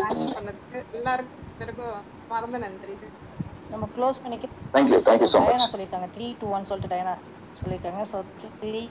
launch 0.00 0.26
பண்ணதுக்கு 0.36 0.78
எல்லாருக்கும் 0.92 1.98
மறந்த 2.29 2.59
நன்றி 2.63 2.95
நம்ம 3.71 3.85
close 3.95 4.21
பண்ணிக்க 4.23 4.47
Thank 4.73 4.89
you. 4.89 5.01
Thank 5.01 5.21
you 5.21 5.27
so 5.27 5.39
much. 5.41 5.47
Diana 5.49 5.67
சொல்லிட்டாங்க 5.71 6.07
த்ரீ 6.15 6.25
டூ 6.39 6.47
ஒன் 6.55 6.67
சொல்லிட்டு 6.69 6.91
டயனா 6.93 7.13
சொல்லிட்டாங்க 7.55 8.01
ஸோ 8.09 8.17
த்ரீ 8.61 8.81